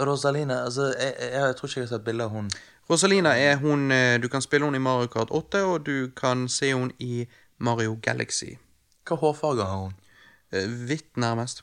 Rosalina, 0.00 0.64
altså, 0.64 0.94
jeg, 0.98 1.14
jeg, 1.20 1.32
jeg 1.32 1.56
tror 1.56 1.68
ikke 1.68 1.80
jeg 1.80 1.88
har 1.88 1.96
sett 1.98 2.04
bilde 2.04 2.24
av 2.24 2.30
hun. 2.30 2.50
Rosalina 2.90 3.36
er 3.38 3.56
hun 3.56 3.90
eh, 3.92 4.18
Du 4.20 4.28
kan 4.28 4.42
spille 4.42 4.64
hun 4.66 4.74
i 4.74 4.78
Mario 4.78 5.06
Kart 5.06 5.28
8, 5.30 5.62
og 5.64 5.86
du 5.86 6.08
kan 6.16 6.48
se 6.48 6.72
hun 6.74 6.90
i 6.98 7.26
Mario 7.58 7.98
Galaxy. 8.02 8.56
Hva 9.06 9.16
hårfarge 9.16 9.62
har 9.64 9.76
hun? 9.84 9.94
Eh, 10.52 10.68
Hvitt, 10.86 11.16
nærmest. 11.16 11.62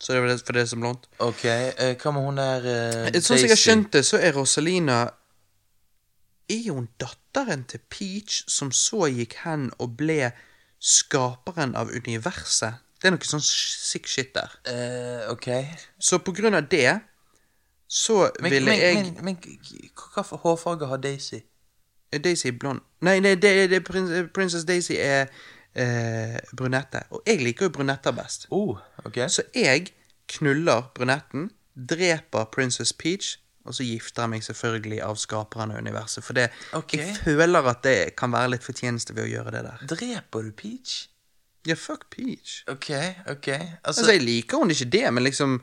Så 0.00 0.12
det 0.12 0.22
er 0.22 0.26
det, 0.28 0.40
for 0.46 0.52
det 0.52 0.68
som 0.68 0.80
blondt. 0.80 1.08
Ok, 1.18 1.44
eh, 1.44 1.94
hva 1.96 2.12
med 2.12 2.24
hun 2.26 2.40
der 2.40 2.66
eh, 2.68 3.12
Sånn 3.16 3.38
som 3.38 3.46
jeg 3.46 3.54
har 3.54 3.60
skjønt 3.60 3.92
det, 3.96 4.02
så 4.04 4.20
er 4.20 4.36
Rosalina 4.36 4.98
Er 6.52 6.72
hun 6.72 6.88
datteren 7.00 7.64
til 7.64 7.80
Peach, 7.90 8.44
som 8.46 8.70
så 8.72 9.08
gikk 9.08 9.38
hen 9.44 9.70
og 9.78 9.96
ble 9.98 10.30
skaperen 10.78 11.74
av 11.74 11.90
universet? 11.90 12.82
Det 13.00 13.08
er 13.08 13.16
noe 13.16 13.28
sånn 13.28 13.42
sick 13.44 14.06
shit 14.08 14.32
der. 14.36 14.52
Eh, 14.68 15.26
ok. 15.32 15.48
Så 15.98 16.20
på 16.24 16.32
grunn 16.36 16.54
av 16.54 16.68
det 16.70 17.00
så 17.88 18.30
Men, 18.40 18.50
ville 18.50 18.70
men, 18.70 18.80
jeg 18.80 18.94
men, 19.22 19.36
men 19.36 20.24
for 20.24 20.36
hårfarge 20.42 20.86
har 20.90 20.96
Daisy? 20.96 21.40
Daisy 22.24 22.48
Er 22.48 22.58
blond? 22.58 22.80
Nei, 23.00 23.20
nei 23.20 23.34
det, 23.34 23.70
det, 23.70 23.82
Princess 24.34 24.64
Daisy 24.64 24.96
er 24.98 25.26
eh, 25.76 26.36
brunette. 26.56 27.04
Og 27.10 27.22
jeg 27.26 27.42
liker 27.44 27.68
jo 27.68 27.74
brunetter 27.78 28.14
best. 28.16 28.46
Oh, 28.50 28.78
okay. 29.04 29.28
Så 29.28 29.46
jeg 29.54 29.90
knuller 30.32 30.88
brunetten, 30.94 31.50
dreper 31.76 32.48
Princess 32.54 32.92
Peach, 32.92 33.36
og 33.66 33.74
så 33.74 33.84
gifter 33.86 34.22
jeg 34.22 34.30
meg 34.30 34.44
selvfølgelig 34.46 35.00
av 35.02 35.18
skaperen 35.18 35.74
av 35.74 35.82
universet. 35.82 36.24
For 36.24 36.38
det, 36.38 36.48
okay. 36.78 37.02
jeg 37.02 37.16
føler 37.24 37.70
at 37.70 37.82
det 37.84 37.98
kan 38.18 38.32
være 38.32 38.54
litt 38.54 38.66
fortjeneste 38.66 39.16
ved 39.16 39.26
å 39.26 39.30
gjøre 39.30 39.54
det 39.56 39.62
der. 39.66 39.86
Dreper 39.90 40.46
du 40.46 40.52
Peach? 40.56 41.06
Ja, 41.66 41.74
fuck 41.74 42.06
Peach. 42.10 42.60
Ok, 42.70 42.92
ok. 43.26 43.48
Altså, 43.48 43.80
Altså, 43.82 44.12
jeg 44.12 44.22
liker 44.22 44.62
hun 44.62 44.70
ikke 44.70 44.90
det, 44.90 45.08
men 45.14 45.26
liksom 45.26 45.58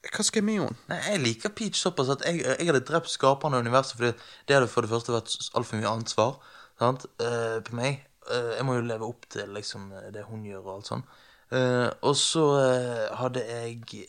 Hva 0.00 0.24
skal 0.24 0.40
jeg 0.40 0.44
med 0.48 0.62
henne? 0.62 0.76
Nei, 0.88 0.98
jeg 1.12 1.20
liker 1.20 1.52
Peach 1.56 1.80
såpass 1.80 2.08
at 2.12 2.22
jeg, 2.24 2.40
jeg 2.44 2.68
hadde 2.68 2.84
drept 2.88 3.10
skaperen 3.12 3.56
av 3.56 3.64
universet, 3.64 3.96
fordi 3.96 4.12
det 4.48 4.56
hadde 4.56 4.68
for 4.72 4.84
det 4.84 4.92
første 4.92 5.12
vært 5.12 5.34
altfor 5.56 5.80
mye 5.80 5.92
ansvar 5.92 6.38
sant? 6.80 7.04
Uh, 7.20 7.60
på 7.64 7.76
meg. 7.76 7.98
Eh, 8.30 8.50
jeg 8.58 8.66
må 8.68 8.76
jo 8.78 8.86
leve 8.86 9.08
opp 9.08 9.28
til 9.32 9.50
liksom, 9.56 9.90
det 10.14 10.26
hun 10.28 10.44
gjør 10.46 10.64
og 10.64 10.74
alt 10.78 10.90
sånn. 10.90 11.06
Eh, 11.50 11.88
og 12.06 12.14
så 12.18 12.44
eh, 12.62 13.06
hadde 13.18 13.42
jeg 13.46 14.04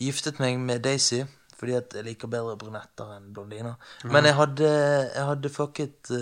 giftet 0.00 0.42
meg 0.42 0.58
med 0.62 0.84
Daisy, 0.86 1.22
fordi 1.54 1.76
at 1.78 1.94
jeg 1.94 2.06
liker 2.06 2.30
bedre 2.30 2.58
brunetter 2.58 3.16
enn 3.16 3.32
blondiner. 3.34 3.78
Men 4.10 4.26
jeg 4.26 4.36
hadde, 4.38 4.70
jeg 5.14 5.26
hadde 5.30 5.52
fucket 5.54 6.14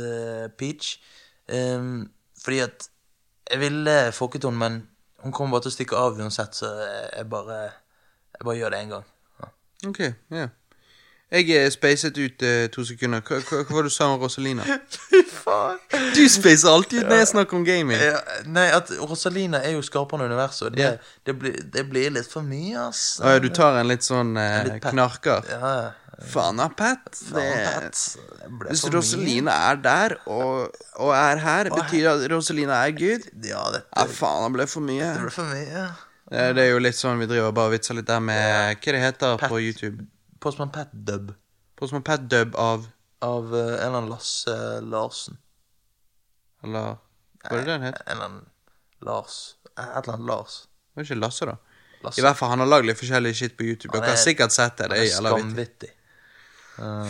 Peach, 0.61 0.97
Um, 1.53 2.11
fordi 2.45 2.59
at 2.59 2.89
jeg 3.51 3.61
ville 3.61 4.13
fucket 4.13 4.45
henne, 4.45 4.59
men 4.59 4.89
hun 5.19 5.33
kommer 5.33 5.57
bare 5.57 5.67
til 5.67 5.73
å 5.73 5.77
stikke 5.77 5.99
av 5.99 6.19
uansett, 6.19 6.57
så 6.57 6.71
jeg 6.79 7.27
bare, 7.31 7.59
jeg 8.33 8.47
bare 8.47 8.57
gjør 8.59 8.75
det 8.75 8.81
en 8.81 8.95
gang. 8.95 9.09
Ja. 9.43 9.49
Ok, 9.91 10.01
ja. 10.31 10.47
Jeg 11.33 11.49
eh, 11.57 11.69
spacet 11.73 12.19
ut 12.21 12.43
eh, 12.45 12.67
to 12.75 12.83
sekunder. 12.85 13.23
Hva, 13.25 13.39
hva, 13.49 13.63
hva 13.65 13.77
var 13.79 13.87
det 13.87 13.93
du 13.93 13.95
sa 13.95 14.11
om 14.13 14.21
Rosalina? 14.21 14.67
Fy 15.09 15.23
faen. 15.33 15.79
Du 16.13 16.21
spacer 16.29 16.69
alltid 16.69 17.01
ut 17.03 17.09
når 17.09 17.23
jeg 17.23 17.31
snakker 17.33 17.57
om 17.57 17.65
gaming. 17.65 17.97
Ja, 18.05 18.19
nei, 18.53 18.67
at 18.77 18.93
Rosalina 19.01 19.63
er 19.65 19.79
jo 19.79 19.81
skaperen 19.87 20.27
av 20.27 20.29
universet, 20.29 20.67
og 20.69 20.77
det, 20.77 20.85
Ja. 20.85 20.93
det, 21.31 21.35
blir, 21.41 21.57
det 21.73 21.87
blir 21.89 22.13
litt 22.19 22.29
for 22.29 22.45
mye, 22.45 22.77
ass. 22.91 23.17
Å 23.25 23.33
ja, 23.37 23.41
du 23.41 23.49
tar 23.49 23.81
en 23.81 23.89
litt 23.89 24.05
sånn 24.05 24.37
eh, 24.37 24.59
Litt 24.69 24.79
pet. 24.85 24.93
knarker? 24.93 25.49
Ja, 25.49 25.73
Faen 26.29 26.61
da, 26.61 26.69
Pat. 26.69 27.09
faen, 27.17 27.89
Det, 27.89 28.47
ble 28.61 28.69
hvis 28.69 28.85
for 28.85 28.93
mye. 28.93 28.99
Rosalina 29.01 29.55
er 29.73 29.81
der 29.83 30.13
og, 30.31 30.77
og 31.03 31.11
er 31.17 31.41
her, 31.43 31.71
betyr 31.73 32.05
det 32.05 32.13
at 32.13 32.27
Rosalina 32.31 32.77
er 32.87 32.93
Gud? 32.95 33.25
Ja, 33.49 33.65
dette 33.75 33.89
Ja, 33.97 34.05
faen, 34.21 34.45
det 34.45 34.53
ble 34.61 34.69
for 34.71 34.85
mye. 34.87 35.09
det 35.17 35.25
ble 35.25 35.33
for 35.35 35.49
mye. 35.51 35.87
Det, 36.29 36.45
det 36.61 36.63
er 36.69 36.71
jo 36.77 36.79
litt 36.85 36.97
sånn 37.01 37.19
vi 37.25 37.27
driver 37.33 37.51
og 37.51 37.57
bare 37.59 37.73
vitser 37.75 37.97
litt 37.99 38.07
der 38.09 38.21
med 38.23 38.77
Hva 38.85 38.93
det 38.95 39.01
heter 39.03 39.43
på 39.49 39.59
YouTube? 39.65 40.05
Postman 40.43 40.71
Pat-dub 40.75 41.33
Postman 41.79 42.03
Pat 42.07 42.25
dub 42.31 42.57
av 42.59 42.89
av 43.23 43.53
eh, 43.55 43.61
en 43.61 43.87
eller 43.87 43.99
annen 44.01 44.11
Lasse 44.11 44.55
Larsen. 44.83 45.37
Eller 46.65 46.97
Hva 47.43 47.53
er 47.57 47.61
det 47.63 47.67
den 47.69 47.85
het? 47.87 48.01
En 48.07 48.17
eller 48.17 48.25
annen 48.29 48.47
Lars. 49.07 49.37
Et 49.73 49.83
eller 49.83 50.15
annet 50.17 50.27
Lars. 50.31 50.57
Det 50.67 50.99
var 51.01 51.07
ikke 51.07 51.19
Lasse, 51.21 51.47
da. 51.49 51.55
Lasse. 52.03 52.19
I 52.21 52.25
hvert 52.27 52.39
fall, 52.39 52.51
han 52.51 52.63
har 52.65 52.71
lagd 52.71 52.87
litt 52.91 52.99
forskjellig 52.99 53.33
shit 53.39 53.55
på 53.59 53.67
YouTube. 53.69 53.93
Dere 53.95 54.11
har 54.11 54.17
er- 54.19 54.25
sikkert 54.25 54.53
sett 54.55 54.77
det. 54.83 54.89
Det 54.91 54.99
Han 55.15 55.27
er 55.27 55.37
skamvittig. 55.39 55.91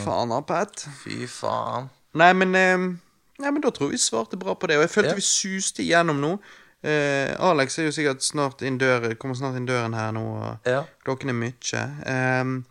Faen 0.04 0.28
da, 0.34 0.40
Pat. 0.42 0.84
Fy 1.02 1.26
faen. 1.30 1.88
Nei, 2.20 2.32
men 2.36 2.54
eh, 2.54 2.76
Nei, 3.42 3.50
men 3.50 3.62
da 3.64 3.70
tror 3.74 3.88
vi 3.90 3.98
svarte 3.98 4.36
bra 4.38 4.54
på 4.54 4.68
det. 4.68 4.76
Og 4.78 4.84
jeg 4.84 4.90
følte 4.92 5.14
Ja. 5.14 5.18
vi 5.18 5.24
suste 5.26 5.82
igjennom 5.82 6.20
nå. 6.22 6.34
Eh, 6.84 7.32
Alex 7.40 7.78
er 7.78 7.84
jo 7.88 7.94
sikkert 7.94 8.22
snart 8.22 8.62
inn 8.62 8.76
døren, 8.78 9.16
kommer 9.16 9.34
snart 9.38 9.56
inn 9.56 9.66
døren 9.66 9.94
her 9.94 10.12
nå. 10.12 10.22
Og 10.36 10.68
Ja. 10.68 10.84
Klokken 11.04 11.30
er 11.30 11.38
mye. 11.40 11.82
Ehm, 12.06 12.64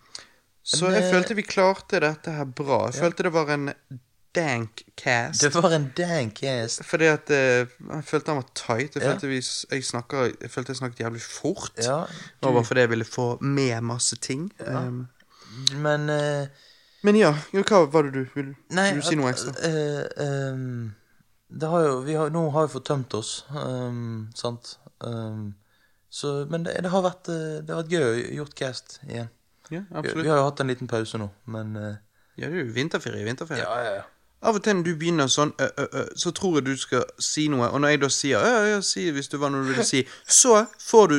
Så 0.63 0.91
jeg 0.93 1.03
eh, 1.03 1.09
følte 1.11 1.35
vi 1.35 1.41
klarte 1.47 1.99
dette 2.03 2.31
her 2.35 2.45
bra. 2.45 2.85
Jeg 2.91 3.01
følte 3.01 3.23
det 3.23 3.33
var 3.33 3.49
en 3.53 3.69
dank 4.35 4.83
cast. 4.95 5.41
Det 5.41 5.49
var 5.55 5.73
en 5.75 5.87
dank 5.97 6.37
cast. 6.39 6.83
Fordi 6.87 7.07
at 7.11 7.31
eh, 7.33 7.65
jeg 7.67 8.03
følte 8.07 8.31
han 8.31 8.41
var 8.43 8.49
tight. 8.55 8.95
Jeg 8.95 9.03
Ja. 9.03 9.11
følte, 9.11 9.27
vi, 9.27 9.41
jeg, 9.71 9.83
snakket, 9.83 10.37
jeg 10.41 10.51
følte 10.51 10.71
jeg 10.75 10.77
snakket 10.77 10.99
jævlig 11.05 11.21
fort. 11.21 11.71
Ja, 11.77 11.97
var 12.41 12.53
bare 12.53 12.63
fordi 12.65 12.79
jeg 12.85 12.89
ville 12.89 13.05
få 13.05 13.37
med 13.41 13.81
masse 13.81 14.15
ting. 14.15 14.51
Um, 14.67 15.07
Men 15.75 16.09
eh, 16.09 16.47
men 17.03 17.15
ja, 17.17 17.33
hva 17.51 17.79
var 17.91 18.03
det 18.03 18.13
du 18.13 18.25
vil, 18.35 18.51
Nei, 18.69 18.91
vil 18.93 19.01
du 19.01 19.07
si 19.07 19.15
noe 19.17 19.31
ekstra? 19.33 19.51
eh, 19.65 20.51
um, 20.53 20.93
det 21.49 21.67
har 21.67 21.81
jo, 21.81 21.95
vi 22.05 22.13
har, 22.13 22.29
nå 22.29 22.43
har 22.53 22.67
vi 22.67 22.73
fått 22.75 22.85
tømt 22.85 23.13
oss, 23.17 23.45
um, 23.49 24.29
sant? 24.37 24.77
Så, 26.11 26.45
men 26.49 26.63
det, 26.63 26.75
det, 26.83 26.91
har 26.93 27.01
vært, 27.03 27.27
eh, 27.31 27.57
det 27.65 27.73
har 27.73 27.81
vært 27.81 27.91
gøy 27.95 28.03
å 28.05 28.35
gjort 28.41 28.55
cast 28.59 28.99
igjen. 29.07 29.29
Ja, 29.71 29.81
Vi, 29.89 29.97
absolutt. 29.97 30.25
vi 30.25 30.29
har 30.29 30.37
jo 30.41 30.47
hatt 30.49 30.59
en 30.59 30.67
liten 30.73 30.87
pause 30.91 31.17
nå, 31.21 31.29
men 31.47 31.75
eh, 31.79 31.93
Ja, 32.37 32.49
det 32.49 32.57
er 32.59 32.65
jo 32.65 32.73
vinterferie. 32.75 33.23
vinterferie. 33.25 33.63
ja, 33.63 33.77
ja. 33.85 33.93
ja. 34.01 34.07
Av 34.41 34.55
og 34.57 34.63
til 34.65 34.73
når 34.79 34.83
du 34.87 34.95
begynner 34.97 35.27
sånn, 35.29 35.51
ø, 35.61 35.67
ø, 35.77 35.83
ø, 35.99 36.03
så 36.17 36.31
tror 36.33 36.55
jeg 36.57 36.65
du 36.65 36.77
skal 36.81 37.03
si 37.21 37.43
noe, 37.53 37.67
og 37.69 37.81
når 37.83 37.91
jeg 37.93 37.99
da 38.01 38.07
sier 38.09 38.41
ja, 38.41 38.61
ja, 38.71 38.79
si 38.81 39.03
hvis 39.13 39.27
det 39.29 39.37
var 39.39 39.51
noe 39.53 39.61
du 39.61 39.69
ville 39.69 39.85
si, 39.85 39.99
så 40.25 40.63
får 40.81 41.11
du 41.11 41.17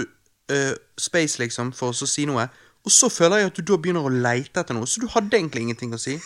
ø, 0.51 0.59
space, 0.99 1.39
liksom, 1.39 1.71
for 1.73 1.93
å 1.93 1.95
så 1.95 2.09
si 2.11 2.25
noe, 2.27 2.49
og 2.83 2.91
så 2.91 3.07
føler 3.15 3.45
jeg 3.45 3.53
at 3.53 3.61
du 3.61 3.63
da 3.71 3.79
begynner 3.79 4.09
å 4.09 4.11
leite 4.11 4.65
etter 4.65 4.75
noe, 4.75 4.91
så 4.91 4.99
du 5.05 5.07
hadde 5.15 5.39
egentlig 5.39 5.63
ingenting 5.69 5.95
å 5.95 6.01
si. 6.03 6.17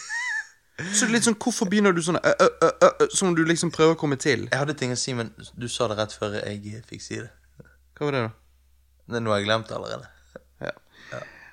Så 0.93 1.05
det 1.05 1.11
er 1.11 1.13
litt 1.19 1.29
sånn, 1.29 1.37
hvorfor 1.41 1.69
begynner 1.69 1.93
du 1.93 2.01
sånn, 2.05 2.17
ø, 2.17 2.33
ø, 2.33 2.49
ø, 2.65 2.71
ø, 2.89 2.89
ø, 3.05 3.11
som 3.13 3.37
du 3.37 3.45
liksom 3.45 3.71
prøver 3.77 3.93
å 3.93 4.01
komme 4.01 4.17
til? 4.17 4.49
Jeg 4.49 4.57
hadde 4.65 4.75
ting 4.81 4.93
å 4.93 4.97
si, 4.97 5.13
men 5.17 5.35
du 5.53 5.69
sa 5.69 5.91
det 5.93 6.01
rett 6.01 6.17
før 6.17 6.41
jeg 6.41 6.81
fikk 6.89 7.05
si 7.05 7.21
det. 7.21 7.29
Hva 7.97 8.09
var 8.09 8.17
det 8.17 8.25
da? 8.27 8.33
Det 9.13 9.21
er 9.21 9.25
noe 9.29 9.37
jeg 9.37 9.47
glemt 9.51 9.69
allerede. 9.73 10.09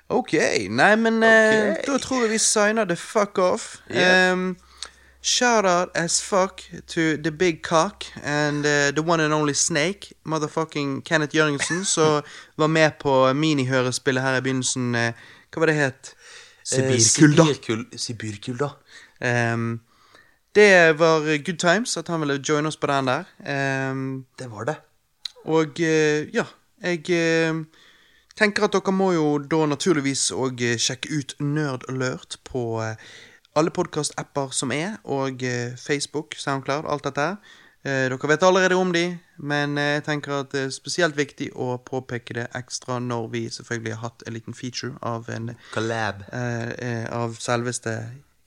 Ok, 0.08 0.32
nei, 0.70 0.96
men 0.96 1.16
okay. 1.22 1.70
Ok. 1.72 1.86
da 1.86 1.98
tror 1.98 2.20
jeg 2.22 2.30
vi 2.30 2.38
signer 2.38 2.84
the 2.84 2.96
fuck 2.96 3.38
off. 3.38 3.76
Yeah. 3.90 4.32
Um, 4.32 4.56
shout 5.22 5.64
out 5.64 5.88
as 5.94 6.20
fuck 6.22 6.60
to 6.86 7.16
the 7.16 7.30
big 7.32 7.62
cock 7.62 8.04
and 8.22 8.66
uh, 8.66 8.90
the 8.94 9.02
one 9.02 9.20
and 9.24 9.32
only 9.34 9.54
snake, 9.54 10.12
motherfucking 10.26 11.02
Kenneth 11.04 11.34
Jørgensen, 11.36 11.84
som 11.94 12.22
var 12.58 12.66
med 12.66 12.90
på 13.00 13.32
minihørespillet 13.32 14.22
her 14.22 14.36
i 14.36 14.40
begynnelsen. 14.44 14.94
Uh, 14.94 15.12
hva 15.54 15.60
var 15.64 15.66
det 15.72 15.74
het? 15.78 16.14
Sibirkulda. 16.64 17.42
Eh, 17.42 17.48
Sibirkul- 17.54 17.96
Sibirkulda. 17.98 18.68
Um, 19.54 19.80
det 20.54 20.98
var 20.98 21.20
good 21.44 21.58
times 21.58 21.96
at 21.96 22.08
han 22.08 22.20
ville 22.20 22.42
joine 22.48 22.68
oss 22.68 22.76
på 22.76 22.86
den 22.86 23.06
der. 23.08 23.24
Um, 23.90 24.24
Det 24.38 24.50
var 24.50 24.64
det. 24.64 24.76
og 25.44 25.80
uh, 25.80 26.34
ja, 26.34 26.44
jeg 26.82 27.10
eh, 27.10 27.54
tenker 28.38 28.66
at 28.66 28.74
dere 28.74 28.94
må 28.94 29.12
jo 29.14 29.26
da 29.38 29.64
naturligvis 29.70 30.28
òg 30.34 30.62
sjekke 30.82 31.10
ut 31.14 31.34
Nerd 31.40 31.86
Alert 31.90 32.38
på 32.48 32.64
eh, 32.82 32.96
alle 33.54 33.70
podkast-apper 33.70 34.50
som 34.54 34.72
er, 34.74 34.96
og 35.04 35.42
eh, 35.46 35.76
Facebook, 35.78 36.34
Soundcloud, 36.38 36.88
alt 36.90 37.04
dette 37.06 37.28
her. 37.28 37.36
Eh, 37.84 38.08
dere 38.10 38.30
vet 38.30 38.42
allerede 38.42 38.74
om 38.80 38.92
de, 38.92 39.04
men 39.38 39.78
eh, 39.78 39.92
jeg 39.98 40.04
tenker 40.08 40.38
at 40.40 40.50
det 40.54 40.64
er 40.66 40.74
spesielt 40.74 41.16
viktig 41.18 41.50
å 41.54 41.76
påpeke 41.86 42.34
det 42.40 42.48
ekstra 42.58 42.98
når 42.98 43.28
vi 43.34 43.44
selvfølgelig 43.52 43.94
har 43.94 44.08
hatt 44.08 44.26
en 44.26 44.34
liten 44.38 44.56
feature 44.56 44.96
av 45.02 45.28
en 45.30 45.52
Collab. 45.74 46.24
eh, 46.32 46.70
eh, 46.78 47.04
av 47.14 47.36
selveste 47.38 47.98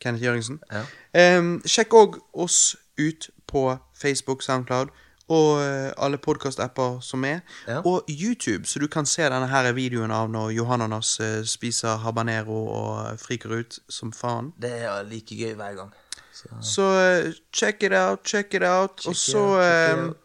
Kenneth 0.03 0.25
Jørgensen. 0.25 0.59
Ja. 0.71 0.83
Em, 1.17 1.57
sjekk 1.65 1.95
òg 1.97 2.19
oss 2.33 2.75
ut 2.97 3.29
på 3.47 3.69
Facebook, 3.95 4.43
Soundcloud 4.43 4.91
og 5.27 5.59
eh, 5.59 5.91
alle 5.97 6.17
podkast-apper 6.17 6.99
som 7.03 7.25
er. 7.27 7.41
Ja. 7.67 7.81
Og 7.85 8.05
YouTube, 8.09 8.65
så 8.67 8.79
du 8.79 8.87
kan 8.87 9.05
se 9.05 9.23
denne 9.27 9.47
her 9.51 9.71
videoen 9.75 10.11
av 10.11 10.29
når 10.31 10.53
Johananas 10.55 11.19
eh, 11.19 11.41
spiser 11.45 11.97
habanero 12.03 12.61
og 12.71 13.19
friker 13.19 13.57
ut 13.59 13.79
som 13.89 14.13
faen. 14.15 14.53
Det 14.61 14.71
er 14.87 15.03
like 15.09 15.35
gøy 15.35 15.55
hver 15.59 15.75
gang. 15.75 15.91
Så, 16.33 16.47
Så 16.61 16.85
eh, 17.01 17.33
check 17.53 17.83
it 17.83 17.93
out, 17.93 18.23
check 18.25 18.53
it 18.53 18.63
out. 18.63 19.05
og 19.07 19.15
så 19.15 19.37
out, 19.39 19.63
check 19.63 19.93
it 19.93 19.99
em, 19.99 20.07
out. 20.09 20.17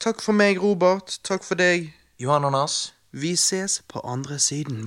Takk 0.00 0.22
for 0.22 0.32
meg, 0.32 0.62
Robert. 0.62 1.18
Takk 1.24 1.42
for 1.44 1.58
deg. 1.58 1.90
Johan 2.22 2.44
og 2.44 2.52
Nas. 2.54 2.94
Vi 3.12 3.36
ses 3.36 3.82
på 3.88 4.00
andre 4.04 4.38
siden. 4.38 4.86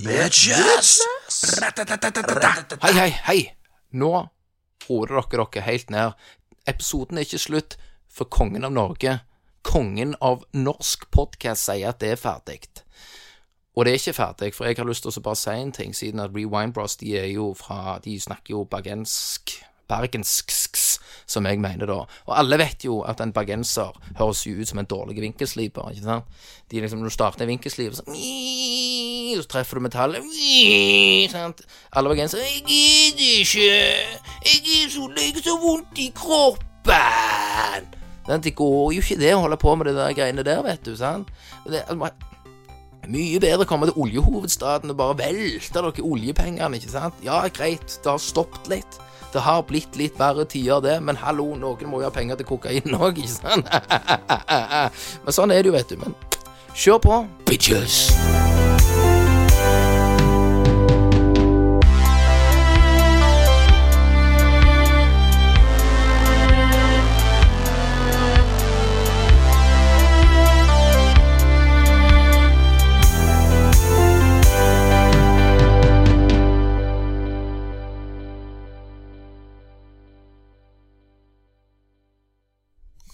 Hei, 2.82 2.92
hei, 2.92 3.10
hei! 3.26 3.40
Nå 3.92 4.12
roer 4.88 5.10
dere 5.10 5.46
dere 5.52 5.64
helt 5.66 5.90
ned. 5.90 6.12
Episoden 6.70 7.18
er 7.18 7.26
ikke 7.26 7.40
slutt, 7.42 7.76
for 8.12 8.28
kongen 8.28 8.64
av 8.64 8.72
Norge, 8.72 9.18
kongen 9.62 10.14
av 10.20 10.44
norsk 10.52 11.08
podkast, 11.14 11.64
sier 11.68 11.92
at 11.92 12.00
det 12.02 12.14
er 12.14 12.20
ferdig. 12.20 12.60
Og 13.72 13.86
det 13.86 13.92
er 13.94 14.00
ikke 14.00 14.18
ferdig, 14.18 14.52
for 14.54 14.68
jeg 14.68 14.76
har 14.76 14.88
lyst 14.88 15.06
til 15.06 15.14
å 15.16 15.24
bare 15.24 15.40
si 15.40 15.52
en 15.56 15.72
ting, 15.72 15.94
siden 15.96 16.20
at 16.20 16.34
Rewind 16.36 16.74
Bros 16.76 16.98
de 17.00 17.14
er 17.16 17.30
jo 17.32 17.52
fra 17.56 17.98
De 18.04 18.18
snakker 18.20 18.52
jo 18.52 18.66
bergensk 18.68 19.54
Bergensk, 19.88 20.76
som 21.26 21.44
jeg 21.44 21.58
mener 21.60 21.88
da. 21.90 21.98
Og 22.26 22.32
alle 22.38 22.56
vet 22.60 22.84
jo 22.86 23.00
at 23.08 23.20
en 23.20 23.32
bergenser 23.34 23.92
høres 24.16 24.44
jo 24.46 24.54
ut 24.60 24.68
som 24.68 24.80
en 24.80 24.88
dårlig 24.88 25.18
vinkelsliper, 25.20 25.90
ikke 25.92 26.06
sant? 26.06 26.24
De 26.70 26.80
liksom, 26.80 27.02
Når 27.02 27.10
du 27.10 27.16
starter 27.16 27.44
en 27.44 27.50
vinkelsliper, 27.52 27.96
så, 27.98 28.04
så 28.06 29.48
treffer 29.52 29.80
du 29.80 29.84
metallet 29.88 30.22
sant? 31.32 31.64
Alle 31.92 32.08
bergensere 32.08 32.40
'Jeg 32.40 32.62
gidder 32.68 33.40
ikke. 33.40 33.60
Jeg 34.48 34.84
er 34.84 34.88
så 34.90 35.08
legger 35.08 35.42
så 35.42 35.58
vondt 35.60 35.98
i 35.98 36.12
kroppen.' 36.14 38.01
Det 38.26 38.54
går 38.54 38.92
jo 38.94 39.02
ikke 39.02 39.18
det 39.20 39.32
å 39.34 39.42
holde 39.44 39.58
på 39.60 39.74
med 39.76 39.90
det 39.90 39.96
der 39.98 40.14
greiene 40.16 40.44
der, 40.46 40.62
vet 40.66 40.84
du. 40.86 40.94
sant? 40.96 41.30
Det, 41.66 41.82
mye 43.10 43.40
bedre 43.42 43.64
å 43.64 43.68
komme 43.68 43.88
til 43.88 43.98
oljehovedstaden 43.98 44.92
og 44.92 44.98
bare 44.98 45.18
velte 45.18 45.74
dere 45.74 46.04
oljepengene, 46.06 46.78
ikke 46.78 46.92
sant? 46.92 47.18
Ja, 47.26 47.40
greit, 47.50 47.98
det 47.98 48.10
har 48.10 48.22
stoppet 48.22 48.70
litt. 48.70 49.00
Det 49.32 49.42
har 49.42 49.64
blitt 49.66 49.96
litt 49.96 50.18
verre 50.20 50.44
tider, 50.44 50.82
det, 50.84 50.98
men 51.02 51.18
hallo, 51.18 51.54
noen 51.58 51.88
må 51.88 52.02
jo 52.02 52.10
ha 52.10 52.14
penger 52.14 52.38
til 52.38 52.50
kokain 52.52 52.98
òg, 52.98 53.18
ikke 53.22 53.32
sant? 53.32 53.72
men 55.24 55.34
sånn 55.34 55.54
er 55.54 55.64
det 55.64 55.72
jo, 55.72 55.78
vet 55.78 55.94
du. 55.94 55.98
Men 56.04 56.14
kjør 56.76 57.02
på, 57.02 57.18
bitches! 57.48 58.04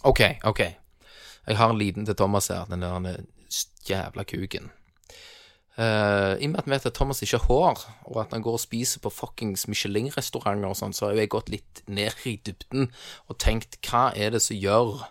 OK, 0.04 0.20
OK. 0.44 0.60
Jeg 1.48 1.56
har 1.56 1.70
en 1.70 1.78
liten 1.80 2.06
til 2.06 2.16
Thomas 2.16 2.50
her, 2.52 2.66
den 2.68 2.82
der 2.82 3.22
jævla 3.88 4.24
kuken. 4.28 4.70
Uh, 5.78 6.34
I 6.42 6.46
og 6.48 6.50
med 6.50 6.58
at 6.58 6.66
vi 6.66 6.72
vet 6.74 6.86
at 6.86 6.94
Thomas 6.94 7.22
ikke 7.22 7.38
har 7.38 7.46
hår, 7.46 7.82
og 8.10 8.20
at 8.20 8.32
han 8.32 8.42
går 8.42 8.56
og 8.58 8.60
spiser 8.60 9.00
på 9.00 9.12
fuckings 9.14 9.68
Michelin-restauranter 9.70 10.72
og 10.72 10.74
sånn, 10.74 10.94
så 10.96 11.06
har 11.06 11.14
jo 11.14 11.22
jeg 11.22 11.30
gått 11.30 11.52
litt 11.54 11.82
ned 11.86 12.26
i 12.26 12.34
dybden 12.42 12.88
og 13.30 13.38
tenkt 13.38 13.78
hva 13.86 14.08
er 14.10 14.34
det 14.34 14.42
som 14.42 14.58
gjør 14.58 15.04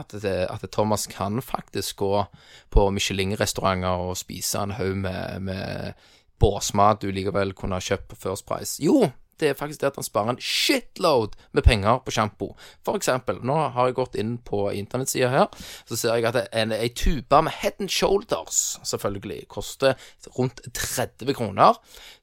at, 0.00 0.16
det, 0.22 0.46
at 0.48 0.64
Thomas 0.72 1.04
kan 1.12 1.42
faktisk 1.44 2.00
gå 2.00 2.24
på 2.72 2.86
Michelin-restauranter 2.96 4.08
og 4.08 4.16
spise 4.16 4.64
en 4.64 4.72
haug 4.78 4.96
med, 5.04 5.44
med 5.44 6.00
båsmat 6.40 7.04
du 7.04 7.12
likevel 7.12 7.52
kunne 7.52 7.76
ha 7.76 7.84
kjøpt 7.84 8.08
på 8.08 8.20
First 8.24 8.48
Price? 8.48 8.80
Jo, 8.80 9.10
det 9.40 9.50
er 9.50 9.58
faktisk 9.58 9.80
det 9.80 9.90
at 9.92 9.98
han 10.00 10.06
sparer 10.06 10.34
en 10.34 10.40
shitload 10.42 11.36
med 11.52 11.64
penger 11.66 12.02
på 12.04 12.14
sjampo. 12.14 12.50
For 12.86 12.98
eksempel, 12.98 13.40
nå 13.46 13.56
har 13.74 13.88
jeg 13.88 13.98
gått 13.98 14.18
inn 14.18 14.36
på 14.44 14.68
internettsida 14.74 15.30
her, 15.32 15.48
så 15.88 15.98
ser 15.98 16.18
jeg 16.18 16.28
at 16.30 16.52
en, 16.52 16.74
ei 16.74 16.90
tube 16.90 17.42
med 17.42 17.54
Head 17.60 17.80
and 17.80 17.92
Shoulders, 17.92 18.78
selvfølgelig, 18.86 19.46
koster 19.48 19.98
rundt 20.38 20.62
30 20.74 21.34
kroner. 21.38 21.78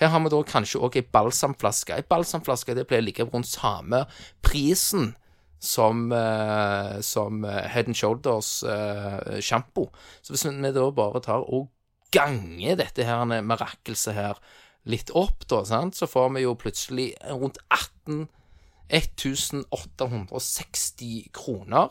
her 0.00 0.12
har 0.12 0.22
vi 0.24 0.32
da 0.32 0.42
kanskje 0.46 0.82
òg 0.84 0.98
ei 0.98 1.06
balsamflaske. 1.14 1.96
Ei 1.96 2.06
balsamflaske 2.08 2.76
det 2.76 2.86
pleier 2.88 3.04
å 3.04 3.08
ligge 3.08 3.28
rundt 3.28 3.50
samme 3.50 4.04
prisen 4.44 5.12
som, 5.58 6.12
eh, 6.12 7.00
som 7.00 7.44
eh, 7.44 7.66
Head 7.72 7.90
and 7.90 7.98
Shoulders 7.98 8.62
eh, 8.62 9.40
sjampo. 9.42 9.88
Så 10.22 10.34
hvis 10.34 10.46
vi 10.46 10.72
da 10.74 10.90
bare 10.94 11.20
tar 11.24 11.46
og 11.46 11.68
ganger 12.14 12.78
dette 12.78 13.04
her 13.04 13.24
mirakelset 13.26 14.14
her 14.16 14.34
litt 14.88 15.10
opp, 15.12 15.44
da, 15.50 15.64
sant, 15.68 15.98
så 15.98 16.06
får 16.08 16.30
vi 16.36 16.46
jo 16.46 16.58
plutselig 16.58 17.08
rundt 17.28 17.58
18 17.68 18.28
1860 18.88 21.28
kroner. 21.36 21.88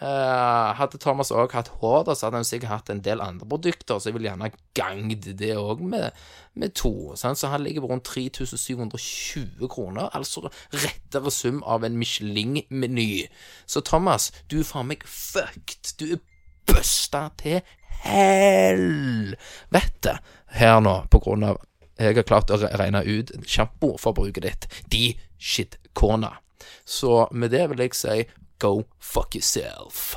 Eh, 0.00 0.70
hadde 0.78 0.98
Thomas 0.98 1.30
òg 1.34 1.52
hatt 1.54 1.68
hår, 1.78 2.04
da, 2.08 2.14
så 2.16 2.26
hadde 2.26 2.40
han 2.40 2.48
sikkert 2.48 2.72
hatt 2.72 2.90
en 2.90 3.02
del 3.04 3.22
andre 3.22 3.46
produkter, 3.48 3.98
så 3.98 4.10
jeg 4.10 4.16
ville 4.16 4.30
gjerne 4.30 4.50
gangd 4.74 5.28
det 5.38 5.52
òg 5.60 5.84
med, 5.86 6.16
med 6.58 6.74
to. 6.74 7.14
Sant? 7.18 7.38
Så 7.38 7.52
han 7.52 7.62
ligger 7.62 7.84
på 7.84 7.92
rundt 7.92 8.08
3720 8.10 9.68
kroner, 9.70 10.10
altså 10.12 10.48
rettere 10.74 11.30
sum 11.34 11.62
av 11.62 11.86
en 11.86 11.98
Michelin-meny. 12.00 13.26
Så 13.66 13.84
Thomas, 13.86 14.32
du 14.50 14.58
er 14.60 14.68
faen 14.68 14.90
meg 14.90 15.06
fucked. 15.06 15.94
Du 16.00 16.16
er 16.16 16.24
busta 16.66 17.28
til 17.38 17.60
helvete 18.04 20.18
her 20.58 20.80
nå, 20.82 20.98
på 21.10 21.22
grunn 21.22 21.46
av 21.52 21.62
jeg 21.94 22.16
har 22.16 22.26
klart 22.26 22.50
å 22.50 22.56
regne 22.58 23.04
ut 23.06 23.30
sjampoforbruket 23.46 24.42
ditt. 24.42 24.64
De 24.90 25.14
shit 25.38 25.78
corner. 25.94 26.40
Så 26.84 27.28
med 27.30 27.50
det 27.54 27.68
vil 27.70 27.84
jeg 27.84 27.94
si 27.94 28.24
go 28.58 28.84
fuck 28.98 29.34
yourself. 29.34 30.16